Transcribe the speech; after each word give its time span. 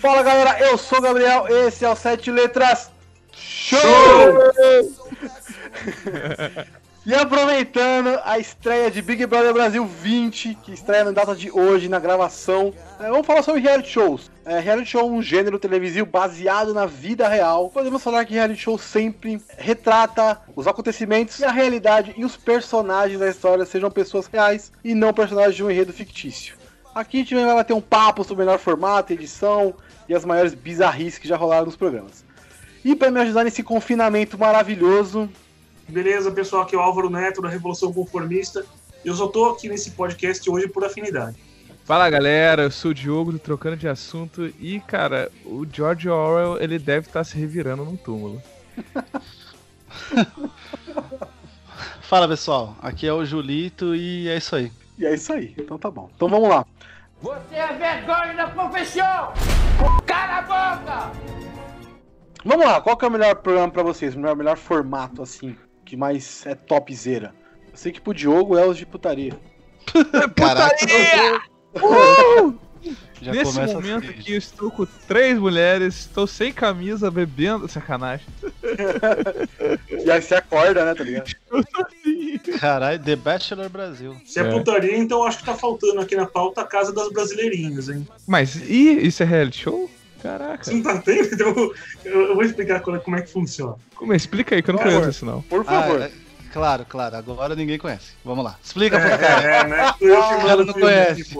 Fala 0.00 0.22
galera, 0.22 0.58
eu 0.60 0.78
sou 0.78 0.98
o 0.98 1.02
Gabriel, 1.02 1.46
esse 1.46 1.84
é 1.84 1.90
o 1.90 1.94
Sete 1.94 2.30
Letras 2.30 2.90
Show! 3.34 3.78
e 7.04 7.14
aproveitando 7.14 8.18
a 8.24 8.38
estreia 8.38 8.90
de 8.90 9.02
Big 9.02 9.26
Brother 9.26 9.52
Brasil 9.52 9.84
20, 9.84 10.54
que 10.62 10.72
estreia 10.72 11.04
na 11.04 11.10
data 11.10 11.36
de 11.36 11.50
hoje, 11.50 11.86
na 11.86 11.98
gravação, 11.98 12.72
é, 12.98 13.10
vamos 13.10 13.26
falar 13.26 13.42
sobre 13.42 13.60
reality 13.60 13.90
shows. 13.90 14.30
É, 14.46 14.58
reality 14.58 14.88
show 14.88 15.02
é 15.02 15.04
um 15.04 15.20
gênero 15.20 15.58
televisivo 15.58 16.06
baseado 16.06 16.72
na 16.72 16.86
vida 16.86 17.28
real. 17.28 17.68
Podemos 17.68 18.02
falar 18.02 18.24
que 18.24 18.32
reality 18.32 18.62
show 18.62 18.78
sempre 18.78 19.38
retrata 19.58 20.40
os 20.56 20.66
acontecimentos 20.66 21.38
e 21.40 21.44
a 21.44 21.50
realidade 21.50 22.14
e 22.16 22.24
os 22.24 22.38
personagens 22.38 23.20
da 23.20 23.28
história 23.28 23.66
sejam 23.66 23.90
pessoas 23.90 24.26
reais 24.28 24.72
e 24.82 24.94
não 24.94 25.12
personagens 25.12 25.56
de 25.56 25.62
um 25.62 25.70
enredo 25.70 25.92
fictício. 25.92 26.58
Aqui 26.94 27.18
a 27.18 27.20
gente 27.20 27.34
vai 27.34 27.44
bater 27.44 27.74
um 27.74 27.82
papo 27.82 28.24
sobre 28.24 28.42
o 28.42 28.46
melhor 28.46 28.58
formato, 28.58 29.12
edição 29.12 29.74
e 30.10 30.14
as 30.14 30.24
maiores 30.24 30.52
bizarrices 30.54 31.20
que 31.20 31.28
já 31.28 31.36
rolaram 31.36 31.66
nos 31.66 31.76
programas. 31.76 32.24
E 32.84 32.96
para 32.96 33.12
me 33.12 33.20
ajudar 33.20 33.44
nesse 33.44 33.62
confinamento 33.62 34.36
maravilhoso. 34.36 35.30
Beleza, 35.88 36.32
pessoal, 36.32 36.62
aqui 36.62 36.74
é 36.74 36.78
o 36.78 36.80
Álvaro 36.80 37.08
Neto 37.08 37.40
da 37.40 37.48
Revolução 37.48 37.92
Conformista. 37.92 38.66
Eu 39.04 39.14
só 39.14 39.28
tô 39.28 39.50
aqui 39.50 39.68
nesse 39.68 39.92
podcast 39.92 40.50
hoje 40.50 40.66
por 40.66 40.84
afinidade. 40.84 41.36
Fala 41.84 42.10
galera, 42.10 42.64
eu 42.64 42.72
sou 42.72 42.90
o 42.90 42.94
Diogo 42.94 43.30
do 43.30 43.38
Trocando 43.38 43.76
de 43.76 43.86
Assunto 43.86 44.52
e 44.58 44.80
cara, 44.80 45.30
o 45.44 45.64
George 45.64 46.08
Orwell 46.08 46.60
ele 46.60 46.76
deve 46.78 47.06
estar 47.06 47.20
tá 47.20 47.24
se 47.24 47.38
revirando 47.38 47.84
num 47.84 47.96
túmulo. 47.96 48.42
Fala 52.02 52.26
pessoal, 52.26 52.76
aqui 52.82 53.06
é 53.06 53.12
o 53.12 53.24
Julito 53.24 53.94
e 53.94 54.28
é 54.28 54.36
isso 54.36 54.56
aí. 54.56 54.72
E 54.98 55.06
é 55.06 55.14
isso 55.14 55.32
aí, 55.32 55.54
então 55.56 55.78
tá 55.78 55.88
bom. 55.88 56.10
Então 56.16 56.28
vamos 56.28 56.48
lá. 56.48 56.66
Você 57.20 57.54
é 57.54 57.72
vergonha 57.74 58.34
da 58.34 58.48
profissão! 58.48 59.32
Cala 60.06 60.38
a 60.38 60.42
boca! 60.42 61.12
Vamos 62.42 62.64
lá, 62.64 62.80
qual 62.80 62.96
que 62.96 63.04
é 63.04 63.08
o 63.08 63.10
melhor 63.10 63.36
programa 63.36 63.70
pra 63.70 63.82
vocês? 63.82 64.14
O 64.14 64.18
melhor, 64.18 64.34
melhor 64.34 64.56
formato, 64.56 65.22
assim, 65.22 65.54
que 65.84 65.98
mais 65.98 66.46
é 66.46 66.54
topzera? 66.54 67.34
Eu 67.70 67.76
sei 67.76 67.92
que 67.92 68.00
pro 68.00 68.14
Diogo 68.14 68.56
é 68.56 68.64
os 68.66 68.78
de 68.78 68.86
putaria. 68.86 69.38
putaria! 70.34 71.40
Uh! 71.72 72.58
Já 73.20 73.32
Nesse 73.32 73.54
momento 73.54 74.08
assim. 74.08 74.08
aqui 74.08 74.32
eu 74.32 74.38
estou 74.38 74.70
com 74.70 74.86
três 75.06 75.38
mulheres, 75.38 76.00
estou 76.00 76.26
sem 76.26 76.52
camisa, 76.52 77.10
bebendo. 77.10 77.68
Sacanagem. 77.68 78.26
e 80.04 80.10
aí 80.10 80.22
você 80.22 80.34
acorda, 80.34 80.84
né, 80.84 80.94
tá 80.94 81.04
ligado? 81.04 81.30
Caralho, 82.58 82.98
The 82.98 83.16
Bachelor 83.16 83.68
Brasil. 83.68 84.16
Se 84.24 84.40
é, 84.40 84.42
é 84.42 84.50
putaria, 84.50 84.96
então 84.96 85.24
acho 85.24 85.38
que 85.38 85.44
tá 85.44 85.54
faltando 85.54 86.00
aqui 86.00 86.16
na 86.16 86.26
pauta 86.26 86.62
a 86.62 86.64
Casa 86.64 86.92
das 86.92 87.12
Brasileirinhas, 87.12 87.88
hein? 87.88 88.06
Mas 88.26 88.56
e 88.56 89.06
isso 89.06 89.22
é 89.22 89.26
reality 89.26 89.62
show? 89.62 89.90
Caraca. 90.22 90.64
Você 90.64 90.74
não 90.74 90.82
tá 90.82 90.98
tendo? 90.98 91.28
Então 91.32 91.72
eu, 92.04 92.34
vou 92.34 92.42
explicar 92.42 92.80
como 92.80 93.16
é 93.16 93.22
que 93.22 93.30
funciona. 93.30 93.76
Como 93.94 94.12
é? 94.12 94.16
Explica 94.16 94.54
aí, 94.54 94.62
que 94.62 94.70
eu 94.70 94.74
não 94.74 94.82
conheço 94.82 95.08
isso 95.08 95.26
não. 95.26 95.42
Por 95.42 95.64
favor. 95.64 96.02
Ah, 96.02 96.06
é... 96.06 96.29
Claro, 96.52 96.84
claro. 96.88 97.16
Agora 97.16 97.54
ninguém 97.54 97.78
conhece. 97.78 98.12
Vamos 98.24 98.44
lá. 98.44 98.58
Explica 98.62 98.96
é, 98.96 99.08
pro 99.08 99.18
cara. 99.18 99.42
É, 99.42 99.66
né? 99.66 99.94
Eu 100.00 100.22
que 100.22 100.34
mando 100.42 100.64
não 100.64 100.74
conhece. 100.74 101.36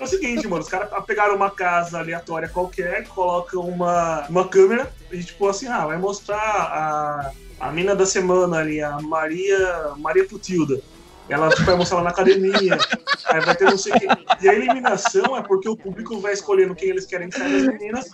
É 0.00 0.04
o 0.04 0.06
seguinte, 0.06 0.46
mano. 0.46 0.62
Os 0.62 0.68
caras 0.68 0.88
pegaram 1.06 1.34
uma 1.36 1.50
casa 1.50 1.98
aleatória 1.98 2.48
qualquer, 2.48 3.06
colocam 3.08 3.62
uma, 3.62 4.26
uma 4.28 4.48
câmera 4.48 4.92
e, 5.10 5.22
tipo, 5.22 5.48
assim, 5.48 5.66
ah, 5.66 5.86
vai 5.86 5.98
mostrar 5.98 6.38
a, 6.38 7.32
a 7.60 7.72
mina 7.72 7.94
da 7.94 8.06
semana 8.06 8.58
ali, 8.58 8.80
a 8.80 8.98
Maria, 9.00 9.92
Maria 9.96 10.26
Putilda. 10.26 10.80
Ela 11.28 11.48
vai 11.48 11.74
mostrar 11.74 11.98
lá 11.98 12.04
na 12.04 12.10
academia. 12.10 12.78
aí 13.26 13.40
vai 13.40 13.56
ter 13.56 13.64
não 13.64 13.78
sei 13.78 13.92
o 13.92 14.00
que. 14.00 14.06
E 14.42 14.48
a 14.48 14.54
eliminação 14.54 15.36
é 15.36 15.42
porque 15.42 15.68
o 15.68 15.76
público 15.76 16.20
vai 16.20 16.32
escolhendo 16.32 16.74
quem 16.74 16.90
eles 16.90 17.06
querem 17.06 17.30
que 17.30 17.38
saia 17.38 17.50
das 17.50 17.66
meninas. 17.66 18.10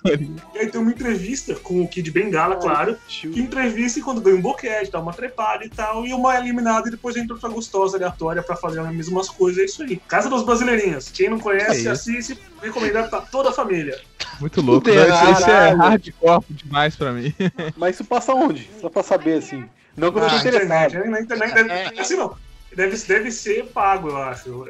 E 0.54 0.58
aí 0.58 0.70
tem 0.70 0.80
uma 0.80 0.90
entrevista 0.90 1.54
com 1.56 1.82
o 1.82 1.88
Kid 1.88 2.10
Bengala, 2.10 2.56
claro. 2.56 2.96
Que 3.08 3.40
entrevista 3.40 3.98
e 3.98 4.02
quando 4.02 4.20
ganha 4.20 4.36
um 4.36 4.40
boquete, 4.40 4.90
dá 4.90 5.00
uma 5.00 5.12
trepada 5.12 5.64
e 5.64 5.68
tal. 5.68 6.06
E 6.06 6.12
uma 6.12 6.36
eliminada 6.38 6.88
e 6.88 6.90
depois 6.90 7.16
entra 7.16 7.34
outra 7.34 7.48
gostosa 7.48 7.96
aleatória 7.96 8.42
pra 8.42 8.56
fazer 8.56 8.80
as 8.80 8.94
mesmas 8.94 9.28
coisas. 9.28 9.60
É 9.60 9.64
isso 9.64 9.82
aí. 9.82 9.96
Casa 10.08 10.30
das 10.30 10.42
Brasileirinhas. 10.42 11.10
Quem 11.10 11.28
não 11.28 11.40
conhece, 11.40 11.88
é 11.88 11.90
assiste. 11.90 12.38
Recomendado 12.62 13.10
pra 13.10 13.20
toda 13.22 13.50
a 13.50 13.52
família. 13.52 13.98
Muito 14.40 14.60
louco. 14.60 14.88
Né? 14.88 14.94
Isso 15.32 15.50
é 15.50 15.70
hardcore 15.72 16.44
demais 16.50 16.94
pra 16.94 17.12
mim. 17.12 17.34
Mas 17.76 17.96
isso 17.96 18.04
passa 18.04 18.34
onde? 18.34 18.70
Só 18.80 18.88
pra 18.88 19.02
saber, 19.02 19.38
assim. 19.38 19.64
Não 19.96 20.12
que 20.12 20.18
eu 20.18 20.22
não 20.22 20.30
ah, 20.30 20.36
interessado. 20.36 20.88
Internet, 20.88 21.10
na 21.10 21.20
internet, 21.20 21.54
deve, 21.54 22.00
assim 22.00 22.16
não. 22.16 22.34
Deve, 22.74 22.96
deve 22.96 23.32
ser 23.32 23.66
pago, 23.66 24.10
eu 24.10 24.16
acho. 24.16 24.64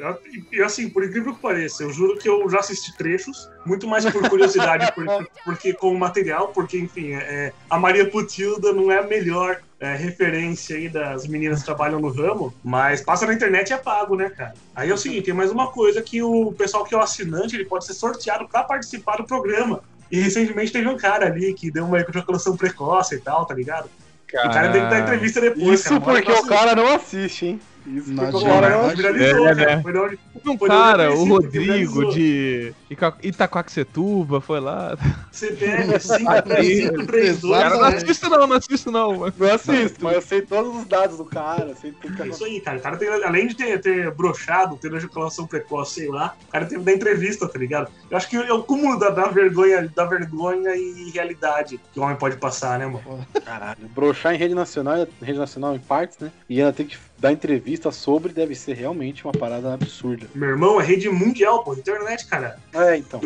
E 0.50 0.62
assim, 0.62 0.88
por 0.88 1.05
incrível 1.05 1.34
que 1.34 1.41
pareça, 1.41 1.83
eu 1.83 1.93
juro 1.93 2.19
que 2.19 2.28
eu 2.28 2.49
já 2.49 2.61
assisti 2.61 2.97
trechos, 2.97 3.49
muito 3.66 3.87
mais 3.87 4.05
por 4.11 4.27
curiosidade, 4.28 4.91
porque, 4.94 5.27
porque 5.44 5.72
com 5.75 5.93
o 5.93 5.99
material, 5.99 6.49
porque, 6.49 6.78
enfim, 6.78 7.12
é, 7.12 7.53
a 7.69 7.78
Maria 7.78 8.09
Putilda 8.09 8.72
não 8.72 8.91
é 8.91 8.99
a 8.99 9.03
melhor 9.03 9.60
é, 9.78 9.94
referência 9.94 10.77
aí 10.77 10.89
das 10.89 11.27
meninas 11.27 11.60
que 11.60 11.66
trabalham 11.66 12.00
no 12.00 12.09
ramo, 12.09 12.55
mas 12.65 13.03
passa 13.03 13.27
na 13.27 13.34
internet 13.34 13.69
e 13.69 13.72
é 13.75 13.77
pago, 13.77 14.16
né, 14.16 14.31
cara? 14.31 14.55
Aí 14.75 14.89
é 14.89 14.94
o 14.94 14.99
seguinte, 14.99 15.27
tem 15.27 15.34
mais 15.34 15.50
uma 15.50 15.71
coisa 15.71 16.00
que 16.00 16.22
o 16.22 16.53
pessoal 16.53 16.84
que 16.84 16.94
é 16.94 16.99
o 16.99 17.03
assinante, 17.03 17.55
ele 17.55 17.66
pode 17.66 17.84
ser 17.84 17.94
sorteado 17.94 18.49
para 18.49 18.62
participar 18.62 19.16
do 19.16 19.25
programa. 19.25 19.83
E 20.10 20.19
recentemente 20.19 20.72
teve 20.72 20.89
um 20.89 20.97
cara 20.97 21.27
ali 21.27 21.55
que 21.55 21.71
deu 21.71 21.84
uma 21.84 22.00
ejaculação 22.00 22.56
precoce 22.56 23.15
e 23.15 23.21
tal, 23.21 23.47
tá 23.47 23.55
ligado? 23.55 23.89
Cara... 24.27 24.49
O 24.49 24.53
cara 24.53 24.72
tem 24.72 24.83
que 24.83 24.89
dar 24.89 25.00
entrevista 25.00 25.41
depois. 25.41 25.81
Isso 25.81 25.89
cara, 25.89 26.00
porque 26.00 26.33
o 26.33 26.47
cara 26.47 26.75
não 26.75 26.94
assiste, 26.94 27.47
hein? 27.47 27.60
Isso 27.86 28.12
não 28.12 28.30
foi 28.30 28.50
agora 28.50 28.94
viralizou, 28.94 29.48
é, 29.48 29.54
né? 29.54 29.82
Foi 29.82 29.96
onde, 29.96 30.18
um 30.46 30.56
cara, 30.56 31.12
o 31.12 31.24
Rodrigo 31.24 32.12
de 32.12 32.74
Itacoaxetuba 33.22 34.41
foi 34.41 34.60
lá. 34.60 34.96
CPR 35.32 35.98
532. 35.98 37.62
Cara, 37.62 37.76
não 37.76 37.84
assisto 37.84 38.28
não, 38.28 38.46
não 38.46 38.56
assisto 38.56 38.91
não. 38.91 39.32
Não 39.36 39.54
assisto, 39.54 40.04
mas 40.04 40.14
eu 40.14 40.22
sei 40.22 40.42
todos 40.42 40.76
os 40.76 40.86
dados 40.86 41.16
do 41.16 41.24
cara. 41.24 41.74
Sei 41.74 41.92
tudo 41.92 42.22
é 42.22 42.28
isso 42.28 42.44
aí, 42.44 42.60
cara. 42.60 42.78
O 42.78 42.80
cara 42.80 42.96
tem, 42.96 43.08
além 43.08 43.46
de 43.46 43.54
ter, 43.54 43.80
ter 43.80 44.10
brochado, 44.10 44.76
ter 44.76 44.92
ejaculação 44.92 45.47
precoce, 45.47 46.00
sei 46.00 46.08
lá, 46.08 46.34
o 46.48 46.52
cara 46.52 46.66
teve 46.66 46.82
da 46.82 46.92
entrevista, 46.92 47.48
tá 47.48 47.58
ligado? 47.58 47.91
Eu 48.10 48.16
acho 48.16 48.28
que 48.28 48.36
é 48.36 48.52
o 48.52 48.62
cúmulo 48.62 48.98
da, 48.98 49.10
da, 49.10 49.28
vergonha, 49.28 49.91
da 49.94 50.04
vergonha 50.04 50.74
e 50.74 51.10
realidade 51.10 51.80
que 51.92 52.00
o 52.00 52.02
homem 52.02 52.16
pode 52.16 52.36
passar, 52.36 52.78
né, 52.78 52.86
mano? 52.86 53.26
Caralho. 53.44 53.88
Brochar 53.94 54.34
em 54.34 54.38
rede 54.38 54.54
nacional, 54.54 55.06
rede 55.22 55.38
nacional 55.38 55.74
em 55.74 55.78
partes, 55.78 56.18
né? 56.18 56.30
E 56.48 56.60
ela 56.60 56.72
tem 56.72 56.86
que 56.86 56.97
dar 57.20 57.32
entrevista 57.32 57.92
sobre 57.92 58.32
deve 58.32 58.54
ser 58.54 58.75
realmente 58.75 59.25
uma 59.25 59.32
parada 59.32 59.75
absurda. 59.75 60.26
Meu 60.34 60.48
irmão, 60.48 60.81
é 60.81 60.84
rede 60.84 61.08
mundial, 61.10 61.62
pô, 61.62 61.75
internet, 61.75 62.26
cara. 62.26 62.58
É, 62.72 62.97
então. 62.97 63.20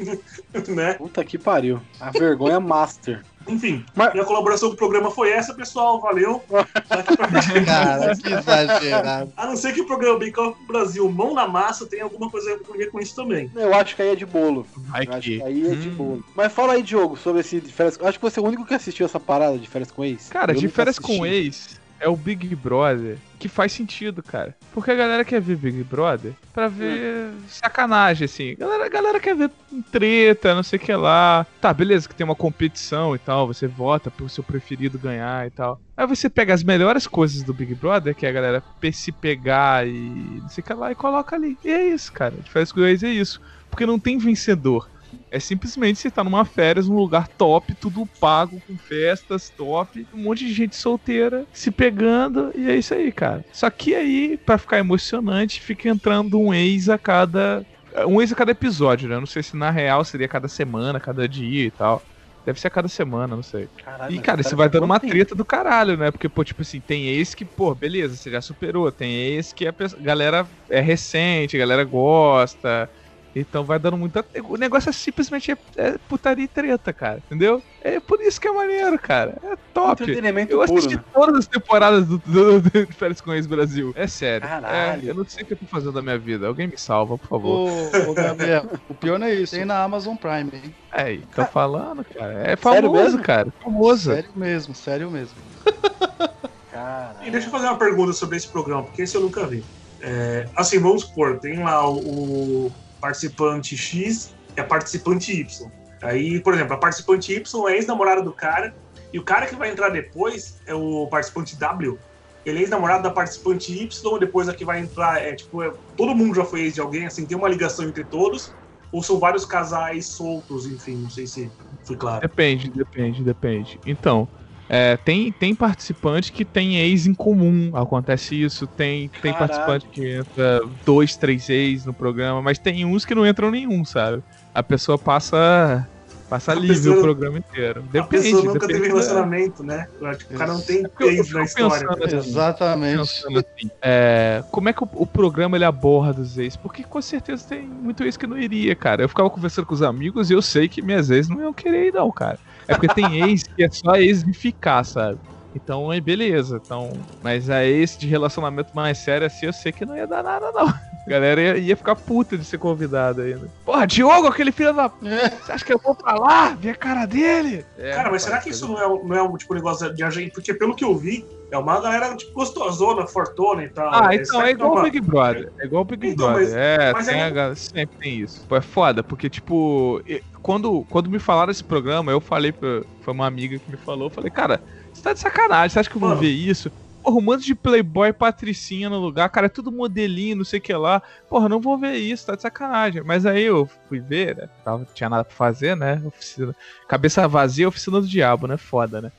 né? 0.68 0.94
Puta 0.94 1.24
que 1.24 1.38
pariu. 1.38 1.80
A 1.98 2.10
vergonha 2.10 2.60
master. 2.60 3.22
Enfim, 3.48 3.84
Mas... 3.96 4.12
minha 4.12 4.24
colaboração 4.24 4.68
com 4.68 4.74
o 4.74 4.78
programa 4.78 5.10
foi 5.10 5.30
essa, 5.30 5.52
pessoal. 5.52 6.00
Valeu. 6.00 6.40
Cara, 7.66 8.14
que 8.14 8.32
exagerado. 8.32 9.32
A 9.36 9.46
não 9.46 9.56
ser 9.56 9.72
que 9.72 9.80
o 9.80 9.86
programa 9.86 10.18
Bake 10.18 10.38
Off 10.38 10.56
Brasil 10.66 11.10
Mão 11.10 11.34
na 11.34 11.48
Massa 11.48 11.86
tenha 11.86 12.04
alguma 12.04 12.30
coisa 12.30 12.52
a 12.52 12.76
ver 12.76 12.90
com 12.90 13.00
isso 13.00 13.16
também. 13.16 13.50
Eu 13.56 13.74
acho 13.74 13.96
que 13.96 14.02
aí 14.02 14.10
é 14.10 14.14
de 14.14 14.26
bolo. 14.26 14.64
Que... 14.64 15.10
Acho 15.10 15.20
que 15.22 15.42
aí 15.42 15.66
é 15.66 15.70
hum. 15.70 15.80
de 15.80 15.90
bolo. 15.90 16.24
Mas 16.36 16.52
fala 16.52 16.74
aí, 16.74 16.82
Diogo, 16.82 17.16
sobre 17.16 17.40
esse 17.40 17.60
de 17.60 17.72
férias. 17.72 17.98
Acho 18.00 18.18
que 18.18 18.24
você 18.24 18.38
é 18.38 18.42
o 18.42 18.46
único 18.46 18.64
que 18.64 18.74
assistiu 18.74 19.06
essa 19.06 19.18
parada 19.18 19.58
de 19.58 19.68
férias 19.68 19.90
com 19.90 20.04
ex. 20.04 20.28
Cara, 20.28 20.52
Eu 20.52 20.60
de 20.60 20.68
férias 20.68 20.98
com 20.98 21.26
ex 21.26 21.81
é 22.02 22.08
o 22.08 22.16
Big 22.16 22.54
Brother 22.56 23.16
que 23.38 23.48
faz 23.48 23.72
sentido, 23.72 24.22
cara. 24.22 24.56
Porque 24.72 24.90
a 24.90 24.94
galera 24.94 25.24
quer 25.24 25.40
ver 25.40 25.56
Big 25.56 25.82
Brother 25.84 26.32
pra 26.52 26.68
ver 26.68 27.30
sacanagem, 27.48 28.24
assim. 28.24 28.52
A 28.52 28.56
galera, 28.56 28.86
a 28.86 28.88
galera 28.88 29.20
quer 29.20 29.34
ver 29.34 29.50
treta, 29.90 30.54
não 30.54 30.62
sei 30.62 30.78
o 30.78 30.82
que 30.82 30.94
lá. 30.94 31.46
Tá, 31.60 31.72
beleza, 31.72 32.08
que 32.08 32.14
tem 32.14 32.24
uma 32.24 32.34
competição 32.34 33.14
e 33.14 33.18
tal, 33.18 33.46
você 33.46 33.66
vota 33.66 34.10
pro 34.10 34.28
seu 34.28 34.44
preferido 34.44 34.98
ganhar 34.98 35.46
e 35.46 35.50
tal. 35.50 35.80
Aí 35.96 36.06
você 36.06 36.28
pega 36.28 36.52
as 36.52 36.62
melhores 36.62 37.06
coisas 37.06 37.42
do 37.42 37.54
Big 37.54 37.74
Brother, 37.74 38.14
que 38.14 38.26
é 38.26 38.28
a 38.28 38.32
galera 38.32 38.62
se 38.92 39.12
pegar 39.12 39.86
e 39.86 40.40
não 40.40 40.48
sei 40.48 40.62
o 40.62 40.64
que 40.64 40.74
lá, 40.74 40.92
e 40.92 40.94
coloca 40.94 41.36
ali. 41.36 41.56
E 41.64 41.70
é 41.70 41.88
isso, 41.88 42.12
cara. 42.12 42.34
De 42.36 42.50
faz 42.50 42.70
coisas 42.70 43.02
é 43.02 43.12
isso. 43.12 43.40
Porque 43.70 43.86
não 43.86 43.98
tem 43.98 44.18
vencedor. 44.18 44.88
É 45.30 45.40
simplesmente 45.40 45.98
você 45.98 46.10
tá 46.10 46.22
numa 46.22 46.44
férias, 46.44 46.88
num 46.88 46.96
lugar 46.96 47.28
top, 47.28 47.74
tudo 47.74 48.06
pago, 48.20 48.60
com 48.66 48.76
festas 48.76 49.50
top, 49.50 50.06
um 50.12 50.22
monte 50.22 50.46
de 50.46 50.52
gente 50.52 50.76
solteira 50.76 51.46
se 51.52 51.70
pegando, 51.70 52.52
e 52.54 52.70
é 52.70 52.76
isso 52.76 52.92
aí, 52.94 53.10
cara. 53.10 53.44
Só 53.52 53.70
que 53.70 53.94
aí, 53.94 54.36
para 54.36 54.58
ficar 54.58 54.78
emocionante, 54.78 55.60
fica 55.60 55.88
entrando 55.88 56.38
um 56.38 56.52
ex 56.52 56.88
a 56.88 56.98
cada. 56.98 57.64
Um 58.06 58.20
ex 58.20 58.32
a 58.32 58.36
cada 58.36 58.52
episódio, 58.52 59.08
né? 59.08 59.18
Não 59.18 59.26
sei 59.26 59.42
se 59.42 59.56
na 59.56 59.70
real 59.70 60.04
seria 60.04 60.28
cada 60.28 60.48
semana, 60.48 61.00
cada 61.00 61.28
dia 61.28 61.66
e 61.66 61.70
tal. 61.70 62.02
Deve 62.44 62.60
ser 62.60 62.66
a 62.66 62.70
cada 62.70 62.88
semana, 62.88 63.36
não 63.36 63.42
sei. 63.42 63.68
Caralho, 63.84 64.12
e, 64.12 64.18
cara, 64.20 64.40
isso 64.40 64.56
vai 64.56 64.68
dando 64.68 64.84
uma 64.84 64.98
treta 64.98 65.34
do 65.34 65.44
caralho, 65.44 65.96
né? 65.96 66.10
Porque, 66.10 66.28
pô, 66.28 66.42
tipo 66.42 66.62
assim, 66.62 66.80
tem 66.80 67.06
ex 67.06 67.34
que, 67.34 67.44
pô, 67.44 67.72
beleza, 67.74 68.16
você 68.16 68.30
já 68.30 68.40
superou. 68.40 68.90
Tem 68.90 69.14
ex 69.14 69.52
que 69.52 69.66
a 69.66 69.74
galera 70.00 70.46
é 70.68 70.80
recente, 70.80 71.56
a 71.56 71.60
galera 71.60 71.84
gosta. 71.84 72.90
Então 73.34 73.64
vai 73.64 73.78
dando 73.78 73.96
muita. 73.96 74.24
O 74.44 74.56
negócio 74.56 74.90
é 74.90 74.92
simplesmente 74.92 75.50
é, 75.52 75.56
é 75.76 75.98
putaria 76.08 76.44
e 76.44 76.48
treta, 76.48 76.92
cara. 76.92 77.22
Entendeu? 77.26 77.62
É 77.80 77.98
por 77.98 78.20
isso 78.20 78.40
que 78.40 78.46
é 78.46 78.52
maneiro, 78.52 78.98
cara. 78.98 79.38
É 79.42 79.56
top. 79.72 80.02
Entretenimento 80.02 80.52
Eu 80.52 80.58
puro, 80.64 80.78
assisti 80.78 80.96
né? 80.96 81.04
todas 81.12 81.36
as 81.36 81.46
temporadas 81.46 82.06
do, 82.06 82.18
do, 82.18 82.60
do 82.60 82.86
de 82.86 82.92
Férias 82.92 83.20
com 83.20 83.32
Ex-Brasil. 83.32 83.92
É 83.96 84.06
sério. 84.06 84.46
Caralho. 84.46 85.06
É, 85.06 85.10
eu 85.10 85.14
não 85.14 85.24
sei 85.24 85.42
o 85.42 85.46
que 85.46 85.54
eu 85.54 85.58
tô 85.58 85.66
fazendo 85.66 85.92
da 85.92 86.02
minha 86.02 86.18
vida. 86.18 86.46
Alguém 86.46 86.66
me 86.68 86.76
salva, 86.78 87.16
por 87.16 87.26
favor. 87.28 87.68
Ô, 87.70 88.10
ô, 88.10 88.14
Gabriel, 88.14 88.66
o 88.88 88.94
pior 88.94 89.18
não 89.18 89.26
é 89.26 89.34
isso. 89.34 89.54
Tem 89.54 89.64
na 89.64 89.82
Amazon 89.82 90.14
Prime, 90.14 90.50
hein? 90.52 90.74
É, 90.92 91.18
tô 91.34 91.44
falando, 91.46 92.04
cara. 92.04 92.34
É 92.34 92.56
Sério 92.56 92.58
famoso, 92.58 92.92
mesmo? 92.92 93.22
cara. 93.22 93.52
Famoso. 93.62 94.12
Sério 94.12 94.30
mesmo, 94.36 94.74
sério 94.74 95.10
mesmo. 95.10 95.36
Cara. 96.70 97.16
E 97.22 97.30
deixa 97.30 97.48
eu 97.48 97.50
fazer 97.50 97.66
uma 97.66 97.76
pergunta 97.76 98.14
sobre 98.14 98.38
esse 98.38 98.48
programa, 98.48 98.82
porque 98.84 99.02
esse 99.02 99.14
eu 99.14 99.20
nunca 99.20 99.46
vi. 99.46 99.62
É, 100.00 100.48
assim, 100.56 100.78
vamos 100.78 101.02
supor, 101.02 101.38
tem 101.38 101.62
lá 101.62 101.86
o 101.88 102.72
participante 103.02 103.76
X 103.76 104.36
e 104.56 104.60
a 104.60 104.64
participante 104.64 105.32
Y. 105.32 105.70
Aí, 106.00 106.40
por 106.40 106.54
exemplo, 106.54 106.74
a 106.74 106.78
participante 106.78 107.32
Y 107.32 107.68
é 107.68 107.76
ex-namorada 107.76 108.22
do 108.22 108.32
cara, 108.32 108.72
e 109.12 109.18
o 109.18 109.24
cara 109.24 109.46
que 109.46 109.56
vai 109.56 109.70
entrar 109.70 109.90
depois 109.90 110.62
é 110.66 110.74
o 110.74 111.08
participante 111.08 111.58
W. 111.58 111.98
Ele 112.46 112.58
é 112.58 112.62
ex-namorado 112.62 113.02
da 113.02 113.10
participante 113.10 113.72
Y, 113.72 114.18
depois 114.18 114.48
a 114.48 114.54
que 114.54 114.64
vai 114.64 114.80
entrar 114.80 115.20
é 115.20 115.34
tipo, 115.34 115.62
é- 115.62 115.72
todo 115.96 116.14
mundo 116.14 116.34
já 116.34 116.44
foi 116.44 116.62
ex 116.62 116.74
de 116.74 116.80
alguém, 116.80 117.06
assim, 117.06 117.26
tem 117.26 117.36
uma 117.36 117.48
ligação 117.48 117.84
entre 117.88 118.04
todos, 118.04 118.54
ou 118.92 119.02
são 119.02 119.18
vários 119.18 119.44
casais 119.44 120.14
soltos, 120.14 120.66
enfim, 120.66 120.96
não 120.96 121.10
sei 121.10 121.26
se 121.26 121.50
fui 121.84 121.96
claro. 121.96 122.20
Depende, 122.20 122.70
depende, 122.70 123.24
depende. 123.24 123.80
Então, 123.86 124.28
é, 124.74 124.96
tem, 124.96 125.30
tem 125.30 125.54
participante 125.54 126.32
que 126.32 126.44
tem 126.46 126.78
ex 126.78 127.06
em 127.06 127.12
comum, 127.14 127.70
acontece 127.76 128.40
isso. 128.42 128.66
Tem, 128.66 129.10
tem 129.20 129.32
participante 129.34 129.86
que 129.90 130.16
entra 130.16 130.60
dois, 130.86 131.14
três 131.16 131.48
ex 131.50 131.84
no 131.84 131.92
programa, 131.92 132.40
mas 132.40 132.58
tem 132.58 132.84
uns 132.86 133.04
que 133.04 133.14
não 133.14 133.26
entram 133.26 133.50
nenhum, 133.50 133.84
sabe? 133.84 134.22
A 134.54 134.62
pessoa 134.62 134.98
passa 134.98 135.86
passa 136.28 136.52
A 136.52 136.54
livre 136.54 136.76
pessoa- 136.76 136.96
o 136.96 137.02
programa 137.02 137.38
inteiro. 137.38 137.80
a 137.80 137.92
Depende, 137.92 138.08
pessoa 138.08 138.42
nunca 138.44 138.66
depende 138.66 138.72
teve 138.72 138.80
da- 138.88 138.94
relacionamento, 138.94 139.62
né? 139.62 139.86
Tipo, 140.16 140.34
o 140.34 140.38
cara 140.38 140.52
não 140.54 140.60
tem 140.62 140.82
É 140.82 141.04
ex 141.04 141.30
na 141.30 141.42
história. 141.42 141.86
pensando 141.88 142.04
assim, 142.06 142.30
Exatamente. 142.30 143.00
assim, 143.02 143.70
é, 143.84 144.42
como 144.50 144.68
é 144.70 144.72
que 144.72 144.82
o, 144.82 144.88
o 144.94 145.06
programa 145.06 145.58
ele 145.58 145.66
aborda 145.66 146.22
os 146.22 146.38
ex? 146.38 146.56
Porque 146.56 146.84
com 146.84 147.02
certeza 147.02 147.46
tem 147.46 147.68
muito 147.68 148.02
ex 148.02 148.16
que 148.16 148.26
não 148.26 148.38
iria, 148.38 148.74
cara. 148.74 149.02
Eu 149.02 149.10
ficava 149.10 149.28
conversando 149.28 149.66
com 149.66 149.74
os 149.74 149.82
amigos 149.82 150.30
e 150.30 150.32
eu 150.32 150.40
sei 150.40 150.70
que 150.70 150.80
minhas 150.80 151.10
ex 151.10 151.28
não 151.28 151.38
iam 151.42 151.52
querer 151.52 151.88
ir, 151.88 151.92
não, 151.92 152.10
cara. 152.10 152.38
É 152.68 152.74
porque 152.74 152.88
tem 152.94 153.20
ex 153.30 153.42
que 153.42 153.64
é 153.64 153.68
só 153.70 153.96
ex 153.96 154.22
de 154.22 154.32
ficar, 154.32 154.84
sabe? 154.84 155.20
Então 155.54 155.90
aí 155.90 156.00
beleza. 156.00 156.60
Então, 156.64 157.04
mas 157.22 157.50
a 157.50 157.64
ex 157.64 157.96
de 157.98 158.06
relacionamento 158.06 158.70
mais 158.74 158.96
sério 158.98 159.26
assim, 159.26 159.46
eu 159.46 159.52
sei 159.52 159.70
que 159.72 159.84
não 159.84 159.96
ia 159.96 160.06
dar 160.06 160.22
nada, 160.22 160.50
não. 160.52 160.66
A 160.68 161.10
galera 161.10 161.40
ia, 161.42 161.58
ia 161.58 161.76
ficar 161.76 161.94
puta 161.96 162.38
de 162.38 162.44
ser 162.44 162.58
convidada 162.58 163.22
ainda. 163.22 163.50
Porra, 163.64 163.86
Diogo, 163.86 164.28
aquele 164.28 164.52
filho 164.52 164.72
da. 164.72 164.88
Você 164.88 165.52
acha 165.52 165.64
que 165.64 165.72
eu 165.74 165.80
vou 165.82 165.94
pra 165.96 166.14
lá? 166.14 166.50
Ver 166.54 166.70
a 166.70 166.74
cara 166.76 167.04
dele? 167.06 167.66
É, 167.76 167.90
Cara, 167.92 168.10
mas 168.10 168.22
será 168.22 168.38
que 168.38 168.50
isso 168.50 168.66
não 168.68 168.78
é, 168.80 168.86
um- 168.86 169.06
não 169.06 169.16
é 169.16 169.22
um 169.22 169.36
tipo 169.36 169.52
negócio 169.52 169.92
de 169.92 170.02
agente? 170.02 170.30
Porque 170.32 170.54
pelo 170.54 170.74
que 170.76 170.84
eu 170.84 170.96
vi, 170.96 171.26
é 171.52 171.58
uma 171.58 171.80
galera 171.80 172.16
tipo 172.16 172.32
gostosona, 172.32 173.06
fortona 173.06 173.64
e 173.64 173.68
tal. 173.68 173.92
Ah, 173.92 174.14
É, 174.14 174.16
então 174.16 174.40
é 174.40 174.44
que 174.46 174.50
igual 174.52 174.78
o 174.78 174.82
Big 174.82 175.00
Brother. 175.00 175.52
É 175.60 175.66
igual 175.66 175.82
o 175.82 175.84
Big 175.84 176.06
Então, 176.08 176.26
Brother. 176.28 176.44
mas- 176.44 176.54
é, 176.54 176.92
mas 176.92 177.06
tem 177.08 177.22
aí- 177.22 177.38
a 177.38 177.54
sempre 177.56 177.96
tem 178.00 178.18
isso. 178.20 178.46
Pô, 178.48 178.56
é 178.56 178.62
foda, 178.62 179.02
porque, 179.02 179.28
tipo, 179.28 180.00
quando, 180.42 180.84
quando 180.90 181.08
me 181.10 181.18
falaram 181.18 181.48
desse 181.48 181.64
programa, 181.64 182.10
eu 182.12 182.20
falei 182.20 182.52
pra. 182.52 182.82
Foi 183.00 183.14
uma 183.14 183.26
amiga 183.26 183.58
que 183.58 183.70
me 183.70 183.76
falou, 183.76 184.06
eu 184.06 184.10
falei, 184.10 184.30
cara, 184.30 184.62
você 184.92 185.02
tá 185.02 185.12
de 185.12 185.20
sacanagem, 185.20 185.70
você 185.70 185.78
acha 185.78 185.90
que 185.90 185.96
eu 185.96 186.00
vou 186.00 186.10
Mano. 186.10 186.20
ver 186.20 186.30
isso? 186.30 186.70
Porra, 187.02 187.16
um 187.16 187.20
monte 187.20 187.44
de 187.44 187.54
Playboy 187.54 188.12
Patricinha 188.12 188.88
no 188.88 188.98
lugar, 188.98 189.28
cara, 189.28 189.46
é 189.46 189.48
tudo 189.48 189.72
modelinho, 189.72 190.36
não 190.36 190.44
sei 190.44 190.60
o 190.60 190.62
que 190.62 190.72
lá. 190.72 191.02
Porra, 191.28 191.48
não 191.48 191.60
vou 191.60 191.76
ver 191.76 191.96
isso, 191.96 192.26
tá 192.26 192.36
de 192.36 192.42
sacanagem. 192.42 193.02
Mas 193.02 193.26
aí 193.26 193.42
eu 193.42 193.68
fui 193.88 194.00
ver, 194.00 194.36
né? 194.36 194.48
Tava, 194.64 194.86
tinha 194.94 195.08
nada 195.10 195.24
pra 195.24 195.34
fazer, 195.34 195.76
né? 195.76 196.00
Oficina. 196.04 196.54
Cabeça 196.88 197.26
vazia, 197.26 197.66
oficina 197.66 198.00
do 198.00 198.06
diabo, 198.06 198.46
né? 198.46 198.56
Foda, 198.56 199.02
né? 199.02 199.10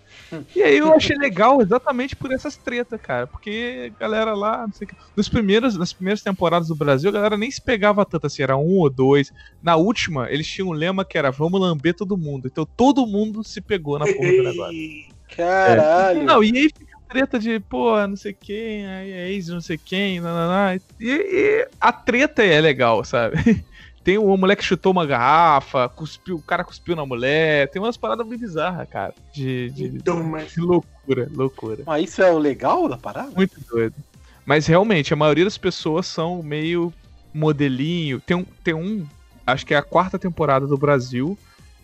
E 0.55 0.61
aí 0.61 0.77
eu 0.77 0.93
achei 0.93 1.15
legal 1.15 1.61
exatamente 1.61 2.15
por 2.15 2.31
essas 2.31 2.55
tretas, 2.55 2.99
cara. 3.01 3.27
Porque 3.27 3.91
a 3.95 3.99
galera 3.99 4.33
lá, 4.33 4.65
não 4.65 4.73
sei 4.73 4.85
o 4.85 4.89
que. 4.89 4.95
Nos 5.15 5.29
primeiros, 5.29 5.77
nas 5.77 5.93
primeiras 5.93 6.21
temporadas 6.21 6.67
do 6.67 6.75
Brasil, 6.75 7.09
a 7.09 7.13
galera 7.13 7.37
nem 7.37 7.49
se 7.49 7.61
pegava 7.61 8.05
tanto 8.05 8.27
assim, 8.27 8.43
era 8.43 8.57
um 8.57 8.77
ou 8.77 8.89
dois. 8.89 9.31
Na 9.61 9.75
última, 9.75 10.29
eles 10.31 10.47
tinham 10.47 10.69
um 10.69 10.73
lema 10.73 11.05
que 11.05 11.17
era 11.17 11.31
vamos 11.31 11.59
lamber 11.59 11.93
todo 11.93 12.17
mundo. 12.17 12.47
Então 12.47 12.65
todo 12.65 13.05
mundo 13.05 13.43
se 13.43 13.61
pegou 13.61 13.99
na 13.99 14.05
porra 14.05 14.31
do 14.31 14.43
negócio. 14.43 15.13
Caralho. 15.35 16.23
Não, 16.23 16.43
e 16.43 16.55
aí 16.55 16.69
fica 16.69 16.97
a 16.97 17.09
treta 17.09 17.39
de, 17.39 17.59
pô, 17.59 17.95
não 18.07 18.15
sei 18.15 18.33
quem, 18.33 18.85
aí 18.85 19.11
é 19.11 19.31
ex 19.31 19.47
não 19.47 19.61
sei 19.61 19.77
quem, 19.77 20.19
nananá. 20.19 20.75
E, 20.75 20.81
e 21.01 21.67
a 21.79 21.91
treta 21.91 22.43
é 22.43 22.61
legal, 22.61 23.03
sabe? 23.03 23.37
Tem 24.03 24.17
um 24.17 24.35
moleque 24.35 24.61
que 24.61 24.67
chutou 24.67 24.91
uma 24.91 25.05
garrafa, 25.05 25.87
cuspiu, 25.87 26.35
o 26.35 26.41
cara 26.41 26.63
cuspiu 26.63 26.95
na 26.95 27.05
mulher, 27.05 27.69
tem 27.69 27.81
umas 27.81 27.95
paradas 27.95 28.27
bem 28.27 28.37
bizarras, 28.37 28.87
cara. 28.89 29.13
De, 29.33 29.69
de, 29.69 29.85
Então, 29.85 30.21
mas. 30.21 30.51
de 30.51 30.59
loucura, 30.59 31.29
loucura. 31.33 31.83
Mas 31.85 32.09
isso 32.09 32.21
é 32.21 32.31
o 32.31 32.37
legal 32.37 32.89
da 32.89 32.97
parada? 32.97 33.31
Muito 33.31 33.59
doido. 33.71 33.95
Mas 34.45 34.67
realmente, 34.67 35.13
a 35.13 35.15
maioria 35.15 35.45
das 35.45 35.57
pessoas 35.57 36.05
são 36.05 36.43
meio 36.43 36.93
modelinho. 37.33 38.19
Tem 38.19 38.35
um, 38.35 38.45
tem 38.63 38.73
um, 38.73 39.07
acho 39.47 39.65
que 39.65 39.73
é 39.73 39.77
a 39.77 39.81
quarta 39.81 40.19
temporada 40.19 40.67
do 40.67 40.77
Brasil, 40.77 41.37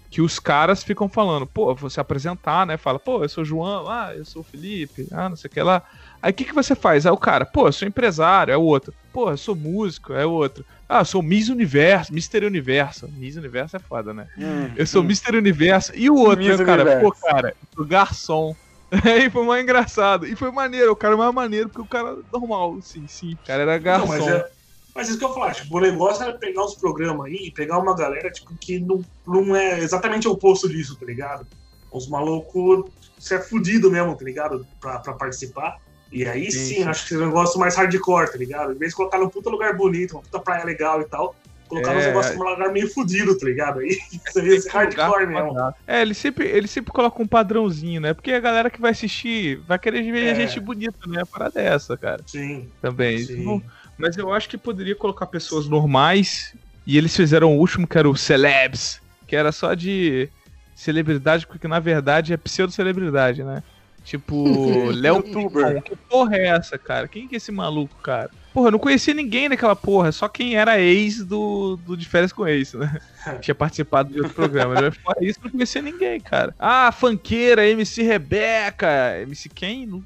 que 0.09 0.21
os 0.21 0.39
caras 0.39 0.83
ficam 0.83 1.07
falando, 1.07 1.45
pô, 1.45 1.73
você 1.73 1.99
apresentar, 1.99 2.65
né? 2.65 2.75
Fala, 2.75 2.99
pô, 2.99 3.23
eu 3.23 3.29
sou 3.29 3.43
o 3.43 3.45
João, 3.45 3.87
ah, 3.87 4.13
eu 4.15 4.25
sou 4.25 4.41
o 4.41 4.45
Felipe, 4.45 5.07
ah, 5.11 5.29
não 5.29 5.37
sei 5.37 5.47
o 5.47 5.51
que 5.51 5.61
lá. 5.61 5.83
Aí 6.21 6.31
o 6.31 6.33
que, 6.33 6.45
que 6.45 6.53
você 6.53 6.75
faz? 6.75 7.05
Aí 7.05 7.11
o 7.11 7.17
cara, 7.17 7.45
pô, 7.45 7.67
eu 7.67 7.71
sou 7.71 7.87
empresário, 7.87 8.51
é 8.51 8.57
o 8.57 8.61
outro. 8.61 8.93
Pô, 9.13 9.31
eu 9.31 9.37
sou 9.37 9.55
músico, 9.55 10.13
é 10.13 10.25
o 10.25 10.31
outro. 10.31 10.65
Ah, 10.87 10.99
eu 10.99 11.05
sou 11.05 11.21
Miss 11.21 11.49
Universo, 11.49 12.13
Mister 12.13 12.43
Universo. 12.43 13.07
Miss 13.13 13.37
Universo 13.37 13.77
é 13.77 13.79
foda, 13.79 14.13
né? 14.13 14.27
Hum, 14.37 14.73
Eu 14.75 14.85
sou 14.85 15.03
Mr. 15.03 15.37
Universo. 15.37 15.91
E 15.95 16.09
o 16.09 16.15
outro, 16.15 16.45
Miss 16.45 16.59
né, 16.59 16.65
cara? 16.65 16.81
Universo. 16.81 17.05
Pô, 17.05 17.27
cara, 17.27 17.49
eu 17.49 17.67
sou 17.75 17.85
garçom. 17.85 18.55
Aí 18.91 19.29
foi 19.31 19.45
mais 19.45 19.63
engraçado. 19.63 20.25
E 20.25 20.35
foi 20.35 20.51
maneiro, 20.51 20.91
o 20.91 20.95
cara 20.95 21.15
mais 21.15 21.33
maneiro, 21.33 21.69
porque 21.69 21.81
o 21.81 21.87
cara 21.87 22.17
normal, 22.31 22.81
sim, 22.81 23.07
sim. 23.07 23.33
O 23.33 23.45
cara 23.45 23.61
era 23.61 23.73
Não, 23.73 23.81
garçom. 23.81 24.07
mas, 24.07 24.27
é, 24.27 24.51
mas 24.95 25.09
isso 25.09 25.19
que 25.19 25.25
eu 25.25 25.33
falar, 25.33 25.53
tipo, 25.53 25.77
o 25.77 25.79
negócio 25.81 26.23
era 26.23 26.37
pegar 26.37 26.65
os 26.65 26.75
programas 26.75 27.27
aí 27.27 27.47
e 27.47 27.51
pegar 27.51 27.79
uma 27.79 27.95
galera 27.95 28.29
tipo, 28.31 28.55
que 28.59 28.79
não, 28.79 29.01
não 29.25 29.55
é 29.55 29.79
exatamente 29.79 30.27
o 30.27 30.31
oposto 30.31 30.67
disso, 30.67 30.97
tá 30.99 31.05
ligado? 31.05 31.47
Os 31.91 32.09
malucos, 32.09 32.85
você 33.17 33.35
é 33.35 33.39
fudido 33.41 33.89
mesmo, 33.91 34.15
tá 34.15 34.25
ligado? 34.25 34.67
Pra, 34.79 34.99
pra 34.99 35.13
participar. 35.13 35.77
E 36.11 36.25
aí 36.25 36.51
Sim, 36.51 36.59
sim, 36.75 36.83
acho 36.83 37.03
que 37.03 37.09
seria 37.09 37.23
um 37.23 37.27
negócio 37.27 37.59
mais 37.59 37.75
hardcore, 37.75 38.31
tá 38.31 38.37
ligado? 38.37 38.73
Em 38.73 38.77
vez 38.77 38.91
de 38.91 38.95
colocar 38.97 39.17
num 39.19 39.29
puta 39.29 39.49
lugar 39.49 39.75
bonito, 39.75 40.13
uma 40.13 40.21
puta 40.23 40.39
praia 40.39 40.65
legal 40.65 40.99
e 41.01 41.05
tal, 41.05 41.35
colocar 41.67 41.93
É. 41.93 41.97
uns 41.99 42.05
negócios 42.05 42.35
num 42.35 42.43
lugar 42.49 42.71
meio 42.71 42.91
fudido, 42.91 43.37
tá 43.37 43.45
ligado? 43.45 43.79
Aí 43.79 43.89
seria 44.31 44.59
ser 44.59 44.69
hardcore 44.69 45.27
mesmo. 45.27 45.55
É, 45.85 46.01
ele 46.01 46.15
sempre, 46.15 46.47
ele 46.47 46.67
sempre 46.67 46.91
coloca 46.91 47.21
um 47.21 47.27
padrãozinho, 47.27 48.01
né? 48.01 48.13
Porque 48.13 48.31
a 48.31 48.39
galera 48.39 48.71
que 48.71 48.81
vai 48.81 48.89
assistir 48.91 49.57
vai 49.67 49.77
querer 49.77 50.01
ver 50.11 50.29
É. 50.29 50.35
gente 50.35 50.59
bonita, 50.59 50.97
né? 51.07 51.21
Para 51.31 51.49
dessa, 51.49 51.95
cara. 51.95 52.23
Sim, 52.25 52.67
Também. 52.81 53.19
sim. 53.19 53.43
Não- 53.45 53.61
Mas 53.97 54.17
eu 54.17 54.33
acho 54.33 54.49
que 54.49 54.57
poderia 54.57 54.95
colocar 54.95 55.27
pessoas 55.27 55.67
normais. 55.67 56.55
E 56.87 56.97
eles 56.97 57.15
fizeram 57.15 57.53
o 57.53 57.59
último, 57.59 57.85
que 57.85 57.97
era 57.99 58.09
o 58.09 58.15
Celebs, 58.17 58.99
que 59.27 59.35
era 59.35 59.51
só 59.51 59.75
de 59.75 60.27
celebridade, 60.73 61.45
porque 61.45 61.67
na 61.67 61.79
verdade 61.79 62.33
é 62.33 62.37
pseudo-celebridade, 62.37 63.43
né? 63.43 63.61
Tipo, 64.09 64.89
Léo. 64.89 65.21
Picon. 65.21 65.81
Que 65.81 65.95
porra 65.95 66.35
é 66.35 66.47
essa, 66.47 66.79
cara? 66.79 67.07
Quem 67.07 67.27
que 67.27 67.35
é 67.35 67.37
esse 67.37 67.51
maluco, 67.51 67.95
cara? 68.01 68.31
Porra, 68.51 68.69
eu 68.69 68.71
não 68.71 68.79
conhecia 68.79 69.13
ninguém 69.13 69.47
naquela 69.47 69.75
porra, 69.75 70.11
só 70.11 70.27
quem 70.27 70.55
era 70.55 70.79
ex 70.79 71.23
do, 71.23 71.77
do 71.85 71.95
De 71.95 72.07
Férias 72.07 72.33
com 72.33 72.47
Ex, 72.47 72.73
né? 72.73 72.99
Tinha 73.39 73.53
participado 73.53 74.11
de 74.11 74.17
outro 74.19 74.33
programa. 74.33 74.73
Mas 74.73 74.97
Fora 74.97 75.23
isso, 75.23 75.39
não 75.43 75.51
conhecia 75.51 75.83
ninguém, 75.83 76.19
cara. 76.19 76.55
Ah, 76.57 76.91
funkeira, 76.91 77.67
MC 77.67 78.01
Rebeca. 78.01 79.19
MC 79.21 79.47
quem? 79.47 80.03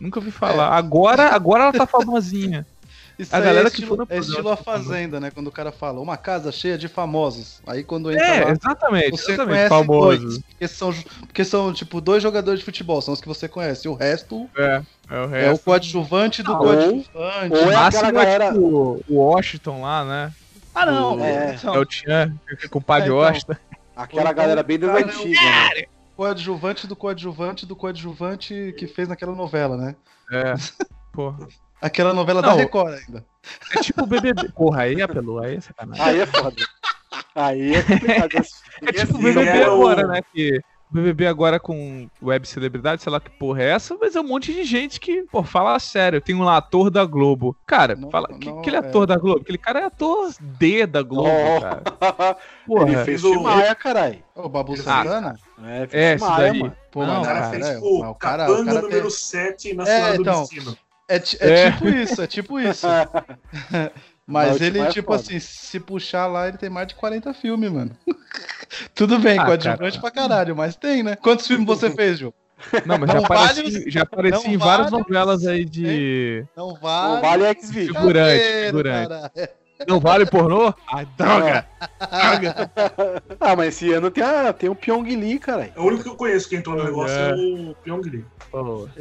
Nunca 0.00 0.20
ouvi 0.20 0.30
falar. 0.30 0.74
Agora, 0.74 1.28
agora 1.28 1.64
ela 1.64 1.72
tá 1.72 1.86
famosinha. 1.86 2.66
Isso 3.18 3.34
A 3.34 3.38
aí 3.38 3.44
galera 3.44 3.66
é 3.66 3.70
que 3.70 3.76
estilo, 3.78 3.96
for 3.96 4.06
no 4.06 4.14
é 4.14 4.18
estilo 4.18 4.48
a 4.48 4.56
Fazenda, 4.56 5.18
né? 5.18 5.30
Quando 5.32 5.48
o 5.48 5.52
cara 5.52 5.72
fala, 5.72 6.00
uma 6.00 6.16
casa 6.16 6.52
cheia 6.52 6.78
de 6.78 6.86
famosos. 6.86 7.60
Aí 7.66 7.82
quando 7.82 8.12
entra 8.12 8.24
É, 8.24 8.44
lá, 8.44 8.50
exatamente. 8.52 9.10
você 9.10 9.32
exatamente. 9.32 9.48
conhece 9.48 9.68
Famosos. 9.68 10.20
dois. 10.20 10.38
Porque 10.38 10.68
são, 10.68 10.92
porque 11.20 11.44
são, 11.44 11.72
tipo, 11.72 12.00
dois 12.00 12.22
jogadores 12.22 12.60
de 12.60 12.64
futebol, 12.64 13.02
são 13.02 13.12
os 13.14 13.20
que 13.20 13.26
você 13.26 13.48
conhece. 13.48 13.88
O 13.88 13.94
resto 13.94 14.48
É, 14.56 14.82
é 15.10 15.14
o 15.14 15.16
é 15.16 15.24
o 15.24 15.26
resto. 15.26 15.64
coadjuvante 15.64 16.42
do 16.44 16.52
Ou- 16.52 16.58
coadjuvante. 16.58 17.10
ou 17.18 17.56
é 17.72 17.74
máximo 17.74 18.06
aquela 18.06 18.10
galera- 18.12 18.44
é 18.44 18.52
tipo 18.52 19.04
o 19.08 19.14
Washington 19.16 19.80
lá, 19.82 20.04
né? 20.04 20.32
Ah, 20.72 20.86
não. 20.86 21.24
É. 21.24 21.54
então, 21.56 21.74
É 21.74 21.78
o 21.80 21.84
Tchan, 21.84 22.34
com 22.70 22.78
o 22.78 22.82
padre 22.82 23.08
É, 23.08 23.12
então. 23.12 23.18
Washington. 23.18 23.56
Aquela 23.96 24.32
galera 24.32 24.62
bem 24.62 24.78
das 24.78 24.90
eu- 24.90 24.96
antigas, 25.08 25.42
né? 25.42 25.84
coadjuvante 26.16 26.86
do 26.86 26.94
coadjuvante 26.94 27.66
do 27.66 27.74
coadjuvante 27.74 28.74
que 28.78 28.86
fez 28.86 29.08
naquela 29.08 29.34
novela, 29.34 29.76
né? 29.76 29.96
É. 30.30 30.54
Porra. 31.12 31.48
Aquela 31.80 32.12
novela 32.12 32.42
da 32.42 32.48
Não. 32.50 32.56
Record 32.56 32.94
ainda. 32.94 33.24
É 33.74 33.80
tipo 33.80 34.02
o 34.02 34.06
BBB. 34.06 34.50
Porra, 34.52 34.82
aí 34.82 35.00
apelou, 35.00 35.38
aí 35.38 35.56
é 35.56 35.60
sacanagem. 35.60 36.04
Aí 36.04 36.20
é 36.20 36.26
foda. 36.26 36.56
Aí 37.34 37.74
é 37.76 37.82
complicado. 37.82 38.30
É 38.82 38.92
tipo 38.92 39.14
o 39.14 39.18
BBB 39.22 39.48
é 39.58 39.68
o- 39.70 39.74
agora, 39.74 40.06
né? 40.06 40.20
Que 40.32 40.60
BBB 40.90 41.26
agora 41.26 41.60
com 41.60 42.08
web 42.22 42.48
celebridade, 42.48 43.02
sei 43.02 43.12
lá 43.12 43.20
que 43.20 43.30
porra 43.30 43.62
é 43.62 43.70
essa, 43.70 43.94
mas 44.00 44.16
é 44.16 44.20
um 44.20 44.26
monte 44.26 44.52
de 44.52 44.64
gente 44.64 44.98
que, 44.98 45.22
pô, 45.30 45.42
fala 45.42 45.78
sério. 45.78 46.20
Tem 46.20 46.34
um 46.34 46.48
ator 46.48 46.90
da 46.90 47.04
Globo. 47.04 47.54
Cara, 47.66 47.94
Não, 47.94 48.10
fala, 48.10 48.26
não, 48.30 48.38
que, 48.38 48.48
é. 48.48 48.52
aquele 48.58 48.76
ator 48.76 49.06
da 49.06 49.16
Globo, 49.16 49.40
aquele 49.42 49.58
cara 49.58 49.80
é 49.80 49.84
ator 49.84 50.32
D 50.40 50.86
da 50.86 51.02
Globo, 51.02 51.28
Oh. 51.28 51.60
cara. 51.60 51.82
Ele 51.86 52.36
Porra. 52.66 53.04
fez 53.04 53.22
o- 53.24 53.40
Maia, 53.42 53.74
caralho. 53.74 54.22
Ô, 54.34 54.48
Babu 54.48 54.72
Ele 54.74 54.82
Santana? 54.82 55.38
É, 55.62 55.86
fez 55.86 56.22
É, 56.22 56.26
Maia, 56.26 56.36
daí. 56.52 56.58
mano. 56.60 56.76
Pô, 56.90 57.04
Não, 57.06 57.20
O 57.20 57.24
cara 57.24 57.40
cara, 57.40 57.50
fez, 57.50 57.66
é, 57.68 57.74
tipo, 57.74 57.98
mas 58.00 58.10
o 58.10 58.14
cara, 58.14 58.44
o 58.50 58.64
cara 58.64 58.80
número 58.80 59.02
tem... 59.02 59.10
7 59.10 59.74
na 59.74 59.82
É, 59.82 59.86
Senhora 59.86 60.14
do 60.16 60.22
então. 60.22 60.40
Destino. 60.40 60.76
É, 61.08 61.16
é 61.16 61.50
É. 61.66 61.70
tipo 61.72 61.88
isso, 61.88 62.22
é 62.22 62.26
tipo 62.26 62.60
isso. 62.60 62.86
Mas 64.26 64.60
ele, 64.60 64.78
é 64.78 64.88
tipo 64.90 65.06
foda. 65.12 65.22
assim, 65.22 65.38
se 65.40 65.80
puxar 65.80 66.26
lá, 66.26 66.48
ele 66.48 66.58
tem 66.58 66.68
mais 66.68 66.86
de 66.88 66.94
40 66.94 67.32
filmes, 67.32 67.70
mano. 67.72 67.96
Tudo 68.94 69.18
bem, 69.18 69.38
Ah, 69.38 69.46
coadjuvante 69.46 69.98
pra 69.98 70.10
caralho, 70.10 70.54
mas 70.54 70.76
tem, 70.76 71.02
né? 71.02 71.16
Quantos 71.16 71.46
filmes 71.46 71.66
você 71.66 71.88
fez, 71.96 72.18
Ju? 72.18 72.34
Não, 72.84 72.98
mas 72.98 73.08
Não 73.08 73.20
já 73.22 73.26
vale 73.28 73.50
apareci, 73.60 73.62
os- 73.86 73.92
já 73.94 74.02
apareci 74.02 74.46
não 74.48 74.52
em 74.54 74.56
várias 74.58 74.90
vale 74.90 75.02
novelas 75.02 75.46
aí 75.46 75.64
de. 75.64 76.44
Não 76.54 76.68
O 76.68 76.76
vale. 76.76 77.22
Vale 77.22 77.44
é 77.44 77.48
X-Video. 77.50 77.94
Figurante, 77.94 78.44
figurante. 78.66 79.08
caralho. 79.08 79.48
Não 79.86 80.00
vale 80.00 80.26
pornô? 80.26 80.74
Ai, 80.92 81.06
droga! 81.16 81.66
droga! 82.10 82.72
Ah, 83.38 83.54
mas 83.54 83.68
esse 83.68 83.92
ano 83.92 84.10
tem, 84.10 84.24
a, 84.24 84.52
tem 84.52 84.68
o 84.68 84.74
Pyong 84.74 85.04
Lee, 85.14 85.38
caralho. 85.38 85.72
É 85.76 85.80
o 85.80 85.84
único 85.84 86.02
que 86.02 86.08
eu 86.08 86.16
conheço 86.16 86.48
que 86.48 86.56
entrou 86.56 86.74
no 86.76 86.82
É. 86.82 86.84
negócio 86.86 87.16
é 87.16 87.34
o 87.34 87.74
Pyong 87.84 88.02
Lee. 88.02 88.24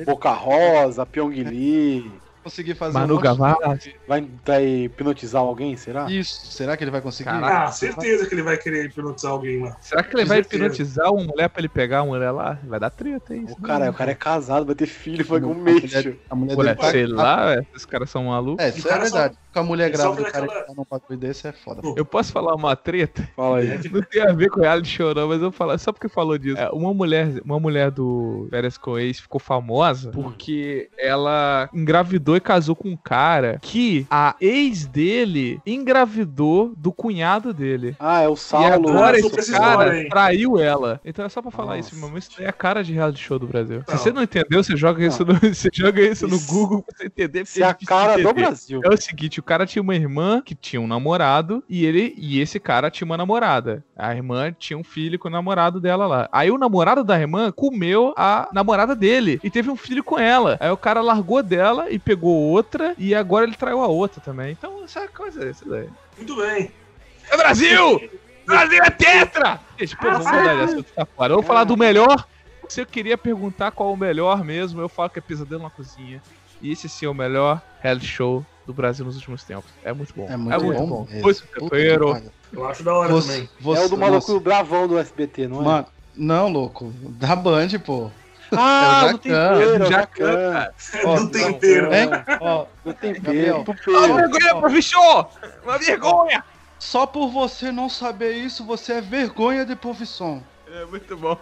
Boca 0.06 0.32
Rosa, 0.32 1.06
Pyong 1.06 1.44
Lee. 1.44 2.12
Consegui 2.44 2.74
fazer 2.74 2.94
Manu 2.98 3.18
um 3.18 3.20
Gavassi. 3.20 3.94
Vai, 4.08 4.26
vai 4.46 4.66
hipnotizar 4.86 5.42
alguém, 5.42 5.76
será? 5.76 6.10
Isso, 6.10 6.46
será 6.50 6.78
que 6.78 6.84
ele 6.86 6.92
vai 6.92 7.02
conseguir? 7.02 7.30
Caraca. 7.30 7.64
Ah, 7.66 7.72
certeza 7.74 8.26
que 8.26 8.34
ele 8.34 8.42
vai 8.42 8.56
querer 8.56 8.86
hipnotizar 8.86 9.34
alguém 9.34 9.62
lá. 9.64 9.76
Será 9.82 10.02
que 10.02 10.16
ele 10.16 10.22
Com 10.24 10.30
vai 10.30 10.38
certeza. 10.38 10.64
hipnotizar 10.64 11.12
uma 11.12 11.26
mulher 11.26 11.50
pra 11.50 11.60
ele 11.60 11.68
pegar 11.68 12.04
uma 12.04 12.16
mulher 12.16 12.32
lá? 12.32 12.58
Vai 12.64 12.80
dar 12.80 12.90
treta, 12.90 13.34
é 13.34 13.38
isso. 13.40 13.52
O 13.54 13.62
cara, 13.62 13.90
o 13.90 13.94
cara 13.94 14.12
é 14.12 14.16
casado, 14.16 14.66
vai 14.66 14.76
ter 14.76 14.86
filho, 14.86 15.26
vai 15.26 15.42
com 15.42 15.48
um 15.48 15.52
A 15.52 15.56
mês. 15.56 15.82
mulher- 15.82 16.02
tio. 16.04 16.20
A 16.30 16.36
mulher 16.36 16.58
Ué, 16.58 16.64
dele 16.76 16.92
sei 16.92 17.08
lá, 17.08 17.54
é, 17.54 17.66
esses 17.74 17.86
caras 17.86 18.10
são 18.10 18.24
malucos. 18.24 18.64
É, 18.64 18.70
isso 18.70 18.88
é 18.88 18.92
cara 18.92 19.02
verdade. 19.04 19.38
Com 19.58 19.64
a 19.64 19.68
mulher 19.68 19.90
grávida 19.90 20.24
do 20.24 20.32
cara 20.32 20.46
daquela- 20.46 20.62
que 20.62 20.68
tá 20.68 20.74
num 20.76 20.86
bagulho 20.90 21.20
desse 21.20 21.48
é 21.48 21.52
foda. 21.52 21.82
Eu 21.96 22.06
posso 22.06 22.32
falar 22.32 22.54
uma 22.56 22.76
treta? 22.76 23.28
Fala 23.36 23.58
aí. 23.60 23.80
Não 23.92 24.02
tem 24.02 24.22
a 24.22 24.32
ver 24.34 24.50
com 24.50 24.62
reality 24.62 24.90
show, 24.90 25.14
não, 25.14 25.28
mas 25.28 25.38
eu 25.38 25.44
vou 25.44 25.52
falar 25.52 25.78
só 25.78 25.92
porque 25.92 26.08
falou 26.10 26.38
disso. 26.38 26.58
É, 26.60 26.70
uma 26.70 26.94
mulher, 26.94 27.42
uma 27.44 27.60
mulher 27.60 27.92
do 27.92 28.48
Férias 28.50 28.78
com 28.78 28.98
Ex 29.00 29.20
ficou 29.20 29.40
famosa 29.40 30.12
porque 30.12 30.90
ela 30.98 31.70
engravidou 31.74 32.36
e 32.36 32.40
casou 32.40 32.76
com 32.76 32.90
um 32.90 32.98
cara 32.98 33.58
que 33.62 34.06
a 34.10 34.36
ex 34.40 34.86
dele 34.86 35.60
engravidou 35.66 36.74
do 36.78 36.92
cunhado 36.92 37.54
dele. 37.54 37.96
Ah, 38.00 38.22
é 38.22 38.30
o 38.30 38.34
E 38.34 38.38
Saulo. 38.38 38.90
agora 38.90 39.18
Ah, 39.18 39.20
esse 39.20 39.52
cara 39.52 40.10
traiu 40.10 40.60
ela. 40.60 41.00
Então 41.04 41.26
é 41.26 41.30
só 41.30 41.42
pra 41.42 41.52
falar 41.52 41.76
Nossa. 41.78 41.94
isso, 41.96 42.08
meu. 42.08 42.18
Isso 42.18 42.42
é 42.42 42.48
a 42.48 42.54
cara 42.54 42.84
de 42.84 42.94
reality 42.94 43.20
show 43.24 43.40
do 43.40 43.48
Brasil. 43.48 43.84
Não. 43.88 43.98
Se 43.98 44.04
você 44.04 44.12
não 44.12 44.22
entendeu, 44.24 44.64
você 44.64 44.76
joga 44.76 45.06
isso 45.06 45.26
no, 45.26 45.34
você 45.54 45.70
joga 45.74 46.02
isso 46.02 46.28
no 46.28 46.36
Isso- 46.36 46.48
Google 46.54 46.82
pra 46.84 46.96
você 46.98 47.06
entender. 47.08 47.42
Isso 47.42 47.62
é 47.62 47.66
a 47.66 47.74
cara 47.74 48.18
do. 48.22 48.34
Brasil. 48.38 48.82
É 48.84 48.90
o 48.90 48.98
seguinte, 48.98 49.40
o 49.40 49.44
cara 49.48 49.66
tinha 49.66 49.82
uma 49.82 49.96
irmã 49.96 50.42
que 50.42 50.54
tinha 50.54 50.82
um 50.82 50.86
namorado 50.86 51.64
e 51.70 51.86
ele 51.86 52.14
e 52.18 52.40
esse 52.42 52.60
cara 52.60 52.92
tinha 52.92 53.06
uma 53.06 53.18
namorada. 53.18 53.84
A 53.96 54.14
irmã 54.14 54.52
tinha 54.52 54.78
um 54.78 54.84
filho 54.84 55.18
com 55.18 55.30
o 55.30 55.32
namorado 55.32 55.80
dela 55.80 56.06
lá. 56.06 56.30
Aí 56.32 56.52
o 56.52 56.58
namorado 56.58 57.04
da 57.04 57.18
irmã 57.18 57.52
comeu 57.52 58.14
a 58.18 58.50
namorada 58.52 58.94
dele 58.94 59.40
e 59.42 59.50
teve 59.50 59.72
um 59.72 59.78
filho 59.78 60.04
com 60.04 60.20
ela. 60.20 60.58
Aí 60.60 60.70
o 60.70 60.78
cara 60.78 61.02
largou 61.02 61.42
dela 61.42 61.90
e 61.90 61.98
pegou 61.98 62.36
outra 62.36 62.94
e 62.98 63.16
agora 63.16 63.46
ele 63.46 63.56
traiu 63.56 63.82
a 63.82 63.88
outra 63.88 64.22
também. 64.22 64.52
Então 64.52 64.84
essa 64.84 65.08
coisa, 65.08 65.50
isso 65.50 65.68
daí. 65.68 65.88
Muito 66.18 66.36
bem. 66.36 66.70
É 67.32 67.38
Brasil! 67.38 68.10
Brasil 68.46 68.84
é 68.84 68.90
tetra! 68.90 69.60
Gente, 69.80 69.98
vamos 70.02 70.26
mudar 70.26 70.56
de 70.56 70.62
assunto, 70.62 70.94
tá 70.94 71.08
vou 71.28 71.44
falar 71.44 71.64
do 71.64 71.78
melhor. 71.78 72.28
Se 72.68 72.82
eu 72.82 72.86
queria 72.86 73.18
perguntar 73.18 73.72
qual 73.72 73.90
é 73.90 73.94
o 73.94 73.98
melhor 73.98 74.44
mesmo, 74.44 74.82
eu 74.82 74.90
falo 74.90 75.10
que 75.10 75.20
é 75.20 75.22
Pesadelo 75.22 75.64
na 75.64 75.70
Cozinha. 75.70 76.22
E 76.62 76.72
esse 76.72 76.90
sim 76.90 77.06
é 77.06 77.10
o 77.10 77.14
melhor 77.14 77.62
reality 77.82 78.08
show 78.08 78.46
do 78.68 78.74
Brasil 78.74 79.06
nos 79.06 79.16
últimos 79.16 79.44
tempos. 79.44 79.72
É 79.84 79.92
muito 79.94 80.14
bom. 80.16 80.28
É 80.30 80.36
muito 80.38 80.60
bom 80.62 81.08
mesmo. 81.10 81.22
Foi 81.24 81.34
Puta 81.34 81.48
que 81.54 81.60
super-herói. 81.62 82.14
pariu. 82.14 82.32
Eu 82.54 82.68
acho 82.68 82.84
da 82.84 82.94
hora 82.94 83.12
Você, 83.14 83.32
também. 83.34 83.50
você, 83.60 83.82
É 83.82 83.86
o 83.86 83.90
do 83.90 83.98
maluco 83.98 84.32
nossa, 84.32 84.44
bravão 84.44 84.88
do 84.88 84.98
SBT, 85.00 85.48
não 85.48 85.62
é? 85.62 85.64
Mano, 85.66 85.88
não, 86.16 86.50
louco. 86.50 86.94
Da 87.02 87.36
Band, 87.36 87.70
pô. 87.84 88.12
ah, 88.52 89.04
é 89.04 89.10
o 89.10 89.12
do 89.14 89.18
tempero, 89.18 89.62
é 89.62 89.80
o 89.80 89.86
Jacan. 89.92 90.68
Ó, 91.06 91.20
do 91.20 91.30
tempero. 91.30 91.90
Ó, 92.42 92.66
Do 92.86 92.94
tempero. 92.94 93.66
Uma 93.88 94.08
vergonha, 94.16 94.56
professor! 94.56 95.30
Uma 95.64 95.78
vergonha! 95.78 96.44
só 96.80 97.06
por 97.08 97.30
você 97.30 97.72
não 97.72 97.90
saber 97.90 98.34
isso, 98.34 98.64
você 98.64 98.94
é 98.94 99.02
vergonha 99.02 99.66
de 99.66 99.76
profissão. 99.76 100.44
É 100.72 100.86
muito 100.86 101.18
bom. 101.18 101.38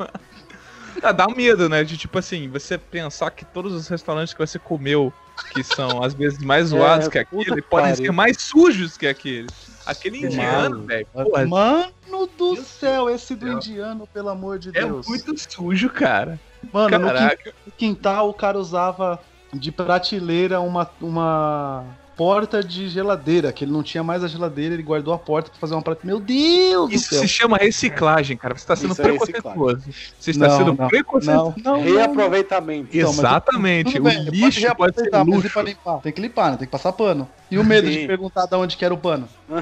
Ah, 1.02 1.12
dá 1.12 1.28
medo, 1.28 1.68
né? 1.70 1.84
De 1.84 1.98
tipo 1.98 2.18
assim, 2.20 2.50
você 2.50 2.78
pensar 2.78 3.32
que 3.32 3.46
todos 3.46 3.74
os 3.74 3.88
restaurantes 3.88 4.34
que 4.34 4.40
você 4.40 4.58
comeu, 4.60 5.12
que 5.54 5.64
são 5.64 6.04
às 6.04 6.14
vezes 6.14 6.40
mais 6.40 6.70
zoados 6.70 7.08
que 7.08 7.24
puta 7.26 7.42
aquele, 7.42 7.62
que 7.62 7.70
podem 7.70 7.96
ser 7.96 8.12
mais 8.12 8.42
sujos 8.42 8.98
que 8.98 9.08
aquele. 9.08 9.48
Aquele 9.86 10.26
indiano, 10.26 10.78
Mano. 10.78 10.88
velho. 10.88 11.08
Porra, 11.14 11.46
Mano 11.46 11.94
do 12.38 12.56
céu, 12.64 13.10
esse 13.10 13.36
do 13.36 13.46
Deus. 13.46 13.68
indiano, 13.68 14.08
pelo 14.08 14.30
amor 14.30 14.58
de 14.58 14.70
é 14.70 14.72
Deus. 14.72 15.06
muito 15.08 15.34
sujo, 15.38 15.90
cara. 15.90 16.40
Mano, 16.72 17.00
Caraca. 17.00 17.54
no 17.66 17.72
quintal 17.74 18.30
o 18.30 18.34
cara 18.34 18.58
usava 18.58 19.22
de 19.54 19.72
prateleira 19.72 20.60
uma, 20.60 20.90
uma 21.02 21.86
porta 22.16 22.64
de 22.64 22.88
geladeira, 22.88 23.52
que 23.52 23.64
ele 23.64 23.72
não 23.72 23.84
tinha 23.84 24.04
mais 24.04 24.24
a 24.24 24.28
geladeira, 24.28 24.74
ele 24.74 24.84
guardou 24.84 25.14
a 25.14 25.18
porta 25.20 25.50
pra 25.50 25.60
fazer 25.60 25.74
uma 25.76 25.82
prateleira. 25.82 26.18
Meu 26.20 26.26
Deus 26.26 26.92
Isso 26.92 27.10
do 27.10 27.10
céu. 27.16 27.22
se 27.22 27.28
chama 27.28 27.58
reciclagem, 27.58 28.38
cara. 28.38 28.56
Você 28.58 28.66
tá 28.66 28.76
sendo 28.76 28.92
Isso 28.94 29.02
é 29.02 29.06
preconceituoso. 29.06 29.84
Você 30.20 30.32
está 30.32 30.48
Não, 30.48 30.58
sendo 30.58 30.74
não, 30.74 30.88
preconceituoso. 30.88 31.56
Não. 31.64 31.82
Reaproveitamento. 31.82 32.96
Então, 32.96 33.10
Exatamente. 33.12 33.94
Tudo 33.94 34.08
o 34.08 34.30
lixo 34.30 34.76
pode 34.76 34.96
ser 34.96 35.10
luxo. 35.24 35.50
pra 35.50 35.62
limpar? 35.64 36.00
Tem 36.02 36.12
que 36.12 36.22
limpar, 36.22 36.52
né? 36.52 36.58
Tem 36.58 36.68
que 36.68 36.72
passar 36.72 36.94
pano. 36.94 37.28
E 37.52 37.58
o 37.58 37.64
medo 37.64 37.88
Sim. 37.88 38.02
de 38.02 38.08
perguntar 38.08 38.46
de 38.46 38.56
onde 38.56 38.78
que 38.78 38.86
era 38.86 38.94
o 38.94 38.98
pano? 38.98 39.28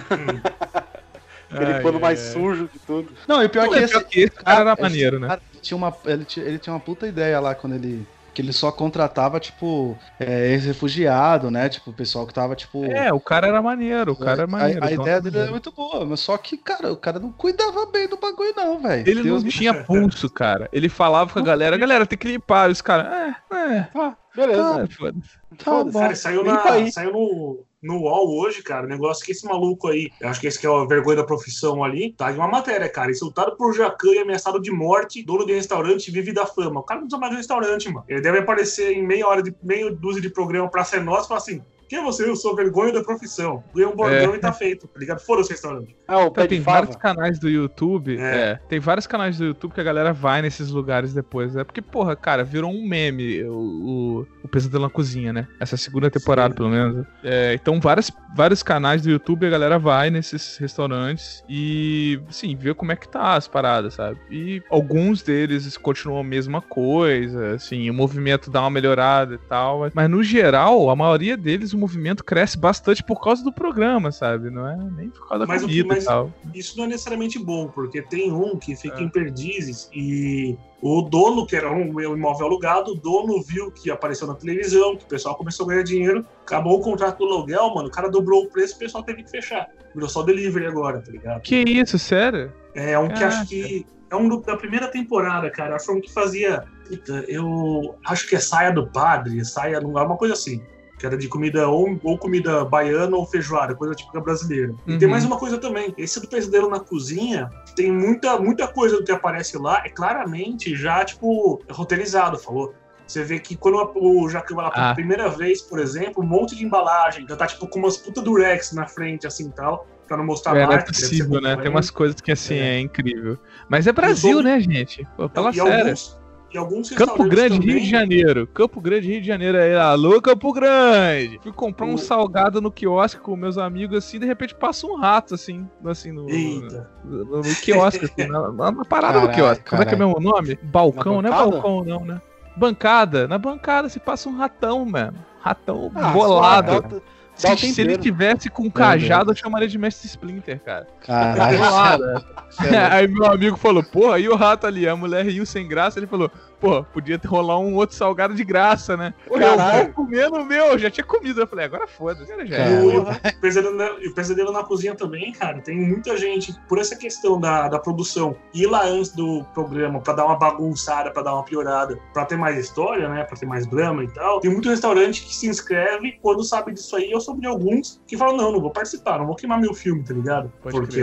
Aquele 1.50 1.74
Ai, 1.74 1.82
pano 1.84 2.00
mais 2.00 2.20
ai, 2.20 2.26
ai. 2.26 2.34
sujo 2.34 2.68
que 2.68 2.80
tudo. 2.80 3.12
Não, 3.28 3.42
e 3.44 3.46
o 3.46 3.50
pior 3.50 3.66
Não, 3.66 3.74
que 3.74 3.80
é 3.80 3.84
esse, 3.84 3.94
pior 3.94 4.04
que 4.06 4.20
esse 4.22 4.32
cara 4.32 4.62
era 4.62 4.74
esse 4.74 4.82
maneiro, 4.82 5.20
né? 5.20 5.28
cara 5.28 5.42
tinha 5.62 5.78
uma, 5.78 5.96
ele, 6.06 6.26
tinha, 6.26 6.46
ele 6.46 6.58
tinha 6.60 6.74
uma 6.74 6.80
puta 6.80 7.08
ideia 7.08 7.40
lá 7.40 7.54
quando 7.56 7.76
ele. 7.76 8.06
Que 8.34 8.42
ele 8.42 8.52
só 8.54 8.72
contratava, 8.72 9.40
tipo, 9.40 9.98
é, 10.20 10.48
ex-refugiado, 10.52 11.52
né? 11.52 11.70
Tipo, 11.70 11.92
o 11.92 11.94
pessoal 11.94 12.26
que 12.26 12.34
tava, 12.34 12.56
tipo. 12.56 12.84
É, 12.86 13.14
o 13.14 13.20
cara 13.20 13.48
era 13.48 13.62
maneiro, 13.62 14.14
o 14.14 14.16
cara 14.16 14.32
era 14.34 14.44
a- 14.44 14.48
maneiro. 14.48 14.84
A, 14.84 14.92
então 14.92 15.04
ideia 15.04 15.18
tá 15.18 15.22
dele 15.24 15.38
era 15.38 15.46
maneiro. 15.46 15.52
muito 15.52 15.72
boa, 15.72 16.06
mas 16.06 16.20
só 16.20 16.38
que, 16.38 16.58
cara, 16.58 16.92
o 16.92 16.98
cara 16.98 17.20
não 17.20 17.32
cuidava 17.32 17.86
bem 17.86 18.08
do 18.08 18.18
bagulho, 18.18 18.54
não, 18.56 18.80
velho. 18.80 19.08
Ele 19.08 19.24
Deus 19.24 19.44
não 19.44 19.50
tinha 19.50 19.74
pulso, 19.86 20.30
cara. 20.30 20.68
Ele 20.74 20.90
falava 20.90 21.32
com 21.32 21.40
a 21.40 21.44
galera, 21.44 21.78
galera, 21.78 22.06
tem 22.06 22.18
que 22.18 22.28
limpar. 22.28 22.70
Os 22.70 22.82
caras, 22.82 23.06
é, 23.08 23.56
é, 23.56 23.88
Ah, 23.96 24.14
beleza. 24.36 24.84
é, 24.84 24.88
foda-se. 24.88 25.30
Tá 25.58 25.66
Foda-se. 25.66 25.92
bom. 25.94 26.00
Cara, 26.00 26.16
saiu, 26.16 26.44
na, 26.44 26.72
aí. 26.72 26.92
saiu 26.92 27.12
no, 27.12 27.66
no 27.82 28.00
UOL 28.02 28.40
hoje, 28.40 28.64
cara, 28.64 28.86
o 28.86 28.90
negócio 28.90 29.24
que 29.26 29.32
esse 29.32 29.46
maluco 29.46 29.88
aí, 29.88 30.10
eu 30.20 30.30
acho 30.30 30.40
que 30.40 30.48
esse 30.48 30.58
que 30.60 30.66
é 30.66 30.70
a 30.70 30.86
vergonha 30.86 31.18
da 31.18 31.24
profissão 31.24 31.84
ali, 31.84 32.14
tá 32.14 32.32
em 32.32 32.36
uma 32.36 32.48
matéria, 32.48 32.90
cara, 32.90 33.12
insultado 33.12 33.56
por 33.58 33.74
Jacan 33.74 34.12
e 34.12 34.20
ameaçado 34.20 34.60
de 34.60 34.72
morte, 34.72 35.24
dono 35.24 35.46
de 35.46 35.54
restaurante 35.54 36.10
vive 36.10 36.32
da 36.32 36.46
fama. 36.46 36.80
O 36.80 36.84
cara 36.84 37.02
não 37.02 37.08
precisa 37.08 37.20
mais 37.20 37.32
de 37.32 37.36
um 37.36 37.40
restaurante, 37.40 37.90
mano. 37.90 38.06
Ele 38.08 38.22
deve 38.22 38.40
aparecer 38.40 38.94
em 38.94 39.06
meia 39.06 39.28
hora, 39.28 39.44
de 39.44 39.54
meia 39.62 39.92
dúzia 39.92 40.22
de 40.22 40.30
programa 40.30 40.70
pra 40.70 40.84
ser 40.84 41.02
nosso 41.02 41.26
e 41.26 41.28
falar 41.28 41.40
assim, 41.40 41.62
quem 41.94 42.00
é 42.00 42.04
você? 42.04 42.28
Eu 42.28 42.36
sou 42.36 42.56
vergonha 42.56 42.92
da 42.92 43.04
profissão. 43.04 43.64
Ganha 43.72 43.88
um 43.88 43.96
bordão 43.96 44.34
e 44.34 44.40
tá 44.40 44.52
feito, 44.52 44.88
tá 44.88 45.00
ligado? 45.00 45.20
Foda-se 45.20 45.50
o 45.50 45.52
restaurante. 45.52 45.96
Ah, 46.08 46.18
o 46.18 46.28
Então, 46.28 46.48
tem 46.48 46.58
de 46.58 46.64
vários 46.64 46.96
fava. 46.96 47.00
canais 47.00 47.38
do 47.38 47.48
YouTube. 47.48 48.18
É. 48.18 48.24
É. 48.24 48.60
tem 48.68 48.80
vários 48.80 49.06
canais 49.06 49.38
do 49.38 49.46
YouTube 49.46 49.74
que 49.74 49.80
a 49.80 49.84
galera 49.84 50.12
vai 50.12 50.42
nesses 50.42 50.72
lugares 50.72 51.14
depois. 51.14 51.56
É 51.56 51.64
porque, 51.64 51.84
porra, 51.84 52.16
cara, 52.16 52.44
virou 52.44 52.72
um 52.72 52.88
meme 52.88 53.44
o, 53.44 53.54
o, 53.54 54.28
o 54.44 54.48
Pesadelo 54.48 54.86
na 54.86 54.90
Cozinha, 54.90 55.32
né? 55.32 55.48
Essa 55.60 55.78
segunda 55.78 56.10
temporada, 56.10 56.56
pelo 56.56 56.70
menos. 56.70 57.06
É, 57.24 57.54
então, 57.54 57.80
vários, 57.80 58.12
vários 58.36 58.64
canais 58.64 59.04
do 59.04 59.12
YouTube 59.12 59.46
a 59.46 59.52
galera 59.52 59.78
vai 59.78 60.10
nesses 60.10 60.58
restaurantes 60.58 61.44
e, 61.48 62.20
assim, 62.28 62.56
vê 62.56 62.74
como 62.74 62.92
é 62.92 62.96
que 62.96 63.08
tá 63.08 63.36
as 63.36 63.48
paradas, 63.48 63.94
sabe? 63.94 64.18
E 64.32 64.64
alguns 64.68 65.22
deles 65.22 65.78
continuam 65.78 66.22
a 66.22 66.24
mesma 66.24 66.60
coisa, 66.60 67.54
assim, 67.54 67.88
o 67.88 67.94
movimento 67.94 68.50
dá 68.50 68.62
uma 68.62 68.72
melhorada 68.72 69.36
e 69.36 69.38
tal. 69.38 69.82
Mas, 69.82 69.94
mas 69.94 70.10
no 70.10 70.24
geral, 70.24 70.90
a 70.90 70.96
maioria 70.96 71.38
deles, 71.38 71.72
o 71.72 71.83
movimento 71.84 72.24
cresce 72.24 72.58
bastante 72.58 73.04
por 73.04 73.22
causa 73.22 73.44
do 73.44 73.52
programa, 73.52 74.12
sabe? 74.12 74.50
Não 74.50 74.66
é 74.68 74.76
nem 74.78 75.10
por 75.10 75.28
causa 75.28 75.46
da 75.46 75.46
Mas 75.46 75.62
que- 75.62 75.68
comida 75.68 75.88
mas- 75.90 76.04
e 76.04 76.08
tal. 76.08 76.32
Isso 76.54 76.78
não 76.78 76.86
é 76.86 76.88
necessariamente 76.88 77.38
bom, 77.38 77.68
porque 77.68 78.02
tem 78.02 78.32
um 78.32 78.58
que 78.58 78.76
fica 78.76 79.00
É. 79.00 79.04
em 79.04 79.10
perdizes 79.10 79.90
e 79.94 80.58
o 80.82 81.02
dono, 81.02 81.46
que 81.46 81.56
era 81.56 81.72
um 81.72 82.00
imóvel 82.02 82.48
alugado, 82.48 82.92
o 82.92 82.96
dono 82.96 83.42
viu 83.42 83.70
que 83.72 83.92
apareceu 83.92 84.28
na 84.28 84.34
televisão, 84.36 84.96
que 84.96 85.04
o 85.04 85.08
pessoal 85.08 85.36
começou 85.36 85.66
a 85.66 85.70
ganhar 85.70 85.84
dinheiro, 85.84 86.26
acabou 86.42 86.80
o 86.80 86.82
contrato 86.82 87.18
do 87.20 87.26
aluguel, 87.26 87.74
mano, 87.76 87.88
o 87.90 87.92
cara 87.92 88.10
dobrou 88.10 88.44
o 88.44 88.50
preço 88.50 88.74
e 88.74 88.76
o 88.78 88.80
pessoal 88.80 89.04
teve 89.04 89.24
que 89.24 89.30
fechar. 89.30 89.68
Virou 89.94 90.10
só 90.10 90.24
delivery 90.24 90.66
agora, 90.66 91.02
tá 91.02 91.12
ligado? 91.12 91.42
Que 91.42 91.58
isso, 91.58 92.00
sério? 92.00 92.52
É 92.74 92.98
um 92.98 93.08
que 93.10 93.14
Caraca. 93.16 93.28
acho 93.42 93.50
que. 93.50 93.86
É 94.10 94.16
um 94.16 94.30
da 94.42 94.56
primeira 94.56 94.88
temporada, 94.90 95.50
cara. 95.50 95.76
Acho 95.76 95.88
que 95.88 95.92
um 95.94 96.00
que 96.02 96.14
fazia. 96.14 96.64
Puta, 96.88 97.26
eu 97.28 97.96
acho 98.06 98.28
que 98.28 98.36
é 98.36 98.40
saia 98.40 98.72
do 98.72 98.86
padre, 98.86 99.44
saia. 99.44 99.80
Uma 99.80 100.16
coisa 100.18 100.36
assim. 100.36 100.62
Que 101.04 101.08
era 101.08 101.18
de 101.18 101.28
comida 101.28 101.68
ou, 101.68 102.00
ou 102.02 102.18
comida 102.18 102.64
baiana 102.64 103.18
ou 103.18 103.26
feijoada, 103.26 103.76
coisa 103.76 103.94
típica 103.94 104.22
brasileira. 104.22 104.74
E 104.88 104.94
Uhum. 104.94 104.98
tem 105.00 105.08
mais 105.10 105.26
uma 105.26 105.38
coisa 105.38 105.58
também. 105.58 105.94
Esse 105.98 106.22
do 106.22 106.30
pesadelo 106.30 106.70
na 106.70 106.80
cozinha, 106.80 107.50
tem 107.76 107.92
muita, 107.92 108.40
muita 108.40 108.70
coisa 108.70 108.96
do 109.00 109.04
que 109.04 109.12
aparece 109.12 109.58
lá, 109.58 109.82
é 109.86 109.90
claramente 109.90 110.74
já, 110.78 111.04
tipo, 111.04 111.62
roteirizado, 111.70 112.40
falou. 112.40 112.74
Você 113.06 113.22
vê 113.22 113.38
que 113.38 113.58
quando 113.58 113.80
a- 113.80 113.92
o 113.98 114.30
Jacan 114.30 114.56
vai 114.56 114.64
lá 114.64 114.72
pela 114.72 114.92
Ah. 114.92 114.96
primeira 114.96 115.28
vez, 115.28 115.62
por 115.62 115.78
exemplo, 115.78 116.24
um 116.24 116.26
monte 116.26 116.56
de 116.56 116.64
embalagem, 116.66 117.26
já 117.28 117.36
tá 117.36 117.48
tipo 117.48 117.68
com 117.68 117.80
umas 117.80 117.98
puta 117.98 118.22
durex 118.22 118.72
na 118.72 118.88
frente, 118.88 119.28
assim 119.28 119.52
tal, 119.52 119.86
pra 120.08 120.16
não 120.16 120.26
mostrar 120.26 120.56
É, 120.56 120.62
é 120.62 120.66
marca, 120.66 120.94
ser 120.94 121.02
possível, 121.10 121.42
né? 121.42 121.58
Tem 121.58 121.70
umas 121.70 121.92
coisas 121.92 122.16
que 122.22 122.32
assim 122.32 122.56
É. 122.56 122.78
é, 122.78 122.80
incrível. 122.80 123.38
Mas 123.68 123.88
é 123.88 123.92
Brasil, 123.92 124.40
Então, 124.40 124.44
né, 124.52 124.58
gente? 124.62 125.06
Pô, 125.18 125.28
fala 125.28 125.50
e 125.50 125.54
sério. 125.56 125.80
alguns, 125.82 126.18
e 126.54 126.58
alguns 126.58 126.90
Campo 126.92 127.24
Grande, 127.26 127.56
também, 127.60 127.70
Rio 127.76 127.80
de 127.82 127.90
Janeiro. 127.90 128.48
Campo 128.48 128.80
Grande, 128.80 129.08
Rio 129.08 129.22
de 129.22 129.28
Janeiro. 129.28 129.58
Aí, 129.58 129.76
alô, 129.76 130.22
Campo 130.22 130.54
Grande. 130.54 131.40
Fui 131.42 131.52
comprar 131.52 131.88
um 131.88 131.96
O- 131.96 131.98
salgado 131.98 132.62
no 132.62 132.72
quiosque 132.72 133.20
com 133.20 133.36
meus 133.36 133.58
amigos, 133.58 133.98
assim, 133.98 134.20
de 134.20 134.26
repente 134.26 134.54
passa 134.54 134.86
um 134.86 134.96
rato, 134.96 135.34
assim, 135.34 135.68
assim, 135.86 136.12
no, 136.12 136.30
Eita. 136.30 136.90
no, 137.04 137.26
no- 137.26 137.38
no 137.44 137.56
quiosque, 137.56 138.06
assim, 138.06 138.28
na, 138.28 138.52
na- 138.52 138.72
na 138.72 138.86
parada 138.86 139.20
do 139.20 139.28
Carai, 139.28 139.36
quiosque. 139.36 139.70
Como 139.70 139.82
é 139.82 139.86
que 139.86 139.94
é 139.96 139.98
carai. 139.98 140.12
meu 140.14 140.20
nome? 140.22 140.60
Balcão, 140.62 141.22
não 141.22 141.30
é 141.30 141.32
balcão, 141.32 141.84
não, 141.84 142.06
né? 142.06 142.22
Bancada. 142.56 143.28
Na 143.28 143.38
bancada 143.38 143.90
se 143.90 144.00
passa 144.00 144.30
um 144.30 144.38
ratão, 144.38 144.86
mano. 144.86 145.18
Ratão 145.42 145.92
Ah, 145.96 146.12
bolado. 146.12 146.72
suave, 146.72 147.02
Se, 147.36 147.74
se 147.74 147.82
ele 147.82 147.98
tivesse 147.98 148.50
com 148.50 148.64
um 148.64 148.70
cajado, 148.70 149.32
eu 149.32 149.36
chamaria 149.36 149.68
de 149.68 149.78
Mestre 149.78 150.08
Splinter, 150.08 150.60
cara. 150.60 150.88
Caralho. 151.02 151.58
Bolada. 151.58 152.26
Aí 152.92 153.08
meu 153.08 153.26
amigo 153.26 153.58
falou, 153.58 153.84
porra, 153.84 154.20
e 154.20 154.30
o 154.30 154.36
rato 154.36 154.68
ali? 154.68 154.88
A 154.88 154.96
mulher 154.96 155.26
riu 155.26 155.46
sem 155.46 155.68
graça, 155.68 156.00
ele 156.00 156.08
falou, 156.08 156.32
pô, 156.64 156.82
podia 156.82 157.20
ter 157.20 157.28
rolar 157.28 157.60
um 157.60 157.76
outro 157.76 157.94
salgado 157.94 158.34
de 158.34 158.44
graça, 158.46 158.96
né? 158.96 159.14
Pô, 159.28 159.38
eu 159.38 159.58
vou 159.58 159.94
comer 159.94 160.30
no 160.30 160.46
meu, 160.46 160.68
eu 160.68 160.80
já 160.80 160.90
tinha 160.90 161.06
comido. 161.06 161.42
Eu 161.42 161.48
falei, 161.48 161.66
agora 161.66 161.86
foda-se, 161.86 162.26
cara, 162.26 162.46
já 162.46 162.56
Cara. 162.58 162.70
é. 162.70 162.84
E 162.84 162.98
o, 162.98 163.06
pesadelo 163.42 163.76
na, 163.76 163.92
o 163.92 164.14
Pesadelo 164.14 164.52
na 164.54 164.64
Cozinha 164.64 164.96
também, 164.96 165.34
cara, 165.34 165.60
tem 165.60 165.78
muita 165.78 166.16
gente, 166.16 166.58
por 166.70 166.80
essa 166.80 166.96
questão 166.96 167.38
da, 167.38 167.68
da 167.68 167.78
produção, 167.78 168.34
ir 168.54 168.68
lá 168.68 168.86
antes 168.86 169.12
do 169.12 169.44
programa 169.54 170.00
pra 170.00 170.14
dar 170.14 170.26
uma 170.26 170.38
bagunçada, 170.38 171.12
pra 171.12 171.22
dar 171.22 171.34
uma 171.34 171.44
piorada, 171.44 172.00
pra 172.14 172.26
ter 172.26 172.38
mais 172.38 172.58
história, 172.58 173.10
né, 173.10 173.26
pra 173.26 173.36
ter 173.36 173.46
mais 173.46 173.68
drama 173.68 174.04
e 174.06 174.08
tal. 174.08 174.40
Tem 174.40 174.50
muito 174.50 174.70
restaurante 174.70 175.26
que 175.26 175.36
se 175.36 175.48
inscreve 175.48 176.18
quando 176.22 176.44
sabe 176.46 176.72
disso 176.72 176.96
aí. 176.96 177.12
Eu 177.12 177.20
soube 177.20 177.42
de 177.42 177.48
alguns 177.48 178.02
que 178.08 178.16
falam, 178.16 178.38
não, 178.38 178.52
não 178.54 178.62
vou 178.62 178.72
participar, 178.72 179.20
não 179.20 179.26
vou 179.26 179.36
queimar 179.36 179.60
meu 179.60 179.74
filme, 179.74 180.02
tá 180.02 180.14
ligado? 180.14 180.52
Pode 180.62 180.76
Porque, 180.76 181.02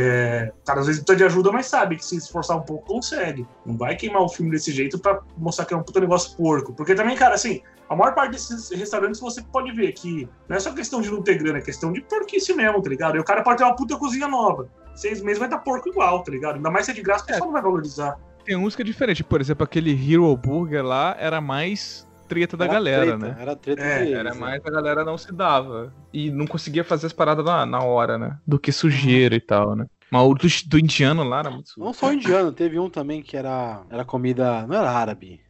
cara, 0.64 0.80
às 0.80 0.86
vezes 0.86 1.02
precisa 1.02 1.18
de 1.18 1.24
ajuda, 1.24 1.52
mas 1.52 1.66
sabe 1.66 1.96
que 1.96 2.04
se 2.04 2.16
esforçar 2.16 2.56
um 2.56 2.62
pouco, 2.62 2.86
consegue. 2.86 3.46
Não 3.66 3.76
vai 3.76 3.94
queimar 3.96 4.22
o 4.22 4.28
filme 4.28 4.50
desse 4.50 4.72
jeito 4.72 4.98
pra 4.98 5.20
mostrar 5.50 5.64
que 5.66 5.74
é 5.74 5.76
um 5.76 5.82
puta 5.82 6.00
negócio 6.00 6.36
porco. 6.36 6.72
Porque 6.72 6.94
também, 6.94 7.16
cara, 7.16 7.34
assim, 7.34 7.60
a 7.88 7.96
maior 7.96 8.14
parte 8.14 8.32
desses 8.32 8.70
restaurantes 8.70 9.20
você 9.20 9.42
pode 9.42 9.72
ver 9.72 9.92
que 9.92 10.28
não 10.48 10.56
é 10.56 10.60
só 10.60 10.72
questão 10.72 11.00
de 11.00 11.10
não 11.10 11.22
ter 11.22 11.36
grana, 11.38 11.58
é 11.58 11.60
questão 11.60 11.92
de 11.92 12.00
porquice 12.02 12.54
mesmo, 12.54 12.80
tá 12.80 12.88
ligado? 12.88 13.16
E 13.16 13.20
o 13.20 13.24
cara 13.24 13.42
pode 13.42 13.58
ter 13.58 13.64
uma 13.64 13.74
puta 13.76 13.96
cozinha 13.96 14.28
nova. 14.28 14.68
Seis 14.94 15.20
meses 15.22 15.38
vai 15.38 15.48
estar 15.48 15.58
porco 15.58 15.88
igual, 15.88 16.22
tá 16.22 16.30
ligado? 16.30 16.56
Ainda 16.56 16.70
mais 16.70 16.86
se 16.86 16.92
é 16.92 16.94
de 16.94 17.02
graça, 17.02 17.24
o 17.24 17.26
pessoal 17.26 17.46
não 17.46 17.52
vai 17.52 17.62
valorizar. 17.62 18.16
Tem 18.44 18.56
uns 18.56 18.74
que 18.74 18.82
é 18.82 18.84
diferente. 18.84 19.22
Por 19.22 19.40
exemplo, 19.40 19.64
aquele 19.64 19.90
Hero 19.92 20.34
Burger 20.36 20.84
lá 20.84 21.14
era 21.18 21.40
mais 21.40 22.08
treta 22.28 22.56
da 22.56 22.64
Era 22.64 22.74
galera, 22.74 23.02
treta, 23.06 23.18
né? 23.18 23.36
Era 23.40 23.56
treta 23.56 23.82
É, 23.82 23.98
deles, 23.98 24.14
Era 24.14 24.32
né? 24.34 24.38
mais 24.40 24.64
a 24.64 24.70
galera 24.70 25.04
não 25.04 25.18
se 25.18 25.32
dava. 25.32 25.92
E 26.12 26.30
não 26.30 26.46
conseguia 26.46 26.84
fazer 26.84 27.06
as 27.06 27.12
paradas 27.12 27.44
na, 27.44 27.66
na 27.66 27.82
hora, 27.82 28.16
né? 28.16 28.38
Do 28.46 28.58
que 28.58 28.70
sujeira 28.70 29.34
e 29.34 29.40
tal, 29.40 29.74
né? 29.74 29.86
Mas 30.10 30.22
o 30.22 30.34
do, 30.34 30.46
do 30.66 30.78
indiano 30.78 31.22
lá 31.24 31.40
era 31.40 31.50
muito. 31.50 31.72
Não 31.78 31.92
só 31.92 32.08
o 32.08 32.12
indiano, 32.12 32.52
teve 32.52 32.78
um 32.78 32.90
também 32.90 33.22
que 33.22 33.36
era, 33.36 33.82
era 33.90 34.04
comida. 34.04 34.66
Não 34.66 34.76
era 34.76 34.90
árabe. 34.90 35.40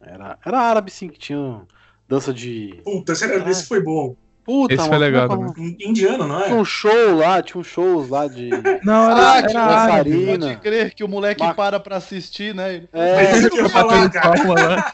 Era, 0.00 0.38
era 0.44 0.58
árabe 0.60 0.90
sim, 0.90 1.08
que 1.08 1.18
tinha 1.18 1.62
dança 2.08 2.32
de. 2.32 2.80
Puta, 2.84 3.12
esse, 3.12 3.24
era- 3.24 3.50
esse 3.50 3.66
foi 3.66 3.82
bom. 3.82 4.16
Puta, 4.44 4.72
Esse 4.72 4.82
foi 4.88 4.92
mano, 4.92 5.04
legal 5.04 5.28
como 5.28 5.48
é. 5.48 5.60
In- 5.60 5.76
Indiano, 5.90 6.26
não 6.26 6.42
Tinha 6.42 6.56
é? 6.56 6.58
um 6.58 6.64
show 6.64 7.16
lá, 7.16 7.42
tinha 7.42 7.60
um 7.60 7.64
shows 7.64 8.08
lá 8.08 8.26
de. 8.26 8.48
Não, 8.82 9.10
Ah, 9.14 9.36
era, 9.36 9.46
que 9.46 9.50
era 9.54 9.62
árabe. 9.62 10.10
dançarina. 10.10 10.46
Pode 10.48 10.60
crer 10.62 10.94
que 10.94 11.04
o 11.04 11.08
moleque 11.08 11.42
Ma- 11.44 11.52
para 11.52 11.78
pra 11.78 11.96
assistir, 11.96 12.54
né? 12.54 12.84
É, 12.94 13.36
Isso 13.36 13.50
que 13.50 13.58
eu 13.58 13.64
ia 13.64 13.68
falar, 13.68 14.08
cara. 14.10 14.32
Palma 14.34 14.54
lá. 14.54 14.92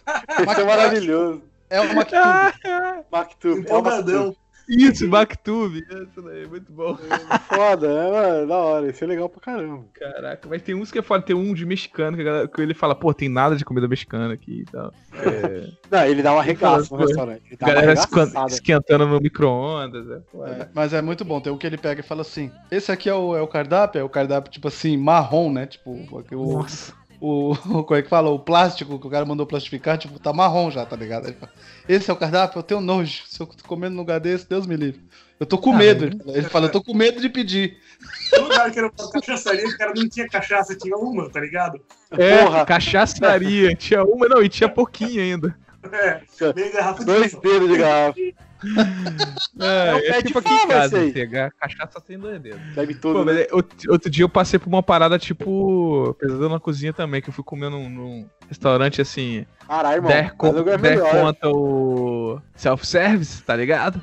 isso 0.51 0.61
é 0.61 0.65
maravilhoso. 0.65 1.43
É 1.71 1.81
uma 1.83 2.03
que 2.05 2.17
Maktub. 3.13 3.61
Empolgadão. 3.61 4.35
Isso, 4.69 5.07
Bactube. 5.11 5.79
Isso 5.91 6.23
daí, 6.23 6.47
muito 6.47 6.73
bom. 6.73 6.97
É 7.31 7.39
foda, 7.39 7.87
é 7.87 8.11
mano, 8.11 8.47
da 8.49 8.57
hora. 8.57 8.91
Isso 8.91 9.05
é 9.05 9.07
legal 9.07 9.29
pra 9.29 9.41
caramba. 9.41 9.85
Caraca, 9.95 10.49
mas 10.49 10.63
tem 10.63 10.75
uns 10.75 10.91
que 10.91 10.99
é 10.99 11.03
foda. 11.03 11.23
Tem 11.25 11.35
um 11.37 11.53
de 11.55 11.65
mexicano 11.67 12.17
que, 12.17 12.25
galera- 12.25 12.49
que 12.49 12.61
ele 12.61 12.75
fala, 12.75 12.95
pô, 12.95 13.13
tem 13.13 13.29
nada 13.29 13.57
de 13.57 13.65
comida 13.65 13.87
mexicana 13.89 14.33
aqui 14.35 14.61
e 14.61 14.65
tal. 14.65 14.93
É, 15.13 15.69
Não, 15.91 16.07
ele 16.07 16.23
dá 16.23 16.33
uma 16.33 16.41
arregaça 16.41 16.95
no 16.95 17.01
restaurante. 17.01 17.43
Ele 17.47 17.57
dá 17.57 17.67
galera 17.67 17.95
esquentando 18.49 19.07
no 19.07 19.21
micro-ondas. 19.21 20.07
É. 20.11 20.15
É, 20.63 20.69
mas 20.75 20.93
é 20.93 21.01
muito 21.03 21.25
bom. 21.25 21.41
Tem 21.41 21.53
um 21.53 21.59
que 21.59 21.67
ele 21.67 21.79
pega 21.79 22.01
e 22.01 22.05
fala 22.05 22.23
assim: 22.23 22.51
esse 22.71 22.91
aqui 22.91 23.09
é 23.09 23.15
o, 23.15 23.37
é 23.37 23.41
o 23.43 23.47
cardápio, 23.49 24.01
é 24.01 24.05
o 24.05 24.09
cardápio, 24.09 24.51
tipo 24.51 24.69
assim, 24.69 24.97
marrom, 24.97 25.53
né? 25.53 25.67
Tipo, 25.67 25.91
o, 25.93 26.53
Nossa. 26.53 26.93
O, 27.25 27.53
o- 27.53 27.57
Como 27.85 27.99
é 27.99 28.03
que 28.03 28.09
fala? 28.09 28.31
O 28.31 28.39
plástico 28.39 28.99
que 28.99 29.07
o 29.07 29.11
cara 29.11 29.25
mandou 29.25 29.47
plastificar, 29.47 29.97
tipo, 29.99 30.19
tá 30.19 30.33
marrom 30.33 30.71
já, 30.71 30.85
tá 30.85 30.95
ligado? 30.97 31.27
Ele 31.27 31.37
fala, 31.37 31.53
esse 31.89 32.11
é 32.11 32.13
o 32.13 32.17
cardápio, 32.17 32.59
eu 32.59 32.63
tenho 32.63 32.81
nojo. 32.81 33.23
Se 33.27 33.41
eu 33.41 33.47
tô 33.47 33.67
comendo 33.67 33.95
num 33.95 34.01
lugar 34.01 34.21
desse, 34.21 34.49
Deus 34.49 34.67
me 34.67 34.77
livre. 34.77 35.03
Eu 35.41 35.47
tô 35.47 35.59
com 35.59 35.73
Ah, 35.73 35.77
medo. 35.77 36.05
Ele 36.05 36.19
fala, 36.19 36.37
ele 36.39 36.49
fala, 36.49 36.67
eu 36.67 36.73
tô 36.73 36.83
com 36.83 36.95
medo 36.95 37.21
de 37.21 37.29
pedir. 37.29 37.79
Todo 38.31 38.45
lugar 38.45 38.71
que 38.71 38.79
era 38.79 38.89
uma 38.97 39.11
cachaçaria, 39.11 39.67
o 39.67 39.77
cara 39.77 39.93
não 39.97 40.09
tinha 40.09 40.29
cachaça, 40.29 40.77
tinha 40.77 40.97
uma, 40.97 41.29
tá 41.31 41.41
ligado? 41.41 41.81
É, 42.13 42.45
Porra. 42.45 42.65
cachaçaria. 42.65 43.75
Tinha 43.75 44.05
uma, 44.05 44.29
não, 44.29 44.43
e 44.43 44.49
tinha 44.49 44.69
pouquinho 44.69 45.21
ainda. 45.21 45.57
É, 45.93 46.53
meia 46.55 46.73
garrafa 46.73 46.99
de 47.01 47.05
Dois 47.07 47.35
dedos 47.35 47.69
de 47.69 47.77
garrafa. 47.79 48.19
É, 49.61 49.89
É 49.89 49.95
o 49.95 49.99
é, 49.99 50.17
de 50.23 50.27
tipo 50.29 50.39
aqui 50.39 50.53
em 50.53 50.69
casa, 50.69 51.11
pegar 51.13 51.51
cachaça 51.53 52.01
sem 52.07 52.19
dois 52.19 52.41
dedos. 52.41 52.61
Bebe 52.75 52.95
Pô, 52.95 53.13
tudo. 53.13 53.25
mas 53.27 53.35
né? 53.37 53.43
é, 53.43 53.49
outro, 53.53 53.93
outro 53.93 54.11
dia 54.11 54.25
eu 54.25 54.29
passei 54.29 54.59
por 54.59 54.69
uma 54.69 54.83
parada 54.83 55.19
tipo. 55.19 56.17
Pesadelo 56.19 56.49
na 56.49 56.61
cozinha 56.61 56.93
também, 56.93 57.21
que 57.21 57.29
eu 57.29 57.33
fui 57.35 57.45
comer 57.45 57.71
num, 57.71 57.89
num 57.89 58.27
restaurante 58.49 59.01
assim. 59.03 59.47
Caralho, 59.67 59.97
irmão. 59.97 60.11
der 60.11 60.35
con- 60.35 60.51
lugar 60.51 60.79
der 60.79 60.97
melhor. 60.97 61.11
conta 61.11 61.49
o 61.49 62.41
self-service, 62.57 63.43
tá 63.43 63.55
ligado? 63.55 64.01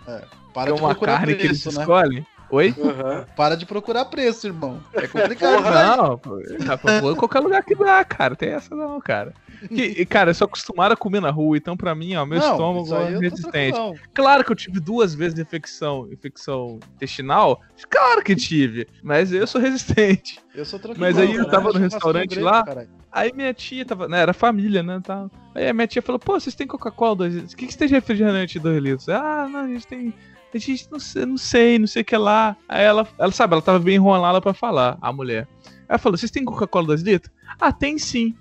Para 0.53 0.67
Tem 0.67 0.75
de 0.75 0.81
uma 0.81 0.95
carne 0.95 1.35
que 1.35 1.45
eles 1.47 1.61
preço, 1.63 1.77
né? 1.77 1.81
escolhem. 1.83 2.25
Oi? 2.51 2.75
Aham. 2.77 3.25
Para 3.35 3.55
de 3.55 3.65
procurar 3.65 4.03
preço, 4.05 4.45
irmão. 4.45 4.79
É 4.93 5.07
complicado. 5.07 5.63
Porra. 5.63 5.71
né? 5.71 5.95
Não, 5.95 6.17
pô, 6.17 6.37
rapaz, 6.65 6.99
vou 7.01 7.13
em 7.13 7.15
qualquer 7.15 7.39
lugar 7.39 7.63
que 7.63 7.73
dá, 7.75 8.03
cara. 8.03 8.35
Tem 8.35 8.49
essa 8.49 8.75
não, 8.75 8.99
cara. 8.99 9.33
Que, 9.67 10.05
cara, 10.05 10.31
eu 10.31 10.33
sou 10.33 10.45
acostumado 10.45 10.93
a 10.93 10.97
comer 10.97 11.21
na 11.21 11.29
rua, 11.29 11.57
então 11.57 11.77
pra 11.77 11.93
mim, 11.93 12.15
ó, 12.15 12.25
meu 12.25 12.39
Não, 12.39 12.51
estômago 12.51 12.95
é 12.95 13.19
resistente. 13.19 13.77
Claro 14.13 14.43
que 14.43 14.51
eu 14.51 14.55
tive 14.55 14.79
duas 14.79 15.13
vezes 15.13 15.37
infecção, 15.37 16.07
infecção 16.11 16.79
intestinal. 16.95 17.61
Claro 17.89 18.23
que 18.23 18.35
tive, 18.35 18.87
mas 19.03 19.31
eu 19.31 19.45
sou 19.45 19.61
resistente. 19.61 20.39
Eu 20.55 20.65
sou 20.65 20.79
tranquilo. 20.79 21.05
Mas 21.05 21.17
aí 21.17 21.35
eu 21.35 21.47
tava 21.47 21.71
no 21.71 21.79
restaurante 21.79 22.31
grego, 22.31 22.45
lá, 22.45 22.63
caralho. 22.63 22.89
Aí 23.11 23.31
minha 23.33 23.53
tia 23.53 23.85
tava. 23.85 24.07
Né, 24.07 24.19
era 24.19 24.33
família, 24.33 24.81
né? 24.81 25.01
Tal. 25.03 25.29
Aí 25.53 25.67
a 25.67 25.73
minha 25.73 25.87
tia 25.87 26.01
falou, 26.01 26.19
pô, 26.19 26.39
vocês 26.39 26.55
têm 26.55 26.65
Coca-Cola 26.65 27.15
2 27.17 27.33
litros? 27.33 27.53
O 27.53 27.57
que, 27.57 27.67
que 27.67 27.73
você 27.73 27.79
tem 27.79 27.87
de 27.89 27.93
refrigerante 27.93 28.59
2 28.59 28.81
litros? 28.81 29.09
Ah, 29.09 29.47
não, 29.49 29.61
a 29.61 29.67
gente 29.67 29.85
tem. 29.85 30.13
A 30.53 30.57
gente 30.57 30.91
não 30.91 30.99
sei, 30.99 31.25
não 31.25 31.37
sei, 31.37 31.79
não 31.79 31.87
sei 31.87 32.01
o 32.01 32.05
que 32.05 32.17
lá. 32.17 32.57
Aí 32.67 32.83
ela, 32.83 33.07
ela 33.17 33.31
sabe, 33.31 33.53
ela 33.53 33.61
tava 33.61 33.79
bem 33.79 33.95
enrolada 33.95 34.41
pra 34.41 34.53
falar, 34.53 34.97
a 35.01 35.11
mulher. 35.13 35.47
Ela 35.87 35.97
falou, 35.97 36.17
vocês 36.17 36.31
têm 36.31 36.43
Coca-Cola 36.43 36.87
2 36.87 37.01
litros? 37.01 37.33
Ah, 37.59 37.71
tem 37.71 37.97
sim. 37.97 38.35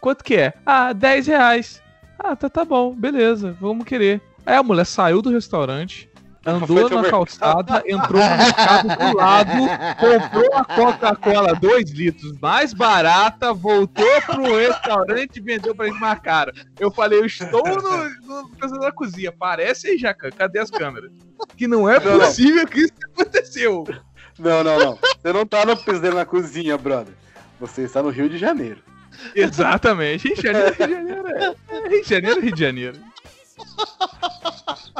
Quanto 0.00 0.24
que 0.24 0.34
é? 0.36 0.54
Ah, 0.64 0.92
10 0.92 1.26
reais. 1.26 1.82
Ah, 2.18 2.34
tá, 2.34 2.48
tá 2.48 2.64
bom, 2.64 2.94
beleza, 2.94 3.56
vamos 3.60 3.84
querer. 3.84 4.20
Aí 4.44 4.56
a 4.56 4.62
mulher 4.62 4.84
saiu 4.86 5.22
do 5.22 5.30
restaurante, 5.30 6.08
andou 6.44 6.88
na 6.88 7.08
calçada, 7.08 7.82
entrou 7.86 8.20
no 8.22 8.36
mercado 8.36 8.88
do 8.88 9.16
lado, 9.16 9.50
comprou 10.00 10.54
a 10.54 10.64
Coca-Cola 10.64 11.54
2 11.54 11.90
litros 11.90 12.32
mais 12.40 12.72
barata, 12.72 13.52
voltou 13.52 14.04
pro 14.26 14.56
restaurante 14.56 15.36
e 15.36 15.40
vendeu 15.40 15.74
pra 15.74 15.86
gente 15.86 16.00
mais 16.00 16.18
cara. 16.20 16.52
Eu 16.80 16.90
falei, 16.90 17.20
eu 17.20 17.26
estou 17.26 17.62
no, 17.62 18.50
no 18.70 18.80
da 18.80 18.90
cozinha. 18.90 19.30
Parece 19.30 19.88
aí, 19.88 19.98
Jacan, 19.98 20.30
cadê 20.30 20.58
as 20.58 20.70
câmeras? 20.70 21.12
Que 21.56 21.68
não 21.68 21.88
é 21.88 22.00
Não, 22.00 22.12
não. 22.18 22.20
possível 22.20 22.66
que 22.66 22.80
isso 22.80 22.94
aconteceu. 23.12 23.84
Não, 24.38 24.64
não, 24.64 24.78
não. 24.78 24.98
Você 25.20 25.32
não 25.32 25.44
tá 25.46 25.64
no 25.64 25.76
pesadelo 25.76 26.16
na 26.16 26.24
cozinha, 26.24 26.76
brother. 26.78 27.14
Você 27.60 27.82
está 27.82 28.02
no 28.02 28.08
Rio 28.10 28.28
de 28.28 28.38
Janeiro. 28.38 28.82
Exatamente. 29.34 30.28
Rio 30.28 30.36
de 30.36 30.42
Janeiro, 30.42 30.74
Rio 30.74 30.86
de 30.86 30.92
Janeiro. 30.94 31.28
É. 31.28 31.54
É 31.68 31.88
Rio 31.88 32.02
de 32.02 32.08
Janeiro, 32.08 32.40
Rio 32.40 32.52
de 32.54 32.60
Janeiro. 32.60 32.98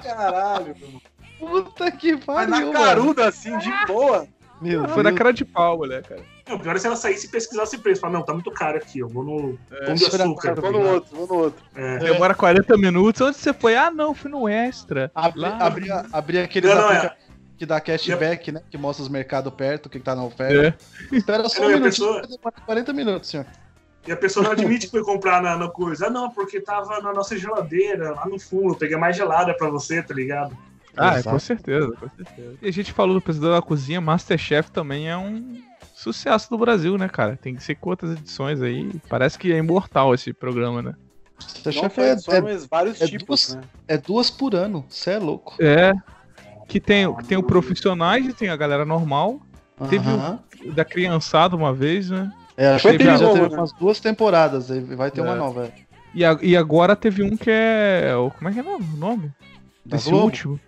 Caralho, 0.02 0.74
mano. 0.80 1.02
Puta 1.38 1.90
que 1.92 2.12
Mas 2.14 2.24
pariu, 2.24 2.50
na 2.50 2.60
mano. 2.60 2.72
caruda, 2.72 3.28
assim, 3.28 3.56
de 3.58 3.70
boa. 3.86 4.26
Meu 4.60 4.88
Foi 4.88 5.04
na 5.04 5.12
cara 5.12 5.32
de 5.32 5.44
pau, 5.44 5.76
mulher, 5.78 6.02
cara. 6.02 6.20
O 6.50 6.58
pior 6.58 6.74
é 6.74 6.78
se 6.80 6.86
ela 6.88 6.96
saísse 6.96 7.26
e 7.26 7.30
pesquisasse 7.30 7.78
preço. 7.78 8.00
Falar, 8.00 8.14
não, 8.14 8.24
tá 8.24 8.32
muito 8.34 8.50
caro 8.50 8.76
aqui, 8.76 8.98
eu 8.98 9.08
vou 9.08 9.22
no 9.22 9.56
Pão 9.86 9.94
de 9.94 10.04
Açúcar. 10.04 10.54
Vou 10.56 10.72
no 10.72 10.80
outro, 10.80 11.16
vou 11.16 11.26
no 11.28 11.34
outro. 11.44 11.62
É. 11.76 11.98
Demora 11.98 12.34
40 12.34 12.76
minutos. 12.76 13.20
Onde 13.20 13.36
você 13.36 13.52
foi? 13.52 13.76
Ah, 13.76 13.88
não, 13.90 14.14
fui 14.14 14.28
no 14.30 14.48
Extra. 14.48 15.12
Abri, 15.14 15.40
Lá- 15.40 15.58
abri, 15.60 15.86
abri 16.12 16.38
aqueles 16.40 16.70
Não, 16.74 16.76
não, 16.76 16.90
é. 16.92 17.14
que 17.56 17.64
dá 17.64 17.80
cashback, 17.80 18.50
né? 18.50 18.62
Que 18.68 18.76
mostra 18.76 19.04
os 19.04 19.08
mercados 19.08 19.52
perto, 19.54 19.86
o 19.86 19.90
que 19.90 20.00
tá 20.00 20.16
na 20.16 20.24
oferta. 20.24 20.76
É. 21.12 21.16
Espera 21.16 21.48
só 21.48 21.60
Não, 21.60 21.68
um 21.68 21.72
minutinho, 21.74 22.08
pessoa- 22.08 22.20
vai 22.22 22.28
demorar 22.28 22.60
40 22.66 22.92
minutos, 22.92 23.30
senhor. 23.30 23.46
E 24.08 24.12
a 24.12 24.16
pessoa 24.16 24.42
não 24.42 24.52
admite 24.52 24.86
que 24.86 24.90
foi 24.92 25.02
comprar 25.04 25.42
na, 25.42 25.54
na 25.54 25.68
coisa. 25.68 26.06
Ah, 26.06 26.10
não, 26.10 26.30
porque 26.30 26.62
tava 26.62 26.98
na 27.02 27.12
nossa 27.12 27.36
geladeira, 27.36 28.12
lá 28.12 28.26
no 28.26 28.38
fundo. 28.40 28.70
Eu 28.70 28.74
peguei 28.74 28.96
mais 28.96 29.14
gelada 29.14 29.52
pra 29.54 29.68
você, 29.68 30.02
tá 30.02 30.14
ligado? 30.14 30.56
Ah, 30.96 31.18
é, 31.18 31.22
com 31.22 31.38
certeza, 31.38 31.92
com 31.92 32.08
certeza. 32.08 32.56
E 32.62 32.66
a 32.68 32.72
gente 32.72 32.90
falou 32.90 33.14
do 33.14 33.20
Pesadelo 33.20 33.52
da 33.52 33.60
Cozinha, 33.60 34.00
Masterchef 34.00 34.70
também 34.70 35.10
é 35.10 35.16
um 35.16 35.60
sucesso 35.94 36.48
do 36.48 36.56
Brasil, 36.56 36.96
né, 36.96 37.06
cara? 37.06 37.36
Tem 37.36 37.54
que 37.54 37.62
ser 37.62 37.74
quantas 37.74 38.12
edições 38.12 38.62
aí. 38.62 38.90
Parece 39.10 39.38
que 39.38 39.52
é 39.52 39.58
imortal 39.58 40.14
esse 40.14 40.32
programa, 40.32 40.80
né? 40.80 40.94
Masterchef 41.38 42.00
Não 42.00 42.06
é, 42.06 42.16
só, 42.16 42.32
é, 42.32 42.40
vários 42.70 43.00
é 43.02 43.06
tipos, 43.06 43.26
duas- 43.26 43.54
né? 43.56 43.62
é 43.88 43.98
duas 43.98 44.30
por 44.30 44.54
ano. 44.54 44.86
Você 44.88 45.10
é 45.10 45.18
louco. 45.18 45.54
É. 45.60 45.92
Que 46.66 46.80
tem, 46.80 47.14
que 47.16 47.24
tem 47.24 47.36
o 47.36 47.42
profissionais 47.42 48.26
e 48.26 48.32
tem 48.32 48.48
a 48.48 48.56
galera 48.56 48.86
normal. 48.86 49.38
Teve 49.90 50.08
Aham. 50.08 50.40
o 50.64 50.72
da 50.72 50.84
criançada 50.84 51.54
uma 51.54 51.74
vez, 51.74 52.08
né? 52.08 52.32
É, 52.58 52.66
acho 52.74 52.82
Foi 52.88 52.98
que 52.98 53.04
já 53.04 53.16
teve 53.18 53.48
né? 53.48 53.56
umas 53.56 53.72
duas 53.72 54.00
temporadas. 54.00 54.70
aí 54.70 54.80
Vai 54.80 55.10
ter 55.12 55.20
É. 55.20 55.22
uma 55.22 55.36
nova. 55.36 55.66
é. 55.66 55.72
E, 56.12 56.24
a- 56.24 56.38
e 56.42 56.56
agora 56.56 56.96
teve 56.96 57.22
um 57.22 57.36
que 57.36 57.48
é. 57.50 58.14
o- 58.16 58.30
Como 58.32 58.48
é 58.48 58.52
que 58.52 58.58
é 58.58 58.62
o 58.62 58.78
nome? 58.96 59.32
Da 59.86 59.96
Desse 59.96 60.10
Globo? 60.10 60.24
último. 60.26 60.60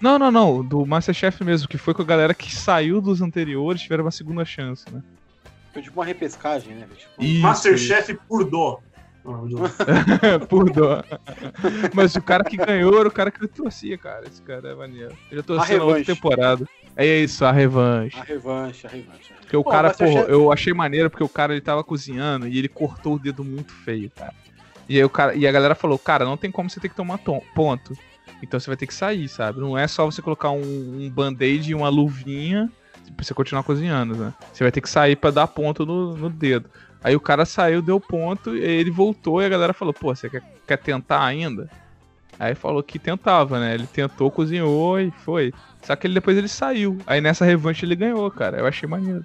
Não, 0.00 0.18
não, 0.18 0.30
não. 0.30 0.64
Do 0.64 0.84
Masterchef 0.86 1.44
mesmo, 1.44 1.68
que 1.68 1.76
foi 1.78 1.92
com 1.94 2.02
a 2.02 2.04
galera 2.04 2.32
que 2.34 2.54
saiu 2.54 3.00
dos 3.00 3.20
anteriores, 3.22 3.82
tiveram 3.82 4.04
uma 4.04 4.10
segunda 4.10 4.44
chance, 4.44 4.84
né? 4.92 5.02
Foi 5.72 5.82
tipo 5.82 5.98
uma 6.00 6.04
repescagem, 6.06 6.74
né? 6.74 6.86
Tipo, 6.96 7.22
Isso, 7.22 7.42
Masterchef 7.42 8.14
por 8.28 8.44
dó. 8.48 8.80
Por 10.48 10.70
dó. 10.70 11.02
Mas 11.94 12.14
o 12.14 12.20
cara 12.22 12.44
que 12.44 12.56
ganhou 12.58 12.98
era 13.00 13.08
o 13.08 13.12
cara 13.12 13.30
que 13.30 13.42
eu 13.42 13.48
torcia, 13.48 13.96
cara. 13.96 14.26
Esse 14.26 14.42
cara 14.42 14.68
é 14.70 14.74
maneiro. 14.74 15.16
Eu 15.30 15.38
já 15.38 15.42
torci 15.42 15.74
A 15.74 15.78
na 15.78 15.84
outra 15.84 16.04
temporada. 16.04 16.66
É 16.96 17.04
isso, 17.06 17.44
a 17.44 17.50
revanche. 17.52 18.16
a 18.18 18.22
revanche, 18.22 18.86
a 18.86 18.90
revanche. 18.90 19.32
Porque 19.40 19.56
o 19.56 19.64
Pô, 19.64 19.70
cara, 19.70 19.88
Masterchef- 19.88 20.24
pô, 20.26 20.30
eu 20.30 20.52
achei 20.52 20.72
maneiro 20.72 21.10
porque 21.10 21.24
o 21.24 21.28
cara 21.28 21.52
ele 21.52 21.60
tava 21.60 21.82
cozinhando 21.82 22.46
e 22.46 22.58
ele 22.58 22.68
cortou 22.68 23.14
o 23.14 23.18
dedo 23.18 23.44
muito 23.44 23.72
feio, 23.72 24.10
cara. 24.16 24.32
E 24.88 24.96
aí 24.96 25.04
o 25.04 25.10
cara, 25.10 25.34
e 25.34 25.46
a 25.46 25.52
galera 25.52 25.74
falou, 25.74 25.98
cara, 25.98 26.24
não 26.24 26.36
tem 26.36 26.50
como 26.50 26.68
você 26.70 26.78
ter 26.78 26.88
que 26.88 26.94
tomar 26.96 27.18
tom- 27.18 27.42
ponto. 27.54 27.96
Então 28.42 28.60
você 28.60 28.68
vai 28.68 28.76
ter 28.76 28.86
que 28.86 28.94
sair, 28.94 29.28
sabe? 29.28 29.60
Não 29.60 29.76
é 29.76 29.86
só 29.88 30.04
você 30.04 30.20
colocar 30.22 30.50
um, 30.50 30.60
um 30.62 31.10
band-aid 31.10 31.70
e 31.70 31.74
uma 31.74 31.88
luvinha 31.88 32.70
pra 33.16 33.24
você 33.24 33.32
continuar 33.34 33.62
cozinhando, 33.62 34.14
né? 34.14 34.32
Você 34.52 34.62
vai 34.62 34.70
ter 34.70 34.80
que 34.80 34.88
sair 34.90 35.16
pra 35.16 35.30
dar 35.30 35.46
ponto 35.46 35.84
no, 35.86 36.16
no 36.16 36.28
dedo. 36.30 36.68
Aí 37.02 37.14
o 37.16 37.20
cara 37.20 37.44
saiu, 37.44 37.82
deu 37.82 38.00
ponto, 38.00 38.54
e 38.56 38.62
aí 38.62 38.70
ele 38.70 38.90
voltou 38.90 39.40
e 39.42 39.46
a 39.46 39.48
galera 39.48 39.72
falou, 39.74 39.92
pô, 39.94 40.14
você 40.14 40.28
quer, 40.30 40.42
quer 40.66 40.76
tentar 40.78 41.24
ainda? 41.24 41.68
Aí 42.38 42.54
falou 42.54 42.82
que 42.82 42.98
tentava, 42.98 43.60
né? 43.60 43.74
Ele 43.74 43.86
tentou, 43.86 44.30
cozinhou 44.30 44.98
e 45.00 45.10
foi. 45.10 45.52
Só 45.84 45.94
que 45.96 46.06
ele, 46.06 46.14
depois 46.14 46.36
ele 46.36 46.48
saiu. 46.48 46.98
Aí 47.06 47.20
nessa 47.20 47.44
revanche 47.44 47.84
ele 47.84 47.94
ganhou, 47.96 48.30
cara. 48.30 48.58
Eu 48.58 48.66
achei 48.66 48.88
maneiro. 48.88 49.24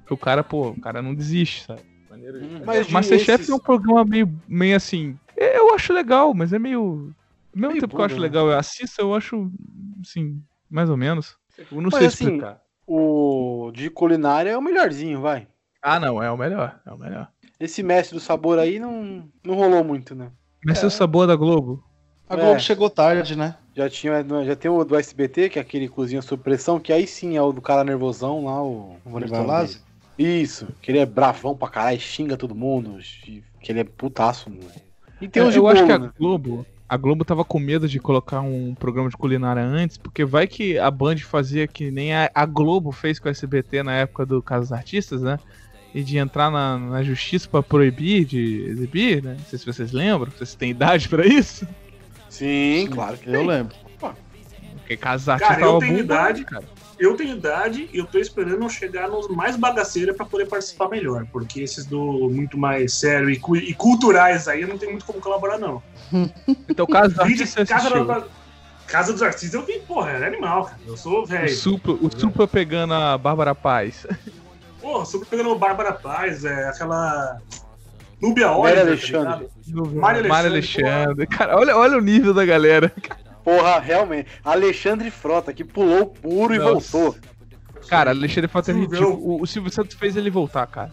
Porque 0.00 0.14
o 0.14 0.16
cara, 0.16 0.42
pô, 0.44 0.68
o 0.70 0.80
cara 0.80 1.02
não 1.02 1.14
desiste, 1.14 1.64
sabe? 1.64 1.82
Maneiro. 2.08 2.38
Hum, 2.42 2.62
mas 2.64 2.88
Masterchef 2.88 3.42
esses- 3.42 3.50
é 3.50 3.54
um 3.54 3.58
programa 3.58 4.04
meio, 4.04 4.32
meio 4.48 4.76
assim. 4.76 5.18
Eu 5.36 5.74
acho 5.74 5.92
legal, 5.92 6.32
mas 6.34 6.52
é 6.52 6.58
meio. 6.58 6.80
Ao 7.52 7.60
mesmo 7.60 7.72
Meio 7.72 7.80
tempo 7.80 7.94
que 7.96 8.00
eu 8.00 8.04
acho 8.04 8.14
né? 8.16 8.20
legal, 8.22 8.48
eu 8.48 8.56
assisto, 8.58 9.00
eu 9.00 9.14
acho. 9.14 9.50
Assim, 10.00 10.40
mais 10.70 10.88
ou 10.88 10.96
menos. 10.96 11.36
Eu 11.58 11.80
não 11.80 11.90
Mas 11.90 11.94
sei 11.96 12.06
assim, 12.06 12.24
explicar. 12.26 12.60
O 12.86 13.70
de 13.74 13.90
culinária 13.90 14.50
é 14.50 14.56
o 14.56 14.62
melhorzinho, 14.62 15.20
vai. 15.20 15.46
Ah, 15.82 16.00
não, 16.00 16.22
é 16.22 16.30
o 16.30 16.36
melhor. 16.36 16.80
É 16.86 16.90
o 16.92 16.98
melhor. 16.98 17.28
Esse 17.60 17.82
mestre 17.82 18.14
do 18.16 18.20
sabor 18.20 18.58
aí 18.58 18.78
não, 18.78 19.28
não 19.44 19.54
rolou 19.56 19.82
muito, 19.84 20.14
né? 20.14 20.30
Mas 20.64 20.82
É. 20.82 20.86
o 20.86 20.90
sabor 20.90 21.26
da 21.26 21.36
Globo. 21.36 21.84
A 22.28 22.34
É. 22.34 22.36
Globo 22.40 22.60
chegou 22.60 22.88
tarde, 22.88 23.36
né? 23.36 23.56
Já 23.78 23.88
tinha, 23.88 24.24
já 24.44 24.56
tem 24.56 24.68
o 24.68 24.82
do 24.82 24.96
SBT, 24.96 25.50
que 25.50 25.58
é 25.60 25.62
aquele 25.62 25.88
cozinha 25.88 26.20
sob 26.20 26.42
pressão, 26.42 26.80
que 26.80 26.92
aí 26.92 27.06
sim 27.06 27.36
é 27.36 27.42
o 27.42 27.52
do 27.52 27.60
cara 27.60 27.84
nervosão 27.84 28.46
lá, 28.46 28.60
o. 28.60 28.96
dele. 30.16 30.42
Isso, 30.42 30.66
que 30.82 30.90
ele 30.90 30.98
é 30.98 31.06
bravão 31.06 31.56
pra 31.56 31.68
caralho, 31.68 32.00
xinga 32.00 32.36
todo 32.36 32.56
mundo, 32.56 32.98
que 33.22 33.70
ele 33.70 33.78
é 33.78 33.84
putaço, 33.84 34.50
mano. 34.50 34.68
E 35.20 35.28
tem 35.28 35.44
É, 35.44 35.48
de 35.48 35.58
eu 35.58 35.68
acho 35.68 35.86
que 35.86 35.92
a 35.92 35.98
né? 36.00 36.10
Globo. 36.18 36.66
A 36.88 36.96
Globo 36.96 37.24
tava 37.24 37.44
com 37.44 37.60
medo 37.60 37.86
de 37.86 38.00
colocar 38.00 38.40
um 38.40 38.74
programa 38.74 39.10
de 39.10 39.16
culinária 39.16 39.62
antes, 39.62 39.96
porque 39.96 40.24
vai 40.24 40.48
que 40.48 40.76
a 40.76 40.90
Band 40.90 41.18
fazia 41.18 41.68
que 41.68 41.88
nem 41.88 42.12
a, 42.12 42.28
a 42.34 42.44
Globo 42.46 42.90
fez 42.90 43.20
com 43.20 43.28
o 43.28 43.30
SBT 43.30 43.84
na 43.84 43.94
época 43.94 44.26
do 44.26 44.42
Caso 44.42 44.62
dos 44.62 44.72
Artistas, 44.72 45.22
né? 45.22 45.38
E 45.94 46.02
de 46.02 46.18
entrar 46.18 46.50
na, 46.50 46.78
na 46.78 47.02
justiça 47.04 47.48
pra 47.48 47.62
proibir 47.62 48.24
de 48.24 48.64
exibir, 48.70 49.22
né? 49.22 49.36
Não 49.38 49.44
sei 49.44 49.56
se 49.56 49.66
vocês 49.66 49.92
lembram, 49.92 50.32
vocês 50.32 50.56
têm 50.56 50.70
idade 50.70 51.08
pra 51.08 51.24
isso. 51.24 51.64
Sim, 52.28 52.88
claro 52.92 53.16
que 53.18 53.28
Eu 53.28 53.40
tem. 53.40 53.46
lembro. 53.46 53.74
Porque 54.78 54.96
Artistas 54.96 55.38
Cara, 55.38 55.60
eu 55.60 55.78
tenho 55.78 55.92
bombando, 55.92 55.98
idade. 56.00 56.44
cara. 56.44 56.64
Eu 56.98 57.14
tenho 57.16 57.36
idade 57.36 57.88
e 57.92 57.98
eu 57.98 58.06
tô 58.06 58.18
esperando 58.18 58.62
eu 58.62 58.68
chegar 58.70 59.06
nos 59.08 59.28
mais 59.28 59.54
bagaceiros 59.54 60.16
pra 60.16 60.24
poder 60.26 60.46
participar 60.46 60.88
melhor. 60.88 61.26
Porque 61.30 61.60
esses 61.60 61.84
do 61.86 62.28
muito 62.30 62.56
mais 62.58 62.94
sério 62.94 63.30
e, 63.30 63.38
cu- 63.38 63.54
e 63.56 63.72
culturais 63.74 64.48
aí 64.48 64.62
eu 64.62 64.68
não 64.68 64.78
tenho 64.78 64.92
muito 64.92 65.04
como 65.04 65.20
colaborar, 65.20 65.58
não. 65.58 65.82
Então 66.68 66.84
o 66.84 66.88
Caso 66.88 67.10
dos 67.10 67.20
Artistas 67.20 67.68
Casa, 67.68 68.04
da- 68.04 68.24
Casa 68.86 69.12
dos 69.12 69.22
Artistas 69.22 69.54
eu 69.54 69.64
vi, 69.64 69.78
porra, 69.80 70.10
era 70.12 70.26
animal, 70.26 70.64
cara. 70.64 70.78
Eu 70.86 70.96
sou 70.96 71.22
O 71.22 71.26
velho. 71.26 71.48
Supla, 71.54 71.94
o 72.00 72.10
Supla 72.10 72.48
pegando 72.48 72.94
a 72.94 73.16
Bárbara 73.18 73.54
Paz. 73.54 74.06
Porra, 74.80 75.04
super 75.04 75.26
pegando 75.26 75.54
Bárbara 75.54 75.92
Paz, 75.92 76.44
é 76.44 76.68
aquela. 76.68 77.38
Núbia 78.20 78.50
Oliver, 78.52 78.84
tá 78.84 78.88
Alexandre. 78.90 79.48
Mário 79.94 80.20
Alexandre, 80.20 80.46
Alexandre. 80.46 81.26
Cara, 81.26 81.56
olha, 81.56 81.76
olha 81.76 81.98
o 81.98 82.00
nível 82.00 82.34
da 82.34 82.44
galera. 82.44 82.92
Porra, 83.44 83.78
realmente. 83.78 84.28
Alexandre 84.44 85.10
Frota, 85.10 85.52
que 85.52 85.64
pulou 85.64 86.06
puro 86.06 86.54
e 86.54 86.58
Nossa. 86.58 86.98
voltou. 86.98 87.16
Cara, 87.88 88.10
Alexandre 88.10 88.48
Frota 88.48 88.72
é 88.72 88.74
ridículo. 88.74 89.14
O, 89.14 89.42
o 89.42 89.46
Silvio 89.46 89.70
Santos 89.70 89.96
fez 89.96 90.16
ele 90.16 90.30
voltar, 90.30 90.66
cara. 90.66 90.90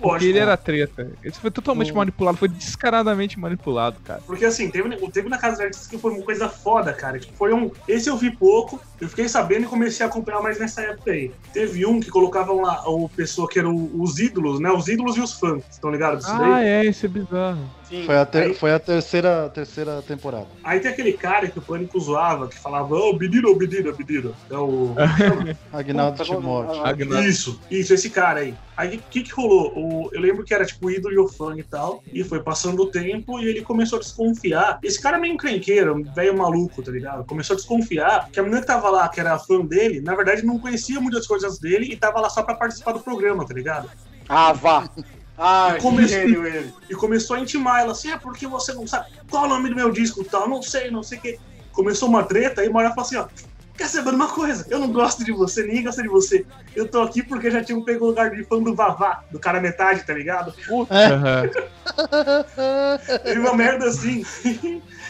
Porque 0.00 0.24
ele 0.26 0.38
era 0.38 0.56
treta. 0.56 1.02
Ele 1.22 1.32
foi 1.34 1.50
totalmente 1.50 1.92
Hum. 1.92 1.96
manipulado, 1.96 2.38
foi 2.38 2.48
descaradamente 2.48 3.38
manipulado, 3.38 4.00
cara. 4.02 4.22
Porque 4.26 4.44
assim, 4.44 4.70
teve, 4.70 4.88
teve 5.12 5.28
na 5.28 5.38
Casa 5.38 5.56
dos 5.56 5.64
Artistas 5.64 5.86
que 5.88 5.98
foi 5.98 6.12
uma 6.12 6.24
coisa 6.24 6.48
foda, 6.48 6.92
cara. 6.92 7.18
Tipo, 7.18 7.36
foi 7.36 7.52
um. 7.52 7.70
Esse 7.86 8.08
eu 8.08 8.16
vi 8.16 8.36
pouco, 8.36 8.80
eu 9.00 9.08
fiquei 9.08 9.28
sabendo 9.28 9.64
e 9.64 9.68
comecei 9.68 10.04
a 10.04 10.08
acompanhar 10.08 10.42
mais 10.42 10.58
nessa 10.58 10.80
época 10.82 11.10
aí. 11.12 11.32
Teve 11.52 11.84
um 11.86 12.00
que 12.00 12.08
colocavam 12.10 12.60
lá 12.60 12.82
o 12.88 13.08
pessoa 13.08 13.48
que 13.48 13.58
eram 13.58 13.74
os 13.94 14.18
ídolos, 14.18 14.60
né? 14.60 14.70
Os 14.70 14.88
ídolos 14.88 15.16
e 15.16 15.20
os 15.20 15.34
fãs. 15.34 15.64
Estão 15.70 15.90
ligados 15.90 16.24
Ah, 16.26 16.38
daí? 16.38 16.64
é, 16.68 16.84
isso 16.86 17.04
é 17.06 17.08
bizarro. 17.08 17.68
Sim. 17.90 18.04
Foi 18.06 18.16
a, 18.16 18.24
ter- 18.24 18.42
Aí- 18.44 18.54
foi 18.54 18.72
a 18.72 18.78
terceira, 18.78 19.50
terceira 19.52 20.00
temporada. 20.02 20.46
Aí 20.62 20.78
tem 20.78 20.90
aquele 20.92 21.12
cara 21.12 21.48
que 21.50 21.58
o 21.58 21.62
Pânico 21.62 21.98
zoava, 21.98 22.46
que 22.46 22.56
falava, 22.56 22.94
ô, 22.94 23.12
Bediro, 23.18 23.52
Bediro, 23.56 23.94
Bediro. 23.96 24.34
É 24.48 24.56
o. 24.56 24.94
Agnaldo 25.72 26.16
Puta, 26.18 26.24
Timóteo. 26.36 26.70
agora- 26.74 26.88
Agnaldo. 26.90 27.28
Isso, 27.28 27.60
isso, 27.68 27.92
esse 27.92 28.08
cara 28.08 28.40
aí. 28.40 28.54
Aí 28.76 28.96
o 28.96 29.02
que 29.10 29.22
que 29.24 29.32
rolou? 29.32 29.72
O- 29.76 30.08
eu 30.12 30.20
lembro 30.20 30.44
que 30.44 30.54
era 30.54 30.64
tipo 30.64 30.86
o 30.86 30.90
ídolo 30.90 31.12
e 31.14 31.18
o 31.18 31.26
fã 31.28 31.54
e 31.58 31.64
tal, 31.64 32.00
e 32.12 32.22
foi 32.22 32.40
passando 32.40 32.80
o 32.82 32.86
tempo 32.86 33.40
e 33.40 33.46
ele 33.46 33.62
começou 33.62 33.96
a 33.98 34.00
desconfiar. 34.00 34.78
Esse 34.84 35.02
cara 35.02 35.16
é 35.16 35.20
meio 35.20 35.34
encrenqueiro, 35.34 36.02
velho 36.14 36.38
maluco, 36.38 36.82
tá 36.82 36.92
ligado? 36.92 37.24
Começou 37.24 37.54
a 37.54 37.56
desconfiar 37.56 38.28
que 38.30 38.38
a 38.38 38.42
menina 38.44 38.60
que 38.60 38.66
tava 38.68 38.88
lá, 38.88 39.08
que 39.08 39.18
era 39.18 39.36
fã 39.36 39.60
dele, 39.66 40.00
na 40.00 40.14
verdade 40.14 40.46
não 40.46 40.60
conhecia 40.60 41.00
muitas 41.00 41.26
coisas 41.26 41.58
dele 41.58 41.86
e 41.92 41.96
tava 41.96 42.20
lá 42.20 42.30
só 42.30 42.42
pra 42.44 42.54
participar 42.54 42.92
do 42.92 43.00
programa, 43.00 43.44
tá 43.44 43.52
ligado? 43.52 43.90
Ah, 44.28 44.52
vá. 44.52 44.88
Ah, 45.42 45.72
que 45.76 45.80
Comecei- 45.82 46.20
gênio 46.22 46.46
ele. 46.46 46.72
E 46.88 46.94
começou 46.94 47.34
a 47.34 47.40
intimar 47.40 47.80
ela 47.80 47.92
assim, 47.92 48.10
é 48.10 48.18
porque 48.18 48.46
você 48.46 48.74
não 48.74 48.86
sabe 48.86 49.06
qual 49.30 49.44
é 49.44 49.46
o 49.46 49.48
nome 49.48 49.70
do 49.70 49.74
meu 49.74 49.90
disco 49.90 50.20
e 50.20 50.24
tal, 50.24 50.46
não 50.46 50.60
sei, 50.62 50.90
não 50.90 51.02
sei 51.02 51.16
o 51.16 51.20
que. 51.22 51.38
Começou 51.72 52.08
uma 52.10 52.22
treta, 52.22 52.60
aí 52.60 52.68
hora 52.80 52.90
falou 52.90 53.06
assim, 53.06 53.16
ó. 53.16 53.26
Quer 53.80 53.88
saber 53.88 54.10
de 54.10 54.16
uma 54.16 54.28
coisa? 54.28 54.66
Eu 54.68 54.78
não 54.78 54.92
gosto 54.92 55.24
de 55.24 55.32
você, 55.32 55.62
ninguém 55.62 55.84
gosta 55.84 56.02
de 56.02 56.08
você. 56.10 56.44
Eu 56.76 56.86
tô 56.86 57.00
aqui 57.00 57.22
porque 57.22 57.50
já 57.50 57.64
tinha 57.64 57.82
pego 57.82 58.04
o 58.04 58.08
lugar 58.08 58.30
de 58.30 58.44
fã 58.44 58.62
do 58.62 58.74
Vavá, 58.74 59.22
do 59.30 59.40
cara 59.40 59.58
metade, 59.58 60.04
tá 60.06 60.12
ligado? 60.12 60.52
Aham. 60.90 61.48
Teve 63.24 63.40
uma 63.40 63.54
merda 63.56 63.86
assim. 63.86 64.22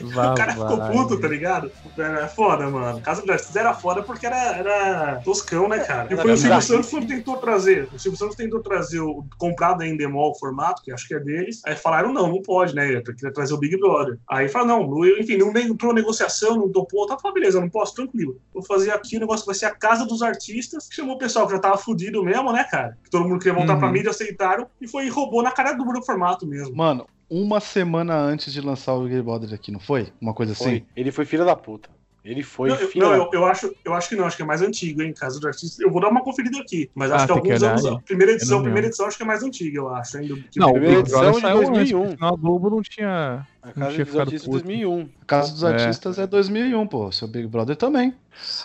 Vá, 0.01 0.33
o 0.33 0.37
cara 0.37 0.53
ficou 0.53 0.81
puto, 0.87 1.21
tá 1.21 1.27
ligado? 1.29 1.71
Era 1.99 2.29
foda, 2.29 2.71
mano. 2.71 3.01
Casa 3.03 3.23
do 3.27 3.33
Artista 3.33 3.59
era 3.59 3.75
foda 3.75 4.03
porque 4.05 4.25
era, 4.25 4.57
era 4.57 5.21
toscão, 5.25 5.69
né, 5.69 5.81
cara? 5.81 6.07
E 6.11 6.17
foi 6.17 6.33
o 6.33 6.37
Silvio. 6.37 6.63
Santos 6.63 6.91
que 6.91 7.07
tentou 7.07 7.37
trazer. 7.39 7.89
O 7.93 7.99
Silvio 7.99 8.19
Santos 8.19 8.37
tentou 8.37 8.61
trazer 8.63 9.01
o 9.01 9.25
comprado 9.37 9.83
em 9.83 9.93
Endemol 9.93 10.31
o 10.31 10.39
formato, 10.39 10.81
que 10.83 10.93
acho 10.93 11.07
que 11.09 11.15
é 11.15 11.19
deles. 11.19 11.61
Aí 11.67 11.75
falaram, 11.77 12.13
não, 12.13 12.29
não 12.29 12.41
pode, 12.41 12.75
né? 12.75 12.95
Eu 12.97 13.03
queria 13.03 13.33
trazer 13.33 13.53
o 13.53 13.59
Big 13.59 13.77
Brother. 13.79 14.17
Aí 14.31 14.49
falaram, 14.49 14.89
não, 14.89 15.05
eu- 15.05 15.19
enfim, 15.19 15.37
não 15.37 15.51
entrou 15.59 15.93
negociação, 15.93 16.57
não 16.57 16.71
topou. 16.71 17.07
Tá, 17.07 17.19
falou, 17.19 17.35
beleza, 17.35 17.61
não 17.61 17.69
posso, 17.69 17.95
tranquilo. 17.95 18.41
Vou 18.61 18.66
fazer 18.79 18.90
aqui 18.92 19.16
o 19.16 19.20
negócio 19.20 19.42
que 19.42 19.46
vai 19.46 19.55
ser 19.55 19.66
a 19.66 19.75
Casa 19.75 20.05
dos 20.07 20.23
Artistas. 20.23 20.88
Chamou 20.90 21.16
o 21.16 21.18
pessoal 21.18 21.46
que 21.46 21.53
já 21.55 21.59
tava 21.59 21.77
fudido 21.79 22.23
mesmo, 22.23 22.53
né, 22.53 22.64
cara? 22.64 22.96
Que 23.03 23.11
todo 23.11 23.29
mundo 23.29 23.38
queria 23.38 23.55
voltar 23.55 23.75
Uhum. 23.75 23.79
pra 23.81 23.90
mídia, 23.90 24.11
aceitaram. 24.11 24.66
E 24.81 24.87
foi 24.87 25.07
e 25.07 25.09
roubou 25.09 25.42
na 25.42 25.51
cara 25.51 25.73
dura 25.73 25.99
o 25.99 26.03
formato 26.05 26.46
mesmo. 26.46 26.77
Mano, 26.77 27.07
uma 27.29 27.61
semana 27.61 28.14
antes 28.16 28.53
de 28.53 28.61
lançar 28.61 28.94
o 28.94 29.05
Big 29.05 29.23
Brother 29.23 29.53
aqui, 29.55 29.70
não 29.73 29.81
foi? 29.81 30.12
Uma 30.20 30.35
coisa 30.35 30.53
assim? 30.53 30.64
Foi. 30.64 30.85
Ele 30.96 31.11
foi 31.12 31.25
filho 31.25 31.44
da 31.44 31.57
puta. 31.57 31.88
Ele 32.23 32.43
foi 32.43 32.69
Não, 32.69 32.77
eu, 32.77 32.91
não, 32.97 33.15
eu, 33.15 33.31
eu 33.33 33.45
acho, 33.47 33.75
eu 33.83 33.95
acho 33.95 34.09
que 34.11 34.15
não, 34.15 34.27
acho 34.27 34.37
que 34.37 34.43
é 34.43 34.45
mais 34.47 34.61
antigo, 34.61 35.01
hein? 35.01 35.15
Casa 35.19 35.41
do 35.41 35.47
Artista. 35.49 35.83
Eu 35.83 35.91
vou 35.91 36.03
dar 36.03 36.11
uma 36.11 36.23
conferida 36.23 36.59
aqui, 36.61 36.91
mas 36.95 37.11
acho 37.11 37.25
Ah, 37.25 37.27
que 37.27 37.33
que 37.33 37.39
alguns 37.53 37.63
olhar 37.63 37.79
anos. 37.79 38.03
Primeira 38.05 38.33
edição, 38.33 38.57
não 38.59 38.63
primeira 38.65 38.87
edição, 38.89 39.07
acho 39.07 39.17
que 39.17 39.23
é 39.23 39.27
mais 39.27 39.43
antiga, 39.43 39.79
eu 39.79 39.89
acho. 39.89 40.19
Ainda, 40.19 40.35
que 40.51 40.59
Não, 40.61 40.69
o 40.69 40.73
Primeira 40.73 41.01
edição 41.01 41.33
de 41.33 41.41
saiu 41.41 41.57
antes, 41.59 41.71
2001. 41.71 42.01
porque 42.03 42.15
senão 42.17 42.29
a 42.29 42.37
Globo 42.37 42.71
não 42.71 42.83
tinha. 42.83 43.47
A 43.63 43.73
Casa 43.73 43.91
tinha 43.93 44.05
dos 44.05 44.13
ficado 44.13 44.21
Artistas 44.21 44.43
puto. 44.45 44.59
2001. 44.59 45.09
A 45.21 45.25
Casa 45.25 45.53
dos 45.53 45.63
É. 45.63 45.67
Artistas 45.69 46.19
é 46.19 46.27
2001, 46.27 46.87
pô. 46.87 47.11
Seu 47.13 47.27
Big 47.29 47.47
Brother 47.49 47.77
também. 47.77 48.15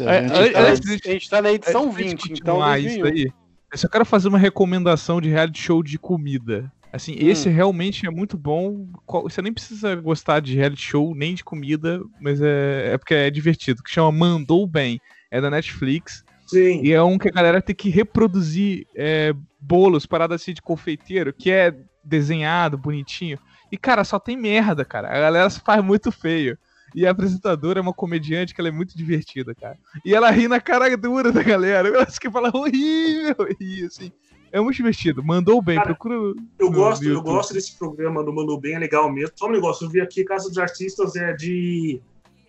A 0.01 0.03
É, 0.13 0.21
gente 0.27 0.33
é, 0.33 0.51
tá- 0.51 0.59
é, 0.59 0.71
A 0.71 1.11
gente 1.13 1.29
tá 1.29 1.41
na 1.41 1.51
edição 1.53 1.83
Antes 1.85 1.97
de 1.97 2.03
20, 2.03 2.11
então 2.13 2.29
continuar 2.55 2.79
isso 2.79 2.99
2001. 2.99 3.07
aí, 3.25 3.31
eu 3.71 3.77
só 3.77 3.87
quero 3.87 4.05
fazer 4.05 4.27
uma 4.27 4.37
recomendação 4.37 5.21
de 5.21 5.29
reality 5.29 5.61
show 5.61 5.81
de 5.81 5.97
comida. 5.97 6.69
Assim, 6.95 7.11
hum. 7.13 7.27
esse 7.29 7.49
realmente 7.49 8.07
é 8.07 8.09
muito 8.09 8.37
bom. 8.37 8.87
Você 9.23 9.41
nem 9.41 9.51
precisa 9.51 9.95
gostar 9.95 10.39
de 10.39 10.55
reality 10.55 10.81
show 10.81 11.13
nem 11.13 11.35
de 11.35 11.43
comida, 11.43 12.01
mas 12.21 12.41
é, 12.41 12.93
é 12.93 12.97
porque 12.97 13.13
é 13.13 13.29
divertido. 13.29 13.83
Que 13.83 13.91
chama 13.91 14.11
Mandou 14.13 14.65
Bem. 14.65 15.01
É 15.29 15.41
da 15.41 15.49
Netflix. 15.49 16.23
Sim. 16.47 16.79
E 16.81 16.93
é 16.93 17.03
um 17.03 17.17
que 17.17 17.27
a 17.27 17.31
galera 17.31 17.61
tem 17.61 17.75
que 17.75 17.89
reproduzir 17.89 18.87
é, 18.95 19.33
bolos, 19.59 20.05
paradas 20.05 20.41
assim 20.41 20.53
de 20.53 20.61
confeiteiro, 20.61 21.33
que 21.33 21.51
é 21.51 21.75
desenhado, 22.01 22.77
bonitinho. 22.77 23.37
E, 23.69 23.77
cara, 23.77 24.05
só 24.05 24.17
tem 24.17 24.37
merda, 24.37 24.85
cara. 24.85 25.09
A 25.09 25.19
galera 25.19 25.49
faz 25.49 25.83
muito 25.83 26.13
feio. 26.13 26.57
E 26.93 27.05
a 27.05 27.11
apresentadora 27.11 27.79
é 27.79 27.81
uma 27.81 27.93
comediante 27.93 28.55
que 28.55 28.61
ela 28.61 28.69
é 28.69 28.71
muito 28.71 28.97
divertida, 28.97 29.53
cara. 29.53 29.77
E 30.05 30.15
ela 30.15 30.31
ri 30.31 30.47
na 30.47 30.61
cara 30.61 30.95
dura 30.95 31.29
da 31.29 31.43
galera. 31.43 31.89
Eu 31.89 31.99
acho 31.99 32.17
que 32.21 32.31
fala 32.31 32.49
horrível. 32.53 33.35
E 33.59 33.83
assim, 33.83 34.13
é 34.55 34.61
muito 34.61 34.77
divertido. 34.77 35.21
Mandou 35.21 35.61
bem, 35.61 35.75
cara, 35.75 35.87
procura. 35.87 36.15
Eu 36.57 36.71
gosto, 36.71 37.03
eu 37.03 37.21
gosto 37.21 37.53
desse 37.53 37.77
programa 37.77 38.23
do 38.23 38.33
Mandou 38.33 38.57
Bem, 38.57 38.75
é 38.75 38.79
legal 38.79 39.11
mesmo. 39.11 39.33
Só 39.35 39.47
um 39.47 39.51
negócio, 39.51 39.85
eu 39.85 39.89
vi 39.89 39.99
aqui 39.99 40.23
Casa 40.23 40.47
dos 40.47 40.57
Artistas 40.57 41.15
é 41.17 41.33
de 41.33 42.01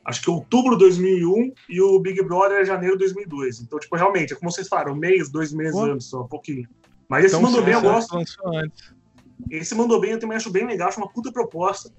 acho 0.04 0.22
que 0.22 0.30
outubro 0.30 0.76
de 0.76 0.84
2001 0.84 1.52
e 1.68 1.80
o 1.80 1.98
Big 1.98 2.22
Brother 2.22 2.60
é 2.60 2.64
janeiro 2.64 2.94
de 2.94 3.00
2002. 3.00 3.60
Então, 3.60 3.76
tipo, 3.80 3.96
realmente, 3.96 4.32
é 4.32 4.36
como 4.36 4.52
vocês 4.52 4.68
falaram, 4.68 4.92
um 4.92 4.96
mês, 4.96 5.28
dois 5.28 5.52
meses 5.52 5.74
Pô. 5.74 5.82
antes, 5.82 6.06
só 6.06 6.22
um 6.22 6.28
pouquinho. 6.28 6.68
Mas 7.08 7.24
esse 7.24 7.34
então, 7.34 7.50
mandou 7.50 7.64
bem, 7.64 7.74
eu 7.74 7.82
gosto. 7.82 8.16
Esse 9.50 9.74
mandou 9.74 10.00
bem, 10.00 10.12
eu 10.12 10.20
também 10.20 10.36
acho 10.36 10.50
bem 10.50 10.64
legal, 10.64 10.88
acho 10.88 11.00
uma 11.00 11.08
puta 11.08 11.32
proposta. 11.32 11.90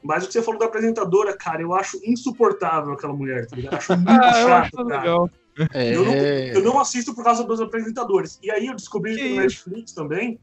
Mas 0.00 0.22
o 0.22 0.28
que 0.28 0.32
você 0.32 0.42
falou 0.42 0.60
da 0.60 0.66
apresentadora, 0.66 1.36
cara, 1.36 1.60
eu 1.60 1.74
acho 1.74 1.98
insuportável 2.04 2.92
aquela 2.92 3.12
mulher, 3.12 3.46
tá 3.46 3.56
ligado? 3.56 3.74
Acho 3.74 3.96
muito 3.96 4.10
ah, 4.14 4.32
chato, 4.32 4.76
cara. 4.86 5.00
Legal. 5.00 5.30
É... 5.72 5.94
Eu, 5.94 6.04
não, 6.04 6.14
eu, 6.14 6.62
não, 6.62 6.78
assisto 6.78 7.14
por 7.14 7.24
causa 7.24 7.42
dos 7.44 7.60
apresentadores. 7.60 8.38
E 8.42 8.50
aí 8.50 8.66
eu 8.66 8.74
descobri 8.74 9.16
que 9.16 9.28
no 9.30 9.36
Netflix 9.36 9.92
também 9.92 10.38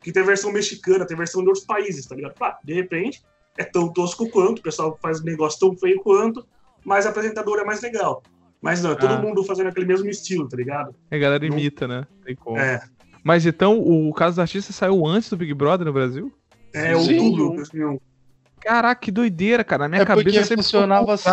que 0.00 0.12
tem 0.12 0.24
versão 0.24 0.52
mexicana, 0.52 1.06
tem 1.06 1.16
versão 1.16 1.42
de 1.42 1.48
outros 1.48 1.64
países, 1.64 2.06
tá 2.06 2.14
ligado? 2.14 2.34
Ah, 2.40 2.58
de 2.62 2.72
repente, 2.72 3.22
é 3.58 3.64
tão 3.64 3.92
tosco 3.92 4.28
quanto, 4.30 4.58
o 4.58 4.62
pessoal 4.62 4.98
faz 5.00 5.20
um 5.20 5.24
negócio 5.24 5.58
tão 5.58 5.76
feio 5.76 6.00
quanto, 6.00 6.46
mas 6.84 7.06
a 7.06 7.10
apresentadora 7.10 7.62
é 7.62 7.64
mais 7.64 7.82
legal. 7.82 8.22
Mas 8.60 8.82
não, 8.82 8.92
é 8.92 8.94
todo 8.94 9.14
ah. 9.14 9.20
mundo 9.20 9.44
fazendo 9.44 9.68
aquele 9.68 9.86
mesmo 9.86 10.08
estilo, 10.08 10.48
tá 10.48 10.56
ligado? 10.56 10.94
A 11.10 11.18
galera 11.18 11.44
imita, 11.44 11.86
não... 11.86 11.96
né? 11.96 12.06
Tem 12.24 12.34
como. 12.34 12.58
É. 12.58 12.80
Mas 13.22 13.44
então, 13.44 13.78
o 13.78 14.12
caso 14.14 14.36
do 14.36 14.40
artista 14.40 14.72
saiu 14.72 15.06
antes 15.06 15.28
do 15.28 15.36
Big 15.36 15.52
Brother 15.52 15.86
no 15.86 15.92
Brasil? 15.92 16.32
É, 16.72 16.96
outubro, 16.96 17.56
2001. 17.56 17.98
Caraca, 18.60 19.00
que 19.00 19.10
doideira, 19.10 19.62
cara. 19.62 19.84
Na 19.84 19.88
minha 19.88 20.02
é 20.02 20.06
cabeça 20.06 20.44
sempre 20.44 20.62
funcionava 20.62 21.14
assim. 21.14 21.28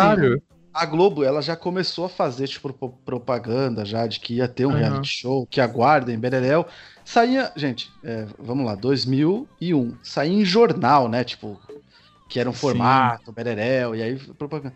A 0.74 0.84
Globo, 0.84 1.22
ela 1.22 1.40
já 1.40 1.54
começou 1.54 2.06
a 2.06 2.08
fazer, 2.08 2.48
tipo, 2.48 2.72
propaganda 3.04 3.84
já 3.84 4.08
de 4.08 4.18
que 4.18 4.34
ia 4.34 4.48
ter 4.48 4.66
um 4.66 4.70
uhum. 4.70 4.76
reality 4.76 5.08
show, 5.08 5.46
que 5.46 5.60
aguardem, 5.60 6.18
Bereléu. 6.18 6.66
Saía, 7.04 7.52
gente, 7.54 7.92
é, 8.02 8.26
vamos 8.38 8.66
lá, 8.66 8.74
2001. 8.74 9.94
Saía 10.02 10.32
em 10.32 10.44
jornal, 10.44 11.08
né? 11.08 11.22
Tipo, 11.22 11.60
que 12.28 12.40
era 12.40 12.50
um 12.50 12.52
formato, 12.52 13.30
Bereléu, 13.30 13.94
e 13.94 14.02
aí 14.02 14.16
propaganda. 14.16 14.74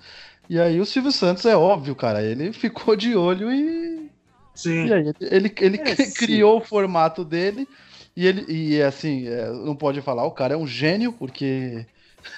E 0.49 0.61
aí 0.61 0.81
o 0.81 0.87
Silvio 0.87 1.11
Santos, 1.11 1.45
é 1.45 1.57
óbvio, 1.57 1.95
cara, 1.97 2.23
ele 2.23 2.53
ficou 2.53 2.95
de 2.95 3.17
olho 3.17 3.53
e. 3.53 4.09
Sim. 4.55 4.87
E 4.87 4.93
aí 4.93 5.13
ele, 5.21 5.53
ele 5.61 5.81
é, 5.81 6.11
criou 6.13 6.59
sim. 6.59 6.65
o 6.65 6.67
formato 6.67 7.25
dele. 7.25 7.69
E 8.17 8.27
ele, 8.27 8.45
e 8.49 8.83
assim, 8.83 9.29
é, 9.29 9.49
não 9.51 9.77
pode 9.77 10.01
falar, 10.01 10.25
o 10.25 10.33
cara 10.33 10.55
é 10.55 10.57
um 10.57 10.67
gênio, 10.67 11.13
porque 11.13 11.87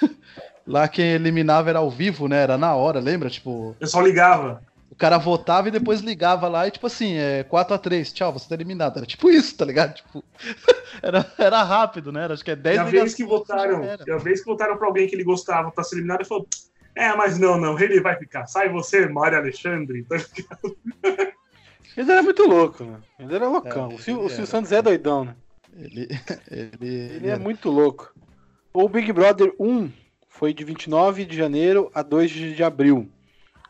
lá 0.71 0.87
quem 0.87 1.05
eliminava 1.05 1.69
era 1.69 1.79
ao 1.79 1.89
vivo, 1.89 2.27
né? 2.27 2.41
Era 2.41 2.57
na 2.57 2.73
hora, 2.75 2.99
lembra? 2.99 3.29
Tipo. 3.29 3.75
Eu 3.79 3.87
só 3.87 4.01
ligava. 4.01 4.61
O 4.89 4.95
cara 4.95 5.17
votava 5.17 5.67
e 5.67 5.71
depois 5.71 6.01
ligava 6.01 6.47
lá 6.47 6.67
e, 6.67 6.71
tipo 6.71 6.85
assim, 6.85 7.15
é 7.15 7.43
4x3, 7.43 8.13
tchau, 8.13 8.33
você 8.33 8.47
tá 8.47 8.55
eliminado. 8.55 8.97
Era 8.97 9.05
tipo 9.05 9.29
isso, 9.29 9.55
tá 9.55 9.65
ligado? 9.65 9.95
Tipo, 9.95 10.23
era, 11.01 11.25
era 11.37 11.63
rápido, 11.63 12.11
né? 12.11 12.23
Era, 12.23 12.33
acho 12.33 12.43
que 12.43 12.51
é 12.51 12.55
10 12.55 12.75
e 12.75 12.79
a 12.79 12.83
vez 12.83 13.13
que 13.13 13.23
votaram, 13.23 13.81
a 13.83 14.17
vez 14.17 14.41
que 14.41 14.45
votaram 14.45 14.77
pra 14.77 14.87
alguém 14.87 15.07
que 15.07 15.15
ele 15.15 15.23
gostava 15.23 15.71
pra 15.71 15.83
ser 15.83 15.95
eliminado, 15.95 16.19
ele 16.21 16.27
falou: 16.27 16.47
é, 16.95 17.13
mas 17.15 17.39
não, 17.39 17.57
não, 17.57 17.79
ele 17.79 18.01
vai 18.01 18.17
ficar. 18.17 18.47
Sai 18.47 18.69
você, 18.69 19.07
Mário 19.07 19.37
Alexandre. 19.37 20.03
Tá 20.03 20.17
ele 21.97 22.11
era 22.11 22.21
muito 22.21 22.43
louco, 22.43 22.83
né? 22.83 22.99
Ele 23.19 23.35
era 23.35 23.47
loucão. 23.47 23.91
É, 23.91 23.95
o 23.95 23.99
Silvio 23.99 24.45
Santos 24.45 24.71
é 24.71 24.81
doidão, 24.81 25.25
né? 25.25 25.35
Ele, 25.77 26.07
ele, 26.51 26.95
ele 27.15 27.29
é 27.29 27.37
muito 27.37 27.69
louco. 27.69 28.13
O 28.73 28.87
Big 28.89 29.11
Brother 29.11 29.53
1 29.59 29.91
foi 30.41 30.55
de 30.55 30.63
29 30.63 31.23
de 31.23 31.37
janeiro 31.37 31.91
a 31.93 32.01
2 32.01 32.31
de 32.31 32.63
abril. 32.63 33.07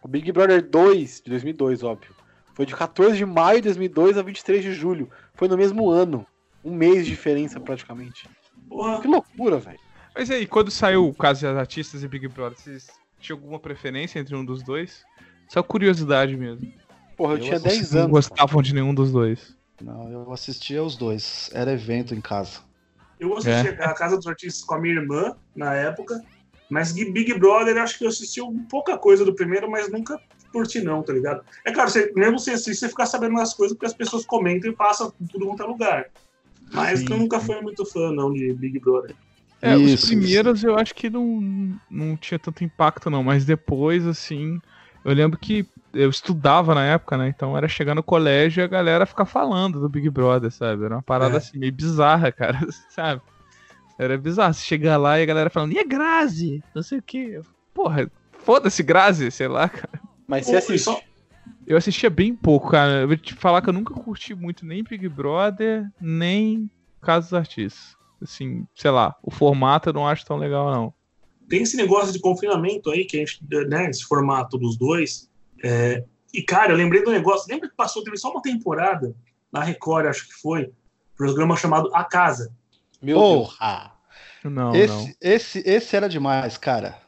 O 0.02 0.08
Big 0.08 0.32
Brother 0.32 0.62
2, 0.62 1.22
de 1.22 1.30
2002, 1.30 1.84
óbvio, 1.84 2.16
foi 2.54 2.66
de 2.66 2.74
14 2.74 3.18
de 3.18 3.26
maio 3.26 3.58
de 3.58 3.64
2002 3.64 4.18
a 4.18 4.22
23 4.22 4.64
de 4.64 4.72
julho. 4.72 5.10
Foi 5.34 5.50
no 5.50 5.58
mesmo 5.58 5.90
ano. 5.90 6.26
Um 6.64 6.74
mês 6.74 7.04
de 7.04 7.12
diferença, 7.12 7.60
praticamente. 7.60 8.26
Porra. 8.70 9.02
Que 9.02 9.08
loucura, 9.10 9.60
velho. 9.60 9.80
Mas 10.16 10.32
aí, 10.32 10.48
quando 10.48 10.72
saiu 10.72 11.10
o 11.10 11.14
caso 11.14 11.42
das 11.42 11.58
artistas 11.58 12.04
e 12.04 12.08
Big 12.08 12.26
Brother, 12.30 12.58
vocês 12.58 12.88
tinha 13.20 13.36
alguma 13.36 13.60
preferência 13.60 14.18
entre 14.18 14.34
um 14.34 14.46
dos 14.46 14.64
dois? 14.64 15.04
Só 15.50 15.62
curiosidade 15.62 16.38
mesmo. 16.38 16.72
Porra, 17.18 17.34
eu, 17.34 17.40
eu 17.40 17.44
tinha 17.44 17.60
10 17.60 17.96
anos. 17.96 18.06
Não 18.06 18.12
gostavam 18.12 18.62
de 18.62 18.74
nenhum 18.74 18.94
dos 18.94 19.12
dois. 19.12 19.58
Não, 19.82 20.10
eu 20.10 20.32
assistia 20.32 20.82
os 20.82 20.96
dois. 20.96 21.50
Era 21.54 21.74
evento 21.74 22.16
em 22.16 22.22
casa. 22.22 22.62
Eu 23.20 23.36
assistia 23.36 23.72
é. 23.78 23.84
a 23.84 23.94
Casa 23.94 24.16
dos 24.16 24.26
Artistas 24.26 24.64
com 24.64 24.76
a 24.76 24.80
minha 24.80 24.96
irmã, 24.96 25.36
na 25.54 25.74
época. 25.74 26.24
Mas 26.72 26.94
Big 26.94 27.34
Brother, 27.38 27.78
acho 27.78 27.98
que 27.98 28.06
eu 28.06 28.08
assisti 28.08 28.40
pouca 28.70 28.98
coisa 28.98 29.26
do 29.26 29.36
primeiro, 29.36 29.70
mas 29.70 29.92
nunca 29.92 30.18
curti 30.54 30.80
não, 30.80 31.04
tá 31.04 31.12
ligado? 31.12 31.44
É 31.66 31.72
claro, 31.74 31.90
você, 31.90 32.14
mesmo 32.16 32.40
sem 32.40 32.54
assistir, 32.54 32.76
você 32.76 32.88
fica 32.88 33.06
sabendo 33.06 33.36
das 33.36 33.54
coisas 33.54 33.76
porque 33.76 33.88
as 33.88 33.94
pessoas 33.94 34.26
comentam 34.26 34.72
e 34.72 34.76
passam 34.76 35.14
tudo 35.30 35.48
quanto 35.48 35.64
é 35.64 35.66
lugar. 35.66 36.06
Mas 36.72 37.00
Sim. 37.02 37.08
eu 37.12 37.18
nunca 37.18 37.42
fui 37.42 37.60
muito 37.60 37.86
fã, 37.86 38.14
não, 38.14 38.32
de 38.32 38.54
Big 38.54 38.80
Brother. 38.80 39.14
É, 39.62 39.76
isso, 39.76 39.96
os 39.96 40.06
primeiros 40.06 40.60
isso. 40.60 40.68
eu 40.68 40.78
acho 40.78 40.96
que 40.96 41.10
não, 41.10 41.78
não 41.90 42.16
tinha 42.16 42.40
tanto 42.40 42.64
impacto, 42.64 43.10
não, 43.10 43.22
mas 43.22 43.44
depois, 43.44 44.08
assim, 44.08 44.58
eu 45.04 45.14
lembro 45.14 45.38
que 45.38 45.68
eu 45.94 46.10
estudava 46.10 46.74
na 46.74 46.86
época, 46.86 47.18
né? 47.18 47.28
Então 47.28 47.58
era 47.58 47.68
chegar 47.68 47.94
no 47.94 48.02
colégio 48.02 48.62
e 48.62 48.64
a 48.64 48.68
galera 48.68 49.06
ficar 49.06 49.26
falando 49.26 49.78
do 49.78 49.90
Big 49.90 50.10
Brother, 50.10 50.50
sabe? 50.52 50.86
Era 50.86 50.96
uma 50.96 51.04
parada 51.04 51.34
é. 51.34 51.38
assim, 51.38 51.60
meio 51.60 51.74
bizarra, 51.74 52.32
cara, 52.34 52.60
sabe? 52.90 53.22
Era 54.04 54.18
bizarro. 54.18 54.54
Você 54.54 54.64
chegar 54.64 54.98
lá 54.98 55.20
e 55.20 55.24
a 55.24 55.26
galera 55.26 55.50
falando, 55.50 55.74
e 55.74 55.80
a 55.80 55.84
Grazi? 55.84 56.64
Não 56.74 56.82
sei 56.82 57.00
o 57.00 57.04
quê. 57.04 57.42
Porra, 57.74 58.10
foda-se 58.40 58.82
Grazi, 58.82 59.30
sei 59.32 59.48
lá, 59.48 59.70
cara. 59.70 60.02
Mas 60.28 60.46
você 60.46 60.56
assistiu? 60.56 61.00
Eu 61.68 61.78
assistia 61.78 62.10
bem 62.10 62.36
pouco, 62.36 62.72
cara. 62.72 63.02
Eu 63.02 63.08
vou 63.08 63.18
te 63.18 63.34
falar 63.34 63.62
que 63.62 63.70
eu 63.70 63.74
nunca 63.74 63.94
curti 63.94 64.34
muito 64.34 64.66
nem 64.66 64.84
Big 64.84 65.08
Brother, 65.08 65.90
nem 66.00 66.70
Casos 67.02 67.34
Artistas 67.34 67.96
assim, 68.24 68.66
sei 68.76 68.92
lá, 68.92 69.16
o 69.24 69.32
formato 69.32 69.90
eu 69.90 69.94
não 69.94 70.08
acho 70.08 70.26
tão 70.26 70.38
legal, 70.38 70.72
não. 70.72 70.94
Tem 71.50 71.64
esse 71.64 71.76
negócio 71.76 72.14
de 72.14 72.20
confinamento 72.20 72.90
aí, 72.90 73.04
que 73.04 73.18
a 73.18 73.20
gente, 73.20 73.44
né, 73.68 73.90
esse 73.90 74.04
formato 74.04 74.58
dos 74.58 74.78
dois. 74.78 75.30
É... 75.64 76.04
E, 76.34 76.42
cara, 76.42 76.72
eu 76.72 76.78
lembrei 76.78 77.04
do 77.04 77.12
negócio, 77.12 77.52
lembra 77.52 77.68
que 77.68 77.76
passou, 77.76 78.04
teve 78.04 78.16
só 78.16 78.32
uma 78.32 78.42
temporada, 78.42 79.14
na 79.52 79.62
Record, 79.62 80.06
acho 80.06 80.28
que 80.28 80.34
foi, 80.36 80.72
programa 81.18 81.58
chamado 81.58 81.94
A 81.94 82.06
Casa. 82.06 82.54
Meu 83.02 83.18
Porra! 83.18 83.92
Deus. 84.44 84.54
Não, 84.54 84.76
esse, 84.76 84.94
não. 84.94 85.14
Esse, 85.22 85.64
esse 85.66 85.96
era 85.96 86.10
demais, 86.10 86.58
cara. 86.58 87.00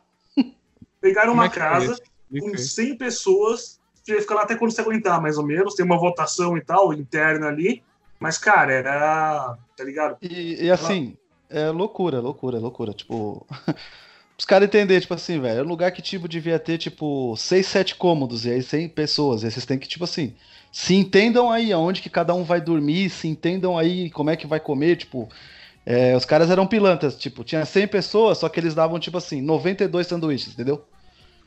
Pegaram 1.01 1.33
uma 1.33 1.45
é 1.45 1.49
casa 1.49 1.97
é 2.33 2.39
com 2.39 2.57
100 2.57 2.97
pessoas, 2.97 3.79
você 3.93 4.21
fica 4.21 4.35
lá 4.35 4.43
até 4.43 4.55
quando 4.55 4.71
você 4.71 4.81
aguentar, 4.81 5.21
mais 5.21 5.37
ou 5.37 5.45
menos, 5.45 5.75
tem 5.75 5.85
uma 5.85 5.97
votação 5.97 6.57
e 6.57 6.61
tal, 6.61 6.93
interna 6.93 7.47
ali, 7.47 7.83
mas, 8.19 8.37
cara, 8.37 8.71
era. 8.71 9.57
Tá 9.75 9.83
ligado? 9.83 10.17
E, 10.21 10.63
e 10.63 10.71
assim, 10.71 11.17
é 11.49 11.69
loucura, 11.69 12.19
loucura, 12.19 12.57
loucura. 12.57 12.93
Tipo. 12.93 13.45
os 14.37 14.45
caras 14.45 14.67
entenderem, 14.67 15.01
tipo 15.01 15.13
assim, 15.13 15.39
velho, 15.39 15.59
é 15.59 15.63
um 15.63 15.67
lugar 15.67 15.91
que, 15.91 16.01
tipo, 16.01 16.27
devia 16.27 16.57
ter, 16.57 16.77
tipo, 16.77 17.35
6, 17.35 17.65
7 17.67 17.95
cômodos, 17.95 18.45
e 18.45 18.51
aí 18.51 18.63
100 18.63 18.89
pessoas, 18.89 19.43
e 19.43 19.45
aí 19.45 19.51
vocês 19.51 19.65
têm 19.65 19.77
que, 19.77 19.87
tipo 19.87 20.05
assim, 20.05 20.33
se 20.71 20.95
entendam 20.95 21.51
aí 21.51 21.71
aonde 21.71 22.01
que 22.01 22.09
cada 22.09 22.33
um 22.33 22.43
vai 22.43 22.59
dormir, 22.59 23.09
se 23.09 23.27
entendam 23.27 23.77
aí 23.77 24.09
como 24.09 24.29
é 24.29 24.35
que 24.35 24.47
vai 24.47 24.59
comer, 24.59 24.95
tipo, 24.95 25.29
é, 25.85 26.15
os 26.15 26.25
caras 26.25 26.49
eram 26.49 26.65
pilantras, 26.65 27.15
tipo, 27.17 27.43
tinha 27.43 27.65
100 27.65 27.87
pessoas, 27.87 28.37
só 28.37 28.47
que 28.47 28.59
eles 28.59 28.73
davam, 28.73 28.99
tipo 28.99 29.17
assim, 29.17 29.41
92 29.41 30.07
sanduíches, 30.07 30.53
entendeu? 30.53 30.85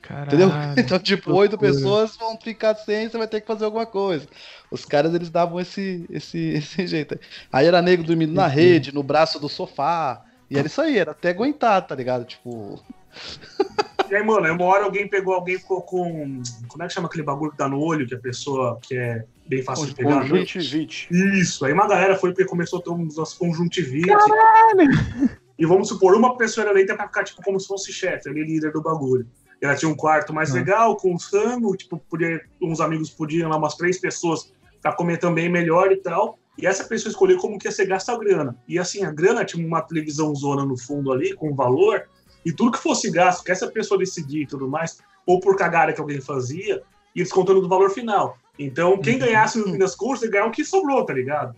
Caralho, 0.02 0.28
Entendeu? 0.28 0.50
Então, 0.76 0.98
tipo, 0.98 1.34
oito 1.34 1.58
pessoas 1.58 2.16
vão 2.16 2.38
ficar 2.38 2.74
sem, 2.74 3.08
você 3.08 3.18
vai 3.18 3.26
ter 3.26 3.40
que 3.40 3.46
fazer 3.46 3.64
alguma 3.64 3.86
coisa. 3.86 4.26
Os 4.70 4.84
caras, 4.84 5.14
eles 5.14 5.30
davam 5.30 5.58
esse, 5.58 6.06
esse, 6.10 6.38
esse 6.54 6.86
jeito. 6.86 7.18
Aí 7.52 7.66
era 7.66 7.82
nego 7.82 8.04
dormindo 8.04 8.32
na 8.32 8.46
rede, 8.46 8.94
no 8.94 9.02
braço 9.02 9.40
do 9.40 9.48
sofá. 9.48 10.22
E 10.48 10.56
era 10.56 10.68
isso 10.68 10.80
aí, 10.80 10.96
era 10.96 11.10
até 11.10 11.30
aguentar, 11.30 11.86
tá 11.86 11.94
ligado? 11.94 12.24
Tipo. 12.24 12.80
E 14.10 14.14
aí, 14.14 14.22
mano, 14.22 14.52
uma 14.52 14.64
hora 14.64 14.84
alguém 14.84 15.08
pegou, 15.08 15.34
alguém 15.34 15.58
ficou 15.58 15.82
com. 15.82 16.42
Como 16.68 16.82
é 16.82 16.86
que 16.86 16.92
chama 16.92 17.08
aquele 17.08 17.24
bagulho 17.24 17.50
que 17.50 17.58
dá 17.58 17.68
no 17.68 17.80
olho, 17.80 18.06
que 18.06 18.14
a 18.14 18.18
pessoa 18.20 18.78
que 18.80 18.96
é 18.96 19.24
bem 19.48 19.62
fácil 19.62 19.86
de 19.86 19.94
pegar? 19.94 20.16
Né? 20.16 20.28
Conjuntivite. 20.28 21.08
Isso, 21.10 21.64
aí 21.64 21.72
uma 21.72 21.88
galera 21.88 22.16
foi 22.16 22.30
porque 22.30 22.44
começou 22.44 22.78
a 22.78 22.82
ter 22.82 22.90
umas 22.90 23.34
conjuntivite. 23.34 24.06
Caralho! 24.06 25.36
E 25.58 25.64
vamos 25.64 25.88
supor, 25.88 26.14
uma 26.14 26.36
pessoa 26.36 26.64
era 26.64 26.72
eleita 26.72 26.94
pra 26.94 27.06
ficar, 27.06 27.24
tipo, 27.24 27.42
como 27.42 27.58
se 27.58 27.66
fosse 27.66 27.92
chefe, 27.92 28.28
ali, 28.28 28.44
líder 28.44 28.72
do 28.72 28.82
bagulho. 28.82 29.26
Ela 29.60 29.74
tinha 29.74 29.90
um 29.90 29.96
quarto 29.96 30.34
mais 30.34 30.50
uhum. 30.50 30.56
legal, 30.56 30.96
com 30.96 31.18
sangue, 31.18 31.76
tipo, 31.78 31.98
podia, 32.10 32.42
uns 32.60 32.78
amigos 32.78 33.08
podiam 33.08 33.48
lá, 33.48 33.56
umas 33.56 33.74
três 33.74 33.98
pessoas, 33.98 34.52
pra 34.82 34.92
comer 34.92 35.16
também 35.16 35.48
melhor 35.48 35.90
e 35.90 35.96
tal. 35.96 36.38
e 36.58 36.66
essa 36.66 36.84
pessoa 36.84 37.10
escolher 37.10 37.38
como 37.38 37.58
que 37.58 37.66
ia 37.66 37.72
ser 37.72 37.86
gasta 37.86 38.12
a 38.12 38.18
grana. 38.18 38.54
E 38.68 38.78
assim, 38.78 39.02
a 39.02 39.10
grana 39.10 39.44
tinha 39.46 39.66
uma 39.66 39.80
televisão 39.80 40.34
zona 40.34 40.64
no 40.64 40.76
fundo 40.76 41.10
ali, 41.10 41.34
com 41.34 41.54
valor, 41.54 42.06
e 42.46 42.52
tudo 42.52 42.70
que 42.70 42.78
fosse 42.78 43.10
gasto, 43.10 43.42
que 43.42 43.50
essa 43.50 43.66
pessoa 43.66 43.98
decidir 43.98 44.42
e 44.42 44.46
tudo 44.46 44.68
mais, 44.68 45.00
ou 45.26 45.40
por 45.40 45.56
cagada 45.56 45.92
que 45.92 46.00
alguém 46.00 46.20
fazia, 46.20 46.80
ia 47.12 47.24
descontando 47.24 47.60
do 47.60 47.68
valor 47.68 47.90
final. 47.90 48.38
Então, 48.56 48.96
quem 49.00 49.18
ganhasse 49.18 49.58
no 49.58 49.64
fim 49.64 49.76
das 49.76 49.96
contas, 49.96 50.22
ia 50.22 50.30
ganhar 50.30 50.46
o 50.46 50.52
que 50.52 50.64
sobrou, 50.64 51.04
tá 51.04 51.12
ligado? 51.12 51.56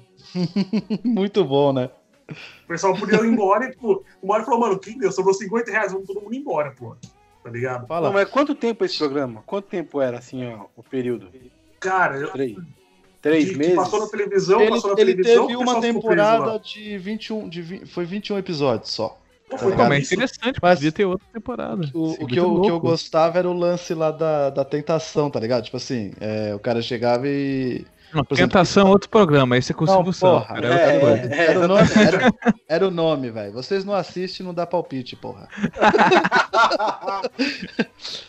Muito 1.05 1.45
bom, 1.45 1.75
né? 1.75 1.91
O 2.65 2.69
pessoal 2.69 2.95
podia 2.97 3.19
ir 3.19 3.27
embora 3.27 3.67
e, 3.67 3.71
tipo, 3.73 4.03
o 4.23 4.27
Mário 4.27 4.47
falou, 4.47 4.61
mano, 4.61 4.79
quem 4.79 4.97
deu? 4.97 5.13
Sobrou 5.13 5.35
50 5.35 5.71
reais, 5.71 5.93
vamos 5.93 6.07
todo 6.07 6.23
mundo 6.23 6.35
embora, 6.35 6.71
pô. 6.71 6.97
Tá 7.45 7.51
ligado? 7.51 7.87
Fala. 7.87 8.09
Não, 8.09 8.15
mas 8.15 8.29
quanto 8.31 8.55
tempo 8.55 8.83
esse 8.83 8.97
programa? 8.97 9.43
Quanto 9.45 9.67
tempo 9.67 10.01
era, 10.01 10.17
assim, 10.17 10.47
ó, 10.47 10.65
o 10.75 10.83
período? 10.83 11.31
Cara, 11.79 12.17
eu... 12.17 12.33
Três. 12.33 12.57
Três 13.21 13.51
que, 13.51 13.57
meses? 13.57 13.73
Que 13.75 13.79
passou 13.79 14.01
na 14.01 14.07
televisão, 14.07 14.61
Ele, 14.61 14.71
passou 14.71 14.95
na 14.95 15.01
ele 15.03 15.15
televisão. 15.15 15.47
teve 15.47 15.57
o 15.59 15.61
uma 15.61 15.81
temporada 15.83 16.59
de 16.59 16.97
21, 16.97 17.49
de 17.49 17.61
20, 17.61 17.87
foi 17.87 18.07
21 18.07 18.39
episódios 18.39 18.91
só. 18.91 19.19
Tá 19.51 19.59
foi 19.59 19.73
interessante, 19.99 20.59
Mas- 20.63 20.79
podia 20.79 20.93
ter 20.93 21.05
outra 21.07 21.27
temporada. 21.33 21.91
O, 21.95 22.25
o 22.25 22.27
que, 22.27 22.39
eu, 22.39 22.55
o 22.55 22.63
que 22.63 22.71
eu 22.71 22.81
gostava 22.81 23.39
era 23.39 23.49
o 23.49 23.53
lance 23.53 23.95
lá 23.95 24.11
da, 24.11 24.51
da 24.51 24.65
tentação, 24.65 25.31
tá 25.31 25.41
ligado? 25.41 25.65
Tipo 25.65 25.77
assim, 25.79 26.13
é, 26.21 26.55
o 26.55 26.59
cara 26.59 26.83
chegava 26.83 27.27
e. 27.27 27.85
Não, 28.13 28.21
exemplo- 28.23 28.37
tentação 28.37 28.89
é 28.89 28.91
outro 28.91 29.09
programa, 29.11 29.57
esse 29.59 29.73
é 29.73 29.75
com 29.75 29.85
o 29.85 29.87
Não, 29.87 30.03
cara, 30.43 30.67
é 30.67 30.95
outra 30.95 31.01
coisa. 31.01 31.35
é, 31.35 31.47
Era 31.51 31.61
o 31.61 31.69
nome, 31.69 31.89
era, 31.95 32.33
era 32.69 32.89
o 32.89 32.91
nome, 32.91 33.31
velho. 33.31 33.53
Vocês 33.53 33.85
não 33.85 33.93
assistem, 33.95 34.47
não 34.47 34.55
dá 34.55 34.67
palpite, 34.67 35.15
porra. 35.15 35.47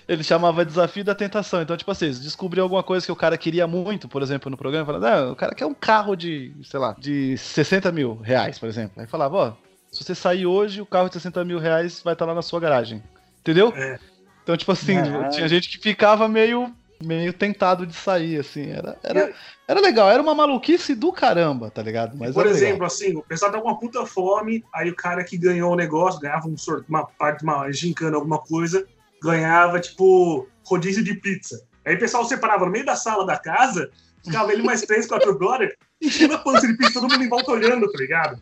Ele 0.07 0.23
chamava 0.23 0.65
Desafio 0.65 1.03
da 1.03 1.15
Tentação. 1.15 1.61
Então, 1.61 1.77
tipo 1.77 1.89
assim, 1.91 2.05
eles 2.05 2.19
descobriam 2.19 2.63
alguma 2.65 2.83
coisa 2.83 3.05
que 3.05 3.11
o 3.11 3.15
cara 3.15 3.37
queria 3.37 3.67
muito, 3.67 4.07
por 4.07 4.21
exemplo, 4.21 4.49
no 4.49 4.57
programa, 4.57 4.85
falando, 4.85 5.03
não, 5.03 5.31
o 5.31 5.35
cara 5.35 5.53
quer 5.55 5.65
um 5.65 5.73
carro 5.73 6.15
de, 6.15 6.51
sei 6.63 6.79
lá, 6.79 6.95
de 6.97 7.37
60 7.37 7.91
mil 7.91 8.15
reais, 8.15 8.57
por 8.59 8.67
exemplo. 8.67 8.93
Aí 8.97 9.07
falava, 9.07 9.37
ó, 9.37 9.53
se 9.91 10.03
você 10.03 10.13
sair 10.13 10.45
hoje, 10.45 10.81
o 10.81 10.85
carro 10.85 11.07
de 11.07 11.15
60 11.15 11.43
mil 11.43 11.59
reais 11.59 12.01
vai 12.03 12.13
estar 12.13 12.25
lá 12.25 12.33
na 12.33 12.41
sua 12.41 12.59
garagem. 12.59 13.03
Entendeu? 13.39 13.73
É. 13.75 13.99
Então, 14.43 14.55
tipo 14.55 14.71
assim, 14.71 14.95
Caralho. 14.95 15.29
tinha 15.29 15.47
gente 15.47 15.69
que 15.69 15.77
ficava 15.77 16.27
meio, 16.27 16.73
meio 17.03 17.33
tentado 17.33 17.85
de 17.85 17.93
sair, 17.93 18.39
assim. 18.39 18.69
Era, 18.69 18.97
era, 19.03 19.33
era 19.67 19.79
legal, 19.79 20.09
era 20.09 20.21
uma 20.21 20.35
maluquice 20.35 20.95
do 20.95 21.11
caramba, 21.11 21.69
tá 21.69 21.81
ligado? 21.81 22.17
Mas 22.17 22.33
Por 22.33 22.41
era 22.41 22.49
legal. 22.49 22.67
exemplo, 22.67 22.85
assim, 22.85 23.15
o 23.15 23.23
pessoal 23.23 23.51
tava 23.51 23.63
com 23.63 23.69
uma 23.69 23.79
puta 23.79 24.05
fome, 24.05 24.63
aí 24.73 24.89
o 24.89 24.95
cara 24.95 25.23
que 25.23 25.37
ganhou 25.37 25.73
o 25.73 25.75
negócio, 25.75 26.19
ganhava 26.19 26.47
um 26.47 26.57
sorte, 26.57 26.85
uma 26.89 27.05
parte, 27.05 27.43
uma 27.43 27.71
gincana, 27.71 28.15
alguma 28.15 28.39
coisa, 28.39 28.85
ganhava, 29.21 29.79
tipo, 29.79 30.47
rodízio 30.63 31.03
de 31.03 31.15
pizza. 31.15 31.63
Aí 31.85 31.95
o 31.95 31.99
pessoal 31.99 32.25
separava 32.25 32.65
no 32.65 32.71
meio 32.71 32.85
da 32.85 32.95
sala 32.95 33.25
da 33.25 33.37
casa, 33.37 33.89
ficava 34.23 34.51
ele 34.51 34.63
mais 34.63 34.81
três, 34.81 35.07
quatro 35.07 35.33
brothers, 35.37 35.73
enchendo 36.01 36.35
a 36.35 36.37
pança 36.37 36.67
de 36.67 36.77
pizza, 36.77 36.99
todo 36.99 37.11
mundo 37.11 37.23
em 37.23 37.29
volta 37.29 37.51
olhando, 37.51 37.91
tá 37.91 37.97
ligado? 37.97 38.39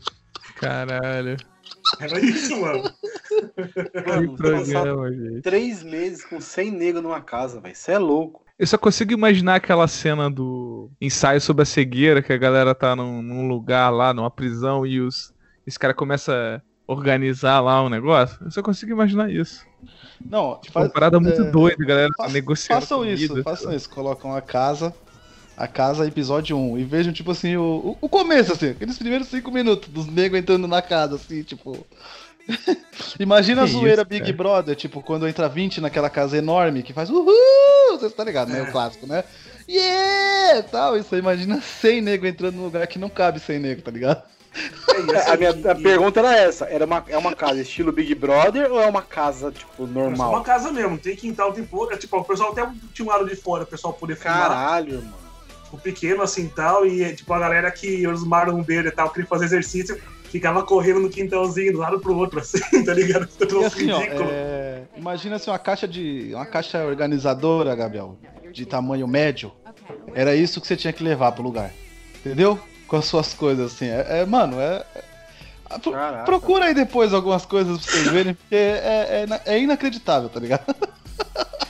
Caralho. 0.60 1.38
Era 2.00 2.20
isso, 2.20 2.60
mano. 2.62 2.84
Que 3.56 4.10
Mano, 4.10 4.38
passar 4.38 4.82
programa, 4.84 5.12
gente. 5.12 5.42
três 5.42 5.84
meses 5.84 6.24
com 6.26 6.40
100 6.40 6.72
negros 6.72 7.04
numa 7.04 7.22
casa, 7.22 7.60
velho. 7.60 7.74
Isso 7.74 7.92
é 7.92 7.98
louco. 7.98 8.44
Eu 8.58 8.66
só 8.66 8.78
consigo 8.78 9.14
imaginar 9.14 9.56
aquela 9.56 9.88
cena 9.88 10.30
do 10.32 10.90
ensaio 11.00 11.40
sobre 11.40 11.62
a 11.64 11.66
cegueira, 11.66 12.22
que 12.24 12.34
a 12.34 12.38
galera 12.38 12.74
tá 12.74 12.96
num, 12.96 13.22
num 13.22 13.48
lugar 13.48 13.90
lá, 13.90 14.14
numa 14.14 14.32
prisão, 14.32 14.86
e 14.86 15.00
os, 15.00 15.34
esse 15.66 15.78
cara 15.78 15.94
começa 15.94 16.64
a 16.88 16.92
organizar 16.92 17.60
lá 17.60 17.84
um 17.84 17.90
negócio. 17.90 18.38
Eu 18.44 18.50
só 18.52 18.64
consigo 18.64 18.92
imaginar 18.94 19.30
isso. 19.30 19.64
Não, 20.26 20.60
Tipo, 20.60 20.80
uma 20.80 20.90
parada 20.90 21.20
muito 21.20 21.42
é, 21.42 21.52
doida, 21.52 21.86
galera 21.86 22.10
fa- 22.18 22.30
negociando. 22.30 22.82
Façam 22.82 23.06
isso, 23.06 23.28
comida. 23.28 23.44
façam 23.44 23.74
isso. 23.74 23.90
Colocam 23.90 24.34
a 24.34 24.42
casa, 24.42 24.92
a 25.58 25.68
casa 25.68 26.06
episódio 26.06 26.56
1. 26.56 26.78
E 26.78 26.84
vejam, 26.84 27.12
tipo 27.12 27.32
assim, 27.32 27.58
o, 27.58 27.98
o, 28.00 28.08
começo, 28.08 28.54
assim, 28.54 28.70
aqueles 28.70 28.98
primeiros 28.98 29.28
cinco 29.28 29.52
minutos 29.52 29.90
dos 29.90 30.06
negros 30.06 30.40
entrando 30.40 30.68
na 30.68 30.82
casa, 30.82 31.16
assim, 31.16 31.42
tipo. 31.42 31.86
Imagina 33.20 33.64
a 33.64 33.66
Que 33.66 33.72
zoeira 33.72 34.04
isso, 34.04 34.06
Big 34.06 34.22
cara. 34.22 34.38
Brother, 34.38 34.76
tipo, 34.76 35.02
quando 35.02 35.28
entra 35.28 35.50
20 35.50 35.82
naquela 35.82 36.10
casa 36.10 36.38
enorme 36.38 36.84
que 36.84 36.94
faz 36.94 37.10
uhul! 37.10 37.34
Você 38.00 38.10
tá 38.12 38.24
ligado, 38.24 38.50
né? 38.50 38.62
O 38.62 38.72
clássico, 38.72 39.08
né? 39.08 39.24
Yeah! 39.68 40.64
Tal, 40.64 40.96
isso 40.96 41.14
aí, 41.14 41.20
imagina 41.20 41.60
100 41.60 42.02
negros 42.02 42.30
entrando 42.30 42.56
num 42.56 42.66
lugar 42.66 42.86
que 42.88 43.00
não 43.00 43.10
cabe 43.10 43.40
100 43.40 43.60
negros, 43.60 43.84
tá 43.84 43.92
ligado? 43.92 44.24
É, 45.14 45.32
a 45.32 45.38
minha 45.38 45.50
a 45.52 45.76
pergunta 45.76 46.20
era 46.20 46.36
essa: 46.36 46.66
era 46.66 46.86
uma, 46.86 47.04
é 47.08 47.18
uma 47.18 47.36
casa 47.36 47.62
estilo 47.62 47.92
Big 47.92 48.16
Brother 48.16 48.72
ou 48.72 48.82
é 48.82 48.88
uma 48.88 49.04
casa, 49.04 49.52
tipo, 49.52 49.84
É 49.84 49.88
normal? 49.88 50.32
uma 50.32 50.44
casa 50.44 50.72
mesmo, 50.72 50.98
tem 50.98 51.16
quintal, 51.16 51.52
tem 51.52 51.64
porra. 51.64 51.98
Tipo, 51.98 52.18
o 52.18 52.24
pessoal 52.24 52.54
até 52.54 52.68
tinha 52.94 53.06
um 53.06 53.10
lado 53.10 53.28
de 53.28 53.36
fora, 53.36 53.64
o 53.64 53.68
pessoal 53.68 53.94
poder 53.94 54.16
filmar, 54.16 54.50
Caralho, 54.50 54.96
mano. 54.96 55.27
Tipo, 55.68 55.78
pequeno 55.78 56.22
assim 56.24 56.48
tal, 56.48 56.86
e 56.86 57.14
tipo, 57.16 57.32
a 57.34 57.40
galera 57.40 57.70
que 57.72 58.08
os 58.08 58.24
marombeiro 58.24 58.88
e 58.88 58.92
tal, 58.92 59.10
queria 59.10 59.28
fazer 59.28 59.46
exercício, 59.46 60.00
ficava 60.32 60.64
correndo 60.64 61.00
no 61.00 61.10
quintalzinho, 61.10 61.72
do 61.74 61.80
lado 61.80 62.00
pro 62.00 62.16
outro, 62.16 62.40
assim, 62.42 62.60
tá 62.84 62.94
ligado? 62.94 63.28
E 63.40 63.46
Todo 63.46 63.66
assim, 63.66 63.92
ó, 63.92 64.02
é, 64.30 64.82
imagina 64.96 65.36
assim, 65.36 65.50
uma 65.52 65.60
caixa 65.60 65.88
de. 65.88 66.32
Uma 66.34 66.46
caixa 66.46 66.84
organizadora, 66.86 67.76
Gabriel, 67.76 68.18
de 68.52 68.66
tamanho 68.66 69.08
médio. 69.08 69.52
Era 70.14 70.36
isso 70.36 70.60
que 70.60 70.68
você 70.68 70.76
tinha 70.76 70.92
que 70.94 71.04
levar 71.04 71.32
pro 71.34 71.44
lugar. 71.44 71.72
Entendeu? 72.20 72.60
Com 72.88 72.96
as 72.98 73.06
suas 73.06 73.34
coisas, 73.34 73.74
assim. 73.74 73.88
É, 73.88 74.20
é- 74.22 74.26
mano, 74.26 74.60
é. 74.60 74.84
é- 74.96 75.80
pro- 75.80 75.94
procura 76.26 76.66
aí 76.66 76.74
depois 76.74 77.14
algumas 77.14 77.46
coisas 77.46 77.78
pra 77.86 77.92
vocês 77.94 78.08
verem, 78.08 78.34
porque 78.34 78.56
é, 78.56 79.08
é, 79.10 79.24
ina- 79.26 79.42
é 79.46 79.60
inacreditável, 79.60 80.30
tá 80.30 80.40
ligado? 80.40 80.64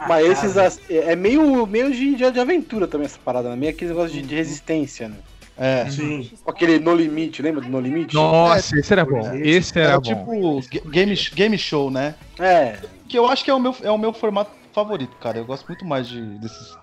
Ah, 0.00 0.08
Mas 0.08 0.26
esses 0.26 0.56
as- 0.56 0.80
é 0.88 1.14
meio, 1.14 1.66
meio 1.66 1.92
de, 1.92 2.14
de, 2.16 2.30
de 2.30 2.40
aventura 2.40 2.86
também 2.86 3.04
essa 3.06 3.18
parada, 3.24 3.50
né? 3.50 3.56
Meio 3.56 3.72
aquele 3.72 3.90
negócio 3.90 4.12
de, 4.14 4.22
de 4.26 4.34
resistência, 4.34 5.08
né? 5.08 5.16
É. 5.58 5.90
Sim. 5.90 6.30
Com 6.42 6.50
aquele 6.50 6.78
No 6.78 6.94
Limite, 6.94 7.42
lembra 7.42 7.60
do 7.60 7.68
No 7.68 7.78
Limite? 7.80 8.14
Nossa, 8.14 8.78
esse 8.78 8.92
era 8.92 9.04
bom. 9.04 9.26
É, 9.26 9.40
Esse 9.46 9.78
era, 9.78 9.90
Era 9.90 10.00
bom. 10.00 10.08
tipo 10.08 10.60
ga- 10.72 10.90
game, 10.90 11.14
game 11.34 11.58
show, 11.58 11.90
né? 11.90 12.14
É. 12.38 12.78
Que 13.08 13.18
eu 13.18 13.26
acho 13.28 13.44
que 13.44 13.50
é 13.50 13.54
o 13.54 13.58
meu, 13.60 13.76
é 13.82 13.90
o 13.90 13.98
meu 13.98 14.12
formato 14.12 14.50
favorito, 14.72 15.16
cara. 15.18 15.36
Eu 15.38 15.44
gosto 15.44 15.66
muito 15.68 15.84
mais 15.84 16.08
de, 16.08 16.22
desses 16.38 16.78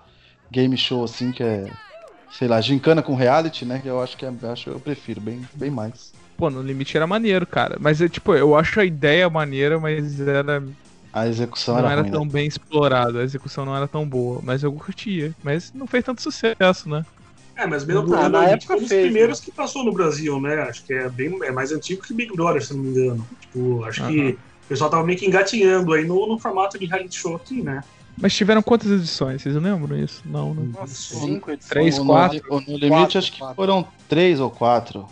game 0.50 0.76
show, 0.76 1.02
assim, 1.04 1.32
que 1.32 1.42
é. 1.42 1.66
Sei 2.30 2.46
lá, 2.46 2.60
gincana 2.60 3.02
com 3.02 3.14
reality, 3.14 3.64
né? 3.64 3.80
Que 3.82 3.88
eu 3.88 4.00
acho 4.00 4.16
que 4.16 4.24
é, 4.24 4.28
eu 4.42 4.50
acho, 4.52 4.70
eu 4.70 4.78
prefiro 4.78 5.20
bem, 5.20 5.40
bem 5.54 5.70
mais. 5.70 6.12
Pô, 6.36 6.48
no 6.50 6.62
limite 6.62 6.96
era 6.96 7.06
maneiro, 7.06 7.44
cara. 7.46 7.78
Mas 7.80 8.00
é 8.00 8.08
tipo, 8.08 8.32
eu 8.34 8.54
acho 8.54 8.78
a 8.78 8.84
ideia 8.84 9.28
maneira, 9.28 9.80
mas 9.80 10.20
era, 10.20 10.62
A 11.12 11.26
execução 11.26 11.74
não 11.74 11.80
era, 11.84 11.92
era 11.92 12.02
ruim, 12.02 12.10
tão 12.10 12.24
né? 12.24 12.30
bem 12.30 12.46
explorada. 12.46 13.20
A 13.20 13.24
execução 13.24 13.64
não 13.64 13.74
era 13.76 13.88
tão 13.88 14.06
boa. 14.08 14.40
Mas 14.42 14.62
eu 14.62 14.72
curtia. 14.72 15.34
Mas 15.42 15.72
não 15.74 15.86
fez 15.86 16.04
tanto 16.04 16.22
sucesso, 16.22 16.88
né? 16.88 17.04
É, 17.56 17.66
mas 17.66 17.84
mesmo 17.84 18.14
Ah, 18.14 18.28
na 18.28 18.44
época 18.44 18.66
foi 18.68 18.76
um 18.76 18.80
dos 18.80 18.88
fez, 18.88 19.04
primeiros 19.04 19.40
que 19.40 19.50
passou 19.50 19.84
no 19.84 19.92
Brasil, 19.92 20.40
né? 20.40 20.62
Acho 20.62 20.84
que 20.84 20.92
é 20.92 21.08
bem 21.08 21.36
é 21.42 21.50
mais 21.50 21.72
antigo 21.72 22.02
que 22.02 22.14
Big 22.14 22.32
Brother, 22.34 22.64
se 22.64 22.72
não 22.72 22.82
me 22.84 22.90
engano. 22.90 23.26
Tipo, 23.40 23.82
acho 23.84 24.06
que 24.06 24.30
o 24.30 24.68
pessoal 24.68 24.88
tava 24.90 25.04
meio 25.04 25.18
que 25.18 25.26
engatinhando 25.26 25.92
aí 25.92 26.04
no, 26.06 26.26
no 26.28 26.38
formato 26.38 26.78
de 26.78 26.86
reality 26.86 27.18
show 27.18 27.34
aqui, 27.34 27.62
né? 27.62 27.82
Mas 28.20 28.34
tiveram 28.34 28.62
quantas 28.62 28.90
edições? 28.90 29.42
Vocês 29.42 29.54
lembram 29.54 29.96
isso? 29.96 30.22
Não, 30.24 30.52
não. 30.52 30.64
Nossa, 30.66 30.94
cinco 30.94 31.50
edições. 31.50 31.68
Três, 31.70 31.98
quatro? 31.98 32.42
No, 32.48 32.60
No 32.60 32.66
Limite, 32.76 32.88
Quatro, 32.90 33.18
acho 33.18 33.32
que 33.32 33.38
quatro. 33.38 33.56
foram 33.56 33.88
três 34.08 34.40
ou 34.40 34.50
quatro. 34.50 35.06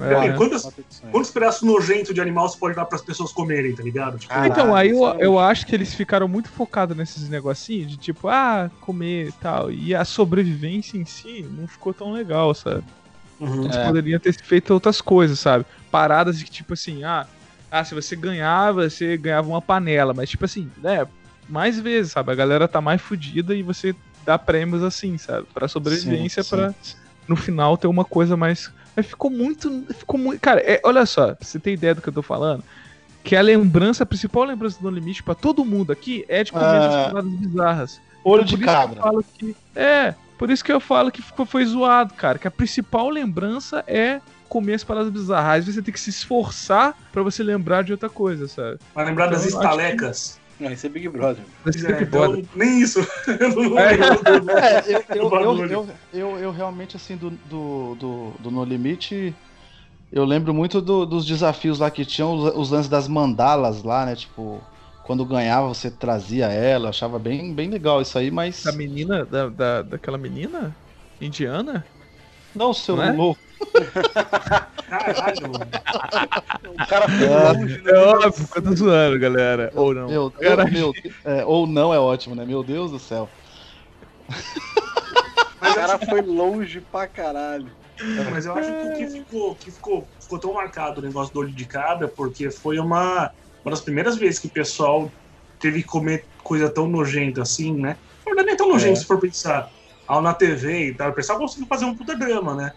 É. 0.00 0.32
Quatro 0.36 0.44
edições. 0.80 1.10
Quantos 1.10 1.30
pedaços 1.30 1.62
nojentos 1.62 2.14
de 2.14 2.20
animal 2.20 2.48
você 2.48 2.58
pode 2.58 2.74
dar 2.76 2.84
pras 2.84 3.02
pessoas 3.02 3.32
comerem, 3.32 3.74
tá 3.74 3.82
ligado? 3.82 4.18
Tipo, 4.18 4.32
Caralho, 4.32 4.52
Então, 4.52 4.74
aí 4.74 4.90
eu, 4.90 5.06
é 5.08 5.16
eu 5.20 5.38
acho 5.38 5.66
que 5.66 5.74
eles 5.74 5.94
ficaram 5.94 6.28
muito 6.28 6.48
focados 6.48 6.96
nesses 6.96 7.28
negocinhos 7.28 7.90
de 7.90 7.96
tipo, 7.96 8.28
ah, 8.28 8.70
comer 8.80 9.28
e 9.28 9.32
tal. 9.32 9.70
E 9.70 9.94
a 9.94 10.04
sobrevivência 10.04 10.96
em 10.98 11.04
si 11.04 11.46
não 11.50 11.66
ficou 11.66 11.92
tão 11.94 12.12
legal, 12.12 12.54
sabe? 12.54 12.84
uhum. 13.40 13.64
Eles 13.64 13.76
É. 13.76 13.84
poderiam 13.86 14.18
ter 14.20 14.32
feito 14.32 14.72
outras 14.72 15.00
coisas, 15.00 15.38
sabe? 15.38 15.64
Paradas 15.90 16.38
de 16.38 16.44
que, 16.44 16.50
tipo 16.50 16.72
assim, 16.72 17.04
ah, 17.04 17.26
ah, 17.70 17.84
se 17.84 17.94
você 17.94 18.16
ganhava, 18.16 18.88
você 18.88 19.16
ganhava 19.16 19.48
uma 19.48 19.60
panela. 19.60 20.14
Mas, 20.14 20.30
tipo 20.30 20.44
assim, 20.44 20.70
né? 20.82 21.06
Mais 21.48 21.78
vezes, 21.78 22.12
sabe? 22.12 22.32
A 22.32 22.34
galera 22.34 22.66
tá 22.66 22.80
mais 22.80 23.00
fodida 23.00 23.54
e 23.54 23.62
você 23.62 23.94
dá 24.24 24.38
prêmios 24.38 24.82
assim, 24.82 25.16
sabe? 25.18 25.46
Pra 25.54 25.68
sobrevivência, 25.68 26.42
Sim, 26.42 26.48
sim. 26.48 26.56
pra 26.56 26.74
no 27.28 27.36
final 27.36 27.76
ter 27.76 27.86
uma 27.86 28.04
coisa 28.04 28.36
mais. 28.36 28.70
Mas 28.96 29.06
ficou 29.06 29.30
muito. 29.30 29.84
Ficou 29.98 30.18
muito. 30.18 30.40
Cara, 30.40 30.60
é, 30.60 30.80
olha 30.82 31.04
só, 31.04 31.34
pra 31.34 31.46
você 31.46 31.58
ter 31.58 31.72
ideia 31.74 31.94
do 31.94 32.00
que 32.02 32.08
eu 32.08 32.12
tô 32.12 32.22
falando. 32.22 32.64
Que 33.22 33.36
a 33.36 33.42
lembrança, 33.42 34.04
a 34.04 34.06
principal 34.06 34.44
lembrança 34.44 34.78
do 34.80 34.88
No 34.90 34.96
Limite 34.96 35.22
pra 35.22 35.34
todo 35.34 35.64
mundo 35.64 35.92
aqui 35.92 36.24
é 36.28 36.42
de 36.44 36.52
comer 36.52 36.64
Ah. 36.64 37.08
paradas 37.10 37.30
bizarras. 37.32 38.00
Olho 38.24 38.42
Então, 38.42 38.46
de 38.46 38.56
por 38.56 38.64
isso 38.64 38.64
que 38.64 38.68
eu 38.70 38.88
cabra. 38.88 39.02
falo 39.02 39.24
que- 39.38 39.56
é, 39.74 40.14
por 40.38 40.50
isso 40.50 40.64
que 40.64 40.72
eu 40.72 40.80
falo 40.80 41.10
que 41.12 41.20
ficou, 41.22 41.44
foi 41.44 41.64
zoado, 41.66 42.14
cara. 42.14 42.38
Que 42.38 42.48
a 42.48 42.50
principal 42.50 43.08
lembrança 43.10 43.84
é 43.86 44.20
comer 44.48 44.74
as 44.74 44.84
paradas 44.84 45.10
bizarras. 45.10 45.58
Às 45.58 45.64
vezes 45.64 45.74
você 45.74 45.82
tem 45.82 45.92
que 45.92 46.00
se 46.00 46.10
esforçar 46.10 46.96
pra 47.12 47.22
você 47.22 47.42
lembrar 47.42 47.82
de 47.82 47.92
outra 47.92 48.08
coisa, 48.08 48.46
sabe? 48.48 48.78
Vai 48.94 49.04
lembrar 49.04 49.26
das 49.26 49.44
Então, 49.44 49.58
que- 49.60 49.66
estalecas. 49.66 50.40
Não, 50.58 50.70
esse 50.70 50.86
é 50.86 50.90
Big 50.90 51.08
Brother. 51.08 51.44
Esse 51.66 51.86
É, 51.86 51.92
Big 51.92 52.04
então, 52.04 52.20
Brother. 52.22 52.44
nem 52.54 52.80
isso. 52.80 53.00
Eu 53.40 53.78
É. 53.78 53.94
É, 54.78 54.96
eu, 56.12 56.38
eu, 56.38 56.50
realmente, 56.50 56.96
assim, 56.96 57.16
do, 57.16 57.30
do, 57.30 57.94
do, 57.96 58.30
do 58.40 58.50
No 58.50 58.64
Limite, 58.64 59.34
eu 60.10 60.24
lembro 60.24 60.54
muito 60.54 60.80
do- 60.80 61.04
dos 61.04 61.26
desafios 61.26 61.78
lá 61.78 61.90
que 61.90 62.04
tinham, 62.04 62.34
os, 62.34 62.54
os 62.56 62.70
lances 62.70 62.88
das 62.88 63.08
mandalas 63.08 63.82
lá, 63.82 64.06
né? 64.06 64.14
Tipo, 64.16 64.60
quando 65.04 65.24
ganhava 65.26 65.68
você 65.68 65.90
trazia 65.90 66.46
ela, 66.46 66.88
achava 66.88 67.18
bem, 67.18 67.54
bem 67.54 67.68
legal 67.68 68.00
isso 68.00 68.18
aí, 68.18 68.30
mas. 68.30 68.62
Da 68.64 68.72
menina, 68.72 69.24
da, 69.24 69.48
da, 69.48 69.82
daquela 69.82 70.18
menina 70.18 70.74
indiana? 71.20 71.84
Não, 72.56 72.72
seu 72.72 72.96
Não 72.96 73.04
é? 73.04 73.12
louco. 73.12 73.40
Caralho, 74.88 75.52
mano. 75.52 75.70
O 76.74 76.86
cara 76.86 77.08
foi 77.08 77.26
Ah, 77.28 77.52
longe, 77.52 77.82
né? 77.82 77.90
É 77.90 77.98
óbvio 77.98 78.48
que 78.48 78.58
eu 78.58 78.62
tô 78.62 78.74
zoando, 78.74 79.18
galera. 79.18 79.70
Ou 79.74 79.94
não. 79.94 80.08
Meu, 80.08 80.30
Cara, 80.30 80.64
meu, 80.64 80.92
é, 81.24 81.44
ou 81.44 81.66
não 81.66 81.92
é 81.92 81.98
ótimo, 81.98 82.34
né? 82.34 82.44
Meu 82.46 82.62
Deus 82.62 82.90
do 82.90 82.98
céu. 82.98 83.28
O 85.56 85.74
cara 85.74 85.98
foi 85.98 86.22
longe 86.22 86.80
pra 86.80 87.06
caralho. 87.06 87.70
Mas 88.30 88.46
eu 88.46 88.54
acho 88.54 88.68
que 88.68 88.86
o 88.86 88.92
que 88.92 89.06
ficou, 89.06 89.54
que 89.56 89.70
ficou, 89.70 90.08
ficou 90.20 90.38
tão 90.38 90.52
marcado 90.54 91.00
o 91.00 91.04
negócio 91.04 91.32
do 91.32 91.40
olho 91.40 91.54
de 91.54 91.66
cabra, 91.66 92.08
porque 92.08 92.50
foi 92.50 92.78
uma, 92.78 93.30
uma 93.64 93.70
das 93.70 93.80
primeiras 93.80 94.16
vezes 94.16 94.38
que 94.38 94.48
o 94.48 94.52
pessoal 94.52 95.10
teve 95.58 95.82
que 95.82 95.88
comer 95.88 96.26
coisa 96.42 96.70
tão 96.70 96.86
nojenta 96.86 97.42
assim, 97.42 97.74
né? 97.74 97.96
Na 98.24 98.30
verdade, 98.30 98.46
nem 98.46 98.54
é 98.54 98.56
tão 98.56 98.68
nojento 98.68 98.98
É. 98.98 99.00
se 99.00 99.06
for 99.06 99.18
pensar. 99.18 99.70
Ao 100.06 100.22
na 100.22 100.34
TV 100.34 100.88
e 100.88 100.96
tal, 100.96 101.10
o 101.10 101.14
pessoal 101.14 101.38
conseguiu 101.38 101.66
fazer 101.68 101.84
um 101.84 101.96
puta 101.96 102.16
drama, 102.16 102.54
né? 102.54 102.70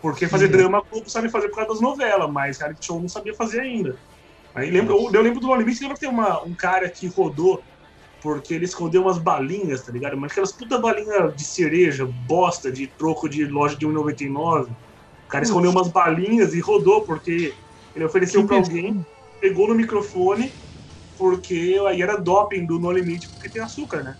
Porque 0.00 0.28
fazer 0.28 0.48
drama, 0.48 0.78
o 0.78 0.86
Globo 0.90 1.10
sabe 1.10 1.28
fazer 1.30 1.48
por 1.48 1.56
causa 1.56 1.72
das 1.72 1.80
novelas, 1.80 2.30
mas 2.32 2.58
reality 2.58 2.86
show 2.86 3.00
não 3.00 3.08
sabia 3.08 3.34
fazer 3.34 3.60
ainda. 3.60 3.98
Aí 4.54 4.70
lembro, 4.70 4.94
eu, 4.96 5.10
eu 5.12 5.22
lembro 5.22 5.40
do 5.40 5.48
No 5.48 5.56
Limite, 5.56 5.80
lembra 5.80 5.94
que 5.94 6.00
tem 6.00 6.08
uma, 6.08 6.42
um 6.44 6.54
cara 6.54 6.90
que 6.90 7.08
rodou 7.08 7.64
porque 8.20 8.54
ele 8.54 8.64
escondeu 8.64 9.02
umas 9.02 9.18
balinhas, 9.18 9.84
tá 9.84 9.92
ligado? 9.92 10.16
Mas 10.16 10.32
aquelas 10.32 10.56
puta 10.56 10.78
balinhas 10.78 11.34
de 11.36 11.44
cereja, 11.44 12.08
bosta, 12.26 12.70
de 12.72 12.92
troco 12.96 13.28
de 13.28 13.46
loja 13.46 13.76
de 13.76 13.86
1,99. 13.86 14.72
O 14.72 14.76
cara 15.28 15.44
escondeu 15.44 15.70
umas 15.70 15.90
balinhas 15.92 16.54
e 16.54 16.60
rodou 16.60 17.04
porque 17.04 17.54
ele 17.94 18.04
ofereceu 18.04 18.44
pra 18.46 18.56
alguém, 18.56 19.04
pegou 19.40 19.68
no 19.68 19.74
microfone, 19.74 20.52
porque 21.16 21.78
aí 21.86 22.02
era 22.02 22.16
doping 22.16 22.66
do 22.66 22.78
No 22.78 22.90
Limite, 22.90 23.28
porque 23.30 23.50
tem 23.50 23.62
açúcar, 23.62 24.02
né? 24.02 24.16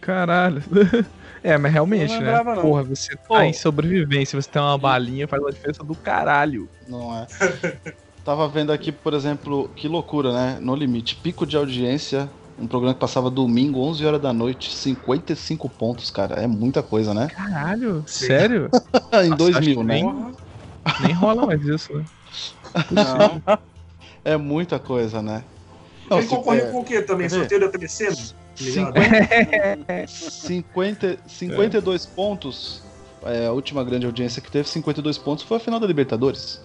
Caralho. 0.00 0.62
É, 1.46 1.56
mas 1.56 1.72
realmente, 1.72 2.14
Não 2.14 2.20
né? 2.22 2.26
lembrava, 2.26 2.56
não. 2.56 2.62
Porra, 2.62 2.82
você 2.82 3.14
tá 3.14 3.20
Pô. 3.28 3.40
em 3.40 3.52
sobrevivência, 3.52 4.40
você 4.40 4.50
tem 4.50 4.60
uma 4.60 4.76
balinha, 4.76 5.28
faz 5.28 5.40
uma 5.40 5.52
diferença 5.52 5.84
do 5.84 5.94
caralho. 5.94 6.68
Não 6.88 7.14
é. 7.16 7.26
Tava 8.24 8.48
vendo 8.48 8.72
aqui, 8.72 8.90
por 8.90 9.14
exemplo, 9.14 9.68
que 9.76 9.86
loucura, 9.86 10.32
né? 10.32 10.58
No 10.60 10.74
limite, 10.74 11.14
pico 11.14 11.46
de 11.46 11.56
audiência, 11.56 12.28
um 12.58 12.66
programa 12.66 12.94
que 12.94 12.98
passava 12.98 13.30
domingo, 13.30 13.78
11 13.80 14.04
horas 14.04 14.20
da 14.20 14.32
noite, 14.32 14.74
55 14.74 15.68
pontos, 15.68 16.10
cara. 16.10 16.34
É 16.34 16.48
muita 16.48 16.82
coisa, 16.82 17.14
né? 17.14 17.28
Caralho? 17.28 18.02
Sim. 18.08 18.26
Sério? 18.26 18.68
em 19.22 19.30
Nossa, 19.30 19.36
2000, 19.36 19.58
acho 19.58 19.84
né? 19.84 19.94
bem- 19.94 20.34
Nem 21.02 21.12
rola 21.12 21.46
mais 21.46 21.64
isso, 21.64 21.94
né? 21.94 22.04
Não. 22.90 23.40
É 24.24 24.36
muita 24.36 24.80
coisa, 24.80 25.22
né? 25.22 25.44
Ele 26.10 26.26
concorreu 26.26 26.66
é, 26.66 26.70
com 26.72 26.80
o 26.80 26.84
quê 26.84 27.02
também? 27.02 27.28
Sorteio 27.28 27.60
da 27.60 27.68
telecena? 27.68 28.16
Tá 28.58 28.64
ligado? 28.64 28.94
50, 30.08 31.18
52 31.26 32.06
pontos. 32.14 32.82
É, 33.24 33.46
a 33.46 33.52
última 33.52 33.82
grande 33.82 34.06
audiência 34.06 34.40
que 34.40 34.50
teve, 34.50 34.68
52 34.68 35.18
pontos, 35.18 35.44
foi 35.44 35.56
a 35.56 35.60
final 35.60 35.80
da 35.80 35.86
Libertadores. 35.86 36.60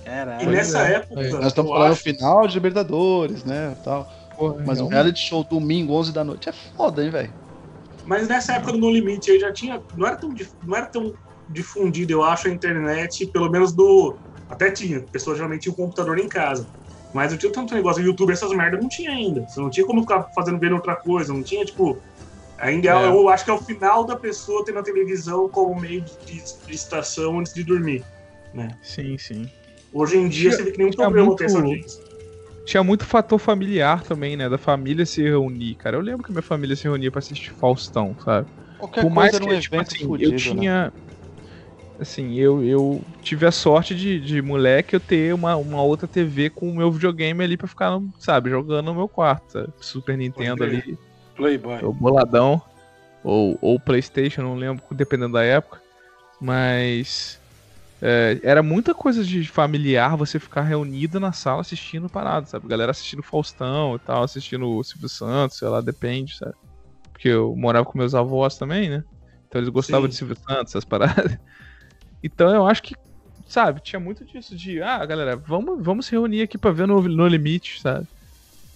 E 0.00 0.04
Caralho. 0.04 0.50
nessa 0.50 0.88
é. 0.88 0.94
época. 0.94 1.14
Nós 1.38 1.46
estamos 1.48 1.70
falando 1.70 1.92
acho- 1.92 2.02
final 2.02 2.46
de 2.46 2.54
Libertadores, 2.54 3.44
né? 3.44 3.76
Tal. 3.84 4.10
Porra, 4.36 4.62
Mas 4.64 4.80
um 4.80 4.86
reality 4.86 5.20
show 5.20 5.44
domingo, 5.44 5.92
11 5.94 6.12
da 6.12 6.24
noite, 6.24 6.48
é 6.48 6.52
foda, 6.52 7.04
hein, 7.04 7.10
velho? 7.10 7.34
Mas 8.04 8.26
nessa 8.28 8.54
época 8.54 8.72
do 8.72 8.78
No 8.78 8.90
Limite 8.90 9.30
aí 9.30 9.38
já 9.40 9.52
tinha. 9.52 9.80
Não 9.94 10.06
era 10.06 10.16
tão, 10.16 10.32
dif- 10.32 10.54
não 10.62 10.76
era 10.76 10.86
tão 10.86 11.12
difundido, 11.48 12.12
eu 12.12 12.22
acho, 12.22 12.48
a 12.48 12.50
internet, 12.50 13.26
pelo 13.32 13.50
menos 13.50 13.72
do. 13.74 14.18
Até 14.48 14.70
tinha. 14.70 15.04
Pessoas 15.12 15.36
geralmente 15.36 15.62
tinham 15.62 15.74
um 15.74 15.76
computador 15.76 16.18
em 16.18 16.28
casa. 16.28 16.66
Mas 17.14 17.30
não 17.32 17.38
tinha 17.38 17.50
tanto 17.52 17.74
negócio. 17.74 18.02
YouTube, 18.02 18.32
essas 18.32 18.50
merdas 18.52 18.80
não 18.80 18.88
tinha 18.88 19.10
ainda. 19.10 19.46
Você 19.48 19.60
não 19.60 19.70
tinha 19.70 19.86
como 19.86 20.02
ficar 20.02 20.24
fazendo 20.34 20.58
vendo 20.58 20.74
outra 20.74 20.94
coisa. 20.96 21.32
Não 21.32 21.42
tinha, 21.42 21.64
tipo. 21.64 21.98
Ainda 22.58 22.88
É. 22.88 23.06
eu 23.06 23.28
acho 23.28 23.44
que 23.44 23.50
é 23.50 23.54
o 23.54 23.58
final 23.58 24.04
da 24.04 24.16
pessoa 24.16 24.64
tendo 24.64 24.80
a 24.80 24.82
televisão 24.82 25.48
como 25.48 25.80
meio 25.80 26.00
de, 26.02 26.12
de 26.26 26.42
distração 26.66 27.38
antes 27.38 27.54
de 27.54 27.62
dormir. 27.62 28.04
Sim, 28.82 29.16
sim. 29.16 29.48
Hoje 29.92 30.16
em 30.18 30.28
dia 30.28 30.50
Tinha- 30.50 30.56
você 30.56 30.62
vê 30.64 30.72
que 30.72 30.78
nenhum 30.78 30.90
tinha 30.90 31.04
programa 31.04 31.26
muito- 31.28 31.38
tem 31.38 31.46
essa 31.46 31.58
audiência. 31.58 32.02
Tinha 32.66 32.82
muito 32.82 33.06
fator 33.06 33.38
familiar 33.38 34.02
também, 34.02 34.36
né? 34.36 34.48
Da 34.48 34.58
família 34.58 35.06
se 35.06 35.22
reunir, 35.22 35.76
cara. 35.76 35.96
Eu 35.96 36.00
lembro 36.02 36.24
que 36.24 36.30
minha 36.32 36.42
família 36.42 36.74
se 36.76 36.82
reunia 36.84 37.10
pra 37.10 37.20
assistir 37.20 37.52
Faustão, 37.52 38.14
sabe? 38.24 38.50
Qualquer 38.78 39.00
Por 39.02 39.10
mais 39.10 39.30
coisa 39.30 39.40
que, 39.44 39.48
era 39.48 39.56
um 39.56 39.60
tipo 39.60 39.74
evento 39.76 39.94
assim, 39.94 40.04
fudido, 40.06 40.30
eu 40.50 40.54
né? 40.54 40.92
Assim, 42.00 42.34
eu, 42.34 42.62
eu 42.62 43.02
tive 43.22 43.44
a 43.44 43.50
sorte 43.50 43.94
de, 43.94 44.20
de 44.20 44.40
moleque 44.40 44.94
eu 44.94 45.00
ter 45.00 45.34
uma, 45.34 45.56
uma 45.56 45.82
outra 45.82 46.06
TV 46.06 46.48
com 46.48 46.70
o 46.70 46.74
meu 46.74 46.92
videogame 46.92 47.42
ali 47.42 47.56
pra 47.56 47.66
ficar, 47.66 47.98
sabe, 48.20 48.50
jogando 48.50 48.86
no 48.86 48.94
meu 48.94 49.08
quarto, 49.08 49.52
sabe? 49.52 49.72
Super 49.80 50.16
Nintendo 50.16 50.62
ali, 50.62 50.96
Playboy. 51.34 51.82
o 51.82 51.92
boladão. 51.92 52.62
Ou, 53.24 53.58
ou 53.60 53.80
Playstation, 53.80 54.42
não 54.42 54.54
lembro, 54.54 54.82
dependendo 54.92 55.32
da 55.32 55.42
época. 55.42 55.82
Mas. 56.40 57.40
é, 58.00 58.38
era 58.44 58.62
muita 58.62 58.94
coisa 58.94 59.24
de 59.24 59.44
familiar 59.48 60.16
você 60.16 60.38
ficar 60.38 60.62
reunido 60.62 61.18
na 61.18 61.32
sala 61.32 61.62
assistindo 61.62 62.08
parada, 62.08 62.46
sabe? 62.46 62.68
Galera 62.68 62.92
assistindo 62.92 63.24
Faustão 63.24 63.96
e 63.96 63.98
tal, 63.98 64.22
assistindo 64.22 64.68
o 64.68 64.84
Silvio 64.84 65.08
Santos, 65.08 65.58
sei 65.58 65.68
lá, 65.68 65.80
depende, 65.80 66.36
sabe? 66.36 66.54
Porque 67.12 67.28
eu 67.28 67.56
morava 67.56 67.84
com 67.84 67.98
meus 67.98 68.14
avós 68.14 68.56
também, 68.56 68.88
né? 68.88 69.02
Então 69.48 69.60
eles 69.60 69.70
gostavam 69.70 70.04
Sim. 70.04 70.10
de 70.10 70.14
Silvio 70.14 70.36
Santos, 70.36 70.72
essas 70.72 70.84
paradas. 70.84 71.36
Então 72.22 72.52
eu 72.54 72.66
acho 72.66 72.82
que, 72.82 72.94
sabe, 73.46 73.80
tinha 73.80 74.00
muito 74.00 74.24
disso 74.24 74.56
de, 74.56 74.82
ah, 74.82 75.04
galera, 75.04 75.36
vamos, 75.36 75.82
vamos 75.82 76.06
se 76.06 76.12
reunir 76.12 76.42
aqui 76.42 76.58
pra 76.58 76.70
ver 76.70 76.86
no, 76.86 77.00
no 77.00 77.26
limite, 77.26 77.80
sabe? 77.80 78.06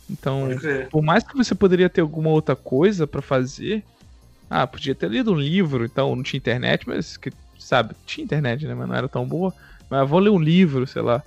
Então, 0.08 0.48
por 0.90 1.02
mais 1.02 1.24
que 1.24 1.36
você 1.36 1.54
poderia 1.54 1.88
ter 1.88 2.00
alguma 2.02 2.30
outra 2.30 2.54
coisa 2.54 3.06
pra 3.06 3.22
fazer, 3.22 3.82
ah, 4.50 4.66
podia 4.66 4.94
ter 4.94 5.10
lido 5.10 5.32
um 5.32 5.38
livro, 5.38 5.84
então 5.84 6.14
não 6.14 6.22
tinha 6.22 6.38
internet, 6.38 6.86
mas 6.86 7.16
que, 7.16 7.32
sabe, 7.58 7.94
tinha 8.04 8.24
internet, 8.24 8.66
né, 8.66 8.74
mas 8.74 8.88
não 8.88 8.94
era 8.94 9.08
tão 9.08 9.26
boa. 9.26 9.54
Mas 9.88 10.00
eu 10.00 10.06
vou 10.06 10.20
ler 10.20 10.30
um 10.30 10.38
livro, 10.38 10.86
sei 10.86 11.02
lá. 11.02 11.22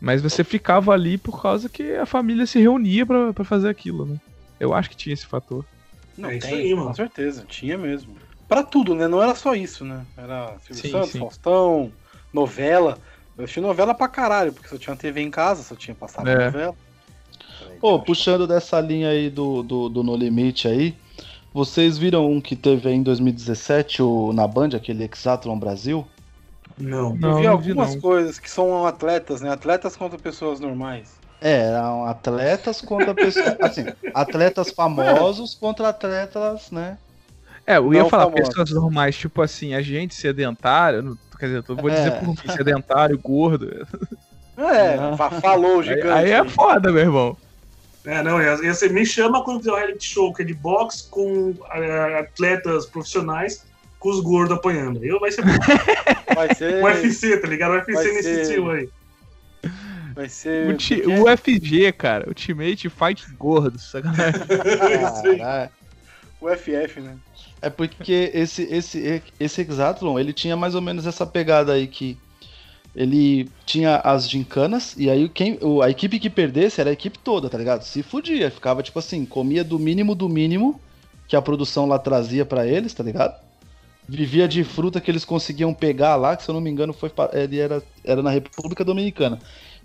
Mas 0.00 0.22
você 0.22 0.44
ficava 0.44 0.92
ali 0.92 1.18
por 1.18 1.42
causa 1.42 1.68
que 1.68 1.94
a 1.94 2.06
família 2.06 2.46
se 2.46 2.60
reunia 2.60 3.04
pra, 3.04 3.32
pra 3.32 3.44
fazer 3.44 3.68
aquilo, 3.68 4.06
né? 4.06 4.16
Eu 4.60 4.72
acho 4.72 4.90
que 4.90 4.96
tinha 4.96 5.12
esse 5.12 5.26
fator. 5.26 5.64
Não, 6.16 6.30
É 6.30 6.36
isso 6.36 6.46
tem, 6.48 6.58
aí, 6.58 6.74
mano. 6.74 6.88
com 6.88 6.94
certeza, 6.94 7.44
tinha 7.48 7.76
mesmo. 7.76 8.14
Pra 8.48 8.62
tudo, 8.62 8.94
né? 8.94 9.06
Não 9.06 9.22
era 9.22 9.34
só 9.34 9.54
isso, 9.54 9.84
né? 9.84 10.04
Era 10.16 10.58
Silvio 10.60 10.82
Sim, 10.82 10.90
Santos, 10.90 11.10
sim. 11.10 11.18
Faustão, 11.20 11.92
novela. 12.32 12.98
Eu 13.36 13.44
assisti 13.44 13.60
novela 13.60 13.94
pra 13.94 14.08
caralho, 14.08 14.52
porque 14.52 14.68
só 14.68 14.78
tinha 14.78 14.96
TV 14.96 15.20
em 15.20 15.30
casa, 15.30 15.62
só 15.62 15.76
tinha 15.76 15.94
passado 15.94 16.28
É. 16.28 16.46
novela. 16.46 16.74
Pô, 17.80 17.98
puxando 18.00 18.46
dessa 18.46 18.80
linha 18.80 19.10
aí 19.10 19.30
do, 19.30 19.62
do, 19.62 19.88
do 19.88 20.02
No 20.02 20.16
Limite 20.16 20.66
aí, 20.66 20.96
vocês 21.52 21.98
viram 21.98 22.30
um 22.30 22.40
que 22.40 22.56
teve 22.56 22.88
aí 22.88 22.94
em 22.94 23.02
2017 23.02 24.02
o, 24.02 24.32
na 24.32 24.46
Band, 24.46 24.70
aquele 24.74 25.04
Exatlon 25.04 25.58
Brasil? 25.58 26.06
Não. 26.78 27.16
Eu 27.22 27.32
Não, 27.32 27.34
vi 27.34 27.46
não 27.46 27.58
vi, 27.60 27.74
algumas 27.74 27.94
não. 27.94 28.00
coisas 28.00 28.38
que 28.38 28.50
são 28.50 28.86
atletas, 28.86 29.40
né? 29.40 29.50
Atletas 29.50 29.96
contra 29.96 30.18
pessoas 30.18 30.60
normais. 30.60 31.20
É, 31.40 31.68
eram 31.68 32.04
atletas 32.04 32.80
contra 32.80 33.14
pessoas. 33.14 33.56
Assim, 33.62 33.88
atletas 34.12 34.72
famosos 34.72 35.54
contra 35.54 35.88
atletas, 35.88 36.70
né? 36.70 36.98
É, 37.68 37.76
eu 37.76 37.92
ia 37.92 38.04
falar 38.06 38.24
famosos. 38.24 38.48
pessoas 38.48 38.70
normais, 38.70 39.16
tipo 39.16 39.42
assim, 39.42 39.74
a 39.74 39.82
gente 39.82 40.14
sedentário, 40.14 41.02
não- 41.02 41.18
quer 41.38 41.46
dizer, 41.46 41.64
eu 41.68 41.76
vou 41.76 41.90
dizer 41.90 42.08
É. 42.08 42.10
por 42.20 42.28
mim, 42.28 42.36
sedentário, 42.56 43.18
gordo. 43.18 43.86
É, 44.56 45.16
fa- 45.16 45.30
falou 45.40 45.76
o 45.76 45.80
Aí, 45.80 45.86
gigante. 45.86 46.08
aí 46.08 46.30
é 46.32 46.44
foda, 46.44 46.90
meu 46.90 47.02
irmão. 47.02 47.36
É, 48.04 48.22
não, 48.22 48.40
ia- 48.42 48.74
ser- 48.74 48.90
me 48.90 49.04
chama 49.04 49.44
quando 49.44 49.58
fizer 49.58 49.72
um 49.72 49.76
reality 49.76 50.04
show 50.06 50.32
que 50.32 50.42
é 50.42 50.44
de 50.44 50.54
boxe 50.54 51.08
com 51.10 51.54
eh, 51.74 52.18
atletas 52.20 52.86
profissionais 52.86 53.64
com 54.00 54.08
os 54.08 54.20
gordos 54.20 54.56
apanhando. 54.56 55.04
Eu 55.04 55.20
vai 55.20 55.30
ser 55.30 55.42
Vai 56.34 56.54
ser. 56.54 56.82
UFC, 56.82 57.36
tá 57.36 57.46
ligado? 57.48 57.72
UFC 57.72 57.92
Vai 57.92 58.04
nesse 58.04 58.22
ser- 58.22 58.42
estilo 58.42 58.70
aí. 58.70 58.88
Vai 60.14 60.28
ser. 60.28 60.68
O, 60.70 60.76
ti- 60.76 61.02
é 61.02 61.06
o 61.06 61.24
UFG, 61.24 61.92
cara, 61.92 62.24
Ultimate 62.28 62.88
Fight 62.88 63.26
Gordo, 63.38 63.78
sacanagem. 63.78 64.40
Isso 64.42 65.26
aí. 65.28 65.38
Caralho. 65.38 65.70
O 66.40 66.48
FF, 66.50 67.00
né? 67.00 67.16
É 67.60 67.68
porque 67.68 68.30
esse, 68.32 68.62
esse, 68.62 69.22
esse 69.38 69.60
Exatlon, 69.60 70.18
ele 70.18 70.32
tinha 70.32 70.56
mais 70.56 70.74
ou 70.74 70.80
menos 70.82 71.06
essa 71.06 71.26
pegada 71.26 71.72
aí 71.72 71.86
que 71.86 72.16
ele 72.94 73.48
tinha 73.64 73.96
as 73.96 74.28
gincanas 74.28 74.96
e 74.96 75.10
aí 75.10 75.28
quem, 75.28 75.58
a 75.82 75.90
equipe 75.90 76.18
que 76.18 76.30
perdesse 76.30 76.80
era 76.80 76.90
a 76.90 76.92
equipe 76.92 77.18
toda, 77.18 77.48
tá 77.48 77.58
ligado? 77.58 77.82
Se 77.82 78.02
fudia, 78.02 78.50
ficava 78.50 78.82
tipo 78.82 78.98
assim, 78.98 79.24
comia 79.24 79.62
do 79.62 79.78
mínimo 79.78 80.14
do 80.14 80.28
mínimo 80.28 80.80
que 81.26 81.36
a 81.36 81.42
produção 81.42 81.86
lá 81.86 81.98
trazia 81.98 82.44
pra 82.44 82.66
eles, 82.66 82.94
tá 82.94 83.04
ligado? 83.04 83.38
Vivia 84.08 84.48
de 84.48 84.64
fruta 84.64 85.00
que 85.00 85.10
eles 85.10 85.24
conseguiam 85.24 85.74
pegar 85.74 86.16
lá, 86.16 86.34
que 86.36 86.42
se 86.42 86.48
eu 86.48 86.54
não 86.54 86.60
me 86.60 86.70
engano 86.70 86.92
foi 86.92 87.12
ele 87.34 87.58
era, 87.58 87.82
era 88.02 88.22
na 88.22 88.30
República 88.30 88.84
Dominicana. 88.84 89.38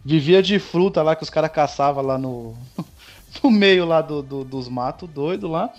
Vivia 0.06 0.42
de 0.42 0.58
fruta 0.60 1.02
lá 1.02 1.16
que 1.16 1.24
os 1.24 1.30
caras 1.30 1.52
caçavam 1.52 2.04
lá 2.04 2.18
no, 2.18 2.56
no 3.44 3.52
meio 3.52 3.86
lá 3.86 4.02
do, 4.02 4.22
do- 4.24 4.44
dos 4.44 4.68
matos 4.70 5.10
doido 5.10 5.48
lá. 5.48 5.74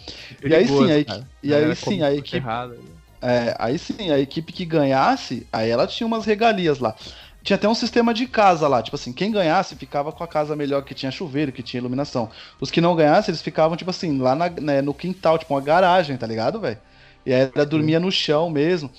E 0.47 0.55
aí 0.55 0.69
sim, 0.69 0.91
aí, 0.91 1.07
cara. 1.07 1.31
e 1.43 1.55
aí 1.55 1.75
sim, 1.75 2.03
a 2.03 2.13
equipe 2.15 2.47
errada. 2.47 2.77
é, 3.23 3.55
aí 3.59 3.79
sim, 3.79 4.11
a 4.11 4.19
equipe 4.19 4.53
que 4.53 4.65
ganhasse, 4.67 5.49
aí 5.53 5.71
ela 5.71 5.87
tinha 5.87 6.07
umas 6.07 6.25
regalias 6.27 6.79
lá. 6.79 6.95
Tinha 7.43 7.57
até 7.57 7.69
um 7.69 7.75
sistema 7.75 8.15
de 8.15 8.27
casa 8.27 8.69
lá, 8.69 8.83
tipo 8.83 8.97
assim, 8.97 9.13
quem 9.13 9.31
ganhasse 9.33 9.77
ficava 9.77 10.13
com 10.13 10.25
a 10.25 10.29
casa 10.29 10.57
melhor, 10.57 10.83
que 10.85 10.95
tinha 10.95 11.11
chuveiro, 11.13 11.53
que 11.53 11.63
tinha 11.63 11.81
iluminação. 11.81 12.31
Os 12.61 12.71
que 12.71 12.81
não 12.81 12.97
ganhassem, 12.97 13.33
eles 13.33 13.43
ficavam, 13.43 13.77
tipo 13.77 13.91
assim, 13.91 14.19
lá 14.19 14.35
na- 14.35 14.51
né, 14.51 14.83
no 14.83 14.95
quintal, 14.95 15.39
tipo 15.39 15.55
uma 15.55 15.61
garagem, 15.61 16.17
tá 16.19 16.27
ligado, 16.27 16.61
velho? 16.61 16.81
E 17.27 17.33
aí 17.35 17.51
ela 17.55 17.67
dormia 17.67 18.01
no 18.01 18.11
chão 18.13 18.51
mesmo. 18.51 18.91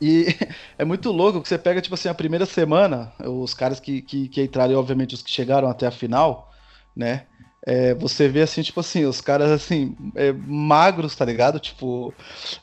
E 0.00 0.26
é 0.78 0.84
muito 0.84 1.10
louco 1.12 1.42
que 1.42 1.48
você 1.48 1.58
pega, 1.58 1.80
tipo 1.80 1.94
assim, 1.94 2.08
a 2.08 2.14
primeira 2.14 2.46
semana, 2.46 3.14
os 3.24 3.54
caras 3.54 3.78
que, 3.80 4.02
que, 4.02 4.28
que 4.28 4.42
entraram, 4.42 4.72
e 4.72 4.76
obviamente 4.76 5.14
os 5.14 5.22
que 5.22 5.30
chegaram 5.30 5.68
até 5.68 5.86
a 5.86 5.90
final, 5.90 6.50
né? 6.96 7.28
É, 7.64 7.94
você 7.94 8.28
vê 8.28 8.42
assim, 8.42 8.60
tipo 8.62 8.80
assim, 8.80 9.04
os 9.04 9.20
caras 9.20 9.50
assim, 9.50 9.96
é, 10.16 10.32
magros, 10.32 11.14
tá 11.14 11.24
ligado? 11.24 11.60
Tipo, 11.60 12.12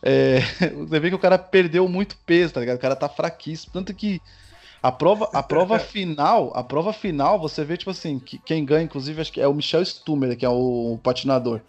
é, 0.04 0.40
você 0.76 1.00
vê 1.00 1.10
que 1.10 1.16
o 1.16 1.20
cara 1.20 1.38
perdeu 1.38 1.88
muito 1.88 2.18
peso, 2.26 2.54
tá 2.54 2.60
ligado? 2.60 2.78
O 2.78 2.82
cara 2.82 2.96
tá 2.96 3.08
fraquíssimo. 3.08 3.72
Tanto 3.72 3.94
que 3.94 4.22
a 4.84 4.92
prova, 4.92 5.30
a 5.34 5.42
prova 5.42 5.80
final, 5.80 6.52
a 6.54 6.64
prova 6.64 6.92
final, 6.92 7.40
você 7.40 7.64
vê, 7.64 7.78
tipo 7.78 7.92
assim, 7.92 8.20
que 8.20 8.38
quem 8.40 8.66
ganha, 8.66 8.84
inclusive, 8.84 9.22
acho 9.22 9.32
que 9.32 9.42
é 9.42 9.48
o 9.48 9.54
Michel 9.54 9.82
Stummer, 9.84 10.38
que 10.38 10.46
é 10.46 10.50
o, 10.50 10.94
o 10.94 10.98
patinador. 10.98 11.62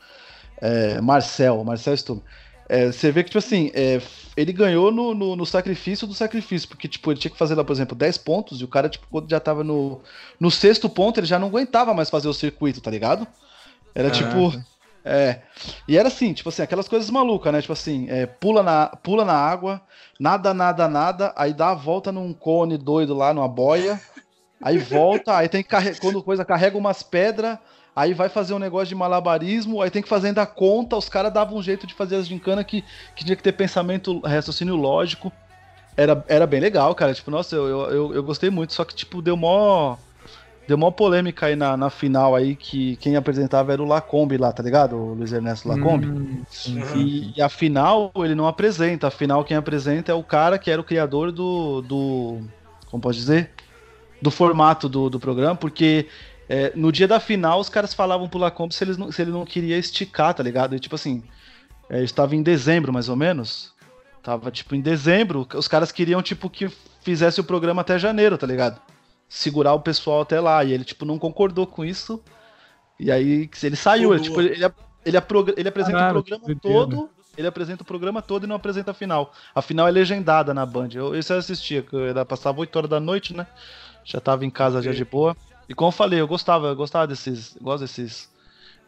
É, 0.61 1.01
Marcel, 1.01 1.63
Marcel 1.65 1.95
Stummer. 1.95 2.25
É, 2.73 2.87
você 2.87 3.11
vê 3.11 3.25
que, 3.25 3.31
tipo 3.31 3.39
assim, 3.39 3.73
é, 3.75 4.01
ele 4.37 4.53
ganhou 4.53 4.93
no, 4.93 5.13
no, 5.13 5.35
no, 5.35 5.45
sacrifício 5.45 6.07
do 6.07 6.15
sacrifício, 6.15 6.69
porque, 6.69 6.87
tipo, 6.87 7.11
ele 7.11 7.19
tinha 7.19 7.33
que 7.33 7.37
fazer 7.37 7.57
lá, 7.57 7.65
por 7.65 7.73
exemplo, 7.73 7.97
10 7.97 8.19
pontos, 8.19 8.61
e 8.61 8.65
o 8.65 8.69
cara, 8.69 8.89
tipo, 8.89 9.09
quando 9.11 9.29
já 9.29 9.41
tava 9.41 9.65
no, 9.65 10.01
no 10.39 10.53
sexto 10.53 10.89
ponto, 10.89 11.19
ele 11.19 11.27
já 11.27 11.37
não 11.37 11.49
aguentava 11.49 11.93
mais 11.93 12.09
fazer 12.09 12.29
o 12.29 12.33
circuito, 12.33 12.81
tá 12.81 12.89
ligado? 12.89 13.27
Era 13.93 14.09
tipo. 14.09 14.53
É. 15.05 15.41
E 15.89 15.99
era 15.99 16.07
assim, 16.07 16.33
tipo 16.33 16.49
assim, 16.49 16.63
aquelas 16.63 16.87
coisas 16.87 17.11
malucas, 17.11 17.53
né? 17.53 17.61
Tipo 17.61 17.73
assim, 17.73 18.07
é, 18.09 18.25
pula, 18.27 18.63
na, 18.63 18.87
pula 19.03 19.25
na 19.25 19.35
água, 19.35 19.83
nada, 20.21 20.55
nada, 20.55 20.87
nada, 20.87 21.33
aí 21.35 21.53
dá 21.53 21.71
a 21.71 21.75
volta 21.75 22.13
num 22.13 22.33
cone 22.33 22.79
doido 22.79 23.15
lá, 23.15 23.35
numa 23.35 23.49
boia, 23.49 24.01
aí 24.63 24.79
volta, 24.79 25.37
aí 25.37 25.49
tem 25.49 25.65
que 25.65 25.69
carregar, 25.69 25.99
quando 25.99 26.23
coisa 26.23 26.45
carrega 26.45 26.79
umas 26.79 27.03
pedras, 27.03 27.59
aí 27.95 28.15
vai 28.15 28.29
fazer 28.29 28.55
um 28.55 28.59
negócio 28.59 28.89
de 28.89 28.95
malabarismo, 28.95 29.83
aí 29.83 29.91
tem 29.91 30.03
que 30.03 30.09
fazer 30.09 30.29
ainda 30.29 30.47
conta, 30.47 30.97
os 30.97 31.09
caras 31.09 31.33
davam 31.33 31.59
um 31.59 31.63
jeito 31.63 31.87
de 31.87 31.95
fazer 31.95 32.17
as 32.17 32.27
gincanas 32.27 32.65
que, 32.65 32.85
que 33.15 33.25
tinha 33.25 33.37
que 33.37 33.43
ter 33.43 33.53
pensamento, 33.53 34.21
raciocínio 34.21 34.77
lógico. 34.77 35.33
Era, 35.97 36.25
era 36.29 36.47
bem 36.47 36.61
legal, 36.61 36.95
cara. 36.95 37.13
Tipo, 37.13 37.31
nossa, 37.31 37.57
eu, 37.57 37.67
eu, 37.91 38.15
eu 38.15 38.23
gostei 38.23 38.49
muito, 38.49 38.73
só 38.73 38.85
que, 38.85 38.95
tipo, 38.95 39.21
deu 39.21 39.37
mó. 39.37 39.97
Deu 40.67 40.79
mó 40.79 40.91
polêmica 40.91 41.47
aí 41.47 41.57
na, 41.57 41.77
na 41.77 41.91
final 41.91 42.37
aí 42.37 42.55
que 42.55 42.95
quem 42.97 43.17
apresentava 43.17 43.73
era 43.73 43.83
o 43.83 43.87
Lacombe 43.87 44.39
lá, 44.39 44.53
tá 44.53 44.63
ligado? 44.63 44.95
O 44.95 45.15
Luiz 45.15 45.33
Ernesto 45.33 45.69
Lacombe. 45.69 46.07
Hum, 46.07 46.43
e, 46.95 47.33
e 47.37 47.43
a 47.43 47.49
final 47.49 48.13
ele 48.17 48.37
não 48.37 48.47
apresenta. 48.47 49.09
A 49.09 49.11
final 49.11 49.45
quem 49.45 49.57
apresenta 49.57 50.13
é 50.13 50.15
o 50.15 50.23
cara 50.23 50.59
que 50.59 50.71
era 50.71 50.81
o 50.81 50.85
criador 50.85 51.33
do. 51.33 51.83
do 51.83 52.39
como 52.87 53.03
pode 53.03 53.19
dizer? 53.19 53.51
Do 54.23 54.31
formato 54.31 54.89
do, 54.89 55.11
do 55.11 55.19
programa, 55.19 55.57
porque 55.57 56.07
é, 56.53 56.73
no 56.75 56.91
dia 56.91 57.07
da 57.07 57.21
final, 57.21 57.61
os 57.61 57.69
caras 57.69 57.95
falavam 57.95 58.29
pro 58.29 58.41
Lacombe 58.41 58.75
se, 58.75 58.85
não, 58.85 59.13
se 59.13 59.23
ele 59.23 59.31
não 59.31 59.45
queria 59.45 59.79
esticar, 59.79 60.35
tá 60.35 60.43
ligado? 60.43 60.75
E 60.75 60.81
tipo 60.81 60.97
assim, 60.97 61.23
é, 61.89 62.03
estava 62.03 62.35
em 62.35 62.43
dezembro 62.43 62.93
mais 62.93 63.09
ou 63.09 63.15
menos. 63.15 63.73
Tava 64.21 64.51
tipo 64.51 64.75
em 64.75 64.81
dezembro, 64.81 65.47
os 65.55 65.69
caras 65.69 65.93
queriam 65.93 66.21
tipo 66.21 66.51
que 66.51 66.69
fizesse 67.03 67.41
o 67.41 67.45
programa 67.45 67.83
até 67.83 68.01
janeiro, 68.01 68.37
tá 68.37 68.49
ligado? 68.49 68.81
Segurar 69.29 69.75
o 69.75 69.81
pessoal 69.81 70.23
até 70.23 70.41
lá. 70.41 70.65
E 70.65 70.73
ele 70.73 70.83
tipo 70.83 71.05
não 71.05 71.21
concordou 71.21 71.69
com 71.69 71.85
isso. 71.85 72.21
E 72.99 73.13
aí 73.13 73.49
ele 73.63 73.77
saiu, 73.77 74.13
ele, 74.13 74.23
tipo, 74.25 74.41
ele, 74.41 74.55
ele, 74.55 74.65
ele, 75.07 75.19
ele 75.57 75.69
apresenta 75.69 75.99
Caralho, 75.99 76.19
o 76.19 76.25
programa 76.25 76.61
todo. 76.61 77.11
Ele 77.39 77.47
apresenta 77.47 77.83
o 77.85 77.87
programa 77.87 78.21
todo 78.21 78.43
e 78.43 78.47
não 78.49 78.57
apresenta 78.57 78.91
a 78.91 78.95
final. 78.95 79.33
A 79.55 79.63
final 79.63 79.87
é 79.87 79.91
legendada 79.93 80.53
na 80.53 80.67
Band. 80.67 80.89
Eu, 80.95 81.15
isso 81.15 81.33
eu 81.33 81.39
assistia, 81.39 81.81
que 81.81 81.95
eu 81.95 82.27
passava 82.27 82.59
8 82.59 82.77
horas 82.77 82.91
da 82.91 82.99
noite, 82.99 83.37
né? 83.37 83.47
Já 84.05 84.21
tava 84.21 84.45
em 84.45 84.51
casa 84.51 84.83
já 84.83 84.91
de 84.91 85.05
boa. 85.05 85.37
E 85.71 85.75
como 85.75 85.87
eu 85.89 85.93
falei, 85.93 86.21
eu 86.21 86.27
gostava, 86.27 86.67
eu 86.67 86.75
gostava 86.75 87.07
desses. 87.07 87.57
gosto 87.63 87.83
desses 87.83 88.29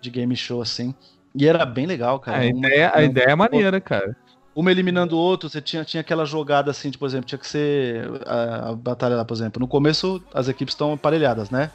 de 0.01 0.11
game 0.11 0.35
show 0.35 0.61
assim. 0.61 0.93
E 1.33 1.47
era 1.47 1.65
bem 1.65 1.87
legal, 1.87 2.19
cara. 2.19 2.39
A, 2.39 2.51
uma, 2.51 2.67
ideia, 2.67 2.93
a 2.93 3.03
ideia 3.05 3.27
é 3.27 3.35
maneira, 3.37 3.81
cara. 3.81 4.17
Uma 4.53 4.73
eliminando 4.73 5.17
o 5.17 5.19
outro, 5.19 5.49
você 5.49 5.63
tinha, 5.63 5.85
tinha 5.85 6.01
aquela 6.01 6.27
jogada 6.27 6.73
assim, 6.73 6.91
tipo, 6.91 6.99
por 6.99 7.07
exemplo, 7.07 7.27
tinha 7.27 7.39
que 7.39 7.47
ser 7.47 8.11
a, 8.27 8.71
a 8.71 8.75
batalha 8.75 9.15
lá, 9.15 9.25
por 9.25 9.33
exemplo. 9.33 9.61
No 9.61 9.69
começo 9.69 10.21
as 10.35 10.49
equipes 10.49 10.75
estão 10.75 10.93
aparelhadas, 10.93 11.51
né? 11.51 11.71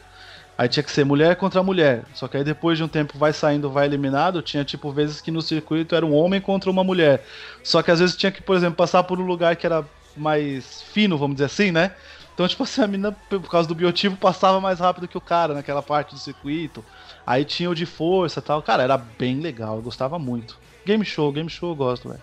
Aí 0.58 0.68
tinha 0.68 0.84
que 0.84 0.92
ser 0.92 1.06
mulher 1.06 1.38
contra 1.38 1.64
mulher. 1.64 2.04
Só 2.14 2.28
que 2.28 2.36
aí 2.36 2.44
depois 2.44 2.78
de 2.78 2.84
um 2.84 2.88
tempo 2.90 3.18
vai 3.18 3.32
saindo, 3.32 3.70
vai 3.70 3.86
eliminado. 3.86 4.42
Tinha 4.42 4.66
tipo 4.66 4.92
vezes 4.92 5.22
que 5.22 5.32
no 5.32 5.42
circuito 5.42 5.96
era 5.96 6.06
um 6.06 6.14
homem 6.14 6.42
contra 6.42 6.70
uma 6.70 6.84
mulher. 6.84 7.24
Só 7.64 7.82
que 7.82 7.92
às 7.92 8.02
vezes 8.02 8.18
tinha 8.18 8.32
que, 8.32 8.42
por 8.42 8.58
exemplo, 8.58 8.76
passar 8.76 9.04
por 9.04 9.22
um 9.22 9.26
lugar 9.26 9.56
que 9.56 9.66
era 9.66 9.86
mais 10.18 10.82
fino, 10.82 11.18
vamos 11.18 11.36
dizer 11.38 11.46
assim, 11.46 11.72
né? 11.72 11.94
Então, 12.38 12.48
tipo 12.48 12.62
assim, 12.62 12.84
a 12.84 12.88
menina, 12.88 13.12
por 13.12 13.50
causa 13.50 13.68
do 13.68 13.74
biotipo, 13.74 14.16
passava 14.16 14.62
mais 14.62 14.80
rápido 14.80 15.08
que 15.08 15.18
o 15.18 15.22
cara 15.22 15.56
naquela 15.56 15.82
parte 15.82 16.14
do 16.14 16.20
circuito. 16.20 16.86
Aí 17.26 17.44
tinha 17.44 17.68
o 17.68 17.74
de 17.74 17.88
força 17.88 18.40
e 18.40 18.44
tal. 18.44 18.62
Cara, 18.62 18.84
era 18.84 18.96
bem 18.96 19.40
legal, 19.40 19.78
eu 19.78 19.82
gostava 19.82 20.20
muito. 20.20 20.56
Game 20.86 21.04
show, 21.04 21.32
game 21.32 21.50
show 21.50 21.72
eu 21.72 21.76
gosto, 21.76 22.10
velho. 22.10 22.22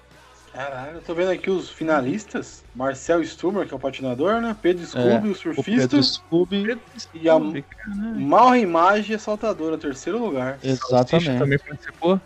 Caralho, 0.53 0.99
eu 0.99 1.03
tô 1.03 1.17
vendo 1.17 1.33
aqui 1.33 1.51
os 1.51 1.69
finalistas. 1.69 2.63
Marcel 2.77 3.25
Stummer, 3.25 3.67
que 3.67 3.75
é 3.75 3.77
o 3.77 3.81
patinador, 3.81 4.41
né? 4.41 4.57
Pedro 4.63 4.87
Scooby, 4.87 5.29
é, 5.29 5.31
o 5.33 5.35
surfista. 5.35 5.61
O 5.61 5.65
Pedro 5.65 6.03
Scooby. 6.05 6.81
E 7.13 7.29
a 7.29 7.35
Malra 7.37 8.57
Imagem, 8.57 9.17
a 9.17 9.19
saltadora, 9.19 9.77
terceiro 9.77 10.25
lugar. 10.25 10.61
Exatamente. 10.63 11.39
também 11.41 11.59
participou? 11.59 12.21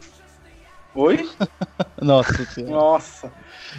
Oi? 0.95 1.27
Nossa. 2.03 2.47
Nossa. 2.67 3.33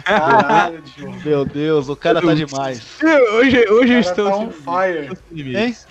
Caralho, 0.04 0.82
Meu 1.24 1.44
Deus, 1.44 1.88
o 1.88 1.96
cara 1.96 2.20
tá 2.20 2.34
demais. 2.34 2.98
Hoje, 3.34 3.68
hoje 3.68 3.92
eu 3.92 4.00
estou 4.00 4.30
tá 4.30 4.36
on 4.36 4.50
fire. 4.50 5.10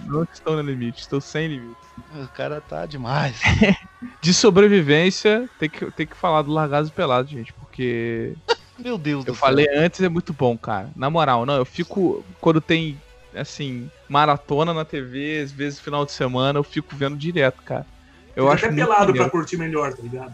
Não 0.06 0.24
estou 0.24 0.56
no 0.56 0.62
limite, 0.62 1.02
estou 1.02 1.22
sem 1.22 1.48
limite. 1.48 1.78
O 2.16 2.28
cara 2.30 2.62
tá 2.62 2.86
demais. 2.86 3.40
De 4.22 4.34
sobrevivência, 4.34 5.50
tem 5.60 5.70
que, 5.70 5.92
tem 5.92 6.08
que 6.08 6.16
falar 6.16 6.42
do 6.42 6.52
Largados 6.52 6.90
Pelados, 6.90 7.30
gente, 7.32 7.54
porque. 7.54 8.36
Meu 8.80 8.98
Deus 8.98 9.28
Eu 9.28 9.36
falei 9.36 9.66
céu. 9.66 9.82
antes, 9.82 10.02
é 10.02 10.08
muito 10.08 10.32
bom, 10.32 10.58
cara. 10.58 10.90
Na 10.96 11.10
moral, 11.10 11.46
não, 11.46 11.56
eu 11.56 11.66
fico. 11.66 12.24
Quando 12.40 12.62
tem, 12.62 12.98
assim, 13.36 13.90
maratona 14.08 14.74
na 14.74 14.86
TV, 14.86 15.42
às 15.42 15.52
vezes 15.52 15.82
final 15.82 16.06
de 16.06 16.14
semana, 16.14 16.60
eu 16.60 16.64
fico 16.64 16.96
vendo 16.96 17.18
direto, 17.18 17.62
cara. 17.62 17.86
Eu 18.36 18.46
Fica 18.46 18.54
acho 18.54 18.66
até 18.68 18.76
pelado 18.76 19.14
pra 19.14 19.30
curtir 19.30 19.58
melhor, 19.58 19.94
tá 19.94 20.02
ligado? 20.02 20.34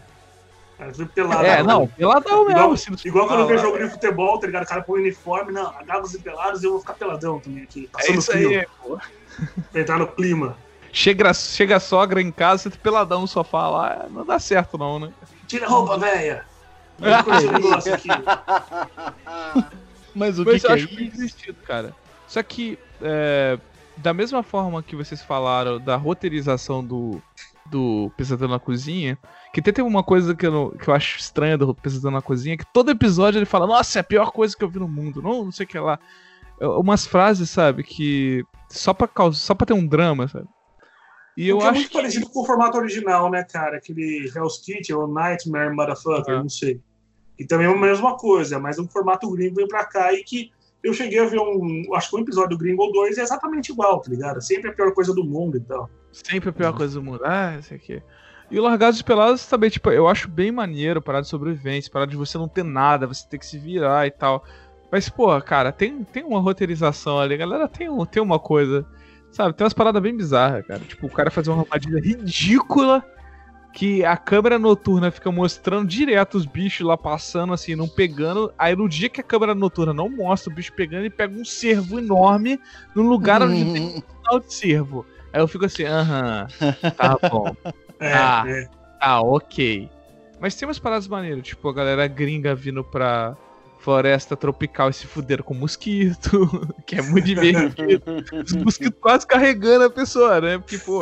Cara, 0.78 0.92
pelado, 1.14 1.46
é, 1.46 1.62
não, 1.62 1.88
peladão 1.88 2.44
mesmo. 2.44 2.54
Igual, 2.54 2.74
igual 3.04 3.26
quando 3.26 3.40
eu 3.40 3.46
vejo 3.46 3.62
jogo 3.62 3.78
de 3.78 3.88
futebol, 3.88 4.38
tá 4.38 4.46
ligado? 4.46 4.64
O 4.64 4.66
cara 4.66 4.82
põe 4.82 5.00
uniforme, 5.00 5.50
não, 5.50 5.68
agagos 5.68 6.12
e 6.12 6.18
pelados 6.18 6.62
eu 6.62 6.72
vou 6.72 6.80
ficar 6.80 6.92
peladão 6.94 7.40
também 7.40 7.62
aqui. 7.62 7.88
Passando 7.90 8.14
é 8.14 8.18
isso 8.18 8.32
frio. 8.32 8.60
aí, 8.60 8.66
pô. 8.82 8.98
Pra 9.72 9.80
entrar 9.80 9.98
no 9.98 10.06
clima. 10.06 10.56
Chega, 10.92 11.32
chega 11.32 11.76
a 11.76 11.80
sogra 11.80 12.20
em 12.20 12.30
casa, 12.30 12.64
você 12.64 12.70
tá 12.70 12.76
peladão 12.82 13.22
no 13.22 13.28
sofá 13.28 13.68
lá, 13.68 14.06
não 14.10 14.24
dá 14.24 14.38
certo 14.38 14.76
não, 14.76 14.98
né? 14.98 15.12
Tira 15.46 15.66
a 15.66 15.68
roupa, 15.68 15.98
velha! 15.98 16.44
Mas 20.14 20.38
o 20.38 20.44
Mas 20.44 20.62
que, 20.62 20.66
eu 20.66 20.66
que 20.66 20.66
é 20.66 20.72
acho 20.72 20.86
isso? 20.86 21.14
Existido, 21.14 21.58
cara. 21.62 21.94
Só 22.26 22.42
que, 22.42 22.78
é, 23.02 23.58
da 23.96 24.14
mesma 24.14 24.42
forma 24.42 24.82
que 24.82 24.96
vocês 24.96 25.22
falaram 25.22 25.78
da 25.78 25.96
roteirização 25.96 26.82
do, 26.82 27.20
do 27.70 28.10
Pesadelo 28.16 28.52
na 28.52 28.58
Cozinha, 28.58 29.18
que 29.52 29.60
até 29.60 29.72
tem 29.72 29.84
uma 29.84 30.02
coisa 30.02 30.34
que 30.34 30.46
eu, 30.46 30.70
que 30.80 30.88
eu 30.88 30.94
acho 30.94 31.18
estranha 31.18 31.58
do 31.58 31.74
Pesadelo 31.74 32.14
na 32.14 32.22
Cozinha, 32.22 32.56
que 32.56 32.66
todo 32.72 32.90
episódio 32.90 33.38
ele 33.38 33.46
fala, 33.46 33.66
nossa, 33.66 33.98
é 33.98 34.00
a 34.00 34.04
pior 34.04 34.30
coisa 34.32 34.56
que 34.56 34.64
eu 34.64 34.68
vi 34.68 34.78
no 34.78 34.88
mundo, 34.88 35.22
não, 35.22 35.44
não 35.44 35.52
sei 35.52 35.64
o 35.64 35.68
que 35.68 35.78
lá. 35.78 35.98
É, 36.60 36.66
umas 36.66 37.06
frases, 37.06 37.50
sabe, 37.50 37.82
que 37.82 38.44
só 38.68 38.92
pra, 38.94 39.06
causa, 39.06 39.38
só 39.38 39.54
pra 39.54 39.66
ter 39.66 39.74
um 39.74 39.86
drama, 39.86 40.28
sabe? 40.28 40.48
E 41.36 41.48
eu 41.48 41.58
acho 41.58 41.68
é 41.68 41.72
muito 41.72 41.88
que... 41.88 41.96
parecido 41.96 42.30
com 42.30 42.40
o 42.40 42.46
formato 42.46 42.78
original, 42.78 43.30
né, 43.30 43.44
cara? 43.44 43.76
Aquele 43.76 44.30
Hell's 44.34 44.58
Kitchen 44.58 44.96
ou 44.96 45.06
Nightmare 45.06 45.74
Motherfucker, 45.74 46.38
não 46.38 46.48
sei. 46.48 46.80
E 47.38 47.44
também 47.44 47.66
é 47.66 47.70
a 47.70 47.76
mesma 47.76 48.16
coisa, 48.16 48.58
mas 48.58 48.78
um 48.78 48.88
formato 48.88 49.30
gringo 49.30 49.56
vem 49.56 49.68
pra 49.68 49.84
cá 49.84 50.14
e 50.14 50.24
que 50.24 50.50
eu 50.82 50.94
cheguei 50.94 51.18
a 51.18 51.26
ver 51.26 51.40
um, 51.40 51.94
acho 51.94 52.10
que 52.10 52.16
um 52.16 52.20
episódio 52.20 52.50
do 52.50 52.58
Gringo 52.58 52.86
2 52.92 53.18
é 53.18 53.22
exatamente 53.22 53.72
igual, 53.72 54.00
tá 54.00 54.08
ligado? 54.08 54.40
Sempre 54.40 54.70
a 54.70 54.72
pior 54.72 54.92
coisa 54.94 55.12
do 55.12 55.24
mundo 55.24 55.56
e 55.56 55.60
tal. 55.60 55.90
Sempre 56.24 56.50
a 56.50 56.52
pior 56.52 56.72
uhum. 56.72 56.76
coisa 56.78 56.94
do 56.94 57.02
mundo. 57.02 57.20
Ah, 57.24 57.56
isso 57.58 57.74
aqui. 57.74 58.02
E 58.50 58.58
o 58.58 58.62
Largados 58.62 59.00
e 59.00 59.04
Pelados 59.04 59.46
também, 59.46 59.68
tipo, 59.68 59.90
eu 59.90 60.08
acho 60.08 60.28
bem 60.28 60.52
maneiro 60.52 61.02
parar 61.02 61.20
de 61.20 61.28
sobrevivência, 61.28 61.90
parar 61.90 62.06
de 62.06 62.16
você 62.16 62.38
não 62.38 62.48
ter 62.48 62.62
nada, 62.62 63.06
você 63.06 63.26
ter 63.28 63.38
que 63.38 63.46
se 63.46 63.58
virar 63.58 64.06
e 64.06 64.10
tal. 64.10 64.44
Mas, 64.90 65.08
pô, 65.08 65.38
cara, 65.40 65.72
tem, 65.72 66.04
tem 66.04 66.24
uma 66.24 66.40
roteirização 66.40 67.18
ali, 67.18 67.34
a 67.34 67.38
galera 67.38 67.68
tem, 67.68 67.88
tem 68.06 68.22
uma 68.22 68.38
coisa, 68.38 68.86
sabe? 69.32 69.52
Tem 69.54 69.64
umas 69.64 69.72
paradas 69.72 70.00
bem 70.00 70.16
bizarras, 70.16 70.64
cara. 70.64 70.80
Tipo, 70.80 71.06
o 71.06 71.10
cara 71.10 71.30
fazer 71.30 71.50
uma 71.50 71.62
armadilha 71.62 72.00
ridícula 72.00 73.04
que 73.72 74.04
a 74.04 74.16
câmera 74.16 74.58
noturna 74.58 75.10
fica 75.10 75.30
mostrando 75.30 75.86
direto 75.86 76.36
os 76.36 76.46
bichos 76.46 76.86
lá 76.86 76.96
passando, 76.96 77.52
assim, 77.52 77.74
não 77.74 77.88
pegando. 77.88 78.50
Aí 78.56 78.74
no 78.74 78.88
dia 78.88 79.10
que 79.10 79.20
a 79.20 79.24
câmera 79.24 79.54
noturna 79.54 79.92
não 79.92 80.08
mostra 80.08 80.50
o 80.50 80.54
bicho 80.54 80.72
pegando, 80.72 81.02
ele 81.02 81.10
pega 81.10 81.38
um 81.38 81.44
cervo 81.44 81.98
enorme 81.98 82.58
no 82.94 83.02
lugar 83.02 83.42
onde 83.42 83.72
tem 83.72 83.82
um 83.82 84.02
sinal 84.02 84.40
de 84.40 84.54
cervo. 84.54 85.04
Aí 85.36 85.42
eu 85.42 85.46
fico 85.46 85.66
assim, 85.66 85.84
aham, 85.84 86.46
tá 86.96 87.18
bom. 87.30 87.54
É, 87.98 88.12
tá, 88.12 88.44
é. 88.46 88.68
tá, 89.00 89.20
ok. 89.22 89.88
Mas 90.38 90.54
tem 90.54 90.68
umas 90.68 90.78
paradas 90.78 91.08
maneiras, 91.08 91.46
tipo, 91.46 91.66
a 91.66 91.72
galera 91.72 92.06
gringa 92.06 92.54
vindo 92.54 92.84
pra 92.84 93.34
floresta 93.78 94.36
tropical 94.36 94.90
e 94.90 94.92
se 94.92 95.06
fuderam 95.06 95.42
com 95.42 95.54
mosquito, 95.54 96.46
que 96.86 96.96
é 96.96 97.00
muito 97.00 97.24
divertido. 97.24 98.02
Os 98.44 98.52
mosquitos 98.62 99.00
quase 99.00 99.26
carregando 99.26 99.86
a 99.86 99.90
pessoa, 99.90 100.42
né? 100.42 100.58
Porque, 100.58 100.76
pô, 100.76 101.00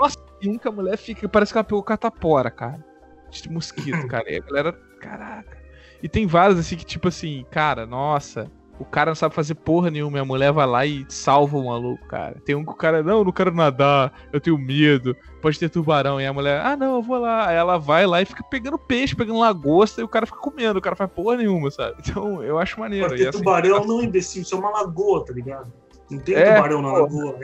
nossa, 0.00 0.18
nunca 0.42 0.68
a 0.68 0.72
mulher 0.72 0.96
fica, 0.96 1.28
parece 1.28 1.52
que 1.52 1.58
ela 1.58 1.64
pegou 1.64 1.82
catapora, 1.84 2.50
cara. 2.50 2.84
De 3.30 3.48
mosquito, 3.48 4.04
cara. 4.08 4.28
E 4.28 4.38
a 4.38 4.40
galera, 4.40 4.72
caraca. 5.00 5.56
E 6.02 6.08
tem 6.08 6.26
vários 6.26 6.58
assim 6.58 6.76
que, 6.76 6.84
tipo 6.84 7.06
assim, 7.06 7.46
cara, 7.52 7.86
nossa, 7.86 8.50
O 8.82 8.84
cara 8.84 9.12
não 9.12 9.14
sabe 9.14 9.32
fazer 9.34 9.54
porra 9.54 9.90
nenhuma, 9.90 10.18
e 10.18 10.20
a 10.20 10.24
mulher 10.24 10.52
vai 10.52 10.66
lá 10.66 10.84
e 10.84 11.06
salva 11.08 11.56
o 11.56 11.66
maluco, 11.66 12.04
cara. 12.08 12.34
Tem 12.44 12.56
um 12.56 12.64
que 12.64 12.72
o 12.72 12.74
cara, 12.74 13.00
não, 13.00 13.18
eu 13.18 13.24
não 13.24 13.30
quero 13.32 13.54
nadar, 13.54 14.12
eu 14.32 14.40
tenho 14.40 14.58
medo, 14.58 15.16
pode 15.40 15.56
ter 15.56 15.68
tubarão. 15.68 16.20
E 16.20 16.26
a 16.26 16.32
mulher, 16.32 16.60
ah, 16.60 16.76
não, 16.76 16.96
eu 16.96 17.02
vou 17.02 17.16
lá. 17.18 17.48
Aí 17.48 17.56
ela 17.56 17.78
vai 17.78 18.06
lá 18.06 18.20
e 18.20 18.24
fica 18.24 18.42
pegando 18.42 18.76
peixe, 18.76 19.14
pegando 19.14 19.38
lagosta, 19.38 20.00
e 20.00 20.04
o 20.04 20.08
cara 20.08 20.26
fica 20.26 20.38
comendo, 20.38 20.80
o 20.80 20.82
cara 20.82 20.96
faz 20.96 21.08
porra 21.12 21.36
nenhuma, 21.36 21.70
sabe? 21.70 21.94
Então, 22.00 22.42
eu 22.42 22.58
acho 22.58 22.80
maneiro. 22.80 23.08
Pode 23.08 23.22
ter 23.22 23.28
assim, 23.28 23.38
tubarão, 23.38 23.86
não, 23.86 24.02
imbecil, 24.02 24.42
isso 24.42 24.54
é 24.54 24.58
uma 24.58 24.70
lagoa, 24.70 25.24
tá 25.24 25.32
ligado? 25.32 25.72
Não 26.10 26.18
tem 26.18 26.34
É, 26.34 26.56
tubarão 26.56 26.82
na 26.82 26.90
pô. 26.90 26.98
lagoa. 27.00 27.38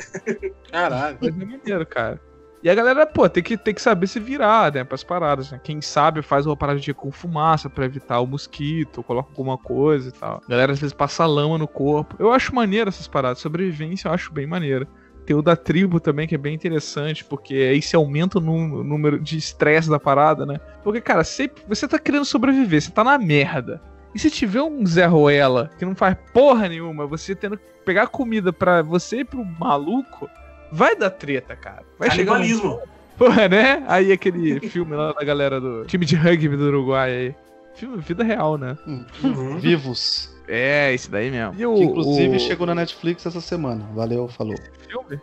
Caralho. 0.71 1.19
Mas 1.21 1.41
é 1.41 1.45
maneiro, 1.45 1.87
cara. 1.87 2.21
E 2.63 2.69
a 2.69 2.75
galera, 2.75 3.07
pô, 3.07 3.29
tem 3.29 3.43
que, 3.43 3.57
tem 3.57 3.73
que 3.73 3.81
saber 3.81 4.09
se 4.09 4.19
virar, 4.19 4.73
né, 4.73 4.83
pras 4.83 5.05
paradas, 5.05 5.53
né? 5.53 5.61
Quem 5.63 5.81
sabe 5.81 6.23
faz 6.23 6.45
uma 6.45 6.57
parada 6.57 6.81
de 6.81 6.93
com 6.93 7.13
fumaça 7.13 7.71
pra 7.71 7.85
evitar 7.85 8.19
o 8.21 8.27
mosquito, 8.27 9.03
coloca 9.03 9.29
alguma 9.31 9.57
coisa 9.57 10.09
e 10.09 10.13
tal. 10.13 10.41
A 10.45 10.51
galera 10.51 10.73
às 10.73 10.81
vezes 10.81 10.93
passa 10.93 11.25
lama 11.25 11.57
no 11.57 11.69
corpo. 11.69 12.17
Eu 12.19 12.33
acho 12.33 12.53
maneiro 12.55 12.89
essas 12.89 13.07
paradas. 13.07 13.39
Sobrevivência 13.39 14.09
eu 14.09 14.13
acho 14.13 14.33
bem 14.33 14.47
maneiro. 14.47 14.89
Tem 15.25 15.37
o 15.37 15.43
da 15.43 15.55
tribo 15.55 16.01
também, 16.01 16.27
que 16.27 16.35
é 16.35 16.39
bem 16.39 16.55
interessante, 16.55 17.25
porque 17.25 17.55
aí 17.55 17.83
se 17.83 17.95
aumenta 17.95 18.39
o 18.39 18.41
nú- 18.41 18.81
o 18.81 18.83
número 18.83 19.21
de 19.21 19.37
estresse 19.37 19.89
da 19.91 20.01
parada, 20.01 20.45
né? 20.47 20.59
Porque, 20.83 21.01
cara, 21.01 21.23
sempre, 21.23 21.63
você 21.69 21.87
tá 21.87 21.99
querendo 21.99 22.25
sobreviver, 22.25 22.81
você 22.83 22.91
tá 22.91 23.05
na 23.05 23.19
merda. 23.19 23.81
E 24.15 24.19
se 24.19 24.31
tiver 24.31 24.63
um 24.63 24.85
Zé 24.87 25.05
Ruela 25.07 25.71
que 25.79 25.85
não 25.85 25.95
faz 25.95 26.17
porra 26.33 26.67
nenhuma, 26.69 27.07
você 27.07 27.35
tendo 27.37 27.59
que 27.59 27.65
pegar 27.85 28.07
comida 28.07 28.53
pra 28.53 28.81
você 28.83 29.19
e 29.21 29.25
pro 29.25 29.45
maluco, 29.45 30.29
vai 30.73 30.97
dar 30.97 31.11
treta, 31.11 31.55
cara. 31.57 31.83
Vai 31.99 32.11
chegar 32.11 32.33
um... 32.33 32.35
Canibalismo. 32.37 32.81
Porra, 33.19 33.49
né? 33.49 33.85
Aí 33.89 34.13
aquele 34.13 34.61
filme 34.69 34.95
lá 34.95 35.13
da 35.13 35.25
galera 35.25 35.61
do 35.61 35.85
time 35.87 36.07
de 36.07 36.15
rugby 36.15 36.57
do 36.57 36.67
Uruguai 36.69 37.11
aí. 37.11 37.35
Filme 37.75 37.97
vida 37.99 38.23
real, 38.23 38.57
né? 38.57 38.77
Uhum. 38.87 39.59
Vivos. 39.59 40.33
É, 40.47 40.95
esse 40.95 41.11
daí 41.11 41.31
mesmo. 41.31 41.55
E 41.59 41.67
o, 41.67 41.75
Que 41.75 41.83
inclusive 41.83 42.37
o 42.37 42.41
chegou 42.41 42.67
na 42.67 42.75
Netflix 42.75 43.27
essa 43.27 43.41
semana. 43.41 43.85
Valeu, 43.95 44.29
falou. 44.29 44.55
filme? 44.89 45.21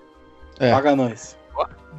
É. 0.59 0.71
Paga 0.71 0.95
nós. 0.95 1.37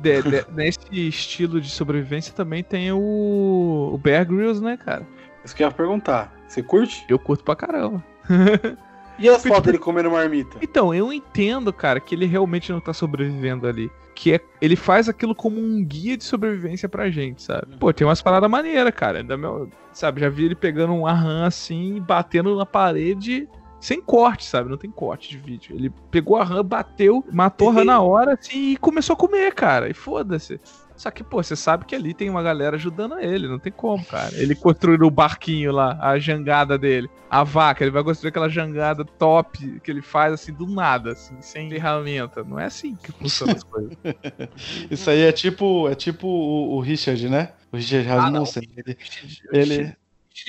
De- 0.01 0.23
de- 0.23 0.45
nesse 0.53 1.09
estilo 1.09 1.61
de 1.61 1.71
sobrevivência 1.71 2.33
também 2.35 2.63
tem 2.63 2.93
o, 2.93 3.91
o 3.95 3.99
Bear 3.99 4.27
Grylls, 4.27 4.63
né, 4.63 4.77
cara? 4.77 5.07
Isso 5.45 5.57
que 5.57 5.63
eu 5.63 5.69
ia 5.69 5.73
perguntar. 5.73 6.33
Você 6.47 6.63
curte? 6.63 7.05
Eu 7.09 7.19
curto 7.19 7.43
pra 7.43 7.57
caramba. 7.57 8.05
E 9.19 9.29
as 9.29 9.43
fotos 9.43 9.63
dele 9.65 9.79
comendo 9.79 10.11
marmita? 10.11 10.59
Então, 10.61 10.95
eu 10.95 11.13
entendo, 11.13 11.73
cara, 11.73 12.01
que 12.01 12.15
ele 12.15 12.27
realmente 12.27 12.71
não 12.71 12.81
tá 12.81 12.93
sobrevivendo 12.93 13.67
ali. 13.67 13.91
Que 14.15 14.35
é, 14.35 14.41
ele 14.61 14.77
faz 14.77 15.09
aquilo 15.09 15.35
como 15.35 15.61
um 15.61 15.85
guia 15.85 16.17
de 16.17 16.25
sobrevivência 16.25 16.89
pra 16.89 17.11
gente, 17.11 17.43
sabe? 17.43 17.77
Pô, 17.79 17.93
tem 17.93 18.07
umas 18.07 18.23
paradas 18.23 18.51
maneiras, 18.51 18.95
cara. 18.95 19.19
Ainda 19.19 19.37
meu, 19.37 19.69
sabe, 19.93 20.21
já 20.21 20.29
vi 20.29 20.47
ele 20.47 20.55
pegando 20.55 20.93
um 20.93 21.07
arran 21.07 21.47
assim, 21.47 22.01
batendo 22.01 22.57
na 22.57 22.65
parede 22.65 23.49
sem 23.79 24.01
corte, 24.01 24.45
sabe? 24.45 24.71
Não 24.71 24.77
tem 24.77 24.91
corte 24.91 25.29
de 25.29 25.39
vídeo. 25.39 25.77
Ele 25.77 25.93
pegou 26.11 26.37
a 26.37 26.45
rã, 26.45 26.65
bateu, 26.65 27.25
matou 27.31 27.69
a 27.69 27.73
rã 27.73 27.85
na 27.85 28.01
hora 28.01 28.35
assim, 28.35 28.73
e 28.73 28.77
começou 28.77 29.15
a 29.15 29.17
comer, 29.17 29.55
cara. 29.55 29.89
E 29.89 29.95
foda-se. 29.95 30.59
Só 30.97 31.11
que, 31.11 31.23
pô, 31.23 31.43
você 31.43 31.55
sabe 31.55 31.85
que 31.85 31.95
ali 31.95 32.15
tem 32.15 32.31
uma 32.31 32.43
galera 32.43 32.77
ajudando 32.77 33.19
ele, 33.19 33.47
não 33.49 33.59
tem 33.59 33.73
como, 33.73 34.05
cara. 34.05 34.31
Ele 34.41 34.55
construiu 34.55 35.07
o 35.07 35.11
barquinho 35.11 35.71
lá, 35.73 35.99
a 36.01 36.19
jangada 36.19 36.79
dele. 36.79 37.09
A 37.29 37.45
vaca, 37.45 37.85
ele 37.85 37.91
vai 37.91 38.03
construir 38.03 38.31
aquela 38.31 38.49
jangada 38.49 39.05
top 39.05 39.81
que 39.81 39.91
ele 39.91 40.01
faz 40.01 40.33
assim 40.33 40.53
do 40.53 40.67
nada, 40.67 41.13
assim, 41.13 41.35
sem 41.43 41.69
ferramenta. 41.69 42.43
Não 42.45 42.59
é 42.59 42.65
assim 42.67 42.97
que 42.97 43.13
funcionam 43.13 43.55
as 43.57 43.63
coisas. 43.65 43.93
Isso 44.91 45.11
aí 45.11 45.23
é 45.23 45.33
tipo, 45.33 45.89
é 45.89 45.95
tipo 45.95 46.27
o, 46.27 46.77
o 46.77 46.81
Richard, 46.81 47.29
né? 47.29 47.53
O 47.73 47.77
Richard 47.77 48.09
Ah, 48.09 48.17
não. 48.17 48.23
Rasmussen. 48.41 48.63
ele, 48.77 48.99
ele- 49.53 49.75
Ele 49.75 49.83
é 49.83 49.97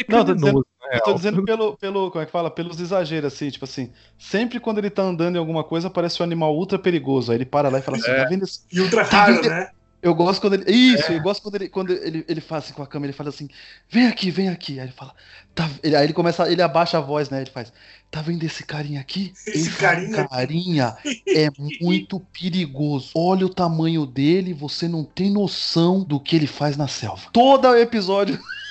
Não, 0.08 0.20
tô 0.26 0.32
criminoso, 0.34 0.66
na 0.82 0.96
eu 0.98 1.02
tô 1.04 1.14
dizendo 1.14 1.44
pelo, 1.44 1.78
pelo, 1.78 2.10
como 2.12 2.22
é 2.22 2.26
que 2.26 2.32
fala? 2.32 2.50
Pelos 2.50 2.80
exageros, 2.80 3.34
assim, 3.34 3.50
tipo 3.50 3.66
assim, 3.66 3.92
sempre 4.18 4.60
quando 4.60 4.78
ele 4.78 4.90
tá 4.90 5.02
andando 5.02 5.36
em 5.36 5.40
alguma 5.40 5.64
coisa, 5.64 5.88
aparece 5.88 6.22
um 6.22 6.26
animal 6.26 6.56
ultra 6.56 6.80
perigoso. 6.80 7.32
Aí 7.32 7.38
ele 7.38 7.46
para 7.46 7.68
lá 7.70 7.80
e 7.80 7.82
fala 7.82 7.98
assim, 7.98 8.12
É. 8.12 8.24
tá 8.24 8.30
vendo 8.30 8.44
esse 8.44 8.62
E 8.72 8.80
ultra 8.80 9.04
raro, 9.04 9.42
né? 9.50 9.70
Eu 10.02 10.14
gosto 10.14 10.40
quando 10.42 10.54
ele. 10.54 10.72
Isso, 10.72 11.12
eu 11.12 11.22
gosto 11.22 11.42
quando 11.42 11.56
ele, 11.56 11.70
quando 11.70 11.92
ele, 11.92 12.24
ele 12.28 12.42
faz 12.42 12.66
assim 12.66 12.74
com 12.74 12.84
a 12.84 12.88
câmera, 12.88 13.10
ele 13.10 13.18
fala 13.18 13.30
assim, 13.30 13.50
vem 13.90 14.08
aqui, 14.08 14.30
vem 14.30 14.50
aqui. 14.50 14.80
Aí 14.80 14.86
ele 14.86 14.94
fala. 14.94 15.14
Tá, 15.56 15.70
ele, 15.82 15.96
aí 15.96 16.06
ele 16.06 16.14
começa, 16.14 16.50
ele 16.52 16.62
abaixa 16.62 16.98
a 16.98 17.02
voz, 17.02 17.30
né? 17.30 17.42
Ele 17.42 17.50
faz. 17.50 17.74
Tá 18.12 18.22
vendo 18.22 18.44
esse 18.44 18.64
carinha 18.64 19.02
aqui? 19.02 19.34
Esse 19.48 19.72
carinha 19.72 20.22
aqui." 20.22 20.30
carinha 20.30 20.98
é 21.28 21.50
muito 21.82 22.20
perigoso. 22.20 23.12
Olha 23.16 23.46
o 23.46 23.54
tamanho 23.54 24.06
dele, 24.06 24.54
você 24.54 24.88
não 24.88 25.04
tem 25.04 25.32
noção 25.32 26.04
do 26.04 26.20
que 26.20 26.36
ele 26.36 26.48
faz 26.48 26.78
na 26.78 26.88
selva. 26.88 27.30
Todo 27.34 27.76
episódio 27.76 28.40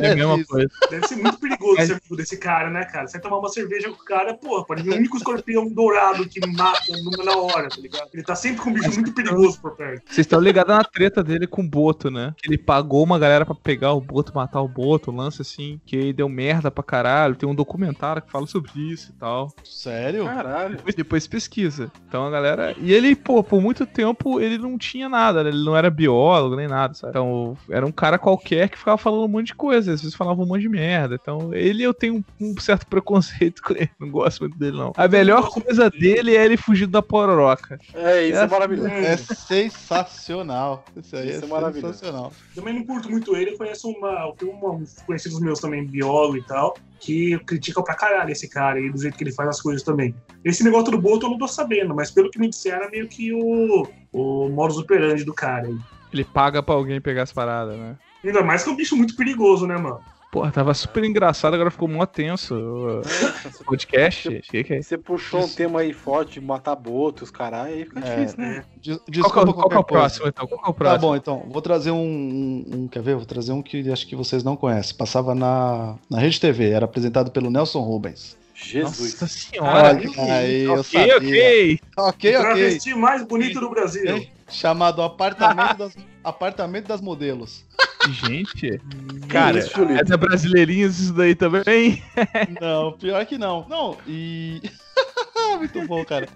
É 0.00 0.10
a 0.10 0.16
mesma 0.16 0.36
isso. 0.36 0.48
coisa. 0.48 0.68
Deve 0.90 1.06
ser 1.06 1.16
muito 1.16 1.38
perigoso 1.38 1.76
ser 1.86 1.92
amigo 1.92 2.16
desse 2.16 2.36
cara, 2.36 2.68
né, 2.70 2.84
cara? 2.84 3.06
Você 3.06 3.12
vai 3.14 3.22
tomar 3.22 3.38
uma 3.38 3.48
cerveja 3.48 3.88
com 3.88 3.94
o 4.02 4.04
cara, 4.04 4.34
porra, 4.34 4.64
pode 4.64 4.82
ver 4.82 4.90
o 4.92 4.96
único 4.96 5.16
escorpião 5.16 5.68
dourado 5.68 6.28
que 6.28 6.44
mata 6.46 6.92
numa- 7.04 7.24
na 7.24 7.36
hora, 7.36 7.68
tá 7.68 7.76
ligado? 7.80 8.08
Ele 8.12 8.22
tá 8.22 8.34
sempre 8.34 8.60
com 8.60 8.70
um 8.70 8.72
bicho 8.74 8.92
muito 8.92 9.12
perigoso 9.14 9.60
por 9.60 9.76
perto. 9.76 10.02
Vocês 10.06 10.18
estão 10.26 10.40
ligados 10.40 10.74
na 10.74 10.82
treta 10.84 11.22
dele 11.22 11.46
com 11.46 11.62
o 11.62 11.68
Boto, 11.68 12.10
né? 12.10 12.34
Ele 12.44 12.58
pagou 12.58 13.02
uma 13.04 13.18
galera 13.18 13.46
pra 13.46 13.54
pegar 13.54 13.92
o 13.92 14.00
Boto, 14.00 14.32
matar 14.34 14.60
o 14.60 14.68
Boto, 14.68 15.10
um 15.12 15.16
lance 15.16 15.40
assim, 15.40 15.80
que 15.86 15.96
aí 15.96 16.12
deu 16.12 16.28
merda 16.28 16.70
pra 16.70 16.82
caralho. 16.82 17.36
Tem 17.36 17.48
um 17.48 17.54
documentário 17.54 18.20
que 18.22 18.30
fala 18.30 18.46
sobre 18.46 18.70
isso 18.74 19.12
e 19.12 19.18
tal. 19.18 19.52
Sério? 19.64 20.24
Caralho. 20.24 20.76
Depois, 20.76 20.94
depois 20.94 21.26
pesquisa. 21.26 21.90
Então 22.08 22.26
a 22.26 22.30
galera. 22.30 22.74
E 22.78 22.92
ele, 22.92 23.14
pô, 23.14 23.42
por 23.42 23.60
muito 23.62 23.86
tempo 23.86 24.40
ele 24.40 24.58
não 24.58 24.76
tinha 24.76 25.08
nada, 25.08 25.42
né? 25.44 25.50
Ele 25.50 25.64
não 25.64 25.76
era 25.76 25.88
biólogo 25.90 26.56
nem 26.56 26.66
nada, 26.68 26.92
sabe? 26.94 27.10
Então 27.12 27.56
era 27.70 27.86
um 27.86 27.92
cara 27.92 28.18
qualquer 28.18 28.68
que 28.68 28.76
ficava 28.78 28.98
falando 28.98 29.24
um 29.24 29.28
monte 29.40 29.48
de 29.48 29.54
coisa. 29.54 29.92
Às 29.92 30.00
vezes 30.00 30.14
falava 30.16 30.42
um 30.42 30.46
monte 30.46 30.62
de 30.62 30.68
merda. 30.68 31.18
Então 31.20 31.52
ele 31.54 31.82
eu 31.82 31.92
tenho 31.94 32.16
um, 32.40 32.52
um 32.52 32.60
certo 32.60 32.86
preconceito 32.86 33.62
com 33.64 33.74
ele. 33.74 33.90
Não 33.98 34.10
gosto 34.10 34.40
muito 34.40 34.58
dele, 34.58 34.76
não. 34.76 34.92
A 34.96 35.08
melhor 35.08 35.50
coisa 35.50 35.90
dele 35.90 36.36
é 36.36 36.44
ele 36.44 36.56
fugir 36.56 36.86
da 36.86 37.02
pororoca. 37.02 37.78
É, 37.94 38.26
isso 38.28 38.38
é, 38.38 38.44
É, 38.44 38.46
maravilhoso. 38.46 38.88
É 38.88 39.16
sensacional. 39.16 40.84
Isso 40.96 41.16
aí 41.16 41.30
Isso 41.30 41.44
é, 41.44 41.46
é 41.46 41.48
maravilhoso. 41.48 41.94
sensacional. 41.94 42.32
Também 42.54 42.74
não 42.74 42.84
curto 42.84 43.10
muito 43.10 43.36
ele, 43.36 43.52
eu 43.52 43.58
conheço 43.58 43.88
uma. 43.88 44.32
Tem 44.36 44.48
uma, 44.48 44.72
uns 44.72 44.94
conhecidos 45.02 45.40
meus 45.40 45.60
também, 45.60 45.86
biólogo 45.86 46.36
e 46.36 46.42
tal, 46.42 46.76
que 46.98 47.38
criticam 47.40 47.82
pra 47.82 47.94
caralho 47.94 48.30
esse 48.30 48.48
cara 48.48 48.78
aí, 48.78 48.90
do 48.90 49.00
jeito 49.00 49.16
que 49.16 49.24
ele 49.24 49.32
faz 49.32 49.48
as 49.48 49.60
coisas 49.60 49.82
também. 49.82 50.14
Esse 50.44 50.62
negócio 50.64 50.90
do 50.90 50.98
Boto 50.98 51.26
eu 51.26 51.30
não 51.30 51.38
tô 51.38 51.48
sabendo, 51.48 51.94
mas 51.94 52.10
pelo 52.10 52.30
que 52.30 52.38
me 52.38 52.48
disseram, 52.48 52.84
é 52.84 52.90
meio 52.90 53.08
que 53.08 53.32
o, 53.32 53.86
o 54.12 54.48
modus 54.48 54.78
operandi 54.78 55.24
do 55.24 55.34
cara 55.34 55.66
aí. 55.66 55.76
Ele 56.12 56.24
paga 56.24 56.62
pra 56.62 56.74
alguém 56.74 57.00
pegar 57.00 57.22
as 57.22 57.32
paradas, 57.32 57.76
né? 57.76 57.96
Ainda 58.24 58.42
mais 58.42 58.62
que 58.62 58.68
é 58.70 58.72
um 58.72 58.76
bicho 58.76 58.96
muito 58.96 59.16
perigoso, 59.16 59.66
né, 59.66 59.76
mano? 59.76 60.00
Porra, 60.30 60.52
tava 60.52 60.72
super 60.74 61.02
engraçado, 61.02 61.54
agora 61.54 61.72
ficou 61.72 61.88
mó 61.88 62.06
tenso. 62.06 62.54
O 62.54 63.64
podcast, 63.64 64.30
gente. 64.30 64.48
O 64.48 64.50
que, 64.52 64.62
que 64.62 64.74
é 64.74 64.78
isso? 64.78 64.88
Você 64.90 64.96
puxou 64.98 65.40
um 65.44 65.48
tema 65.48 65.80
aí 65.80 65.92
forte, 65.92 66.34
de 66.38 66.40
matar 66.40 66.76
boto, 66.76 67.24
os 67.24 67.32
caralho, 67.32 67.74
aí 67.74 67.84
fica 67.84 67.98
É. 67.98 68.14
difícil, 68.16 68.38
né? 68.38 68.64
Des- 68.80 68.96
Qual, 68.96 69.04
que 69.04 69.10
é, 69.10 69.12
Desculpa 69.12 69.50
o- 69.50 69.54
qual 69.54 69.68
que 69.68 69.74
é 69.74 69.78
o 69.80 69.84
próximo, 69.84 70.28
então? 70.28 70.46
Qual 70.46 70.60
que 70.60 70.66
é 70.66 70.70
o 70.70 70.72
Tá 70.72 70.78
próximo? 70.78 71.00
bom, 71.00 71.16
então. 71.16 71.46
Vou 71.50 71.60
trazer 71.60 71.90
um, 71.90 72.64
um- 72.72 72.88
Quer 72.88 73.02
ver? 73.02 73.16
Vou 73.16 73.26
trazer 73.26 73.50
um 73.50 73.60
que 73.60 73.90
acho 73.90 74.06
que 74.06 74.14
vocês 74.14 74.44
não 74.44 74.54
conhecem. 74.54 74.96
Passava 74.96 75.34
na, 75.34 75.96
na 76.08 76.20
Rede 76.20 76.38
TV. 76.40 76.70
Era 76.70 76.84
apresentado 76.84 77.32
pelo 77.32 77.50
Nelson 77.50 77.80
Rubens. 77.80 78.38
Jesus. 78.54 79.20
Nossa 79.20 79.26
senhora. 79.26 79.88
Olha 79.88 80.32
aí, 80.34 80.62
eu 80.62 80.74
ok, 80.74 80.84
sabia. 80.84 81.16
ok. 81.16 81.80
Ok, 81.96 82.36
o 82.36 82.38
ok. 82.38 82.40
travesti 82.40 82.94
mais 82.94 83.24
bonito 83.24 83.58
do 83.58 83.68
Brasil. 83.70 84.06
Hein? 84.16 84.30
Chamado 84.48 85.02
Apartamento 85.02 85.76
das, 85.76 85.96
Apartamento 86.22 86.86
das 86.86 87.00
Modelos. 87.00 87.64
Gente, 88.08 88.80
cara, 89.28 89.58
isso, 89.58 89.74
Julito? 89.74 90.00
é 90.00 90.04
da 90.04 90.16
Brasileirinhas 90.16 90.98
isso 90.98 91.12
daí 91.12 91.34
também? 91.34 92.02
Não, 92.60 92.92
pior 92.92 93.24
que 93.26 93.36
não. 93.36 93.66
Não, 93.68 93.96
e. 94.06 94.60
Muito 95.58 95.86
bom, 95.86 96.04
cara. 96.04 96.28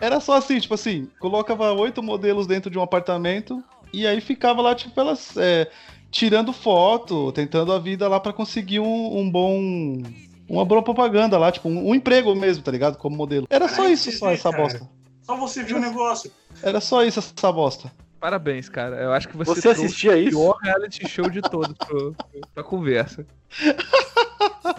Era 0.00 0.18
só 0.20 0.36
assim, 0.36 0.58
tipo 0.58 0.74
assim, 0.74 1.08
colocava 1.20 1.72
oito 1.72 2.02
modelos 2.02 2.46
dentro 2.46 2.70
de 2.70 2.78
um 2.78 2.82
apartamento 2.82 3.62
e 3.92 4.06
aí 4.06 4.20
ficava 4.20 4.60
lá, 4.60 4.74
tipo, 4.74 4.98
elas 4.98 5.36
é, 5.36 5.70
tirando 6.10 6.52
foto, 6.52 7.30
tentando 7.32 7.72
a 7.72 7.78
vida 7.78 8.08
lá 8.08 8.18
pra 8.18 8.32
conseguir 8.32 8.80
um, 8.80 9.18
um 9.18 9.30
bom. 9.30 10.02
Uma 10.48 10.64
boa 10.64 10.82
propaganda 10.82 11.38
lá, 11.38 11.50
tipo, 11.50 11.68
um, 11.68 11.90
um 11.90 11.94
emprego 11.94 12.34
mesmo, 12.34 12.62
tá 12.62 12.70
ligado? 12.70 12.98
Como 12.98 13.16
modelo. 13.16 13.46
Era 13.48 13.68
só 13.68 13.88
isso, 13.88 14.10
só 14.12 14.30
essa 14.30 14.50
bosta. 14.50 14.88
Só 15.22 15.36
você 15.36 15.62
viu 15.62 15.76
o 15.78 15.80
negócio. 15.80 16.30
Era 16.62 16.80
só 16.80 17.02
isso, 17.02 17.18
essa 17.18 17.52
bosta. 17.52 17.90
Parabéns, 18.24 18.70
cara. 18.70 18.96
Eu 18.96 19.12
acho 19.12 19.28
que 19.28 19.36
você, 19.36 19.54
Você 19.60 19.68
assistia 19.68 20.12
o 20.12 20.16
isso? 20.16 20.30
pior 20.30 20.56
reality 20.62 21.06
show 21.06 21.28
de 21.28 21.42
todos 21.42 21.74
pro, 21.76 22.16
pra 22.54 22.64
conversa. 22.64 23.26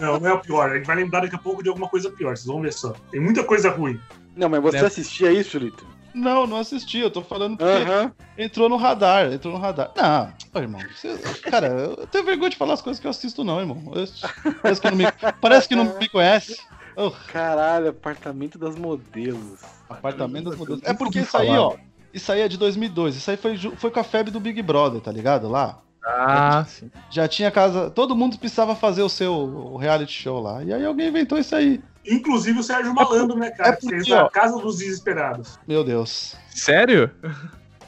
Não, 0.00 0.18
não 0.18 0.28
é 0.28 0.32
o 0.32 0.40
pior. 0.40 0.68
A 0.72 0.74
gente 0.76 0.84
vai 0.84 0.96
lembrar 0.96 1.20
daqui 1.20 1.36
a 1.36 1.38
pouco 1.38 1.62
de 1.62 1.68
alguma 1.68 1.88
coisa 1.88 2.10
pior. 2.10 2.36
Vocês 2.36 2.46
vão 2.46 2.60
ver 2.60 2.72
só. 2.72 2.92
Tem 3.08 3.20
muita 3.20 3.44
coisa 3.44 3.70
ruim. 3.70 4.00
Não, 4.34 4.48
mas 4.48 4.60
você 4.60 4.80
Né? 4.80 4.86
assistia 4.88 5.30
isso, 5.30 5.50
Julito? 5.52 5.86
Não, 6.12 6.44
não 6.44 6.56
assisti, 6.56 6.98
eu 6.98 7.08
tô 7.10 7.22
falando 7.22 7.56
porque 7.56 7.70
Aham. 7.72 8.12
entrou 8.36 8.68
no 8.68 8.76
radar, 8.76 9.32
entrou 9.32 9.52
no 9.54 9.60
radar. 9.60 9.92
Não, 9.96 10.32
ô, 10.52 10.58
irmão, 10.58 10.80
você- 10.92 11.16
cara, 11.48 11.68
eu 11.68 12.06
tenho 12.08 12.24
vergonha 12.24 12.50
de 12.50 12.56
falar 12.56 12.74
as 12.74 12.82
coisas 12.82 12.98
que 12.98 13.06
eu 13.06 13.10
assisto, 13.12 13.44
não, 13.44 13.60
irmão. 13.60 13.80
Eu- 13.94 14.52
parece, 14.60 14.80
que 14.80 14.90
não 14.90 14.96
me, 14.96 15.04
parece 15.40 15.68
que 15.68 15.76
não 15.76 15.96
me 16.00 16.08
conhece. 16.08 16.56
Oh, 16.96 17.12
Caralho, 17.28 17.90
apartamento 17.90 18.58
das 18.58 18.74
modelos. 18.74 19.60
apartamento 19.88 20.48
das 20.50 20.58
modelos. 20.58 20.82
É 20.82 20.92
porque 20.94 21.20
isso 21.20 21.36
aí, 21.36 21.50
ó. 21.50 21.76
Isso 22.16 22.32
aí 22.32 22.40
é 22.40 22.48
de 22.48 22.56
2002. 22.56 23.14
Isso 23.14 23.30
aí 23.30 23.36
foi, 23.36 23.58
foi 23.58 23.90
com 23.90 24.00
a 24.00 24.04
febre 24.04 24.32
do 24.32 24.40
Big 24.40 24.62
Brother, 24.62 25.02
tá 25.02 25.12
ligado? 25.12 25.50
Lá. 25.50 25.82
Ah, 26.02 26.64
sim. 26.66 26.90
Já 27.10 27.28
tinha 27.28 27.50
casa. 27.50 27.90
Todo 27.90 28.16
mundo 28.16 28.38
precisava 28.38 28.74
fazer 28.74 29.02
o 29.02 29.08
seu 29.08 29.34
o 29.34 29.76
reality 29.76 30.22
show 30.22 30.40
lá. 30.40 30.64
E 30.64 30.72
aí 30.72 30.82
alguém 30.82 31.08
inventou 31.08 31.36
isso 31.36 31.54
aí. 31.54 31.78
Inclusive 32.06 32.58
o 32.58 32.62
Sérgio 32.62 32.94
Malandro, 32.94 33.36
né, 33.36 33.50
cara? 33.50 33.68
é 33.68 33.72
que 33.72 33.82
porque, 33.82 33.96
fez 33.96 34.10
a 34.10 34.24
ó. 34.24 34.30
Casa 34.30 34.58
dos 34.58 34.78
Desesperados. 34.78 35.58
Meu 35.68 35.84
Deus. 35.84 36.34
Sério? 36.48 37.10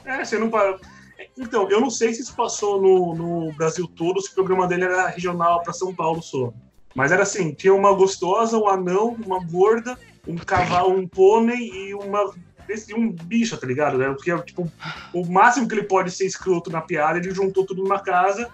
É, 0.05 0.23
você 0.23 0.37
não 0.37 0.51
para. 0.51 0.77
Então, 1.35 1.67
eu 1.71 1.81
não 1.81 1.89
sei 1.89 2.13
se 2.13 2.21
isso 2.21 2.35
passou 2.35 2.79
no, 2.79 3.15
no 3.15 3.53
Brasil 3.53 3.87
todo, 3.87 4.21
se 4.21 4.29
o 4.29 4.35
programa 4.35 4.67
dele 4.67 4.83
era 4.83 5.07
regional 5.07 5.63
pra 5.63 5.73
São 5.73 5.95
Paulo 5.95 6.21
só. 6.21 6.53
Mas 6.93 7.11
era 7.11 7.23
assim, 7.23 7.51
tinha 7.51 7.73
uma 7.73 7.93
gostosa, 7.93 8.59
um 8.59 8.67
anão, 8.67 9.17
uma 9.25 9.43
gorda, 9.43 9.97
um 10.27 10.35
cavalo, 10.35 10.93
um 10.93 11.07
pônei 11.07 11.69
e 11.69 11.95
uma 11.95 12.31
esse- 12.73 12.93
um 12.93 13.11
bicho, 13.11 13.57
tá 13.57 13.65
ligado? 13.67 13.97
né? 13.97 14.07
Porque 14.09 14.35
tipo, 14.43 14.71
o 15.13 15.25
máximo 15.25 15.67
que 15.67 15.75
ele 15.75 15.83
pode 15.83 16.11
ser 16.11 16.25
escroto 16.25 16.69
na 16.69 16.81
piada, 16.81 17.17
ele 17.17 17.31
juntou 17.31 17.65
tudo 17.65 17.83
numa 17.83 17.99
casa. 17.99 18.49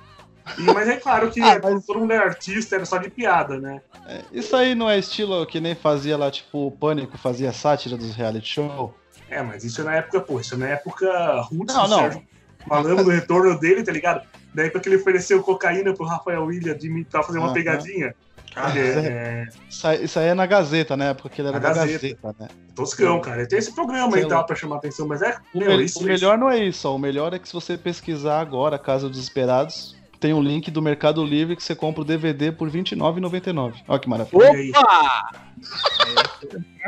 E, 0.60 0.62
mas 0.74 0.88
é 0.88 0.98
claro 0.98 1.32
que 1.32 1.40
Ah, 1.42 1.60
mas- 1.64 1.86
todo 1.86 2.00
mundo 2.00 2.12
é 2.14 2.18
artista, 2.18 2.76
era 2.76 2.86
só 2.86 2.98
de 2.98 3.10
piada, 3.10 3.60
né? 3.60 3.82
É, 4.08 4.22
isso 4.32 4.56
aí 4.56 4.76
não 4.76 4.90
é 4.90 4.98
estilo 5.00 5.46
que 5.46 5.60
nem 5.60 5.74
fazia 5.74 6.16
lá, 6.18 6.30
tipo, 6.30 6.68
o 6.68 6.72
Pânico 6.72 7.18
fazia 7.18 7.52
sátira 7.52 7.98
dos 7.98 8.14
reality 8.16 8.48
show? 8.48 8.94
É, 9.28 9.42
mas 9.42 9.64
isso 9.64 9.82
é 9.82 9.84
na 9.84 9.96
época, 9.96 10.22
pô, 10.22 10.40
isso 10.40 10.54
é 10.54 10.58
na 10.58 10.68
época 10.68 11.08
Roots 11.42 11.74
Não, 11.76 11.84
do 11.86 11.90
não. 11.90 11.98
Sérgio 11.98 12.24
Malandro 12.68 13.04
do 13.06 13.10
retorno 13.12 13.60
dele, 13.60 13.84
tá 13.84 13.92
ligado? 13.92 14.22
Da 14.54 14.64
época 14.64 14.80
que 14.80 14.90
ele 14.90 14.96
ofereceu 14.98 15.42
cocaína 15.44 15.94
pro 15.94 16.06
Rafael 16.06 16.44
William 16.46 16.76
de, 16.78 17.04
pra 17.06 17.22
fazer 17.24 17.38
uma 17.40 17.48
Aham. 17.48 17.54
pegadinha. 17.54 18.16
Ah, 18.56 18.70
Ele 18.70 18.80
é, 18.80 18.92
é 19.10 19.48
Isso 19.70 19.88
aí, 19.88 20.04
isso 20.06 20.18
é 20.20 20.34
na 20.34 20.46
Gazeta, 20.46 20.96
né? 20.96 21.14
Porque 21.14 21.42
ele 21.42 21.50
era 21.50 21.60
Na 21.60 21.68
da 21.68 21.74
Gazeta. 21.76 21.92
Gazeta, 22.08 22.36
né? 22.40 22.48
toscão, 22.76 23.20
cara. 23.22 23.48
Tem 23.48 23.60
esse 23.60 23.74
programa 23.74 24.12
Sei 24.14 24.26
tal 24.26 24.46
pra 24.46 24.56
chamar 24.56 24.78
atenção, 24.78 25.08
mas 25.08 25.22
é. 25.22 25.38
O, 25.54 25.60
meu, 25.60 25.78
me- 25.78 25.84
isso, 25.84 26.00
o 26.00 26.04
melhor 26.04 26.38
não 26.38 26.50
é 26.50 26.58
isso, 26.60 26.88
ó. 26.90 26.96
O 26.96 27.00
melhor 27.00 27.34
é 27.34 27.40
que 27.40 27.48
se 27.48 27.54
você 27.54 27.78
pesquisar 27.78 28.40
agora 28.40 28.78
Casa 28.80 29.08
dos 29.08 29.18
Desesperados, 29.18 29.96
tem 30.20 30.34
um 30.34 30.42
link 30.42 30.72
do 30.72 30.82
Mercado 30.82 31.24
Livre 31.24 31.56
que 31.56 31.64
você 31.64 31.76
compra 31.76 32.02
o 32.02 32.06
DVD 32.06 32.52
por 32.52 32.70
R$29,99. 32.70 33.74
Olha 33.88 34.00
que 34.00 34.10
maravilha. 34.10 34.38
Olha 34.38 34.52
aí. 34.52 34.72
Opa! 34.72 35.30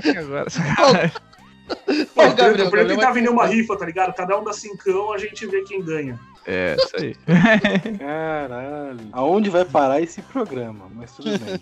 É, 0.03 0.18
agora, 0.18 0.49
sacanagem. 0.49 1.11
Pô, 1.68 2.22
Gabriel, 2.22 2.47
eu 2.49 2.55
podia 2.55 2.63
Gabriel 2.65 2.88
tentar 2.88 3.11
vender 3.11 3.30
uma 3.30 3.45
rifa, 3.45 3.78
tá 3.78 3.86
ligado? 3.86 4.13
Cada 4.13 4.38
um 4.38 4.43
dá 4.43 4.53
cincão, 4.53 5.11
a 5.13 5.18
gente 5.18 5.45
vê 5.45 5.61
quem 5.63 5.82
ganha. 5.82 6.20
É, 6.49 6.78
isso 6.80 6.95
aí. 6.95 7.15
Caralho. 7.99 8.99
Aonde 9.11 9.49
vai 9.49 9.65
parar 9.65 9.99
esse 9.99 10.22
programa? 10.22 10.89
Mas 10.95 11.11
tudo 11.11 11.32
bem. 11.39 11.59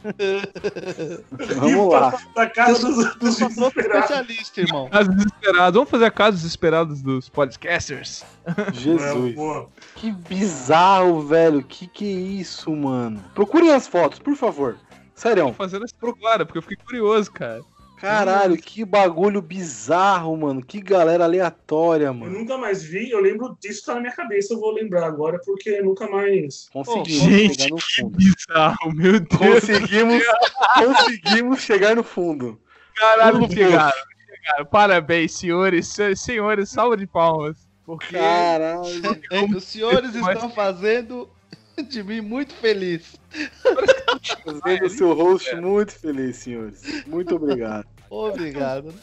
Rifa 1.39 1.55
Vamos 1.59 1.91
lá. 1.91 2.13
Da 2.35 2.47
casa 2.47 2.87
dos, 2.87 3.15
dos 3.15 3.41
especialista, 3.41 4.61
irmão. 4.61 4.87
Casos 4.87 5.15
desesperados. 5.15 5.73
Vamos 5.73 5.89
fazer 5.89 6.05
a 6.05 6.11
casos 6.11 6.41
desesperados 6.41 7.01
dos 7.01 7.27
podcasters? 7.29 8.23
Jesus. 8.73 9.35
É. 9.35 9.65
Que 9.95 10.11
bizarro, 10.11 11.19
velho. 11.21 11.63
Que 11.63 11.87
que 11.87 12.05
é 12.05 12.19
isso, 12.19 12.69
mano? 12.75 13.19
Procurem 13.33 13.73
as 13.73 13.87
fotos, 13.87 14.19
por 14.19 14.35
favor. 14.35 14.75
Tô 14.75 15.21
Sério. 15.21 15.51
fazendo 15.53 15.85
isso 15.85 15.95
agora, 16.03 16.45
porque 16.45 16.59
eu 16.59 16.61
fiquei 16.61 16.77
curioso, 16.77 17.31
cara. 17.31 17.63
Caralho, 17.99 18.57
que 18.57 18.83
bagulho 18.85 19.41
bizarro, 19.41 20.35
mano. 20.37 20.63
Que 20.63 20.81
galera 20.81 21.23
aleatória, 21.23 22.05
Eu 22.07 22.13
mano. 22.13 22.31
nunca 22.39 22.57
mais 22.57 22.83
vi, 22.83 23.09
eu 23.09 23.19
lembro 23.21 23.57
disso, 23.59 23.85
tá 23.85 23.95
na 23.95 24.01
minha 24.01 24.13
cabeça, 24.13 24.53
eu 24.53 24.59
vou 24.59 24.71
lembrar 24.71 25.05
agora, 25.05 25.39
porque 25.45 25.81
nunca 25.81 26.07
mais. 26.09 26.67
Conseguimos 26.71 27.07
gente, 27.23 27.61
chegar 27.61 27.69
no 27.69 27.79
fundo. 27.81 28.17
Bizarro, 28.17 28.91
meu 28.93 29.19
Deus. 29.19 29.37
Conseguimos, 29.37 30.23
conseguimos 30.75 31.61
chegar 31.61 31.95
no 31.95 32.03
fundo. 32.03 32.59
Caralho, 32.95 33.47
chegaram, 33.51 33.91
chegaram. 34.29 34.65
Parabéns, 34.71 35.33
senhores. 35.33 35.87
Se- 35.87 36.15
Senhores, 36.15 36.69
salva 36.69 36.95
de 36.97 37.07
palmas. 37.07 37.57
Porque 37.85 38.17
Caralho. 38.17 38.81
Os 39.55 39.63
senhores 39.63 40.15
estão 40.15 40.49
fazendo 40.49 41.29
de 41.89 42.03
mim 42.03 42.21
muito 42.21 42.53
feliz. 42.53 43.15
Fazendo 44.43 44.85
o 44.85 44.89
seu 44.89 45.13
host 45.13 45.55
muito 45.55 45.93
feliz, 45.93 46.37
senhores. 46.37 47.05
Muito 47.05 47.35
obrigado. 47.35 47.85
Obrigado. 48.07 48.93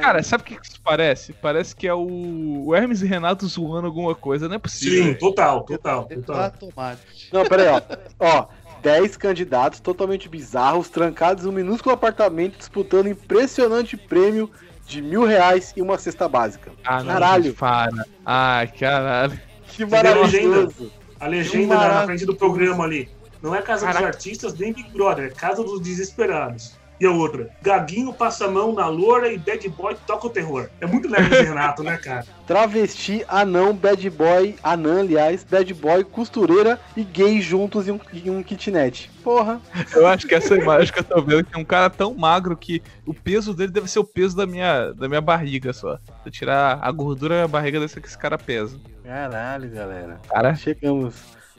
Cara, 0.00 0.22
sabe 0.22 0.44
o 0.44 0.46
que 0.46 0.54
isso 0.54 0.80
parece? 0.82 1.32
Parece 1.32 1.74
que 1.74 1.86
é 1.86 1.92
o, 1.92 2.64
o 2.66 2.74
Hermes 2.74 3.02
e 3.02 3.06
Renato 3.06 3.46
zoando 3.46 3.86
alguma 3.88 4.14
coisa, 4.14 4.48
não 4.48 4.54
é 4.54 4.58
possível. 4.58 5.12
Sim, 5.12 5.14
total, 5.14 5.64
total, 5.64 6.06
total. 6.06 6.52
Tomate. 6.52 7.28
Não, 7.32 7.44
pera 7.44 7.62
aí, 7.62 7.82
ó. 8.18 8.38
Ó, 8.38 8.48
10 8.80 9.16
candidatos 9.16 9.80
totalmente 9.80 10.28
bizarros, 10.28 10.88
trancados 10.88 11.44
em 11.44 11.48
um 11.48 11.52
minúsculo 11.52 11.94
apartamento, 11.94 12.56
disputando 12.56 13.06
um 13.06 13.10
impressionante 13.10 13.96
prêmio 13.96 14.48
de 14.86 15.02
mil 15.02 15.24
reais 15.24 15.72
e 15.76 15.82
uma 15.82 15.98
cesta 15.98 16.28
básica. 16.28 16.72
Ah, 16.84 17.02
não, 17.02 17.12
Caralho. 17.12 17.44
gente, 17.44 17.56
Para. 17.56 18.04
Ai, 18.24 18.68
caralho. 18.68 19.40
Que 19.68 19.84
maravilhoso. 19.84 20.92
A 21.22 21.28
legenda 21.28 21.76
na, 21.76 22.04
frente 22.04 22.26
do 22.26 22.34
programa 22.34 22.82
ali. 22.82 23.08
Não 23.40 23.54
é 23.54 23.62
Casa 23.62 23.86
Caraca. 23.86 24.06
dos 24.06 24.16
Artistas 24.16 24.58
nem 24.58 24.72
Big 24.72 24.90
Brother, 24.90 25.26
é 25.26 25.28
Casa 25.30 25.62
dos 25.62 25.80
Desesperados. 25.80 26.72
E 27.00 27.06
a 27.06 27.12
outra, 27.12 27.48
Gaguinho 27.62 28.12
passa 28.12 28.46
a 28.46 28.50
mão 28.50 28.72
na 28.72 28.88
loura 28.88 29.32
e 29.32 29.38
Bad 29.38 29.68
Boy 29.68 29.96
toca 30.04 30.26
o 30.26 30.30
terror. 30.30 30.68
É 30.80 30.86
muito 30.86 31.08
leve 31.08 31.32
esse 31.32 31.44
Renato, 31.44 31.84
né, 31.84 31.96
cara? 31.96 32.26
Travesti, 32.46 33.24
anão, 33.28 33.72
bad 33.72 34.10
boy, 34.10 34.56
anã, 34.62 35.00
aliás, 35.00 35.44
bad 35.44 35.72
boy, 35.74 36.04
costureira 36.04 36.78
e 36.96 37.04
gay 37.04 37.40
juntos 37.40 37.86
em 37.86 37.92
um, 37.92 38.00
em 38.12 38.30
um 38.30 38.42
kitnet. 38.42 39.08
Porra. 39.22 39.60
Eu 39.94 40.06
acho 40.06 40.26
que 40.26 40.34
essa 40.34 40.56
imagem 40.56 40.92
que 40.92 40.98
eu 40.98 41.04
tô 41.04 41.22
vendo 41.22 41.44
que 41.44 41.56
é 41.56 41.58
um 41.58 41.64
cara 41.64 41.88
tão 41.88 42.14
magro 42.14 42.56
que 42.56 42.82
o 43.06 43.14
peso 43.14 43.54
dele 43.54 43.72
deve 43.72 43.88
ser 43.88 44.00
o 44.00 44.04
peso 44.04 44.36
da 44.36 44.46
minha, 44.46 44.92
da 44.92 45.08
minha 45.08 45.20
barriga 45.20 45.72
só. 45.72 45.96
Se 45.96 46.12
eu 46.26 46.32
tirar 46.32 46.80
a 46.82 46.90
gordura 46.90 47.42
da 47.42 47.48
barriga, 47.48 47.78
deve 47.78 47.92
ser 47.92 48.00
que 48.00 48.08
esse 48.08 48.18
cara 48.18 48.36
pesa. 48.36 48.78
Caralho, 49.04 49.70
galera. 49.70 50.20
Cara, 50.28 50.54
Chegamos. 50.54 51.14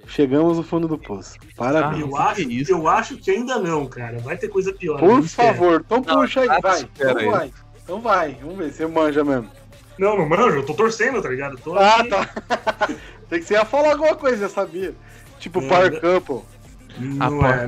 Chegamos 0.06 0.58
no 0.58 0.64
fundo 0.64 0.86
do 0.86 0.98
poço. 0.98 1.38
Parabéns. 1.56 2.02
Eu 2.02 2.10
que 2.10 2.18
acho, 2.18 2.36
que 2.36 2.62
isso? 2.62 2.72
eu 2.74 2.88
acho 2.89 3.16
que 3.18 3.32
ainda 3.32 3.58
não, 3.58 3.86
cara. 3.86 4.20
Vai 4.20 4.38
ter 4.38 4.50
coisa 4.50 4.74
pior. 4.74 5.00
Por 5.00 5.20
espera. 5.22 5.54
favor, 5.54 5.82
então 5.86 6.02
puxa 6.04 6.41
aí, 6.41 6.62
vai. 6.62 6.82
Então 6.82 7.32
vai. 7.32 7.54
Então 7.82 8.02
vai, 8.02 8.38
vamos 8.41 8.58
ver, 8.58 8.72
você 8.74 8.86
manja 8.86 9.24
mesmo. 9.24 9.50
Não, 9.98 10.18
não 10.18 10.28
manjo, 10.28 10.58
eu 10.58 10.66
tô 10.66 10.74
torcendo, 10.74 11.22
tá 11.22 11.30
ligado? 11.30 11.54
Eu 11.54 11.60
Tô 11.60 11.78
Ah, 11.78 11.96
aqui. 12.02 12.10
tá. 12.10 12.30
Tem 13.30 13.39
que 13.39 13.46
você 13.46 13.54
ia 13.54 13.64
falar 13.64 13.91
alguma 13.94 14.16
coisa, 14.16 14.44
eu 14.46 14.50
sabia. 14.50 14.94
Tipo, 15.39 15.62
É, 15.62 15.68
Power 15.70 15.91
né? 15.94 16.00
Couple. 16.02 16.41
Ah, 17.20 17.30
Não 17.30 17.38
porra, 17.38 17.68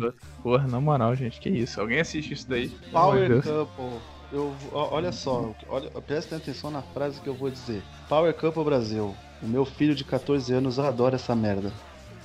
é. 0.00 0.12
porra, 0.42 0.66
na 0.68 0.80
moral, 0.80 1.14
gente, 1.16 1.40
que 1.40 1.48
isso? 1.48 1.80
Alguém 1.80 1.98
assiste 2.00 2.34
isso 2.34 2.48
daí? 2.48 2.68
Power. 2.92 3.42
Couple. 3.42 4.00
Eu, 4.34 4.52
olha 4.72 5.12
só, 5.12 5.54
olha, 5.68 5.88
presta 6.04 6.34
atenção 6.34 6.68
na 6.68 6.82
frase 6.82 7.20
que 7.20 7.28
eu 7.28 7.34
vou 7.34 7.48
dizer. 7.48 7.80
Power 8.08 8.34
Couple 8.34 8.64
Brasil. 8.64 9.14
O 9.40 9.46
meu 9.46 9.64
filho 9.64 9.94
de 9.94 10.02
14 10.02 10.52
anos 10.52 10.80
adora 10.80 11.14
essa 11.14 11.36
merda. 11.36 11.70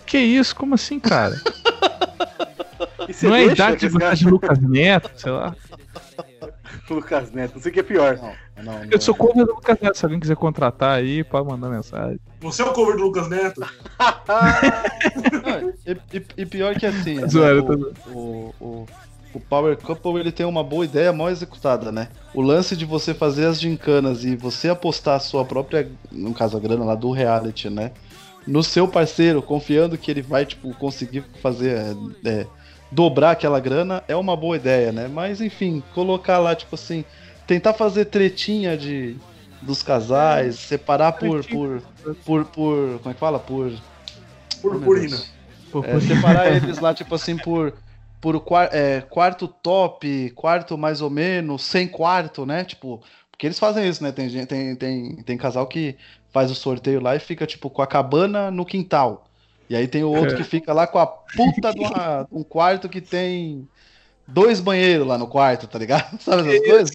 Que 0.07 0.18
isso? 0.18 0.55
Como 0.55 0.74
assim, 0.74 0.99
cara? 0.99 1.39
Não 3.22 3.36
é 3.36 3.45
deixa 3.47 3.76
idade 3.86 4.20
de 4.20 4.28
Lucas 4.30 4.60
Neto, 4.60 5.12
sei 5.16 5.32
lá. 5.32 5.55
Lucas 6.89 7.32
Neto, 7.32 7.55
não 7.55 7.62
sei 7.62 7.72
o 7.72 7.74
que 7.74 7.80
é 7.82 7.84
pior. 7.84 8.18
Não, 8.18 8.34
não, 8.64 8.74
não. 8.84 8.88
Eu 8.89 8.99
sou 8.99 9.14
cover 9.14 9.45
do 9.45 9.53
Lucas 9.53 9.78
Neto, 9.80 9.97
se 9.97 10.05
alguém 10.05 10.20
quiser 10.20 10.36
contratar 10.36 10.97
aí, 10.97 11.24
pode 11.24 11.47
mandar 11.47 11.70
mensagem. 11.70 12.20
Você 12.41 12.64
é 12.64 12.66
o 12.66 12.74
cover 12.74 12.97
do 12.97 13.03
Lucas 13.03 13.30
Neto? 13.30 13.62
Não, 13.62 13.70
e, 15.86 16.18
e- 16.18 16.26
e 16.38 16.45
pior 16.45 16.76
que 16.76 16.86
assim, 16.86 17.16
né, 17.22 17.28
o, 18.12 18.12
o, 18.12 18.53
o, 18.60 18.86
o 19.34 19.39
Power 19.39 19.77
Couple 19.77 20.19
ele 20.19 20.32
tem 20.32 20.45
uma 20.45 20.63
boa 20.63 20.86
ideia 20.86 21.13
mal 21.13 21.30
executada, 21.30 21.91
né? 21.91 22.09
O 22.34 22.41
lance 22.41 22.75
de 22.75 22.86
você 22.86 23.13
fazer 23.13 23.45
as 23.45 23.59
gincanas 23.59 24.23
e 24.23 24.36
você 24.36 24.69
apostar 24.69 25.15
a 25.15 25.19
sua 25.19 25.45
própria, 25.45 25.89
no 26.11 26.34
caso 26.34 26.57
a 26.57 26.59
grana 26.59 26.84
lá 26.84 26.95
do 26.95 27.11
reality, 27.11 27.69
né? 27.69 27.91
No 28.47 28.63
seu 28.63 28.88
parceiro, 28.88 29.41
confiando 29.41 29.97
que 29.97 30.09
ele 30.09 30.21
vai, 30.21 30.45
tipo, 30.45 30.73
conseguir 30.75 31.23
fazer. 31.41 31.95
é, 32.25 32.30
é, 32.30 32.47
dobrar 32.91 33.32
aquela 33.32 33.59
grana 33.59 34.03
é 34.07 34.15
uma 34.15 34.36
boa 34.36 34.55
ideia, 34.55 34.91
né? 34.91 35.07
Mas 35.07 35.41
enfim, 35.41 35.84
colocar 35.93 36.39
lá, 36.39 36.55
tipo 36.55 36.73
assim, 36.73 37.05
tentar 37.45 37.73
fazer 37.73 38.05
tretinha 38.05 38.75
de 38.75 39.15
dos 39.61 39.84
casais, 39.84 40.55
separar 40.55 41.13
por, 41.13 41.45
por, 41.45 41.82
por, 42.25 42.45
por. 42.45 42.99
Como 42.99 43.11
é 43.11 43.13
que 43.13 43.19
fala? 43.19 43.39
Por. 43.39 43.73
Purpurina. 44.61 45.17
É, 45.84 45.99
separar 45.99 46.55
eles 46.55 46.80
lá, 46.80 46.93
tipo 46.93 47.13
assim, 47.13 47.38
por, 47.38 47.73
por 48.22 48.39
quar- 48.41 48.70
é, 48.74 49.01
quarto 49.01 49.47
top, 49.47 50.30
quarto 50.32 50.78
mais 50.78 51.01
ou 51.01 51.09
menos, 51.09 51.63
sem 51.63 51.88
quarto, 51.88 52.45
né? 52.45 52.63
Tipo, 52.65 53.01
porque 53.32 53.47
eles 53.47 53.59
fazem 53.59 53.88
isso, 53.88 54.03
né? 54.03 54.11
Tem, 54.11 54.30
tem, 54.45 54.76
tem, 54.76 55.15
tem 55.24 55.38
casal 55.38 55.65
que 55.67 55.97
faz 56.32 56.51
o 56.51 56.55
sorteio 56.55 56.99
lá 57.01 57.15
e 57.15 57.20
fica, 57.20 57.47
tipo, 57.47 57.70
com 57.70 57.82
a 57.82 57.88
cabana 57.88 58.51
no 58.51 58.65
quintal. 58.65 59.26
E 59.70 59.76
aí 59.76 59.88
tem 59.88 60.03
o 60.03 60.09
outro 60.09 60.36
que 60.36 60.43
fica 60.43 60.74
lá 60.74 60.86
com 60.88 60.99
a 60.99 61.07
puta 61.07 61.72
de 61.74 61.80
uma- 61.80 62.28
um 62.32 62.43
quarto 62.43 62.89
que 62.89 62.99
tem 62.99 63.67
dois 64.28 64.59
banheiros 64.59 65.07
lá 65.07 65.17
no 65.17 65.28
quarto, 65.28 65.67
tá 65.67 65.80
ligado? 65.80 66.17
Sabe 66.22 66.41
essas 66.49 66.67
coisas? 66.67 66.91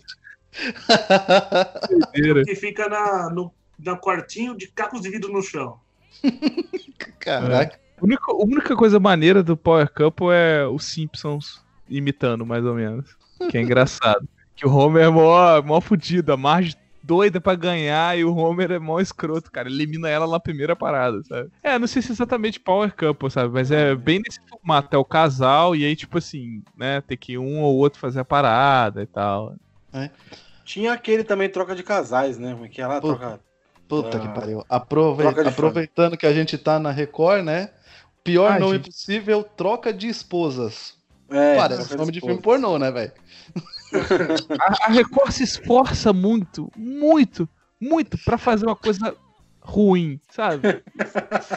Que 2.45 2.55
fica 2.55 2.89
na, 2.89 3.31
no 3.31 3.53
na 3.79 3.97
quartinho 3.97 4.57
de 4.57 4.69
cacos 4.69 5.01
de 5.03 5.11
vidro 5.11 5.33
no 5.33 5.43
chão. 5.43 5.81
Caraca. 7.19 7.81
A 8.01 8.05
única, 8.05 8.33
a 8.33 8.37
única 8.45 8.77
coisa 8.77 8.99
maneira 9.01 9.43
do 9.43 9.57
Power 9.57 9.91
Couple 9.93 10.29
é 10.33 10.67
os 10.67 10.85
Simpsons 10.85 11.63
imitando, 11.89 12.45
mais 12.45 12.65
ou 12.65 12.75
menos. 12.75 13.17
Que 13.51 13.59
é 13.59 13.61
engraçado. 13.63 14.29
Que 14.57 14.67
o 14.67 14.73
Homer 14.75 15.05
é 15.05 15.09
mó, 15.11 15.63
mó 15.63 15.81
fudido, 15.81 16.33
a 16.33 16.37
Marge 16.37 16.77
doida 17.03 17.39
pra 17.41 17.55
ganhar 17.55 18.17
e 18.19 18.25
o 18.25 18.35
Homer 18.35 18.71
é 18.73 18.79
mó 18.79 18.99
escroto, 19.01 19.51
cara. 19.51 19.69
Elimina 19.69 20.09
ela 20.09 20.27
na 20.27 20.41
primeira 20.41 20.75
parada, 20.75 21.23
sabe? 21.25 21.51
É, 21.63 21.79
não 21.79 21.87
sei 21.87 22.01
se 22.01 22.11
é 22.11 22.13
exatamente 22.13 22.59
Power 22.61 22.95
Couple, 22.97 23.31
sabe? 23.31 23.53
Mas 23.53 23.71
é 23.71 23.95
bem 23.95 24.21
nesse 24.25 24.41
formato. 24.49 24.95
É 24.95 24.99
o 24.99 25.05
casal 25.05 25.75
e 25.77 25.85
aí, 25.85 25.95
tipo 25.97 26.19
assim, 26.19 26.63
né? 26.77 27.01
Tem 27.03 27.17
que 27.17 27.37
um 27.37 27.61
ou 27.63 27.77
outro 27.77 27.99
fazer 28.01 28.21
a 28.21 28.25
parada 28.25 29.03
e 29.03 29.07
tal. 29.07 29.55
Tinha 30.65 30.93
aquele 30.93 31.25
também 31.25 31.49
troca 31.49 31.75
de 31.75 31.83
casais, 31.83 32.39
né? 32.39 32.57
Que 32.71 32.81
ela 32.81 33.01
Puta. 33.01 33.19
troca. 33.19 33.41
Puta 33.87 34.17
Ah. 34.17 34.21
que 34.21 34.29
pariu. 34.29 34.65
Aprove- 34.69 35.27
Aproveitando 35.47 36.17
que 36.17 36.27
a 36.27 36.33
gente 36.33 36.57
tá 36.57 36.79
na 36.79 36.91
Record, 36.91 37.45
né? 37.45 37.71
Pior 38.25 38.53
Ai, 38.53 38.59
nome 38.59 38.77
gente. 38.77 38.87
possível, 38.87 39.45
troca 39.45 39.93
de 39.93 40.09
esposas. 40.09 40.95
É, 41.29 41.57
Parece 41.57 41.97
nome 41.97 42.11
de 42.11 42.19
esposa. 42.19 42.33
filme 42.33 42.43
pornô, 42.43 42.79
né, 42.79 42.91
velho? 42.91 43.13
A, 44.59 44.87
a 44.87 44.89
Record 44.89 45.31
se 45.31 45.45
esforça 45.45 46.13
muito, 46.13 46.69
muito, 46.77 47.49
muito 47.81 48.19
pra 48.19 48.37
fazer 48.37 48.67
uma 48.67 48.75
coisa 48.75 49.15
ruim, 49.61 50.21
sabe? 50.31 50.83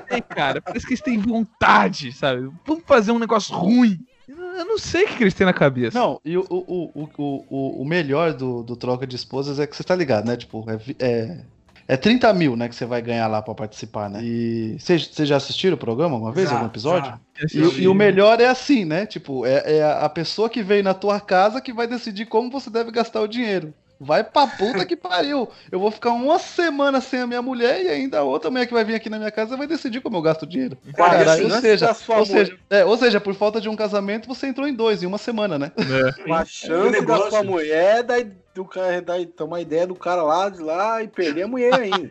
Sei, 0.08 0.22
cara. 0.22 0.62
Parece 0.62 0.86
que 0.86 0.94
eles 0.94 1.02
têm 1.02 1.18
vontade, 1.18 2.12
sabe? 2.14 2.50
Vamos 2.66 2.84
fazer 2.86 3.12
um 3.12 3.18
negócio 3.18 3.56
ruim. 3.56 3.98
Eu 4.28 4.66
não 4.66 4.78
sei 4.78 5.06
o 5.06 5.08
que 5.08 5.24
eles 5.24 5.34
têm 5.34 5.46
na 5.46 5.54
cabeça. 5.54 5.98
Não, 5.98 6.22
e 6.24 6.38
o, 6.38 6.46
o, 6.50 6.92
o, 6.94 7.10
o, 7.18 7.82
o, 7.82 7.86
melhor 7.86 8.34
do, 8.34 8.62
do 8.62 8.76
troca 8.76 9.08
de 9.08 9.16
esposas 9.16 9.60
é 9.60 9.66
que 9.66 9.76
você 9.76 9.84
tá 9.84 9.96
ligado, 9.96 10.26
né? 10.26 10.38
Tipo, 10.38 10.66
é, 10.70 10.80
é, 11.00 11.46
é 11.88 11.96
30 11.96 12.34
mil, 12.34 12.56
né, 12.56 12.68
que 12.68 12.76
você 12.76 12.86
vai 12.86 13.02
ganhar 13.02 13.28
lá 13.28 13.42
pra 13.42 13.56
participar, 13.56 14.10
né? 14.10 14.20
E 14.24 14.78
vocês 14.80 15.10
já 15.28 15.38
assistiram 15.38 15.76
o 15.76 15.80
programa 15.80 16.16
alguma 16.16 16.32
vez, 16.34 16.50
Já, 16.50 16.56
algum 16.56 16.68
episódio? 16.68 17.12
já. 17.12 17.48
E, 17.54 17.62
o- 17.62 17.80
e 17.80 17.88
o 17.88 17.94
melhor 17.94 18.40
é 18.42 18.48
assim, 18.48 18.84
né? 18.84 19.06
Tipo, 19.06 19.46
é, 19.46 19.78
é 19.78 19.84
a 19.84 20.10
pessoa 20.10 20.50
que 20.50 20.62
veio 20.62 20.84
na 20.84 20.94
tua 20.94 21.20
casa 21.20 21.62
que 21.62 21.72
vai 21.72 21.88
decidir 21.88 22.26
como 22.26 22.50
você 22.52 22.70
deve 22.70 22.92
gastar 22.92 23.22
o 23.22 23.28
dinheiro. 23.28 23.74
Vai 24.00 24.24
pra 24.24 24.46
puta 24.46 24.86
que 24.86 24.96
pariu. 24.96 25.50
Eu 25.72 25.80
vou 25.80 25.90
ficar 25.90 26.12
uma 26.12 26.38
semana 26.38 27.02
sem 27.02 27.22
a 27.22 27.28
minha 27.28 27.42
mulher 27.42 27.84
e 27.84 27.88
ainda 27.88 28.20
a 28.20 28.24
outra 28.24 28.52
mulher 28.52 28.68
que 28.68 28.74
vai 28.74 28.84
vir 28.84 28.96
aqui 28.96 29.10
na 29.10 29.18
minha 29.18 29.32
casa 29.32 29.58
vai 29.58 29.66
decidir 29.66 30.02
como 30.02 30.18
eu 30.18 30.22
gasto 30.22 30.44
o 30.44 30.48
dinheiro. 30.48 30.78
Cara, 30.96 31.18
Caralho, 31.18 31.46
ou 31.46 31.52
antes 31.52 31.62
seja, 31.62 31.96
ou, 32.10 32.26
seja, 32.26 32.58
é, 32.70 32.86
ou 32.86 32.98
seja, 32.98 33.20
por 33.20 33.34
falta 33.34 33.60
de 33.60 33.68
um 33.68 33.76
casamento, 33.76 34.28
você 34.28 34.48
entrou 34.48 34.68
em 34.68 34.74
dois 34.74 35.02
em 35.02 35.08
uma 35.08 35.18
semana, 35.18 35.58
né? 35.58 35.72
É. 35.78 36.32
A 36.32 36.44
O 36.44 36.46
chance 36.46 37.06
da 37.06 37.30
sua 37.30 37.44
mulher 37.44 38.04
daí, 38.04 38.32
do 38.54 38.66
cara 38.66 39.02
daí, 39.02 39.26
tomar 39.26 39.62
ideia 39.62 39.88
do 39.88 39.96
cara 39.96 40.22
lá 40.22 40.50
de 40.50 40.62
lá 40.62 41.02
e 41.02 41.08
perder 41.08 41.44
a 41.44 41.48
mulher 41.48 41.74
ainda. 41.74 42.10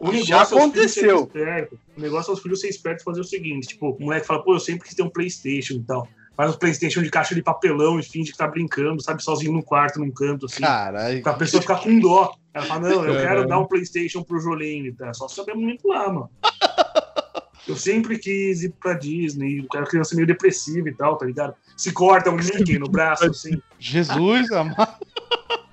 O 0.00 0.12
Já 0.12 0.36
negócio 0.36 0.58
é 0.58 0.60
aconteceu. 0.60 1.30
O 1.96 2.00
negócio 2.00 2.30
é 2.30 2.34
os 2.34 2.40
filhos 2.40 2.60
ser 2.60 2.68
espertos 2.68 3.02
e 3.02 3.04
fazer 3.04 3.20
o 3.20 3.24
seguinte: 3.24 3.68
tipo, 3.68 3.90
o 3.90 4.00
moleque 4.00 4.26
fala, 4.26 4.42
pô, 4.42 4.54
eu 4.54 4.60
sempre 4.60 4.86
quis 4.86 4.94
ter 4.94 5.02
um 5.02 5.08
PlayStation 5.08 5.74
e 5.74 5.82
tal. 5.82 6.06
Faz 6.36 6.54
um 6.54 6.58
PlayStation 6.58 7.02
de 7.02 7.10
caixa 7.10 7.34
de 7.34 7.42
papelão 7.42 8.00
e 8.00 8.02
finge 8.02 8.32
que 8.32 8.38
tá 8.38 8.46
brincando, 8.46 9.02
sabe, 9.02 9.22
sozinho 9.22 9.52
no 9.52 9.62
quarto, 9.62 10.00
num 10.00 10.10
canto, 10.10 10.46
assim. 10.46 10.62
Caralho. 10.62 11.22
Pra 11.22 11.34
pessoa 11.34 11.60
ficar 11.60 11.80
com 11.80 11.98
dó. 11.98 12.34
Ela 12.54 12.66
fala, 12.66 12.88
não, 12.88 13.04
eu 13.04 13.20
quero 13.20 13.46
dar 13.46 13.58
um 13.58 13.66
Playstation 13.66 14.22
pro 14.22 14.40
Jolene, 14.40 14.92
tá? 14.92 15.12
Só 15.14 15.28
saber 15.28 15.54
manipular, 15.54 16.12
mano. 16.12 16.30
Eu 17.66 17.76
sempre 17.76 18.18
quis 18.18 18.64
ir 18.64 18.74
pra 18.80 18.94
Disney, 18.94 19.58
eu 19.58 19.66
era 19.72 19.86
criança 19.86 20.16
meio 20.16 20.26
depressiva 20.26 20.88
e 20.88 20.94
tal, 20.94 21.16
tá 21.16 21.24
ligado? 21.24 21.54
Se 21.76 21.92
corta 21.92 22.28
um 22.28 22.36
Mickey 22.36 22.76
no 22.76 22.88
braço, 22.88 23.24
assim. 23.24 23.62
Jesus 23.78 24.50
amado. 24.50 24.96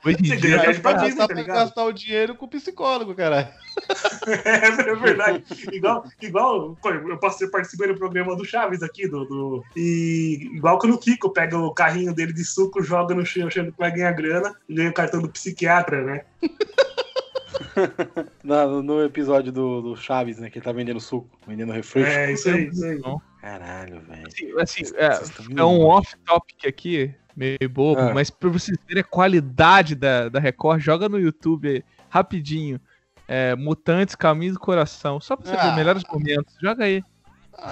Hoje 0.05 0.17
em 0.21 0.27
Você 0.27 0.35
dia, 0.37 0.49
ganha 0.49 0.61
viagem 0.61 0.81
pra 0.81 0.93
Disney, 0.93 1.09
gastar, 1.17 1.27
tá 1.27 1.33
ligado? 1.41 1.55
gastar 1.57 1.83
o 1.85 1.91
dinheiro 1.91 2.35
com 2.35 2.45
o 2.45 2.49
psicólogo, 2.49 3.13
caralho. 3.15 3.47
É 4.45 4.95
verdade. 4.95 5.43
Igual, 5.71 6.03
igual 6.21 6.77
pô, 6.81 6.89
eu 6.89 7.17
passei 7.17 7.47
participei 7.47 7.87
do 7.87 7.97
programa 7.97 8.35
do 8.35 8.45
Chaves 8.45 8.83
aqui, 8.83 9.07
do, 9.07 9.25
do- 9.25 9.63
e 9.75 10.49
igual 10.53 10.77
quando 10.77 10.93
o 10.93 10.99
Kiko 10.99 11.29
pega 11.31 11.57
o 11.57 11.73
carrinho 11.73 12.13
dele 12.13 12.33
de 12.33 12.43
suco, 12.45 12.83
joga 12.83 13.15
no 13.15 13.25
chão, 13.25 13.47
achando 13.47 13.71
que 13.71 13.77
vai 13.77 13.91
ganhar 13.91 14.11
grana, 14.11 14.53
e 14.67 14.75
ganha 14.75 14.89
o 14.89 14.93
cartão 14.93 15.21
do 15.21 15.29
psiquiatra, 15.29 16.03
né? 16.03 16.21
No, 18.43 18.81
no 18.83 19.03
episódio 19.03 19.51
do, 19.51 19.81
do 19.81 19.95
Chaves, 19.95 20.37
né? 20.39 20.49
Que 20.49 20.57
ele 20.59 20.65
tá 20.65 20.71
vendendo 20.71 20.99
suco, 20.99 21.29
vendendo 21.47 21.71
refresco. 21.71 22.11
É, 22.11 22.31
isso 22.31 22.49
aí, 22.49 22.67
isso 22.67 22.85
aí. 22.85 23.01
Caralho, 23.41 24.01
velho. 24.01 24.27
assim, 24.27 24.51
assim, 24.59 24.83
é, 24.95 25.59
é 25.59 25.63
um 25.63 25.81
off-topic 25.81 26.65
aqui, 26.67 27.13
meio 27.35 27.57
bobo, 27.69 28.01
Ah. 28.01 28.13
mas 28.13 28.29
pra 28.29 28.49
vocês 28.49 28.77
verem 28.87 29.01
a 29.01 29.03
qualidade 29.03 29.95
da, 29.95 30.29
da 30.29 30.39
Record, 30.39 30.81
joga 30.81 31.07
no 31.09 31.19
YouTube 31.19 31.69
aí, 31.69 31.83
rapidinho. 32.09 32.79
É, 33.27 33.55
Mutantes, 33.55 34.15
Caminho 34.15 34.53
do 34.53 34.59
Coração. 34.59 35.19
Só 35.21 35.35
pra 35.35 35.45
você 35.45 35.51
ver 35.55 35.61
Ah. 35.61 35.69
os 35.69 35.75
melhores 35.75 36.03
momentos. 36.11 36.55
Joga 36.61 36.83
aí. 36.85 37.03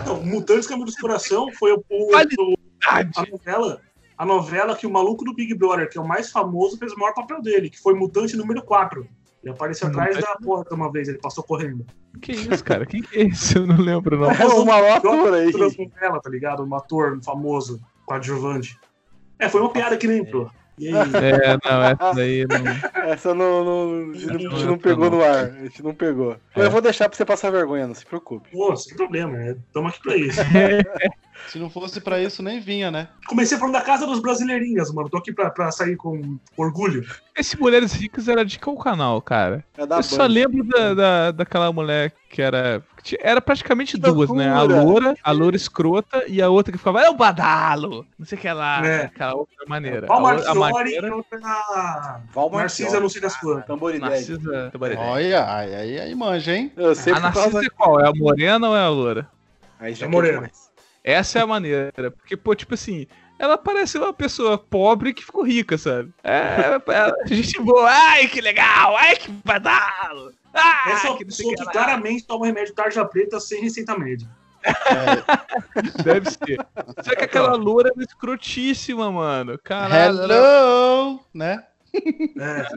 Não, 0.06 0.24
Mutantes 0.24 0.68
Caminho 0.68 0.86
do 0.86 0.94
Coração 0.94 1.52
foi 1.54 1.72
o, 1.74 1.84
o- 1.90 2.10
a 2.16 3.04
novela. 3.32 3.82
A 4.18 4.26
novela 4.26 4.76
que 4.76 4.88
o 4.88 4.92
maluco 4.92 5.24
do 5.24 5.34
Big 5.34 5.54
Brother, 5.56 5.90
que 5.90 5.98
é 5.98 6.02
o 6.02 6.08
mais 6.08 6.32
famoso, 6.32 6.78
fez 6.78 6.92
o 6.94 6.98
maior 7.00 7.14
papel 7.14 7.42
dele, 7.42 7.70
que 7.70 7.80
foi 7.80 7.94
Mutante 7.94 8.36
número 8.36 8.64
4. 8.64 9.08
Ele 9.44 9.54
apareceu 9.54 9.88
atrás 9.88 10.16
Mutante- 10.16 10.34
da 10.40 10.46
porta 10.46 10.74
uma 10.76 10.92
vez, 10.92 11.08
ele 11.08 11.20
passou 11.20 11.44
correndo. 11.44 11.86
Que 12.20 12.32
isso, 12.32 12.64
cara? 12.64 12.86
Quem 12.86 13.02
que 13.04 13.16
é 13.18 13.24
esse? 13.28 13.56
Eu 13.58 13.68
não 13.68 13.78
lembro, 13.78 14.18
não. 14.20 14.32
É 14.32 14.46
uma 14.46 14.78
loucura 14.80 15.38
aí. 15.38 15.46
Outra 15.48 15.68
novela, 15.86 16.20
tá 16.20 16.30
ligado? 16.30 16.64
Um 16.64 16.76
ator 16.76 17.20
famoso, 17.24 17.80
coadjuvante. 18.06 18.78
É, 19.40 19.50
foi 19.50 19.62
uma 19.62 19.72
piada 19.72 19.98
que 19.98 20.08
nem 20.08 20.20
entrou. 20.20 20.50
E 20.80 20.90
aí? 20.90 20.94
É, 20.94 21.58
não, 21.70 21.84
essa 21.84 22.14
daí 22.14 22.46
não. 22.46 23.04
Essa 23.12 23.34
não, 23.34 23.64
não- 23.66 24.12
a 24.12 24.14
gente 24.14 24.28
não, 24.28 24.36
a 24.36 24.40
gente 24.40 24.64
não 24.66 24.72
Não, 24.72 24.78
pegou 24.78 25.10
não. 25.10 25.18
no 25.18 25.24
ar. 25.24 25.46
A 25.46 25.64
gente 25.64 25.84
não 25.84 25.94
pegou. 25.94 26.38
Eu 26.56 26.70
vou 26.70 26.82
deixar 26.82 27.10
pra 27.10 27.18
você 27.18 27.26
passar 27.26 27.52
vergonha, 27.52 27.88
não 27.88 27.96
se 27.96 28.06
preocupe. 28.06 28.52
Pô, 28.52 28.76
sem 28.76 28.96
problema, 28.96 29.38
estamos 29.44 29.92
aqui 29.94 30.02
pra 30.04 30.16
isso. 30.16 30.40
Se 31.48 31.58
não 31.60 31.70
fosse 31.70 32.02
pra 32.02 32.20
isso, 32.22 32.44
nem 32.44 32.60
vinha, 32.60 32.92
né? 32.92 33.08
Comecei 33.28 33.58
falando 33.58 33.74
da 33.74 33.82
Casa 33.82 34.06
dos 34.06 34.20
Brasileirinhas, 34.20 34.92
mano. 34.94 35.10
Tô 35.10 35.18
aqui 35.18 35.32
pra, 35.34 35.50
pra 35.50 35.72
sair 35.72 35.96
com 35.96 36.38
orgulho. 36.58 37.06
Esse 37.38 37.58
Mulheres 37.60 37.94
Ricas 37.94 38.28
era 38.28 38.44
de 38.44 38.58
qual 38.60 38.76
canal, 38.78 39.22
cara? 39.22 39.64
É 39.78 39.86
da 39.86 39.98
Eu 39.98 40.04
só 40.04 40.18
Band. 40.20 40.28
lembro 40.28 40.64
da, 40.64 40.94
da, 40.94 41.32
daquela 41.32 41.72
mulher 41.72 42.12
que 42.30 42.42
era. 42.42 42.84
Era 43.22 43.40
praticamente 43.40 43.98
duas, 43.98 44.30
né? 44.32 44.50
A 44.50 44.62
loura, 44.64 45.16
a 45.24 45.32
loura 45.32 45.56
escrota 45.56 46.26
e 46.28 46.42
a 46.42 46.50
outra 46.50 46.72
que 46.74 46.78
ficava, 46.78 47.02
é 47.02 47.10
o 47.10 47.14
badalo! 47.16 48.06
Não 48.20 48.26
sei 48.26 48.38
o 48.38 48.42
que 48.42 48.52
lá. 48.52 48.86
É. 48.86 49.06
Aquela 49.06 49.36
outra 49.36 49.56
maneira. 49.68 50.08
Val 50.08 50.20
Marchiori 50.22 50.58
e 50.58 50.60
maneira. 50.60 51.16
outra. 51.16 51.40
Val 52.34 52.50
Narcisa, 52.52 53.00
não 53.00 53.08
sei 53.08 53.22
das 53.22 53.36
quantas. 53.38 53.66
Tamboridade. 53.66 54.12
Narcisa 54.14 54.70
Tabareté. 54.72 55.02
Olha, 55.02 55.54
aí, 55.56 55.76
aí, 55.76 56.00
aí 56.02 56.16
manja, 56.16 56.54
hein? 56.56 56.72
Eu 56.76 56.94
sei 56.96 57.14
A 57.14 57.20
Narcisa 57.20 57.62
é 57.66 57.70
qual? 57.70 58.00
É 58.02 58.10
a 58.10 58.14
morena 58.14 58.68
ou 58.68 58.76
é 58.76 58.82
a 58.82 58.90
loura? 58.90 59.30
Aí 59.80 59.94
já 59.94 60.06
É 60.06 60.10
morena. 60.10 60.34
demais. 60.38 60.67
Essa 61.08 61.40
é 61.40 61.42
a 61.42 61.48
maneira. 61.48 62.12
Porque, 62.18 62.36
pô, 62.36 62.54
tipo 62.54 62.74
assim, 62.74 63.08
ela 63.40 63.58
parece 63.58 63.98
uma 63.98 64.12
pessoa 64.12 64.58
pobre 64.58 65.14
que 65.14 65.24
ficou 65.24 65.42
rica, 65.42 65.78
sabe? 65.78 66.12
É, 66.22 66.76
é 66.76 67.28
gente 67.34 67.62
boa. 67.62 67.90
Ai, 67.90 68.28
que 68.28 68.42
legal! 68.42 68.98
Ai, 68.98 69.16
que 69.16 69.32
badalo! 69.32 70.34
Ai, 70.54 70.92
Essa 70.92 71.08
é 71.08 71.10
uma 71.12 71.18
que 71.18 71.24
pessoa 71.24 71.54
o 71.54 71.56
que 71.56 71.64
lá. 71.64 71.72
claramente 71.72 72.28
toma 72.28 72.46
remédio 72.46 72.74
tarja 72.74 73.06
preta 73.06 73.40
sem 73.40 73.62
receita 73.62 73.98
médica. 73.98 74.30
Deve 76.04 76.30
ser. 76.30 76.60
Só 77.02 77.16
que 77.16 77.24
aquela 77.24 77.56
loura 77.56 77.90
era 77.96 78.04
escrotíssima, 78.04 79.10
mano. 79.10 79.58
Caralho, 79.64 80.20
ela 80.24 80.34
Hello! 80.34 81.26
Né? 81.34 81.64
É. 81.94 82.68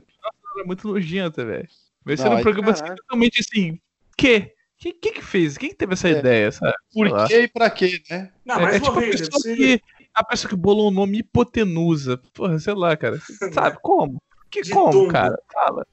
era 0.54 0.64
muito 0.64 0.86
nojenta, 0.86 1.44
velho. 1.44 1.68
Vai 2.04 2.16
ser 2.16 2.28
um 2.28 2.42
programa 2.42 2.70
assim, 2.70 2.94
totalmente 2.94 3.40
assim. 3.40 3.80
Que? 4.16 4.54
Quem 4.80 4.92
que, 4.98 5.12
que 5.12 5.22
fez? 5.22 5.58
Quem 5.58 5.68
que 5.68 5.74
teve 5.76 5.92
essa 5.92 6.08
É. 6.08 6.12
ideia, 6.18 6.50
sabe? 6.50 6.72
Por 6.92 7.26
que 7.28 7.38
e 7.42 7.48
pra 7.48 7.68
quê, 7.70 8.00
né? 8.10 8.32
Não, 8.44 8.56
É, 8.56 8.62
mais 8.62 8.74
é 8.76 8.78
uma 8.78 8.86
tipo 8.86 8.96
a 8.98 9.00
vez, 9.00 9.20
pessoa, 9.20 9.40
ser. 9.42 9.56
que, 9.56 9.82
a 10.14 10.24
pessoa 10.24 10.48
que 10.48 10.56
bolou 10.56 10.88
o 10.88 10.90
nome 10.90 11.18
hipotenusa. 11.18 12.18
Porra, 12.32 12.58
sei 12.58 12.74
lá, 12.74 12.96
cara. 12.96 13.18
Sabe 13.52 13.78
como? 13.82 14.20
Que 14.50 14.62
De 14.62 14.70
como, 14.72 14.90
tongo. 14.90 15.08
cara? 15.12 15.38
Fala. 15.52 15.86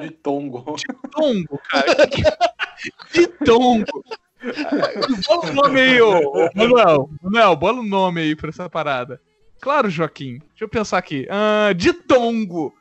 De 0.00 0.10
tongo. 0.10 0.76
Tongo, 1.12 1.60
cara. 1.70 1.86
De 3.14 3.26
tongo. 3.44 4.04
Bola 5.28 5.50
o 5.50 5.54
nome 5.54 5.80
aí, 5.80 6.00
ô, 6.02 6.18
ô 6.18 6.50
Manuel. 6.54 7.10
Manuel, 7.22 7.56
bola 7.56 7.78
o 7.80 7.84
nome 7.84 8.20
aí 8.22 8.34
pra 8.36 8.48
essa 8.48 8.68
parada. 8.68 9.20
Claro, 9.60 9.88
Joaquim. 9.88 10.38
Deixa 10.50 10.64
eu 10.64 10.68
pensar 10.68 10.98
aqui. 10.98 11.26
Ah, 11.30 11.72
de 11.72 11.92
tongo. 11.92 12.74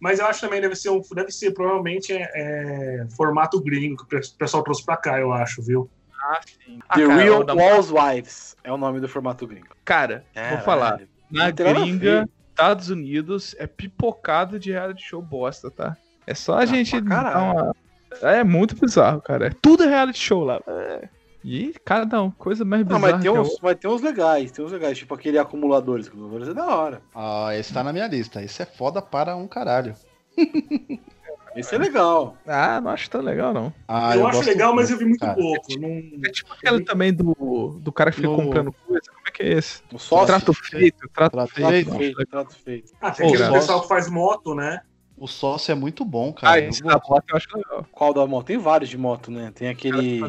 Mas 0.00 0.18
eu 0.18 0.26
acho 0.26 0.40
também 0.40 0.60
deve 0.60 0.74
ser, 0.76 0.90
um, 0.90 1.00
deve 1.14 1.30
ser 1.30 1.52
provavelmente 1.52 2.12
é, 2.12 2.22
é, 2.34 3.06
formato 3.16 3.60
gringo 3.60 3.96
que 3.96 4.04
o 4.04 4.06
pe- 4.20 4.28
pessoal 4.38 4.62
trouxe 4.62 4.84
pra 4.84 4.96
cá, 4.96 5.18
eu 5.18 5.32
acho, 5.32 5.62
viu? 5.62 5.90
Ah, 6.20 6.40
sim. 6.64 6.78
The 6.94 7.06
cara, 7.06 7.14
Real 7.16 7.44
da- 7.44 7.52
Housewives 7.54 8.56
é 8.64 8.72
o 8.72 8.76
nome 8.76 9.00
do 9.00 9.08
formato 9.08 9.46
gringo. 9.46 9.68
Cara, 9.84 10.24
vou 10.50 10.58
falar. 10.60 11.00
Na 11.30 11.50
gringa. 11.50 12.28
Estados 12.50 12.90
Unidos, 12.90 13.54
é 13.58 13.68
pipocado 13.68 14.58
de 14.58 14.72
reality 14.72 15.02
show 15.04 15.22
bosta, 15.22 15.70
tá? 15.70 15.96
É 16.26 16.34
só 16.34 16.58
a 16.58 16.66
gente 16.66 16.96
Ah, 16.96 17.00
pra 17.02 17.08
dar 17.22 17.32
caralho. 17.32 17.52
uma... 17.52 17.76
É 18.22 18.42
muito 18.42 18.74
bizarro, 18.74 19.20
cara. 19.22 19.46
É 19.46 19.50
tudo 19.62 19.84
reality 19.86 20.18
show 20.18 20.42
lá. 20.42 20.60
É. 20.66 21.08
E 21.44 21.72
cada 21.84 22.20
um, 22.22 22.30
coisa 22.30 22.64
mais 22.64 22.82
Não, 22.82 22.96
bizarra 22.96 23.12
mas 23.12 23.22
tem, 23.22 23.32
que 23.32 23.38
a 23.38 23.42
uns, 23.42 23.58
mas 23.62 23.76
tem 23.76 23.90
uns 23.90 24.02
legais, 24.02 24.50
tem 24.50 24.64
uns 24.64 24.72
legais, 24.72 24.98
tipo 24.98 25.14
aquele 25.14 25.38
acumuladores. 25.38 26.08
Acumuladores 26.08 26.48
é 26.48 26.54
da 26.54 26.66
hora. 26.66 27.02
Ah, 27.14 27.50
esse 27.56 27.72
tá 27.72 27.82
na 27.84 27.92
minha 27.92 28.06
lista. 28.08 28.42
Esse 28.42 28.62
é 28.62 28.66
foda 28.66 29.00
para 29.00 29.36
um 29.36 29.46
caralho. 29.46 29.94
Esse 31.56 31.74
é 31.74 31.78
legal. 31.78 32.36
Ah, 32.46 32.80
não 32.80 32.90
acho 32.90 33.10
tão 33.10 33.20
legal, 33.20 33.52
não. 33.52 33.72
Ah, 33.88 34.14
eu, 34.14 34.26
acho 34.26 34.36
gosto 34.38 34.48
legal, 34.48 34.74
mas 34.74 34.90
eu 34.90 34.96
muito, 34.96 35.04
vi 35.04 35.08
muito 35.08 35.20
cara. 35.20 35.34
pouco. 35.34 35.80
Não... 35.80 35.88
É 36.24 36.30
tipo 36.30 36.52
aquele 36.52 36.84
também 36.84 37.12
do, 37.12 37.80
do 37.80 37.90
cara 37.90 38.10
que 38.10 38.16
fica 38.16 38.28
No- 38.28 38.36
comprando 38.36 38.72
coisa. 38.72 39.10
Como 39.10 39.26
é 39.26 39.30
que 39.32 39.42
é 39.42 39.48
esse? 39.54 39.82
O 39.92 39.98
sócio. 39.98 40.26
Trato 40.26 40.52
feito, 40.54 41.08
trato, 41.12 41.32
Trato 41.32 41.52
feito. 41.52 41.90
feito. 41.96 42.26
Trato 42.26 42.54
feito. 42.54 42.92
Ah, 43.00 43.10
tem 43.10 43.26
aquele 43.28 43.50
pessoal 43.50 43.80
que 43.80 43.88
faz 43.88 44.08
moto, 44.08 44.54
né? 44.54 44.82
O 45.16 45.26
sócio 45.26 45.72
é 45.72 45.74
muito 45.74 46.04
bom, 46.04 46.32
cara. 46.32 46.52
Ah, 46.54 46.60
Eu 46.60 46.68
esse 46.68 46.82
da 46.82 47.00
moto 47.08 47.24
eu 47.28 47.36
acho 47.36 47.48
legal. 47.56 47.86
Qual 47.90 48.14
da 48.14 48.24
moto? 48.24 48.46
Tem 48.46 48.58
vários 48.58 48.88
de 48.88 48.96
moto, 48.98 49.30
né? 49.32 49.50
Tem 49.52 49.68
aquele. 49.68 50.20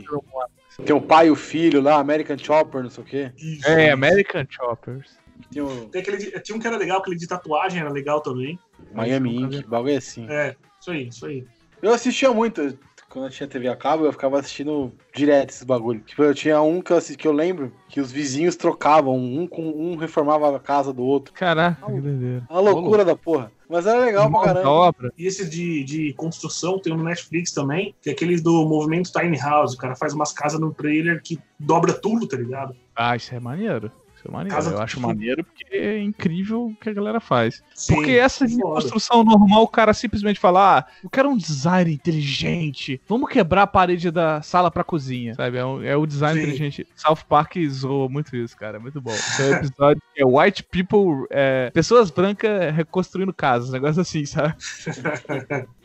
Tem 0.85 0.95
o 0.95 1.01
pai 1.01 1.27
e 1.27 1.31
o 1.31 1.35
filho 1.35 1.81
lá, 1.81 1.95
American 1.99 2.37
Chopper, 2.37 2.81
não 2.83 2.89
sei 2.89 3.03
o 3.03 3.07
quê. 3.07 3.31
Isso. 3.37 3.67
É, 3.67 3.91
American 3.91 4.45
Choppers. 4.49 5.17
Tem 5.51 5.61
o 5.61 5.85
Tem 5.89 6.01
aquele 6.01 6.17
de- 6.17 6.31
tinha 6.41 6.55
um 6.55 6.59
que 6.59 6.67
era 6.67 6.77
legal, 6.77 6.99
aquele 6.99 7.15
de 7.15 7.27
tatuagem 7.27 7.79
era 7.81 7.89
legal 7.89 8.21
também. 8.21 8.57
Miami 8.93 9.35
Ink, 9.37 9.67
bagulho 9.67 9.97
assim. 9.97 10.25
É, 10.29 10.55
isso 10.79 10.91
aí, 10.91 11.07
isso 11.07 11.25
aí. 11.25 11.45
Eu 11.81 11.93
assistia 11.93 12.31
muito. 12.31 12.77
Quando 13.09 13.25
eu 13.25 13.31
tinha 13.31 13.49
TV 13.49 13.67
a 13.67 13.75
cabo, 13.75 14.05
eu 14.05 14.11
ficava 14.11 14.39
assistindo 14.39 14.93
direto 15.13 15.49
esses 15.49 15.63
bagulho. 15.63 15.99
Tipo, 16.01 16.23
eu 16.23 16.35
tinha 16.35 16.61
um 16.61 16.79
que 16.79 16.93
eu, 16.93 16.97
assisti, 16.97 17.17
que 17.17 17.27
eu 17.27 17.31
lembro 17.31 17.73
que 17.87 17.99
os 17.99 18.11
vizinhos 18.11 18.55
trocavam, 18.55 19.17
um 19.17 19.47
com 19.47 19.63
um 19.63 19.95
reformava 19.95 20.55
a 20.55 20.59
casa 20.59 20.93
do 20.93 21.03
outro. 21.03 21.33
Caraca, 21.33 21.83
que 21.87 21.99
doideira. 21.99 22.43
A 22.47 22.59
loucura 22.59 23.03
da 23.03 23.15
porra. 23.15 23.51
Mas 23.67 23.85
era 23.87 23.99
legal 23.99 24.23
pra 24.23 24.31
Mão 24.31 24.41
da 24.41 24.53
caramba. 24.53 24.69
obra. 24.69 25.13
E 25.17 25.25
esse 25.25 25.49
de, 25.49 25.83
de 25.83 26.13
construção 26.13 26.79
tem 26.79 26.93
um 26.93 26.97
no 26.97 27.03
Netflix 27.03 27.51
também, 27.51 27.95
que 28.01 28.09
é 28.09 28.13
aquele 28.13 28.39
do 28.39 28.65
movimento 28.67 29.11
Tiny 29.11 29.37
House. 29.37 29.73
O 29.73 29.77
cara 29.77 29.95
faz 29.95 30.13
umas 30.13 30.31
casas 30.31 30.59
no 30.59 30.73
trailer 30.73 31.21
que 31.23 31.39
dobra 31.59 31.93
tudo, 31.93 32.27
tá 32.27 32.37
ligado? 32.37 32.75
Ah, 32.95 33.15
isso 33.15 33.33
é 33.33 33.39
maneiro. 33.39 33.91
É 34.27 34.31
maneiro. 34.31 34.55
Casa 34.55 34.71
eu 34.71 34.79
acho 34.79 34.99
maneiro 34.99 35.43
porque 35.43 35.75
é 35.75 35.99
incrível 36.01 36.67
o 36.67 36.75
que 36.75 36.89
a 36.89 36.93
galera 36.93 37.19
faz. 37.19 37.63
Sim, 37.73 37.95
Porque 37.95 38.11
essa 38.11 38.45
de 38.47 38.57
construção 38.59 39.23
normal, 39.23 39.63
o 39.63 39.67
cara 39.67 39.93
simplesmente 39.93 40.39
fala: 40.39 40.79
Ah, 40.79 40.85
eu 41.03 41.09
quero 41.09 41.29
um 41.29 41.37
design 41.37 41.91
inteligente. 41.93 43.01
Vamos 43.07 43.29
quebrar 43.29 43.63
a 43.63 43.67
parede 43.67 44.11
da 44.11 44.41
sala 44.41 44.69
pra 44.69 44.83
cozinha. 44.83 45.33
Sabe? 45.35 45.57
É, 45.57 45.65
um- 45.65 45.81
é 45.83 45.95
o 45.95 46.05
design 46.05 46.35
Sim. 46.39 46.45
inteligente. 46.47 46.87
South 46.95 47.23
Park 47.27 47.55
zoou 47.69 48.09
muito 48.09 48.35
isso, 48.35 48.55
cara. 48.57 48.77
É 48.77 48.79
muito 48.79 48.99
bom. 49.01 49.11
Esse 49.13 49.41
é 49.41 49.45
um 49.45 49.53
episódio 49.55 50.01
que 50.13 50.21
é 50.21 50.25
White 50.25 50.63
People. 50.63 51.25
é, 51.31 51.69
pessoas 51.71 52.09
brancas 52.11 52.73
reconstruindo 52.75 53.33
casas. 53.33 53.69
Um 53.69 53.73
negócio 53.73 54.01
assim, 54.01 54.25
sabe? 54.25 54.55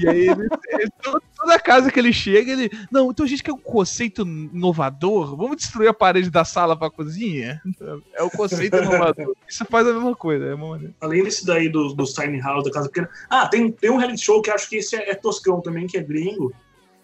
E 0.00 0.08
aí, 0.08 0.28
ele, 0.28 0.48
ele- 0.68 0.90
toda- 1.02 1.58
casa 1.58 1.90
que 1.90 1.98
ele 1.98 2.12
chega, 2.12 2.52
ele. 2.52 2.70
Não, 2.92 3.10
então 3.10 3.24
a 3.24 3.28
gente 3.28 3.42
quer 3.42 3.52
um 3.52 3.58
conceito 3.58 4.22
inovador. 4.22 5.36
Vamos 5.36 5.56
destruir 5.56 5.88
a 5.88 5.94
parede 5.94 6.30
da 6.30 6.44
sala 6.44 6.76
pra 6.76 6.90
cozinha? 6.90 7.60
É 8.14 8.22
o 8.22 8.30
conceito 8.30 8.76
inovador. 8.76 9.34
Isso 9.48 9.64
faz 9.64 9.86
a 9.86 9.92
mesma 9.92 10.14
coisa, 10.14 10.44
é 10.44 10.54
uma 10.54 10.68
maneira. 10.70 10.94
Além 11.00 11.24
desse 11.24 11.44
daí 11.44 11.68
dos, 11.68 11.94
dos 11.94 12.12
Tiny 12.12 12.40
House, 12.40 12.64
da 12.64 12.70
casa 12.70 12.88
pequena. 12.88 13.08
Ah, 13.28 13.46
tem, 13.48 13.70
tem 13.72 13.90
um 13.90 13.96
reality 13.96 14.22
show 14.24 14.40
que 14.42 14.50
acho 14.50 14.68
que 14.68 14.76
esse 14.76 14.94
é, 14.96 15.10
é 15.10 15.14
toscão 15.14 15.60
também, 15.60 15.86
que 15.86 15.96
é 15.98 16.02
gringo. 16.02 16.52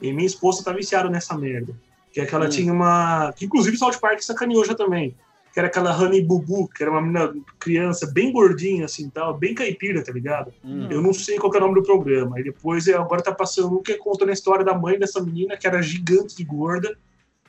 E 0.00 0.12
minha 0.12 0.26
esposa 0.26 0.62
tá 0.64 0.72
viciada 0.72 1.08
nessa 1.08 1.36
merda. 1.36 1.74
Que 2.12 2.20
é 2.20 2.26
que 2.26 2.34
ela 2.34 2.46
Hum. 2.46 2.50
tinha 2.50 2.72
uma. 2.72 3.32
Que 3.36 3.44
inclusive 3.46 3.76
o 3.76 3.78
South 3.78 3.98
Park 4.00 4.20
sacaneou 4.20 4.64
já 4.64 4.74
também. 4.74 5.14
Que 5.52 5.60
era 5.60 5.68
aquela 5.68 5.96
Honey 5.96 6.22
Bubu, 6.22 6.68
que 6.68 6.82
era 6.82 6.90
uma 6.90 7.02
menina 7.02 7.34
criança 7.58 8.10
bem 8.10 8.32
gordinha, 8.32 8.86
assim 8.86 9.10
tal, 9.10 9.36
bem 9.36 9.54
caipira, 9.54 10.02
tá 10.02 10.10
ligado? 10.10 10.52
Hum. 10.64 10.88
Eu 10.90 11.02
não 11.02 11.12
sei 11.12 11.38
qual 11.38 11.52
é 11.54 11.58
o 11.58 11.60
nome 11.60 11.74
do 11.74 11.82
programa. 11.82 12.40
E 12.40 12.44
depois, 12.44 12.88
é, 12.88 12.94
agora 12.94 13.22
tá 13.22 13.32
passando 13.32 13.76
um 13.78 13.82
que 13.82 13.92
é 13.92 13.98
contando 13.98 14.30
a 14.30 14.32
história 14.32 14.64
da 14.64 14.72
mãe 14.76 14.98
dessa 14.98 15.22
menina, 15.22 15.56
que 15.56 15.66
era 15.66 15.82
gigante 15.82 16.36
de 16.36 16.44
gorda. 16.44 16.96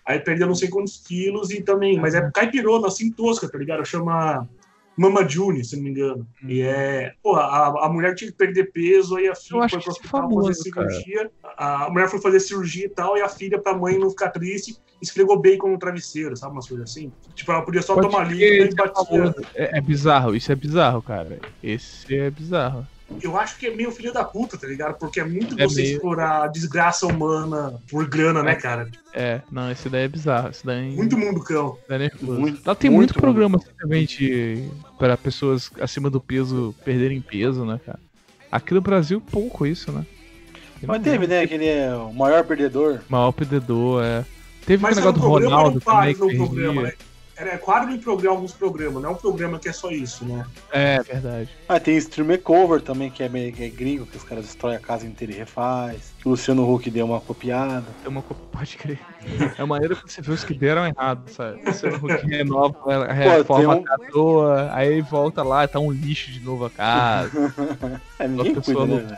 Aí 0.05 0.19
perdeu 0.19 0.47
não 0.47 0.55
sei 0.55 0.67
quantos 0.67 0.97
quilos 0.97 1.49
e 1.51 1.61
também. 1.61 1.97
Mas 1.97 2.13
é 2.13 2.29
caipirona, 2.31 2.87
assim, 2.87 3.09
tosca, 3.09 3.49
tá 3.49 3.57
ligado? 3.57 3.85
Chama 3.85 4.47
Mama 4.95 5.27
June, 5.27 5.63
se 5.63 5.75
não 5.75 5.83
me 5.83 5.89
engano. 5.89 6.27
E 6.47 6.61
é. 6.61 7.13
Pô, 7.21 7.35
a, 7.35 7.85
a 7.85 7.89
mulher 7.89 8.13
tinha 8.15 8.31
que 8.31 8.37
perder 8.37 8.71
peso, 8.71 9.15
aí 9.15 9.27
a 9.27 9.35
filha 9.35 9.67
foi 9.67 9.79
pro 9.79 9.91
hospital 9.91 10.21
famoso, 10.21 10.47
fazer 10.47 10.63
cirurgia. 10.63 11.31
A, 11.57 11.85
a 11.85 11.89
mulher 11.89 12.09
foi 12.09 12.21
fazer 12.21 12.39
cirurgia 12.39 12.85
e 12.85 12.89
tal, 12.89 13.17
e 13.17 13.21
a 13.21 13.29
filha, 13.29 13.59
pra 13.59 13.75
mãe 13.75 13.97
não 13.97 14.09
ficar 14.09 14.29
triste, 14.29 14.77
esfregou 15.01 15.39
bacon 15.39 15.69
no 15.71 15.79
travesseiro, 15.79 16.37
sabe? 16.37 16.53
Umas 16.53 16.67
coisas 16.67 16.89
assim. 16.89 17.11
Tipo, 17.33 17.51
ela 17.51 17.63
podia 17.63 17.81
só 17.81 17.95
Pode 17.95 18.07
tomar 18.07 18.23
líquido 18.25 18.65
e 18.65 18.69
é 18.69 18.75
batia. 18.75 19.35
É, 19.55 19.77
é 19.77 19.81
bizarro, 19.81 20.35
isso 20.35 20.51
é 20.51 20.55
bizarro, 20.55 21.01
cara. 21.01 21.39
Esse 21.61 22.15
é 22.15 22.29
bizarro. 22.29 22.87
Eu 23.21 23.37
acho 23.37 23.57
que 23.57 23.67
é 23.67 23.75
meio 23.75 23.91
filho 23.91 24.11
da 24.13 24.23
puta, 24.23 24.57
tá 24.57 24.67
ligado? 24.67 24.97
Porque 24.97 25.19
é 25.19 25.23
muito 25.23 25.59
É 25.59 25.65
você 25.67 25.81
meio- 25.81 25.93
explorar 25.95 26.43
a 26.43 26.47
desgraça 26.47 27.05
humana 27.07 27.79
por 27.89 28.07
grana, 28.07 28.41
né, 28.43 28.55
cara? 28.55 28.89
É, 29.13 29.41
não, 29.51 29.71
esse 29.71 29.89
daí 29.89 30.03
é 30.03 30.07
bizarro. 30.07 30.49
Esse 30.49 30.65
daí 30.65 30.95
Muito 30.95 31.17
mundo 31.17 31.41
cão. 31.43 31.77
é 31.89 31.97
nervoso. 31.97 32.39
Muito, 32.39 32.61
Lá 32.65 32.73
tem 32.75 32.89
muito, 32.89 32.99
muito 33.11 33.13
programa 33.21 33.57
assim, 33.57 33.69
também 33.79 34.05
de. 34.05 34.67
para 34.97 35.15
pessoas 35.15 35.69
acima 35.79 36.09
do 36.09 36.19
peso 36.19 36.73
perderem 36.83 37.21
peso, 37.21 37.63
né, 37.65 37.79
cara? 37.85 37.99
Aqui 38.51 38.73
no 38.73 38.81
Brasil, 38.81 39.21
pouco 39.31 39.65
isso, 39.65 39.91
né? 39.91 40.05
Mas 40.85 41.01
teve, 41.01 41.27
né? 41.27 41.41
Aquele 41.41 41.65
é, 41.65 41.95
o 41.95 42.11
maior 42.13 42.43
perdedor. 42.43 42.99
Maior 43.07 43.31
perdedor, 43.31 44.03
é. 44.03 44.25
Teve 44.65 44.81
Mas 44.83 44.97
o 44.97 44.99
era 44.99 45.09
um 45.09 45.13
negócio 45.13 45.29
do 45.39 45.45
Ronaldo 45.49 45.81
também. 45.81 46.13
Que 46.13 46.19
perdia. 46.19 46.71
né? 46.81 46.93
Era 47.43 47.57
quadro 47.57 47.91
em 47.91 47.99
programa, 47.99 48.37
alguns 48.37 48.53
programas, 48.53 49.03
não 49.03 49.09
é 49.09 49.13
um 49.13 49.17
programa 49.17 49.59
que 49.59 49.67
é 49.67 49.73
só 49.73 49.91
isso, 49.91 50.23
né? 50.23 50.45
É, 50.71 51.03
verdade. 51.03 51.49
Ah, 51.67 51.79
tem 51.79 51.97
Stream 51.97 52.27
Makeover 52.27 52.81
também, 52.81 53.11
que 53.11 53.21
é, 53.21 53.27
meio, 53.27 53.51
que 53.51 53.63
é 53.63 53.69
gringo, 53.69 54.05
que 54.05 54.15
os 54.15 54.23
caras 54.23 54.45
destroem 54.45 54.77
a 54.77 54.79
casa 54.79 55.05
inteira 55.05 55.33
e 55.33 55.35
refaz. 55.35 56.12
O 56.25 56.29
Luciano 56.29 56.71
Huck 56.73 56.89
deu 56.89 57.05
uma 57.05 57.19
copiada. 57.19 57.83
É 58.03 58.07
uma 58.07 58.21
co- 58.21 58.35
Pode 58.51 58.77
crer. 58.77 58.99
É 59.57 59.65
maneiro 59.65 59.95
que 59.95 60.09
você 60.11 60.21
vê 60.21 60.31
os 60.31 60.43
que 60.43 60.53
deram 60.53 60.85
errado, 60.85 61.27
sabe? 61.29 61.59
Você 61.65 61.89
renova, 62.25 62.77
reforma 63.11 63.59
tem 63.59 63.67
um- 63.67 63.71
a 63.71 63.83
catoa, 63.83 64.69
aí 64.73 65.01
volta 65.01 65.41
lá, 65.43 65.67
tá 65.67 65.79
um 65.79 65.91
lixo 65.91 66.31
de 66.31 66.39
novo 66.39 66.65
a 66.65 66.69
casa. 66.69 67.31
É, 68.19 68.25
A 68.25 68.27
ninguém 68.27 68.53
cuida, 68.55 68.85
né. 68.85 69.17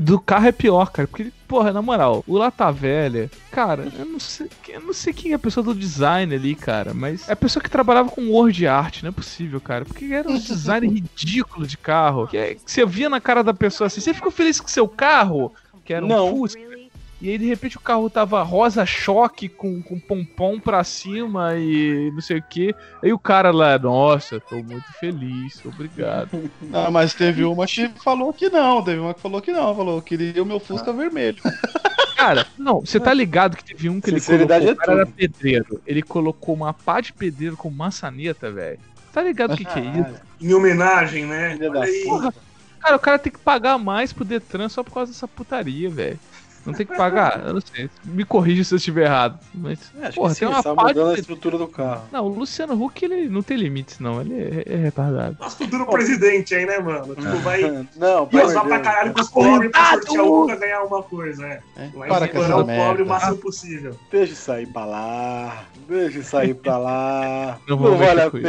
Do 0.00 0.18
carro 0.20 0.46
é 0.46 0.52
pior, 0.52 0.90
cara. 0.92 1.06
Porque, 1.06 1.30
porra, 1.48 1.72
na 1.72 1.82
moral, 1.82 2.24
o 2.26 2.38
Lata 2.38 2.70
Velha, 2.72 3.28
cara, 3.50 3.86
eu 3.98 4.06
não 4.06 4.20
sei, 4.20 4.48
eu 4.68 4.80
não 4.80 4.92
sei 4.94 5.12
quem 5.12 5.32
é 5.32 5.34
a 5.34 5.38
pessoa 5.38 5.62
do 5.64 5.74
design 5.74 6.32
ali, 6.34 6.54
cara, 6.54 6.94
mas 6.94 7.28
é 7.28 7.32
a 7.32 7.36
pessoa 7.36 7.62
que 7.62 7.68
trabalhava 7.68 8.08
com 8.08 8.30
word 8.30 8.66
art, 8.66 9.02
não 9.02 9.08
é 9.10 9.12
possível, 9.12 9.60
cara. 9.60 9.84
Porque 9.84 10.06
era 10.06 10.30
um 10.30 10.38
design 10.38 10.86
ridículo 10.88 11.66
de 11.66 11.76
carro. 11.76 12.28
Que, 12.28 12.36
é- 12.38 12.54
que 12.54 12.62
você 12.70 12.86
via 12.86 13.10
na 13.10 13.20
cara 13.20 13.42
da 13.42 13.52
pessoa 13.52 13.88
assim, 13.88 14.00
você 14.00 14.14
ficou 14.14 14.30
feliz 14.30 14.58
com 14.60 14.68
seu 14.68 14.88
carro? 14.88 15.52
Que 15.90 15.94
era 15.94 16.04
um 16.04 16.08
Não. 16.08 16.36
Fusca. 16.36 16.60
E 17.20 17.30
aí, 17.30 17.36
de 17.36 17.46
repente, 17.46 17.76
o 17.76 17.80
carro 17.80 18.08
tava 18.08 18.40
rosa 18.44 18.86
choque 18.86 19.48
com, 19.48 19.82
com 19.82 19.98
pompom 19.98 20.60
pra 20.60 20.84
cima 20.84 21.56
e 21.56 22.12
não 22.14 22.20
sei 22.20 22.38
o 22.38 22.42
que. 22.42 22.72
Aí 23.02 23.12
o 23.12 23.18
cara 23.18 23.50
lá, 23.50 23.76
nossa, 23.76 24.38
tô 24.38 24.54
muito 24.62 24.86
feliz, 25.00 25.60
obrigado. 25.66 26.30
Ah, 26.72 26.92
mas 26.92 27.12
teve 27.12 27.42
uma 27.42 27.66
que 27.66 27.88
falou 28.04 28.32
que 28.32 28.48
não, 28.48 28.84
teve 28.84 29.00
uma 29.00 29.12
que 29.12 29.20
falou 29.20 29.42
que 29.42 29.50
não, 29.50 29.74
falou 29.74 30.00
que 30.00 30.16
queria 30.16 30.40
o 30.40 30.46
meu 30.46 30.60
Fusca 30.60 30.92
vermelho. 30.92 31.42
Cara, 32.16 32.46
não, 32.56 32.80
você 32.80 33.00
tá 33.00 33.12
ligado 33.12 33.56
que 33.56 33.64
teve 33.64 33.88
um 33.88 34.00
que 34.00 34.10
ele 34.10 34.20
colocou, 34.20 34.56
é 34.56 34.72
o 34.72 34.76
cara 34.76 34.92
era 34.92 35.06
pedreiro. 35.06 35.82
Ele 35.84 36.02
colocou 36.02 36.54
uma 36.54 36.72
pá 36.72 37.00
de 37.00 37.12
pedreiro 37.12 37.56
com 37.56 37.68
maçaneta, 37.68 38.52
velho. 38.52 38.78
Tá 39.12 39.22
ligado 39.22 39.54
o 39.54 39.56
que, 39.56 39.64
que 39.64 39.78
é 39.78 39.82
isso? 39.82 40.20
Em 40.40 40.54
homenagem, 40.54 41.26
né? 41.26 41.58
filha 41.58 42.32
Cara, 42.80 42.96
o 42.96 43.00
cara 43.00 43.18
tem 43.18 43.32
que 43.32 43.38
pagar 43.38 43.78
mais 43.78 44.12
pro 44.12 44.24
Detran 44.24 44.68
só 44.68 44.82
por 44.82 44.92
causa 44.94 45.12
dessa 45.12 45.28
putaria, 45.28 45.90
velho. 45.90 46.20
Não 46.66 46.74
tem 46.74 46.84
que 46.86 46.94
pagar? 46.96 47.42
Eu 47.46 47.54
não 47.54 47.60
sei. 47.60 47.88
Me 48.04 48.24
corrija 48.24 48.62
se 48.64 48.74
eu 48.74 48.76
estiver 48.76 49.06
errado. 49.06 49.38
Mas, 49.54 49.78
É, 50.00 50.06
acho 50.08 50.16
porra, 50.16 50.28
que 50.28 50.34
sim, 50.34 50.40
tem 50.40 50.48
uma 50.48 50.62
tá 50.62 50.70
de 50.74 50.82
mudando 50.84 51.10
a 51.10 51.18
estrutura 51.18 51.58
do 51.58 51.66
carro. 51.66 52.02
Não, 52.12 52.26
o 52.26 52.28
Luciano 52.28 52.74
Huck, 52.84 53.02
ele 53.04 53.28
não 53.28 53.42
tem 53.42 53.56
limites, 53.56 53.98
não. 53.98 54.20
Ele 54.20 54.34
é, 54.34 54.64
é 54.66 54.76
retardado. 54.76 55.36
Nosso 55.40 55.56
futuro 55.56 55.86
presidente 55.86 56.54
aí, 56.54 56.66
né, 56.66 56.78
mano? 56.78 57.14
Tipo, 57.14 57.36
vai 57.38 57.62
Não, 57.96 58.28
e 58.30 58.36
usar 58.42 58.64
pra 58.64 58.78
caralho 58.80 59.14
Deus. 59.14 59.28
com 59.28 59.40
os 59.40 59.46
pobres 59.46 59.70
pra 59.72 59.90
sortear 59.90 60.24
um 60.24 60.46
pra 60.46 60.56
ganhar 60.56 60.82
uma 60.84 61.02
coisa, 61.02 61.46
é. 61.46 61.60
É, 61.76 61.88
Vai 61.94 62.08
para 62.08 62.26
explorar 62.26 62.56
o 62.56 62.58
pobre 62.58 62.72
o 62.72 62.76
merda. 62.76 63.04
máximo 63.04 63.36
possível. 63.38 63.96
Deixa 64.10 64.52
aí 64.54 64.66
pra 64.66 64.84
lá. 64.84 65.64
Deixa 65.88 66.38
aí 66.38 66.52
pra 66.54 66.76
lá. 66.78 67.58
Não 67.66 67.76
não 67.78 67.96
vale 67.96 68.20
a 68.20 68.30
pena, 68.30 68.48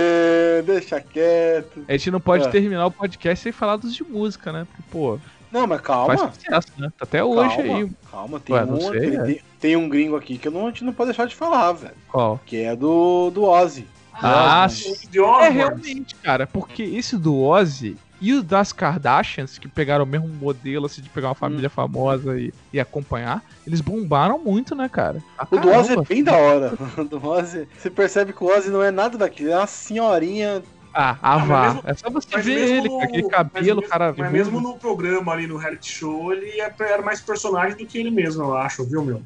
deixa 0.65 0.99
quieto. 0.99 1.83
A 1.87 1.91
gente 1.93 2.11
não 2.11 2.19
pode 2.19 2.45
É. 2.45 2.49
terminar 2.49 2.85
o 2.87 2.91
podcast 2.91 3.41
sem 3.43 3.51
falar 3.51 3.77
dos 3.77 3.93
de 3.95 4.03
música, 4.03 4.51
né? 4.51 4.65
Porque, 4.69 4.83
pô, 4.91 5.17
Não, 5.51 5.67
mas 5.67 5.81
calma. 5.81 6.17
faz 6.17 6.35
sucesso, 6.35 6.67
né? 6.77 6.89
Tá 6.97 7.03
até 7.03 7.23
hoje 7.23 7.57
calma, 7.57 7.77
aí. 7.77 7.91
Calma, 8.09 8.39
tem, 8.39 8.55
Ué, 8.55 8.63
um, 8.65 8.79
sei, 8.79 8.99
tem, 8.99 9.35
é. 9.35 9.39
tem- 9.59 9.75
um 9.75 9.89
gringo 9.89 10.15
aqui 10.15 10.37
que 10.37 10.47
eu 10.47 10.51
não, 10.51 10.67
a 10.67 10.69
gente 10.69 10.83
não 10.83 10.93
pode 10.93 11.09
deixar 11.09 11.25
de 11.25 11.35
falar, 11.35 11.73
velho. 11.73 11.95
Qual? 12.07 12.39
Que 12.45 12.57
é 12.57 12.75
do, 12.75 13.29
do 13.31 13.43
Ozzy. 13.43 13.87
Ah, 14.13 14.65
Ozzy, 14.65 14.95
sim. 14.95 15.09
De 15.09 15.19
É 15.19 15.49
realmente, 15.49 16.15
cara, 16.15 16.47
porque 16.47 16.83
esse 16.83 17.17
do 17.17 17.37
Ozzy 17.37 17.97
e 18.21 18.33
o 18.33 18.43
das 18.43 18.71
Kardashians, 18.71 19.57
que 19.57 19.67
pegaram 19.67 20.03
o 20.03 20.07
mesmo 20.07 20.27
modelo 20.27 20.85
assim, 20.85 21.01
de 21.01 21.09
pegar 21.09 21.29
uma 21.29 21.35
família 21.35 21.71
famosa 21.71 22.39
e, 22.39 22.53
e 22.71 22.79
acompanhar, 22.79 23.43
eles 23.65 23.81
bombaram 23.81 24.37
muito, 24.37 24.75
né, 24.75 24.87
cara? 24.87 25.21
Pra 25.35 25.47
O 25.49 25.59
do 25.59 25.69
Ozzy 25.71 25.93
é 25.93 26.03
bem 26.03 26.23
da 26.23 26.37
hora. 26.37 26.73
O 26.97 27.03
do 27.03 27.25
Ozzy, 27.25 27.67
você 27.75 27.89
percebe 27.89 28.31
que 28.31 28.43
o 28.43 28.47
Ozzy 28.47 28.69
não 28.69 28.83
é 28.83 28.91
nada 28.91 29.17
daquilo, 29.17 29.51
é 29.51 29.57
uma 29.57 29.65
senhorinha. 29.67 30.61
Ah, 30.93 31.17
ah, 31.21 31.37
mas 31.39 31.47
vá. 31.47 31.61
mesmo- 31.67 31.81
é 31.85 31.93
só 31.93 32.09
você 32.09 32.27
Mas 32.33 32.45
ver 32.45 32.51
ele, 32.59 32.81
no- 32.89 32.89
com 32.97 33.01
aquele 33.03 33.21
mas 33.23 33.31
cabelo, 33.31 33.65
mesmo- 33.81 33.81
cara. 33.89 34.13
Mas 34.17 34.31
mesmo 34.31 34.59
no 34.59 34.77
programa 34.77 35.31
ali 35.31 35.47
no 35.47 35.57
reality 35.57 35.89
show, 35.89 36.33
ele 36.33 36.59
é- 36.59 36.73
era 36.79 37.01
mais 37.01 37.21
personagem 37.21 37.77
do 37.77 37.85
que 37.85 37.97
ele 37.97 38.11
mesmo, 38.11 38.43
eu 38.43 38.57
acho, 38.57 38.83
viu, 38.89 39.03
meu? 39.03 39.23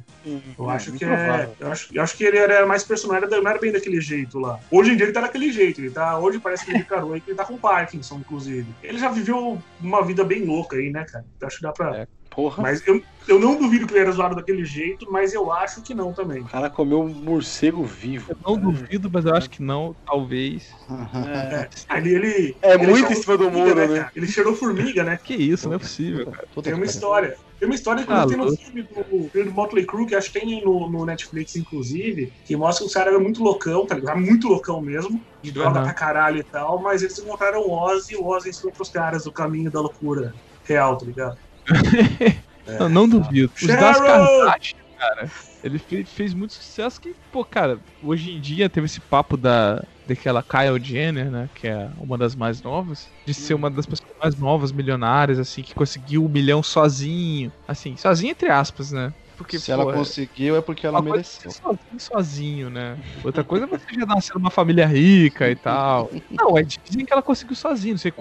Eu 0.57 0.69
acho 0.69 0.91
que 0.93 1.05
é. 1.05 1.49
Eu 1.59 1.71
acho, 1.71 1.95
eu 1.95 2.01
acho 2.03 2.17
que 2.17 2.23
ele 2.23 2.37
era 2.37 2.65
mais 2.65 2.83
personagem, 2.83 3.29
não 3.29 3.47
era 3.49 3.59
bem 3.59 3.71
daquele 3.71 4.01
jeito 4.01 4.39
lá. 4.39 4.59
Hoje 4.71 4.91
em 4.91 4.95
dia 4.95 5.05
ele 5.05 5.13
tá 5.13 5.21
daquele 5.21 5.51
jeito. 5.51 5.79
Ele 5.81 5.91
tá, 5.91 6.17
hoje 6.17 6.39
parece 6.39 6.65
que 6.65 6.71
ele 6.71 6.79
encarou 6.79 7.13
aí 7.13 7.21
que 7.21 7.29
ele 7.29 7.37
tá 7.37 7.45
com 7.45 7.57
Parkinson, 7.57 8.15
inclusive. 8.17 8.65
Ele 8.81 8.97
já 8.97 9.09
viveu 9.09 9.61
uma 9.81 10.03
vida 10.03 10.23
bem 10.23 10.43
louca 10.43 10.77
aí, 10.77 10.89
né, 10.91 11.05
cara? 11.05 11.25
Então 11.37 11.47
acho 11.47 11.57
que 11.57 11.63
dá 11.63 11.71
pra. 11.71 11.95
É. 11.97 12.07
Porra. 12.35 12.63
Mas 12.63 12.85
eu, 12.85 12.99
eu 13.27 13.39
não 13.39 13.57
duvido 13.57 13.87
que 13.87 13.93
ele 13.93 14.01
era 14.01 14.11
zoado 14.11 14.35
daquele 14.35 14.65
jeito, 14.65 15.05
mas 15.09 15.33
eu 15.33 15.51
acho 15.51 15.81
que 15.83 15.93
não 15.93 16.13
também. 16.13 16.41
O 16.41 16.45
cara 16.45 16.69
comeu 16.69 16.99
um 17.01 17.13
morcego 17.13 17.83
vivo. 17.83 18.25
Eu 18.29 18.37
não 18.45 18.59
duvido, 18.59 19.09
mas 19.11 19.25
eu 19.25 19.33
acho 19.33 19.49
que 19.49 19.61
não, 19.61 19.95
talvez. 20.05 20.67
É, 21.89 21.97
ele, 21.97 22.15
ele, 22.15 22.57
É 22.61 22.73
ele 22.73 22.87
muito 22.87 23.11
em 23.11 23.15
cima 23.15 23.37
do 23.37 23.49
muro, 23.49 23.75
né? 23.75 23.87
cara? 23.87 24.11
Ele 24.15 24.27
cheirou 24.27 24.55
formiga, 24.55 25.03
né? 25.03 25.17
Que 25.23 25.33
isso, 25.33 25.67
não 25.69 25.75
é 25.75 25.79
possível, 25.79 26.25
cara. 26.25 26.47
Tem 26.61 26.73
uma 26.73 26.85
história. 26.85 27.33
Tem 27.57 27.69
uma 27.69 27.75
história 27.75 28.05
que 28.05 28.11
Ah, 28.11 28.27
tem 28.27 28.37
no 28.37 28.53
filme 28.57 28.83
do, 28.83 29.29
filme 29.31 29.49
do 29.49 29.55
Motley 29.55 29.85
Crue, 29.85 30.05
que 30.05 30.15
acho 30.15 30.31
que 30.31 30.39
tem 30.41 30.61
no, 30.63 30.91
no 30.91 31.05
Netflix, 31.05 31.55
inclusive, 31.55 32.33
que 32.43 32.55
mostra 32.57 32.85
que 32.85 32.91
o 32.91 32.93
cara 32.93 33.11
era 33.11 33.19
muito 33.19 33.41
loucão, 33.41 33.85
tá 33.85 33.95
ligado? 33.95 34.19
Muito 34.19 34.49
loucão 34.49 34.81
mesmo, 34.81 35.25
de 35.41 35.53
droga 35.53 35.79
Aham. 35.79 35.83
pra 35.83 35.93
caralho 35.93 36.37
e 36.39 36.43
tal, 36.43 36.81
mas 36.81 37.01
eles 37.01 37.17
encontraram 37.17 37.61
o 37.61 37.71
Ozzy 37.71 38.13
e 38.13 38.17
o 38.17 38.25
Ozzy 38.25 38.49
ensinou 38.49 38.73
pros 38.73 38.89
caras 38.89 39.25
o 39.25 39.31
caminho 39.31 39.71
da 39.71 39.79
loucura 39.79 40.33
real, 40.67 40.97
tá 40.97 41.05
ligado? 41.05 41.37
Não, 42.79 42.89
não 42.89 43.07
duvido. 43.07 43.51
Os 43.53 43.59
Cheryl! 43.59 43.79
das 43.79 43.97
Kardashian, 44.01 44.83
cara, 44.97 45.31
ele 45.63 45.77
fez, 45.77 46.09
fez 46.11 46.33
muito 46.33 46.53
sucesso 46.53 46.99
que, 46.99 47.15
pô, 47.31 47.45
cara, 47.45 47.79
hoje 48.01 48.31
em 48.31 48.41
dia 48.41 48.69
teve 48.69 48.85
esse 48.85 48.99
papo 49.01 49.37
da 49.37 49.81
daquela 50.05 50.43
Kyle 50.43 50.79
Jenner, 50.83 51.31
né, 51.31 51.49
que 51.53 51.67
é 51.67 51.89
uma 51.97 52.15
das 52.17 52.35
mais 52.35 52.61
novas, 52.61 53.11
de 53.25 53.33
ser 53.33 53.55
uma 53.55 53.71
das 53.71 53.87
pessoas 53.87 54.11
mais 54.21 54.35
novas, 54.37 54.71
milionárias, 54.71 55.39
assim, 55.39 55.63
que 55.63 55.73
conseguiu 55.73 56.23
um 56.23 56.29
milhão 56.29 56.61
sozinho, 56.61 57.51
assim, 57.67 57.97
sozinho 57.97 58.31
entre 58.31 58.49
aspas, 58.49 58.91
né? 58.91 59.11
Porque, 59.35 59.57
Se 59.59 59.71
ela 59.71 59.83
pô, 59.83 59.91
é- 59.91 59.95
conseguiu 59.95 60.55
é 60.55 60.61
porque 60.61 60.85
ela 60.85 60.99
é 60.99 61.01
mereceu. 61.01 61.51
sozinho, 61.51 61.99
sozinho, 61.99 62.69
né? 62.69 62.97
Outra 63.23 63.43
coisa 63.43 63.65
é 63.65 63.67
você 63.67 63.85
já 63.99 64.05
nascer 64.05 64.33
numa 64.35 64.51
família 64.51 64.85
rica 64.85 65.49
e 65.49 65.55
tal. 65.55 66.09
Não, 66.31 66.57
é 66.57 66.61
dizem 66.63 67.03
que 67.05 67.11
ela 67.11 67.23
conseguiu 67.23 67.55
sozinho, 67.55 67.93
não 67.95 67.99
sei 67.99 68.11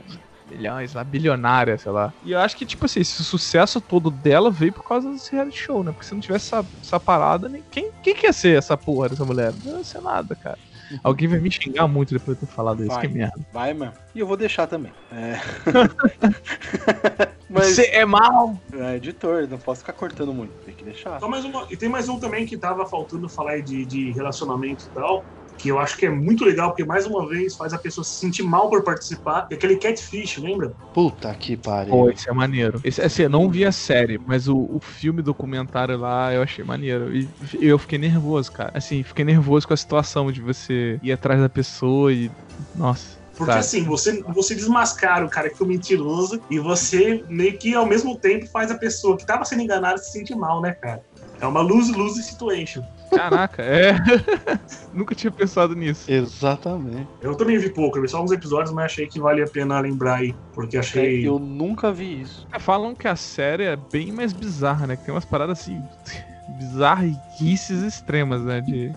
milhões, 0.55 0.95
lá, 0.95 1.05
bilionária, 1.05 1.77
sei 1.77 1.93
lá. 1.93 2.13
E 2.25 2.33
eu 2.33 2.39
acho 2.39 2.57
que, 2.57 2.65
tipo 2.65 2.85
assim, 2.85 3.01
esse 3.01 3.23
sucesso 3.25 3.81
todo 3.81 4.11
dela 4.11 4.51
veio 4.51 4.73
por 4.73 4.85
causa 4.85 5.11
desse 5.11 5.33
reality 5.33 5.59
show, 5.59 5.83
né? 5.83 5.93
Porque 5.93 6.07
se 6.07 6.15
não 6.15 6.21
tivesse 6.21 6.55
essa, 6.55 6.67
essa 6.81 7.01
parada, 7.01 7.49
nem, 7.49 7.63
quem, 7.71 7.91
quem 8.03 8.15
quer 8.15 8.33
ser 8.33 8.57
essa 8.57 8.77
porra 8.77 9.09
dessa 9.09 9.25
mulher? 9.25 9.53
Não 9.65 9.79
ia 9.79 9.85
ser 9.85 10.01
nada, 10.01 10.35
cara. 10.35 10.59
Alguém 11.03 11.29
vai 11.29 11.39
me 11.39 11.51
xingar 11.51 11.89
muito 11.89 12.13
depois 12.13 12.37
de 12.37 12.45
eu 12.45 12.49
ter 12.49 12.55
falado 12.55 12.83
isso, 12.83 12.95
Vai. 12.95 13.07
que 13.07 13.15
merda. 13.15 13.41
Vai, 13.53 13.75
mano. 13.75 13.93
E 14.15 14.21
eu 14.21 14.27
vou 14.27 14.37
deixar 14.37 14.67
também. 14.67 14.93
É. 15.13 15.41
Mas 17.49 17.79
é 17.79 18.05
mal! 18.05 18.59
é 18.73 18.97
editor, 18.97 19.49
não 19.49 19.59
posso 19.59 19.81
ficar 19.81 19.93
cortando 19.93 20.33
muito. 20.33 20.53
Tem 20.65 20.75
que 20.75 20.85
deixar. 20.85 21.19
Só 21.21 21.29
mais 21.29 21.45
uma. 21.45 21.67
E 21.71 21.77
tem 21.77 21.89
mais 21.89 22.09
um 22.09 22.19
também 22.19 22.47
que 22.47 22.57
tava 22.57 22.85
faltando 22.87 23.29
falar 23.29 23.53
aí 23.53 23.63
de, 23.63 23.85
de 23.85 24.13
relacionamento 24.13 24.87
e 24.87 24.95
tal. 24.95 25.25
Que 25.59 25.69
eu 25.69 25.79
acho 25.79 25.97
que 25.97 26.07
é 26.07 26.11
muito 26.11 26.45
legal, 26.45 26.71
porque 26.71 26.85
mais 26.85 27.07
uma 27.07 27.27
vez 27.29 27.55
faz 27.57 27.73
a 27.73 27.79
pessoa 27.79 28.05
se 28.05 28.19
sentir 28.19 28.43
mal 28.43 28.69
por 28.69 28.83
participar. 28.83 29.47
É 29.51 29.55
aquele 29.55 29.77
catfish, 29.77 30.39
lembra? 30.39 30.73
Puta 30.93 31.33
que 31.35 31.57
pariu. 31.57 31.91
Pô, 31.91 32.11
esse 32.11 32.29
é 32.29 32.33
maneiro. 32.33 32.81
Esse, 32.85 33.01
assim, 33.01 33.23
eu 33.23 33.31
não 33.31 33.49
vi 33.49 33.65
a 33.65 33.73
série, 33.73 34.19
mas 34.27 34.49
o, 34.49 34.57
o 34.57 34.81
filme 34.81 35.23
documentário 35.23 35.97
lá 35.97 36.33
eu 36.33 36.43
achei 36.43 36.65
maneiro. 36.65 37.15
E 37.17 37.29
eu 37.61 37.79
fiquei 37.79 37.99
nervoso, 37.99 38.53
cara. 38.53 38.73
Assim, 38.75 39.03
fiquei 39.03 39.25
nervoso 39.25 39.67
com 39.67 39.75
a 39.75 39.77
situação 39.77 40.31
de 40.31 40.41
você 40.41 40.99
ir 41.03 41.13
atrás 41.13 41.41
da 41.41 41.49
pessoa 41.49 42.13
e. 42.13 42.31
Nossa. 42.75 43.25
Porque 43.37 43.53
Tá. 43.53 43.59
assim, 43.59 43.83
você, 43.85 44.23
você 44.33 44.55
desmascara 44.55 45.25
o 45.25 45.31
cara 45.31 45.51
que 45.51 45.57
foi 45.57 45.67
mentiroso 45.67 46.41
e 46.49 46.59
você 46.59 47.25
meio 47.29 47.59
que 47.59 47.75
ao 47.75 47.87
mesmo 47.87 48.17
tempo 48.19 48.47
faz 48.47 48.71
a 48.71 48.79
pessoa 48.79 49.17
que 49.17 49.27
tava 49.27 49.45
sendo 49.45 49.63
enganada 49.63 49.99
se 49.99 50.13
sentir 50.13 50.37
mal, 50.37 50.61
né, 50.61 50.73
cara? 50.73 51.03
É 51.41 51.47
uma 51.47 51.61
lose-lose 51.61 52.23
situation. 52.23 52.83
Caraca, 53.11 53.63
é. 53.63 53.97
Nunca 54.93 55.15
tinha 55.15 55.31
pensado 55.31 55.75
nisso. 55.75 56.11
Exatamente. 56.11 57.09
Eu 57.21 57.35
também 57.35 57.59
vi 57.59 57.71
pouco, 57.71 57.99
eu 57.99 58.03
vi 58.03 58.09
só 58.09 58.19
alguns 58.19 58.33
episódios, 58.33 58.73
mas 58.75 58.87
achei 58.87 59.07
que 59.07 59.21
vale 59.21 59.43
a 59.43 59.47
pena 59.47 59.79
lembrar 59.81 60.17
aí, 60.17 60.35
porque 60.53 60.77
achei. 60.77 61.27
Eu 61.27 61.39
nunca 61.39 61.93
vi 61.93 62.23
isso. 62.23 62.47
É, 62.53 62.59
Falam 62.59 62.95
que 62.95 63.09
a 63.09 63.17
série 63.17 63.65
é 63.65 63.77
bem 63.77 64.13
mais 64.13 64.33
bizarra, 64.33 64.87
né? 64.87 64.97
Que 64.97 65.05
tem 65.05 65.15
umas 65.15 65.25
paradas 65.25 65.61
assim. 65.61 65.83
bizarrices 66.59 67.83
extremas, 67.83 68.43
né? 68.43 68.61
De. 68.61 68.93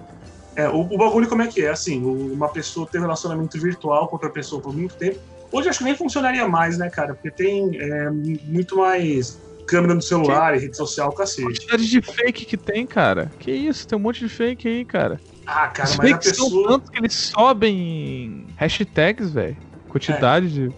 É, 0.55 0.67
o, 0.67 0.81
o 0.81 0.97
bagulho 0.97 1.27
como 1.27 1.41
é 1.41 1.47
que 1.47 1.63
é? 1.63 1.69
Assim, 1.69 2.03
uma 2.03 2.49
pessoa 2.49 2.87
ter 2.87 2.97
um 2.97 3.01
relacionamento 3.01 3.59
virtual 3.59 4.07
com 4.07 4.15
outra 4.15 4.29
pessoa 4.29 4.61
por 4.61 4.75
muito 4.75 4.95
tempo. 4.95 5.19
Hoje 5.51 5.69
acho 5.69 5.79
que 5.79 5.85
nem 5.85 5.95
funcionaria 5.95 6.47
mais, 6.47 6.77
né, 6.77 6.89
cara? 6.89 7.13
Porque 7.13 7.31
tem 7.31 7.79
é, 7.79 8.09
muito 8.09 8.77
mais 8.77 9.39
câmera 9.67 9.93
no 9.93 10.01
celular 10.01 10.55
e 10.55 10.59
rede 10.59 10.75
social, 10.77 11.11
cacete. 11.11 11.43
Quantidade 11.43 11.87
de 11.89 12.01
fake 12.01 12.45
que 12.45 12.57
tem, 12.57 12.87
cara. 12.87 13.31
Que 13.39 13.51
isso, 13.51 13.87
tem 13.87 13.97
um 13.97 14.01
monte 14.01 14.19
de 14.19 14.29
fake 14.29 14.67
aí, 14.67 14.85
cara. 14.85 15.19
Ah, 15.45 15.67
cara, 15.67 15.89
Os 15.89 15.97
mas 15.97 16.07
a 16.07 16.11
fakes 16.15 16.35
são 16.35 16.45
pessoa. 16.45 16.67
tantos 16.69 16.89
que 16.89 16.97
eles 16.99 17.13
sobem 17.13 18.47
hashtags, 18.55 19.31
velho. 19.31 19.57
Quantidade 19.89 20.51
de. 20.53 20.75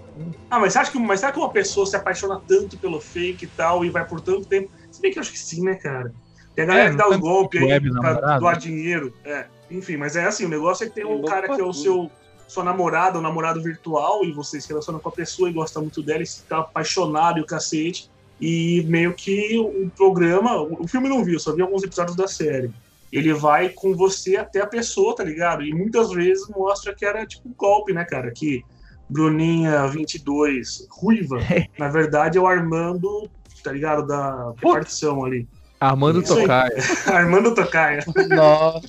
Ah, 0.50 0.60
mas, 0.60 0.76
acha 0.76 0.92
que, 0.92 1.00
mas 1.00 1.20
será 1.22 1.32
que 1.32 1.40
uma 1.40 1.50
pessoa 1.50 1.86
se 1.86 1.96
apaixona 1.96 2.40
tanto 2.48 2.78
pelo 2.78 3.00
fake 3.00 3.46
e 3.46 3.48
tal 3.48 3.84
e 3.84 3.90
vai 3.90 4.06
por 4.06 4.22
tanto 4.22 4.46
tempo? 4.46 4.70
Se 4.92 5.02
bem 5.02 5.12
que 5.12 5.18
eu 5.18 5.22
acho 5.22 5.32
que 5.32 5.40
sim, 5.40 5.64
né, 5.64 5.76
cara? 5.76 6.14
Tem 6.56 6.64
a 6.66 6.68
galera 6.68 6.88
É, 6.88 6.92
que 6.92 6.98
dá 6.98 7.04
não 7.04 7.10
os 7.10 7.16
tem 7.16 7.22
golpes 7.22 7.62
aí 7.62 7.92
pra 8.00 8.40
doar 8.40 8.58
dinheiro. 8.58 9.14
É. 9.24 9.46
Enfim, 9.72 9.98
mas 9.98 10.16
é 10.16 10.26
assim, 10.26 10.46
o 10.46 10.50
negócio 10.50 10.84
é 10.84 10.90
que 10.90 10.96
tem 10.96 11.06
um 11.06 11.22
cara 11.24 11.48
que 11.56 11.62
é 11.62 11.64
o 11.64 11.74
seu 11.74 12.10
sua 12.48 12.64
namorada 12.64 13.18
ou 13.18 13.22
namorado 13.22 13.62
virtual 13.62 14.26
e 14.26 14.32
você 14.32 14.60
se 14.60 14.68
relaciona 14.68 14.98
com 14.98 15.08
a 15.08 15.12
pessoa 15.12 15.48
e 15.48 15.54
gosta 15.54 15.80
muito 15.80 16.02
dela 16.02 16.22
e 16.22 16.24
está 16.24 16.58
apaixonado 16.60 17.38
e 17.38 17.42
o 17.42 17.46
cacete. 17.46 18.10
E 18.40 18.84
meio 18.88 19.14
que 19.14 19.58
o 19.58 19.90
programa, 19.96 20.62
o 20.62 20.88
filme 20.88 21.10
não 21.10 21.24
vi, 21.24 21.34
eu 21.34 21.40
só 21.40 21.54
vi 21.54 21.62
alguns 21.62 21.84
episódios 21.84 22.16
da 22.16 22.28
série. 22.28 22.72
Ele 23.12 23.34
vai 23.34 23.70
com 23.70 23.96
você 23.96 24.38
até 24.38 24.62
a 24.62 24.68
pessoa, 24.68 25.16
tá 25.16 25.24
ligado? 25.24 25.64
E 25.64 25.74
muitas 25.74 26.12
vezes 26.12 26.48
mostra 26.48 26.94
que 26.94 27.06
era 27.06 27.26
tipo 27.26 27.50
um 27.50 27.54
golpe, 27.54 27.92
né, 27.92 28.06
cara? 28.06 28.32
Que 28.32 28.64
Bruninha 29.10 29.88
22, 29.88 30.88
ruiva, 30.90 31.40
na 31.78 31.90
verdade 31.90 32.38
é 32.38 32.42
o 32.42 32.48
Armando, 32.48 33.30
tá 33.64 33.72
ligado? 33.72 34.06
Da 34.08 34.54
repartição 34.56 35.26
ali. 35.26 35.48
Armando. 35.80 36.22
Tocaia. 36.22 36.76
Armando 37.08 37.56
Tocaia. 37.56 38.04
Nossa, 38.30 38.88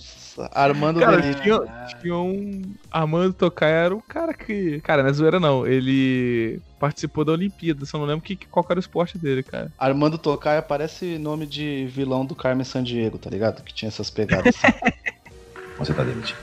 Armando 0.53 1.01
Cara, 1.01 1.17
Delírio. 1.21 1.41
tinha, 1.43 1.87
tinha 2.01 2.17
um. 2.17 2.63
Armando 2.91 3.33
Tocaia 3.33 3.71
era 3.87 3.95
um 3.95 4.01
cara 4.01 4.33
que. 4.35 4.81
Cara, 4.81 5.03
não 5.03 5.11
é 5.11 5.13
zoeira 5.13 5.41
não. 5.41 5.67
Ele 5.67 6.61
participou 6.79 7.25
da 7.25 7.33
Olimpíada, 7.33 7.85
só 7.85 7.99
não 7.99 8.07
lembro 8.07 8.23
que, 8.25 8.37
qual 8.37 8.65
era 8.69 8.79
o 8.79 8.81
esporte 8.81 9.19
dele, 9.19 9.43
cara. 9.43 9.71
Armando 9.79 10.17
Tocaia 10.19 10.63
parece 10.63 11.19
nome 11.19 11.47
de 11.47 11.87
vilão 11.87 12.25
do 12.25 12.35
Carmen 12.35 12.65
Sandiego, 12.65 13.19
tá 13.19 13.29
ligado? 13.31 13.63
Que 13.63 13.73
tinha 13.75 13.89
essas 13.89 14.11
pegadas. 14.11 14.55
assim. 14.63 14.77
Você 15.79 15.95
tá 15.95 16.03
demitido. 16.05 16.39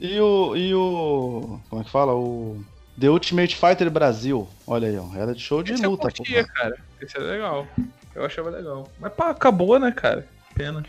e 0.00 0.20
o. 0.20 0.56
E 0.56 0.74
o. 0.74 1.60
Como 1.68 1.82
é 1.82 1.84
que 1.84 1.90
fala? 1.90 2.14
O. 2.14 2.62
The 2.98 3.08
Ultimate 3.08 3.54
Fighter 3.56 3.88
Brasil. 3.90 4.48
Olha 4.66 4.88
aí, 4.88 4.98
ó. 4.98 5.06
Era 5.16 5.32
de 5.34 5.40
show 5.40 5.62
de 5.62 5.72
Esse 5.72 5.84
eu 5.84 5.90
luta, 5.90 6.08
pô. 6.08 6.16
curtia, 6.16 6.44
cara. 6.44 6.76
Esse 7.00 7.16
era 7.16 7.26
legal. 7.26 7.66
Eu 8.14 8.24
achava 8.24 8.50
legal. 8.50 8.88
Mas 8.98 9.12
pá, 9.12 9.30
acabou, 9.30 9.78
né, 9.78 9.92
cara? 9.92 10.26
Pena. 10.58 10.84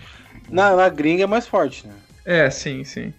Na, 0.50 0.76
na 0.76 0.90
gringa 0.90 1.24
é 1.24 1.28
mais 1.28 1.48
forte, 1.48 1.88
né? 1.88 1.94
É, 2.26 2.50
sim, 2.50 2.84
sim. 2.84 3.14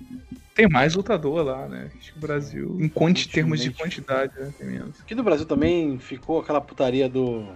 Tem 0.55 0.69
mais 0.69 0.95
lutador 0.95 1.45
lá, 1.45 1.69
né? 1.69 1.91
Acho 1.97 2.13
que 2.13 2.19
o 2.19 2.21
Brasil, 2.21 2.77
em 2.81 2.89
quanti, 2.89 3.29
termos 3.29 3.61
de 3.61 3.71
quantidade, 3.71 4.33
né? 4.39 4.53
Tem 4.59 4.67
menos. 4.67 5.01
Aqui 5.01 5.15
no 5.15 5.23
Brasil 5.23 5.47
também 5.47 5.99
ficou 5.99 6.41
aquela 6.41 6.61
putaria 6.61 7.09
do, 7.09 7.47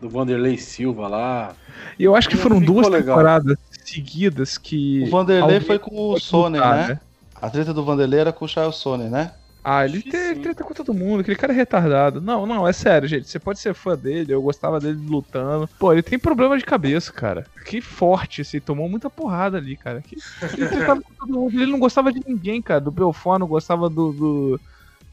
do 0.00 0.08
Vanderlei 0.08 0.56
Silva 0.56 1.06
lá. 1.08 1.54
E 1.98 2.04
eu 2.04 2.16
acho 2.16 2.28
que 2.28 2.34
Não 2.34 2.42
foram 2.42 2.60
duas 2.60 2.88
legal. 2.88 3.16
temporadas 3.16 3.56
seguidas 3.84 4.56
que. 4.56 5.02
O 5.04 5.10
Vanderlei 5.10 5.60
foi 5.60 5.78
com 5.78 6.10
o 6.10 6.18
Sony, 6.18 6.56
lutar, 6.56 6.88
né? 6.88 7.00
A 7.40 7.50
treta 7.50 7.74
do 7.74 7.84
Vanderlei 7.84 8.20
era 8.20 8.32
com 8.32 8.44
o 8.44 8.48
Charles 8.48 8.76
Sony, 8.76 9.10
né? 9.10 9.32
Ah, 9.64 9.84
ele 9.84 10.02
teve 10.02 10.40
treta 10.40 10.64
com 10.64 10.74
todo 10.74 10.92
mundo, 10.92 11.20
aquele 11.20 11.36
cara 11.36 11.52
é 11.52 11.56
retardado. 11.56 12.20
Não, 12.20 12.44
não, 12.44 12.66
é 12.66 12.72
sério, 12.72 13.08
gente. 13.08 13.28
Você 13.28 13.38
pode 13.38 13.60
ser 13.60 13.74
fã 13.74 13.96
dele, 13.96 14.32
eu 14.32 14.42
gostava 14.42 14.80
dele 14.80 14.98
lutando. 15.06 15.68
Pô, 15.78 15.92
ele 15.92 16.02
tem 16.02 16.18
problema 16.18 16.58
de 16.58 16.64
cabeça, 16.64 17.12
cara. 17.12 17.46
Que 17.64 17.80
forte, 17.80 18.40
assim, 18.40 18.58
tomou 18.58 18.88
muita 18.88 19.08
porrada 19.08 19.58
ali, 19.58 19.76
cara. 19.76 20.02
Que... 20.02 20.16
Ele, 20.58 20.68
tretava 20.68 21.00
com 21.00 21.14
todo 21.14 21.32
mundo. 21.32 21.54
ele 21.54 21.70
não 21.70 21.78
gostava 21.78 22.12
de 22.12 22.20
ninguém, 22.26 22.60
cara. 22.60 22.80
Do 22.80 22.90
Belfort, 22.90 23.38
não 23.38 23.46
gostava 23.46 23.88
do, 23.88 24.12
do, 24.12 24.60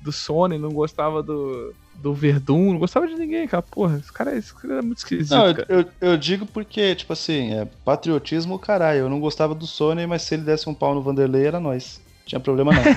do 0.02 0.12
Sony, 0.12 0.58
não 0.58 0.72
gostava 0.72 1.22
do, 1.22 1.72
do 1.94 2.12
Verdun, 2.12 2.72
não 2.72 2.80
gostava 2.80 3.08
de 3.08 3.14
ninguém, 3.14 3.48
cara. 3.48 3.62
Porra, 3.62 3.98
esse 3.98 4.12
cara, 4.12 4.36
esse 4.36 4.54
cara 4.54 4.80
é 4.80 4.82
muito 4.82 4.98
esquisito, 4.98 5.36
Não, 5.36 5.48
eu, 5.48 5.56
cara. 5.56 5.68
eu, 5.70 5.86
eu 6.02 6.18
digo 6.18 6.48
porque, 6.48 6.96
tipo 6.96 7.14
assim, 7.14 7.54
é 7.54 7.66
patriotismo, 7.86 8.58
caralho. 8.58 9.02
Eu 9.02 9.10
não 9.10 9.20
gostava 9.20 9.54
do 9.54 9.68
Sony, 9.68 10.08
mas 10.08 10.24
se 10.24 10.34
ele 10.34 10.44
desse 10.44 10.68
um 10.68 10.74
pau 10.74 10.96
no 10.96 11.04
Vanderlei, 11.04 11.46
era 11.46 11.60
nós. 11.60 12.02
Tinha 12.30 12.40
problema 12.40 12.72
não. 12.72 12.82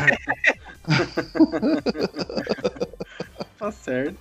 Tá 3.59 3.71
certo. 3.71 4.18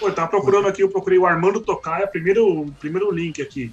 Pô, 0.00 0.08
eu 0.08 0.14
tava 0.14 0.28
procurando 0.28 0.66
aqui, 0.66 0.82
eu 0.82 0.88
procurei 0.88 1.18
o 1.18 1.26
Armando 1.26 1.60
Tocaia, 1.60 2.06
primeiro, 2.06 2.72
primeiro 2.80 3.10
link 3.12 3.42
aqui. 3.42 3.70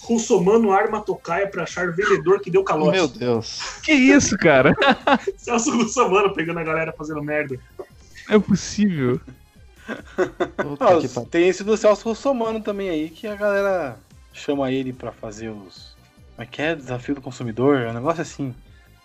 Russomano 0.00 0.72
arma 0.72 1.00
Tocaia 1.00 1.46
pra 1.46 1.62
achar 1.62 1.92
vendedor 1.92 2.40
que 2.40 2.50
deu 2.50 2.64
calote. 2.64 2.90
Meu 2.90 3.06
Deus. 3.06 3.78
Que 3.84 3.92
isso, 3.92 4.36
cara? 4.36 4.74
Celso 5.38 5.70
Russomano 5.76 6.34
pegando 6.34 6.58
a 6.58 6.64
galera 6.64 6.92
fazendo 6.92 7.22
merda. 7.22 7.56
Não 8.28 8.36
é 8.36 8.38
possível. 8.40 9.20
Tem 11.30 11.46
esse 11.46 11.62
do 11.62 11.76
Celso 11.76 12.08
Russomano 12.08 12.60
também 12.60 12.90
aí, 12.90 13.10
que 13.10 13.28
a 13.28 13.36
galera 13.36 13.96
chama 14.32 14.72
ele 14.72 14.92
pra 14.92 15.12
fazer 15.12 15.50
os. 15.50 15.94
Como 16.34 16.42
é 16.42 16.46
que 16.46 16.60
é? 16.60 16.74
Desafio 16.74 17.14
do 17.14 17.22
consumidor? 17.22 17.78
É 17.78 17.90
um 17.90 17.94
negócio 17.94 18.22
assim. 18.22 18.52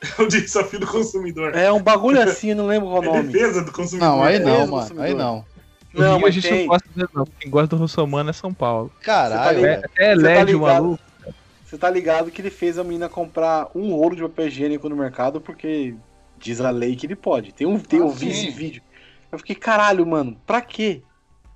O 0.19 0.27
desafio 0.27 0.79
do 0.79 0.87
consumidor. 0.87 1.55
É 1.55 1.71
um 1.71 1.81
bagulho 1.81 2.21
assim, 2.23 2.51
eu 2.51 2.55
não 2.55 2.67
lembro 2.67 2.89
qual 2.89 3.03
É 3.03 3.05
nome. 3.07 3.23
defesa 3.31 3.63
do 3.63 3.71
consumidor. 3.71 4.09
Não, 4.09 4.23
aí 4.23 4.39
Beleza, 4.39 4.57
não, 4.59 4.67
mano. 4.67 5.01
Aí 5.01 5.13
não. 5.13 5.45
No 5.93 6.01
Não, 6.03 6.07
Rio 6.09 6.17
a 6.17 6.19
mas 6.21 6.33
gente 6.35 6.47
tem. 6.49 6.59
não 6.61 6.67
gosta 6.67 6.89
dele, 6.95 7.09
não. 7.13 7.25
Quem 7.39 7.49
gosta 7.51 7.67
do 7.67 7.77
Russomano 7.77 8.29
é 8.29 8.33
São 8.33 8.53
Paulo. 8.53 8.91
Caralho, 9.01 9.59
Você 9.59 9.77
tá 9.77 9.89
É, 9.97 10.09
tá 10.15 10.21
LED 10.21 10.41
o 10.41 10.45
ligado? 10.45 10.59
maluco. 10.61 11.03
Você 11.65 11.77
tá 11.77 11.89
ligado 11.89 12.31
que 12.31 12.41
ele 12.41 12.49
fez 12.51 12.77
a 12.77 12.83
menina 12.83 13.09
comprar 13.09 13.67
um 13.75 13.91
rolo 13.93 14.15
de 14.15 14.21
papel 14.21 14.47
higiênico 14.47 14.87
no 14.87 14.95
mercado 14.95 15.41
porque 15.41 15.95
diz 16.37 16.61
a 16.61 16.69
lei 16.69 16.95
que 16.95 17.05
ele 17.07 17.15
pode. 17.15 17.51
Tem 17.53 17.65
um, 17.67 17.79
tem, 17.79 17.99
Ah, 17.99 18.03
eu 18.03 18.09
vi 18.09 18.29
esse 18.29 18.49
vídeo. 18.51 18.81
Eu 19.31 19.37
fiquei, 19.39 19.55
caralho, 19.55 20.05
mano, 20.05 20.39
pra 20.45 20.61
quê? 20.61 21.01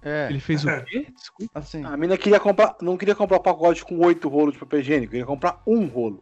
É, 0.03 0.27
Ele 0.31 0.39
fez 0.39 0.65
o 0.65 0.67
quê? 0.83 1.07
Desculpa. 1.15 1.59
assim. 1.59 1.85
A 1.85 1.91
menina 1.91 2.17
queria 2.17 2.39
comprar, 2.39 2.75
não 2.81 2.97
queria 2.97 3.13
comprar 3.15 3.37
um 3.37 3.41
pacote 3.43 3.85
com 3.85 3.99
oito 4.03 4.27
rolos 4.27 4.53
de 4.53 4.59
papel 4.59 4.79
higiênico, 4.79 5.11
queria 5.11 5.25
comprar 5.27 5.61
um 5.65 5.85
rolo. 5.85 6.21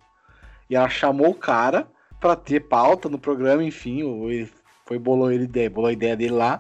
E 0.70 0.76
ela 0.76 0.90
chamou 0.90 1.30
o 1.30 1.34
cara 1.34 1.88
pra 2.20 2.36
ter 2.36 2.62
pauta 2.62 3.08
no 3.10 3.18
programa, 3.20 3.64
enfim, 3.64 4.04
ou 4.04 4.32
ele 4.32 4.50
foi 4.86 4.98
bolou 5.00 5.32
ele 5.32 5.44
ideia, 5.46 5.70
bolou 5.70 5.90
a 5.90 5.94
ideia 5.94 6.16
dele 6.16 6.34
lá. 6.34 6.60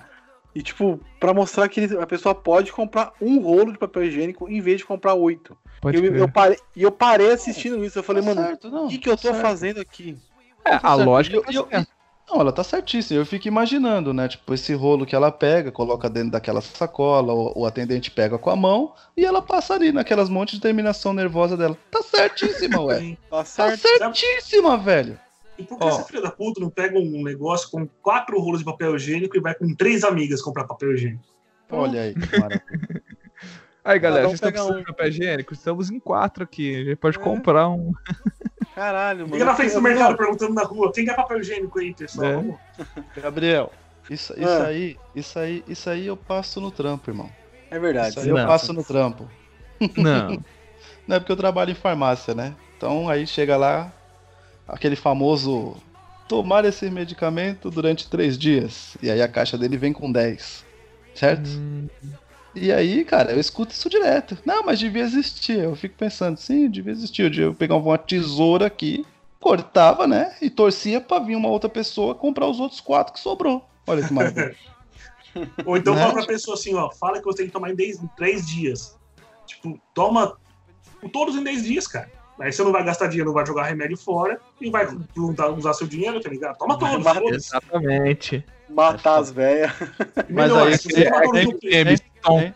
E 0.55 0.61
tipo, 0.63 0.99
pra 1.19 1.33
mostrar 1.33 1.67
que 1.69 1.79
ele- 1.79 1.97
a 1.99 2.07
pessoa 2.07 2.33
pode 2.33 2.71
comprar 2.71 3.13
um 3.21 3.39
rolo 3.39 3.71
de 3.71 3.77
papel 3.77 4.03
higiênico 4.05 4.49
em 4.49 4.61
vez 4.61 4.79
de 4.79 4.85
comprar 4.85 5.13
oito. 5.13 5.57
Pode 5.81 5.97
Eu, 5.97 6.15
eu 6.15 6.27
parei, 6.29 6.57
e 6.75 6.83
eu 6.83 6.91
parei 6.91 7.31
assistindo 7.31 7.83
isso, 7.85 7.99
eu 7.99 8.03
falei, 8.03 8.23
Tá 8.23 8.33
mano, 8.35 8.57
o 8.85 8.87
que, 8.89 8.97
que 8.97 9.09
eu 9.09 9.15
tô 9.15 9.27
tá 9.29 9.33
certo. 9.33 9.41
fazendo 9.41 9.79
aqui? 9.79 10.17
É, 10.65 10.73
a 10.75 10.79
Tá 10.79 10.95
certo. 10.95 11.05
lógica 11.07 11.35
E 11.35 11.37
eu- 11.37 11.43
tá 11.43 11.51
e 11.51 11.55
eu-. 11.55 11.85
Não, 12.29 12.41
ela 12.41 12.51
tá 12.51 12.63
certíssima. 12.63 13.19
Eu 13.19 13.25
fico 13.25 13.47
imaginando, 13.47 14.13
né? 14.13 14.27
Tipo, 14.27 14.53
esse 14.53 14.71
rolo 14.75 15.03
que 15.03 15.15
ela 15.15 15.31
pega, 15.31 15.71
coloca 15.71 16.07
dentro 16.07 16.29
daquela 16.31 16.61
sacola, 16.61 17.33
o, 17.33 17.61
o 17.61 17.65
atendente 17.65 18.11
pega 18.11 18.37
com 18.37 18.51
a 18.51 18.55
mão 18.55 18.93
e 19.17 19.25
ela 19.25 19.41
passa 19.41 19.73
ali 19.73 19.91
naquelas 19.91 20.29
montes 20.29 20.55
de 20.55 20.61
terminação 20.61 21.11
nervosa 21.11 21.57
dela. 21.57 21.75
Tá 21.89 22.03
certíssima, 22.03 22.81
ué. 22.85 23.17
Tá 23.31 23.43
Tá 23.43 23.45
certíssima, 23.77 24.77
velho. 24.77 25.19
E 25.59 25.63
por 25.63 25.77
que 25.77 25.83
Ó. 25.83 25.89
esse 25.89 26.07
filho 26.07 26.21
da 26.23 26.31
puta 26.31 26.61
não 26.61 26.69
pega 26.69 26.97
um 26.97 27.21
negócio 27.23 27.69
com 27.69 27.85
quatro 28.01 28.39
rolos 28.39 28.59
de 28.59 28.65
papel 28.65 28.95
higiênico 28.95 29.35
e 29.35 29.41
vai 29.41 29.53
com 29.53 29.73
três 29.75 30.03
amigas 30.03 30.41
comprar 30.41 30.63
papel 30.63 30.93
higiênico? 30.93 31.23
Olha 31.69 32.01
aí, 32.03 32.13
que 32.15 32.39
maravilha. 32.39 32.63
Aí, 33.81 33.97
galera, 33.97 34.27
vocês 34.27 34.35
estão 34.35 34.51
precisando 34.51 34.75
um. 34.75 34.79
de 34.81 34.85
papel 34.85 35.07
higiênico? 35.07 35.53
Estamos 35.53 35.89
em 35.89 35.99
quatro 35.99 36.43
aqui. 36.43 36.75
A 36.75 36.83
gente 36.83 36.95
pode 36.97 37.17
É. 37.17 37.21
comprar 37.21 37.69
um. 37.69 37.91
Caralho, 38.75 39.21
mano. 39.21 39.33
Fica 39.33 39.45
na 39.45 39.55
frente 39.55 39.73
do 39.73 39.81
mercado 39.81 40.17
perguntando 40.17 40.53
na 40.53 40.63
rua, 40.63 40.91
quem 40.93 41.05
quer 41.05 41.15
papel 41.15 41.39
higiênico 41.39 41.79
aí, 41.79 41.93
pessoal? 41.93 42.59
É. 43.15 43.21
Gabriel, 43.21 43.71
isso, 44.09 44.33
isso 44.37 44.47
Ah. 44.49 44.65
aí, 44.67 44.97
isso 45.15 45.39
aí, 45.39 45.63
isso 45.67 45.89
aí 45.89 46.05
eu 46.07 46.15
passo 46.17 46.59
no 46.61 46.69
trampo, 46.71 47.09
irmão. 47.09 47.29
É 47.71 47.79
verdade. 47.79 48.09
Isso 48.09 48.19
aí 48.19 48.25
você 48.25 48.31
eu 48.31 48.37
Não. 48.37 48.47
passo 48.47 48.73
no 48.73 48.83
trampo. 48.83 49.27
Não. 49.97 50.43
Não 51.07 51.15
é 51.15 51.19
porque 51.19 51.31
eu 51.31 51.37
trabalho 51.37 51.71
em 51.71 51.75
farmácia, 51.75 52.35
né? 52.35 52.53
Então 52.77 53.09
aí 53.09 53.25
chega 53.25 53.57
lá 53.57 53.91
aquele 54.71 54.95
famoso 54.95 55.75
tomar 56.27 56.63
esse 56.65 56.89
medicamento 56.89 57.69
durante 57.71 58.07
três 58.07 58.37
dias. 58.37 58.95
E 59.01 59.09
aí 59.09 59.21
a 59.21 59.27
caixa 59.27 59.57
dele 59.57 59.77
vem 59.77 59.91
com 59.93 60.11
10. 60.11 60.63
Certo? 61.15 61.47
Hum, 61.49 61.87
E 62.55 62.71
aí, 62.71 63.03
cara, 63.03 63.31
eu 63.31 63.39
escuto 63.39 63.73
isso 63.73 63.89
direto. 63.89 64.37
Não, 64.45 64.63
mas 64.63 64.79
devia 64.79 65.03
existir. 65.03 65.59
Eu 65.59 65.75
fico 65.75 65.95
pensando, 65.95 66.37
sim, 66.37 66.69
devia 66.69 66.91
existir. 66.91 67.23
Eu 67.23 67.29
devia 67.29 67.53
pegar 67.53 67.75
uma 67.75 67.97
tesoura 67.97 68.67
aqui, 68.67 69.05
cortava, 69.39 70.07
né? 70.07 70.35
E 70.41 70.49
torcia 70.49 71.01
pra 71.01 71.19
vir 71.19 71.35
uma 71.35 71.49
outra 71.49 71.69
pessoa 71.69 72.15
comprar 72.15 72.47
os 72.47 72.59
outros 72.59 72.79
quatro 72.79 73.13
que 73.13 73.19
sobrou. 73.19 73.67
Olha 73.87 74.05
que 74.05 74.13
maravilha. 74.13 74.55
Ou 75.65 75.77
então 75.77 75.93
Né? 75.93 76.01
fala 76.01 76.13
pra 76.13 76.25
pessoa 76.25 76.55
assim, 76.55 76.73
ó, 76.75 76.89
fala 76.91 77.19
que 77.19 77.25
você 77.25 77.37
tem 77.37 77.45
que 77.47 77.51
tomar 77.53 77.71
em, 77.71 77.75
dez- 77.75 78.01
em 78.01 78.07
três 78.15 78.47
dias. 78.47 78.97
Tipo, 79.45 79.79
toma 79.93 80.35
todos 81.11 81.35
em 81.35 81.43
10 81.43 81.63
dias, 81.63 81.87
cara. 81.87 82.09
Aí 82.39 82.51
você 82.51 82.63
não 82.63 82.71
vai 82.71 82.83
gastar 82.83 83.07
dinheiro, 83.07 83.27
não 83.29 83.33
vai 83.33 83.45
jogar 83.45 83.63
remédio 83.63 83.97
fora 83.97 84.39
e 84.61 84.69
vai 84.69 84.87
usar 85.57 85.73
seu 85.73 85.87
dinheiro, 85.87 86.19
tá 86.21 86.29
ligado? 86.29 86.57
Toma 86.57 86.77
todos, 86.79 87.03
Mas- 87.03 87.31
exatamente. 87.35 88.45
Matar 88.69 89.19
as 89.19 89.31
velhas. 89.31 89.71
Mas 90.29 90.51
Melhor, 90.51 90.67
aí 90.67 90.73
É, 90.73 91.79
é, 91.79 91.81
é, 91.81 91.93
é, 91.93 92.45
é. 92.45 92.53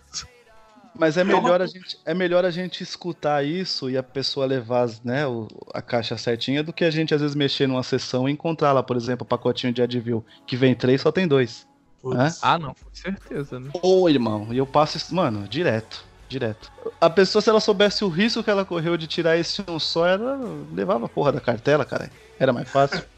Mas 0.95 1.17
é 1.17 1.23
melhor, 1.23 1.59
a 1.59 1.65
gente, 1.65 1.97
é 2.05 2.13
melhor 2.13 2.45
a 2.45 2.51
gente 2.51 2.83
escutar 2.83 3.43
isso 3.43 3.89
e 3.89 3.97
a 3.97 4.03
pessoa 4.03 4.45
levar 4.45 4.81
as- 4.83 5.01
né, 5.01 5.25
o- 5.25 5.47
a 5.73 5.81
caixa 5.81 6.15
certinha 6.17 6.63
do 6.63 6.71
que 6.71 6.85
a 6.85 6.91
gente 6.91 7.15
às 7.15 7.19
vezes 7.21 7.35
mexer 7.35 7.67
numa 7.67 7.81
sessão 7.81 8.29
e 8.29 8.31
encontrar 8.31 8.73
lá, 8.73 8.83
por 8.83 8.95
exemplo, 8.95 9.23
o 9.25 9.27
pacotinho 9.27 9.73
de 9.73 9.81
Advil 9.81 10.23
que 10.45 10.55
vem 10.55 10.75
três 10.75 11.01
só 11.01 11.11
tem 11.11 11.27
dois. 11.27 11.67
Foda-se. 11.99 12.39
Ah, 12.43 12.59
não, 12.59 12.75
com 12.75 12.93
certeza, 12.93 13.59
né? 13.59 13.71
Ô, 13.81 14.07
irmão, 14.07 14.49
e 14.51 14.57
eu 14.57 14.67
passo 14.67 14.97
isso, 14.97 15.15
mano, 15.15 15.47
direto, 15.47 16.05
direto. 16.33 16.71
A 16.99 17.09
pessoa, 17.09 17.41
se 17.41 17.49
ela 17.49 17.59
soubesse 17.59 18.03
o 18.03 18.09
risco 18.09 18.43
que 18.43 18.49
ela 18.49 18.65
correu 18.65 18.97
de 18.97 19.07
tirar 19.07 19.37
esse 19.37 19.63
um 19.67 19.79
só, 19.79 20.07
ela 20.07 20.39
levava 20.73 21.05
a 21.05 21.09
porra 21.09 21.31
da 21.31 21.39
cartela, 21.39 21.85
cara. 21.85 22.11
Era 22.39 22.51
mais 22.51 22.69
fácil. 22.69 23.03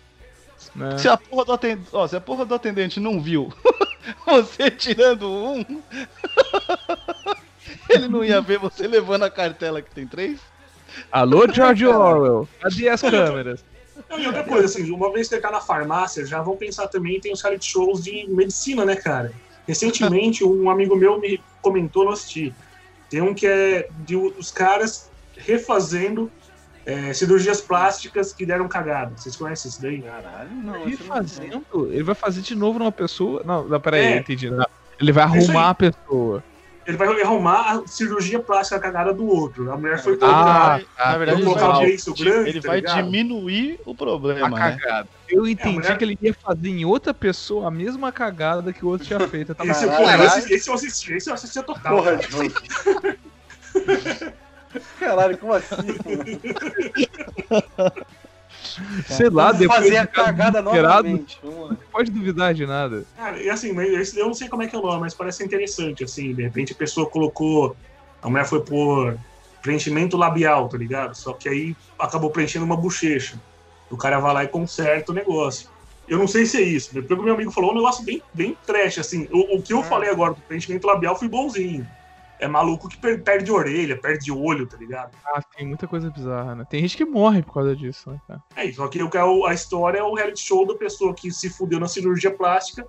Né? 0.73 0.97
se, 0.97 1.07
a 1.07 1.15
porra 1.15 1.45
do 1.45 1.53
atendente, 1.53 1.89
ó, 1.93 2.07
se 2.07 2.15
a 2.15 2.21
porra 2.21 2.45
do 2.45 2.55
atendente 2.55 2.99
não 2.99 3.21
viu 3.21 3.53
você 4.25 4.69
tirando 4.71 5.29
um, 5.29 5.63
ele 7.89 8.07
não 8.07 8.23
ia 8.25 8.41
ver 8.41 8.57
você 8.57 8.87
levando 8.87 9.23
a 9.23 9.29
cartela 9.29 9.81
que 9.81 9.91
tem 9.91 10.07
três? 10.07 10.39
Alô, 11.11 11.47
George 11.51 11.85
Orwell. 11.85 12.47
Cadê 12.59 12.89
as 12.89 13.01
câmeras? 13.01 13.63
Não, 14.09 14.19
e 14.19 14.27
outra 14.27 14.43
coisa, 14.43 14.65
assim, 14.65 14.91
uma 14.91 15.11
vez 15.13 15.27
que 15.27 15.35
você 15.35 15.41
tá 15.41 15.51
na 15.51 15.61
farmácia, 15.61 16.25
já 16.25 16.41
vão 16.41 16.57
pensar 16.57 16.87
também, 16.87 17.19
tem 17.19 17.31
os 17.31 17.41
reality 17.41 17.71
shows 17.71 18.03
de 18.03 18.25
medicina, 18.29 18.83
né, 18.83 18.95
cara? 18.95 19.31
Recentemente, 19.67 20.43
um 20.43 20.69
amigo 20.69 20.95
meu 20.95 21.19
me 21.19 21.41
comentou 21.61 22.05
no 22.05 22.11
assistir. 22.11 22.53
Tem 23.09 23.21
um 23.21 23.33
que 23.33 23.45
é 23.47 23.87
de 24.05 24.15
os 24.15 24.51
caras 24.51 25.09
refazendo 25.37 26.31
é, 26.85 27.11
cirurgias 27.13 27.61
plásticas 27.61 28.31
que 28.31 28.45
deram 28.45 28.67
cagada. 28.67 29.13
Vocês 29.17 29.35
conhecem 29.35 29.69
isso 29.69 29.81
daí? 29.81 30.01
Caralho, 30.01 30.51
não. 30.51 30.75
Eu 30.75 31.63
não- 31.73 31.85
ele 31.91 32.03
vai 32.03 32.13
fazer 32.15 32.41
de 32.41 32.53
novo 32.55 32.77
numa 32.77 32.91
pessoa. 32.91 33.41
Não, 33.43 33.67
não 33.67 33.79
peraí, 33.79 34.05
É. 34.05 34.13
eu 34.15 34.19
entendi. 34.19 34.49
Não. 34.51 34.65
Ele 34.99 35.11
vai 35.11 35.23
É 35.23 35.37
isso 35.37 35.49
arrumar 35.51 35.69
a 35.71 35.75
pessoa. 35.75 36.43
Ele 36.85 36.97
vai 36.97 37.21
arrumar 37.23 37.71
a 37.71 37.87
cirurgia 37.87 38.39
plástica 38.39 38.79
cagada 38.79 39.11
do 39.11 39.25
outro. 39.25 39.71
A 39.71 39.77
mulher 39.77 39.99
foi 39.99 40.13
Ah, 40.21 40.79
tá. 40.95 41.11
na 41.11 41.17
verdade, 41.17 41.41
ele 41.41 41.45
colocar 41.49 41.67
vai, 41.69 41.85
o 41.85 41.89
Jason 41.89 42.13
grande, 42.13 42.49
ele 42.49 42.61
tá 42.61 42.67
vai 42.67 42.81
diminuir 42.81 43.79
o 43.83 43.91
a 43.91 43.95
problema, 43.95 44.49
né? 44.49 44.77
Eu 45.27 45.47
entendi 45.47 45.75
mulher- 45.75 45.97
que 45.97 46.03
ele 46.03 46.17
ia 46.21 46.33
fazer 46.33 46.69
em 46.69 46.85
outra 46.85 47.13
pessoa 47.13 47.67
a 47.67 47.71
mesma 47.71 48.11
cagada 48.11 48.71
que 48.71 48.85
o 48.85 48.89
outro 48.89 49.07
tinha 49.07 49.19
feito. 49.27 49.49
Eu 49.53 49.55
tava 49.55 49.71
Esse, 49.71 49.85
porra, 49.87 50.15
eu 50.17 50.23
assisti, 50.23 50.53
esse 50.53 50.69
eu 50.69 50.73
assisti, 50.73 51.13
esse 51.13 51.29
eu 51.29 51.33
assisti 51.33 51.63
total. 51.63 51.95
Porra. 51.97 52.19
Caralho, 54.99 55.37
como 55.37 55.53
assim? 55.53 55.75
Sei 59.07 59.29
lá, 59.29 59.45
Vamos 59.45 59.59
depois 59.59 59.79
fazer 59.79 59.91
de 59.91 59.97
a 59.97 60.07
cagada 60.07 60.61
novamente. 60.61 61.39
Não 61.43 61.77
pode 61.91 62.11
duvidar 62.11 62.53
de 62.53 62.65
nada. 62.65 63.05
Cara, 63.15 63.41
e 63.41 63.49
assim, 63.49 63.71
mas 63.71 63.89
esse 63.93 64.19
eu 64.19 64.27
não 64.27 64.33
sei 64.33 64.49
como 64.49 64.63
é 64.63 64.67
que 64.67 64.75
é 64.75 64.79
o 64.79 64.81
nome, 64.81 65.01
mas 65.01 65.13
parece 65.13 65.43
interessante, 65.43 66.03
assim, 66.03 66.33
de 66.33 66.43
repente 66.43 66.73
a 66.73 66.75
pessoa 66.75 67.09
colocou, 67.09 67.75
a 68.21 68.29
mulher 68.29 68.45
foi 68.45 68.61
por 68.63 69.17
preenchimento 69.61 70.17
labial, 70.17 70.67
tá 70.69 70.77
ligado? 70.77 71.15
Só 71.15 71.33
que 71.33 71.47
aí 71.49 71.75
acabou 71.97 72.29
preenchendo 72.29 72.65
uma 72.65 72.77
bochecha. 72.77 73.39
O 73.95 73.97
cara 73.97 74.19
vai 74.19 74.33
lá 74.33 74.43
e 74.43 74.47
conserta 74.47 75.11
o 75.11 75.15
negócio. 75.15 75.69
Eu 76.07 76.19
não 76.19 76.27
sei 76.27 76.45
se 76.45 76.57
é 76.57 76.61
isso, 76.61 76.91
pelo 76.93 77.07
que 77.19 77.25
meu 77.25 77.33
amigo 77.33 77.51
falou, 77.51 77.71
é 77.71 77.73
um 77.73 77.77
negócio 77.77 78.03
bem, 78.05 78.21
bem 78.33 78.55
trash, 78.65 78.99
assim. 78.99 79.27
O, 79.31 79.57
o 79.57 79.61
que 79.61 79.73
eu 79.73 79.81
falei 79.81 80.09
agora 80.09 80.33
do 80.35 80.41
preenchimento 80.41 80.85
labial 80.85 81.17
foi 81.17 81.27
bonzinho. 81.27 81.87
É 82.37 82.47
maluco 82.47 82.87
que 82.89 82.97
per- 82.97 83.23
perde 83.23 83.51
orelha, 83.51 83.99
perde 83.99 84.31
olho, 84.31 84.67
tá 84.67 84.77
ligado? 84.77 85.11
Ah, 85.25 85.41
tem 85.55 85.65
muita 85.65 85.87
coisa 85.87 86.11
bizarra, 86.11 86.53
né? 86.53 86.65
Tem 86.69 86.81
gente 86.81 86.97
que 86.97 87.05
morre 87.05 87.41
por 87.41 87.53
causa 87.53 87.75
disso, 87.75 88.11
né, 88.11 88.19
cara? 88.27 88.43
É 88.55 88.65
isso, 88.65 88.75
só 88.75 88.87
que 88.87 89.01
o 89.01 89.09
que 89.09 89.17
é 89.17 89.21
a 89.21 89.53
história 89.53 89.99
é 89.99 90.03
o 90.03 90.13
reality 90.13 90.41
show 90.41 90.67
da 90.67 90.75
pessoa 90.75 91.15
que 91.15 91.31
se 91.31 91.49
fudeu 91.49 91.79
na 91.79 91.87
cirurgia 91.87 92.29
plástica 92.29 92.85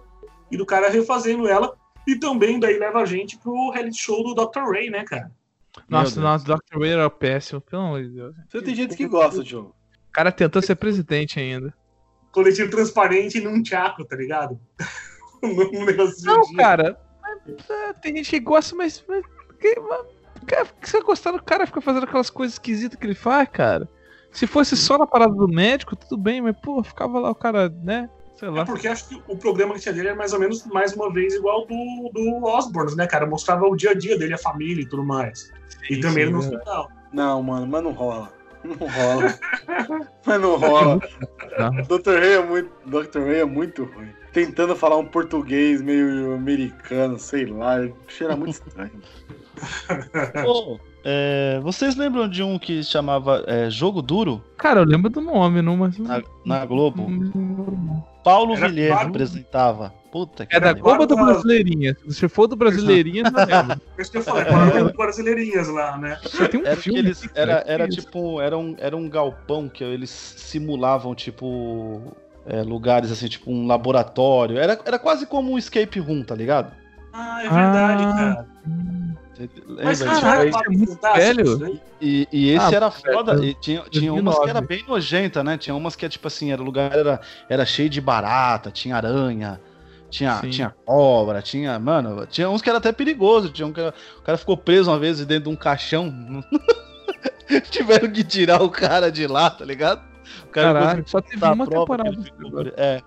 e 0.51 0.57
do 0.57 0.67
cara 0.67 0.91
refazendo 0.91 1.49
ela. 1.49 1.75
E 2.07 2.17
também 2.17 2.61
daí 2.61 2.79
leva 2.79 2.99
a 3.01 3.05
gente 3.07 3.39
pro 3.39 3.71
reality 3.71 3.99
show 3.99 4.23
do 4.23 4.35
Dr. 4.35 4.61
Ray, 4.71 4.91
né, 4.91 5.05
cara? 5.05 5.31
Nossa, 5.89 6.21
nossa, 6.21 6.45
Dr. 6.45 6.79
Ray 6.81 6.91
era 6.91 7.09
péssimo, 7.09 7.61
pelo 7.61 7.83
amor 7.83 8.03
de 8.03 8.09
Deus. 8.11 8.35
Você 8.49 8.61
tem 8.63 8.75
gente 8.75 8.97
que 8.97 9.07
gosta, 9.07 9.45
João. 9.45 9.73
O 10.17 10.19
cara 10.19 10.33
tentou 10.33 10.63
ser 10.63 10.77
presidente 10.77 11.39
ainda. 11.39 11.75
Coletivo 12.33 12.71
transparente 12.71 13.39
num 13.39 13.63
teatro, 13.63 14.03
tá 14.07 14.17
ligado? 14.17 14.59
num 15.43 15.85
negócio 15.85 16.17
de 16.17 16.25
Não, 16.25 16.55
cara. 16.55 16.99
mas, 17.21 17.69
é, 17.69 17.93
tem 17.93 18.17
gente 18.17 18.31
que 18.31 18.41
gosta, 18.41 18.75
mas. 18.75 19.05
mas, 19.07 19.23
que, 19.61 19.79
mas 19.79 20.07
você 20.81 21.03
gostar 21.03 21.33
do 21.33 21.43
cara 21.43 21.67
fica 21.67 21.83
fazendo 21.83 22.05
aquelas 22.05 22.31
coisas 22.31 22.55
esquisitas 22.55 22.99
que 22.99 23.05
ele 23.05 23.15
faz, 23.15 23.47
cara? 23.53 23.87
Se 24.33 24.47
fosse 24.47 24.75
só 24.75 24.97
na 24.97 25.07
parada 25.07 25.35
do 25.35 25.47
médico, 25.49 25.95
tudo 25.95 26.17
bem, 26.17 26.41
mas, 26.41 26.57
pô, 26.63 26.83
ficava 26.83 27.19
lá 27.19 27.31
o 27.31 27.35
cara, 27.35 27.69
né? 27.69 28.09
Sei 28.39 28.49
É 28.49 28.51
lá. 28.51 28.65
porque 28.65 28.89
acho 28.89 29.09
que 29.11 29.23
o 29.29 29.37
programa 29.37 29.75
que 29.75 29.81
tinha 29.81 29.93
dele 29.93 30.09
era 30.09 30.17
mais 30.17 30.33
ou 30.33 30.39
menos, 30.41 30.65
mais 30.67 30.95
uma 30.95 31.13
vez, 31.13 31.35
igual 31.35 31.67
do, 31.67 32.11
do 32.15 32.43
Osborne, 32.47 32.97
né, 32.97 33.07
cara? 33.07 33.27
Mostrava 33.27 33.67
o 33.67 33.77
dia 33.77 33.91
a 33.91 33.95
dia 33.95 34.17
dele, 34.19 34.33
a 34.33 34.39
família 34.39 34.83
e 34.83 34.89
tudo 34.89 35.05
mais. 35.05 35.53
E 35.91 36.01
também 36.01 36.25
ele 36.25 36.33
no 36.33 36.43
sim, 36.43 36.55
hospital. 36.55 36.91
Não, 37.13 37.43
mano, 37.43 37.67
mas 37.67 37.83
não 37.83 37.93
rola. 37.93 38.36
Não 38.67 38.89
rola. 38.89 39.39
mas 40.27 40.41
não 40.41 40.57
rola. 40.57 41.01
Dr. 41.87 42.19
Ray 42.19 42.33
é 42.35 42.43
muito, 42.43 42.71
Dr. 42.87 43.21
Ray 43.21 43.41
é 43.41 43.45
muito 43.45 43.85
ruim. 43.85 44.09
Tentando 44.33 44.77
falar 44.77 44.97
um 44.97 45.07
português 45.07 45.81
meio 45.81 46.35
americano, 46.35 47.19
sei 47.19 47.47
lá, 47.47 47.77
cheira 48.09 48.37
muito 48.37 48.55
estranho. 48.55 49.01
É, 51.09 51.61
vocês 51.63 51.95
lembram 51.95 52.29
de 52.29 52.43
um 52.43 52.59
que 52.59 52.83
chamava 52.83 53.45
é, 53.47 53.71
Jogo 53.71 54.03
Duro 54.03 54.43
Cara, 54.59 54.81
eu 54.81 54.85
lembro 54.85 55.09
do 55.09 55.21
nome, 55.21 55.63
não, 55.63 55.77
mas. 55.77 55.97
na, 55.97 56.21
na 56.45 56.67
Globo? 56.67 57.07
Paulo 58.25 58.57
Era 58.57 58.67
Vilhena 58.69 58.95
claro. 58.95 59.09
apresentava. 59.11 59.95
Puta 60.17 60.47
que 60.47 60.57
É 60.57 60.61
da. 60.61 60.73
Globo 60.73 61.03
ou 61.03 61.07
do. 61.07 61.15
Brasileirinha? 61.15 61.95
Se 62.09 62.27
for 62.27 62.47
do 62.47 62.57
Brasileirinha, 62.57 63.23
não 63.31 63.45
lembro. 63.45 63.79
Por 63.95 64.01
isso 64.01 64.11
que 64.11 64.17
eu 64.17 64.23
falei, 64.23 64.45
para 64.47 64.85
brasileirinhas 64.95 65.69
lá, 65.69 65.99
né? 65.99 66.19
Só 66.25 66.49
tem 66.49 66.63
um 66.63 66.65
Era, 66.67 66.77
filme. 66.77 66.99
eles, 67.01 67.29
era, 67.35 67.63
que 67.63 67.71
era 67.71 67.87
tipo, 67.87 68.41
era 68.41 68.57
um, 68.57 68.75
era 68.79 68.97
um 68.97 69.11
galpão 69.11 69.69
que 69.69 69.85
eles 69.85 70.09
simulavam, 70.09 71.15
tipo, 71.15 72.01
é, 72.47 72.63
lugares 72.63 73.13
assim, 73.13 73.29
tipo 73.29 73.51
um 73.51 73.67
laboratório. 73.67 74.57
Era, 74.57 74.81
era 74.87 74.99
quase 74.99 75.27
como 75.27 75.53
um 75.53 75.59
escape 75.59 75.99
room, 76.01 76.23
tá 76.23 76.35
ligado? 76.35 76.73
Ah, 77.13 77.41
é 77.45 77.49
verdade, 77.51 78.03
Ah. 78.05 78.15
cara. 78.17 78.47
Mas, 79.69 80.01
lembra? 80.01 80.21
caralho, 80.21 80.49
isso 80.49 80.59
é 80.65 80.69
muito 80.71 80.93
Fantástico, 80.93 81.57
velho. 81.59 81.81
E, 82.01 82.27
e 82.33 82.51
esse 82.53 82.75
Ah, 82.75 82.77
era 82.77 82.87
é, 82.87 82.91
foda. 82.91 83.45
E 83.45 83.53
tinha, 83.55 83.83
tinha 83.91 84.11
umas 84.13 84.35
2009. 84.37 84.45
que 84.45 84.51
era 84.51 84.61
bem 84.63 84.85
nojenta, 84.89 85.45
né? 85.45 85.59
Tinha 85.59 85.75
umas 85.75 85.95
que 85.95 86.07
é 86.07 86.09
tipo 86.09 86.27
assim, 86.27 86.53
era 86.53 86.63
o 86.63 86.65
lugar 86.65 86.91
era, 86.97 87.21
era 87.47 87.67
cheio 87.67 87.91
de 87.91 88.01
barata, 88.01 88.71
tinha 88.71 88.97
aranha, 88.97 89.61
tinha, 90.11 90.37
Sim. 90.41 90.51
tinha 90.51 90.75
cobra, 90.85 91.43
tinha. 91.43 91.79
Mano, 91.79 92.27
tinha 92.27 92.49
uns 92.49 92.63
que 92.63 92.69
era 92.69 92.79
até 92.79 92.93
perigoso. 92.93 93.51
Tinha 93.51 93.67
um 93.67 93.73
que 93.73 93.81
era- 93.81 93.95
o 94.19 94.23
cara 94.23 94.39
ficou 94.39 94.57
preso 94.57 94.91
uma 94.91 94.99
vez 94.99 95.19
dentro 95.25 95.45
de 95.45 95.49
um 95.51 95.57
caixão. 95.57 96.13
Tiveram 97.71 98.11
que 98.11 98.25
tirar 98.25 98.63
o 98.63 98.71
cara 98.71 99.11
de 99.11 99.27
lá, 99.27 99.49
tá 99.51 99.65
ligado? 99.65 100.03
O 100.45 100.49
cara 100.49 100.73
Caralho, 100.81 101.05
só 101.07 101.21
teve 101.21 101.45
uma 101.45 101.67
temporada. 101.67 102.09
ele 102.11 102.23
ficou- 102.23 102.63
É. 102.77 103.01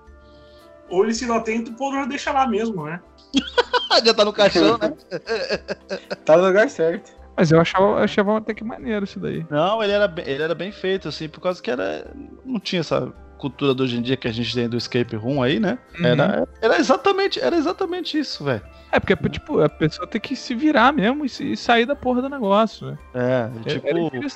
Ou 0.90 1.04
ele 1.04 1.14
se 1.14 1.26
não 1.26 1.36
atenta, 1.36 1.70
o 1.70 1.76
povo 1.76 1.96
já 1.98 2.06
deixa 2.06 2.32
lá 2.32 2.48
mesmo, 2.48 2.86
né? 2.86 3.00
Já 4.06 4.14
tá 4.14 4.24
no 4.24 4.32
caixão, 4.34 4.78
né? 4.78 4.94
Tá 6.26 6.38
no 6.38 6.46
lugar 6.46 6.70
certo. 6.70 7.12
Mas 7.36 7.52
eu 7.52 7.60
achava, 7.60 8.04
achava 8.04 8.38
até 8.38 8.54
que 8.54 8.64
maneiro 8.64 9.04
isso 9.06 9.20
daí. 9.20 9.46
Não, 9.50 9.82
ele 9.84 9.92
era, 9.94 10.08
bem- 10.08 10.26
ele 10.28 10.42
era 10.44 10.56
bem 10.56 10.72
feito, 10.72 11.08
assim, 11.08 11.28
por 11.30 11.42
causa 11.42 11.62
que 11.62 11.70
era. 11.70 12.06
Não 12.46 12.60
tinha 12.60 12.80
essa 12.82 13.12
cultura 13.40 13.74
de 13.74 13.82
hoje 13.82 13.98
em 13.98 14.02
dia 14.02 14.18
que 14.18 14.28
a 14.28 14.32
gente 14.32 14.54
tem 14.54 14.70
do 14.70 14.78
escape 14.78 15.16
room 15.16 15.42
aí, 15.42 15.60
né? 15.60 15.80
Uhum. 15.98 16.06
Era, 16.06 16.48
era 16.62 16.78
exatamente, 16.78 17.40
era 17.40 17.56
exatamente 17.56 18.20
isso, 18.20 18.44
velho. 18.44 18.62
É, 18.92 19.00
porque, 19.00 19.16
tipo, 19.30 19.62
a 19.62 19.70
pessoa 19.70 20.08
tem 20.08 20.20
que 20.20 20.36
se 20.36 20.54
virar 20.56 20.92
mesmo 20.92 21.24
e, 21.26 21.56
sair 21.56 21.86
da 21.86 21.96
porra 21.96 22.22
do 22.24 22.30
negócio, 22.30 22.88
né? 22.88 22.98
É, 23.14 23.50
É- 23.66 23.74
tipo, 23.74 23.88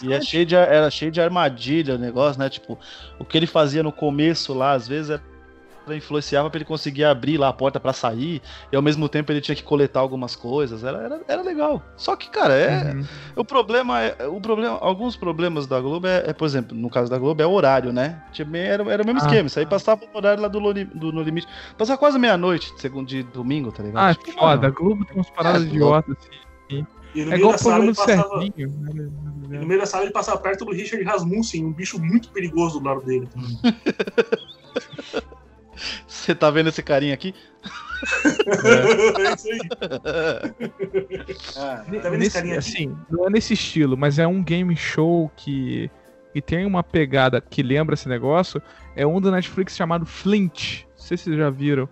e 0.06 0.14
é 0.14 0.22
cheio 0.22 0.46
de, 0.46 0.56
era 0.56 0.90
cheio 0.90 1.12
de 1.12 1.20
armadilha 1.20 1.96
o 1.96 1.98
negócio, 1.98 2.40
né? 2.40 2.50
Tipo, 2.50 2.80
o 3.20 3.26
que 3.26 3.38
ele 3.38 3.48
fazia 3.48 3.84
no 3.84 3.92
começo 3.92 4.54
lá, 4.54 4.74
às 4.74 4.88
vezes, 4.88 5.10
era 5.12 5.22
influenciava 5.92 6.50
pra 6.50 6.58
ele 6.58 6.66
conseguir 6.66 7.04
abrir 7.04 7.38
lá 7.38 7.50
a 7.50 7.54
porta 7.54 7.80
pra 7.80 7.94
sair, 7.94 8.42
e 8.72 8.76
ao 8.76 8.82
mesmo 8.82 9.10
tempo 9.10 9.32
ele 9.32 9.42
tinha 9.42 9.56
que 9.56 9.64
coletar 9.64 10.00
algumas 10.00 10.36
coisas. 10.36 10.84
Era, 10.84 10.98
era, 11.00 11.22
era 11.28 11.42
legal. 11.42 11.82
Só 11.98 12.16
que, 12.16 12.30
cara, 12.30 12.54
é. 12.54 12.94
Uhum. 12.94 13.04
O 13.38 13.46
problema 13.46 14.02
é. 14.02 14.28
O 14.28 14.40
problema, 14.40 14.78
alguns 14.80 15.16
problemas 15.16 15.68
da 15.68 15.80
Globo 15.80 16.08
é, 16.08 16.24
é, 16.28 16.34
por 16.34 16.46
exemplo, 16.46 16.76
no 16.78 16.90
caso 16.90 17.10
da 17.10 17.18
Globo, 17.18 17.42
é 17.42 17.46
o 17.46 17.52
horário, 17.52 17.92
né? 17.92 18.22
Tipo, 18.32 18.56
era, 18.56 18.84
era 18.92 19.04
o 19.04 19.06
mesmo 19.06 19.20
Ah. 19.22 19.26
esquema. 19.26 19.48
Isso 19.48 19.60
aí 19.60 19.66
passava 19.66 20.02
o 20.06 20.18
horário 20.18 20.42
lá 20.42 20.48
do, 20.48 20.60
Loni- 20.60 20.86
do 20.86 21.12
No 21.12 21.22
Limite. 21.24 21.48
Passava 21.78 21.98
quase 21.98 22.18
meia-noite, 22.20 22.72
segundo 22.78 23.08
de 23.08 23.24
domingo, 23.24 23.72
tá 23.72 23.82
ligado? 23.84 24.04
Ah, 24.10 24.14
Tipo, 24.16 24.40
foda. 24.40 24.68
A 24.68 24.70
Globo 24.70 25.04
tem 25.06 25.16
umas 25.16 25.30
paradas 25.30 25.64
É, 25.64 25.66
idiotas, 25.66 26.16
assim. 26.18 26.86
E 27.16 27.20
no 27.24 27.26
É 27.26 27.26
meio 27.26 27.38
igual 27.42 27.52
da 27.52 27.56
o 27.58 27.60
sala 27.60 27.84
ele 27.84 27.94
passava. 27.94 28.44
E 28.44 28.66
né? 28.66 29.60
no 29.60 29.66
meio 29.68 29.80
da 29.80 29.86
sala 29.86 30.04
ele 30.04 30.12
passava 30.12 30.40
perto 30.40 30.66
do 30.66 30.72
Richard 30.72 31.04
Rasmussen, 31.06 31.64
um 31.66 31.72
bicho 31.72 32.00
muito 32.00 32.30
perigoso 32.30 32.80
do 32.80 32.86
lado 32.88 33.02
dele. 33.06 33.28
Você 36.08 36.34
tá 36.36 36.50
vendo 36.52 36.70
esse 36.70 36.82
carinha 36.84 37.14
aqui? 37.14 37.34
é 38.66 39.34
isso 39.34 39.48
aí. 39.50 39.60
Ah, 41.58 41.84
Tá 42.02 42.10
vendo 42.10 42.22
esse 42.24 42.32
carinha 42.34 42.60
aqui? 42.60 42.70
assim, 42.70 42.98
não 43.10 43.28
é 43.28 43.30
nesse 43.30 43.54
estilo, 43.54 43.98
mas 43.98 44.20
é 44.20 44.28
um 44.28 44.44
game 44.44 44.76
show 44.76 45.32
que, 45.36 45.90
que 46.34 46.42
tem 46.42 46.66
uma 46.66 46.84
pegada 46.84 47.40
que 47.42 47.64
lembra 47.64 47.94
esse 47.96 48.08
negócio. 48.08 48.62
É 48.96 49.06
um 49.06 49.20
do 49.20 49.32
Netflix 49.32 49.76
chamado 49.76 50.06
Flint. 50.06 50.84
Não 50.84 50.90
sei 50.96 51.18
se 51.18 51.26
vocês 51.26 51.38
já 51.38 51.50
viram. 51.50 51.88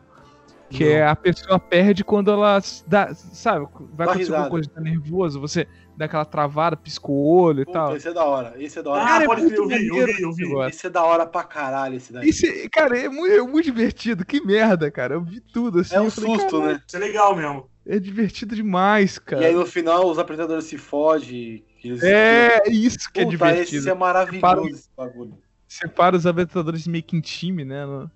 Que 0.72 0.86
Não. 0.86 0.92
é 0.92 1.06
a 1.08 1.16
pessoa 1.16 1.60
perde 1.60 2.04
quando 2.04 2.32
ela 2.32 2.62
dá, 2.88 3.14
sabe, 3.14 3.68
vai 3.94 4.06
Dá 4.08 4.14
acontecer 4.14 4.32
alguma 4.32 4.50
coisa, 4.50 4.70
tá 4.70 4.80
nervoso, 4.80 5.40
você 5.40 5.68
dá 5.98 6.06
aquela 6.06 6.24
travada, 6.24 6.78
pisca 6.78 7.12
o 7.12 7.26
olho 7.42 7.62
e 7.62 7.66
puta, 7.66 7.78
tal. 7.78 7.96
esse 7.98 8.08
é 8.08 8.14
da 8.14 8.24
hora. 8.24 8.54
Esse 8.58 8.80
é 8.80 8.82
da 8.84 8.90
hora. 8.92 9.04
Ah, 9.04 9.08
Cara, 9.08 9.24
é 9.24 9.28
pode 9.28 9.42
muito 9.42 9.68
crer, 9.68 9.86
eu 9.88 9.94
vi, 9.94 10.00
eu 10.22 10.32
vi, 10.34 10.44
eu 10.44 10.60
vi. 10.62 10.70
esse 10.70 10.88
é 10.88 10.90
da 10.90 11.04
hora 11.04 11.26
pra 11.26 11.44
caralho, 11.44 11.96
esse 11.98 12.14
daí. 12.14 12.30
Esse, 12.30 12.70
cara, 12.70 12.98
é 12.98 13.10
muito, 13.10 13.34
é 13.34 13.42
muito 13.42 13.66
divertido. 13.66 14.26
Que 14.26 14.40
merda, 14.46 14.90
cara. 14.90 15.16
Eu 15.16 15.22
vi 15.22 15.42
tudo 15.42 15.80
assim. 15.82 15.96
É 15.96 16.02
um 16.02 16.10
falei, 16.10 16.36
susto, 16.36 16.52
"Caralho, 16.52 16.72
né? 16.74 16.82
Isso 16.88 16.96
é 16.96 17.00
legal 17.00 17.36
mesmo. 17.36 17.70
É 17.86 18.00
divertido 18.00 18.56
demais, 18.56 19.20
cara. 19.20 19.42
E 19.42 19.46
aí 19.48 19.54
no 19.54 19.66
final 19.66 20.10
os 20.10 20.18
apresentadores 20.20 20.66
se 20.66 20.78
fodem. 20.78 21.66
eles- 21.84 22.02
É 22.04 22.62
isso 22.70 23.12
que 23.12 23.20
é 23.20 23.24
Puta, 23.26 23.36
divertido. 23.38 23.78
esse 23.80 23.90
é 23.90 23.94
maravilhoso 23.94 24.42
Para- 24.42 24.64
esse 24.70 24.90
bagulho. 24.96 25.34
separa 25.68 26.16
os 26.16 26.26
apresentadores 26.28 26.86
meio 26.88 27.04
que 27.04 27.18
em 27.18 27.22
time, 27.22 27.66
né? 27.66 27.86
no- 27.86 28.10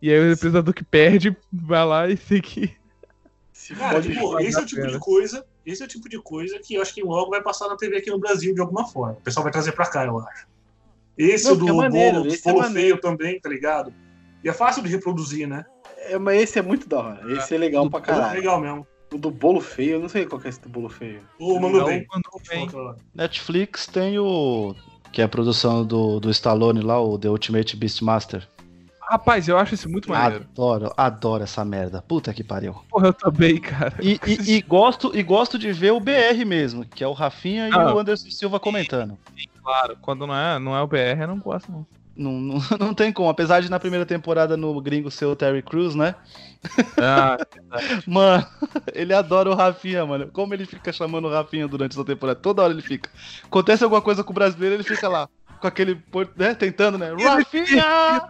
E 0.00 0.10
aí 0.12 0.18
o 0.18 0.32
apresentador 0.32 0.72
que 0.74 0.84
perde 0.84 1.36
vai 1.52 1.84
lá 1.84 2.08
e 2.08 2.16
tem 2.16 2.40
que. 2.40 2.76
Se 3.52 3.74
Cara, 3.74 4.00
tipo, 4.00 4.38
esse 4.40 4.58
é 4.58 4.62
o 4.62 4.66
tipo 4.66 4.80
pena. 4.82 4.92
de 4.92 4.98
coisa. 4.98 5.44
Esse 5.66 5.82
é 5.82 5.84
o 5.84 5.88
tipo 5.88 6.08
de 6.08 6.18
coisa 6.22 6.58
que 6.60 6.74
eu 6.74 6.82
acho 6.82 6.94
que 6.94 7.02
logo 7.02 7.30
vai 7.30 7.42
passar 7.42 7.68
na 7.68 7.76
TV 7.76 7.96
aqui 7.98 8.10
no 8.10 8.18
Brasil 8.18 8.54
de 8.54 8.60
alguma 8.60 8.86
forma. 8.86 9.14
O 9.18 9.22
pessoal 9.22 9.42
vai 9.44 9.52
trazer 9.52 9.72
pra 9.72 9.84
cá, 9.86 10.06
eu 10.06 10.18
acho. 10.20 10.46
Esse 11.18 11.48
Não, 11.50 11.56
do 11.56 11.68
é 11.68 11.72
maneiro, 11.72 12.18
bolo, 12.22 12.32
é 12.32 12.38
bolo 12.42 12.58
maneiro. 12.60 12.80
feio 12.80 13.00
também, 13.00 13.40
tá 13.40 13.48
ligado? 13.48 13.92
E 14.42 14.48
é 14.48 14.52
fácil 14.52 14.82
de 14.82 14.88
reproduzir, 14.88 15.46
né? 15.48 15.66
É, 15.96 16.16
mas 16.16 16.40
esse 16.40 16.58
é 16.58 16.62
muito 16.62 16.88
da 16.88 16.98
hora. 17.00 17.32
Esse 17.36 17.54
é 17.54 17.58
legal 17.58 17.84
Do- 17.84 17.90
pra 17.90 17.98
É 17.98 18.02
caralho. 18.02 18.34
legal 18.38 18.60
mesmo. 18.60 18.86
O 19.12 19.18
do 19.18 19.30
bolo 19.30 19.60
feio, 19.60 19.92
eu 19.94 20.00
não 20.00 20.08
sei 20.08 20.24
qual 20.26 20.40
que 20.40 20.46
é 20.46 20.50
esse 20.50 20.60
do 20.60 20.68
bolo 20.68 20.88
feio. 20.88 21.20
O 21.40 21.58
mandou 21.58 21.84
bem. 21.84 22.06
Netflix 23.14 23.86
tem 23.86 24.18
o. 24.18 24.74
Que 25.12 25.22
é 25.22 25.24
a 25.24 25.28
produção 25.28 25.84
do, 25.84 26.20
do 26.20 26.30
Stallone 26.30 26.80
lá, 26.82 27.00
o 27.02 27.18
The 27.18 27.28
Ultimate 27.28 27.76
Beastmaster. 27.76 28.46
Rapaz, 29.10 29.48
eu 29.48 29.56
acho 29.56 29.74
isso 29.74 29.88
muito 29.88 30.10
maneiro. 30.10 30.44
Adoro, 30.52 30.92
adoro 30.96 31.42
essa 31.44 31.64
merda. 31.64 32.02
Puta 32.06 32.32
que 32.34 32.44
pariu. 32.44 32.74
Porra, 32.90 33.06
eu 33.08 33.12
também, 33.14 33.58
cara. 33.58 33.94
E, 34.02 34.20
e- 34.26 34.56
e 34.56 34.60
gosto, 34.62 35.10
e 35.16 35.22
gosto 35.22 35.58
de 35.58 35.72
ver 35.72 35.92
o 35.92 36.00
BR 36.00 36.44
mesmo, 36.46 36.84
que 36.84 37.02
é 37.02 37.08
o 37.08 37.12
Rafinha 37.14 37.68
e 37.68 37.72
Ah. 37.72 37.94
o 37.94 37.98
Anderson 37.98 38.30
Silva 38.30 38.60
comentando. 38.60 39.18
Claro, 39.62 39.96
quando 40.02 40.26
não 40.26 40.34
é, 40.36 40.58
não 40.58 40.76
é 40.76 40.82
o 40.82 40.86
BR, 40.86 41.20
eu 41.22 41.28
não 41.28 41.38
gosto, 41.38 41.70
não. 41.72 41.86
Não, 42.14 42.32
não, 42.32 42.58
não 42.80 42.94
tem 42.94 43.12
como, 43.12 43.28
apesar 43.30 43.60
de 43.60 43.70
na 43.70 43.78
primeira 43.78 44.04
temporada 44.04 44.56
no 44.56 44.80
gringo 44.80 45.08
ser 45.10 45.26
o 45.26 45.36
Terry 45.36 45.62
Crews, 45.62 45.94
né? 45.94 46.14
Ah, 47.00 47.38
Mano, 48.06 48.44
ele 48.92 49.14
adora 49.14 49.48
o 49.50 49.54
Rafinha, 49.54 50.04
mano. 50.04 50.28
Como 50.32 50.52
ele 50.52 50.66
fica 50.66 50.92
chamando 50.92 51.28
o 51.28 51.30
Rafinha 51.30 51.66
durante 51.68 51.92
essa 51.92 52.04
temporada? 52.04 52.38
Toda 52.40 52.60
hora 52.62 52.72
ele 52.72 52.82
fica. 52.82 53.08
Acontece 53.44 53.84
alguma 53.84 54.02
coisa 54.02 54.24
com 54.24 54.32
o 54.32 54.34
brasileiro, 54.34 54.74
ele 54.74 54.82
fica 54.82 55.08
lá. 55.08 55.28
Com 55.60 55.66
aquele, 55.66 56.00
né, 56.36 56.54
tentando, 56.54 56.98
né? 56.98 57.12
Rafinha! 57.22 58.22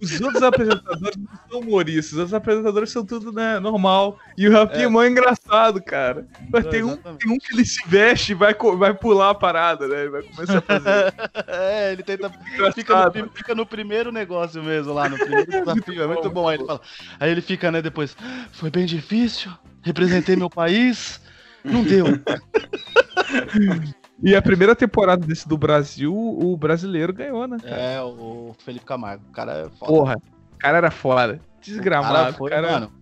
Os 0.00 0.20
outros 0.20 0.42
apresentadores 0.42 1.16
não 1.16 1.38
são 1.50 1.60
humoristas, 1.60 2.18
os 2.18 2.34
apresentadores 2.34 2.90
são 2.90 3.04
tudo, 3.04 3.32
né, 3.32 3.58
normal. 3.58 4.18
E 4.36 4.48
o 4.48 4.52
Rafinha 4.52 4.84
é, 4.84 4.88
mó 4.88 5.04
engraçado, 5.04 5.82
cara. 5.82 6.26
Mas 6.52 6.64
Não, 6.64 6.70
tem, 6.70 6.82
um, 6.82 6.96
tem 6.96 7.30
um 7.30 7.38
que 7.38 7.52
ele 7.52 7.64
se 7.64 7.86
veste 7.86 8.32
e 8.32 8.34
vai, 8.34 8.54
vai 8.54 8.94
pular 8.94 9.30
a 9.30 9.34
parada, 9.34 9.88
né? 9.88 10.02
Ele 10.02 10.10
vai 10.10 10.22
começar 10.22 10.58
a 10.58 10.62
fazer. 10.62 11.14
É, 11.48 11.92
ele 11.92 12.02
tenta. 12.02 12.30
Fica 12.74 13.10
no, 13.10 13.30
fica 13.30 13.54
no 13.54 13.66
primeiro 13.66 14.12
negócio 14.12 14.62
mesmo, 14.62 14.92
lá 14.92 15.08
no 15.08 15.16
primeiro 15.18 15.50
desafio. 15.50 16.02
É 16.02 16.06
muito 16.06 16.30
bom. 16.30 16.48
Aí 16.48 16.56
ele 16.56 16.66
fala. 16.66 16.80
Aí 17.18 17.30
ele 17.30 17.40
fica, 17.40 17.70
né, 17.70 17.82
depois. 17.82 18.16
Foi 18.52 18.70
bem 18.70 18.86
difícil. 18.86 19.50
Representei 19.82 20.36
meu 20.36 20.50
país. 20.50 21.20
Não 21.64 21.82
deu. 21.82 22.06
E 24.22 24.34
a 24.34 24.42
primeira 24.42 24.74
temporada 24.74 25.24
desse 25.24 25.48
do 25.48 25.56
Brasil, 25.56 26.12
o 26.14 26.56
brasileiro 26.56 27.12
ganhou, 27.12 27.46
né? 27.46 27.56
cara? 27.62 27.76
É, 27.76 28.02
o 28.02 28.54
Felipe 28.64 28.84
Camargo. 28.84 29.22
O 29.28 29.32
cara 29.32 29.52
é 29.52 29.68
foda. 29.78 29.92
Porra, 29.92 30.16
o 30.54 30.58
cara 30.58 30.76
era 30.78 30.90
foda. 30.90 31.14
O 31.20 31.26
cara 31.26 31.40
Desgramado. 31.62 32.36
foi, 32.36 32.50
cara, 32.50 32.72
mano. 32.72 32.92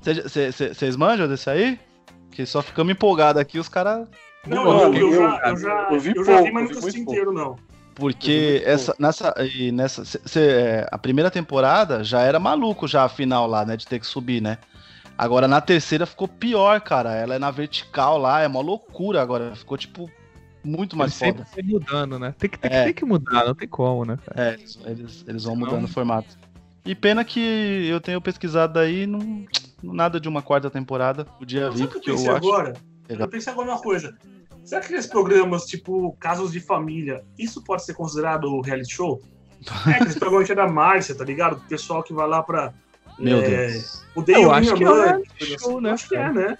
Vocês 0.00 0.96
manjam 0.96 1.26
desse 1.28 1.50
aí? 1.50 1.78
Que 2.30 2.46
só 2.46 2.62
ficamos 2.62 2.92
empolgados 2.92 3.40
aqui, 3.40 3.58
os 3.58 3.68
caras. 3.68 4.06
Não, 4.46 4.64
Mano, 4.64 4.94
eu, 4.96 5.10
eu, 5.10 5.12
eu- 5.12 5.30
já, 5.30 5.40
eu 5.48 5.56
já, 5.56 5.88
eu 5.90 6.00
vi 6.00 6.12
eu 6.14 6.24
já 6.24 6.32
vi, 6.36 6.38
pouco, 6.38 6.54
mas 6.54 6.68
eu 6.68 6.70
não 6.74 6.78
assisti 6.78 7.00
inteiro, 7.00 7.32
não. 7.32 7.56
Porque 7.96 8.62
essa, 8.64 8.94
nessa, 8.98 9.34
e 9.38 9.72
nessa 9.72 10.04
cê- 10.04 10.20
cê, 10.24 10.40
é, 10.40 10.88
a 10.92 10.98
primeira 10.98 11.30
temporada 11.30 12.04
já 12.04 12.20
era 12.20 12.38
maluco 12.38 12.86
já 12.86 13.04
a 13.04 13.08
final 13.08 13.46
lá, 13.46 13.64
né, 13.64 13.76
de 13.76 13.86
ter 13.86 13.98
que 13.98 14.06
subir, 14.06 14.40
né? 14.40 14.58
Agora 15.18 15.48
na 15.48 15.60
terceira 15.62 16.04
ficou 16.06 16.28
pior, 16.28 16.78
cara. 16.82 17.14
Ela 17.14 17.36
é 17.36 17.38
na 17.38 17.50
vertical 17.50 18.18
lá, 18.18 18.42
é 18.42 18.46
uma 18.46 18.60
loucura 18.60 19.20
agora. 19.22 19.56
Ficou 19.56 19.78
tipo 19.78 20.10
muito 20.66 20.96
mais 20.96 21.14
sempre 21.14 21.44
foda. 21.44 21.50
vai 21.54 21.64
mudando, 21.64 22.18
né? 22.18 22.34
Tem 22.38 22.50
que, 22.50 22.58
tem, 22.58 22.70
que- 22.70 22.76
É. 22.76 22.84
tem 22.84 22.94
que 22.94 23.04
mudar, 23.04 23.44
não 23.46 23.54
tem 23.54 23.68
como, 23.68 24.04
né? 24.04 24.18
cara? 24.26 24.50
É, 24.50 24.54
eles, 24.54 24.78
eles, 24.84 25.24
eles 25.28 25.44
vão 25.44 25.54
Senão- 25.54 25.66
mudando 25.66 25.84
o 25.84 25.88
formato. 25.88 26.36
E 26.84 26.94
pena 26.94 27.24
que 27.24 27.86
eu 27.88 28.00
tenho 28.00 28.20
pesquisado 28.20 28.78
aí, 28.78 29.06
não, 29.06 29.44
nada 29.82 30.20
de 30.20 30.28
uma 30.28 30.40
quarta 30.42 30.70
temporada. 30.70 31.24
Podia 31.24 31.68
vir, 31.70 31.84
o 31.84 31.88
que 31.88 31.94
porque 31.94 32.10
eu 32.10 32.14
eu 32.14 32.18
pensei 32.18 32.32
acho. 32.34 32.46
agora? 32.46 32.72
legal. 33.08 33.26
Eu 33.26 33.30
pensei 33.30 33.52
agora 33.52 33.68
uma 33.70 33.80
coisa. 33.80 34.16
Será 34.64 34.80
que 34.80 34.86
aqueles 34.88 35.06
programas, 35.06 35.64
tipo, 35.64 36.16
casos 36.18 36.50
de 36.52 36.60
família, 36.60 37.24
isso 37.38 37.62
pode 37.62 37.84
ser 37.84 37.94
considerado 37.94 38.60
reality 38.60 38.94
show? 38.94 39.20
É, 39.86 39.90
aqueles 39.90 40.16
programas 40.18 40.46
que 40.46 40.52
é 40.52 40.56
da 40.56 40.68
Márcia, 40.68 41.14
tá 41.14 41.24
ligado? 41.24 41.56
O 41.56 41.60
pessoal 41.68 42.02
que 42.02 42.12
vai 42.12 42.28
lá 42.28 42.42
pra. 42.42 42.72
Meu 43.18 43.38
é, 43.38 43.68
Deus. 43.68 44.04
Odeio 44.14 44.42
Eu 44.42 44.52
acho 44.52 44.74
que 44.74 44.84
é 44.84 44.88
um 44.88 45.22
show, 45.58 45.70
assim. 45.78 45.80
né, 45.80 45.90
Acho 45.90 46.08
que 46.08 46.16
é, 46.16 46.32
né? 46.32 46.58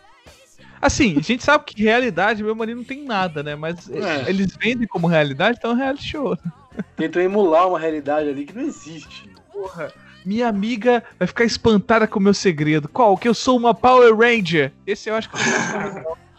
Assim, 0.80 1.16
a 1.18 1.22
gente 1.22 1.42
sabe 1.42 1.64
que 1.64 1.82
realidade 1.82 2.42
mesmo 2.42 2.62
ali 2.62 2.74
não 2.74 2.84
tem 2.84 3.04
nada, 3.04 3.42
né? 3.42 3.54
Mas 3.56 3.88
É. 3.90 4.28
eles 4.28 4.56
vendem 4.60 4.86
como 4.86 5.06
realidade, 5.06 5.56
então 5.58 5.70
é 5.70 5.74
um 5.74 5.76
reality 5.76 6.08
show. 6.08 6.36
Tentam 6.96 7.22
emular 7.22 7.68
uma 7.68 7.78
realidade 7.78 8.28
ali 8.28 8.44
que 8.44 8.54
não 8.54 8.62
existe. 8.62 9.28
Porra, 9.52 9.90
minha 10.24 10.46
amiga 10.48 11.02
vai 11.18 11.26
ficar 11.26 11.44
espantada 11.44 12.06
com 12.06 12.18
o 12.18 12.22
meu 12.22 12.34
segredo. 12.34 12.88
Qual? 12.88 13.16
Que 13.16 13.28
eu 13.28 13.34
sou 13.34 13.56
uma 13.56 13.74
Power 13.74 14.14
Ranger. 14.14 14.72
Esse 14.86 15.08
eu 15.08 15.14
acho 15.14 15.30
que 15.30 15.36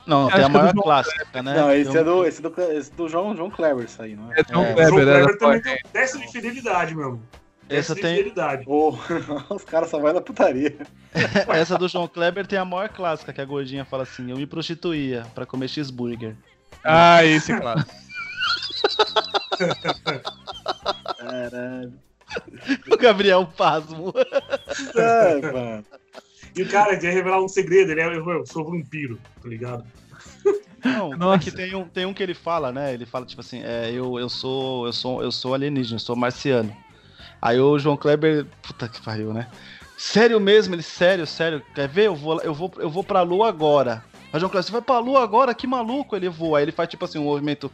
Não, 0.05 0.30
tem 0.30 0.41
a 0.41 0.45
é 0.45 0.47
maior 0.47 0.72
João 0.72 0.84
clássica, 0.84 1.41
né? 1.43 1.53
não, 1.55 1.72
esse 1.73 1.89
Tem 1.91 1.97
é 1.99 2.01
um- 2.01 2.05
do, 2.05 2.26
esse 2.26 2.39
é 2.39 2.49
do, 2.49 2.61
esse 2.72 2.91
é 2.91 2.95
do 2.95 3.09
João, 3.09 3.35
João 3.35 3.49
Kleber, 3.49 3.85
isso 3.85 4.01
aí, 4.01 4.15
não 4.15 4.31
é? 4.31 4.39
é 4.39 4.43
John 4.43 4.64
É. 4.64 4.73
O 4.73 4.77
João 4.77 4.89
Kleber, 4.89 5.05
Kleber 5.05 5.38
também 5.38 5.61
tem 5.61 5.73
um 5.73 5.89
teste 5.91 6.18
de 6.19 6.31
fidelidade, 6.31 6.95
meu. 6.95 7.19
Essa 7.69 7.95
de 7.95 8.02
tem- 8.02 8.34
os 9.49 9.64
caras 9.64 9.89
só 9.89 9.99
vai 9.99 10.14
na 10.14 10.22
putaria. 10.22 10.77
Essa 11.53 11.77
do 11.77 11.88
João 11.88 12.07
Kleber 12.07 12.48
tem 12.48 12.57
a 12.57 12.65
maior 12.65 12.89
clássica, 12.89 13.34
que 13.34 13.41
a 13.41 13.45
gordinha 13.45 13.84
fala 13.84 14.03
assim: 14.03 14.31
eu 14.31 14.38
me 14.38 14.45
prostituía 14.45 15.26
pra 15.35 15.45
comer 15.45 15.68
cheeseburger. 15.68 16.35
Ah, 16.84 17.26
esse, 17.26 17.53
claro. 17.57 17.84
Caralho. 21.18 21.94
O 22.91 22.98
Gabriel 22.98 23.48
Pasmo. 23.57 24.14
É, 24.95 25.52
mano. 25.52 25.85
E 26.56 26.61
o 26.61 26.68
cara 26.68 26.98
quer 26.98 27.14
revelar 27.14 27.41
um 27.41 27.48
segredo, 27.48 27.91
ele 27.91 28.02
é, 28.02 28.06
eu, 28.06 28.30
eu 28.30 28.45
sou 28.45 28.65
vampiro, 28.65 29.18
tá 29.41 29.48
ligado? 29.48 29.85
Não, 30.84 31.14
é 31.14 31.18
Nossa. 31.18 31.39
que 31.39 31.52
tem 31.52 31.73
um, 31.76 31.88
tem 31.88 32.06
um 32.06 32.14
que 32.14 32.22
ele 32.22 32.34
fala, 32.34 32.72
né? 32.72 32.94
Ele 32.94 33.06
fala, 33.06 33.26
tipo 33.26 33.41
assim, 33.41 33.61
é, 33.64 33.91
eu, 33.91 34.19
eu 34.19 34.30
sou. 34.30 34.85
Eu 34.85 34.94
sou, 34.94 35.23
eu 35.23 35.31
sou 35.31 35.53
alienígena, 35.53 35.95
eu 35.95 35.99
sou 35.99 36.15
marciano. 36.15 36.76
Aí 37.41 37.59
o 37.59 37.77
João 37.77 37.97
Kleber. 37.97 38.45
Puta 38.61 38.88
que 38.88 39.01
pariu, 39.01 39.34
né? 39.34 39.47
Sério 39.97 40.39
mesmo? 40.39 40.76
Ele, 40.76 40.84
sério, 40.84 41.26
sério. 41.26 41.61
Quer 41.73 41.88
ver? 41.88 42.07
Eu 42.07 42.15
vou, 42.15 42.39
eu 42.41 42.53
vou, 42.53 42.72
eu 42.77 42.89
vou 42.89 43.03
pra 43.03 43.22
lua 43.22 43.49
agora. 43.49 44.03
Aí 44.31 44.38
o 44.38 44.39
João 44.39 44.49
Kleber, 44.49 44.65
você 44.65 44.72
vai 44.72 44.81
pra 44.81 44.99
lua 44.99 45.23
agora? 45.23 45.53
Que 45.53 45.65
maluco! 45.65 46.15
Ele 46.15 46.30
voa. 46.30 46.59
Aí 46.59 46.65
ele 46.65 46.72
faz, 46.72 46.89
tipo 46.89 47.05
assim, 47.05 47.18
um 47.18 47.23
movimento. 47.23 47.72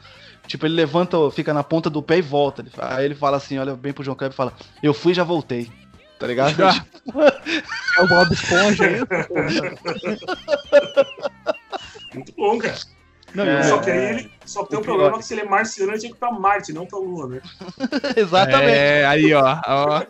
Tipo, 0.48 0.66
ele 0.66 0.76
levanta, 0.76 1.18
fica 1.32 1.54
na 1.54 1.64
ponta 1.64 1.90
do 1.90 2.02
pé 2.02 2.18
e 2.18 2.22
volta. 2.22 2.62
Ele 2.62 2.72
Aí 2.78 3.06
ele 3.06 3.16
fala 3.16 3.38
assim, 3.38 3.58
olha 3.58 3.76
bem 3.76 3.94
pro 3.94 4.04
João 4.04 4.16
Kleber 4.16 4.34
e 4.34 4.38
fala, 4.38 4.54
eu 4.82 4.94
fui 4.94 5.12
e 5.12 5.16
já 5.16 5.24
voltei. 5.24 5.70
Tá 6.20 6.28
ligado? 6.28 6.56
É 7.96 8.02
o 8.02 8.08
Bob 8.08 8.34
Esponja 8.34 8.86
aí. 8.86 8.96
Muito 12.16 12.34
bom, 12.34 12.58
cara. 12.58 12.76
Não, 13.34 13.44
É. 13.46 13.64
Só 13.64 13.80
que 13.80 13.90
aí 13.92 14.06
ele. 14.10 14.32
Só 14.46 14.66
tem 14.66 14.78
um 14.78 14.82
O 14.82 14.86
problema 14.86 15.10
pior- 15.12 15.20
que 15.20 15.26
se 15.26 15.34
ele 15.34 15.42
é 15.42 15.46
marciano, 15.46 15.92
ele 15.92 16.00
tinha 16.00 16.12
que 16.12 16.18
ir 16.18 16.20
pra 16.20 16.32
Marte, 16.32 16.72
não 16.74 16.86
pra 16.86 17.00
Lua, 17.00 17.28
né? 17.28 17.42
Exatamente. 18.16 18.72
É, 18.78 19.06
aí, 19.06 19.34
ó. 19.34 19.60
ó. 19.66 20.04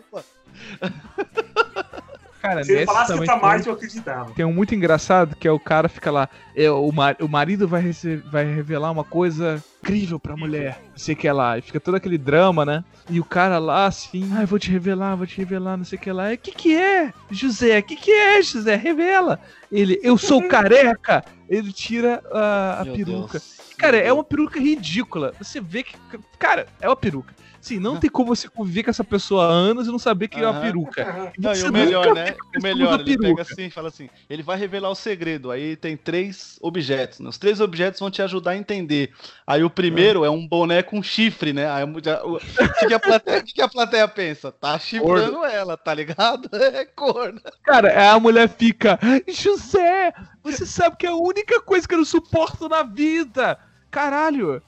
Cara, 2.44 2.62
Se 2.62 2.72
ele 2.72 2.84
falasse 2.84 3.10
que 3.18 3.24
tem- 3.26 3.40
Marte, 3.40 3.68
eu 3.68 3.72
acreditava. 3.72 4.30
Tem 4.34 4.44
um 4.44 4.52
muito 4.52 4.74
engraçado 4.74 5.34
que 5.34 5.48
é 5.48 5.50
o 5.50 5.58
cara 5.58 5.88
fica 5.88 6.10
lá, 6.10 6.28
é, 6.54 6.70
o, 6.70 6.92
mar- 6.92 7.16
o 7.20 7.26
marido 7.26 7.66
vai, 7.66 7.80
rece- 7.80 8.22
vai 8.30 8.44
revelar 8.44 8.90
uma 8.90 9.02
coisa 9.02 9.64
incrível 9.82 10.20
pra 10.20 10.36
mulher, 10.36 10.78
não 10.90 10.98
sei 10.98 11.14
o 11.14 11.16
que 11.16 11.30
lá, 11.32 11.56
e 11.56 11.62
fica 11.62 11.80
todo 11.80 11.94
aquele 11.94 12.18
drama, 12.18 12.66
né? 12.66 12.84
E 13.08 13.18
o 13.18 13.24
cara 13.24 13.58
lá 13.58 13.86
assim, 13.86 14.30
ai, 14.34 14.44
vou 14.44 14.58
te 14.58 14.70
revelar, 14.70 15.14
vou 15.16 15.26
te 15.26 15.38
revelar, 15.38 15.78
não 15.78 15.84
sei 15.86 15.98
o 15.98 16.00
que 16.02 16.12
lá. 16.12 16.32
O 16.32 16.36
que 16.38 16.52
que 16.52 16.76
é, 16.76 17.14
José? 17.30 17.78
O 17.78 17.82
que 17.82 17.96
que 17.96 18.10
é, 18.10 18.42
José? 18.42 18.76
Revela. 18.76 19.40
Ele, 19.72 19.98
eu 20.02 20.18
sou 20.18 20.42
careca. 20.48 21.24
Ele 21.48 21.72
tira 21.72 22.22
a, 22.30 22.80
a 22.80 22.84
peruca. 22.84 23.32
Deus. 23.38 23.58
Cara, 23.78 23.96
é 23.96 24.12
uma 24.12 24.24
peruca 24.24 24.60
ridícula. 24.60 25.32
Você 25.38 25.60
vê 25.62 25.82
que, 25.82 25.94
cara, 26.38 26.66
é 26.80 26.88
uma 26.88 26.96
peruca. 26.96 27.34
Sim, 27.64 27.78
não 27.78 27.96
tem 27.96 28.10
como 28.10 28.36
você 28.36 28.46
conviver 28.46 28.82
com 28.82 28.90
essa 28.90 29.02
pessoa 29.02 29.46
há 29.46 29.48
anos 29.48 29.88
e 29.88 29.90
não 29.90 29.98
saber 29.98 30.28
que 30.28 30.38
é 30.38 30.46
uma 30.46 30.60
peruca. 30.60 31.32
Não, 31.38 31.54
e 31.54 31.62
o 31.62 31.72
melhor, 31.72 32.14
né? 32.14 32.36
O 32.54 32.62
melhor, 32.62 33.00
ele 33.00 33.16
pega 33.16 33.22
peruca. 33.22 33.42
assim 33.42 33.64
e 33.64 33.70
fala 33.70 33.88
assim: 33.88 34.10
ele 34.28 34.42
vai 34.42 34.58
revelar 34.58 34.90
o 34.90 34.94
segredo. 34.94 35.50
Aí 35.50 35.74
tem 35.74 35.96
três 35.96 36.58
objetos. 36.60 37.20
Né? 37.20 37.28
Os 37.30 37.38
três 37.38 37.62
objetos 37.62 38.00
vão 38.00 38.10
te 38.10 38.20
ajudar 38.20 38.50
a 38.50 38.56
entender. 38.56 39.14
Aí 39.46 39.64
o 39.64 39.70
primeiro 39.70 40.26
é 40.26 40.30
um 40.30 40.46
boné 40.46 40.82
com 40.82 41.02
chifre, 41.02 41.54
né? 41.54 41.70
Aí 41.70 41.84
o, 41.84 41.88
o, 41.88 42.38
que, 42.78 42.86
que 42.86 42.94
a 42.94 43.00
plateia, 43.00 43.38
o 43.38 43.42
que, 43.42 43.54
que 43.54 43.62
a 43.62 43.68
plateia 43.68 44.06
pensa? 44.06 44.52
Tá 44.52 44.78
chifrando 44.78 45.42
ela, 45.46 45.74
tá 45.74 45.94
ligado? 45.94 46.50
É 46.74 46.84
corno. 46.84 47.40
Cara, 47.62 47.88
aí 47.88 48.08
a 48.08 48.20
mulher 48.20 48.48
fica, 48.48 48.98
José, 49.28 50.12
você 50.42 50.66
sabe 50.66 50.96
que 50.96 51.06
é 51.06 51.10
a 51.10 51.14
única 51.14 51.60
coisa 51.62 51.86
que 51.88 51.94
eu 51.94 51.98
não 51.98 52.04
suporto 52.04 52.68
na 52.68 52.82
vida. 52.82 53.58
Caralho. 53.90 54.62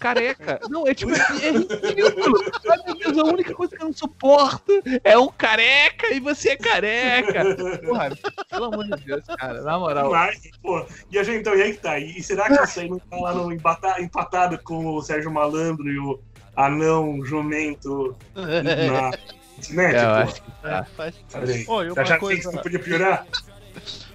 Careca. 0.00 0.60
Não, 0.68 0.86
é 0.86 0.94
tipo, 0.94 1.12
é 1.12 1.50
ridículo. 1.50 2.34
Ai, 2.70 2.78
meu 2.86 2.94
Deus, 2.96 3.18
a 3.18 3.24
única 3.24 3.54
coisa 3.54 3.76
que 3.76 3.82
eu 3.82 3.86
não 3.86 3.92
suporto 3.92 4.72
é 5.04 5.16
um 5.18 5.28
careca 5.28 6.12
e 6.12 6.20
você 6.20 6.50
é 6.50 6.56
careca. 6.56 7.44
Porra, 7.86 8.10
pelo 8.50 8.64
amor 8.64 8.84
de 8.84 9.04
Deus, 9.04 9.24
cara, 9.38 9.62
na 9.62 9.78
moral. 9.78 10.10
Mas, 10.10 10.40
pô, 10.62 10.84
e 11.10 11.18
a 11.18 11.22
gente, 11.22 11.38
então, 11.40 11.54
e 11.54 11.62
aí 11.62 11.72
que 11.72 11.78
tá? 11.80 11.98
E, 11.98 12.18
e 12.18 12.22
será 12.22 12.46
que 12.48 12.62
isso 12.64 12.80
aí 12.80 12.88
não 12.88 12.98
tá 12.98 13.16
lá 13.16 13.34
no 13.34 13.52
embata- 13.52 14.00
empatado 14.00 14.58
com 14.62 14.86
o 14.86 15.02
Sérgio 15.02 15.30
Malandro 15.30 15.88
e 15.88 15.98
o 15.98 16.20
anão 16.56 17.24
jumento 17.24 18.16
na 18.34 19.10
internet? 19.58 19.96
É, 19.96 20.02
eu 20.02 20.08
pô? 20.08 20.14
acho 20.14 20.42
que 20.42 20.50
tá. 20.62 20.86
Faz- 20.96 21.14
aí. 21.34 21.64
Ô, 21.68 21.82
e 21.82 21.88
Você 21.90 22.00
uma 22.00 22.04
que 22.04 22.18
coisa- 22.18 22.40
isso 22.40 22.52
não 22.52 22.62
podia 22.62 22.78
piorar? 22.78 23.26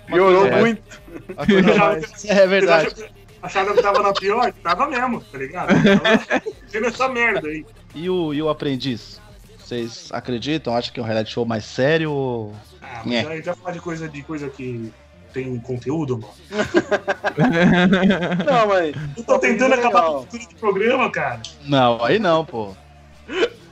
Piorou 0.08 0.42
coisa- 0.42 0.58
muito. 0.58 1.02
a 1.38 2.34
É 2.34 2.48
verdade. 2.48 3.14
Acharam 3.44 3.76
que 3.76 3.82
tava 3.82 4.02
na 4.02 4.14
pior? 4.14 4.52
Tava 4.64 4.88
mesmo, 4.88 5.22
tá 5.22 5.38
ligado? 5.38 5.68
Tava 6.72 6.88
essa 6.88 7.10
merda 7.10 7.48
aí. 7.48 7.66
E 7.94 8.10
o, 8.10 8.34
e 8.34 8.42
o 8.42 8.50
aprendiz? 8.50 9.22
Vocês 9.60 10.10
acreditam? 10.12 10.76
Acham 10.76 10.94
que 10.94 11.00
é 11.00 11.04
um 11.04 11.06
reality 11.06 11.32
show 11.32 11.46
mais 11.46 11.66
sério? 11.66 12.12
ou- 12.12 12.56
Ah, 12.82 13.02
É. 13.06 13.24
mas 13.24 13.28
aí 13.28 13.42
já 13.44 13.54
falar 13.54 13.72
de 13.74 13.80
coisa, 13.82 14.08
de 14.10 14.22
coisa 14.24 14.50
que 14.50 14.92
tem 15.34 15.60
conteúdo, 15.60 16.20
mano. 16.20 16.34
Não, 18.46 18.68
mas. 18.68 18.96
Eu 19.18 19.24
tô 19.24 19.40
tentando 19.40 19.74
acabar 19.74 20.04
com 20.04 20.16
o 20.18 20.22
futuro 20.22 20.44
do 20.48 20.56
programa, 20.56 21.12
cara. 21.12 21.42
Não, 21.66 22.04
aí 22.04 22.20
não, 22.20 22.46
pô. 22.46 22.76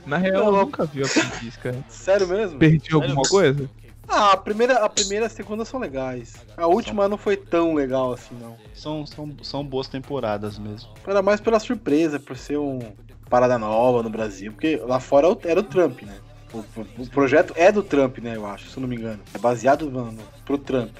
Na 0.04 0.16
real, 0.16 0.46
eu 0.46 0.52
nunca 0.52 0.84
vi 0.84 1.02
a 1.02 1.06
aprendiz, 1.06 1.56
cara. 1.56 1.76
Sério 1.88 2.26
mesmo? 2.26 2.58
Perdi 2.58 2.92
alguma 2.94 3.22
coisa? 3.22 3.70
Ah, 4.08 4.32
a 4.32 4.36
primeira, 4.36 4.84
a 4.84 4.88
primeira 4.88 5.24
e 5.24 5.28
a 5.28 5.30
segunda 5.30 5.64
são 5.64 5.80
legais. 5.80 6.44
A 6.56 6.66
última 6.66 7.08
não 7.08 7.16
foi 7.16 7.36
tão 7.36 7.74
legal 7.74 8.12
assim, 8.12 8.34
não. 8.40 8.56
São, 8.74 9.06
são, 9.06 9.34
são 9.42 9.64
boas 9.64 9.88
temporadas 9.88 10.58
mesmo. 10.58 10.90
Era 11.06 11.22
mais 11.22 11.40
pela 11.40 11.58
surpresa, 11.58 12.18
por 12.20 12.36
ser 12.36 12.58
um 12.58 12.78
parada 13.30 13.58
nova 13.58 14.02
no 14.02 14.10
Brasil. 14.10 14.52
Porque 14.52 14.76
lá 14.84 15.00
fora 15.00 15.26
era 15.28 15.34
o- 15.34 15.40
era 15.44 15.60
o 15.60 15.62
Trump, 15.62 16.02
né? 16.02 16.16
O, 16.52 16.58
o- 17.02 17.08
projeto 17.08 17.54
é 17.56 17.72
do 17.72 17.82
Trump, 17.82 18.18
né? 18.18 18.36
Eu 18.36 18.44
acho, 18.46 18.68
se 18.68 18.76
eu 18.76 18.82
não 18.82 18.88
me 18.88 18.96
engano. 18.96 19.20
É 19.32 19.38
baseado 19.38 19.90
no, 19.90 20.12
no- 20.12 20.22
pro 20.44 20.58
Trump. 20.58 20.94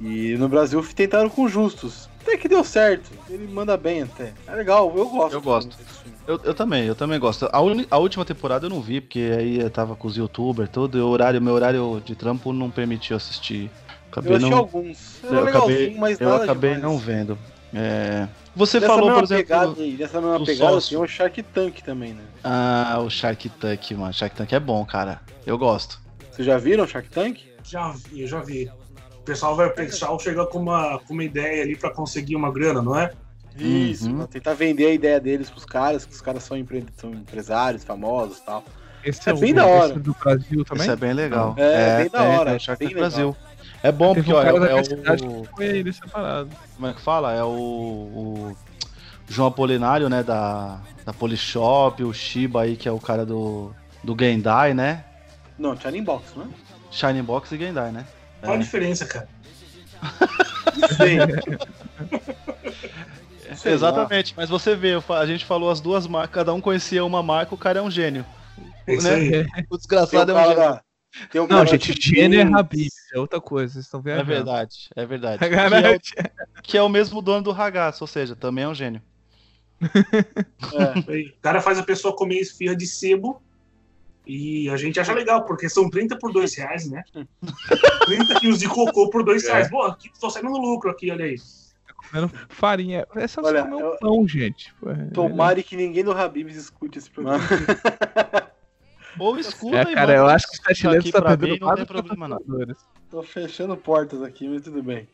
E 0.00 0.36
no 0.36 0.48
Brasil 0.48 0.84
tentaram 0.94 1.30
com 1.30 1.48
justos. 1.48 2.10
Até 2.26 2.38
que 2.38 2.48
deu 2.48 2.64
certo. 2.64 3.10
Ele 3.28 3.46
manda 3.46 3.76
bem 3.76 4.02
até. 4.02 4.32
É 4.48 4.54
legal, 4.54 4.90
eu 4.96 5.08
gosto. 5.10 5.34
Eu 5.34 5.42
gosto. 5.42 5.76
Eu, 6.26 6.40
eu 6.42 6.54
também, 6.54 6.84
eu 6.86 6.94
também 6.94 7.20
gosto. 7.20 7.46
A, 7.52 7.60
uni- 7.60 7.86
a 7.90 7.98
última 7.98 8.24
temporada 8.24 8.64
eu 8.64 8.70
não 8.70 8.80
vi, 8.80 9.02
porque 9.02 9.30
aí 9.38 9.60
eu 9.60 9.68
tava 9.68 9.94
com 9.94 10.08
os 10.08 10.16
youtubers, 10.16 10.70
todo, 10.70 10.96
e 10.96 11.00
o 11.02 11.06
horário, 11.08 11.40
meu 11.40 11.52
horário 11.52 12.02
de 12.04 12.14
trampo 12.14 12.50
não 12.50 12.70
permitiu 12.70 13.14
assistir. 13.14 13.70
Acabei 14.10 14.32
Eu 14.32 14.36
achei 14.36 14.48
não, 14.50 14.58
alguns. 14.58 15.22
Era 15.22 15.34
eu 15.36 15.46
acabei, 15.48 15.96
mas 15.98 16.18
eu 16.20 16.34
acabei 16.34 16.74
demais. 16.76 16.82
não 16.92 16.98
vendo. 16.98 17.38
É, 17.74 18.26
Você 18.56 18.80
Nessa 18.80 18.92
falou, 18.94 19.12
por 19.12 19.24
exemplo. 19.24 19.44
pegada, 19.44 19.82
aí, 19.82 19.92
nessa 19.98 20.20
mesma 20.20 20.38
do 20.38 20.44
pegada 20.46 20.70
sócio. 20.72 20.88
tem 20.96 21.04
o 21.04 21.08
Shark 21.08 21.42
Tank 21.42 21.82
também, 21.82 22.14
né? 22.14 22.22
Ah, 22.42 23.00
o 23.04 23.10
Shark 23.10 23.48
Tank, 23.50 23.90
mano. 23.92 24.14
Shark 24.14 24.34
Tank 24.34 24.52
é 24.52 24.60
bom, 24.60 24.84
cara. 24.86 25.20
Eu 25.44 25.58
gosto. 25.58 26.00
Vocês 26.30 26.46
já 26.46 26.56
viram 26.56 26.84
o 26.84 26.88
Shark 26.88 27.10
Tank? 27.10 27.40
Já 27.64 27.90
vi, 27.90 28.22
eu 28.22 28.28
já 28.28 28.40
vi. 28.40 28.70
O 29.24 29.26
pessoal 29.26 29.56
vai 29.56 29.70
pensar, 29.70 30.14
chega 30.18 30.44
com 30.44 30.58
uma, 30.58 30.98
com 30.98 31.14
uma 31.14 31.24
ideia 31.24 31.62
ali 31.62 31.74
pra 31.74 31.90
conseguir 31.90 32.36
uma 32.36 32.52
grana, 32.52 32.82
não 32.82 32.94
é? 32.94 33.10
Isso, 33.56 34.10
Uhum. 34.10 34.26
tentar 34.26 34.52
vender 34.52 34.84
a 34.84 34.92
ideia 34.92 35.18
deles 35.18 35.48
pros 35.48 35.64
caras, 35.64 36.04
que 36.04 36.12
os 36.12 36.20
caras 36.20 36.42
são, 36.42 36.58
empre... 36.58 36.84
são 36.94 37.10
empresários 37.10 37.82
famosos 37.84 38.36
e 38.36 38.42
tal. 38.44 38.62
Esse 39.02 39.30
É 39.30 39.32
o- 39.32 39.38
bem 39.38 39.54
da 39.54 39.64
hora. 39.64 39.92
esse 39.92 39.98
do 40.00 40.12
Brasil 40.12 40.62
também? 40.66 40.82
Isso 40.82 40.90
é 40.90 40.96
bem 40.96 41.12
legal. 41.14 41.54
É, 41.56 41.96
bem 42.02 42.10
da 42.10 42.18
tem- 42.18 42.28
hora, 42.36 42.50
tem 42.50 42.56
o 42.56 42.60
Shark 42.60 42.78
bem 42.80 42.88
Tank 42.88 42.98
Brasil. 42.98 43.36
É 43.82 43.90
bom 43.90 44.14
porque, 44.14 44.30
um 44.30 44.36
ó, 44.36 44.42
cara 44.42 44.66
é, 44.66 44.72
é 44.72 45.14
o. 45.26 45.44
Foi 45.56 45.64
ele 45.64 45.90
separado. 45.94 46.50
Como 46.74 46.86
é 46.86 46.92
que 46.92 47.00
fala? 47.00 47.32
É 47.32 47.42
o. 47.42 47.48
o 47.48 48.56
João 49.26 49.48
Apolinário, 49.48 50.10
né? 50.10 50.22
Da, 50.22 50.80
da 51.06 51.14
Polishop, 51.14 52.02
o 52.04 52.12
Shiba 52.12 52.60
aí, 52.62 52.76
que 52.76 52.86
é 52.86 52.92
o 52.92 53.00
cara 53.00 53.24
do. 53.24 53.72
Do 54.02 54.14
Gendai, 54.18 54.74
né? 54.74 55.02
Não, 55.58 55.74
China 55.80 56.02
Box, 56.02 56.36
né? 56.38 56.46
Shining 56.90 57.22
Box 57.22 57.50
e 57.52 57.56
Gendai, 57.58 57.90
né? 57.90 58.04
Qual 58.44 58.56
a 58.56 58.58
diferença, 58.58 59.06
cara? 59.06 59.28
Sei. 60.96 61.18
Sei 63.56 63.72
Exatamente, 63.72 64.34
mas 64.36 64.48
você 64.48 64.74
vê, 64.74 64.92
a 65.08 65.26
gente 65.26 65.44
falou 65.44 65.70
as 65.70 65.80
duas 65.80 66.06
marcas, 66.06 66.34
cada 66.34 66.52
um 66.52 66.60
conhecia 66.60 67.04
uma 67.04 67.22
marca, 67.22 67.54
o 67.54 67.58
cara 67.58 67.78
é 67.78 67.82
um 67.82 67.90
gênio. 67.90 68.24
É 68.86 68.94
isso 68.94 69.08
Né? 69.08 69.14
aí. 69.14 69.46
O 69.70 69.76
desgraçado 69.76 70.30
é 70.30 70.34
um 70.34 70.36
cara 70.36 70.48
gênio. 70.48 70.60
da... 70.60 70.84
O 71.42 71.46
Não, 71.46 71.64
gente, 71.66 71.92
gênio 72.00 72.40
é 72.40 72.58
Habib, 72.58 72.88
é 73.14 73.18
outra 73.18 73.40
coisa, 73.40 73.74
vocês 73.74 73.84
estão 73.84 74.02
vendo? 74.02 74.20
É 74.20 74.24
verdade, 74.24 74.90
é 74.96 75.06
verdade. 75.06 75.38
Que 75.38 75.54
é, 75.54 75.92
o, 75.92 76.62
que 76.62 76.78
é 76.78 76.82
o 76.82 76.88
mesmo 76.88 77.22
dono 77.22 77.42
do 77.42 77.52
ragazzo, 77.52 77.98
ou 78.02 78.08
seja, 78.08 78.34
também 78.34 78.64
é 78.64 78.68
um 78.68 78.74
gênio. 78.74 79.00
É. 79.80 80.98
O 81.28 81.40
cara 81.40 81.60
faz 81.60 81.78
a 81.78 81.82
pessoa 81.82 82.16
comer 82.16 82.40
esfirra 82.40 82.74
de 82.74 82.86
sebo 82.86 83.40
E 84.26 84.68
a 84.70 84.76
gente 84.76 84.98
acha 84.98 85.12
legal, 85.12 85.44
porque 85.44 85.68
são 85.68 85.90
30 85.90 86.18
por 86.18 86.32
2 86.32 86.54
reais, 86.56 86.90
né? 86.90 87.02
30 88.06 88.40
quilos 88.40 88.58
de 88.58 88.68
cocô 88.68 89.10
por 89.10 89.22
2 89.22 89.46
reais. 89.46 89.68
Pô, 89.68 89.82
aqui, 89.82 90.10
tô 90.18 90.30
saindo 90.30 90.50
no 90.50 90.58
lucro 90.58 90.90
aqui, 90.90 91.10
olha 91.10 91.24
aí. 91.26 91.36
Comendo 92.10 92.30
farinha. 92.48 93.06
É 93.16 93.26
só 93.26 93.40
Olha, 93.42 93.66
eu- 93.70 93.92
um 93.92 93.96
pão, 93.98 94.28
gente. 94.28 94.74
É- 94.86 95.10
Tomara 95.12 95.62
que 95.62 95.76
ninguém 95.76 96.04
do 96.04 96.12
Habibs 96.12 96.56
escute 96.56 96.98
esse 96.98 97.10
programa. 97.10 97.42
Ou 99.18 99.38
escuta 99.38 99.76
É, 99.78 99.94
cara, 99.94 100.16
eu 100.16 100.26
acho 100.26 100.46
que 100.50 100.58
o 100.58 100.62
Sete 100.64 100.86
Letras 100.88 101.12
tá 101.12 101.22
pra 101.22 101.30
mim, 101.30 101.38
perdendo 101.38 101.66
não 101.66 101.74
tem 101.74 101.86
problema 101.86 102.28
não. 102.28 102.40
Tô 103.10 103.22
fechando 103.22 103.76
portas 103.76 104.22
aqui, 104.22 104.48
mas 104.48 104.62
tudo 104.62 104.82
bem. 104.82 105.08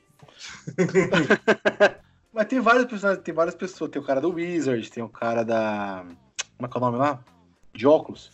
mas 2.33 2.47
tem 2.47 2.61
vários 2.61 2.87
personagens, 2.87 3.23
tem 3.25 3.35
várias 3.35 3.55
pessoas. 3.55 3.91
Tem 3.91 4.01
o 4.01 4.05
cara 4.05 4.21
do 4.21 4.33
Wizard, 4.33 4.91
tem 4.91 5.03
o 5.03 5.09
cara 5.09 5.45
da. 5.45 6.05
Como 6.57 6.67
é 6.67 6.69
que 6.69 6.77
é 6.77 6.79
o 6.79 6.81
nome 6.81 6.99
lá? 6.99 7.23
De 7.75 7.87
óculos. 7.87 8.31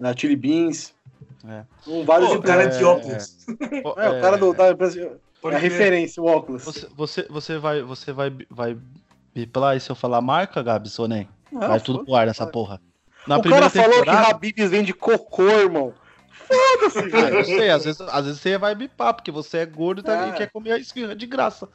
Da 0.00 0.16
Chili 0.16 0.36
Beans. 0.36 0.94
É. 1.46 1.64
Com 1.84 2.04
vários 2.04 2.30
Pô, 2.30 2.36
o 2.36 2.42
cara 2.42 2.66
de 2.66 2.82
é, 2.82 2.86
óculos. 2.86 3.36
Pô, 3.82 3.94
É, 4.00 4.08
o 4.18 4.20
cara 4.20 4.36
do, 4.38 4.52
da 4.54 4.70
empresa. 4.70 5.18
É 5.44 5.56
referência, 5.58 6.22
o 6.22 6.26
óculos. 6.26 6.64
Você, 6.64 6.88
você, 6.94 7.22
você 7.30 7.58
vai, 7.58 7.82
você 7.82 8.12
vai, 8.12 8.30
vai 8.50 8.76
biplar 9.34 9.72
aí 9.72 9.80
se 9.80 9.90
eu 9.90 9.96
falar 9.96 10.20
marca, 10.20 10.62
Gabs, 10.62 10.98
ou 10.98 11.08
nem? 11.08 11.26
Não, 11.50 11.60
vai 11.60 11.80
tudo 11.80 12.04
pro 12.04 12.14
ar 12.14 12.26
nessa 12.26 12.46
porra. 12.46 12.80
Na 13.26 13.38
o 13.38 13.40
primeira 13.42 13.70
cara 13.70 13.82
falou 13.84 13.98
temporada, 14.00 14.26
que 14.26 14.30
Habibs 14.32 14.70
vende 14.70 14.92
cocô, 14.92 15.48
irmão. 15.48 15.94
Foda-se, 16.30 16.98
Ah, 16.98 17.02
velho. 17.20 17.36
eu 17.38 17.44
sei, 17.44 17.70
às 17.70 17.84
vezes, 17.84 18.00
às 18.02 18.24
vezes 18.26 18.40
você 18.40 18.58
vai 18.58 18.74
bipar, 18.74 19.14
porque 19.14 19.30
você 19.30 19.58
é 19.58 19.66
gordo 19.66 20.00
e, 20.00 20.04
tá- 20.04 20.26
É. 20.26 20.28
e 20.30 20.32
quer 20.32 20.50
comer 20.50 20.72
a 20.72 20.78
esfirra 20.78 21.14
de 21.14 21.26
graça. 21.26 21.68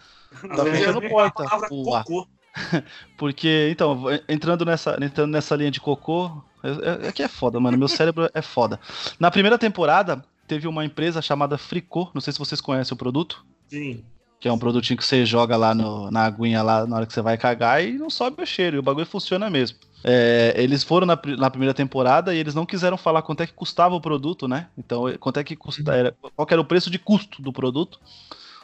Tá 0.56 0.64
fechando 0.66 1.02
porta, 1.10 1.44
a 1.44 1.48
palavra 1.48 1.70
porra. 1.70 2.04
cocô. 2.04 2.28
Porque, 3.18 3.70
então, 3.72 4.04
entrando 4.28 4.66
nessa, 4.66 4.98
entrando 5.02 5.32
nessa 5.32 5.56
linha 5.56 5.72
de 5.72 5.80
cocô, 5.80 6.32
é, 6.64 7.06
é, 7.06 7.08
é 7.08 7.12
que 7.12 7.24
é 7.24 7.28
foda, 7.28 7.60
mano. 7.60 7.78
Meu 7.78 7.88
cérebro 7.88 8.30
é 8.34 8.42
foda. 8.42 8.80
Na 9.20 9.30
primeira 9.32 9.58
temporada, 9.58 10.24
teve 10.48 10.68
uma 10.68 10.86
empresa 10.86 11.22
chamada 11.22 11.58
Fricô, 11.58 12.10
não 12.14 12.22
sei 12.22 12.34
se 12.34 12.40
vocês 12.40 12.62
conhecem 12.62 12.94
o 12.94 12.98
produto, 12.98 13.46
Sim. 13.70 14.04
que 14.40 14.48
é 14.48 14.52
um 14.54 14.58
produtinho 14.60 14.98
que 14.98 15.06
você 15.06 15.26
joga 15.26 15.58
lá 15.58 15.74
no- 15.74 16.10
na 16.12 16.26
aguinha 16.26 16.62
lá 16.62 16.86
na 16.86 16.98
hora 16.98 17.06
que 17.06 17.14
você 17.14 17.22
vai 17.22 17.38
cagar 17.38 17.84
e 17.84 17.94
não 17.94 18.10
sobe 18.10 18.44
o 18.44 18.46
cheiro, 18.46 18.76
e 18.78 18.80
o 18.80 18.84
bagulho 18.84 19.06
funciona 19.06 19.50
mesmo. 19.50 19.78
É, 20.04 20.54
eles 20.58 20.84
foram 20.84 21.08
na, 21.08 21.20
na 21.38 21.50
primeira 21.50 21.74
temporada 21.74 22.34
e 22.34 22.38
eles 22.38 22.54
não 22.54 22.64
quiseram 22.66 22.96
falar 22.96 23.24
quanto 23.24 23.42
é 23.42 23.48
que 23.48 23.54
custava 23.54 23.96
o 23.96 24.02
produto, 24.02 24.48
né? 24.48 24.68
Então, 24.78 25.06
quanto 25.20 25.40
é 25.40 25.44
que 25.44 25.56
custa, 25.56 25.96
era, 25.96 26.16
qual 26.36 26.48
era 26.52 26.62
o 26.62 26.66
preço 26.66 26.92
de 26.92 27.00
custo 27.00 27.42
do 27.42 27.52
produto. 27.52 28.00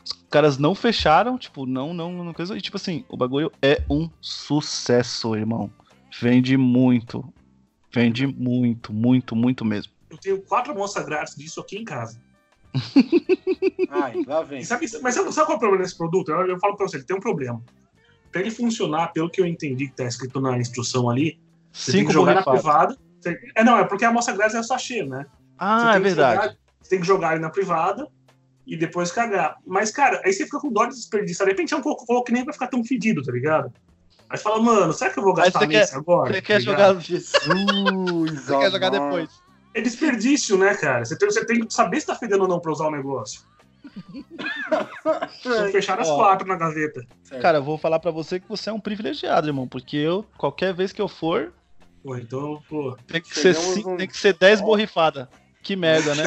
Os 0.04 0.14
caras 0.30 0.58
não 0.58 0.74
fecharam, 0.74 1.38
tipo, 1.38 1.66
não, 1.66 1.94
não, 1.94 2.12
não 2.24 2.34
coisa. 2.34 2.58
E 2.58 2.62
tipo 2.62 2.78
assim, 2.78 3.06
o 3.10 3.18
bagulho 3.18 3.52
é 3.62 3.84
um 3.90 4.10
sucesso, 4.20 5.36
irmão. 5.36 5.70
Vende 6.20 6.58
muito. 6.58 7.24
Vende 7.94 8.26
muito, 8.26 8.94
muito, 8.94 9.36
muito 9.36 9.66
mesmo. 9.66 9.92
Eu 10.10 10.18
tenho 10.18 10.42
quatro 10.42 10.72
amostras 10.72 11.06
grátis 11.06 11.36
disso 11.36 11.60
aqui 11.62 11.78
em 11.78 11.84
casa. 11.84 12.20
Ai, 13.90 14.24
lá 14.26 14.42
vem. 14.44 14.64
Sabe, 14.64 14.86
mas 15.02 15.16
sabe, 15.16 15.32
sabe 15.34 15.46
qual 15.48 15.54
é 15.54 15.58
o 15.58 15.60
problema 15.60 15.84
desse 15.84 15.98
produto? 15.98 16.30
Eu, 16.32 16.48
eu 16.48 16.60
falo 16.60 16.76
pra 16.76 16.88
você, 16.88 16.98
ele 16.98 17.04
tem 17.06 17.16
um 17.16 17.20
problema. 17.20 17.62
Pra 18.32 18.42
ele 18.42 18.52
funcionar, 18.52 19.08
pelo 19.12 19.30
que 19.30 19.42
eu 19.42 19.46
entendi 19.46 19.88
que 19.88 19.96
tá 19.96 20.06
escrito 20.06 20.40
na 20.40 20.58
instrução 20.58 21.10
ali, 21.10 21.38
você 21.72 21.92
tem 21.92 22.00
Cinco 22.02 22.08
que 22.10 22.14
jogar 22.14 22.36
na 22.36 22.44
privada. 22.44 22.98
Você- 23.20 23.38
É, 23.56 23.64
não, 23.64 23.78
é 23.78 23.84
porque 23.84 24.06
a 24.06 24.10
amostra 24.10 24.34
grátis 24.36 24.56
é 24.56 24.60
o 24.60 24.64
sachê, 24.64 25.04
né? 25.04 25.26
Ah, 25.58 25.92
tem 25.92 25.98
é 25.98 26.00
verdade. 26.00 26.42
jogar- 26.42 26.58
você 26.82 26.90
tem 26.90 27.00
que 27.02 27.08
jogar 27.08 27.32
ele 27.34 27.42
na 27.42 27.50
privada 27.50 28.08
e 28.66 28.78
depois 28.78 29.12
cagar. 29.12 29.56
Mas, 29.66 29.92
cara, 29.92 30.22
aí 30.24 30.32
você 30.34 30.46
fica 30.46 30.60
com 30.60 30.72
dó 30.72 30.86
de 30.86 30.96
desperdiçar. 30.96 31.46
De 31.48 31.52
repente 31.54 31.74
é 31.74 31.78
um 31.78 31.82
cocô 31.82 32.24
que 32.24 32.32
nem 32.32 32.44
vai 32.46 32.54
ficar 32.54 32.68
tão 32.68 32.84
fedido, 32.84 33.22
tá 33.24 33.32
ligado? 33.32 33.72
Aí 34.30 34.38
você 34.38 34.44
fala, 34.44 34.62
mano, 34.62 34.94
será 34.94 35.12
que 35.12 35.20
eu 35.20 35.24
vou 35.24 35.34
gastar 35.34 35.68
nesse 35.68 35.96
agora? 35.96 36.30
Você 36.34 36.42
Tá 36.42 36.46
quer 36.48 36.62
jogar. 36.62 36.94
Jesus, 37.02 37.42
Você 38.44 38.58
quer 38.58 38.72
jogar 38.72 38.90
depois. 38.90 39.30
É 39.74 39.82
desperdício, 39.82 40.58
né, 40.58 40.76
cara? 40.76 41.04
Você 41.06 41.18
tem, 41.18 41.30
você 41.30 41.46
tem 41.46 41.66
que 41.66 41.74
saber 41.74 42.00
se 42.02 42.08
tá 42.08 42.16
fedendo 42.16 42.42
ou 42.44 42.48
não 42.48 42.60
pra 42.60 42.72
usar 42.72 42.88
o 42.88 42.92
negócio. 42.92 43.42
Fechar 45.72 46.00
as 46.00 46.08
Ó. 46.10 46.16
quatro 46.18 46.48
na 46.48 46.56
gaveta. 46.56 47.06
Cara, 47.42 47.58
eu 47.60 47.64
vou 47.64 47.78
falar 47.78 48.00
pra 48.00 48.12
você 48.12 48.40
que 48.40 48.48
você 48.48 48.70
é 48.70 48.74
um 48.74 48.80
privilegiado, 48.80 49.48
irmão. 49.48 49.68
Porque 49.68 49.98
eu, 49.98 50.26
qualquer 50.38 50.74
vez 50.74 50.92
que 50.92 51.02
eu 51.02 51.08
for, 51.08 51.52
Pô, 52.04 52.16
então, 52.18 52.62
pô. 52.70 52.96
tem 53.08 53.22
que 53.22 53.38
ser, 53.38 53.54
cinco- 53.56 53.92
num- 53.92 53.98
tem 53.98 54.08
que 54.08 54.18
ser 54.18 54.34
10 54.34 54.60
borrifadas. 54.62 55.28
Que 55.62 55.76
merda, 55.76 56.16
né? 56.16 56.24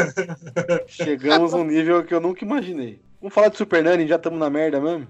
Chegamos 0.87 1.53
num 1.53 1.65
nível 1.65 2.05
que 2.05 2.15
eu 2.15 2.21
nunca 2.21 2.45
imaginei. 2.45 3.01
Vamos 3.21 3.35
falar 3.35 3.49
de 3.49 3.57
Super 3.57 3.83
Nani, 3.83 4.07
já 4.07 4.17
estamos 4.17 4.39
na 4.39 4.49
merda 4.51 4.81
mesmo? 4.81 5.09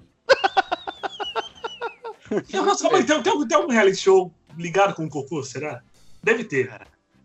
Não, 2.52 2.74
só, 2.74 2.90
mas 2.90 3.04
tem, 3.04 3.22
tem, 3.22 3.46
tem 3.46 3.56
algum 3.56 3.70
reality 3.72 3.96
show 3.98 4.32
ligado 4.56 4.94
com 4.94 5.04
o 5.04 5.08
cocô, 5.10 5.42
será? 5.42 5.82
Deve 6.22 6.44
ter. 6.44 6.70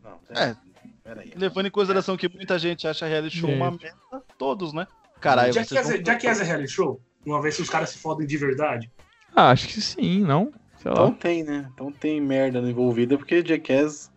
Não, 0.03 0.19
É. 0.29 0.55
Peraí. 1.03 1.33
Levando 1.35 1.65
em 1.67 1.71
consideração 1.71 2.15
que 2.15 2.29
muita 2.29 2.59
gente 2.59 2.87
acha 2.87 3.07
reality 3.07 3.37
show 3.39 3.49
uma 3.49 3.71
Gente. 3.71 3.81
merda, 3.83 4.23
todos, 4.37 4.73
né? 4.73 4.85
Caralho, 5.19 5.51
vocês 5.51 5.67
Jackass, 5.67 5.87
vão- 5.89 5.97
é- 5.99 6.03
Jackass 6.05 6.41
é 6.41 6.43
reality 6.43 6.71
show? 6.71 7.01
Uma 7.25 7.41
vez 7.41 7.55
que 7.55 7.63
os 7.63 7.69
caras 7.69 7.89
se 7.89 7.97
fodem 7.97 8.27
de 8.27 8.37
verdade. 8.37 8.91
Ah, 9.35 9.49
acho 9.49 9.67
que 9.67 9.81
sim, 9.81 10.19
não? 10.21 10.53
Sei 10.77 10.91
lá. 10.91 10.97
Então 11.07 11.11
tem, 11.13 11.43
né? 11.43 11.67
Então 11.73 11.91
tem 11.91 12.21
merda 12.21 12.59
envolvida, 12.59 13.17
porque 13.17 13.43
Jackass 13.43 14.08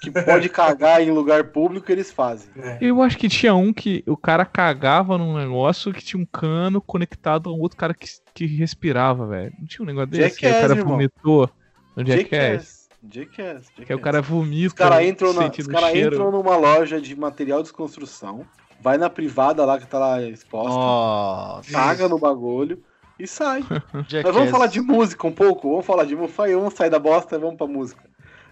que 0.00 0.10
pode 0.10 0.48
cagar 0.48 1.00
em 1.02 1.10
lugar 1.10 1.44
público, 1.44 1.90
eles 1.90 2.10
fazem. 2.10 2.48
É. 2.56 2.78
Eu 2.80 3.02
acho 3.02 3.16
que 3.16 3.28
tinha 3.28 3.54
um 3.54 3.72
que 3.72 4.04
o 4.06 4.16
cara 4.16 4.44
cagava 4.44 5.16
num 5.18 5.36
negócio 5.36 5.92
que 5.92 6.04
tinha 6.04 6.20
um 6.20 6.26
cano 6.26 6.80
conectado 6.80 7.48
a 7.48 7.52
um 7.52 7.60
outro 7.60 7.76
cara 7.78 7.94
que, 7.94 8.06
que 8.34 8.46
respirava, 8.46 9.26
velho. 9.26 9.52
Não 9.58 9.66
tinha 9.66 9.82
um 9.82 9.86
negócio 9.86 10.10
desse? 10.10 10.22
aí 10.22 10.28
o 10.28 10.54
Jackass, 10.54 10.60
cara 10.60 10.74
irmão. 10.80 10.92
vomitou 10.92 11.50
no 11.96 12.06
Jackass. 12.06 12.28
Jackass. 12.30 12.88
Jackass. 13.10 13.70
Que 13.86 13.94
o 13.94 13.98
cara 13.98 14.20
vomita. 14.20 14.66
Os 14.68 14.72
caras 14.72 15.04
entram, 15.06 15.32
na- 15.32 15.46
os 15.46 15.66
cara 15.66 15.96
entram 15.98 16.30
numa 16.30 16.56
loja 16.56 17.00
de 17.00 17.16
material 17.16 17.62
de 17.62 17.72
construção, 17.72 18.44
vai 18.80 18.98
na 18.98 19.08
privada 19.08 19.64
lá 19.64 19.78
que 19.78 19.86
tá 19.86 19.98
lá 19.98 20.22
exposta, 20.22 20.74
Nossa, 20.74 21.72
caga 21.72 22.08
no 22.08 22.18
bagulho 22.18 22.82
e 23.18 23.26
sai. 23.26 23.62
Jackass. 24.08 24.24
Mas 24.24 24.34
vamos 24.34 24.50
falar 24.50 24.66
de 24.66 24.80
música 24.80 25.26
um 25.26 25.32
pouco? 25.32 25.70
Vamos 25.70 25.86
falar 25.86 26.04
de 26.04 26.14
música. 26.14 26.46
Vamos 26.48 26.74
sair 26.74 26.90
da 26.90 26.98
bosta 26.98 27.36
e 27.36 27.38
vamos 27.38 27.56
pra 27.56 27.66
música. 27.66 28.02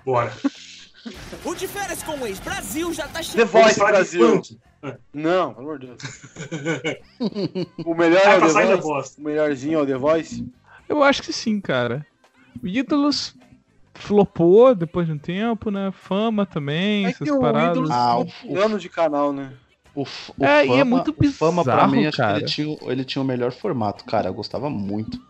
Bora. 0.05 0.32
O 1.44 1.55
de 1.55 1.68
férias 1.68 2.02
com 2.02 2.12
o 2.18 2.26
ex-Brasil 2.26 2.93
já 2.93 3.06
tá 3.06 3.18
The 3.18 3.22
chegando. 3.22 3.48
Vamos 3.51 3.66
Voice 3.76 3.78
Brasil. 3.81 4.43
Não, 5.12 5.55
pelo 5.55 5.66
amor 5.66 5.78
de 5.78 5.86
Deus. 5.89 6.02
o 7.85 7.94
melhor 7.94 8.22
é 8.24 8.36
o 8.39 8.52
The 8.52 8.76
Voice. 8.76 9.20
O 9.20 9.24
melhorzinho 9.24 9.78
é 9.78 9.82
o 9.82 9.86
The 9.86 9.97
Voice. 9.97 10.47
Eu 10.89 11.02
acho 11.02 11.22
que 11.22 11.32
sim, 11.32 11.60
cara. 11.60 12.06
O 12.62 12.66
Ídolos 12.66 13.35
flopou 13.94 14.74
depois 14.74 15.06
de 15.06 15.12
um 15.12 15.18
tempo, 15.18 15.70
né? 15.70 15.90
Fama 15.93 16.44
também, 16.47 17.06
É 17.06 17.10
essas 17.10 17.28
que 17.28 17.32
o 17.32 17.40
paradas. 17.40 17.70
Ídolos 17.76 17.90
Ah, 17.90 18.16
ficou 18.26 18.62
anos 18.62 18.82
de 18.82 18.89
canal, 18.89 19.32
né? 19.32 19.52
O, 19.94 20.02
o 20.02 20.44
É, 20.44 20.66
e 20.66 20.70
é 20.72 20.78
Fama- 20.78 20.85
muito 20.85 21.10
o 21.16 21.31
Fama 21.32 21.62
pra 21.64 21.74
bizarro, 21.74 21.93
mim, 21.93 22.06
acho 22.06 22.16
cara. 22.16 22.35
que 22.35 22.40
ele 22.40 22.47
tinha, 22.51 22.68
o- 22.68 22.90
ele 22.93 23.05
tinha 23.05 23.22
o 23.22 23.24
melhor 23.24 23.52
formato, 23.52 24.05
cara. 24.05 24.28
Eu 24.28 24.35
gostava 24.35 24.68
muito. 24.68 25.20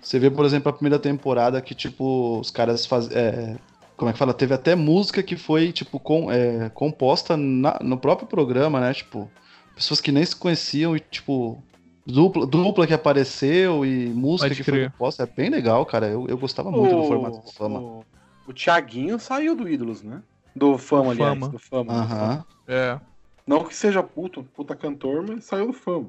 Você 0.00 0.18
vê, 0.20 0.30
por 0.30 0.44
exemplo, 0.44 0.68
a 0.70 0.72
primeira 0.72 0.98
temporada 1.00 1.60
que, 1.60 1.74
tipo, 1.74 2.38
os 2.38 2.50
caras 2.50 2.86
faz, 2.86 3.10
é, 3.10 3.56
como 3.96 4.08
é 4.10 4.12
que 4.12 4.18
fala? 4.18 4.34
Teve 4.34 4.54
até 4.54 4.74
música 4.74 5.22
que 5.22 5.36
foi, 5.36 5.72
tipo, 5.72 5.98
com, 5.98 6.30
é, 6.30 6.68
composta 6.70 7.36
na- 7.36 7.78
no 7.82 7.96
próprio 7.98 8.28
programa, 8.28 8.80
né? 8.80 8.92
Tipo, 8.92 9.30
pessoas 9.74 10.00
que 10.00 10.12
nem 10.12 10.24
se 10.24 10.36
conheciam 10.36 10.96
e, 10.96 11.00
tipo, 11.00 11.62
dupla, 12.06 12.46
dupla 12.46 12.86
que 12.86 12.94
apareceu 12.94 13.84
e 13.84 14.06
música 14.08 14.48
Pode 14.48 14.62
que 14.62 14.70
foi 14.70 14.88
composta. 14.90 15.22
É 15.22 15.26
bem 15.26 15.50
legal, 15.50 15.84
cara. 15.86 16.06
Eu, 16.08 16.26
eu 16.28 16.36
gostava 16.38 16.70
muito 16.70 16.94
do 16.96 17.04
formato 17.04 17.40
do 17.40 17.52
Fama. 17.52 17.80
O, 17.80 18.04
o 18.46 18.52
Thiaguinho 18.52 19.18
saiu 19.18 19.56
do 19.56 19.68
Ídolos, 19.68 20.02
né? 20.02 20.22
Do 20.54 20.76
Fama, 20.78 21.04
Do 21.04 21.10
aliás. 21.10 21.38
Fama. 21.38 21.48
Do 21.52 21.58
Fama. 21.58 21.92
Aham. 21.92 22.44
É. 22.68 23.00
Não 23.46 23.64
que 23.64 23.74
seja 23.76 24.02
puto, 24.02 24.42
puta 24.54 24.74
cantor, 24.74 25.24
mas 25.26 25.44
saiu 25.44 25.68
do 25.68 25.72
Fama. 25.72 26.08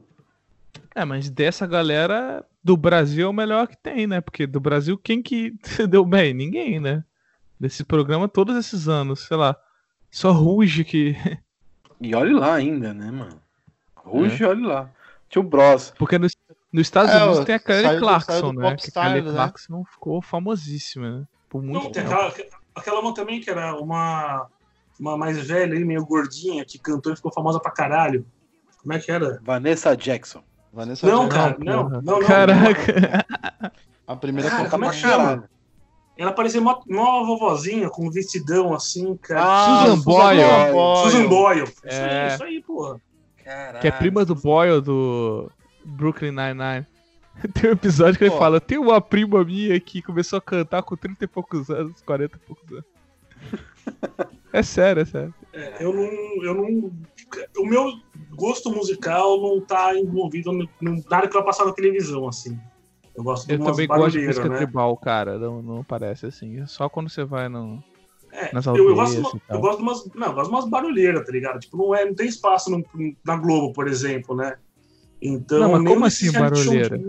É, 0.96 1.06
mas 1.06 1.30
dessa 1.30 1.68
galera 1.68 2.44
do 2.64 2.76
Brasil 2.76 3.28
é 3.28 3.30
o 3.30 3.34
melhor 3.34 3.68
que 3.68 3.78
tem, 3.78 4.08
né? 4.08 4.20
Porque 4.22 4.48
do 4.48 4.60
Brasil, 4.60 4.98
quem 4.98 5.22
que 5.22 5.54
deu 5.90 6.04
bem? 6.06 6.34
Ninguém, 6.34 6.80
né? 6.80 7.04
Desse 7.60 7.84
programa 7.84 8.28
todos 8.28 8.56
esses 8.56 8.88
anos, 8.88 9.22
sei 9.28 9.38
lá. 9.38 9.56
Só 10.12 10.32
Ruge 10.32 10.84
que. 10.84 11.16
E 12.00 12.14
olhe 12.14 12.32
lá 12.34 12.54
ainda, 12.54 12.94
né, 12.94 13.10
mano? 13.10 13.42
Ruge, 13.96 14.46
olhe 14.46 14.62
lá. 14.64 14.88
Tinha 15.30 15.42
o 15.44 15.48
Bros. 15.48 15.92
Porque 15.98 16.20
nos, 16.20 16.32
nos 16.72 16.82
Estados 16.84 17.12
É, 17.12 17.24
Unidos 17.24 17.44
tem 17.44 17.56
a 17.56 17.60
Kelly 17.60 17.98
Clarkson, 18.00 18.54
né? 18.54 18.76
Que 18.76 18.90
a 19.00 19.04
Kelly 19.04 19.22
né? 19.24 19.32
Clarkson 19.32 19.84
ficou 19.84 20.22
famosíssima, 20.22 21.10
né? 21.22 21.28
Por 21.50 21.64
muito 21.64 21.74
Não, 21.74 21.92
tem 21.92 22.04
tempo. 22.04 22.14
aquela, 22.14 22.34
aquela 22.76 23.00
uma 23.00 23.16
também 23.16 23.42
que 23.42 23.50
era 23.50 23.74
uma, 23.82 24.46
uma 25.00 25.18
mais 25.18 25.48
velha 25.48 25.74
aí, 25.74 25.84
meio 25.84 26.06
gordinha, 26.06 26.64
que 26.64 26.78
cantou 26.78 27.12
e 27.12 27.16
ficou 27.16 27.34
famosa 27.34 27.60
pra 27.60 27.72
caralho. 27.72 28.24
Como 28.80 28.94
é 28.94 29.00
que 29.00 29.12
era? 29.12 29.40
Vanessa 29.44 29.98
Jackson. 29.98 30.44
Vanessa 30.72 31.08
Não, 31.08 31.28
Jackson. 31.28 31.36
cara, 31.36 31.58
não, 31.60 31.90
não, 31.90 32.02
não. 32.02 32.20
Caraca. 32.28 33.26
A 34.06 34.16
primeira 34.16 34.52
Cara, 34.52 34.70
como 34.70 34.86
é 34.86 34.90
que 34.90 34.96
chama? 34.98 35.50
Ela 36.18 36.32
parecia 36.32 36.60
uma, 36.60 36.80
uma 36.88 37.26
vovozinha 37.26 37.90
com 37.90 38.08
um 38.08 38.10
vestidão 38.10 38.74
assim, 38.74 39.16
cara. 39.18 39.44
Ah, 39.44 39.86
Susan 39.86 40.00
Boyle. 40.02 40.42
Susan 41.04 41.28
Boyle. 41.28 41.64
Isso 41.64 41.80
É. 41.86 42.28
aí, 42.28 42.34
isso 42.34 42.44
aí, 42.44 42.62
porra. 42.64 43.02
Que 43.80 43.88
é 43.88 43.92
prima 43.92 44.26
do 44.26 44.36
Boyle 44.36 44.82
do 44.82 45.50
Brooklyn 45.86 46.32
Nine-Nine. 46.32 46.86
Tem 47.54 47.70
um 47.70 47.74
episódio 47.74 48.18
que 48.18 48.24
ele 48.24 48.32
Pô. 48.32 48.38
fala: 48.40 48.60
tem 48.60 48.78
uma 48.80 49.00
prima 49.00 49.44
minha 49.44 49.80
que 49.80 50.02
começou 50.02 50.38
a 50.38 50.42
cantar 50.42 50.82
com 50.82 50.96
30 50.98 51.24
e 51.24 51.28
poucos 51.28 51.70
anos, 51.70 52.02
40 52.02 52.36
e 52.36 52.40
poucos 52.40 52.72
anos. 52.72 52.86
É 54.52 54.64
sério, 54.64 55.04
é 55.04 55.06
sério. 55.06 55.34
É, 55.54 55.76
eu 55.80 55.94
não. 55.94 56.44
Eu 56.44 56.54
não. 56.56 56.92
O 57.60 57.66
meu 57.66 57.94
gosto 58.32 58.72
musical 58.72 59.40
não 59.40 59.62
tá 59.62 59.96
envolvido 59.98 60.52
no, 60.52 60.68
no 60.82 61.04
nada 61.10 61.28
que 61.28 61.34
vai 61.34 61.44
passar 61.44 61.66
na 61.66 61.74
televisão, 61.74 62.28
assim. 62.28 62.60
Eu 63.18 63.24
gosto 63.24 63.48
de 63.48 63.54
Eu 63.54 63.58
umas 63.60 63.72
também 63.72 63.88
gosto 63.88 64.00
de 64.00 64.04
barulheiras, 64.04 64.36
música 64.38 64.50
né? 64.50 64.56
tribal, 64.58 64.96
cara. 64.98 65.40
Não, 65.40 65.62
não 65.64 65.84
parece 65.84 66.28
assim. 66.28 66.66
Só 66.68 66.88
quando 66.88 67.10
você 67.10 67.24
vai 67.26 67.50
no. 67.50 67.84
É, 68.32 68.54
nas 68.54 68.66
eu, 68.68 68.76
eu 68.76 68.94
gosto, 68.96 69.20
uma- 69.20 69.42
eu 69.50 69.60
gosto 69.60 69.78
de 69.78 69.84
umas, 69.84 70.06
não, 70.14 70.28
eu 70.28 70.34
gosto 70.34 70.50
de 70.50 70.56
umas 70.56 70.70
barulheiras, 70.70 71.26
tá 71.26 71.32
ligado? 71.32 71.60
Tipo, 71.60 71.78
não, 71.78 71.96
é, 71.96 72.06
não 72.06 72.14
tem 72.14 72.28
espaço 72.28 72.70
no- 72.70 72.86
na 73.26 73.36
Globo, 73.38 73.74
por 73.74 73.88
exemplo, 73.88 74.36
né? 74.36 74.56
Então, 75.20 75.60
Não, 75.60 75.72
mas 75.72 75.84
como 75.94 76.06
assim, 76.06 76.28
show 76.32 76.42
barulheira? 76.42 77.02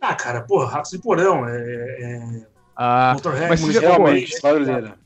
Ah, 0.00 0.14
cara, 0.14 0.40
porra, 0.42 0.66
Ratos 0.70 0.92
de 0.92 0.98
Porão, 1.00 1.46
é, 1.46 1.56
é 2.00 2.46
Ah, 2.74 3.12
Motorhead, 3.14 3.48
mas 3.50 3.60
você 3.60 3.72
já- 3.72 3.80
Realmente, 3.80 4.40
barulheira. 4.40 4.98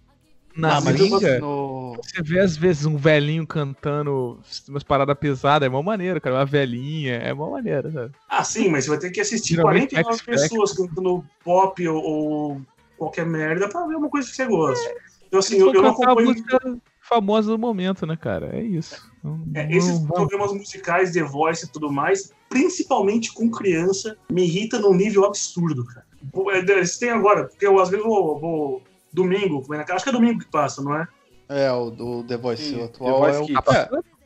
Na 0.57 0.79
Ah, 0.79 0.81
mas 0.81 0.95
gringa, 0.97 1.39
no... 1.39 1.97
você 2.03 2.23
vê 2.23 2.41
às 2.41 2.57
vezes 2.57 2.87
um 2.87 2.97
velhinho 2.97 3.47
cantando 3.47 4.41
umas 4.69 4.83
paradas 4.83 5.17
pesadas. 5.19 5.67
É 5.67 5.69
mó 5.69 5.83
maneiro, 5.83 6.21
cara. 6.21 6.37
Uma 6.37 6.47
velhinha. 6.47 7.15
É 7.17 7.33
mó 7.35 7.51
maneiro, 7.51 7.93
sabe? 7.93 8.13
Ah, 8.29 8.43
sim, 8.43 8.69
mas 8.69 8.85
você 8.85 8.91
vai 8.91 8.99
ter 8.99 9.11
que 9.11 9.21
assistir 9.21 9.55
Geralmente 9.57 9.91
49 9.95 10.11
Max 10.11 10.27
Beck. 10.27 10.41
pessoas 10.41 10.73
cantando 10.73 11.25
pop 11.45 11.89
ou, 11.89 12.03
ou 12.03 12.61
qualquer 12.97 13.27
merda 13.27 13.69
pra 13.69 13.87
ver 13.87 13.97
uma 13.97 14.09
coisa 14.09 14.29
que 14.29 14.35
você 14.35 14.47
gosta. 14.47 14.95
Então, 15.27 15.41
assim, 15.41 15.57
eu, 15.59 15.73
eu 15.75 15.83
não 15.83 15.95
cantar 15.95 16.09
a 16.09 16.13
acompanho 16.13 16.29
música 16.29 16.59
famosa 17.01 17.51
do 17.51 17.59
momento, 17.59 18.07
né, 18.07 18.17
cara? 18.17 18.57
É 18.57 18.63
isso. 18.63 18.97
Não- 19.23 19.45
é, 19.55 19.65
não 19.65 19.71
esses 19.77 19.99
vão- 19.99 20.09
programas 20.09 20.53
musicais, 20.53 21.13
The 21.13 21.23
Voice 21.23 21.67
e 21.67 21.69
tudo 21.69 21.91
mais, 21.93 22.33
principalmente 22.49 23.33
com 23.33 23.51
criança, 23.51 24.17
me 24.31 24.43
irrita 24.45 24.79
num 24.79 24.95
nível 24.95 25.25
absurdo, 25.25 25.85
cara. 25.85 26.07
É, 26.53 26.59
Eles 26.59 26.99
têm 26.99 27.11
agora, 27.11 27.45
porque 27.45 27.67
eu 27.67 27.79
às 27.81 27.89
vezes 27.91 28.05
vou, 28.05 28.39
vou 28.41 28.83
domingo, 29.17 29.63
comer 29.63 29.79
na 29.79 29.85
casa, 29.85 29.97
acho 29.97 30.05
que 30.05 30.11
é 30.11 30.13
domingo 30.13 30.39
que 30.39 30.51
passa, 30.51 30.83
não 30.83 30.95
é? 30.95 31.09
É, 31.49 31.73
o 31.73 31.91
do 31.91 32.23
The 32.25 32.37
Voice 32.37 32.63
Sim, 32.63 32.81
o 32.81 32.85
atual 32.85 33.13
The 33.15 33.19
Voice 33.19 33.39
é 33.39 33.43
o... 33.43 33.47
Kids. 33.47 33.77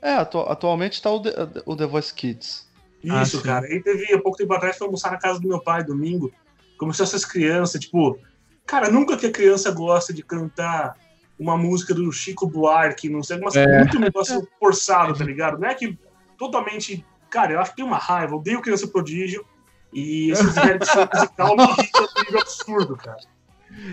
É, 0.02 0.10
é, 0.10 0.14
atu- 0.16 0.38
atualmente 0.48 1.00
tá 1.00 1.10
o 1.10 1.20
The, 1.20 1.30
o 1.64 1.76
The 1.76 1.86
Voice 1.86 2.12
Kids. 2.12 2.68
Ah, 3.08 3.22
Isso, 3.22 3.38
sim. 3.38 3.42
cara. 3.44 3.66
Aí 3.66 3.82
teve, 3.82 4.12
há 4.12 4.20
pouco 4.20 4.36
tempo 4.36 4.52
atrás, 4.52 4.76
foi 4.76 4.86
almoçar 4.86 5.10
na 5.12 5.18
casa 5.18 5.38
do 5.40 5.48
meu 5.48 5.60
pai, 5.62 5.84
domingo. 5.84 6.32
Começou 6.78 7.04
essas 7.04 7.24
crianças, 7.24 7.80
tipo... 7.80 8.18
Cara, 8.66 8.90
nunca 8.90 9.16
que 9.16 9.26
a 9.26 9.32
criança 9.32 9.70
gosta 9.70 10.12
de 10.12 10.22
cantar 10.22 10.94
uma 11.38 11.56
música 11.56 11.94
do 11.94 12.10
Chico 12.12 12.46
Buarque, 12.46 13.08
não 13.08 13.22
sei, 13.22 13.38
mas 13.38 13.56
É. 13.56 13.78
muito 13.78 13.98
negócio 13.98 14.46
forçado, 14.58 15.16
tá 15.16 15.24
ligado? 15.24 15.58
Não 15.58 15.68
é 15.68 15.74
que 15.74 15.98
totalmente... 16.38 17.04
Cara, 17.30 17.52
eu 17.52 17.60
acho 17.60 17.70
que 17.70 17.76
tem 17.76 17.84
uma 17.84 17.96
raiva. 17.98 18.32
Eu 18.34 18.38
odeio 18.38 18.60
Criança 18.62 18.88
Prodígio. 18.88 19.44
E 19.92 20.30
esse 20.30 20.42
reality 20.58 20.86
show 20.86 21.08
musical 21.12 21.56
me 21.56 21.64
irrita 21.64 22.38
absurdo, 22.40 22.96
cara. 22.96 23.18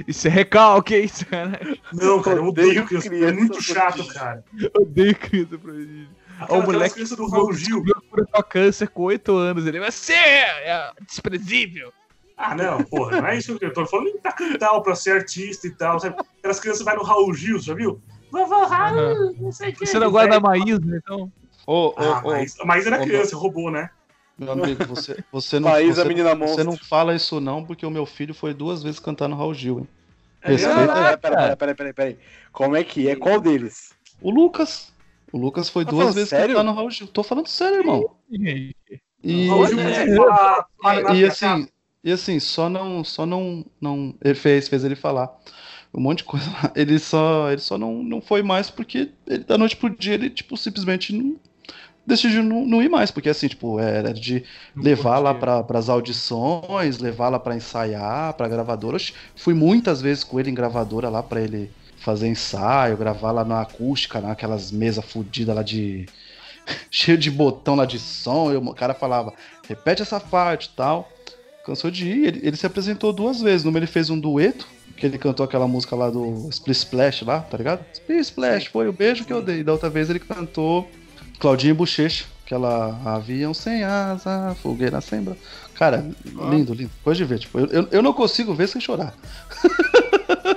Isso 0.07 0.27
é 0.27 0.31
recalque, 0.31 0.95
é 0.95 0.99
isso, 0.99 1.25
cara. 1.25 1.59
Não, 1.93 2.21
cara, 2.21 2.37
eu 2.37 2.45
odeio 2.45 2.69
Odeio 2.69 2.85
Criança 2.85 3.09
Criança 3.09 3.29
É 3.29 3.31
muito 3.33 3.61
chato, 3.61 4.07
cara. 4.07 4.43
Eu 4.59 4.71
odeio 4.81 5.15
criança 5.15 5.57
prodígio. 5.57 6.09
Aquela, 6.39 6.59
o 6.59 6.63
moleque 6.63 6.95
crianças 6.95 7.17
do 7.17 7.27
Raul 7.27 7.53
Gil. 7.53 7.83
cura 8.09 8.25
pra 8.27 8.43
câncer 8.43 8.87
com 8.89 9.03
8 9.03 9.35
anos. 9.35 9.65
Ele 9.65 9.79
vai 9.79 9.91
ser 9.91 10.13
é 10.13 10.91
desprezível. 11.07 11.91
Ah, 12.37 12.53
não, 12.53 12.83
porra, 12.83 13.19
não 13.19 13.27
é 13.27 13.37
isso 13.37 13.57
que 13.57 13.65
eu 13.65 13.73
tô 13.73 13.85
falando 13.87 14.05
nem 14.05 14.19
pra 14.19 14.31
cantar, 14.31 14.79
pra 14.81 14.93
ser 14.93 15.11
artista 15.13 15.65
e 15.65 15.71
tal. 15.71 15.99
Sabe? 15.99 16.15
Aquelas 16.37 16.59
crianças 16.59 16.83
vai 16.83 16.95
no 16.95 17.03
Raul 17.03 17.33
Gil, 17.33 17.57
já 17.57 17.73
viu? 17.73 17.99
Vovô 18.31 18.65
Raul, 18.65 19.35
não 19.39 19.51
sei 19.51 19.71
o 19.71 19.73
que. 19.73 19.85
Você 19.85 19.97
não 19.97 20.11
gosta 20.11 20.29
da 20.29 20.39
Maísa, 20.39 20.79
então? 20.85 21.31
Ô, 21.65 21.87
ô, 21.87 21.93
Ah, 21.97 22.21
mas, 22.23 22.55
mas 22.63 22.85
era 22.85 22.99
criança, 22.99 23.35
roubou, 23.35 23.71
né? 23.71 23.89
Meu 24.37 24.51
amigo, 24.53 24.85
você, 24.85 25.23
você 25.31 25.59
não... 25.59 25.69
Maísa, 25.69 26.03
você, 26.03 26.07
menina 26.07 26.29
você 26.29 26.35
monstro. 26.35 26.63
não 26.63 26.77
fala 26.77 27.15
isso 27.15 27.41
não, 27.41 27.63
porque 27.63 27.85
o 27.85 27.91
meu 27.91 28.05
filho 28.05 28.33
foi 28.33 28.53
duas 28.53 28.83
vezes 28.83 28.99
cantar 28.99 29.27
no 29.27 29.35
Raul 29.35 29.53
Gil, 29.53 29.79
hein? 29.79 29.87
É 30.41 30.51
Respeita. 30.51 30.87
Peraí, 30.87 31.17
peraí, 31.17 31.55
peraí, 31.55 31.75
peraí, 31.75 31.93
peraí. 31.93 32.17
Como 32.51 32.75
é 32.75 32.83
que 32.83 33.09
é? 33.09 33.15
Qual 33.15 33.41
deles? 33.41 33.93
O 34.21 34.29
Lucas. 34.29 34.93
O 35.31 35.37
Lucas 35.37 35.69
foi 35.69 35.83
Tá 35.83 35.91
duas 35.91 36.15
vezes 36.15 36.29
sério? 36.29 36.55
cantar 36.55 36.63
no 36.63 36.73
Raul 36.73 36.91
Gil. 36.91 37.07
Tô 37.07 37.23
falando 37.23 37.47
sério, 37.47 37.79
irmão. 37.79 38.15
E, 39.23 39.47
Raul 39.47 39.67
Gil 39.67 39.79
é, 39.79 40.05
Paraná 40.81 41.15
e 41.15 41.21
pra 41.21 41.27
assim, 41.29 41.67
e 42.03 42.11
assim, 42.11 42.39
só 42.39 42.69
não, 42.69 43.03
só 43.03 43.25
não, 43.25 43.65
não, 43.81 44.15
ele 44.23 44.35
fez, 44.35 44.67
fez 44.67 44.83
ele 44.83 44.95
falar 44.95 45.35
um 45.93 45.99
monte 45.99 46.19
de 46.19 46.23
coisa. 46.25 46.45
Ele 46.75 46.99
só, 46.99 47.51
ele 47.51 47.61
só 47.61 47.77
não, 47.77 48.03
não 48.03 48.21
foi 48.21 48.41
mais 48.43 48.69
porque 48.69 49.09
ele, 49.25 49.43
da 49.43 49.57
noite 49.57 49.75
pro 49.75 49.89
dia 49.89 50.13
ele, 50.13 50.29
tipo, 50.29 50.55
simplesmente 50.55 51.13
não, 51.13 51.35
decidiu 52.07 52.41
não, 52.41 52.65
não 52.65 52.81
ir 52.81 52.89
mais, 52.89 53.11
porque 53.11 53.29
assim, 53.29 53.49
tipo, 53.49 53.79
era 53.79 54.13
de 54.13 54.43
não 54.73 54.83
levar 54.83 55.19
lá 55.19 55.33
para 55.33 55.77
as 55.77 55.89
audições, 55.89 56.99
levar 56.99 57.27
lá 57.27 57.37
pra 57.37 57.55
ensaiar, 57.55 58.33
pra 58.33 58.47
gravadora. 58.47 58.97
Fui 59.35 59.53
muitas 59.53 60.01
vezes 60.01 60.23
com 60.23 60.39
ele 60.39 60.49
em 60.49 60.53
gravadora 60.53 61.09
lá 61.09 61.21
pra 61.21 61.41
ele 61.41 61.69
fazer 61.97 62.29
ensaio, 62.29 62.95
gravar 62.95 63.31
lá 63.31 63.43
na 63.43 63.61
acústica, 63.61 64.21
naquelas 64.21 64.71
mesas 64.71 65.03
fodidas 65.03 65.53
lá 65.53 65.61
de 65.61 66.05
cheio 66.89 67.17
de 67.17 67.29
botão 67.29 67.75
lá 67.75 67.85
de 67.85 67.99
som, 67.99 68.53
e 68.53 68.55
o 68.55 68.73
cara 68.73 68.93
falava, 68.93 69.33
repete 69.67 70.01
essa 70.01 70.19
parte 70.19 70.67
e 70.67 70.75
tal. 70.75 71.11
Cansou 71.65 71.91
de 71.91 72.07
ir, 72.07 72.27
ele, 72.27 72.39
ele 72.43 72.55
se 72.55 72.65
apresentou 72.65 73.11
duas 73.11 73.41
vezes. 73.41 73.65
Numa 73.65 73.77
ele 73.77 73.87
fez 73.87 74.09
um 74.09 74.17
dueto, 74.17 74.65
que 74.95 75.05
ele 75.05 75.17
cantou 75.17 75.43
aquela 75.43 75.67
música 75.67 75.97
lá 75.97 76.09
do 76.09 76.47
Split 76.49 76.77
Splash 76.77 77.23
lá, 77.23 77.41
tá 77.41 77.57
ligado? 77.57 77.85
Split 77.91 78.21
Splash, 78.21 78.67
foi 78.67 78.87
o 78.87 78.93
beijo 78.93 79.25
que 79.25 79.33
eu 79.33 79.41
dei. 79.41 79.63
Da 79.65 79.73
outra 79.73 79.89
vez 79.89 80.09
ele 80.09 80.19
cantou 80.19 80.89
Claudinho 81.39 81.71
e 81.71 81.73
Bochecha, 81.73 82.25
aquela 82.45 82.99
avião 83.05 83.53
sem 83.53 83.83
asa, 83.83 84.55
fogueira 84.61 84.99
sem 85.01 85.21
bra... 85.21 85.35
Cara, 85.75 86.09
lindo, 86.49 86.73
lindo. 86.73 86.89
Coisa 87.03 87.17
de 87.17 87.25
ver, 87.25 87.37
tipo, 87.37 87.59
eu, 87.59 87.67
eu, 87.67 87.87
eu 87.91 88.01
não 88.01 88.11
consigo 88.11 88.53
ver 88.55 88.67
sem 88.67 88.81
chorar. 88.81 89.13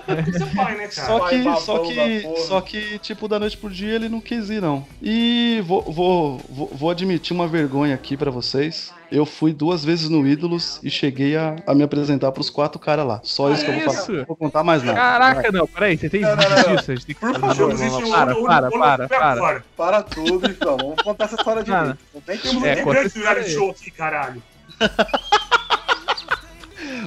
É 0.09 0.55
pai, 0.57 0.77
né? 0.77 0.91
Só 0.91 1.21
que, 1.29 1.43
só 1.61 1.79
que, 1.81 2.23
só 2.47 2.61
que, 2.61 2.99
tipo, 2.99 3.29
da 3.29 3.39
noite 3.39 3.57
pro 3.57 3.69
dia 3.71 3.95
ele 3.95 4.09
não 4.09 4.21
quis 4.21 4.49
ir, 4.49 4.63
não. 4.63 4.85
E 5.03 5.63
vou, 5.67 5.83
vou, 5.83 6.41
vou, 6.49 6.71
vou 6.73 6.91
admitir 6.91 7.35
uma 7.35 7.47
vergonha 7.47 7.95
aqui 7.95 8.17
pra 8.17 8.31
vocês. 8.31 8.93
Eu 9.11 9.27
fui 9.27 9.53
duas 9.53 9.85
vezes 9.85 10.09
no 10.09 10.27
Ídolos 10.27 10.79
e 10.83 10.91
cheguei 10.91 11.37
a, 11.37 11.57
a 11.67 11.75
me 11.75 11.83
apresentar 11.83 12.31
pros 12.31 12.49
quatro 12.49 12.79
caras 12.79 13.05
lá. 13.07 13.21
Só 13.25 13.51
isso 13.51 13.65
que 13.65 13.71
eu 13.71 13.75
vou 13.81 13.93
falar. 13.93 14.09
Não 14.09 14.25
vou 14.25 14.37
contar 14.37 14.63
mais 14.63 14.83
nada. 14.83 14.99
Caraca, 14.99 15.53
não, 15.53 15.67
peraí, 15.67 15.97
você 15.99 16.09
tem 16.09 16.21
Não, 16.21 16.31
não, 16.31 16.37
vídeo 16.37 16.69
não. 16.69 16.77
disso? 16.77 16.91
A 16.91 16.95
gente 16.95 17.07
tem 17.07 17.15
que 17.15 17.21
Por 17.21 17.41
favor, 17.41 17.75
Não, 17.79 18.01
não, 18.01 18.11
Para, 18.11 18.71
para, 18.71 18.71
para, 18.71 19.09
para. 19.09 19.65
Para 19.77 20.03
tudo, 20.03 20.49
então. 20.49 20.77
Vamos 20.77 21.03
contar 21.03 21.25
essa 21.25 21.35
história 21.35 21.65
de 21.65 21.71
Cara, 21.71 21.99
Não 22.15 22.21
tem 22.21 22.39
que 22.39 22.49
É, 22.49 22.51
um 22.51 22.85
conta 22.85 23.09
grande 23.09 23.51
show 23.51 23.71
aqui, 23.71 23.91
caralho. 23.91 24.43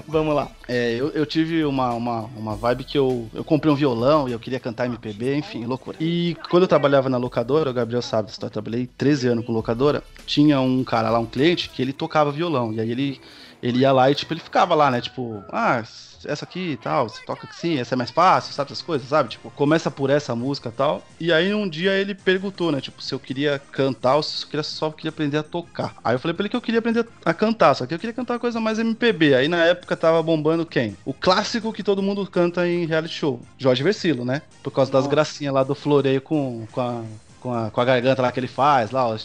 Vamos 0.07 0.33
lá. 0.35 0.49
É, 0.67 0.95
eu, 0.95 1.09
eu 1.09 1.25
tive 1.25 1.63
uma, 1.65 1.93
uma, 1.93 2.21
uma 2.35 2.55
vibe 2.55 2.83
que 2.83 2.97
eu, 2.97 3.29
eu 3.33 3.43
comprei 3.43 3.71
um 3.71 3.75
violão 3.75 4.27
e 4.27 4.31
eu 4.31 4.39
queria 4.39 4.59
cantar 4.59 4.85
MPB, 4.85 5.35
enfim, 5.35 5.65
loucura. 5.65 5.97
E 5.99 6.35
quando 6.49 6.63
eu 6.63 6.67
trabalhava 6.67 7.09
na 7.09 7.17
locadora, 7.17 7.69
o 7.69 7.73
Gabriel 7.73 8.01
sabe, 8.01 8.31
eu 8.41 8.49
trabalhei 8.49 8.87
13 8.87 9.29
anos 9.29 9.45
com 9.45 9.51
locadora, 9.51 10.03
tinha 10.25 10.59
um 10.59 10.83
cara 10.83 11.09
lá, 11.09 11.19
um 11.19 11.25
cliente, 11.25 11.69
que 11.69 11.81
ele 11.81 11.93
tocava 11.93 12.31
violão. 12.31 12.73
E 12.73 12.79
aí 12.79 12.89
ele, 12.89 13.21
ele 13.61 13.79
ia 13.79 13.91
lá 13.91 14.09
e, 14.09 14.15
tipo, 14.15 14.33
ele 14.33 14.41
ficava 14.41 14.75
lá, 14.75 14.89
né? 14.89 15.01
Tipo, 15.01 15.43
ah, 15.51 15.83
essa 16.25 16.45
aqui 16.45 16.71
e 16.71 16.77
tal, 16.77 17.09
você 17.09 17.21
toca 17.25 17.47
assim, 17.49 17.79
essa 17.79 17.95
é 17.95 17.97
mais 17.97 18.11
fácil, 18.11 18.53
sabe 18.53 18.71
essas 18.71 18.81
coisas, 18.81 19.07
sabe? 19.07 19.29
Tipo, 19.29 19.49
começa 19.51 19.89
por 19.91 20.09
essa 20.09 20.35
música 20.35 20.69
e 20.69 20.71
tal. 20.71 21.03
E 21.19 21.31
aí 21.31 21.53
um 21.53 21.67
dia 21.67 21.91
ele 21.93 22.15
perguntou, 22.15 22.71
né? 22.71 22.81
Tipo, 22.81 23.01
se 23.01 23.13
eu 23.13 23.19
queria 23.19 23.59
cantar 23.71 24.15
ou 24.15 24.23
se 24.23 24.43
eu 24.43 24.49
queria, 24.49 24.63
só 24.63 24.91
queria 24.91 25.09
aprender 25.09 25.37
a 25.37 25.43
tocar. 25.43 25.95
Aí 26.03 26.15
eu 26.15 26.19
falei 26.19 26.33
pra 26.33 26.43
ele 26.43 26.49
que 26.49 26.55
eu 26.55 26.61
queria 26.61 26.79
aprender 26.79 27.07
a 27.25 27.33
cantar, 27.33 27.73
só 27.73 27.85
que 27.85 27.93
eu 27.93 27.99
queria 27.99 28.13
cantar 28.13 28.33
uma 28.33 28.39
coisa 28.39 28.59
mais 28.59 28.79
MPB. 28.79 29.35
Aí 29.35 29.47
na 29.47 29.65
época 29.65 29.95
tava 29.95 30.21
bombando 30.21 30.65
quem? 30.65 30.97
O 31.05 31.13
clássico 31.13 31.73
que 31.73 31.83
todo 31.83 32.01
mundo 32.01 32.25
canta 32.27 32.67
em 32.67 32.85
reality 32.85 33.13
show, 33.13 33.41
Jorge 33.57 33.83
Versilo, 33.83 34.25
né? 34.25 34.41
Por 34.61 34.71
causa 34.71 34.91
das 34.91 35.07
gracinhas 35.07 35.53
lá 35.53 35.63
do 35.63 35.75
floreio 35.75 36.21
com, 36.21 36.65
com 36.71 36.81
a. 36.81 37.03
Com 37.43 37.53
a, 37.53 37.69
com 37.69 37.81
a 37.81 37.83
garganta 37.83 38.21
lá 38.21 38.31
que 38.31 38.39
ele 38.39 38.47
faz, 38.47 38.89
lá, 38.91 39.05
ó, 39.05 39.17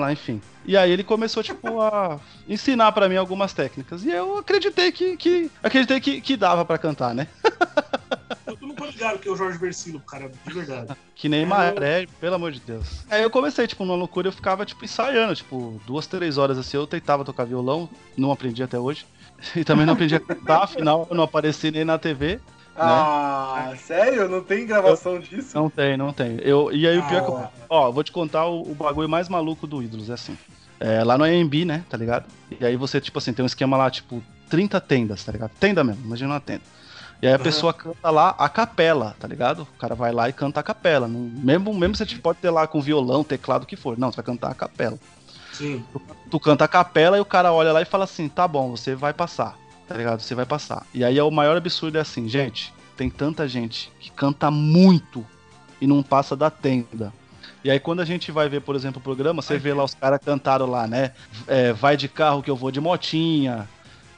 lá, 0.00 0.12
enfim. 0.12 0.42
E 0.66 0.76
aí 0.76 0.90
ele 0.90 1.04
começou, 1.04 1.40
tipo, 1.40 1.80
a 1.80 2.18
ensinar 2.48 2.90
pra 2.90 3.08
mim 3.08 3.14
algumas 3.14 3.52
técnicas. 3.52 4.04
E 4.04 4.10
eu 4.10 4.38
acreditei 4.38 4.90
que. 4.90 5.16
que 5.16 5.48
acreditei 5.62 6.00
que, 6.00 6.20
que 6.20 6.36
dava 6.36 6.64
pra 6.64 6.78
cantar, 6.78 7.14
né? 7.14 7.28
Eu 8.44 8.58
não 8.60 8.74
tô 8.74 8.86
ligado 8.86 9.20
que 9.20 9.28
é 9.28 9.30
o 9.30 9.36
Jorge 9.36 9.56
Versilo, 9.56 10.00
cara, 10.00 10.32
de 10.44 10.52
verdade. 10.52 10.96
Que 11.14 11.28
nem 11.28 11.46
maré, 11.46 12.08
pelo 12.20 12.34
amor 12.34 12.50
de 12.50 12.58
Deus. 12.58 13.04
Aí 13.08 13.22
eu 13.22 13.30
comecei, 13.30 13.68
tipo, 13.68 13.84
numa 13.84 13.96
loucura, 13.96 14.26
eu 14.26 14.32
ficava, 14.32 14.66
tipo, 14.66 14.84
ensaiando, 14.84 15.36
tipo, 15.36 15.80
duas, 15.86 16.08
três 16.08 16.36
horas 16.38 16.58
assim, 16.58 16.76
eu 16.76 16.88
tentava 16.88 17.24
tocar 17.24 17.44
violão, 17.44 17.88
não 18.16 18.32
aprendi 18.32 18.64
até 18.64 18.80
hoje. 18.80 19.06
E 19.54 19.62
também 19.62 19.86
não 19.86 19.92
aprendi 19.92 20.16
a 20.16 20.20
cantar, 20.20 20.64
afinal 20.64 21.06
eu 21.08 21.16
não 21.16 21.22
apareci 21.22 21.70
nem 21.70 21.84
na 21.84 21.98
TV. 21.98 22.40
Ah, 22.76 23.72
sério? 23.78 24.28
Não 24.28 24.42
tem 24.42 24.66
gravação 24.66 25.18
disso? 25.18 25.56
Não 25.56 25.70
tem, 25.70 25.96
não 25.96 26.12
tem. 26.12 26.38
Eu, 26.42 26.72
e 26.72 26.86
aí 26.86 26.98
o 26.98 27.06
pior 27.06 27.18
é 27.18 27.22
que 27.22 27.28
eu, 27.30 27.36
Ah. 27.36 27.50
Ó, 27.68 27.88
eu 27.88 27.92
vou 27.92 28.02
te 28.04 28.10
contar 28.12 28.46
o, 28.46 28.62
o 28.62 28.74
bagulho 28.74 29.08
mais 29.08 29.28
maluco 29.28 29.66
do 29.66 29.82
Ídolos, 29.82 30.10
é 30.10 30.14
assim. 30.14 30.36
É, 30.80 31.02
lá 31.04 31.16
no 31.16 31.24
AMB, 31.24 31.64
né, 31.64 31.84
tá 31.88 31.96
ligado? 31.96 32.26
E 32.60 32.64
aí 32.66 32.76
você, 32.76 33.00
tipo 33.00 33.18
assim, 33.18 33.32
tem 33.32 33.42
um 33.42 33.46
esquema 33.46 33.76
lá, 33.76 33.90
tipo, 33.90 34.22
30 34.50 34.80
tendas, 34.80 35.24
tá 35.24 35.32
ligado? 35.32 35.50
Tenda 35.58 35.84
mesmo, 35.84 36.04
imagina 36.04 36.34
uma 36.34 36.40
tenda. 36.40 36.62
E 37.22 37.26
aí 37.26 37.32
a 37.32 37.36
Uhum. 37.36 37.42
pessoa 37.42 37.72
canta 37.72 38.10
lá 38.10 38.34
a 38.36 38.48
capela, 38.48 39.16
tá 39.18 39.26
ligado? 39.26 39.62
O 39.62 39.78
cara 39.78 39.94
vai 39.94 40.12
lá 40.12 40.28
e 40.28 40.32
canta 40.32 40.60
a 40.60 40.62
capela. 40.62 41.06
Não- 41.08 41.20
mesmo, 41.20 41.72
mesmo 41.72 41.94
você 41.96 42.04
pode 42.16 42.38
ter 42.40 42.50
lá 42.50 42.66
com 42.66 42.80
violão, 42.82 43.22
teclado, 43.24 43.62
o 43.62 43.66
que 43.66 43.76
for. 43.76 43.96
Não, 43.96 44.10
você 44.10 44.16
vai 44.16 44.24
cantar 44.24 44.50
a 44.50 44.54
capela. 44.54 44.98
Sim. 45.52 45.84
Tu 46.30 46.40
canta 46.40 46.64
a 46.64 46.68
capela 46.68 47.16
e 47.16 47.20
o 47.20 47.24
cara 47.24 47.52
olha 47.52 47.72
lá 47.72 47.80
e 47.80 47.84
fala 47.84 48.04
assim: 48.04 48.28
tá 48.28 48.46
bom, 48.46 48.70
você 48.76 48.94
vai 48.96 49.12
passar, 49.14 49.56
tá 49.86 49.96
ligado? 49.96 50.20
Você 50.20 50.34
vai 50.34 50.46
passar. 50.46 50.86
E 50.92 51.04
aí 51.04 51.18
é 51.18 51.22
o 51.22 51.30
maior 51.30 51.56
absurdo 51.56 51.98
é 51.98 52.00
assim, 52.00 52.28
gente, 52.28 52.72
tem 52.96 53.10
tanta 53.10 53.46
gente 53.48 53.90
que 54.00 54.10
canta 54.10 54.50
muito 54.50 55.24
e 55.80 55.86
não 55.86 56.02
passa 56.02 56.36
da 56.36 56.50
tenda. 56.50 57.12
E 57.62 57.70
aí 57.70 57.80
quando 57.80 58.00
a 58.00 58.04
gente 58.04 58.30
vai 58.30 58.48
ver, 58.48 58.60
por 58.60 58.76
exemplo, 58.76 59.00
o 59.00 59.02
programa, 59.02 59.40
você 59.40 59.58
vê 59.58 59.72
lá 59.72 59.84
os 59.84 59.94
caras 59.94 60.20
cantaram 60.22 60.66
lá, 60.66 60.86
né? 60.86 61.12
É, 61.46 61.72
vai 61.72 61.96
de 61.96 62.08
carro 62.08 62.42
que 62.42 62.50
eu 62.50 62.56
vou 62.56 62.70
de 62.70 62.80
motinha. 62.80 63.68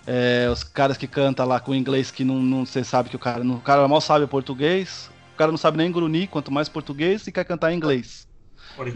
É, 0.06 0.48
os 0.51 0.62
caras 0.62 0.97
que 0.97 1.06
cantam 1.06 1.47
lá 1.47 1.59
com 1.59 1.74
inglês 1.74 2.10
que 2.10 2.24
não, 2.24 2.36
não 2.36 2.64
você 2.64 2.84
sabe 2.84 3.09
que 3.09 3.16
o 3.16 3.18
cara, 3.18 3.43
não, 3.43 3.56
o 3.56 3.60
cara 3.60 3.86
mal 3.88 4.01
sabe 4.01 4.26
português. 4.26 5.10
O 5.34 5.36
cara 5.36 5.51
não 5.51 5.59
sabe 5.59 5.76
nem 5.76 5.93
grunir, 5.93 6.28
quanto 6.28 6.51
mais 6.51 6.66
português, 6.66 7.26
e 7.26 7.32
quer 7.32 7.44
cantar 7.44 7.70
em 7.70 7.76
inglês. 7.76 8.26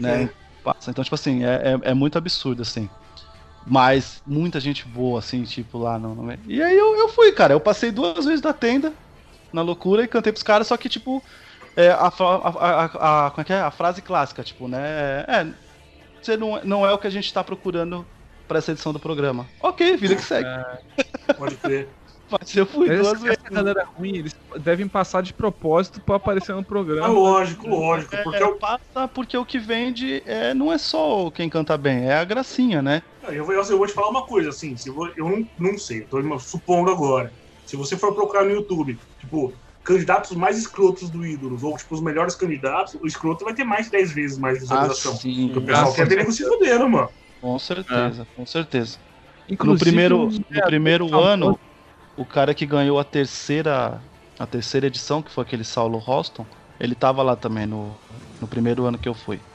Né? 0.01 0.29
Passa. 0.63 0.89
Então, 0.89 1.03
tipo 1.03 1.13
assim, 1.13 1.43
é, 1.43 1.79
é, 1.83 1.91
é 1.91 1.93
muito 1.93 2.17
absurdo, 2.17 2.63
assim. 2.63 2.89
Mas 3.65 4.21
muita 4.25 4.59
gente 4.59 4.87
boa, 4.87 5.19
assim, 5.19 5.43
tipo, 5.43 5.77
lá 5.77 5.99
no. 5.99 6.15
no- 6.15 6.33
E 6.45 6.61
aí 6.61 6.75
eu, 6.77 6.95
eu 6.97 7.09
fui, 7.09 7.31
cara. 7.31 7.53
Eu 7.53 7.61
passei 7.61 7.91
duas 7.91 8.25
vezes 8.25 8.41
da 8.41 8.53
tenda 8.53 8.97
na 9.53 9.61
loucura 9.61 10.03
e 10.03 10.07
cantei 10.07 10.31
pros 10.33 10.43
caras, 10.43 10.67
só 10.67 10.77
que, 10.77 10.89
tipo, 10.89 11.23
é, 11.75 11.89
a, 11.91 12.07
a, 12.07 12.07
a, 12.09 13.27
a- 13.27 13.31
como 13.31 13.41
é 13.41 13.45
que 13.45 13.53
é? 13.53 13.61
A 13.61 13.71
frase 13.71 14.01
clássica, 14.01 14.43
tipo, 14.43 14.67
né? 14.67 15.21
É, 15.27 15.53
você 16.21 16.37
não, 16.37 16.57
é- 16.57 16.65
não 16.65 16.85
é 16.85 16.93
o 16.93 16.99
que 16.99 17.07
a 17.07 17.11
gente 17.11 17.31
tá 17.33 17.43
procurando 17.43 18.07
pra 18.47 18.59
essa 18.59 18.71
edição 18.71 18.93
do 18.93 18.99
programa. 18.99 19.49
Ok, 19.61 19.97
vida 19.97 20.15
que 20.15 20.23
segue. 20.23 20.49
Pode 21.37 21.55
crer. 21.57 21.89
Mas 22.29 22.55
eu 22.55 22.65
fui 22.65 22.89
duas 22.89 23.21
vezes. 23.21 23.37
essa 23.39 23.53
galera 23.53 23.83
ruim, 23.85 24.15
eles 24.17 24.33
devem 24.61 24.87
passar 24.87 25.21
de 25.21 25.33
propósito 25.33 26.01
pra 26.01 26.15
aparecer 26.15 26.55
no 26.55 26.63
programa. 26.63 27.09
lógico, 27.09 27.67
lógico. 27.67 28.11
Porque 28.23 28.37
É, 28.37 28.43
eu, 28.43 28.57
passa 28.57 29.07
porque 29.13 29.37
o 29.37 29.45
que 29.45 29.59
vende 29.59 30.21
é, 30.25 30.53
não 30.53 30.71
é 30.71 30.77
só 30.77 31.29
quem 31.31 31.49
canta 31.49 31.77
bem, 31.77 32.05
é 32.07 32.15
a 32.15 32.23
gracinha, 32.25 32.81
né? 32.81 33.01
Eu, 33.23 33.45
vou, 33.45 33.53
eu 33.55 33.77
vou 33.77 33.87
te 33.87 33.93
falar 33.93 34.09
uma 34.09 34.25
coisa, 34.25 34.49
assim, 34.49 34.75
se 34.77 34.89
eu, 34.89 34.93
vou- 34.95 35.11
eu 35.17 35.25
não, 35.29 35.45
não 35.57 35.77
sei, 35.77 36.01
eu 36.03 36.07
tô 36.09 36.39
supondo 36.39 36.91
agora. 36.91 37.33
Se 37.65 37.75
você 37.75 37.97
for 37.97 38.13
procurar 38.13 38.43
no 38.45 38.51
YouTube, 38.51 38.99
tipo, 39.19 39.57
candidatos 39.83 40.35
mais 40.35 40.57
escrotos 40.57 41.09
do 41.11 41.25
Ídolos, 41.25 41.63
ou 41.63 41.75
tipo, 41.77 41.95
os 41.95 42.01
melhores 42.03 42.35
candidatos, 42.35 42.93
o 42.95 43.05
escroto 43.07 43.45
vai 43.45 43.53
ter 43.53 43.63
mais 43.63 43.85
de 43.85 43.91
10 43.91 44.11
vezes 44.13 44.37
mais 44.37 44.59
visualização. 44.59 45.13
Ah, 45.13 45.15
sim, 45.17 45.47
Porque 45.47 45.59
o 45.59 45.65
pessoal 45.65 45.91
Ah, 45.91 45.95
quer 45.95 46.07
ver 46.07 46.15
nego 46.17 46.31
se 46.31 46.43
fudendo, 46.43 46.89
mano. 46.89 47.09
com 47.39 47.57
certeza, 47.59 48.25
com 48.35 48.45
certeza. 48.45 48.99
No 48.99 49.53
Inclusive, 49.53 49.85
primeiro, 49.85 50.27
os- 50.27 50.39
no 50.49 50.61
primeiro 50.63 51.07
famosos- 51.09 51.29
ano, 51.33 51.59
o 52.15 52.25
cara 52.25 52.55
que 52.55 52.65
ganhou 52.65 52.99
a 52.99 53.03
terceira, 53.05 54.05
a 54.39 54.47
terceira 54.47 54.87
edição, 54.87 55.23
que 55.23 55.31
foi 55.31 55.43
aquele 55.43 55.63
Saulo 55.63 55.99
Roston, 55.99 56.49
ele 56.79 56.95
tava 56.95 57.23
lá 57.23 57.35
também 57.37 57.67
no, 57.67 58.01
no 58.39 58.47
primeiro 58.47 58.85
ano 58.85 58.99
que 58.99 59.09
eu 59.09 59.15
fui. 59.15 59.45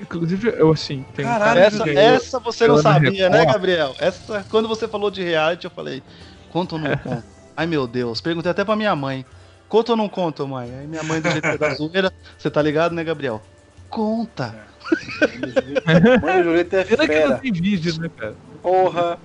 Inclusive, 0.00 0.54
eu 0.56 0.70
assim, 0.72 1.04
tem 1.14 1.24
Caralho, 1.24 1.60
Essa, 1.60 1.90
essa 1.90 2.38
você 2.40 2.66
não 2.68 2.78
sabia, 2.78 3.28
né. 3.30 3.44
Gabriel? 3.46 3.94
Essa, 3.98 4.44
quando 4.50 4.68
você 4.68 4.86
falou 4.88 5.10
de 5.10 5.22
reality, 5.22 5.64
eu 5.66 5.70
falei, 5.70 6.02
conta 6.50 6.74
ou 6.76 6.80
não 6.80 6.96
conta? 6.98 7.24
Ai 7.56 7.66
meu 7.66 7.86
Deus, 7.86 8.20
perguntei 8.20 8.50
até 8.50 8.64
pra 8.64 8.76
minha 8.76 8.94
mãe. 8.96 9.24
Conta 9.68 9.92
ou 9.92 9.96
não 9.96 10.08
conta, 10.08 10.44
mãe? 10.46 10.70
Aí 10.74 10.86
minha 10.86 11.02
mãe 11.02 11.20
do 11.20 11.30
jeito 11.30 11.56
da 11.58 11.72
zoeira, 11.74 12.12
você 12.36 12.50
tá 12.50 12.60
ligado, 12.60 12.94
né, 12.94 13.02
Gabriel? 13.04 13.40
Conta. 13.88 14.54
Mano, 16.22 16.40
o 16.40 16.44
Julito 16.44 16.76
é 16.76 16.84
Pena 16.84 17.06
que 17.08 17.14
não 17.14 17.22
fera. 17.28 17.38
tem 17.38 17.52
vídeo, 17.52 18.00
né, 18.00 18.10
cara? 18.16 18.34
Porra. 18.62 19.18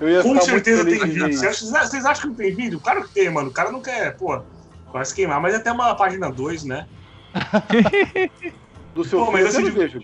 Eu 0.00 0.08
ia 0.08 0.22
Com 0.22 0.30
ficar 0.34 0.44
certeza 0.44 0.82
muito 0.84 0.98
tem 1.00 1.08
vídeo. 1.08 1.28
de- 1.28 1.36
Vocês 1.36 1.62
acham- 1.64 1.88
Vocês 1.88 2.04
acham 2.04 2.22
que 2.22 2.28
não 2.28 2.34
tem 2.34 2.54
vídeo? 2.54 2.80
Claro 2.80 3.02
que 3.04 3.14
tem, 3.14 3.30
mano. 3.30 3.48
O 3.48 3.52
cara 3.52 3.70
não 3.72 3.80
quer, 3.80 4.16
pô, 4.16 4.40
quase 4.90 5.14
queimar, 5.14 5.40
mas 5.40 5.54
é 5.54 5.56
até 5.58 5.70
uma 5.72 5.94
página 5.94 6.30
2, 6.30 6.64
né? 6.64 6.86
Do 8.94 9.04
seu 9.04 9.20
Pô, 9.20 9.26
filho, 9.32 9.44
mas 9.44 9.54
eu 9.54 9.60
assim, 9.60 9.68
não 9.68 9.74
vejo. 9.76 10.00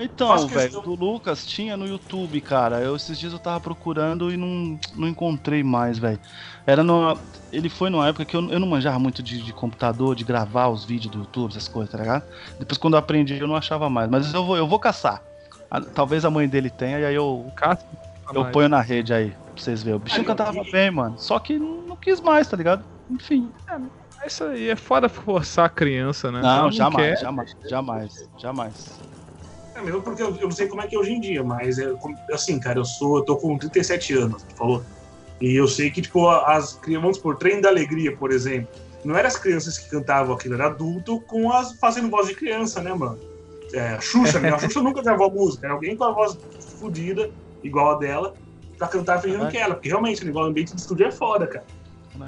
Então, 0.00 0.46
velho, 0.46 0.70
questão- 0.70 0.82
do 0.82 0.94
Lucas 0.94 1.44
tinha 1.44 1.76
no 1.76 1.86
YouTube, 1.86 2.40
cara. 2.40 2.80
Eu 2.80 2.94
esses 2.94 3.18
dias 3.18 3.32
eu 3.32 3.38
tava 3.38 3.60
procurando 3.60 4.30
e 4.32 4.36
não, 4.36 4.78
não 4.94 5.08
encontrei 5.08 5.62
mais, 5.64 5.98
velho. 5.98 6.20
Era 6.66 6.84
numa. 6.84 7.20
Ele 7.50 7.68
foi 7.68 7.90
numa 7.90 8.06
época 8.06 8.24
que 8.24 8.36
eu, 8.36 8.48
eu 8.50 8.60
não 8.60 8.66
manjava 8.68 8.98
muito 8.98 9.22
de, 9.22 9.42
de 9.42 9.52
computador, 9.52 10.14
de 10.14 10.22
gravar 10.22 10.68
os 10.68 10.84
vídeos 10.84 11.10
do 11.10 11.18
YouTube, 11.20 11.50
essas 11.50 11.66
coisas, 11.66 11.90
tá 11.90 11.98
ligado? 11.98 12.22
Depois 12.58 12.78
quando 12.78 12.94
eu 12.94 12.98
aprendi 12.98 13.38
eu 13.38 13.48
não 13.48 13.56
achava 13.56 13.90
mais. 13.90 14.08
Mas 14.08 14.32
eu 14.32 14.44
vou, 14.44 14.56
eu 14.56 14.68
vou 14.68 14.78
caçar. 14.78 15.22
A- 15.70 15.80
talvez 15.80 16.24
a 16.24 16.30
mãe 16.30 16.48
dele 16.48 16.70
tenha, 16.70 17.00
e 17.00 17.04
aí 17.04 17.14
eu, 17.14 17.50
Caça, 17.56 17.84
eu 18.32 18.42
mais. 18.42 18.52
ponho 18.52 18.68
na 18.68 18.80
rede 18.80 19.12
aí, 19.12 19.30
pra 19.30 19.62
vocês 19.62 19.82
verem. 19.82 19.96
O 19.96 19.98
bichinho 19.98 20.22
Aí, 20.22 20.26
cantava 20.26 20.62
bem, 20.70 20.90
mano. 20.90 21.18
Só 21.18 21.38
que 21.38 21.58
não, 21.58 21.82
não 21.88 21.96
quis 21.96 22.20
mais, 22.20 22.46
tá 22.46 22.56
ligado? 22.56 22.84
Enfim. 23.10 23.50
Isso 24.26 24.44
aí 24.44 24.68
é 24.68 24.76
foda 24.76 25.08
forçar 25.08 25.66
a 25.66 25.68
criança, 25.68 26.30
né? 26.30 26.42
Não, 26.42 26.48
Ela 26.48 26.72
jamais, 26.72 27.18
quer. 27.18 27.24
jamais, 27.24 27.56
jamais, 27.68 28.28
jamais. 28.38 29.00
É 29.74 29.82
mesmo 29.82 30.02
porque 30.02 30.22
eu, 30.22 30.34
eu 30.36 30.42
não 30.42 30.50
sei 30.50 30.66
como 30.66 30.82
é 30.82 30.86
que 30.86 30.96
é 30.96 30.98
hoje 30.98 31.12
em 31.12 31.20
dia, 31.20 31.42
mas 31.42 31.78
é 31.78 31.92
assim, 32.32 32.58
cara, 32.58 32.80
eu 32.80 32.84
sou, 32.84 33.18
eu 33.18 33.24
tô 33.24 33.36
com 33.36 33.56
37 33.56 34.14
anos, 34.14 34.42
tu 34.42 34.56
falou. 34.56 34.84
E 35.40 35.54
eu 35.54 35.68
sei 35.68 35.90
que, 35.90 36.02
tipo, 36.02 36.28
as 36.28 36.74
crianças, 36.74 37.02
vamos 37.02 37.18
por 37.18 37.36
Trem 37.36 37.60
da 37.60 37.68
Alegria, 37.68 38.16
por 38.16 38.32
exemplo, 38.32 38.68
não 39.04 39.16
eram 39.16 39.28
as 39.28 39.36
crianças 39.36 39.78
que 39.78 39.88
cantavam 39.88 40.34
aquilo, 40.34 40.54
era 40.54 40.66
adulto 40.66 41.20
com 41.22 41.52
as 41.52 41.72
fazendo 41.78 42.10
voz 42.10 42.26
de 42.26 42.34
criança, 42.34 42.82
né, 42.82 42.92
mano? 42.92 43.18
É, 43.72 43.90
a 43.90 44.00
Xuxa, 44.00 44.40
né? 44.40 44.50
A 44.50 44.58
Xuxa 44.58 44.82
nunca 44.82 45.00
gravou 45.00 45.30
música, 45.30 45.66
era 45.66 45.74
alguém 45.74 45.96
com 45.96 46.04
a 46.04 46.12
voz 46.12 46.36
fodida, 46.80 47.30
igual 47.62 47.92
a 47.92 47.98
dela, 47.98 48.34
pra 48.76 48.88
cantar 48.88 49.20
fingindo 49.20 49.40
Caraca. 49.40 49.56
que 49.56 49.62
ela, 49.62 49.74
porque 49.74 49.88
realmente 49.88 50.22
o 50.22 50.26
negócio 50.26 50.46
do 50.46 50.50
ambiente 50.50 50.74
de 50.74 50.80
estúdio 50.80 51.06
é 51.06 51.12
foda, 51.12 51.46
cara. 51.46 51.64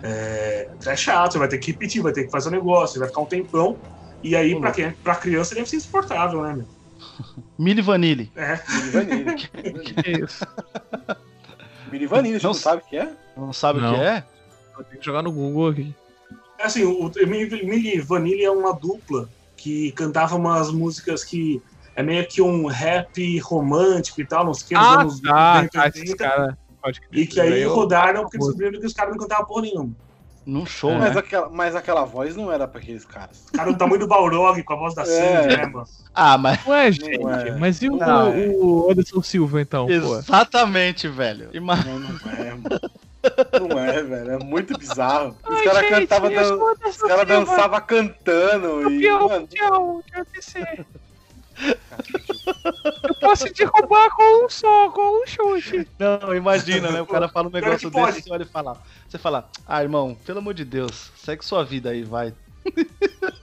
É, 0.02 0.70
é 0.86 0.96
chato, 0.96 1.32
você 1.32 1.38
vai 1.38 1.48
ter 1.48 1.58
que 1.58 1.72
repetir, 1.72 2.02
vai 2.02 2.12
ter 2.12 2.24
que 2.24 2.30
fazer 2.30 2.48
o 2.48 2.52
negócio, 2.52 2.98
vai 3.00 3.08
ficar 3.08 3.20
um 3.20 3.26
tempão. 3.26 3.76
E 4.22 4.36
aí, 4.36 4.58
pra, 4.60 4.70
quem, 4.70 4.90
pra 4.92 5.14
criança, 5.16 5.54
deve 5.54 5.68
ser 5.68 5.76
insuportável, 5.76 6.42
né, 6.42 6.54
meu? 6.54 6.66
Milli 7.58 7.82
Vanilli. 7.82 8.30
É. 8.36 8.60
Billy 8.68 8.90
Vanilli. 8.90 9.34
Que 9.82 10.10
é 10.10 10.24
isso? 10.24 10.46
Billy 11.90 12.06
Vanilli, 12.06 12.38
você 12.40 12.46
Não 12.46 12.52
não 12.52 12.60
sabe 12.60 12.82
o 12.82 12.86
que 12.86 12.96
é? 12.96 13.12
Não 13.36 13.52
sabe 13.52 13.78
o 13.78 13.82
Não. 13.82 13.94
que 13.94 14.00
é? 14.00 14.24
Eu 14.78 14.84
tenho 14.84 15.00
que 15.00 15.04
jogar 15.06 15.22
no 15.22 15.32
Google 15.32 15.68
aqui. 15.68 15.94
É 16.58 16.64
Assim, 16.64 16.84
o, 16.84 17.06
o 17.06 17.26
Milli 17.26 18.00
Vanilli 18.00 18.44
é 18.44 18.50
uma 18.50 18.72
dupla 18.72 19.28
que 19.56 19.92
cantava 19.92 20.36
umas 20.36 20.70
músicas 20.70 21.24
que 21.24 21.62
é 21.96 22.02
meio 22.02 22.26
que 22.26 22.40
um 22.40 22.66
rap 22.66 23.38
romântico 23.40 24.20
e 24.20 24.26
tal, 24.26 24.44
nos 24.46 24.62
que 24.62 24.74
Ah, 24.74 25.00
anos 25.00 25.20
tá, 25.20 25.54
90, 25.54 25.70
tá, 25.70 25.88
esses 25.88 26.00
80, 26.10 26.16
caras. 26.16 26.54
Pode 26.82 27.00
crer. 27.00 27.20
e 27.22 27.26
que 27.26 27.40
aí 27.40 27.62
eu- 27.62 27.74
rodaram 27.74 28.22
porque 28.22 28.38
descobriram 28.38 28.80
que 28.80 28.86
os 28.86 28.92
caras 28.94 29.12
não 29.12 29.18
cantavam 29.20 29.44
porra 29.46 29.62
nenhuma. 29.62 29.92
Num 30.46 30.64
show, 30.64 30.92
Mas, 30.94 31.12
né? 31.14 31.20
aquela, 31.20 31.50
mas 31.50 31.76
aquela 31.76 32.04
voz 32.04 32.34
não 32.34 32.50
era 32.50 32.66
pra 32.66 32.80
aqueles 32.80 33.04
caras. 33.04 33.44
O 33.52 33.56
cara 33.56 33.70
do 33.70 33.78
tamanho 33.78 34.00
do 34.00 34.06
Balrog 34.08 34.60
com 34.62 34.72
a 34.72 34.76
voz 34.76 34.94
da 34.94 35.02
É. 35.02 35.04
Sandy, 35.04 35.56
né, 35.58 35.66
mano? 35.66 35.86
Ah, 36.14 36.38
mas. 36.38 36.64
Não 36.66 36.74
é, 36.74 36.90
gente. 36.90 37.22
é. 37.26 37.54
Mas 37.56 37.82
e 37.82 37.90
o, 37.90 37.96
Não, 37.96 38.32
o 38.58 38.90
Anderson 38.90 39.22
Silva, 39.22 39.60
então, 39.60 39.86
pô? 39.86 39.92
Exatamente, 39.92 41.06
velho. 41.08 41.50
Ima- 41.52 41.76
Não, 41.76 41.98
não 42.00 42.08
é, 42.32 42.54
mano. 42.54 42.80
Não 43.68 43.78
é, 43.78 44.02
velho. 44.02 44.30
É 44.30 44.38
muito 44.38 44.76
bizarro. 44.78 45.36
Os 45.46 45.58
Ai, 45.58 45.64
caras 45.64 45.80
gente, 45.82 45.90
cantavam. 46.08 46.30
dan- 46.30 46.58
Os 46.88 46.96
caras 46.96 47.28
dançavam 47.28 47.80
cantando. 47.82 48.90
E, 48.90 49.10
mano, 49.12 49.40
mundial 49.40 50.02
de. 50.06 50.86
Eu 53.02 53.14
posso 53.14 53.52
derrubar 53.52 54.10
com 54.10 54.44
um 54.44 54.48
só, 54.48 54.90
com 54.90 55.22
um 55.22 55.26
chute. 55.26 55.88
Não, 55.98 56.34
imagina, 56.34 56.90
né? 56.90 57.00
O 57.00 57.06
cara 57.06 57.28
fala 57.28 57.48
um 57.48 57.50
Pior 57.50 57.62
negócio 57.62 57.90
pode. 57.90 58.14
desse, 58.14 58.22
você 58.22 58.32
olha 58.32 58.42
e 58.42 58.46
fala. 58.46 58.82
Você 59.08 59.18
fala, 59.18 59.48
ah, 59.66 59.82
irmão, 59.82 60.16
pelo 60.24 60.38
amor 60.38 60.54
de 60.54 60.64
Deus, 60.64 61.10
segue 61.16 61.44
sua 61.44 61.64
vida 61.64 61.90
aí, 61.90 62.02
vai. 62.02 62.34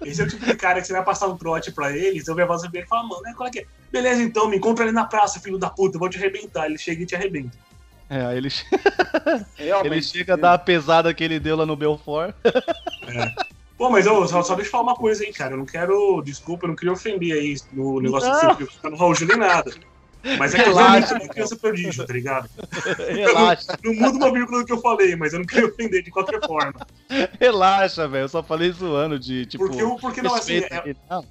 Esse 0.06 0.22
é 0.22 0.26
o 0.26 0.28
tipo 0.28 0.46
de 0.46 0.56
cara 0.56 0.80
que 0.80 0.88
você 0.88 0.94
vai 0.94 1.04
passar 1.04 1.28
um 1.28 1.38
trote 1.38 1.72
pra 1.72 1.96
ele, 1.96 2.22
você 2.22 2.34
vai 2.34 2.44
a 2.44 2.48
voz 2.48 2.62
dele 2.62 2.84
e 2.84 2.88
fala, 2.88 3.04
mano, 3.08 3.22
né, 3.22 3.34
qual 3.36 3.48
é 3.48 3.52
que 3.52 3.60
é? 3.60 3.66
Beleza, 3.92 4.22
então, 4.22 4.50
me 4.50 4.58
encontra 4.58 4.86
ali 4.86 4.94
na 4.94 5.06
praça, 5.06 5.40
filho 5.40 5.58
da 5.58 5.70
puta, 5.70 5.96
eu 5.96 6.00
vou 6.00 6.10
te 6.10 6.18
arrebentar. 6.18 6.66
Ele 6.66 6.78
chega 6.78 7.04
e 7.04 7.06
te 7.06 7.16
arrebenta. 7.16 7.58
É, 8.10 8.26
aí 8.26 8.38
ele, 8.38 8.50
ele 9.84 10.02
chega 10.02 10.34
a 10.34 10.38
dar 10.38 10.54
a 10.54 10.58
pesada 10.58 11.14
que 11.14 11.24
ele 11.24 11.40
deu 11.40 11.58
lá 11.58 11.66
no 11.66 11.76
Belfort. 11.76 12.34
Pô, 13.78 13.90
mas 13.90 14.06
eu 14.06 14.28
só, 14.28 14.42
só 14.42 14.56
deixa 14.56 14.70
eu 14.70 14.72
falar 14.72 14.84
uma 14.84 14.96
coisa 14.96 15.24
aí, 15.24 15.32
cara. 15.32 15.54
Eu 15.54 15.58
não 15.58 15.66
quero. 15.66 16.22
Desculpa, 16.24 16.66
eu 16.66 16.70
não 16.70 16.76
queria 16.76 16.94
ofender 16.94 17.34
aí 17.34 17.56
no 17.72 18.00
negócio 18.00 18.30
Não. 18.30 18.56
você 18.56 18.66
fica 18.66 18.90
no 18.90 18.98
Raul 18.98 19.14
Gil 19.14 19.28
nem 19.28 19.38
nada. 19.38 19.72
Mas 20.38 20.54
é 20.54 20.64
que 20.64 20.70
eu 20.70 20.76
Relaxa, 20.76 21.08
sou 21.08 21.18
uma 21.18 21.28
criança 21.28 21.56
prodígio, 21.56 22.06
tá 22.06 22.14
ligado? 22.14 22.50
Relaxa, 22.98 23.78
Não 23.84 23.94
muda 23.94 24.18
uma 24.18 24.34
vírgula 24.34 24.60
do 24.60 24.66
que 24.66 24.74
eu 24.74 24.82
falei, 24.82 25.16
mas 25.16 25.32
eu 25.32 25.40
não 25.40 25.46
queria 25.46 25.68
ofender 25.68 26.04
de 26.04 26.12
qualquer 26.12 26.46
forma. 26.46 26.86
relaxa, 27.40 28.08
velho. 28.08 28.24
Eu 28.24 28.30
só 28.30 28.44
falei 28.44 28.72
zoando 28.72 29.20
de, 29.20 29.46
tipo. 29.46 29.68
Porque, 29.68 30.02
porque 30.02 30.22
não, 30.22 30.34
assim, 30.34 30.58
é-. 30.58 30.96
Não, 31.10 31.24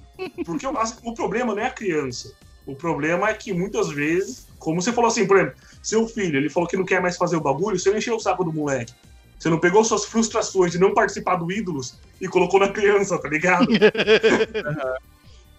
porque 0.45 0.65
o, 0.65 0.77
assim, 0.77 0.95
o 1.03 1.13
problema 1.13 1.53
não 1.53 1.61
é 1.61 1.67
a 1.67 1.71
criança. 1.71 2.33
O 2.65 2.75
problema 2.75 3.29
é 3.29 3.33
que 3.33 3.53
muitas 3.53 3.89
vezes, 3.89 4.47
como 4.57 4.81
você 4.81 4.91
falou 4.91 5.09
assim, 5.09 5.27
por 5.27 5.37
exemplo, 5.37 5.55
seu 5.81 6.07
filho, 6.07 6.37
ele 6.37 6.49
falou 6.49 6.67
que 6.67 6.77
não 6.77 6.85
quer 6.85 7.01
mais 7.01 7.17
fazer 7.17 7.35
o 7.35 7.41
bagulho, 7.41 7.77
você 7.77 7.89
não 7.89 7.97
encheu 7.97 8.15
o 8.15 8.19
saco 8.19 8.43
do 8.43 8.51
moleque. 8.51 8.93
Você 9.39 9.49
não 9.49 9.59
pegou 9.59 9.83
suas 9.83 10.05
frustrações 10.05 10.71
de 10.71 10.79
não 10.79 10.93
participar 10.93 11.35
do 11.35 11.51
Ídolos 11.51 11.99
e 12.19 12.27
colocou 12.27 12.59
na 12.59 12.69
criança, 12.69 13.19
tá 13.21 13.29
ligado? 13.29 13.67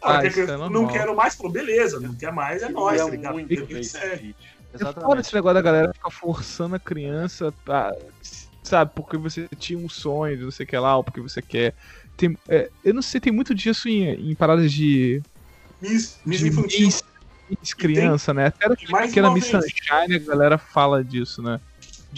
Ah, 0.00 0.18
Ah, 0.18 0.20
quer 0.20 0.28
isso 0.28 0.44
que- 0.44 0.50
é 0.52 0.56
não 0.56 0.68
normal. 0.68 0.92
quero 0.92 1.16
mais, 1.16 1.34
falou, 1.34 1.50
beleza, 1.50 1.98
não 1.98 2.14
quer 2.14 2.32
mais, 2.32 2.62
é 2.62 2.68
nóis, 2.68 2.98
tá 2.98 3.04
queria 3.06 3.16
ligado? 3.18 3.32
muito. 3.32 3.52
É 3.52 3.56
exatamente. 4.74 5.20
esse 5.20 5.34
negócio 5.34 5.54
da 5.54 5.60
galera 5.60 5.92
ficar 5.92 6.10
forçando 6.10 6.76
a 6.76 6.78
criança 6.78 7.52
pra. 7.64 7.90
Sabe, 8.62 8.92
porque 8.94 9.16
você 9.16 9.48
tinha 9.56 9.76
um 9.78 9.88
sonho 9.88 10.36
de 10.36 10.44
não 10.44 10.50
sei 10.52 10.64
o 10.64 10.68
que 10.68 10.78
lá, 10.78 10.96
ou 10.96 11.02
porque 11.02 11.20
você 11.20 11.42
quer. 11.42 11.74
Tem, 12.16 12.36
é, 12.48 12.70
eu 12.84 12.94
não 12.94 13.02
sei, 13.02 13.20
tem 13.20 13.32
muito 13.32 13.52
disso 13.54 13.88
em, 13.88 14.30
em 14.30 14.34
paradas 14.36 14.70
de. 14.72 15.20
Miss, 15.80 16.20
Miss 16.24 16.40
de 16.40 16.48
infantil. 16.48 16.86
Miss, 16.86 17.02
Miss 17.60 17.74
criança, 17.74 18.32
né? 18.32 18.46
Até 18.46 18.66
uma 19.20 19.32
Miss. 19.34 19.46
Sunshine 19.46 20.14
a 20.14 20.18
galera 20.18 20.58
fala 20.58 21.02
disso, 21.02 21.42
né? 21.42 21.60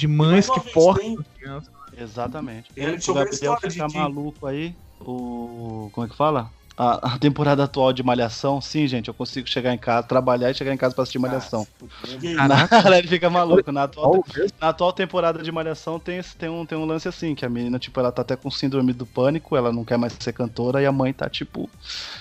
De 0.00 0.08
mães 0.08 0.48
que 0.48 0.60
forçam 0.72 1.16
crianças. 1.38 1.70
Exatamente. 1.96 2.70
Ele 2.74 2.96
o 2.96 3.14
Gabriel 3.14 3.56
fica 3.60 3.86
de- 3.86 3.94
maluco 3.96 4.46
aí. 4.46 4.74
O. 5.00 5.90
Como 5.92 6.06
é 6.06 6.10
que 6.10 6.16
fala? 6.16 6.50
a, 6.82 7.14
a 7.14 7.18
temporada 7.18 7.64
atual 7.64 7.92
de 7.92 8.02
Malhação, 8.02 8.58
sim, 8.58 8.86
gente, 8.86 9.08
eu 9.08 9.12
consigo 9.12 9.46
chegar 9.46 9.74
em 9.74 9.76
casa, 9.76 10.06
trabalhar 10.06 10.50
e 10.50 10.54
chegar 10.54 10.72
em 10.72 10.78
casa 10.78 10.94
pra 10.94 11.02
assistir 11.02 11.18
Malhação. 11.18 11.66
Caraca. 12.34 12.96
ele 12.96 13.06
fica 13.06 13.28
maluco. 13.28 13.70
Na 13.70 13.82
atual, 13.82 14.24
na 14.58 14.68
atual 14.70 14.90
temporada 14.90 15.42
de 15.42 15.52
Malhação 15.52 15.98
tem, 15.98 16.22
tem, 16.38 16.48
um, 16.48 16.64
tem 16.64 16.78
um 16.78 16.86
lance 16.86 17.06
assim, 17.06 17.34
que 17.34 17.44
a 17.44 17.50
menina, 17.50 17.78
tipo, 17.78 18.00
ela 18.00 18.10
tá 18.10 18.22
até 18.22 18.34
com 18.34 18.50
síndrome 18.50 18.94
do 18.94 19.04
pânico, 19.04 19.54
ela 19.56 19.70
não 19.70 19.84
quer 19.84 19.98
mais 19.98 20.16
ser 20.18 20.32
cantora, 20.32 20.80
e 20.80 20.86
a 20.86 20.92
mãe 20.92 21.12
tá, 21.12 21.28
tipo, 21.28 21.68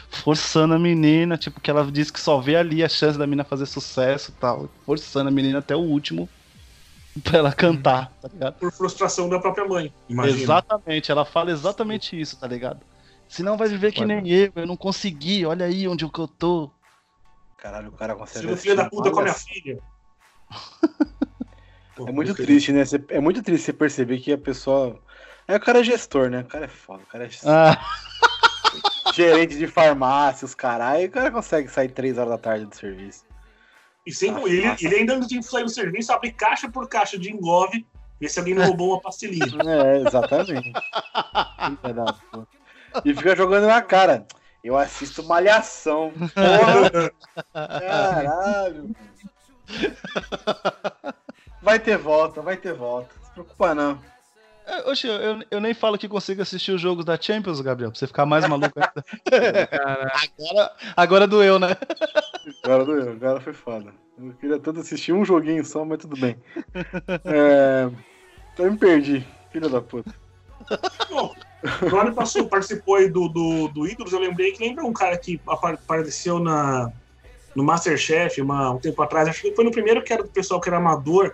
forçando 0.09 0.73
a 0.73 0.79
menina, 0.79 1.37
tipo, 1.37 1.61
que 1.61 1.71
ela 1.71 1.89
diz 1.89 2.11
que 2.11 2.19
só 2.19 2.37
vê 2.41 2.57
ali 2.57 2.83
a 2.83 2.89
chance 2.89 3.17
da 3.17 3.25
menina 3.25 3.45
fazer 3.45 3.65
sucesso 3.65 4.31
e 4.31 4.33
tal. 4.41 4.69
Forçando 4.85 5.29
a 5.29 5.31
menina 5.31 5.59
até 5.59 5.73
o 5.73 5.79
último 5.79 6.27
pra 7.19 7.37
ela 7.39 7.53
cantar, 7.53 8.11
tá 8.21 8.27
ligado? 8.27 8.55
Por 8.55 8.71
frustração 8.71 9.29
da 9.29 9.39
própria 9.39 9.65
mãe. 9.67 9.93
Imagina. 10.07 10.41
Exatamente, 10.41 11.11
ela 11.11 11.25
fala 11.25 11.51
exatamente 11.51 12.19
isso, 12.19 12.37
tá 12.37 12.47
ligado? 12.47 12.79
Senão 13.27 13.57
vai 13.57 13.67
viver 13.67 13.91
que 13.91 14.03
nem 14.05 14.27
eu, 14.27 14.51
eu 14.55 14.65
não 14.65 14.75
consegui, 14.75 15.45
olha 15.45 15.65
aí 15.65 15.87
onde 15.87 16.03
eu 16.03 16.09
que 16.09 16.19
eu 16.19 16.27
tô. 16.27 16.71
Caralho, 17.57 17.89
o 17.89 17.91
cara 17.91 18.13
Se 18.13 18.19
consegue. 18.19 18.53
o 18.53 18.57
filho 18.57 18.75
da 18.75 18.89
puta 18.89 19.11
com 19.11 19.19
a 19.19 19.23
minha 19.23 19.33
filha. 19.35 19.79
É 22.07 22.11
muito 22.13 22.33
triste, 22.33 22.71
né? 22.71 22.83
É 23.09 23.19
muito 23.19 23.43
triste 23.43 23.65
você 23.65 23.73
perceber 23.73 24.19
que 24.19 24.31
a 24.31 24.37
pessoa. 24.37 24.97
É 25.45 25.57
o 25.57 25.59
cara 25.59 25.79
é 25.79 25.83
gestor, 25.83 26.29
né? 26.29 26.39
O 26.41 26.45
cara 26.45 26.63
é 26.63 26.69
foda. 26.69 27.03
O 27.03 27.05
cara 27.07 27.25
é 27.25 27.29
Ah, 27.45 27.77
gerente 29.13 29.57
de 29.57 29.67
farmácia, 29.67 30.45
os 30.45 30.55
caralho. 30.55 31.07
O 31.07 31.11
cara 31.11 31.29
consegue 31.29 31.67
sair 31.67 31.89
3 31.89 32.17
horas 32.17 32.29
da 32.29 32.37
tarde 32.37 32.65
do 32.65 32.73
serviço. 32.75 33.25
E 34.09 34.11
sem, 34.11 34.31
Nossa, 34.31 34.49
ele, 34.49 34.65
nossa. 34.65 34.85
ele 34.87 34.95
ainda 34.95 35.15
não 35.19 35.27
tinha 35.27 35.39
que 35.39 35.45
sair 35.45 35.63
do 35.63 35.69
serviço, 35.69 36.11
abrir 36.11 36.31
caixa 36.31 36.67
por 36.67 36.89
caixa 36.89 37.15
de 37.15 37.31
engove, 37.31 37.85
ver 38.19 38.27
se 38.27 38.39
alguém 38.39 38.55
não 38.55 38.65
roubou 38.65 38.89
uma 38.93 38.99
pastilhinha. 38.99 39.45
É, 39.67 39.97
exatamente. 39.99 40.73
E 43.05 43.13
fica 43.13 43.35
jogando 43.35 43.67
na 43.67 43.83
cara. 43.83 44.25
Eu 44.63 44.75
assisto 44.75 45.23
Malhação. 45.23 46.11
Porra! 46.33 47.11
Caralho. 47.53 48.95
Vai 51.61 51.79
ter 51.79 51.99
volta, 51.99 52.41
vai 52.41 52.57
ter 52.57 52.73
volta. 52.73 53.13
Não 53.15 53.25
se 53.25 53.31
preocupa, 53.31 53.75
não. 53.75 54.01
É, 54.69 54.89
Oxe, 54.89 55.07
eu, 55.07 55.43
eu 55.49 55.59
nem 55.59 55.73
falo 55.73 55.97
que 55.97 56.07
consigo 56.07 56.41
assistir 56.41 56.71
os 56.71 56.81
jogos 56.81 57.05
da 57.05 57.19
Champions, 57.19 57.61
Gabriel, 57.61 57.91
pra 57.91 57.99
você 57.99 58.07
ficar 58.07 58.25
mais 58.25 58.47
maluco 58.47 58.73
ainda. 58.79 59.05
agora, 60.13 60.71
agora 60.95 61.27
doeu, 61.27 61.59
né? 61.59 61.75
Agora 62.63 62.85
doeu, 62.85 63.11
agora 63.11 63.41
foi 63.41 63.53
foda. 63.53 63.93
Eu 64.17 64.33
queria 64.33 64.59
tanto 64.59 64.81
assistir 64.81 65.13
um 65.13 65.25
joguinho 65.25 65.63
só, 65.63 65.83
mas 65.85 65.99
tudo 65.99 66.19
bem. 66.19 66.35
É... 67.25 67.89
Então 68.53 68.65
eu 68.65 68.71
me 68.73 68.77
perdi, 68.77 69.25
filha 69.51 69.69
da 69.69 69.81
puta. 69.81 70.13
Bom, 71.09 71.33
ano 71.97 72.13
passou, 72.13 72.47
participou 72.47 72.95
aí 72.95 73.09
do, 73.09 73.27
do, 73.29 73.67
do 73.69 73.87
Ídolos, 73.87 74.13
eu 74.13 74.19
lembrei 74.19 74.51
que 74.51 74.63
lembra 74.63 74.85
um 74.85 74.93
cara 74.93 75.17
que 75.17 75.41
apa- 75.47 75.71
apareceu 75.71 76.39
na, 76.39 76.91
no 77.55 77.63
Masterchef 77.63 78.41
uma, 78.41 78.71
um 78.71 78.79
tempo 78.79 79.01
atrás, 79.01 79.27
acho 79.27 79.41
que 79.41 79.55
foi 79.55 79.63
no 79.63 79.71
primeiro 79.71 80.03
que 80.03 80.13
era 80.13 80.23
do 80.23 80.29
pessoal 80.29 80.59
que 80.59 80.69
era 80.69 80.77
amador, 80.77 81.33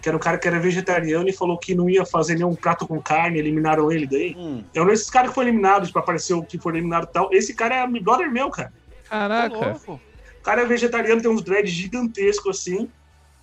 que 0.00 0.08
era 0.08 0.16
um 0.16 0.20
cara 0.20 0.38
que 0.38 0.48
era 0.48 0.58
vegetariano 0.58 1.28
e 1.28 1.32
falou 1.32 1.58
que 1.58 1.74
não 1.74 1.88
ia 1.88 2.04
fazer 2.06 2.34
nenhum 2.34 2.54
prato 2.54 2.86
com 2.86 3.00
carne, 3.00 3.38
eliminaram 3.38 3.92
ele 3.92 4.06
daí. 4.06 4.34
Hum, 4.36 4.64
É 4.74 4.80
um 4.80 4.86
desses 4.86 5.10
caras 5.10 5.30
que 5.30 5.34
foi 5.34 5.44
eliminado, 5.44 5.86
tipo, 5.86 5.98
apareceu 5.98 6.42
que 6.42 6.58
foi 6.58 6.72
eliminado 6.72 7.04
e 7.04 7.12
tal. 7.12 7.28
Esse 7.32 7.54
cara 7.54 7.74
é 7.76 7.86
brother 7.86 8.30
meu, 8.30 8.50
cara. 8.50 8.72
Caraca. 9.08 9.54
louco. 9.56 10.00
O 10.38 10.42
cara 10.42 10.62
é 10.62 10.64
vegetariano, 10.64 11.20
tem 11.20 11.30
uns 11.30 11.42
dreads 11.42 11.70
gigantescos 11.70 12.58
assim, 12.58 12.88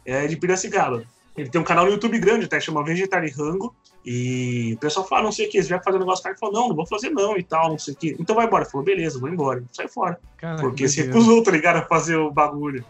é 0.03 0.25
de 0.25 0.35
Piracicaba. 0.35 1.03
Ele 1.37 1.49
tem 1.49 1.61
um 1.61 1.63
canal 1.63 1.85
no 1.85 1.91
YouTube 1.91 2.17
grande, 2.17 2.45
até 2.45 2.59
chama 2.59 2.83
Vegetarirango. 2.83 3.75
E 4.03 4.73
o 4.73 4.79
pessoal 4.79 5.07
fala, 5.07 5.23
não 5.23 5.31
sei 5.31 5.45
o 5.47 5.49
que, 5.51 5.61
você 5.61 5.69
vai 5.69 5.83
fazer 5.83 5.97
um 5.97 5.99
negócio, 5.99 6.21
o 6.21 6.23
cara 6.23 6.37
falou, 6.37 6.55
não, 6.55 6.69
não 6.69 6.75
vou 6.75 6.87
fazer 6.87 7.09
não 7.11 7.37
e 7.37 7.43
tal, 7.43 7.69
não 7.69 7.77
sei 7.77 7.93
o 7.93 7.97
que. 7.97 8.15
Então 8.19 8.35
vai 8.35 8.47
embora. 8.47 8.63
Ele 8.63 8.71
falou, 8.71 8.85
beleza, 8.85 9.19
vou 9.19 9.29
embora. 9.29 9.63
Sai 9.71 9.87
fora. 9.87 10.19
Caraca, 10.37 10.61
Porque 10.61 10.83
que 10.83 10.89
se 10.89 11.03
recusou, 11.03 11.43
tá 11.43 11.51
ligado, 11.51 11.77
a 11.77 11.81
fazer 11.83 12.15
o 12.15 12.31
bagulho. 12.31 12.83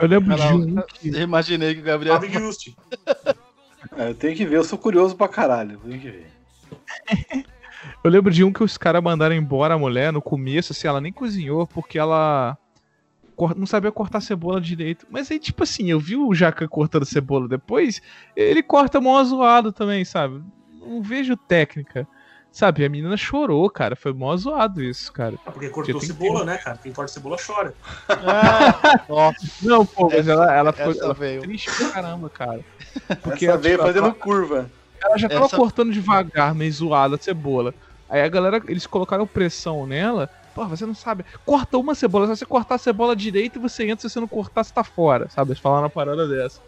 Eu 0.00 0.08
lembro 0.08 0.36
de 0.36 0.42
um 0.42 0.82
que... 0.82 1.08
Eu 1.08 1.20
imaginei 1.20 1.74
que 1.74 1.80
o 1.80 1.84
Gabriel. 1.84 2.20
Fábio. 2.20 2.54
É, 3.96 4.10
eu 4.10 4.14
tenho 4.14 4.36
que 4.36 4.44
ver, 4.44 4.56
eu 4.56 4.64
sou 4.64 4.78
curioso 4.78 5.16
pra 5.16 5.28
caralho. 5.28 5.80
eu 5.84 5.90
Tenho 5.90 6.00
que 6.00 6.10
ver. 6.10 6.26
Eu 8.02 8.10
lembro 8.10 8.32
de 8.32 8.44
um 8.44 8.52
que 8.52 8.62
os 8.62 8.76
caras 8.76 9.02
mandaram 9.02 9.34
embora 9.34 9.74
a 9.74 9.78
mulher 9.78 10.12
no 10.12 10.20
começo, 10.20 10.72
assim, 10.72 10.86
ela 10.86 11.00
nem 11.00 11.12
cozinhou 11.12 11.66
porque 11.66 11.98
ela 11.98 12.56
não 13.56 13.66
sabia 13.66 13.92
cortar 13.92 14.20
cebola 14.20 14.60
direito. 14.60 15.06
Mas 15.10 15.30
aí, 15.30 15.38
tipo 15.38 15.62
assim, 15.62 15.90
eu 15.90 16.00
vi 16.00 16.16
o 16.16 16.34
Jacan 16.34 16.66
cortando 16.68 17.04
cebola 17.04 17.48
depois, 17.48 18.02
ele 18.36 18.62
corta 18.62 19.00
mó 19.00 19.22
zoado 19.22 19.72
também, 19.72 20.04
sabe? 20.04 20.42
Não 20.80 21.02
vejo 21.02 21.36
técnica. 21.36 22.06
Sabe, 22.50 22.84
a 22.84 22.88
menina 22.88 23.16
chorou, 23.16 23.68
cara. 23.70 23.94
Foi 23.94 24.12
mó 24.12 24.36
zoado 24.36 24.82
isso, 24.82 25.12
cara. 25.12 25.36
Ah, 25.46 25.52
Porque 25.52 25.68
cortou 25.68 26.00
que 26.00 26.06
cebola, 26.06 26.40
ter. 26.40 26.46
né, 26.46 26.56
cara? 26.58 26.78
Quem 26.82 26.92
corta 26.92 27.12
cebola 27.12 27.36
chora. 27.44 27.74
Ah, 28.08 29.00
nossa, 29.08 29.36
Não, 29.62 29.86
pô, 29.86 30.06
mas 30.08 30.20
Essa- 30.20 30.32
ela, 30.32 30.52
ela 30.54 30.72
ficou 30.72 30.92
ela 30.92 31.14
veio. 31.14 31.40
ficou 31.42 31.48
triste 31.48 31.70
pra 31.76 31.88
caramba, 31.90 32.28
cara. 32.30 32.60
Porque 33.22 33.44
Essa 33.46 33.52
ela, 33.54 33.62
veio 33.62 33.74
tipo, 33.76 33.86
fazendo 33.86 34.04
ela- 34.06 34.14
curva. 34.14 34.70
Ela 35.00 35.16
já 35.18 35.28
tava 35.28 35.44
Essa- 35.44 35.56
cortando 35.56 35.92
devagar, 35.92 36.54
meio 36.54 36.72
zoada 36.72 37.14
a 37.14 37.18
cebola. 37.18 37.72
Aí 38.10 38.22
a 38.22 38.28
galera, 38.28 38.60
eles 38.66 38.86
colocaram 38.86 39.26
pressão 39.26 39.86
nela. 39.86 40.28
Pô, 40.54 40.66
você 40.66 40.84
não 40.84 40.94
sabe. 40.94 41.24
Corta 41.46 41.76
uma 41.78 41.94
cebola. 41.94 42.26
Se 42.26 42.36
você 42.38 42.46
cortar 42.46 42.74
a 42.76 42.78
cebola 42.78 43.14
direito, 43.14 43.60
você 43.60 43.84
entra. 43.84 44.08
Se 44.08 44.12
você 44.12 44.18
não 44.18 44.26
cortar, 44.26 44.64
você 44.64 44.72
tá 44.72 44.82
fora. 44.82 45.28
Sabe? 45.28 45.50
Eles 45.50 45.60
falaram 45.60 45.84
uma 45.84 45.90
parada 45.90 46.26
dessa. 46.26 46.60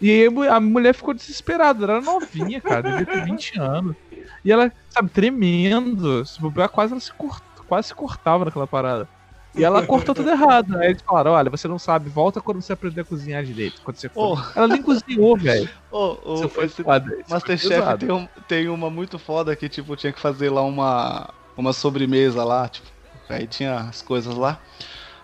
E 0.00 0.10
aí 0.10 0.48
a 0.48 0.60
mulher 0.60 0.92
ficou 0.94 1.14
desesperada. 1.14 1.84
Ela 1.84 1.92
era 1.94 2.02
novinha, 2.02 2.60
cara. 2.60 2.90
Devia 2.98 3.06
ter 3.06 3.24
20 3.24 3.58
anos. 3.58 3.96
E 4.44 4.52
ela, 4.52 4.72
sabe, 4.88 5.10
tremendo. 5.10 6.24
Se 6.26 6.40
bobear, 6.40 6.68
quase 6.68 6.92
ela 6.92 7.00
se 7.00 7.12
cort... 7.14 7.42
quase 7.66 7.88
se 7.88 7.94
cortava 7.94 8.44
naquela 8.44 8.66
parada. 8.66 9.08
E 9.56 9.64
ela 9.64 9.84
cortou 9.84 10.14
tudo 10.14 10.30
errado. 10.30 10.76
Aí 10.78 10.90
eles 10.90 11.02
falaram: 11.02 11.32
olha, 11.32 11.50
você 11.50 11.66
não 11.66 11.78
sabe, 11.78 12.08
volta 12.08 12.40
quando 12.40 12.62
você 12.62 12.72
aprender 12.72 13.00
a 13.00 13.04
cozinhar 13.04 13.44
direito. 13.44 13.80
Quando 13.82 13.96
você 13.98 14.08
for. 14.08 14.38
Ô. 14.38 14.58
Ela 14.58 14.68
nem 14.68 14.82
cozinhou, 14.82 15.36
velho. 15.36 15.68
ô, 15.90 16.34
Isso 16.34 16.48
foi 16.50 16.64
esse 16.66 16.82
foda. 16.82 17.04
Masterchef 17.28 17.98
tem, 17.98 18.10
um- 18.12 18.28
tem 18.46 18.68
uma 18.68 18.88
muito 18.90 19.18
foda 19.18 19.54
que, 19.56 19.68
tipo, 19.68 19.96
tinha 19.96 20.12
que 20.12 20.20
fazer 20.20 20.50
lá 20.50 20.62
uma, 20.62 21.28
uma 21.56 21.72
sobremesa 21.72 22.44
lá, 22.44 22.68
tipo, 22.68 22.88
aí 23.28 23.46
tinha 23.46 23.76
as 23.76 24.02
coisas 24.02 24.34
lá 24.34 24.60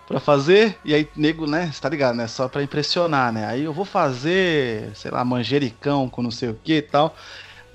pra 0.06 0.20
fazer, 0.20 0.78
e 0.84 0.94
aí, 0.94 1.10
nego, 1.16 1.46
né, 1.50 1.70
você 1.72 1.80
tá 1.80 1.88
ligado, 1.88 2.14
né, 2.14 2.28
só 2.28 2.48
pra 2.48 2.62
impressionar, 2.62 3.32
né, 3.32 3.44
aí 3.44 3.62
eu 3.64 3.72
vou 3.72 3.84
fazer, 3.84 4.94
sei 4.94 5.10
lá, 5.10 5.24
manjericão 5.24 6.08
com 6.08 6.22
não 6.22 6.30
sei 6.30 6.48
o 6.48 6.54
que 6.54 6.74
e 6.74 6.82
tal, 6.82 7.16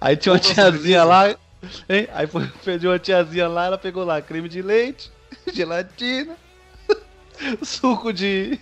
aí 0.02 0.18
tinha 0.18 0.34
uma 0.34 0.40
tiazinha 0.40 1.04
lá, 1.04 1.30
hein, 1.30 2.08
aí 2.12 2.26
foi, 2.26 2.48
pediu 2.66 2.90
uma 2.90 3.00
tiazinha 3.00 3.48
lá, 3.48 3.68
ela 3.68 3.78
pegou 3.78 4.04
lá 4.04 4.22
creme 4.22 4.50
de 4.50 4.62
leite, 4.62 5.12
gelatina, 5.54 6.36
suco 7.64 8.12
de, 8.12 8.60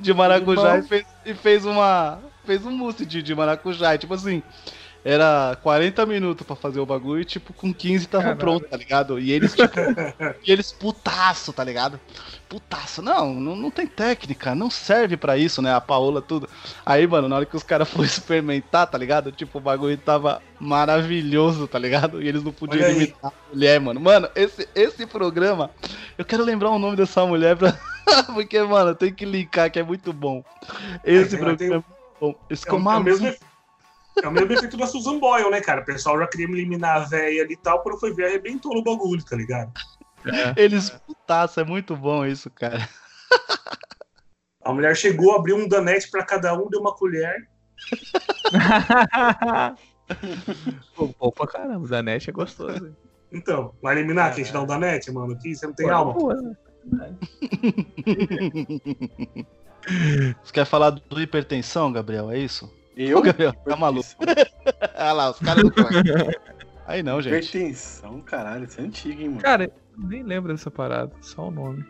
de 0.00 0.12
maracujá 0.12 0.78
e 0.78 0.82
fez, 0.82 1.06
e 1.24 1.34
fez 1.34 1.64
uma, 1.64 2.18
fez 2.44 2.66
um 2.66 2.72
mousse 2.72 3.06
de, 3.06 3.22
de 3.22 3.34
maracujá, 3.34 3.94
e, 3.94 3.98
tipo 3.98 4.12
assim, 4.12 4.42
era 5.04 5.56
40 5.62 6.06
minutos 6.06 6.46
pra 6.46 6.56
fazer 6.56 6.80
o 6.80 6.86
bagulho 6.86 7.20
e, 7.20 7.24
tipo, 7.24 7.52
com 7.52 7.72
15 7.74 8.08
tava 8.08 8.34
pronto, 8.34 8.66
tá 8.66 8.76
ligado? 8.76 9.18
E 9.18 9.30
eles, 9.32 9.54
tipo, 9.54 9.74
e 10.42 10.50
eles 10.50 10.72
putaço, 10.72 11.52
tá 11.52 11.62
ligado? 11.62 12.00
Putaço. 12.48 13.02
Não, 13.02 13.34
não, 13.34 13.54
não 13.54 13.70
tem 13.70 13.86
técnica, 13.86 14.54
não 14.54 14.70
serve 14.70 15.16
pra 15.16 15.36
isso, 15.36 15.60
né? 15.60 15.74
A 15.74 15.80
Paola, 15.80 16.22
tudo. 16.22 16.48
Aí, 16.86 17.06
mano, 17.06 17.28
na 17.28 17.36
hora 17.36 17.44
que 17.46 17.56
os 17.56 17.62
caras 17.62 17.86
foram 17.90 18.04
experimentar, 18.06 18.86
tá 18.86 18.96
ligado? 18.96 19.30
Tipo, 19.30 19.58
o 19.58 19.60
bagulho 19.60 19.98
tava 19.98 20.40
maravilhoso, 20.58 21.66
tá 21.66 21.78
ligado? 21.78 22.22
E 22.22 22.28
eles 22.28 22.42
não 22.42 22.52
podiam 22.52 22.88
limitar 22.88 23.30
a 23.30 23.54
mulher, 23.54 23.80
mano. 23.80 24.00
Mano, 24.00 24.28
esse, 24.34 24.68
esse 24.74 25.06
programa, 25.06 25.70
eu 26.16 26.24
quero 26.24 26.44
lembrar 26.44 26.70
o 26.70 26.78
nome 26.78 26.96
dessa 26.96 27.24
mulher 27.26 27.56
pra. 27.56 27.76
Porque, 28.34 28.60
mano, 28.62 28.94
tem 28.94 29.12
que 29.12 29.24
linkar 29.24 29.70
que 29.70 29.78
é 29.78 29.82
muito 29.82 30.12
bom. 30.12 30.44
Esse 31.02 31.30
Tem- 31.30 31.38
programa 31.38 31.58
tem- 31.58 31.68
é 31.68 31.72
muito 31.72 31.84
bom. 32.20 32.34
Eles 32.48 32.64
É, 32.66 32.70
é 32.70 32.72
o 32.72 33.00
mesmo 33.00 33.34
é 34.22 34.28
o 34.28 34.32
mesmo 34.32 34.52
efeito 34.52 34.76
da 34.76 34.86
Susan 34.86 35.18
Boyle, 35.18 35.50
né, 35.50 35.60
cara? 35.60 35.80
O 35.82 35.84
pessoal 35.84 36.18
já 36.18 36.26
queria 36.26 36.46
eliminar 36.46 36.96
a 37.02 37.04
véia 37.04 37.42
ali 37.42 37.54
e 37.54 37.56
tal, 37.56 37.82
quando 37.82 37.98
foi 37.98 38.12
ver, 38.12 38.26
arrebentou 38.26 38.74
no 38.74 38.82
bagulho, 38.82 39.24
tá 39.24 39.36
ligado? 39.36 39.72
Eles 40.56 40.90
putaço, 40.90 41.60
é 41.60 41.64
muito 41.64 41.96
bom 41.96 42.24
isso, 42.24 42.50
cara. 42.50 42.88
A 44.64 44.72
mulher 44.72 44.96
chegou, 44.96 45.34
abriu 45.34 45.56
um 45.56 45.68
danete 45.68 46.10
pra 46.10 46.24
cada 46.24 46.54
um, 46.54 46.68
deu 46.70 46.80
uma 46.80 46.94
colher. 46.94 47.48
Pô, 50.94 51.14
bom 51.18 51.30
pra 51.30 51.46
caramba, 51.46 51.86
da 51.88 52.02
net 52.02 52.30
é 52.30 52.32
gostoso. 52.32 52.86
hein? 52.86 52.96
Então, 53.32 53.74
vai 53.82 53.96
eliminar 53.96 54.34
quem 54.34 54.44
te 54.44 54.52
dá 54.52 54.62
um 54.62 54.66
danete, 54.66 55.10
mano? 55.10 55.32
Aqui 55.32 55.54
você 55.54 55.66
não 55.66 55.74
tem 55.74 55.86
Pô, 55.86 55.92
alma. 55.92 56.14
pô, 56.14 56.32
né? 56.84 57.16
Você 60.42 60.52
quer 60.52 60.64
falar 60.64 60.90
do 60.90 61.20
hipertensão, 61.20 61.92
Gabriel? 61.92 62.30
É 62.30 62.38
isso? 62.38 62.72
Eu? 62.96 63.18
Ô, 63.18 63.22
Gabriel, 63.22 63.52
tá 63.52 63.76
maluco. 63.76 64.08
Olha 64.96 65.12
lá, 65.12 65.30
os 65.30 65.38
caras 65.38 65.62
do 65.64 65.72
Aí 66.86 67.02
não, 67.02 67.20
gente. 67.20 67.32
Hipertensão, 67.48 68.20
caralho, 68.20 68.64
isso 68.64 68.80
é 68.80 68.84
antigo, 68.84 69.20
hein, 69.20 69.28
mano. 69.30 69.40
Cara, 69.40 69.64
eu 69.64 69.72
nem 69.96 70.22
lembro 70.22 70.52
dessa 70.52 70.70
parada, 70.70 71.10
só 71.20 71.48
o 71.48 71.50
nome. 71.50 71.84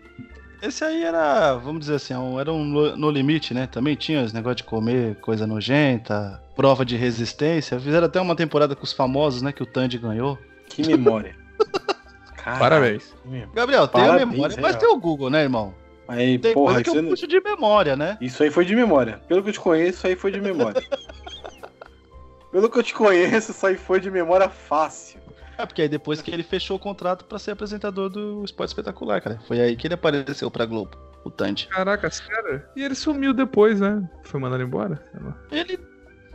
Esse 0.63 0.85
aí 0.85 1.03
era, 1.05 1.55
vamos 1.57 1.81
dizer 1.81 1.97
assim, 1.97 2.15
um- 2.15 2.39
era 2.41 2.53
um 2.53 2.65
no, 2.97 3.11
limite, 3.11 3.53
né? 3.53 3.67
Também 3.67 3.97
tinha 3.97 4.23
os 4.23 4.33
negócios 4.33 4.59
de 4.59 4.65
comer 4.65 5.17
coisa 5.17 5.47
nojenta, 5.47 6.41
prova 6.57 6.85
de 6.85 6.97
resistência. 6.97 7.79
Fizeram 7.79 8.07
até 8.07 8.21
uma 8.21 8.35
temporada 8.37 8.75
com 8.75 8.85
os 8.85 8.93
famosos, 8.93 9.43
né? 9.43 9.53
Que 9.53 9.63
o 9.63 9.67
Tandy 9.67 9.99
ganhou. 9.99 10.39
Que 10.69 10.87
memória. 10.87 11.37
Caralho, 12.37 12.61
Parabéns. 12.61 13.15
Gabriel, 13.55 13.89
tem 13.89 14.03
a 14.03 14.07
Parabéns, 14.07 14.31
memória, 14.31 14.57
aí, 14.57 14.63
mas 14.63 14.77
tem 14.77 14.89
o 14.89 14.97
Google, 14.99 15.29
né, 15.29 15.43
irmão? 15.43 15.75
Aí, 16.07 16.39
Tem 16.39 16.53
porra, 16.53 16.75
coisa 16.75 16.83
que 16.85 16.89
isso, 16.91 16.99
eu 16.99 17.03
aí- 17.03 17.09
puxo 17.11 17.27
de 17.27 17.41
memória, 17.41 17.97
né? 17.97 18.19
isso 18.21 18.43
aí 18.43 18.51
foi 18.51 18.65
de 18.65 18.75
memória. 18.77 19.21
Pelo 19.27 19.43
que 19.43 19.49
eu 19.49 19.53
te 19.55 19.61
conheço, 19.61 19.99
isso 19.99 20.07
aí 20.07 20.17
foi 20.17 20.31
de 20.31 20.41
memória. 20.41 20.83
Pelo 22.53 22.71
que 22.71 22.79
eu 22.79 22.83
te 22.83 22.95
conheço, 22.95 23.51
isso 23.51 23.67
aí 23.67 23.77
foi 23.77 23.99
de 24.01 24.11
memória 24.11 24.49
fácil. 24.49 25.21
É, 25.59 25.65
porque 25.67 25.83
aí 25.83 25.89
depois 25.89 26.21
que 26.23 26.31
ele 26.31 26.43
fechou 26.43 26.77
o 26.77 26.81
contrato 26.81 27.25
pra 27.25 27.39
ser 27.39 27.53
apresentador 27.53 28.09
do 28.09 28.45
Esporte 28.45 28.71
Espetacular, 28.71 29.21
cara. 29.21 29.41
Foi 29.47 29.61
aí 29.61 29.77
que 29.77 29.87
ele 29.87 29.95
apareceu 29.95 30.51
pra 30.51 30.65
Globo, 30.67 30.97
o 31.25 31.31
Tandy. 31.31 31.67
Caraca, 31.69 32.11
sério? 32.11 32.63
E 32.77 32.83
ele 32.85 32.95
sumiu 32.95 33.33
depois, 33.33 33.81
né? 33.81 34.09
Foi 34.25 34.39
mandado 34.41 34.63
embora? 34.63 35.05
Ele. 35.51 35.79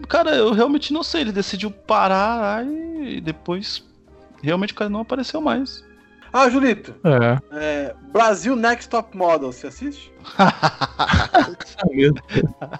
Cara, 0.07 0.33
eu 0.35 0.51
realmente 0.53 0.93
não 0.93 1.03
sei. 1.03 1.21
Ele 1.21 1.31
decidiu 1.33 1.69
parar 1.69 2.65
e 2.65 3.19
depois. 3.21 3.85
Realmente 4.41 4.71
o 4.71 4.75
cara 4.75 4.89
não 4.89 5.01
apareceu 5.01 5.41
mais. 5.41 5.85
Ah, 6.31 6.49
Julito, 6.49 6.93
É. 7.03 7.39
é, 7.51 7.95
Brasil 8.13 8.55
Next 8.55 8.89
Top 8.89 9.15
Model, 9.17 9.51
você 9.51 9.67
assiste? 9.67 10.13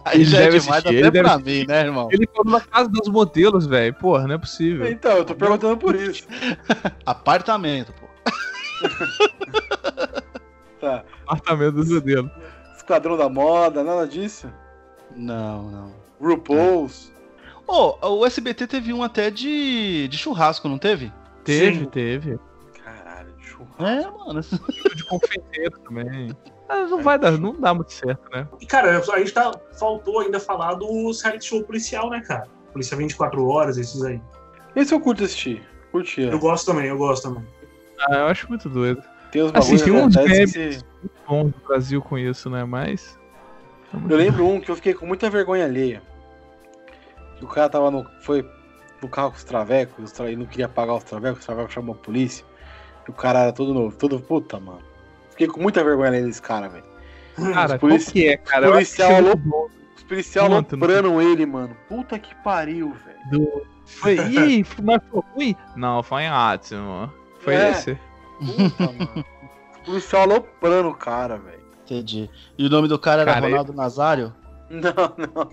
Aí 0.06 0.22
Ele 0.22 0.26
já 0.26 0.38
é 0.40 0.42
deve 0.46 0.60
demais 0.60 0.86
assistir, 0.86 1.06
até 1.06 1.18
ele 1.18 1.24
pra 1.28 1.38
mim, 1.40 1.66
né, 1.68 1.82
irmão? 1.82 2.10
Ele 2.12 2.28
falou 2.36 2.52
na 2.54 2.62
casa 2.62 2.90
dos 2.90 3.08
modelos, 3.08 3.66
velho. 3.66 3.94
Porra, 3.96 4.28
não 4.28 4.36
é 4.36 4.38
possível. 4.38 4.88
Então, 4.92 5.12
eu 5.14 5.26
tô 5.26 5.34
perguntando 5.34 5.78
por 5.78 5.96
isso. 5.96 6.28
Apartamento, 7.06 7.94
pô. 7.94 8.08
Tá. 10.80 11.04
Apartamento 11.28 11.74
dos 11.74 11.90
modelos. 11.90 12.32
Esquadrão 12.78 13.18
da 13.18 13.28
Moda, 13.28 13.84
nada 13.84 14.08
disso? 14.08 14.50
Não, 15.14 15.64
não. 15.70 15.94
RuPaul's. 16.22 17.12
Ô, 17.68 18.20
o 18.20 18.26
SBT 18.26 18.66
teve 18.66 18.94
um 18.94 19.04
até 19.04 19.30
de, 19.30 20.08
de 20.08 20.18
churrasco, 20.18 20.70
não 20.70 20.78
teve? 20.78 21.12
Teve, 21.44 21.80
Sim. 21.80 21.86
teve. 21.86 22.40
Churrasco. 23.60 23.84
É, 23.84 24.26
mano. 24.26 24.42
De 24.96 25.04
confeiteiro 25.06 25.80
também. 25.80 26.32
Ah, 26.68 26.84
não 26.88 27.02
vai 27.02 27.18
dar, 27.18 27.32
não 27.32 27.60
dá 27.60 27.74
muito 27.74 27.92
certo, 27.92 28.30
né? 28.32 28.48
E, 28.60 28.66
cara, 28.66 28.98
a 28.98 29.20
gente 29.20 29.34
tá. 29.34 29.52
Faltou 29.78 30.20
ainda 30.20 30.40
falar 30.40 30.76
dos 30.76 31.22
reality 31.22 31.46
show 31.46 31.64
policial, 31.64 32.10
né, 32.10 32.22
cara? 32.22 32.48
Polícia 32.72 32.96
24 32.96 33.46
horas, 33.48 33.78
esses 33.78 34.04
aí. 34.04 34.22
Esse 34.76 34.94
eu 34.94 35.00
curto 35.00 35.24
assistir. 35.24 35.68
Curtia. 35.92 36.30
Eu 36.30 36.40
gosto 36.40 36.68
também, 36.68 36.88
eu 36.88 36.98
gosto 36.98 37.30
também. 37.30 37.44
Ah, 38.08 38.16
eu 38.18 38.26
acho 38.28 38.48
muito 38.48 38.70
doido. 38.70 39.02
Tem 39.32 39.44
uns 39.44 39.52
Assim, 39.54 39.78
que 39.78 39.92
uns 39.92 40.16
memes. 40.16 40.86
Bom 41.28 41.50
do 41.50 41.60
Brasil 41.68 42.02
com 42.02 42.18
isso, 42.18 42.50
né? 42.50 42.64
Mas. 42.64 43.18
é 43.94 44.14
Eu 44.14 44.18
lembro 44.18 44.48
um 44.48 44.60
que 44.60 44.70
eu 44.70 44.76
fiquei 44.76 44.94
com 44.94 45.06
muita 45.06 45.30
vergonha 45.30 45.66
alheia. 45.66 46.02
Que 47.38 47.46
o 47.46 47.48
cara 47.48 47.70
tava 47.70 47.90
no. 47.90 48.06
Foi 48.22 48.48
no 49.02 49.08
carro 49.08 49.32
com 49.32 49.38
os 49.38 49.44
travecos, 49.44 50.06
os 50.06 50.12
tra... 50.12 50.30
e 50.30 50.36
não 50.36 50.46
queria 50.46 50.68
pagar 50.68 50.96
os 50.96 51.04
travecos, 51.04 51.40
os 51.40 51.46
travecos 51.46 51.74
chamou 51.74 51.96
a 51.96 51.98
polícia. 51.98 52.46
O 53.10 53.14
cara 53.14 53.40
era 53.44 53.54
todo 53.54 53.74
novo, 53.74 53.96
todo 53.96 54.20
puta, 54.20 54.60
mano. 54.60 54.82
Fiquei 55.32 55.48
com 55.48 55.62
muita 55.62 55.84
vergonha 55.84 56.12
desse 56.12 56.42
cara, 56.42 56.68
velho. 56.70 56.84
Cara, 57.54 57.76
Os 57.76 57.80
polici- 57.80 58.12
que 58.12 58.28
é, 58.28 58.38
cara? 58.38 58.68
Que 58.68 58.72
policial 58.74 59.12
é 59.12 59.16
alô-. 59.18 59.70
Os 59.96 60.38
aloprando 60.38 61.22
ele, 61.22 61.46
mano. 61.46 61.76
Puta 61.88 62.20
que 62.20 62.34
pariu, 62.44 62.94
velho. 62.94 63.20
Do... 63.32 63.66
Foi, 63.86 64.20
aí, 64.20 64.66
mas 64.84 65.02
foi 65.10 65.22
ruim? 65.36 65.56
Não, 65.76 66.04
foi 66.04 66.28
ótimo. 66.30 67.12
Foi 67.40 67.56
É. 67.56 67.72
esse? 67.72 67.98
Puta, 68.40 68.92
mano. 68.92 69.26
Os 69.74 69.80
policiais 69.86 70.24
aloprando 70.24 70.90
o 70.90 70.96
cara, 70.96 71.38
velho. 71.38 71.60
Entendi. 71.86 72.30
E 72.58 72.66
o 72.66 72.70
nome 72.70 72.88
do 72.88 73.00
cara 73.00 73.22
era 73.24 73.34
Cara, 73.34 73.48
Ronaldo 73.48 73.74
Nazário? 73.74 74.34
Não, 74.70 74.92
não. 74.92 75.50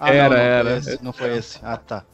Ah, 0.00 0.10
Era, 0.12 0.28
não, 0.30 0.36
não 0.36 0.42
era. 0.42 0.68
Foi 0.68 0.78
esse, 0.92 1.04
não 1.04 1.12
foi 1.12 1.36
esse. 1.36 1.60
Ah, 1.62 1.76
tá. 1.76 2.04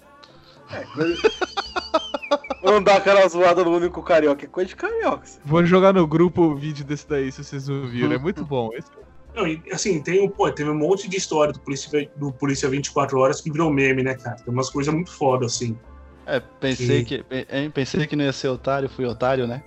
Não 2.62 2.82
dá 2.82 2.96
aquela 2.96 3.26
zoada 3.28 3.62
no 3.62 3.76
único 3.76 4.02
carioca. 4.02 4.44
É 4.44 4.48
coisa 4.48 4.68
de 4.68 4.76
carioca. 4.76 5.26
Vou 5.44 5.64
jogar 5.64 5.92
no 5.92 6.06
grupo 6.06 6.42
o 6.42 6.56
vídeo 6.56 6.84
desse 6.84 7.06
daí, 7.06 7.30
se 7.30 7.44
vocês 7.44 7.68
não 7.68 7.86
viram. 7.86 8.12
É 8.12 8.18
muito 8.18 8.44
bom. 8.44 8.70
Esse... 8.72 8.88
Não, 9.34 9.46
e, 9.46 9.62
assim, 9.70 10.00
tem 10.00 10.22
um, 10.22 10.28
pô, 10.28 10.50
teve 10.50 10.70
um 10.70 10.74
monte 10.74 11.08
de 11.08 11.16
história 11.18 11.52
do 11.52 11.60
Polícia, 11.60 12.10
do 12.16 12.32
Polícia 12.32 12.68
24 12.68 13.18
Horas 13.18 13.40
que 13.40 13.50
virou 13.50 13.70
meme, 13.70 14.02
né, 14.02 14.14
cara? 14.14 14.36
Tem 14.36 14.52
umas 14.52 14.70
coisas 14.70 14.92
muito 14.92 15.12
foda, 15.12 15.44
assim. 15.44 15.78
É, 16.26 16.40
pensei 16.40 17.00
Sim. 17.00 17.04
que, 17.04 17.24
hein, 17.50 17.70
pensei 17.70 18.06
que 18.06 18.16
não 18.16 18.24
ia 18.24 18.32
ser 18.32 18.48
otário, 18.48 18.88
fui 18.88 19.04
otário, 19.04 19.46
né? 19.46 19.62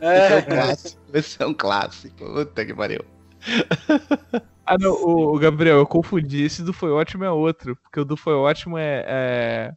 Esse 0.00 0.32
é 0.32 0.36
um 0.36 0.38
É, 0.38 0.42
clássico. 0.42 1.02
Esse 1.12 1.42
é 1.42 1.46
um 1.46 1.54
clássico. 1.54 2.16
Puta 2.16 2.64
que 2.64 2.74
pariu. 2.74 3.04
Ah, 4.66 4.78
não, 4.80 4.92
o, 4.92 5.34
o 5.34 5.38
Gabriel, 5.38 5.76
eu 5.76 5.86
confundi. 5.86 6.42
Esse 6.42 6.62
do 6.62 6.72
Foi 6.72 6.90
Ótimo 6.90 7.22
é 7.22 7.30
outro. 7.30 7.76
Porque 7.76 8.00
o 8.00 8.04
do 8.04 8.16
Foi 8.16 8.32
Ótimo 8.32 8.78
é. 8.78 9.04
é... 9.06 9.74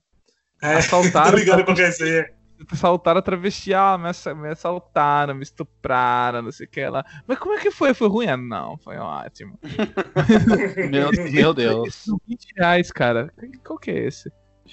É, 0.62 0.76
Assaltaram. 0.76 1.32
tô 1.32 1.38
ligado 1.38 1.64
qual 1.64 1.76
que 1.76 1.82
é 1.82 1.90
esse 1.90 2.04
aí. 2.04 2.38
Assaltaram, 2.72 3.22
travestiaram, 3.22 4.04
me, 4.04 4.42
me 4.42 4.50
assaltaram, 4.50 5.36
me 5.36 5.44
estupraram, 5.44 6.42
não 6.42 6.52
sei 6.52 6.66
o 6.66 6.70
que 6.70 6.88
lá. 6.88 7.06
Mas 7.28 7.38
como 7.38 7.54
é 7.54 7.60
que 7.60 7.70
foi? 7.70 7.94
Foi 7.94 8.08
ruim? 8.08 8.28
Ah, 8.28 8.38
não, 8.38 8.78
foi 8.78 8.98
ótimo. 8.98 9.60
Meu, 10.90 11.12
meu 11.32 11.54
Deus. 11.54 11.90
Esses 11.90 12.06
são 12.06 12.20
20 12.28 12.48
reais, 12.58 12.92
cara. 12.92 13.32
Qual 13.64 13.78
que 13.78 13.92
é 13.92 14.06
esse? 14.08 14.32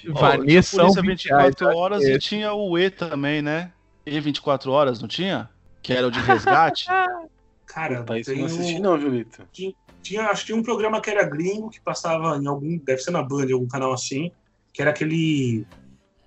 Vanessa 0.09 0.89
são 0.89 1.01
20 1.01 1.29
reais. 1.29 1.45
24 1.49 1.77
horas 1.77 2.03
eu 2.03 2.15
e 2.15 2.19
tinha 2.19 2.53
o 2.53 2.77
E 2.77 2.89
também, 2.89 3.41
né? 3.41 3.71
E 4.05 4.19
24 4.19 4.71
horas, 4.71 4.99
não 4.99 5.07
tinha? 5.07 5.49
Que 5.83 5.93
era 5.93 6.07
o 6.07 6.11
de 6.11 6.19
resgate. 6.19 6.87
Cara, 7.67 8.03
Tá, 8.03 8.17
isso 8.17 8.33
não 8.33 8.45
assisti 8.45 8.79
não, 8.79 8.97
Julito. 8.97 9.43
tinha, 9.51 10.29
acho 10.29 10.41
que 10.41 10.45
tinha 10.47 10.57
um 10.57 10.63
programa 10.63 11.01
que 11.01 11.09
era 11.09 11.25
gringo, 11.25 11.69
que 11.69 11.81
passava 11.81 12.37
em 12.37 12.47
algum, 12.47 12.77
deve 12.77 13.01
ser 13.01 13.11
na 13.11 13.21
Band, 13.21 13.51
algum 13.51 13.67
canal 13.67 13.91
assim, 13.91 14.31
que 14.75 14.81
era 14.81 14.91
aquele 14.91 15.65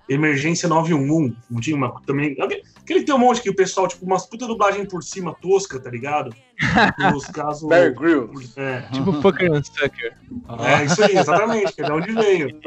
Emergência 0.09 0.67
911, 0.71 1.37
não 1.51 1.61
tinha 1.61 1.77
uma 1.77 2.01
também, 2.01 2.35
aquele 2.41 3.01
que 3.01 3.05
tem 3.05 3.15
um 3.15 3.19
monte 3.19 3.43
que 3.43 3.51
o 3.51 3.55
pessoal, 3.55 3.87
tipo, 3.87 4.07
umas 4.07 4.25
puta 4.25 4.47
dublagem 4.47 4.87
por 4.87 5.03
cima 5.03 5.35
tosca, 5.35 5.79
tá 5.79 5.91
ligado? 5.91 6.35
Nos 7.13 7.27
casos... 7.27 7.69
Bear 7.69 7.95
Grylls. 7.95 8.55
É, 8.57 8.81
Tipo 8.91 9.13
Fucker 9.21 9.53
and 9.53 9.63
Sucker. 9.65 10.17
é 10.61 10.85
isso 10.87 11.05
aí, 11.05 11.15
exatamente, 11.15 11.75
que 11.75 11.83
é 11.83 11.85
de 11.85 11.93
onde 11.93 12.13
veio. 12.13 12.59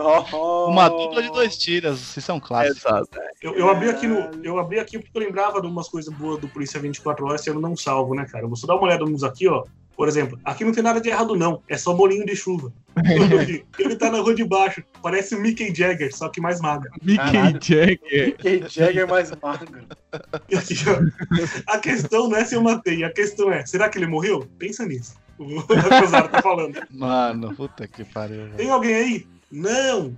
Uma 0.67 0.87
dupla 0.87 1.23
de 1.23 1.31
dois 1.31 1.57
tiras, 1.57 2.15
isso 2.15 2.29
é 2.29 2.33
um 2.35 2.39
clássico. 2.39 2.87
Exato. 2.87 3.09
Eu, 3.41 3.55
eu 3.55 3.69
abri 3.71 3.89
aqui 3.89 4.05
no, 4.05 4.29
eu 4.43 4.59
abri 4.59 4.79
aqui 4.79 4.99
porque 4.99 5.17
eu 5.17 5.23
lembrava 5.23 5.59
de 5.59 5.65
umas 5.65 5.89
coisas 5.89 6.13
boas 6.13 6.39
do 6.39 6.47
Polícia 6.47 6.79
24 6.79 7.25
Horas 7.25 7.41
sendo 7.41 7.59
não 7.59 7.75
salvo, 7.75 8.13
né, 8.13 8.27
cara? 8.31 8.43
Eu 8.43 8.49
vou 8.49 8.55
só 8.55 8.67
dar 8.67 8.75
uma 8.75 8.83
olhada 8.83 9.03
nos 9.03 9.23
aqui, 9.23 9.47
ó. 9.47 9.63
Por 10.01 10.07
exemplo, 10.07 10.39
aqui 10.43 10.65
não 10.65 10.71
tem 10.71 10.81
nada 10.81 10.99
de 10.99 11.09
errado, 11.09 11.35
não. 11.35 11.61
É 11.69 11.77
só 11.77 11.93
bolinho 11.93 12.25
de 12.25 12.35
chuva. 12.35 12.73
Ele 13.77 13.95
tá 13.95 14.09
na 14.09 14.17
rua 14.17 14.33
de 14.33 14.43
baixo. 14.43 14.83
Parece 14.99 15.35
o 15.35 15.39
Mickey 15.39 15.71
Jagger, 15.75 16.11
só 16.11 16.27
que 16.27 16.41
mais 16.41 16.59
magro. 16.59 16.89
Mickey. 17.03 17.59
Jagger. 17.61 18.35
Mick 18.43 18.67
Jagger 18.67 19.07
mais 19.07 19.31
magro. 19.39 19.85
Aqui. 20.11 20.73
A 21.69 21.77
questão 21.77 22.27
não 22.27 22.35
é 22.35 22.43
se 22.43 22.55
eu 22.55 22.63
matei, 22.63 23.03
a 23.03 23.13
questão 23.13 23.51
é, 23.51 23.63
será 23.63 23.89
que 23.89 23.99
ele 23.99 24.07
morreu? 24.07 24.49
Pensa 24.57 24.87
nisso. 24.87 25.13
O 25.37 25.59
Rosado 26.01 26.29
tá 26.29 26.41
falando. 26.41 26.81
Mano, 26.89 27.53
puta 27.53 27.87
que 27.87 28.03
pariu. 28.03 28.45
velho. 28.45 28.55
Tem 28.57 28.71
alguém 28.71 28.95
aí? 28.95 29.27
Não! 29.51 30.17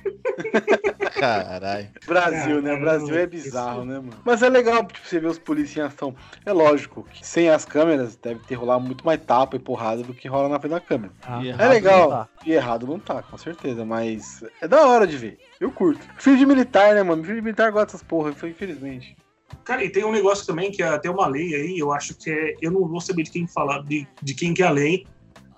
Caralho. 1.18 1.88
Brasil, 2.06 2.62
né? 2.62 2.76
Brasil 2.76 3.14
é 3.14 3.26
bizarro, 3.26 3.84
né, 3.84 3.94
mano? 3.94 4.12
Mas 4.24 4.42
é 4.42 4.48
legal, 4.48 4.84
tipo, 4.86 5.06
você 5.06 5.18
ver 5.20 5.26
os 5.28 5.38
policiais 5.38 5.92
em 5.92 5.94
ação. 5.94 6.14
É 6.44 6.52
lógico 6.52 7.06
que 7.12 7.26
sem 7.26 7.50
as 7.50 7.64
câmeras 7.64 8.16
deve 8.16 8.40
ter 8.40 8.54
rolado 8.54 8.84
muito 8.84 9.04
mais 9.04 9.20
tapa 9.20 9.56
e 9.56 9.58
porrada 9.58 10.02
do 10.02 10.14
que 10.14 10.28
rola 10.28 10.48
na 10.48 10.58
frente 10.58 10.72
da 10.72 10.80
câmera. 10.80 11.12
Ah, 11.22 11.40
É 11.46 11.68
legal. 11.68 12.02
não 12.02 12.08
tá. 12.10 12.28
E 12.44 12.52
errado 12.52 12.86
não 12.86 12.98
tá, 12.98 13.22
com 13.22 13.36
certeza, 13.36 13.84
mas 13.84 14.44
é 14.60 14.68
da 14.68 14.86
hora 14.86 15.06
de 15.06 15.16
ver. 15.16 15.38
Eu 15.60 15.70
curto. 15.70 16.00
Filho 16.18 16.38
de 16.38 16.46
militar, 16.46 16.94
né, 16.94 17.02
mano? 17.02 17.22
Filho 17.22 17.36
de 17.36 17.42
militar 17.42 17.70
gosta 17.70 17.86
dessas 17.86 18.02
porra, 18.02 18.30
infelizmente. 18.30 19.16
Cara, 19.64 19.84
e 19.84 19.90
tem 19.90 20.04
um 20.04 20.12
negócio 20.12 20.46
também 20.46 20.70
que 20.70 20.82
é, 20.82 20.98
tem 20.98 21.10
uma 21.10 21.26
lei 21.26 21.54
aí, 21.54 21.78
eu 21.78 21.92
acho 21.92 22.14
que 22.14 22.30
é. 22.30 22.54
Eu 22.62 22.70
não 22.70 22.86
vou 22.86 23.00
saber 23.00 23.24
de 23.24 23.30
quem 23.30 23.46
falar, 23.46 23.82
de, 23.82 24.06
de 24.22 24.34
quem 24.34 24.54
que 24.54 24.62
é 24.62 24.66
a 24.66 24.70
lei, 24.70 25.04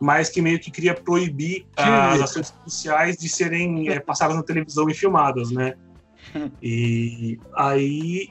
mas 0.02 0.28
que 0.28 0.42
meio 0.42 0.58
que 0.58 0.68
queria 0.68 0.94
proibir 0.94 1.64
as 1.76 2.20
ações 2.20 2.50
policiais 2.50 3.16
de 3.16 3.28
serem 3.28 3.88
é, 3.88 4.00
passadas 4.00 4.34
na 4.34 4.42
televisão 4.42 4.90
e 4.90 4.94
filmadas, 4.94 5.52
né? 5.52 5.74
E 6.62 7.38
aí. 7.54 8.28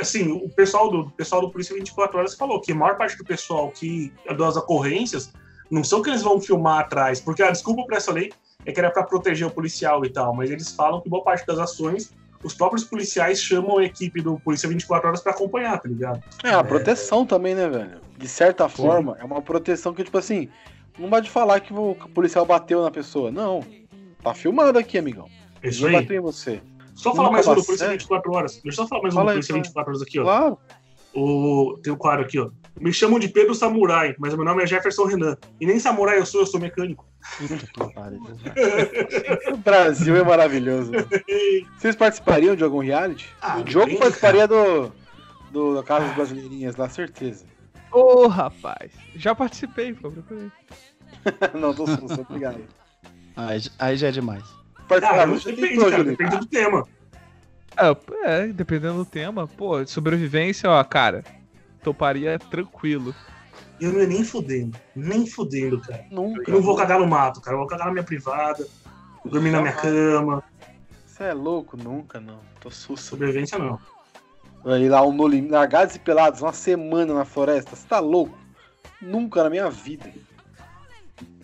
Assim, 0.00 0.30
o 0.30 0.48
pessoal 0.50 0.90
do 0.90 1.00
o 1.00 1.10
pessoal 1.10 1.40
do 1.40 1.50
Polícia 1.50 1.74
24 1.74 2.18
Horas 2.18 2.34
falou 2.34 2.60
que 2.60 2.72
a 2.72 2.74
maior 2.74 2.96
parte 2.96 3.16
do 3.16 3.24
pessoal 3.24 3.70
que 3.70 4.12
das 4.36 4.56
ocorrências 4.56 5.32
não 5.70 5.82
são 5.82 6.02
que 6.02 6.10
eles 6.10 6.22
vão 6.22 6.40
filmar 6.40 6.80
atrás, 6.80 7.20
porque 7.20 7.42
a 7.42 7.50
desculpa 7.50 7.84
para 7.86 7.96
essa 7.96 8.12
lei 8.12 8.30
é 8.64 8.72
que 8.72 8.78
era 8.78 8.90
para 8.90 9.02
proteger 9.02 9.46
o 9.46 9.50
policial 9.50 10.04
e 10.04 10.10
tal, 10.10 10.34
mas 10.34 10.50
eles 10.50 10.70
falam 10.70 11.00
que 11.00 11.08
boa 11.08 11.24
parte 11.24 11.46
das 11.46 11.58
ações 11.58 12.12
os 12.42 12.54
próprios 12.54 12.84
policiais 12.84 13.40
chamam 13.40 13.78
a 13.78 13.84
equipe 13.84 14.20
do 14.20 14.38
Polícia 14.38 14.68
24 14.68 15.08
Horas 15.08 15.20
pra 15.20 15.32
acompanhar, 15.32 15.78
tá 15.80 15.88
ligado? 15.88 16.22
É, 16.44 16.50
a 16.50 16.62
proteção 16.62 17.26
também, 17.26 17.54
né, 17.54 17.68
velho? 17.68 18.00
De 18.16 18.28
certa 18.28 18.68
forma, 18.68 19.16
é 19.18 19.24
uma 19.24 19.42
proteção 19.42 19.92
que, 19.92 20.04
tipo 20.04 20.18
assim, 20.18 20.48
não 20.98 21.08
vai 21.08 21.20
de 21.20 21.30
falar 21.30 21.60
que 21.60 21.72
o 21.72 21.94
policial 22.14 22.44
bateu 22.44 22.82
na 22.82 22.90
pessoa. 22.90 23.30
Não. 23.30 23.64
Tá 24.22 24.34
filmado 24.34 24.78
aqui, 24.78 24.98
amigão. 24.98 25.28
É 25.62 25.68
isso 25.68 25.86
aí. 25.86 25.92
bateu 25.92 26.16
em 26.16 26.20
você. 26.20 26.60
Só 26.94 27.14
falar 27.14 27.30
mais 27.30 27.46
um 27.46 27.54
do 27.54 27.64
Polícia 27.64 27.86
sério? 27.86 27.92
24 27.92 28.32
Horas. 28.32 28.60
Deixa 28.62 28.68
eu 28.68 28.72
só 28.72 28.88
falar 28.88 29.02
mais 29.02 29.14
um 29.14 29.18
Fala 29.18 29.30
do 29.30 29.34
Polícia 29.34 29.52
fala. 29.52 29.62
24 29.62 29.90
Horas 29.90 30.02
aqui, 30.02 30.18
ó. 30.18 30.22
Claro. 30.24 30.58
O, 31.14 31.78
tem 31.82 31.92
o 31.92 31.96
quadro 31.96 32.24
aqui, 32.24 32.38
ó. 32.38 32.50
Me 32.80 32.92
chamam 32.92 33.18
de 33.18 33.28
Pedro 33.28 33.54
Samurai, 33.54 34.14
mas 34.18 34.34
meu 34.34 34.44
nome 34.44 34.62
é 34.62 34.66
Jefferson 34.66 35.04
Renan. 35.04 35.36
E 35.60 35.66
nem 35.66 35.78
samurai 35.78 36.18
eu 36.18 36.26
sou, 36.26 36.40
eu 36.40 36.46
sou 36.46 36.60
mecânico. 36.60 37.06
O 39.52 39.56
Brasil 39.56 40.16
é 40.16 40.22
maravilhoso. 40.22 40.92
Vocês 41.76 41.96
participariam 41.96 42.54
de 42.54 42.64
algum 42.64 42.78
reality? 42.78 43.28
Ah, 43.40 43.58
o 43.58 43.86
bem, 43.86 43.98
participaria 43.98 44.46
do, 44.46 44.92
do 45.50 45.74
da 45.74 45.82
Casa 45.82 46.06
das 46.06 46.14
Brasileirinhas 46.14 46.76
lá, 46.76 46.88
certeza. 46.88 47.44
Ô, 47.90 48.28
rapaz. 48.28 48.92
Já 49.16 49.34
participei, 49.34 49.94
pô. 49.94 50.10
procurei. 50.10 50.50
não, 51.54 51.74
tô 51.74 51.86
susto, 51.86 52.20
obrigado. 52.20 52.60
Aí, 53.36 53.62
aí 53.78 53.96
já 53.96 54.08
é 54.08 54.10
demais. 54.10 54.44
Ah, 54.90 55.26
não 55.26 55.34
você 55.34 55.52
depende, 55.52 55.74
tentou, 55.74 55.90
cara, 55.90 56.04
depende 56.04 56.36
do 56.38 56.46
tema. 56.46 56.84
É, 57.76 57.96
é, 58.24 58.46
dependendo 58.48 58.98
do 58.98 59.04
tema. 59.04 59.46
Pô, 59.46 59.86
sobrevivência, 59.86 60.70
ó, 60.70 60.82
cara. 60.82 61.22
Toparia 61.82 62.38
tranquilo. 62.38 63.14
Eu 63.80 63.92
não 63.92 64.00
ia 64.00 64.06
nem 64.06 64.24
fudendo. 64.24 64.76
Nem 64.96 65.26
fudendo, 65.26 65.80
cara. 65.80 66.04
Nunca. 66.10 66.50
Eu 66.50 66.54
não 66.54 66.62
vou 66.62 66.76
cagar 66.76 66.98
no 66.98 67.06
mato, 67.06 67.40
cara. 67.40 67.54
Eu 67.54 67.60
vou 67.60 67.68
cagar 67.68 67.86
na 67.86 67.92
minha 67.92 68.04
privada. 68.04 68.66
Dormir 69.24 69.50
na 69.50 69.60
minha 69.60 69.74
cama. 69.74 70.42
Você 71.06 71.24
é 71.24 71.34
louco? 71.34 71.76
Nunca, 71.76 72.20
não. 72.20 72.40
Tô 72.60 72.70
susto. 72.70 73.04
Sobrevivência 73.04 73.58
não. 73.58 73.78
Aí 74.64 74.88
lá, 74.88 75.06
um 75.06 75.12
no 75.12 75.28
limite, 75.28 75.52
largados 75.52 75.94
e 75.94 75.98
pelados, 76.00 76.42
uma 76.42 76.52
semana 76.52 77.14
na 77.14 77.24
floresta. 77.24 77.76
Você 77.76 77.86
tá 77.86 78.00
louco? 78.00 78.36
Nunca 79.00 79.44
na 79.44 79.50
minha 79.50 79.70
vida. 79.70 80.10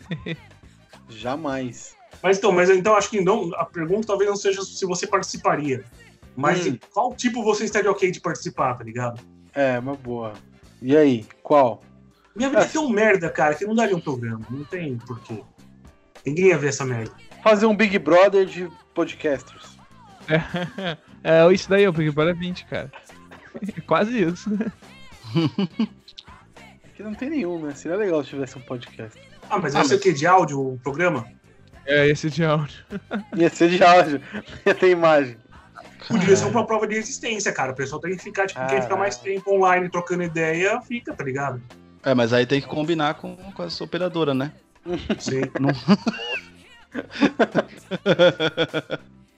Jamais. 1.09 1.97
Mas 2.23 2.39
então, 2.39 2.53
mas 2.53 2.71
então 2.71 2.97
acho 2.97 3.11
que 3.11 3.21
não. 3.21 3.55
A 3.55 3.65
pergunta 3.65 4.07
talvez 4.07 4.29
não 4.31 4.37
seja 4.37 4.63
se 4.63 4.87
você 4.87 5.07
participaria. 5.07 5.85
Mas 6.37 6.67
Hum. 6.67 6.79
qual 6.93 7.15
tipo 7.15 7.43
você 7.43 7.65
estaria 7.65 7.91
ok 7.91 8.11
de 8.11 8.21
participar, 8.21 8.75
tá 8.75 8.85
ligado? 8.85 9.21
É, 9.55 9.79
uma 9.79 9.95
boa. 9.95 10.33
E 10.83 10.97
aí, 10.97 11.27
qual? 11.43 11.83
Minha 12.35 12.49
vida 12.49 12.63
é 12.63 12.67
tão 12.69 12.89
merda, 12.89 13.31
cara, 13.31 13.55
que 13.55 13.65
não 13.65 13.75
daria 13.75 13.97
um 13.97 14.01
programa. 14.01 14.45
Não 14.51 14.65
tem 14.65 14.97
porquê. 14.99 15.43
Ninguém 16.27 16.47
ia 16.47 16.59
ver 16.59 16.69
essa 16.69 16.85
merda. 16.85 17.13
Fazer 17.43 17.67
um 17.67 17.77
Big 17.77 17.99
Brother 17.99 18.47
de 18.47 18.69
podcasters. 18.95 19.77
É, 21.23 21.47
isso 21.53 21.69
daí 21.69 21.85
é 21.85 21.89
o 21.89 21.93
Big 21.93 22.11
Brother 22.11 22.37
20, 22.37 22.67
cara. 22.67 22.91
Quase 23.87 24.21
isso. 24.23 24.51
Que 26.97 27.03
não 27.03 27.13
tem 27.13 27.29
nenhum, 27.29 27.61
né? 27.61 27.75
Seria 27.75 27.97
legal 27.97 28.23
se 28.23 28.31
tivesse 28.31 28.57
um 28.57 28.61
podcast. 28.61 29.21
Ah, 29.51 29.59
mas 29.59 29.75
vai 29.75 29.85
ser 29.85 29.97
o 29.97 30.01
quê? 30.01 30.13
De 30.13 30.27
áudio 30.27 30.61
o 30.75 30.79
programa? 30.83 31.27
É, 31.87 32.09
esse 32.09 32.31
de 32.31 32.45
áudio. 32.45 32.77
Ia 33.37 33.51
ser 33.51 33.69
de 33.71 33.83
áudio, 33.83 34.21
ia 34.65 34.75
ter 34.75 34.91
imagem. 34.91 35.37
Podia 36.09 36.37
ser 36.37 36.47
uma 36.47 36.67
prova 36.67 36.87
de 36.87 36.95
resistência, 36.97 37.53
cara. 37.53 37.73
O 37.73 37.75
pessoal 37.75 38.01
tem 38.01 38.17
que 38.17 38.23
ficar, 38.23 38.47
tipo, 38.47 38.65
quem 38.67 38.81
fica 38.83 38.97
mais 38.97 39.17
tempo 39.17 39.55
online 39.55 39.89
trocando 39.89 40.23
ideia, 40.23 40.81
fica, 40.83 41.15
tá 41.15 41.25
ligado? 41.25 41.61
É, 42.03 42.15
mas 42.15 42.33
aí 42.33 42.45
tem 42.47 42.61
que 42.61 42.67
combinar 42.67 43.15
com, 43.15 43.35
com 43.37 43.63
as 43.63 43.81
operadoras, 43.81 44.37
né? 44.37 44.53
Sim. 45.19 45.43
Não- 45.59 45.73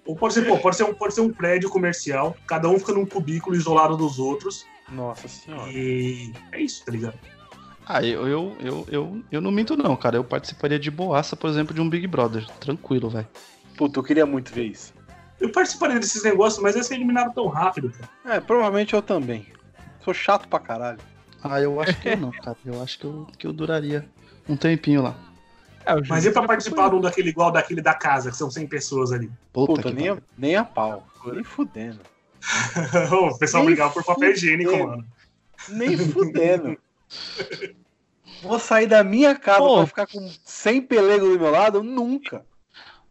Ou 0.05 0.15
pode 0.17 0.35
ser, 0.35 0.43
pô, 0.47 0.59
pode 0.59 0.77
ser, 0.77 0.85
um, 0.85 0.95
pode 0.95 1.15
ser 1.15 1.21
um 1.21 1.33
prédio 1.33 1.69
comercial, 1.69 2.37
cada 2.47 2.69
um 2.69 2.79
fica 2.79 2.93
num 2.93 3.07
cubículo 3.07 3.57
isolado 3.57 3.97
dos 3.97 4.19
outros. 4.19 4.65
Nossa 4.89 5.27
senhora. 5.27 5.71
E 5.71 6.33
é 6.53 6.61
isso, 6.61 6.85
tá 6.85 6.93
ligado? 6.93 7.19
Ah, 7.89 8.03
eu, 8.03 8.27
eu, 8.27 8.57
eu, 8.59 8.87
eu, 8.91 9.23
eu 9.31 9.41
não 9.41 9.53
minto 9.53 9.77
não, 9.77 9.97
cara. 9.97 10.17
Eu 10.17 10.25
participaria 10.25 10.79
de 10.79 10.91
boaça, 10.91 11.37
por 11.37 11.49
exemplo, 11.49 11.73
de 11.73 11.81
um 11.81 11.89
Big 11.89 12.05
Brother. 12.09 12.45
Tranquilo, 12.59 13.09
velho. 13.09 13.29
Puta, 13.77 14.01
eu 14.01 14.03
queria 14.03 14.27
muito 14.27 14.53
ver 14.53 14.65
isso. 14.65 14.93
Eu 15.41 15.53
participaria 15.53 16.01
desses 16.01 16.25
negócios, 16.25 16.61
mas 16.61 16.75
ia 16.75 16.83
ser 16.83 16.95
eliminado 16.95 17.33
tão 17.33 17.47
rápido, 17.47 17.91
cara. 17.91 18.37
É, 18.37 18.41
provavelmente 18.41 18.93
eu 18.93 19.01
também. 19.01 19.47
Sou 20.03 20.13
chato 20.13 20.49
pra 20.49 20.59
caralho. 20.59 20.99
Ah, 21.45 21.61
eu 21.61 21.81
acho 21.81 21.97
que 22.01 22.09
eu 22.09 22.17
não, 22.17 22.33
cara. 22.33 22.57
Eu 22.65 22.83
acho 22.83 22.99
que 22.99 23.05
eu, 23.05 23.27
que 23.39 23.47
eu 23.47 23.53
duraria 23.53 24.09
um 24.49 24.57
tempinho 24.57 25.03
lá. 25.03 25.15
É, 25.85 25.95
Mas 26.09 26.25
e 26.25 26.33
pra 26.33 26.43
já 26.43 26.49
participar 26.49 26.89
de 26.89 26.97
um 26.97 27.01
daquele 27.01 27.29
igual 27.29 27.53
daquele 27.53 27.81
da 27.81 27.95
casa, 27.95 28.31
que 28.33 28.37
são 28.37 28.51
100 28.51 28.67
pessoas 28.67 29.13
ali? 29.13 29.31
Puta, 29.53 29.75
Puta, 29.75 29.89
que 29.91 29.95
nem, 29.95 30.09
a, 30.09 30.19
nem 30.37 30.57
a 30.57 30.65
pau. 30.65 31.07
Nem 31.25 31.45
fudendo. 31.45 32.01
o 33.13 33.39
pessoal 33.39 33.65
brigava 33.65 33.93
por 33.93 34.05
papel 34.05 34.33
higiênico, 34.33 34.77
mano. 34.77 35.07
Nem 35.69 35.97
fudendo. 35.97 36.77
Vou 38.43 38.59
sair 38.59 38.87
da 38.87 39.03
minha 39.03 39.35
casa 39.35 39.59
Pô. 39.59 39.77
pra 39.77 39.87
ficar 39.87 40.07
com 40.07 40.31
100 40.45 40.83
pelegos 40.83 41.29
do 41.29 41.39
meu 41.39 41.51
lado? 41.51 41.83
Nunca. 41.83 42.45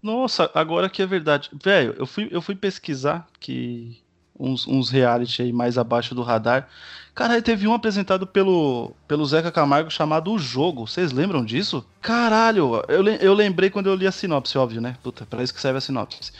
Nossa, 0.01 0.51
agora 0.53 0.89
que 0.89 1.01
é 1.01 1.05
verdade. 1.05 1.49
Velho, 1.63 1.95
eu 1.97 2.05
fui, 2.05 2.27
eu 2.31 2.41
fui 2.41 2.55
pesquisar 2.55 3.27
que 3.39 3.97
uns, 4.39 4.67
uns 4.67 4.89
reality 4.89 5.41
aí 5.41 5.51
mais 5.51 5.77
abaixo 5.77 6.13
do 6.13 6.21
radar. 6.21 6.67
Cara, 7.13 7.41
teve 7.41 7.67
um 7.67 7.73
apresentado 7.73 8.27
pelo, 8.27 8.91
pelo 9.07 9.25
Zeca 9.25 9.51
Camargo 9.51 9.89
chamado 9.89 10.31
O 10.31 10.37
Jogo. 10.37 10.85
Vocês 10.85 11.11
lembram 11.11 11.43
disso? 11.43 11.85
Caralho, 12.01 12.83
eu, 12.87 13.05
eu 13.07 13.33
lembrei 13.33 13.69
quando 13.69 13.87
eu 13.87 13.95
li 13.95 14.05
a 14.05 14.11
sinopse, 14.11 14.57
óbvio, 14.57 14.81
né? 14.81 14.97
Puta, 15.01 15.25
pra 15.25 15.41
isso 15.41 15.53
que 15.53 15.61
serve 15.61 15.77
a 15.77 15.81
sinopse. 15.81 16.31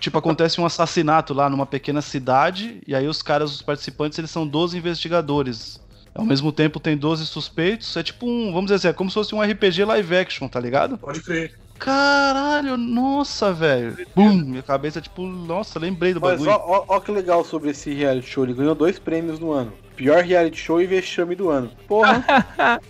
Tipo, 0.00 0.18
acontece 0.18 0.60
um 0.60 0.66
assassinato 0.66 1.32
lá 1.32 1.48
numa 1.48 1.66
pequena 1.66 2.02
cidade, 2.02 2.82
e 2.86 2.94
aí 2.94 3.06
os 3.06 3.22
caras, 3.22 3.54
os 3.54 3.62
participantes, 3.62 4.18
eles 4.18 4.30
são 4.30 4.46
12 4.46 4.76
investigadores. 4.76 5.80
Ao 6.14 6.24
mesmo 6.24 6.52
tempo 6.52 6.78
tem 6.78 6.96
12 6.96 7.26
suspeitos. 7.26 7.96
É 7.96 8.02
tipo 8.02 8.26
um, 8.26 8.46
vamos 8.52 8.66
dizer 8.66 8.74
assim, 8.76 8.88
é 8.88 8.92
como 8.92 9.10
se 9.10 9.14
fosse 9.14 9.34
um 9.34 9.42
RPG 9.42 9.84
live 9.84 10.16
action, 10.16 10.46
tá 10.48 10.60
ligado? 10.60 10.96
Pode 10.98 11.20
crer. 11.20 11.58
Caralho, 11.76 12.76
nossa, 12.76 13.52
velho. 13.52 13.96
Bum, 14.14 14.32
minha 14.32 14.62
cabeça, 14.62 15.00
tipo, 15.00 15.26
nossa, 15.26 15.78
lembrei 15.78 16.14
do 16.14 16.20
Mas 16.20 16.32
bagulho. 16.40 16.50
ó, 16.50 16.62
ó, 16.64 16.84
ó 16.96 17.00
que 17.00 17.10
legal 17.10 17.44
sobre 17.44 17.70
esse 17.70 17.92
reality 17.92 18.28
show. 18.28 18.44
Ele 18.44 18.54
ganhou 18.54 18.74
dois 18.76 18.98
prêmios 18.98 19.40
no 19.40 19.50
ano. 19.52 19.72
Pior 19.96 20.22
reality 20.22 20.56
show 20.56 20.80
e 20.80 20.86
vexame 20.86 21.34
do 21.34 21.50
ano. 21.50 21.70
Porra. 21.88 22.24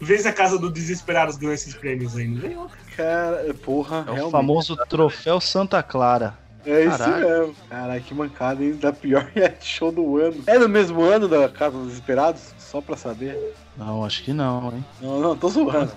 Vê 0.00 0.18
se 0.18 0.26
a 0.26 0.32
casa 0.32 0.58
do 0.58 0.68
Desesperados 0.68 1.36
ganhou 1.36 1.54
esses 1.54 1.74
prêmios 1.74 2.16
ainda. 2.16 2.40
Ganhou. 2.48 2.68
cara, 2.96 3.54
porra, 3.62 3.98
É 3.98 4.10
o 4.10 4.14
realmente. 4.14 4.32
famoso 4.32 4.76
troféu 4.88 5.40
Santa 5.40 5.80
Clara. 5.82 6.36
É 6.64 6.84
isso 6.84 6.98
Caralho. 6.98 7.28
mesmo. 7.28 7.56
Caralho, 7.68 8.02
que 8.02 8.14
mancada, 8.14 8.62
hein? 8.62 8.76
Da 8.76 8.92
pior 8.92 9.28
reality 9.34 9.66
show 9.66 9.90
do 9.90 10.16
ano. 10.18 10.42
É 10.46 10.58
no 10.58 10.68
mesmo 10.68 11.02
ano 11.02 11.28
da 11.28 11.48
Casa 11.48 11.76
dos 11.76 11.88
Desesperados? 11.88 12.54
Só 12.58 12.80
pra 12.80 12.96
saber. 12.96 13.54
Não, 13.76 14.04
acho 14.04 14.22
que 14.22 14.32
não, 14.32 14.72
hein? 14.72 14.84
Não, 15.00 15.20
não, 15.20 15.36
tô 15.36 15.48
zoando. 15.48 15.92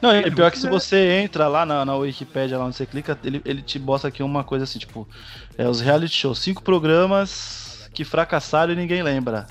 Não, 0.00 0.16
e 0.16 0.30
pior 0.30 0.50
que 0.50 0.58
se 0.58 0.68
você 0.68 1.20
entra 1.22 1.46
lá 1.46 1.64
na, 1.64 1.84
na 1.84 1.94
Wikipédia, 1.94 2.58
lá 2.58 2.64
onde 2.64 2.76
você 2.76 2.84
clica, 2.84 3.16
ele, 3.22 3.40
ele 3.44 3.62
te 3.62 3.78
mostra 3.78 4.08
aqui 4.08 4.20
uma 4.22 4.42
coisa 4.42 4.64
assim, 4.64 4.80
tipo, 4.80 5.08
é 5.56 5.68
os 5.68 5.80
reality 5.80 6.14
shows, 6.14 6.40
cinco 6.40 6.60
programas 6.62 7.88
que 7.94 8.04
fracassaram 8.04 8.72
e 8.72 8.76
ninguém 8.76 9.02
lembra. 9.02 9.46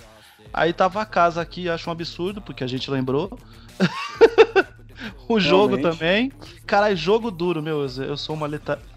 Aí 0.54 0.74
tava 0.74 1.02
a 1.02 1.06
casa 1.06 1.42
aqui, 1.42 1.70
acho 1.70 1.90
um 1.90 1.94
absurdo, 1.94 2.42
porque 2.42 2.64
a 2.64 2.68
gente 2.68 2.92
lembrou. 2.92 3.40
o 5.28 5.40
jogo 5.40 5.76
Realmente. 5.76 5.98
também. 5.98 6.32
Caralho, 6.66 6.98
jogo 6.98 7.32
duro, 7.32 7.62
meu, 7.62 7.86
eu 7.86 8.18
sou 8.18 8.36
uma 8.36 8.50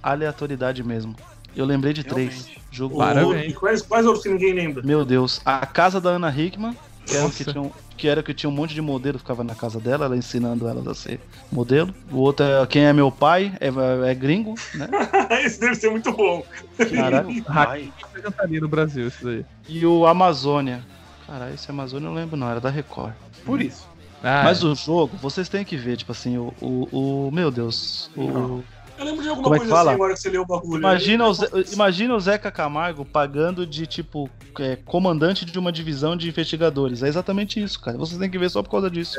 aleatoriedade 0.03 0.83
mesmo. 0.83 1.15
Eu 1.57 1.65
lembrei 1.65 1.93
de 1.93 2.03
três. 2.05 2.29
Realmente. 2.35 2.65
Jogo 2.71 2.95
O- 2.97 2.99
Parabéns. 2.99 3.53
E 3.53 3.55
quais, 3.55 3.83
quais 3.83 4.05
outros 4.07 4.25
que 4.25 4.31
ninguém 4.31 4.53
lembra? 4.53 4.83
Meu 4.85 5.05
Deus, 5.05 5.41
a 5.45 5.65
casa 5.65 6.01
da 6.01 6.11
Ana 6.11 6.29
Hickman, 6.37 6.77
que 7.07 7.17
era, 7.17 7.31
que 7.31 7.45
tinha, 7.45 7.63
um- 7.63 7.71
que 7.97 8.09
era 8.09 8.23
que 8.23 8.35
tinha 8.35 8.51
um 8.51 8.53
monte 8.53 8.75
de 8.75 8.81
modelo, 8.83 9.19
ficava 9.19 9.45
na 9.45 9.55
casa 9.55 9.79
dela, 9.81 10.07
ela 10.07 10.17
ensinando 10.17 10.67
elas 10.67 10.87
a 10.89 10.95
ser 10.95 11.21
modelo. 11.53 11.95
O 12.11 12.19
outro 12.19 12.45
é 12.45 12.67
Quem 12.67 12.85
é 12.85 12.93
Meu 12.93 13.13
Pai, 13.13 13.53
é, 13.61 13.69
é 14.11 14.15
gringo, 14.15 14.55
né? 14.75 14.89
Esse 15.45 15.61
deve 15.61 15.77
ser 15.77 15.91
muito 15.91 16.11
bom. 16.13 16.43
Caralho. 16.93 17.29
Ai, 17.47 17.93
apresentaria 18.03 18.61
no 18.61 18.69
Brasil 18.69 19.07
isso 19.07 19.25
daí. 19.25 19.45
E 19.69 19.87
o 19.87 20.07
Amazônia. 20.07 20.85
Caralho, 21.27 21.55
esse 21.55 21.71
Amazônia 21.71 22.07
eu 22.07 22.11
não 22.11 22.17
lembro 22.17 22.37
não, 22.37 22.51
era 22.51 22.61
da 22.61 22.69
Record. 22.71 23.13
por 23.47 23.63
isso. 23.63 23.89
Ah, 24.23 24.43
Mas 24.45 24.63
o 24.65 24.75
jogo, 24.75 25.17
vocês 25.19 25.49
têm 25.51 25.65
que 25.65 25.77
ver, 25.77 25.97
tipo 25.99 26.11
assim, 26.13 26.39
o. 26.39 26.53
o, 26.61 27.27
o- 27.29 27.31
meu 27.31 27.51
Deus. 27.51 28.11
O, 28.17 28.63
Eu 28.99 29.05
lembro 29.05 29.23
de 29.23 29.29
alguma 29.29 29.45
Como 29.45 29.55
é 29.57 29.59
coisa 29.59 29.73
fala? 29.75 29.91
assim 29.91 29.95
agora 29.97 30.15
que 30.15 30.21
você 30.21 30.31
leu 30.31 30.43
o 30.43 30.47
bagulho. 30.47 30.79
imagina, 30.79 31.27
o 31.27 31.35
Ze- 31.35 31.49
imagina 31.73 32.15
o 32.15 32.21
Zeca 32.21 32.51
Camargo 32.51 33.05
pagando 33.05 33.67
de, 33.67 33.87
tipo, 33.87 34.31
é, 34.59 34.77
comandante 34.77 35.45
de 35.45 35.59
uma 35.59 35.73
divisão 35.73 36.17
de 36.17 36.29
investigadores. 36.29 37.03
É 37.03 37.09
exatamente 37.09 37.63
isso, 37.63 37.81
cara. 37.81 37.99
Vocês 37.99 38.19
têm 38.19 38.31
que 38.31 38.39
ver 38.39 38.51
só 38.51 38.63
por 38.63 38.71
causa 38.71 38.91
disso. 38.91 39.19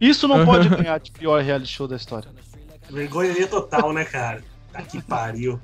Isso 0.00 0.26
não 0.26 0.44
pode 0.44 0.68
ganhar 0.74 0.98
de 0.98 1.10
pior 1.12 1.40
reality 1.42 1.72
show 1.72 1.86
da 1.86 1.96
história. 1.96 2.28
Vergonha 2.90 3.46
total, 3.46 3.92
né, 3.92 4.04
cara? 4.04 4.42
Tá 4.72 4.82
que 4.82 5.00
pariu. 5.00 5.60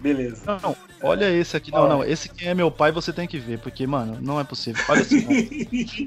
Beleza. 0.00 0.42
Não, 0.44 0.58
não, 0.58 0.76
olha 1.00 1.30
esse 1.30 1.56
aqui. 1.56 1.70
Não, 1.70 1.88
não, 1.88 2.02
esse 2.04 2.28
quem 2.28 2.48
é 2.48 2.54
meu 2.54 2.72
pai 2.72 2.90
você 2.90 3.12
tem 3.12 3.28
que 3.28 3.38
ver, 3.38 3.60
porque, 3.60 3.86
mano, 3.86 4.18
não 4.20 4.40
é 4.40 4.42
possível. 4.42 4.82
Olha 4.88 5.02
assim, 5.02 5.24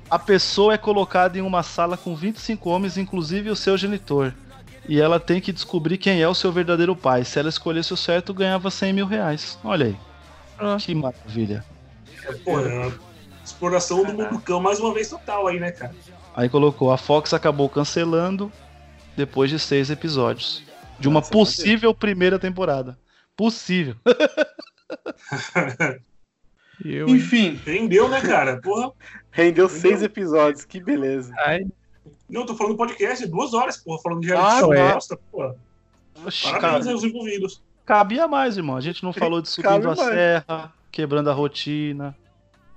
ó. 0.09 0.11
A 0.15 0.19
pessoa 0.19 0.73
é 0.73 0.77
colocada 0.77 1.37
em 1.37 1.41
uma 1.41 1.63
sala 1.63 1.95
com 1.95 2.13
25 2.13 2.69
homens, 2.69 2.97
inclusive 2.97 3.49
o 3.49 3.55
seu 3.55 3.77
genitor. 3.77 4.33
E 4.87 4.99
ela 4.99 5.19
tem 5.19 5.41
que 5.41 5.51
descobrir 5.51 5.97
quem 5.97 6.21
é 6.21 6.27
o 6.27 6.35
seu 6.35 6.51
verdadeiro 6.51 6.95
pai. 6.95 7.25
Se 7.25 7.39
ela 7.39 7.49
escolhesse 7.49 7.93
o 7.93 7.97
certo, 7.97 8.33
ganhava 8.33 8.69
100 8.69 8.93
mil 8.93 9.05
reais. 9.05 9.57
Olha 9.63 9.87
aí. 9.87 9.97
Ah. 10.59 10.77
Que 10.79 10.93
maravilha. 10.93 11.63
Pô, 12.43 12.59
é 12.59 12.91
exploração 13.43 14.03
do 14.03 14.13
mundo 14.13 14.39
cão 14.39 14.59
mais 14.59 14.79
uma 14.79 14.93
vez 14.93 15.09
total 15.09 15.47
aí, 15.47 15.59
né, 15.59 15.71
cara? 15.71 15.93
Aí 16.35 16.49
colocou, 16.49 16.91
a 16.91 16.97
Fox 16.97 17.33
acabou 17.33 17.69
cancelando 17.69 18.51
depois 19.15 19.49
de 19.49 19.59
seis 19.59 19.89
episódios. 19.89 20.63
De 20.99 21.07
uma 21.07 21.19
Nossa, 21.19 21.31
possível 21.31 21.93
primeira 21.93 22.39
temporada. 22.39 22.97
Possível. 23.35 23.95
Eu, 26.83 27.07
hein? 27.07 27.15
Enfim, 27.15 27.59
Rendeu, 27.65 28.09
né, 28.09 28.19
cara? 28.21 28.59
Porra. 28.61 28.91
rendeu 29.31 29.69
seis 29.69 30.03
episódios, 30.03 30.65
que 30.65 30.83
beleza. 30.83 31.33
Ai, 31.37 31.65
Não, 32.29 32.41
eu 32.41 32.47
tô 32.47 32.55
falando 32.55 32.75
podcast, 32.75 33.25
duas 33.27 33.53
horas, 33.53 33.77
porra, 33.77 34.01
falando 34.01 34.21
de 34.21 34.33
Ah, 34.33 34.35
reality 34.37 34.59
show. 34.61 34.73
é. 34.73 34.93
Nossa, 34.93 35.17
porra. 35.31 35.55
Oxi, 36.25 36.43
Parabéns 36.43 36.83
cara, 36.85 36.91
aos 36.93 37.03
envolvidos. 37.03 37.63
cabia 37.85 38.27
mais, 38.27 38.57
irmão. 38.57 38.75
A 38.77 38.81
gente 38.81 39.03
não 39.03 39.13
falou 39.13 39.41
de 39.41 39.49
Cabe 39.61 39.83
subindo 39.85 39.91
a 39.91 39.95
mais. 39.95 40.09
serra, 40.15 40.73
quebrando 40.91 41.29
a 41.29 41.33
rotina. 41.33 42.15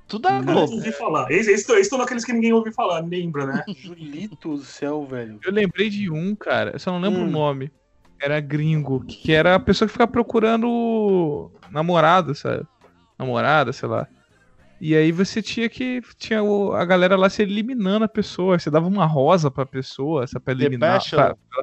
Tudo 0.06 0.26
é 0.28 0.40
Globo. 0.42 0.72
ouvi 0.74 0.90
falar. 0.92 1.30
Esse, 1.30 1.50
esse, 1.52 1.70
esse 1.70 1.80
estão 1.82 1.98
naqueles 1.98 2.24
que 2.24 2.32
ninguém 2.32 2.52
ouviu 2.52 2.72
falar, 2.72 3.00
lembra, 3.00 3.46
né? 3.46 3.64
Julito 3.76 4.56
do 4.56 4.64
céu, 4.64 5.04
velho. 5.04 5.38
eu 5.44 5.52
lembrei 5.52 5.88
de 5.90 6.10
um, 6.10 6.34
cara. 6.34 6.70
Eu 6.72 6.78
só 6.78 6.90
não 6.90 6.98
lembro 7.00 7.20
Hum. 7.20 7.26
o 7.28 7.30
nome. 7.30 7.70
Era 8.20 8.40
gringo, 8.40 9.04
que 9.04 9.32
era 9.32 9.54
a 9.54 9.60
pessoa 9.60 9.86
que 9.86 9.92
ficava 9.92 10.10
procurando 10.10 11.50
namorado, 11.70 12.34
sabe? 12.34 12.64
Namorada, 13.18 13.72
sei 13.72 13.88
lá. 13.88 14.08
E 14.80 14.94
aí 14.94 15.10
você 15.12 15.42
tinha 15.42 15.68
que. 15.68 16.00
Tinha 16.18 16.42
o- 16.42 16.72
a 16.72 16.84
galera 16.84 17.16
lá 17.16 17.28
se 17.28 17.42
eliminando 17.42 18.04
a 18.04 18.08
pessoa. 18.08 18.58
Você 18.58 18.70
dava 18.70 18.86
uma 18.86 19.06
rosa 19.06 19.50
pra 19.50 19.66
pessoa, 19.66 20.26
sabe? 20.26 20.44
Pra 20.44 20.54
eliminar. 20.54 20.94
Bachelor? 20.98 21.36
pra- 21.50 21.62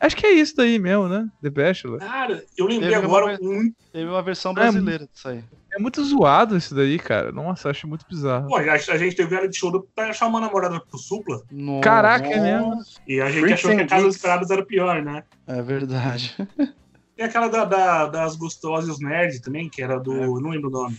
Acho 0.00 0.14
que 0.16 0.24
é 0.26 0.32
isso 0.32 0.54
daí 0.56 0.78
mesmo, 0.78 1.08
né? 1.08 1.26
The 1.42 1.50
Bachelor. 1.50 1.98
Cara, 1.98 2.44
eu 2.56 2.66
lembrei 2.66 2.90
Teve 2.90 3.04
agora 3.04 3.26
uma- 3.26 3.50
um. 3.50 3.72
Teve 3.92 4.08
uma 4.08 4.22
versão 4.22 4.52
É, 4.52 4.54
brasileira 4.54 5.08
disso 5.12 5.26
aí. 5.28 5.42
É 5.72 5.78
muito 5.80 6.02
zoado 6.04 6.56
isso 6.56 6.72
daí, 6.72 6.98
cara. 7.00 7.32
Nossa, 7.32 7.68
acho 7.68 7.88
muito 7.88 8.06
bizarro. 8.08 8.46
Pô, 8.46 8.56
a, 8.58 8.60
a 8.74 8.78
gente 8.96 9.16
teve 9.16 9.28
reality 9.34 9.58
show 9.58 9.86
pra 9.96 10.10
achar 10.10 10.28
uma 10.28 10.40
namorada 10.40 10.78
pro 10.80 10.98
Supla. 10.98 11.42
Nossa, 11.50 11.80
Caraca, 11.82 12.28
é 12.28 12.40
mesmo? 12.40 12.74
E 13.08 13.20
a 13.20 13.26
gente 13.28 13.40
Freaks 13.40 13.58
achou 13.64 13.70
que 13.76 13.82
and 13.82 13.84
a 13.84 13.88
Casa 13.88 14.06
dos. 14.06 14.14
Esperados 14.14 14.50
era 14.50 14.64
pior, 14.64 15.02
né? 15.02 15.24
É 15.48 15.60
verdade. 15.62 16.36
Tem 17.16 17.26
aquela 17.26 17.48
da, 17.48 17.64
da- 17.64 18.06
das 18.06 18.36
gostosas 18.36 18.88
e 18.88 18.92
os 18.92 19.00
nerds 19.00 19.40
também, 19.40 19.68
que 19.68 19.82
era 19.82 19.98
do. 19.98 20.12
É. 20.14 20.26
Não 20.26 20.50
lembro 20.50 20.68
o 20.68 20.72
nome. 20.72 20.96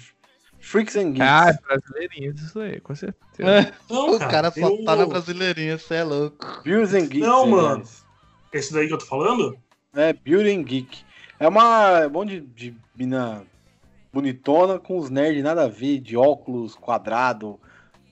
Freaks 0.60 0.96
and 0.96 1.14
Geeks. 1.14 1.28
Ah, 1.28 1.50
é 1.50 1.54
brasileirinho, 1.62 2.36
isso 2.36 2.60
aí, 2.60 2.80
com 2.82 2.94
certeza. 2.94 3.50
É, 3.50 3.74
Não, 3.90 4.16
o 4.16 4.20
cara 4.20 4.52
só 4.52 4.84
tá 4.84 4.96
na 4.96 5.06
brasileirinha, 5.06 5.78
você 5.78 5.96
é 5.96 6.04
louco. 6.04 6.62
Beauty 6.64 6.98
and 6.98 7.08
Geeks. 7.08 7.28
Não, 7.28 7.48
mano. 7.48 7.68
aliás. 7.68 8.06
Esse 8.52 8.74
daí 8.74 8.88
que 8.88 8.94
eu 8.94 8.98
tô 8.98 9.06
falando? 9.06 9.58
É, 9.96 10.14
Beauty 10.14 10.50
and 10.50 10.64
Geek. 10.64 11.04
É 11.40 11.48
uma. 11.48 12.00
É 12.00 12.10
bom 12.10 12.26
de, 12.26 12.42
de 12.42 12.76
mina 12.96 13.46
bonitona 14.12 14.80
com 14.80 14.98
os 14.98 15.10
nerds 15.10 15.44
nada 15.44 15.66
a 15.66 15.68
ver, 15.68 16.00
de 16.00 16.18
óculos, 16.18 16.76
quadrado, 16.76 17.60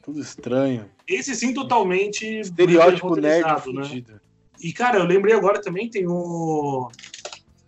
tudo 0.04 0.20
estranho. 0.22 0.90
Esse 1.08 1.36
sim, 1.36 1.54
totalmente. 1.54 2.26
Estereótipo 2.40 3.16
nerd 3.16 3.46
né? 3.46 3.60
fudido. 3.60 4.22
E, 4.62 4.74
cara, 4.74 4.98
eu 4.98 5.06
lembrei 5.06 5.36
agora 5.36 5.62
também, 5.62 5.90
tem 5.90 6.08
o. 6.08 6.90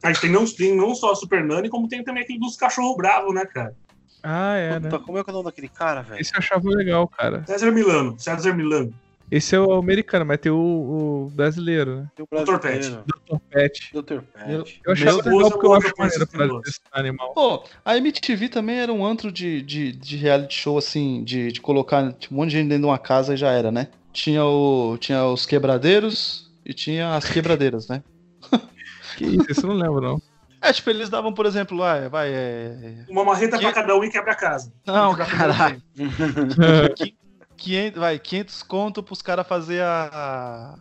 A 0.01 0.07
gente 0.07 0.21
tem 0.21 0.31
não, 0.31 0.45
tem 0.45 0.75
não 0.75 0.95
só 0.95 1.11
a 1.11 1.15
Super 1.15 1.43
Nani, 1.43 1.69
como 1.69 1.87
tem 1.87 2.03
também 2.03 2.23
aquele 2.23 2.39
dos 2.39 2.55
cachorro 2.55 2.95
bravo, 2.95 3.33
né, 3.33 3.45
cara? 3.45 3.75
Ah, 4.23 4.55
é, 4.55 4.79
né? 4.79 4.89
Puta, 4.89 5.03
como 5.03 5.17
é 5.17 5.23
que 5.23 5.29
é 5.29 5.33
o 5.33 5.35
nome 5.35 5.45
daquele 5.45 5.69
cara, 5.69 6.01
velho? 6.01 6.19
Esse 6.19 6.33
eu 6.33 6.39
achava 6.39 6.69
legal, 6.69 7.07
cara. 7.07 7.43
César 7.45 7.71
Milano. 7.71 8.19
César 8.19 8.53
Milano. 8.53 8.93
Esse 9.31 9.55
é 9.55 9.59
o 9.59 9.73
americano, 9.73 10.25
mas 10.25 10.39
tem 10.39 10.51
o, 10.51 10.57
o 10.57 11.31
brasileiro, 11.35 11.97
né? 11.97 12.11
Tem 12.15 12.25
o 12.25 12.43
Dr. 12.43 12.57
brasileiro, 12.57 13.03
Dr. 13.05 13.37
Pet. 13.51 13.91
Dr. 13.93 14.21
Pet. 14.21 14.81
Eu 14.83 14.91
achava 14.91 15.23
Meu 15.23 15.37
legal 15.37 15.51
porque 15.51 15.65
eu 15.67 15.71
eu 15.71 15.75
acho 15.75 15.93
maneiro 15.97 16.23
esse 16.23 16.31
pra 16.31 16.47
desse 16.47 16.79
animal. 16.91 17.33
Pô, 17.33 17.63
a 17.85 17.95
MTV 17.95 18.49
também 18.49 18.79
era 18.79 18.91
um 18.91 19.05
antro 19.05 19.31
de, 19.31 19.61
de, 19.61 19.91
de 19.91 20.17
reality 20.17 20.55
show, 20.55 20.79
assim, 20.79 21.23
de, 21.23 21.51
de 21.51 21.61
colocar 21.61 22.11
tipo, 22.13 22.33
um 22.33 22.37
monte 22.37 22.49
de 22.49 22.57
gente 22.57 22.69
dentro 22.69 22.81
de 22.81 22.87
uma 22.87 22.97
casa 22.97 23.35
e 23.35 23.37
já 23.37 23.51
era, 23.51 23.71
né? 23.71 23.89
Tinha, 24.11 24.43
o, 24.43 24.97
tinha 24.99 25.23
os 25.25 25.45
quebradeiros 25.45 26.49
e 26.65 26.73
tinha 26.73 27.15
as 27.15 27.29
quebradeiras, 27.29 27.87
né? 27.87 28.03
Que 29.17 29.25
isso, 29.25 29.51
isso 29.51 29.65
eu 29.65 29.69
não 29.69 29.75
lembro, 29.75 30.01
não. 30.01 30.21
É, 30.61 30.73
tipo, 30.73 30.89
eles 30.89 31.09
davam, 31.09 31.33
por 31.33 31.45
exemplo, 31.45 31.77
lá, 31.77 32.07
vai, 32.09 32.29
é... 32.33 33.05
Uma 33.09 33.23
marreta 33.23 33.57
Que- 33.57 33.63
pra 33.63 33.73
cada 33.73 33.95
um 33.95 34.03
e 34.03 34.09
quebra 34.09 34.33
a 34.33 34.35
casa. 34.35 34.71
Não, 34.85 35.15
caralho. 35.15 35.81
casa. 35.97 36.93
500, 37.57 37.99
vai, 37.99 38.17
500 38.19 38.63
conto 38.63 39.03
pros 39.03 39.21
caras 39.21 39.45
fazer 39.47 39.81
a, 39.83 40.75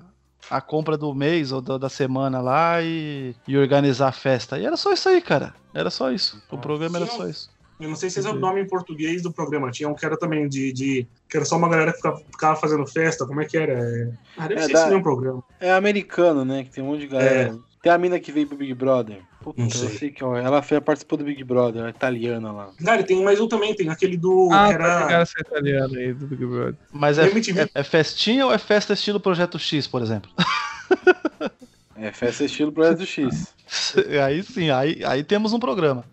a 0.48 0.60
compra 0.60 0.96
do 0.96 1.12
mês 1.14 1.50
ou 1.52 1.60
da, 1.60 1.76
da 1.76 1.88
semana 1.88 2.40
lá 2.40 2.80
e, 2.82 3.34
e 3.46 3.56
organizar 3.58 4.08
a 4.08 4.12
festa. 4.12 4.58
E 4.58 4.64
era 4.64 4.76
só 4.76 4.92
isso 4.92 5.08
aí, 5.08 5.20
cara. 5.20 5.54
Era 5.74 5.90
só 5.90 6.10
isso. 6.12 6.40
O 6.50 6.56
programa 6.58 6.98
era 6.98 7.06
só 7.06 7.26
isso. 7.28 7.50
Eu 7.80 7.88
não 7.88 7.94
sei 7.96 8.10
se 8.10 8.18
esse 8.18 8.26
é 8.28 8.30
o 8.32 8.34
nome 8.34 8.60
em 8.60 8.66
português 8.66 9.22
do 9.22 9.32
programa. 9.32 9.70
Tinha 9.70 9.88
um 9.88 9.94
que 9.94 10.04
era 10.04 10.16
também 10.16 10.48
de. 10.48 10.72
de 10.72 11.06
que 11.28 11.36
era 11.36 11.46
só 11.46 11.56
uma 11.56 11.68
galera 11.68 11.92
que 11.92 11.98
ficava, 11.98 12.18
ficava 12.18 12.56
fazendo 12.56 12.84
festa. 12.86 13.24
Como 13.24 13.40
é 13.40 13.44
que 13.44 13.56
era? 13.56 13.72
É... 13.72 14.10
Ah, 14.36 14.48
deve 14.48 14.60
É 14.60 14.64
ser 14.66 14.72
da- 14.72 14.78
esse 14.80 14.88
mesmo 14.88 15.02
programa. 15.02 15.44
É 15.60 15.72
americano, 15.72 16.44
né? 16.44 16.64
Que 16.64 16.70
tem 16.70 16.82
um 16.82 16.88
monte 16.88 17.00
de 17.00 17.06
galera. 17.08 17.56
Tem 17.82 17.92
a 17.92 17.98
mina 17.98 18.18
que 18.18 18.32
veio 18.32 18.46
pro 18.46 18.56
Big 18.56 18.74
Brother. 18.74 19.22
Puta, 19.40 19.60
Não 19.60 19.68
eu 19.68 19.72
sei. 19.72 19.88
sei 19.90 20.10
que 20.10 20.24
ó, 20.24 20.36
ela 20.36 20.62
foi, 20.62 20.80
participou 20.80 21.16
do 21.16 21.24
Big 21.24 21.42
Brother, 21.44 21.84
é 21.84 21.90
italiana 21.90 22.50
lá. 22.50 22.70
Cara, 22.84 23.04
tem 23.04 23.22
mais 23.22 23.40
um 23.40 23.46
também. 23.46 23.74
Tem 23.74 23.88
aquele 23.88 24.16
do. 24.16 24.48
Ah, 24.52 24.68
tá 24.68 24.72
era... 24.72 25.00
ligado 25.04 25.22
essa 25.22 25.40
italiana 25.40 25.96
aí 25.98 26.12
do 26.12 26.26
Big 26.26 26.44
Brother. 26.44 26.76
Mas 26.92 27.18
é, 27.18 27.26
é, 27.26 27.70
é 27.74 27.82
festinha 27.84 28.46
ou 28.46 28.52
é 28.52 28.58
festa 28.58 28.94
estilo 28.94 29.20
Projeto 29.20 29.58
X, 29.58 29.86
por 29.86 30.02
exemplo? 30.02 30.30
É 32.00 32.12
festa 32.12 32.44
estilo 32.44 32.70
Projeto 32.70 33.04
X. 33.04 33.52
aí 34.24 34.40
sim, 34.44 34.70
aí, 34.70 35.04
aí 35.04 35.24
temos 35.24 35.52
um 35.52 35.58
programa. 35.58 36.04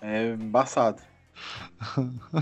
É 0.00 0.30
embaçado. 0.30 1.00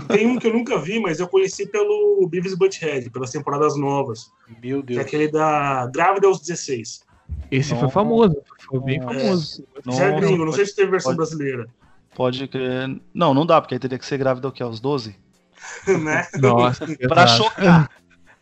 Tem 0.07 0.27
um 0.27 0.39
que 0.39 0.47
eu 0.47 0.53
nunca 0.53 0.79
vi, 0.79 0.99
mas 0.99 1.19
eu 1.19 1.27
conheci 1.27 1.67
pelo 1.67 2.27
Beavis 2.27 2.55
Butthead, 2.55 3.09
pelas 3.11 3.31
temporadas 3.31 3.77
novas. 3.77 4.31
Meu 4.61 4.83
Que 4.83 4.93
é 4.93 4.95
Deus. 4.95 5.05
aquele 5.05 5.27
da 5.27 5.87
Grávida 5.93 6.27
aos 6.27 6.39
16. 6.39 7.03
Esse 7.51 7.69
foi 7.71 7.81
Nossa. 7.81 7.93
famoso, 7.93 8.41
foi 8.67 8.79
bem 8.79 8.97
É. 8.97 9.01
famoso. 9.01 9.67
Já 9.87 10.05
é 10.05 10.11
Nossa, 10.11 10.25
gringo, 10.25 10.45
não 10.45 10.53
sei 10.53 10.65
se 10.65 10.75
teve 10.75 10.91
versão 10.91 11.09
pode- 11.09 11.17
brasileira. 11.17 11.67
Pode 12.15 12.47
crer. 12.47 12.99
Não, 13.13 13.33
não 13.33 13.45
dá, 13.45 13.59
porque 13.61 13.75
aí 13.75 13.79
teria 13.79 13.99
que 13.99 14.05
ser 14.05 14.17
grávida 14.17 14.47
o 14.47 14.51
quê? 14.51 14.63
Aos 14.63 14.79
12? 14.79 15.15
né? 16.03 16.27
Nossa, 16.39 16.85
Pra 17.07 17.27
chocar. 17.27 17.89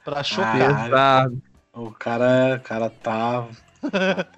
Pra 0.06 0.23
chocar. 0.23 0.57
Caralho. 0.57 0.84
Pesado. 0.86 1.41
O 1.73 1.91
cara, 1.91 2.56
o 2.57 2.60
cara 2.61 2.90
tá. 2.90 3.48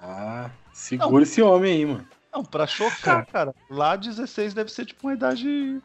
tá... 0.00 0.50
Segura 0.72 1.22
esse 1.22 1.42
homem 1.42 1.72
aí, 1.72 1.86
mano. 1.86 2.06
Não, 2.32 2.42
pra 2.44 2.66
chocar, 2.66 3.26
cara. 3.26 3.54
Lá 3.70 3.94
16 3.96 4.54
deve 4.54 4.72
ser 4.72 4.86
tipo 4.86 5.06
uma 5.06 5.12
idade 5.14 5.78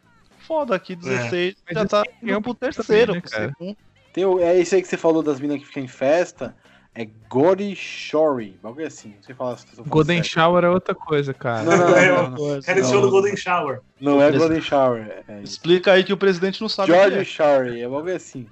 foda 0.46 0.74
aqui. 0.74 0.96
16 0.96 1.56
Mas 1.66 1.74
já 1.78 1.86
tá 1.86 2.02
indo 2.22 2.40
pro 2.40 2.54
também, 2.54 2.72
terceiro, 2.74 3.12
né, 3.14 3.20
pro 3.20 3.30
cara? 3.30 3.52
segundo. 3.58 3.76
Tem 4.12 4.24
é 4.42 4.58
esse 4.58 4.74
aí 4.74 4.82
que 4.82 4.88
você 4.88 4.96
falou 4.96 5.22
das 5.22 5.38
minas 5.40 5.58
que 5.58 5.66
ficam 5.66 5.82
em 5.82 5.88
festa. 5.88 6.56
É 7.00 7.06
Gory 7.30 7.76
Shore. 7.76 8.58
Bagulho 8.60 8.86
assim. 8.86 9.10
Não 9.16 9.22
sei 9.22 9.34
falar 9.34 9.56
se 9.56 9.66
Golden 9.86 10.16
certo. 10.22 10.32
Shower 10.34 10.64
é 10.64 10.68
outra 10.68 10.94
coisa, 10.96 11.32
cara. 11.32 11.62
Não, 11.62 11.76
não, 11.76 11.96
É, 11.96 12.08
não, 12.08 12.30
não, 12.30 12.30
não. 12.30 12.60
Era 12.66 12.80
esse 12.80 12.90
show 12.90 13.00
do 13.00 13.10
Golden 13.10 13.36
Shower. 13.36 13.80
Não 14.00 14.20
é 14.20 14.32
Golden 14.32 14.60
Shower. 14.60 15.22
É 15.28 15.34
isso. 15.42 15.52
Explica 15.52 15.92
aí 15.92 16.02
que 16.02 16.12
o 16.12 16.16
presidente 16.16 16.60
não 16.60 16.68
sabe 16.68 16.90
o 16.90 16.94
George 16.96 17.14
que 17.14 17.20
é. 17.20 17.24
Shore. 17.24 17.80
É 17.80 17.88
bagulho 17.88 18.16
assim. 18.16 18.46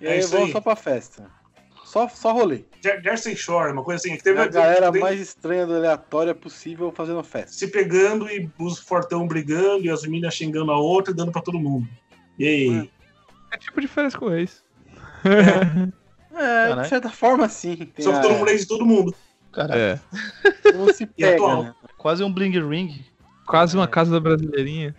E 0.00 0.06
É 0.06 0.12
aí 0.12 0.20
vão 0.20 0.48
só 0.48 0.60
pra 0.60 0.76
festa. 0.76 1.30
Só, 1.82 2.06
só 2.08 2.32
rolê. 2.34 2.64
Jer- 2.84 3.02
Jersey 3.02 3.34
Shore, 3.34 3.72
uma 3.72 3.82
coisa 3.82 3.96
assim. 4.02 4.10
Que 4.10 4.20
É 4.20 4.22
teve 4.22 4.38
a 4.40 4.46
galera 4.46 4.86
teve- 4.92 5.00
mais 5.00 5.18
estranha 5.18 5.66
do 5.66 5.74
aleatória 5.74 6.34
possível 6.34 6.92
fazendo 6.94 7.24
festa. 7.24 7.52
se 7.52 7.66
pegando 7.68 8.28
e 8.30 8.50
os 8.58 8.78
fortão 8.78 9.26
brigando 9.26 9.86
e 9.86 9.90
as 9.90 10.02
meninas 10.02 10.34
xingando 10.34 10.70
a 10.70 10.78
outra 10.78 11.12
e 11.14 11.16
dando 11.16 11.32
pra 11.32 11.40
todo 11.40 11.58
mundo. 11.58 11.88
E 12.38 12.46
aí? 12.46 12.90
É 13.50 13.56
tipo 13.56 13.80
de 13.80 13.88
férias 13.88 14.14
com 14.14 14.26
o 14.26 14.34
ex. 14.34 14.62
É, 15.24 15.88
Caralho. 16.38 16.82
de 16.82 16.88
certa 16.88 17.10
forma 17.10 17.48
sim. 17.48 17.76
Tem 17.76 18.04
Só 18.04 18.12
que 18.12 18.18
a- 18.18 18.20
todo 18.22 18.34
mundo 18.34 18.50
é 18.50 18.54
de 18.54 18.66
todo 18.66 18.86
mundo. 18.86 19.14
Cara, 19.52 19.76
É. 19.76 20.00
Não 20.74 20.92
se 20.92 21.06
pega, 21.46 21.62
né? 21.62 21.74
quase 21.96 22.22
um 22.22 22.32
bling 22.32 22.50
ring. 22.68 23.04
Quase 23.46 23.74
uma 23.74 23.88
casa 23.88 24.10
da 24.12 24.20
brasileirinha. 24.20 24.94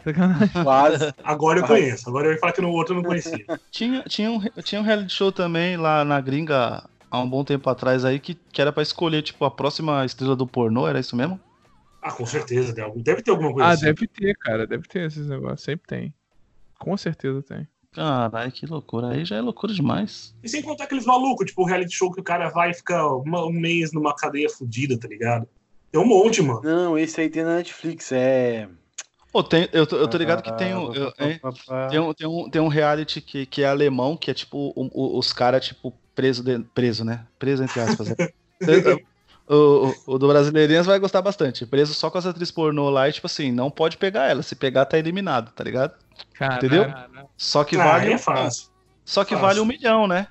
Quase. 0.64 1.14
Agora 1.24 1.60
eu 1.60 1.68
conheço. 1.68 2.10
Agora 2.10 2.28
eu 2.28 2.32
ia 2.34 2.40
falar 2.40 2.52
que 2.52 2.62
no 2.62 2.72
outro 2.72 2.96
eu 2.96 3.02
não 3.02 3.08
conhecia. 3.08 3.46
Tinha, 3.70 4.02
tinha, 4.04 4.32
um, 4.32 4.40
tinha 4.64 4.82
um 4.82 4.84
reality 4.84 5.14
show 5.14 5.32
também 5.32 5.78
lá 5.78 6.04
na 6.04 6.20
gringa 6.20 6.84
há 7.12 7.20
um 7.20 7.30
bom 7.30 7.44
tempo 7.44 7.70
atrás 7.70 8.04
aí 8.04 8.20
que, 8.20 8.34
que 8.34 8.60
era 8.60 8.72
pra 8.74 8.82
escolher, 8.82 9.22
tipo, 9.22 9.46
a 9.46 9.52
próxima 9.52 10.04
estrela 10.04 10.36
do 10.36 10.48
pornô, 10.48 10.88
era 10.88 11.00
isso 11.00 11.16
mesmo? 11.16 11.40
Ah, 12.02 12.12
com 12.12 12.26
certeza. 12.26 12.74
Deve, 12.96 13.22
ter 13.22 13.30
alguma 13.30 13.54
coisa 13.54 13.70
Ah, 13.70 13.72
assim. 13.74 13.86
deve 13.86 14.08
ter, 14.08 14.36
cara. 14.38 14.66
Deve 14.66 14.88
ter 14.88 15.06
esses 15.06 15.28
negócios. 15.28 15.62
Sempre 15.62 15.86
tem. 15.88 16.14
Com 16.80 16.98
certeza 16.98 17.44
tem. 17.44 17.68
Caralho, 17.92 18.52
que 18.52 18.66
loucura. 18.66 19.10
Aí 19.10 19.26
já 19.26 19.38
é 19.38 19.42
loucura 19.42 19.74
demais. 19.74 20.36
E 20.44 20.50
sem 20.50 20.62
contar 20.62 20.84
aqueles 20.86 21.06
malucos, 21.06 21.48
tipo 21.48 21.64
o 21.64 21.66
reality 21.66 21.94
show 21.96 22.12
que 22.12 22.22
o 22.22 22.24
cara 22.24 22.50
vai 22.50 22.72
e 22.72 22.74
fica 22.74 23.06
uma- 23.08 23.46
um 23.46 23.52
mês 23.52 23.92
numa 23.92 24.16
cadeia 24.16 24.50
fudida, 24.50 24.98
tá 24.98 25.08
ligado? 25.08 25.48
Tem 25.92 26.00
um 26.00 26.06
monte, 26.06 26.42
mano. 26.42 26.62
Não, 26.64 26.98
esse 26.98 27.20
aí 27.20 27.30
tem 27.30 27.44
na 27.44 27.56
Netflix. 27.58 28.12
É. 28.12 28.70
Pô, 29.32 29.44
tem, 29.44 29.68
eu, 29.74 29.86
tô, 29.86 29.96
eu 29.98 30.08
tô 30.08 30.18
ligado 30.18 30.42
que 30.42 30.56
tem 30.58 30.74
um, 30.76 30.94
eu-? 30.94 31.14
Ah, 31.68 31.88
tem 31.88 32.00
um, 32.00 32.14
tem 32.14 32.28
um, 32.28 32.50
tem 32.50 32.62
um 32.62 32.68
reality 32.68 33.22
que, 33.22 33.46
que 33.46 33.62
é 33.64 33.68
alemão, 33.68 34.16
que 34.18 34.30
é 34.32 34.34
tipo 34.34 34.72
o- 34.76 34.90
o- 34.92 35.18
os 35.20 35.32
caras, 35.34 35.66
tipo, 35.66 35.94
preso, 36.16 36.44
de- 36.44 36.60
preso, 36.74 37.04
né? 37.04 37.26
Preso 37.38 37.64
entre 37.64 37.80
aspas. 37.80 38.08
Cê- 38.64 39.04
o, 39.48 39.56
o, 40.08 40.14
o 40.14 40.18
do 40.20 40.28
Brasileirinhas 40.28 40.86
vai 40.86 41.00
gostar 41.00 41.22
bastante. 41.24 41.66
Preso 41.66 41.94
só 41.94 42.10
com 42.12 42.18
as 42.20 42.26
atrizes 42.26 42.52
pornô 42.52 42.90
lá 42.90 43.10
e, 43.10 43.14
tipo 43.14 43.26
assim, 43.28 43.52
não 43.52 43.70
pode 43.72 43.98
pegar 43.98 44.28
ela. 44.30 44.44
Se 44.44 44.56
pegar, 44.56 44.86
tá 44.86 44.98
eliminado, 44.98 45.52
tá 45.54 45.64
ligado? 45.64 45.94
Caralho. 46.34 46.58
Entendeu? 46.58 46.94
Só 47.38 47.64
que 47.64 47.76
ah, 47.78 47.84
vale. 47.84 48.14
é 48.14 48.18
fácil. 48.18 48.70
Só 49.06 49.24
que 49.24 49.32
fácil. 49.34 49.48
vale 49.48 49.60
um 49.60 49.66
milhão, 49.66 50.08
né? 50.08 50.28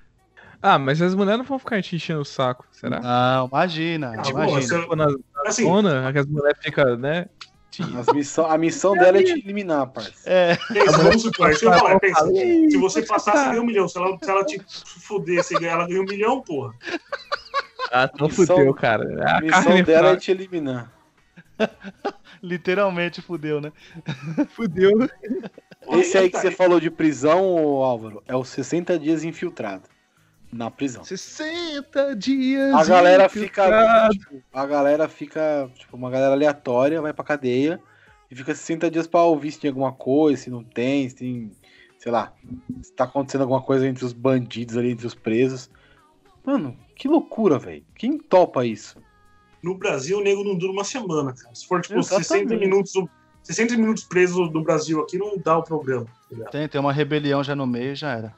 Ah, 0.60 0.78
mas 0.78 1.01
as 1.01 1.15
mulheres 1.15 1.39
não 1.39 1.44
vão 1.44 1.59
ficar 1.59 1.81
te 1.82 1.94
enchendo 1.97 2.20
o 2.20 2.24
saco, 2.24 2.66
será? 2.73 3.01
Não, 3.01 3.47
imagina, 3.47 4.10
Ah, 4.10 4.28
imagina. 4.28 4.60
você- 4.60 4.81
Tipo, 4.81 4.97
na 4.97 5.06
Assim, 5.47 5.65
zona, 5.65 6.12
que 6.12 6.19
as 6.19 6.27
mulheres 6.27 6.59
ficam, 6.62 6.97
né? 6.97 7.27
As 7.97 8.06
missão, 8.12 8.51
a 8.51 8.59
missão 8.59 8.93
dela 8.94 9.19
é 9.19 9.23
te 9.23 9.31
eliminar, 9.31 9.86
parça. 9.86 10.10
É, 10.27 10.56
Pensa, 10.73 10.98
vamos 10.98 11.23
supor, 11.23 11.56
que 11.56 11.65
eu 11.65 11.73
falar, 11.73 12.01
pensa, 12.01 12.27
se 12.27 12.77
você 12.77 13.02
passar, 13.02 13.36
você 13.36 13.48
ganha 13.51 13.62
um 13.62 13.66
milhão. 13.66 13.86
Se 13.89 13.97
ela, 13.98 14.19
se 14.20 14.28
ela 14.28 14.44
te 14.44 14.60
fuder, 15.06 15.44
você 15.44 15.55
ganha, 15.60 15.73
ela 15.74 15.86
ganha 15.86 16.01
um 16.01 16.05
milhão, 16.05 16.40
porra. 16.43 16.74
Ah, 17.93 18.10
não 18.19 18.27
Missão- 18.27 18.47
fudeu, 18.56 18.74
cara. 18.74 19.05
A 19.24 19.36
A 19.36 19.40
missão 19.40 19.62
carne 19.62 19.82
dela 19.85 19.98
é 19.98 20.10
fraca. 20.10 20.16
te 20.20 20.31
eliminar. 20.32 20.93
literalmente 22.43 23.23
fudeu, 23.23 23.60
né? 23.60 23.73
fudeu. 24.51 24.90
Esse 25.93 26.19
aí 26.19 26.28
que 26.28 26.36
Tá, 26.36 26.40
você 26.40 26.51
falou 26.51 26.81
de 26.81 26.90
prisão, 26.90 27.43
Álvaro, 27.82 28.23
é 28.27 28.36
os 28.36 28.48
60 28.48 28.98
dias 28.98 29.24
infiltrado 29.24 29.89
na 30.52 30.70
prisão. 30.70 31.05
60 31.05 32.16
dias. 32.16 32.74
A 32.74 32.85
galera 32.85 33.28
fica. 33.28 33.65
infiltrado. 33.65 34.15
Tipo, 34.15 34.43
a 34.52 34.66
galera 34.66 35.09
fica. 35.09 35.70
Tipo, 35.74 35.97
uma 35.97 36.10
galera 36.10 36.32
aleatória 36.32 37.01
vai 37.01 37.12
pra 37.12 37.24
cadeia 37.24 37.81
e 38.31 38.36
fica 38.36 38.55
60 38.55 38.90
dias 38.90 39.06
pra 39.06 39.23
ouvir 39.23 39.52
se 39.52 39.60
tem 39.60 39.69
alguma 39.69 39.93
coisa, 39.93 40.43
se 40.43 40.51
não 40.51 40.65
tem, 40.65 41.09
se 41.09 41.16
tem. 41.16 41.51
Sei 41.98 42.12
lá. 42.12 42.32
Se 42.82 42.93
tá 42.93 43.05
acontecendo 43.05 43.43
alguma 43.43 43.62
coisa 43.62 43.86
entre 43.86 44.05
os 44.05 44.12
bandidos 44.12 44.77
ali, 44.77 44.90
entre 44.90 45.06
os 45.06 45.15
presos. 45.15 45.70
Mano, 46.44 46.77
que 46.94 47.09
loucura, 47.09 47.59
velho. 47.59 47.85
Quem 47.94 48.19
topa 48.19 48.65
isso? 48.65 48.97
No 49.62 49.74
Brasil, 49.77 50.19
o 50.19 50.23
nego 50.23 50.44
não 50.44 50.56
dura 50.56 50.73
uma 50.73 50.85
semana, 50.85 51.35
cara. 51.35 51.55
Se 51.55 51.66
for, 51.66 51.81
tipo, 51.82 51.98
Exatamente. 51.98 52.28
60 52.28 52.56
minutos, 52.56 52.93
60 53.43 53.77
minutos 53.77 54.05
preso 54.05 54.44
no 54.47 54.62
Brasil 54.62 55.01
aqui, 55.01 55.16
não 55.19 55.36
dá 55.39 55.56
o 55.59 55.62
programa. 55.62 56.06
tá? 56.36 56.51
Tem, 56.51 56.69
tem 56.69 56.81
uma 56.81 56.93
rebelião 56.93 57.43
já 57.43 57.55
no 57.56 57.66
meio, 57.66 57.97
já 57.97 58.12
era. 58.12 58.35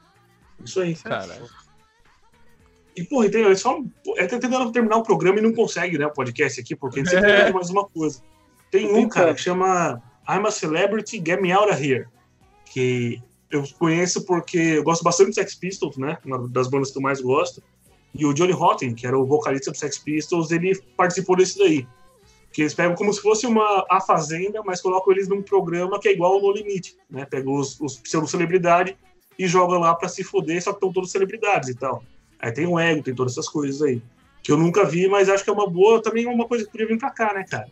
Isso 0.65 0.81
aí. 0.81 0.95
Cara. 0.95 1.41
E, 2.97 3.05
porra, 3.05 3.31
tem, 3.31 3.43
eles 3.43 3.63
falam, 3.63 3.91
pô, 4.05 4.15
é 4.19 4.27
tentando 4.27 4.71
terminar 4.73 4.97
o 4.97 5.03
programa 5.03 5.39
e 5.39 5.43
não 5.43 5.53
consegue, 5.55 5.97
né, 5.99 6.07
o 6.07 6.13
podcast 6.13 6.61
aqui, 6.61 6.75
porque 6.77 7.01
a 7.01 7.03
gente 7.05 7.13
sempre 7.13 7.31
É. 7.31 7.53
mais 7.53 7.71
uma 7.71 7.85
coisa. 7.89 8.21
Tem 8.71 8.87
um, 8.87 8.95
Tentando. 8.95 9.09
cara, 9.11 9.35
que 9.35 9.41
chama 9.41 10.03
I'm 10.29 10.47
a 10.47 10.51
Celebrity, 10.51 11.17
Get 11.25 11.41
Me 11.41 11.51
Out 11.53 11.73
of 11.73 11.83
Here. 11.85 12.07
Que 12.67 13.21
eu 13.51 13.65
conheço 13.79 14.25
porque 14.25 14.59
eu 14.59 14.83
gosto 14.85 15.03
bastante 15.03 15.31
do 15.31 15.35
Sex 15.35 15.55
Pistols, 15.57 15.97
né? 15.97 16.19
Uma 16.25 16.47
das 16.49 16.69
bandas 16.69 16.91
que 16.91 16.99
eu 16.99 17.03
mais 17.03 17.21
gosto. 17.21 17.63
E 18.15 18.25
o 18.27 18.33
Johnny 18.33 18.53
Rotten, 18.53 18.95
que 18.95 19.07
era 19.07 19.19
o 19.19 19.25
vocalista 19.27 19.71
do 19.71 19.77
Sex 19.77 19.99
Pistols, 19.99 20.51
ele 20.51 20.77
participou 20.97 21.37
desse 21.37 21.59
daí. 21.59 21.87
Que 22.53 22.63
eles 22.63 22.75
pegam 22.75 22.95
como 22.97 23.13
se 23.13 23.21
fosse 23.21 23.47
uma 23.47 23.85
A 23.89 24.01
Fazenda, 24.01 24.61
mas 24.65 24.81
colocam 24.81 25.13
eles 25.13 25.29
num 25.29 25.41
programa 25.43 26.01
que 26.01 26.09
é 26.09 26.13
igual 26.13 26.33
ao 26.35 26.41
No 26.43 26.53
Limite, 26.53 26.97
né? 27.09 27.25
Pegam 27.25 27.55
os, 27.55 27.81
os 27.81 27.97
pseudo-celebridade 27.99 28.97
e 29.39 29.47
joga 29.47 29.79
lá 29.79 29.95
pra 29.95 30.09
se 30.09 30.25
foder, 30.25 30.63
só 30.63 30.71
que 30.73 30.77
estão 30.79 30.93
todos 30.93 31.11
celebridades 31.13 31.69
e 31.69 31.75
tal. 31.75 32.03
Aí 32.41 32.51
tem 32.53 32.67
o 32.67 32.79
ego, 32.79 33.03
tem 33.03 33.15
todas 33.15 33.33
essas 33.35 33.49
coisas 33.49 33.81
aí. 33.83 34.03
Que 34.43 34.51
eu 34.51 34.57
nunca 34.57 34.85
vi, 34.85 35.07
mas 35.07 35.29
acho 35.29 35.45
que 35.45 35.51
é 35.51 35.53
uma 35.53 35.69
boa, 35.69 36.03
também 36.03 36.27
uma 36.27 36.47
coisa 36.49 36.65
que 36.65 36.71
podia 36.73 36.87
vir 36.87 36.99
pra 36.99 37.11
cá, 37.11 37.33
né, 37.35 37.45
cara? 37.49 37.69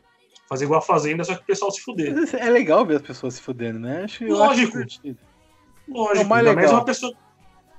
Fazer 0.48 0.64
igual 0.66 0.78
a 0.78 0.82
Fazenda, 0.82 1.24
só 1.24 1.34
que 1.34 1.42
o 1.42 1.46
pessoal 1.46 1.70
se 1.70 1.80
fuder. 1.80 2.14
É 2.38 2.48
legal 2.48 2.86
ver 2.86 2.96
as 2.96 3.02
pessoas 3.02 3.34
se 3.34 3.42
fudendo, 3.42 3.78
né? 3.80 4.04
Acho, 4.04 4.24
Lógico. 4.26 4.78
acho. 4.78 5.00
Lógico, 5.88 6.18
É 6.20 6.24
o 6.24 6.28
mais 6.28 6.46
ainda 6.46 6.54
mais 6.54 6.66
legal. 6.66 6.74
uma 6.74 6.84
pessoa. 6.84 7.12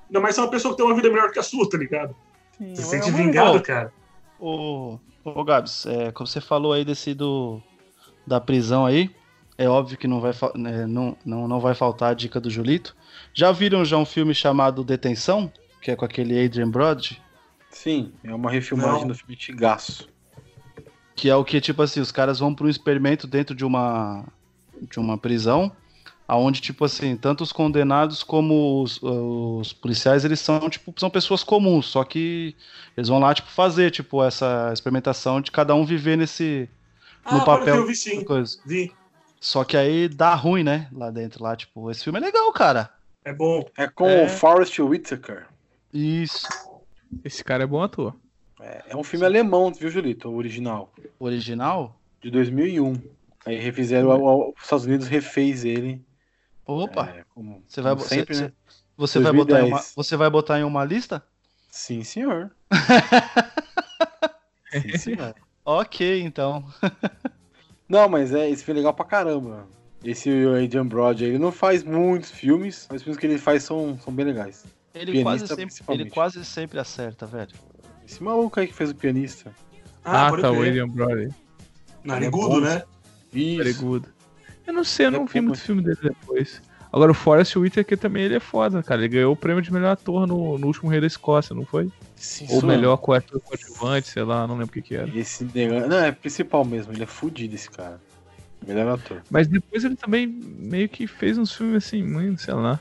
Ainda 0.08 0.20
mais 0.20 0.36
se 0.36 0.42
é 0.42 0.44
uma 0.44 0.50
pessoa 0.52 0.74
que 0.74 0.78
tem 0.78 0.86
uma 0.86 0.96
vida 0.96 1.10
melhor 1.10 1.32
que 1.32 1.40
a 1.40 1.44
sua, 1.44 1.70
tá 1.70 1.78
ligado? 1.78 2.16
Sim, 2.58 2.76
Você 2.76 2.82
se 2.82 2.88
é 2.96 3.00
sente 3.02 3.10
uma 3.10 3.18
vingado, 3.18 3.52
legal. 3.54 3.62
cara. 3.64 3.94
Ô, 4.40 4.98
ô 5.36 5.44
Gabs, 5.44 5.86
é, 5.86 6.12
como 6.12 6.28
você 6.28 6.42
falou 6.42 6.74
aí 6.74 6.84
desse 6.84 7.14
do, 7.14 7.62
da 8.26 8.40
prisão 8.40 8.86
aí, 8.86 9.10
é 9.58 9.68
óbvio 9.68 9.98
que 9.98 10.08
não 10.08 10.22
vai, 10.22 10.34
né, 10.56 10.86
não, 10.86 11.18
não, 11.26 11.48
não 11.48 11.60
vai 11.60 11.76
faltar 11.76 12.12
a 12.12 12.14
dica 12.14 12.40
do 12.40 12.50
Julito. 12.50 12.96
Já 13.34 13.52
viram 13.52 13.84
já 13.84 13.98
um 13.98 14.06
filme 14.06 14.34
chamado 14.34 14.84
Detenção? 14.84 15.52
Que 15.82 15.92
é 15.92 15.96
com 15.96 16.06
aquele 16.06 16.44
Adrian 16.44 16.70
Brody? 16.70 17.22
Sim, 17.70 18.12
é 18.24 18.34
uma 18.34 18.50
refilmagem 18.50 19.02
Não. 19.02 19.08
do 19.10 19.16
filme 19.16 19.36
Tigaço. 19.36 20.10
Que 21.16 21.30
é 21.30 21.36
o 21.36 21.44
que, 21.44 21.60
tipo 21.62 21.82
assim, 21.82 22.00
os 22.00 22.12
caras 22.12 22.40
vão 22.40 22.54
para 22.54 22.66
um 22.66 22.70
experimento 22.70 23.28
dentro 23.28 23.54
de 23.54 23.66
uma, 23.66 24.26
de 24.90 25.00
uma 25.00 25.18
prisão, 25.18 25.72
aonde, 26.30 26.62
tipo 26.62 26.86
assim, 26.86 27.18
tanto 27.18 27.44
os 27.44 27.52
condenados 27.52 28.22
como 28.22 28.84
os, 28.84 29.00
os 29.02 29.74
policiais, 29.74 30.24
eles 30.24 30.40
são, 30.40 30.70
tipo, 30.70 30.94
são 30.96 31.10
pessoas 31.10 31.44
comuns, 31.44 31.88
só 31.88 32.04
que 32.04 32.56
eles 32.96 33.08
vão 33.10 33.18
lá, 33.18 33.34
tipo, 33.34 33.50
fazer, 33.50 33.90
tipo, 33.90 34.24
essa 34.24 34.70
experimentação 34.72 35.42
de 35.42 35.50
cada 35.52 35.74
um 35.74 35.84
viver 35.84 36.16
nesse, 36.18 36.70
Ah, 37.26 37.34
no 37.40 37.44
papel. 37.46 37.78
eu 37.78 37.88
vi 37.88 37.96
sim. 37.96 38.24
coisa. 38.24 38.60
Vi. 38.64 38.94
Só 39.42 39.64
que 39.64 39.76
aí 39.76 40.08
dá 40.08 40.36
ruim, 40.36 40.64
né? 40.64 40.88
Lá 40.92 41.10
dentro, 41.10 41.44
lá, 41.44 41.56
tipo, 41.56 41.90
esse 41.90 42.04
filme 42.04 42.20
é 42.20 42.22
legal, 42.22 42.52
cara. 42.54 42.92
É 43.26 43.34
bom. 43.34 43.66
É 43.76 43.88
com 43.88 44.08
É. 44.08 44.26
o 44.26 44.30
Forrest 44.30 44.78
Whitaker. 44.80 45.48
Isso. 45.92 46.48
Esse 47.26 47.44
cara 47.44 47.64
é 47.64 47.68
bom 47.68 47.82
ator. 47.82 48.14
É, 48.62 48.84
é 48.90 48.96
um 48.96 49.04
filme 49.04 49.26
alemão, 49.26 49.74
viu, 49.74 49.90
Julito? 49.90 50.30
O 50.30 50.36
original. 50.36 50.94
O 51.18 51.26
original? 51.26 52.00
De 52.22 52.30
2001. 52.30 52.94
Aí 53.46 53.56
refizeram, 53.58 54.10
os 54.56 54.62
Estados 54.64 54.86
Unidos 54.86 55.08
refez 55.08 55.64
ele. 55.66 56.00
Opa, 56.72 57.10
é, 57.10 57.24
como, 57.34 57.64
você 57.68 57.82
vai, 57.82 57.96
como 57.96 58.04
você, 58.06 58.16
sempre, 58.16 58.36
você, 58.36 58.44
né? 58.44 58.52
você 58.96 59.20
vai 59.20 59.34
botar 59.34 59.60
em 59.60 59.64
uma, 59.64 59.70
2010. 59.70 59.94
você 59.96 60.16
vai 60.18 60.30
botar 60.30 60.60
em 60.60 60.64
uma 60.64 60.86
lista? 60.86 61.24
Sim, 61.72 62.04
senhor. 62.04 62.52
Sim, 64.72 64.98
senhor. 64.98 65.36
Ok, 65.66 66.22
então. 66.22 66.64
Não, 67.90 68.08
mas 68.08 68.34
é, 68.34 68.48
esse 68.50 68.64
filme 68.64 68.80
é 68.80 68.82
legal 68.82 68.94
pra 68.94 69.04
caramba. 69.06 69.68
Esse 70.04 70.30
Adrian 70.30 70.86
Brody, 70.86 71.26
ele 71.26 71.40
não 71.40 71.52
faz 71.52 71.84
muitos 71.84 72.30
filmes, 72.30 72.88
mas 72.90 72.98
os 72.98 73.04
filmes 73.04 73.20
que 73.20 73.26
ele 73.26 73.38
faz 73.40 73.64
são, 73.64 74.00
são 74.00 74.14
bem 74.14 74.28
legais. 74.28 74.64
Ele 74.94 75.12
Pianista, 75.12 75.56
quase, 75.56 75.70
sempre, 75.72 75.94
ele 75.96 76.10
quase 76.10 76.46
sempre 76.46 76.80
acerta, 76.80 77.26
velho. 77.26 77.52
Esse 78.06 78.24
maluco 78.24 78.60
aí 78.60 78.68
que 78.68 78.74
fez 78.74 78.92
o 78.92 78.96
pianista. 78.96 79.54
Ah, 80.06 80.30
pode 80.30 80.44
tá, 80.44 80.52
o. 80.52 80.60
William 80.60 80.88
Brody. 80.88 81.34
Narigudo, 82.04 82.66
É 82.66 82.76
né? 82.76 82.84
Isso. 83.34 83.84
good. 83.84 84.08
Eu 84.70 84.74
não 84.74 84.84
sei, 84.84 85.08
eu 85.08 85.10
Ele 85.10 85.16
é 85.16 85.20
não 85.20 85.26
vi 85.26 85.42
muito 85.42 85.50
mas- 85.58 85.66
filme 85.66 85.82
dele 85.82 85.98
depois. 86.02 86.62
Agora, 86.92 87.12
o 87.12 87.16
Forrest 87.16 87.56
Whitaker 87.56 87.98
também 87.98 88.24
ele 88.24 88.36
é 88.36 88.40
foda, 88.40 88.82
cara. 88.82 89.02
Ele 89.02 89.10
ganhou 89.10 89.34
o 89.34 89.36
prêmio 89.36 89.62
de 89.62 89.72
melhor 89.72 89.92
ator 89.92 90.26
no, 90.26 90.58
no 90.58 90.68
último 90.68 90.90
Rei 90.90 91.00
da 91.02 91.06
Escócia, 91.08 91.56
não 91.56 91.66
foi? 91.66 91.92
Sim, 92.16 92.48
Ou 92.50 92.64
melhor 92.64 92.94
ator 92.94 93.40
coadjuvante, 93.42 94.08
sei 94.08 94.24
lá, 94.24 94.48
não 94.48 94.56
lembro 94.58 94.70
o 94.70 94.74
que 94.74 94.82
que 94.82 94.96
era. 94.96 95.10
Esse 95.18 95.44
negócio. 95.44 95.88
Não, 95.88 95.98
é 96.00 96.12
principal 96.12 96.66
mesmo. 96.66 96.92
Ele 96.94 97.04
é 97.04 97.06
fudido, 97.06 97.54
esse 97.56 97.70
cara. 97.70 98.00
Melhor 98.66 98.88
ator. 98.96 99.22
Mas 99.30 99.48
depois 99.48 99.84
ele 99.84 99.96
também 99.96 100.26
meio 100.28 100.90
que 100.90 101.06
fez 101.08 101.38
uns 101.38 101.52
filmes 101.54 101.86
assim, 101.86 102.04
muito, 102.04 102.42
sei 102.42 102.54
lá. 102.56 102.80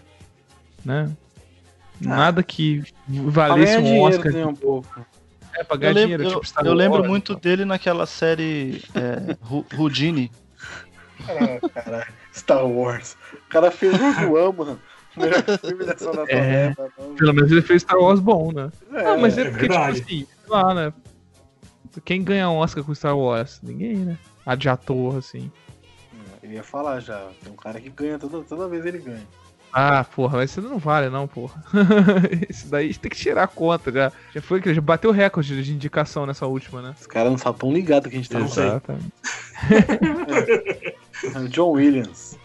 Né? 0.85 1.11
Nada 2.01 2.43
que 2.43 2.83
valesse 3.09 3.77
um 3.79 3.83
dinheiro 3.83 4.05
Oscar. 4.07 4.25
também 4.33 4.45
um 4.47 4.55
pouco. 4.55 5.07
É, 5.55 5.65
pra 5.65 5.77
ganhar 5.77 5.91
Eu 5.91 5.95
lembro, 5.95 6.17
dinheiro, 6.19 6.39
eu, 6.39 6.41
tipo 6.41 6.67
eu 6.67 6.75
lembro 6.75 7.05
muito 7.05 7.35
dele 7.35 7.65
naquela 7.65 8.07
série 8.07 8.83
é, 8.95 9.37
Houdini. 9.77 10.31
Caralho, 11.29 11.61
caralho. 11.71 12.13
Star 12.35 12.67
Wars. 12.67 13.17
O 13.35 13.49
cara 13.49 13.71
fez 13.71 13.97
Rogue 13.97 14.27
One, 14.27 14.57
mano. 14.57 14.81
O 15.17 15.21
melhor 15.21 15.43
filme 15.43 15.85
dessa 15.85 16.13
data. 16.13 16.33
É. 16.33 16.75
Pelo 17.17 17.35
menos 17.35 17.51
ele 17.51 17.63
fez 17.63 17.83
Star 17.83 17.99
Wars 17.99 18.21
bom, 18.21 18.53
né? 18.53 18.71
É, 18.93 19.07
ah, 19.07 19.17
mas 19.19 19.37
é, 19.37 19.43
é 19.43 19.45
porque, 19.51 19.69
verdade. 19.69 19.97
tipo 19.97 20.07
assim, 20.07 20.27
sei 20.27 20.51
lá, 20.51 20.75
né? 20.75 20.93
Quem 22.05 22.23
ganha 22.23 22.49
um 22.49 22.57
Oscar 22.57 22.85
com 22.85 22.95
Star 22.95 23.17
Wars? 23.17 23.61
Ninguém, 23.63 23.97
né? 23.97 24.19
A 24.47 24.55
de 24.55 24.69
ator, 24.69 25.17
assim. 25.17 25.51
Eu 26.43 26.53
ia 26.53 26.63
falar 26.63 27.01
já. 27.01 27.29
Tem 27.43 27.53
um 27.53 27.57
cara 27.57 27.81
que 27.81 27.91
ganha, 27.91 28.19
toda, 28.19 28.43
toda 28.43 28.69
vez 28.69 28.87
ele 28.87 28.99
ganha. 28.99 29.27
Ah, 29.73 30.03
porra, 30.05 30.39
mas 30.39 30.51
isso 30.51 30.63
não 30.63 30.79
vale, 30.79 31.11
não, 31.11 31.29
porra. 31.29 31.63
Isso 32.49 32.69
daí 32.69 32.95
tem 32.95 33.11
que 33.11 33.17
tirar 33.17 33.43
a 33.43 33.47
conta. 33.47 33.93
Já, 33.93 34.11
já 34.35 34.41
foi 34.41 34.63
que 34.63 34.73
já 34.73 34.81
bateu 34.81 35.11
o 35.11 35.13
recorde 35.13 35.63
de 35.63 35.75
indicação 35.75 36.25
nessa 36.25 36.47
última, 36.47 36.81
né? 36.81 36.95
Os 36.99 37.07
caras 37.07 37.29
não 37.29 37.37
estão 37.37 37.53
tão 37.53 37.71
ligados 37.71 38.11
que 38.11 38.17
a 38.17 38.19
gente 38.19 38.31
tá. 38.31 38.41
Exatamente. 38.41 39.13
John 41.51 41.73
Williams. 41.73 42.39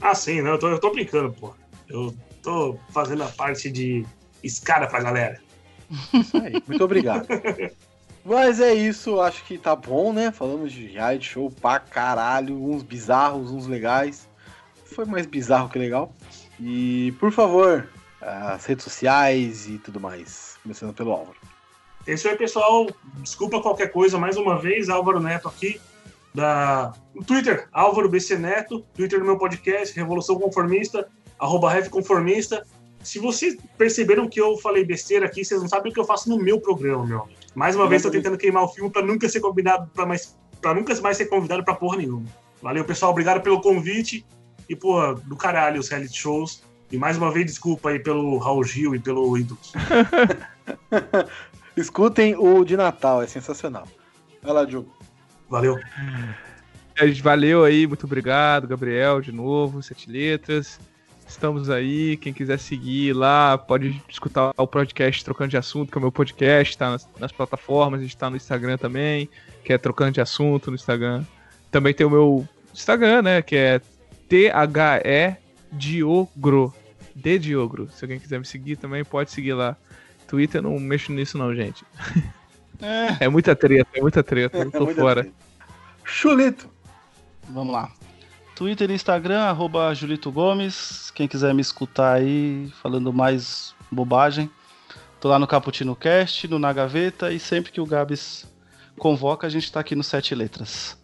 Ah, 0.00 0.14
sim, 0.14 0.42
não, 0.42 0.52
eu 0.52 0.58
tô, 0.58 0.68
eu 0.68 0.78
tô 0.78 0.90
brincando, 0.90 1.32
pô. 1.32 1.54
Eu 1.88 2.14
tô 2.42 2.78
fazendo 2.90 3.22
a 3.22 3.28
parte 3.28 3.70
de 3.70 4.04
escada 4.42 4.86
pra 4.86 5.02
galera. 5.02 5.40
Isso 6.12 6.36
aí. 6.36 6.62
Muito 6.66 6.84
obrigado. 6.84 7.26
Mas 8.24 8.60
é 8.60 8.72
isso, 8.72 9.20
acho 9.20 9.44
que 9.44 9.58
tá 9.58 9.74
bom, 9.74 10.12
né? 10.12 10.30
Falamos 10.30 10.72
de 10.72 10.86
reality 10.86 11.30
show 11.30 11.50
pra 11.50 11.80
caralho, 11.80 12.56
uns 12.56 12.82
bizarros, 12.82 13.50
uns 13.50 13.66
legais. 13.66 14.28
Foi 14.84 15.04
mais 15.04 15.26
bizarro 15.26 15.68
que 15.68 15.78
legal. 15.78 16.14
E, 16.60 17.12
por 17.18 17.32
favor, 17.32 17.88
as 18.20 18.64
redes 18.64 18.84
sociais 18.84 19.68
e 19.68 19.78
tudo 19.78 19.98
mais. 19.98 20.56
Começando 20.62 20.94
pelo 20.94 21.10
Álvaro. 21.10 21.36
É 22.06 22.12
isso 22.14 22.28
aí, 22.28 22.36
pessoal. 22.36 22.86
Desculpa 23.16 23.60
qualquer 23.60 23.90
coisa, 23.90 24.18
mais 24.18 24.36
uma 24.36 24.56
vez, 24.58 24.88
Álvaro 24.88 25.18
Neto 25.18 25.48
aqui, 25.48 25.80
da 26.34 26.92
no 27.14 27.22
Twitter, 27.22 27.68
Álvaro 27.72 28.08
BC 28.08 28.38
Neto, 28.38 28.84
Twitter 28.94 29.18
do 29.18 29.24
meu 29.24 29.36
podcast, 29.36 29.94
Revolução 29.94 30.38
Conformista, 30.38 31.08
arroba 31.38 31.70
Conformista. 31.90 32.66
Se 33.02 33.18
vocês 33.18 33.56
perceberam 33.76 34.28
que 34.28 34.40
eu 34.40 34.56
falei 34.58 34.84
besteira 34.84 35.26
aqui, 35.26 35.44
vocês 35.44 35.60
não 35.60 35.68
sabem 35.68 35.90
o 35.90 35.94
que 35.94 36.00
eu 36.00 36.04
faço 36.04 36.28
no 36.28 36.38
meu 36.38 36.60
programa, 36.60 37.04
meu. 37.04 37.22
amigo. 37.22 37.38
Mais 37.54 37.76
uma 37.76 37.88
vez, 37.88 38.02
tô 38.02 38.10
tentando 38.10 38.38
queimar 38.38 38.62
o 38.62 38.68
filme 38.68 38.90
pra 38.90 39.02
nunca 39.02 39.28
ser 39.28 39.40
convidado 39.40 39.90
para 39.92 40.06
mais, 40.06 40.36
para 40.60 40.72
nunca 40.72 40.98
mais 41.00 41.16
ser 41.16 41.26
convidado 41.26 41.64
pra 41.64 41.74
porra 41.74 41.98
nenhuma. 41.98 42.26
Valeu, 42.62 42.84
pessoal. 42.84 43.10
Obrigado 43.10 43.42
pelo 43.42 43.60
convite. 43.60 44.24
E, 44.68 44.76
pô, 44.76 45.14
do 45.14 45.36
caralho 45.36 45.80
os 45.80 45.88
reality 45.88 46.16
shows. 46.16 46.62
E 46.90 46.96
mais 46.96 47.16
uma 47.16 47.30
vez, 47.30 47.46
desculpa 47.46 47.90
aí 47.90 47.98
pelo 47.98 48.38
Raul 48.38 48.62
Gil 48.62 48.94
e 48.94 48.98
pelo 48.98 49.36
Ídolos. 49.36 49.72
Escutem 51.76 52.36
o 52.36 52.64
de 52.64 52.76
Natal, 52.76 53.22
é 53.22 53.26
sensacional. 53.26 53.88
Vai 54.42 54.52
lá, 54.52 54.64
Diogo. 54.64 55.01
Valeu. 55.52 55.78
Valeu 57.22 57.62
aí, 57.62 57.86
muito 57.86 58.06
obrigado, 58.06 58.66
Gabriel, 58.66 59.20
de 59.20 59.30
novo, 59.30 59.82
Sete 59.82 60.10
Letras. 60.10 60.80
Estamos 61.28 61.68
aí. 61.68 62.16
Quem 62.16 62.32
quiser 62.32 62.58
seguir 62.58 63.12
lá, 63.12 63.58
pode 63.58 64.02
escutar 64.08 64.54
o 64.56 64.66
podcast 64.66 65.22
Trocando 65.22 65.50
de 65.50 65.58
Assunto, 65.58 65.92
que 65.92 65.98
é 65.98 66.00
o 66.00 66.00
meu 66.00 66.10
podcast, 66.10 66.78
tá 66.78 66.92
nas, 66.92 67.06
nas 67.20 67.32
plataformas, 67.32 68.00
a 68.00 68.02
gente 68.02 68.16
tá 68.16 68.30
no 68.30 68.36
Instagram 68.36 68.78
também, 68.78 69.28
que 69.62 69.74
é 69.74 69.76
Trocando 69.76 70.12
de 70.12 70.22
Assunto 70.22 70.70
no 70.70 70.74
Instagram. 70.74 71.22
Também 71.70 71.92
tem 71.92 72.06
o 72.06 72.10
meu 72.10 72.48
Instagram, 72.72 73.20
né, 73.20 73.42
que 73.42 73.54
é 73.54 73.78
T-H-E 74.30 75.36
Diogro. 75.70 76.72
De 77.14 77.38
Diogro. 77.38 77.90
Se 77.92 78.06
alguém 78.06 78.18
quiser 78.18 78.38
me 78.38 78.46
seguir 78.46 78.76
também, 78.76 79.04
pode 79.04 79.30
seguir 79.30 79.52
lá. 79.52 79.76
Twitter, 80.26 80.62
não 80.62 80.78
mexo 80.80 81.12
nisso 81.12 81.36
não, 81.36 81.54
gente. 81.54 81.84
É, 82.82 83.24
é 83.24 83.28
muita 83.28 83.54
treta, 83.54 83.88
é 83.94 84.00
muita 84.00 84.22
treta, 84.22 84.58
eu 84.58 84.70
tô 84.70 84.90
é 84.90 84.94
fora. 84.94 85.22
Treta. 85.22 85.36
Chulito. 86.04 86.68
Vamos 87.48 87.72
lá. 87.72 87.90
Twitter 88.54 88.90
e 88.90 88.94
Instagram, 88.94 89.40
arroba 89.40 89.94
Julito 89.94 90.30
Gomes. 90.30 91.10
Quem 91.14 91.26
quiser 91.26 91.54
me 91.54 91.60
escutar 91.60 92.14
aí 92.14 92.70
falando 92.82 93.12
mais 93.12 93.74
bobagem, 93.90 94.50
tô 95.20 95.28
lá 95.28 95.38
no 95.38 95.46
Caputino 95.46 95.96
Cast, 95.96 96.48
no 96.48 96.58
Na 96.58 96.72
Gaveta 96.72 97.32
e 97.32 97.38
sempre 97.38 97.72
que 97.72 97.80
o 97.80 97.86
Gabs 97.86 98.46
convoca, 98.98 99.46
a 99.46 99.50
gente 99.50 99.70
tá 99.70 99.80
aqui 99.80 99.94
no 99.94 100.02
Sete 100.02 100.34
Letras. 100.34 100.96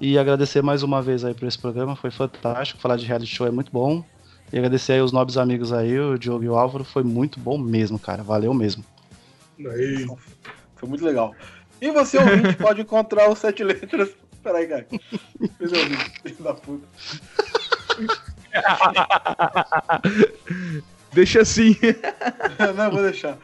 E 0.00 0.18
agradecer 0.18 0.62
mais 0.62 0.82
uma 0.82 1.00
vez 1.00 1.24
aí 1.24 1.34
por 1.34 1.46
esse 1.46 1.58
programa, 1.58 1.94
foi 1.94 2.10
fantástico. 2.10 2.80
Falar 2.80 2.96
de 2.96 3.06
reality 3.06 3.34
show 3.34 3.46
é 3.46 3.50
muito 3.50 3.70
bom. 3.70 4.04
E 4.52 4.58
agradecer 4.58 4.94
aí 4.94 5.00
os 5.00 5.12
nobres 5.12 5.36
amigos 5.36 5.72
aí, 5.72 5.98
o 5.98 6.18
Diogo 6.18 6.44
e 6.44 6.48
o 6.48 6.56
Álvaro, 6.56 6.84
foi 6.84 7.02
muito 7.02 7.38
bom 7.38 7.56
mesmo, 7.56 7.98
cara. 7.98 8.22
Valeu 8.22 8.52
mesmo. 8.52 8.84
Aí. 9.58 10.06
Foi 10.84 10.90
muito 10.90 11.04
legal. 11.04 11.34
E 11.80 11.90
você, 11.90 12.18
ouvinte, 12.18 12.56
pode 12.60 12.82
encontrar 12.82 13.30
os 13.30 13.38
Sete 13.38 13.64
Letras 13.64 14.10
Peraí, 14.42 14.66
cara. 14.66 14.86
Fez 15.56 15.72
eu 15.72 15.78
filho 16.22 16.44
da 16.44 16.52
puta. 16.52 16.86
Deixa 21.14 21.40
assim. 21.40 21.74
Não, 22.76 22.90
vou 22.90 23.00
deixar. 23.00 23.38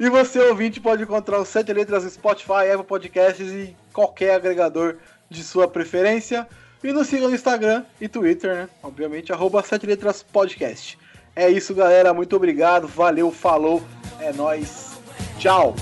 E 0.00 0.10
você, 0.10 0.40
ouvinte, 0.40 0.80
pode 0.80 1.04
encontrar 1.04 1.38
os 1.38 1.46
Sete 1.46 1.72
Letras 1.72 2.02
no 2.02 2.10
Spotify, 2.10 2.72
Apple 2.72 2.84
Podcasts 2.84 3.52
e 3.52 3.76
qualquer 3.92 4.34
agregador 4.34 4.96
de 5.30 5.44
sua 5.44 5.68
preferência. 5.68 6.48
E 6.82 6.92
nos 6.92 7.06
siga 7.06 7.28
no 7.28 7.34
Instagram 7.34 7.84
e 8.00 8.08
Twitter, 8.08 8.52
né? 8.52 8.68
Obviamente, 8.82 9.32
arroba 9.32 9.62
Sete 9.62 9.86
Letras 9.86 10.24
Podcast. 10.24 10.98
É 11.36 11.48
isso, 11.48 11.72
galera. 11.72 12.12
Muito 12.12 12.34
obrigado. 12.34 12.88
Valeu, 12.88 13.30
falou. 13.30 13.80
É 14.18 14.32
nóis. 14.32 14.98
Tchau. 15.38 15.76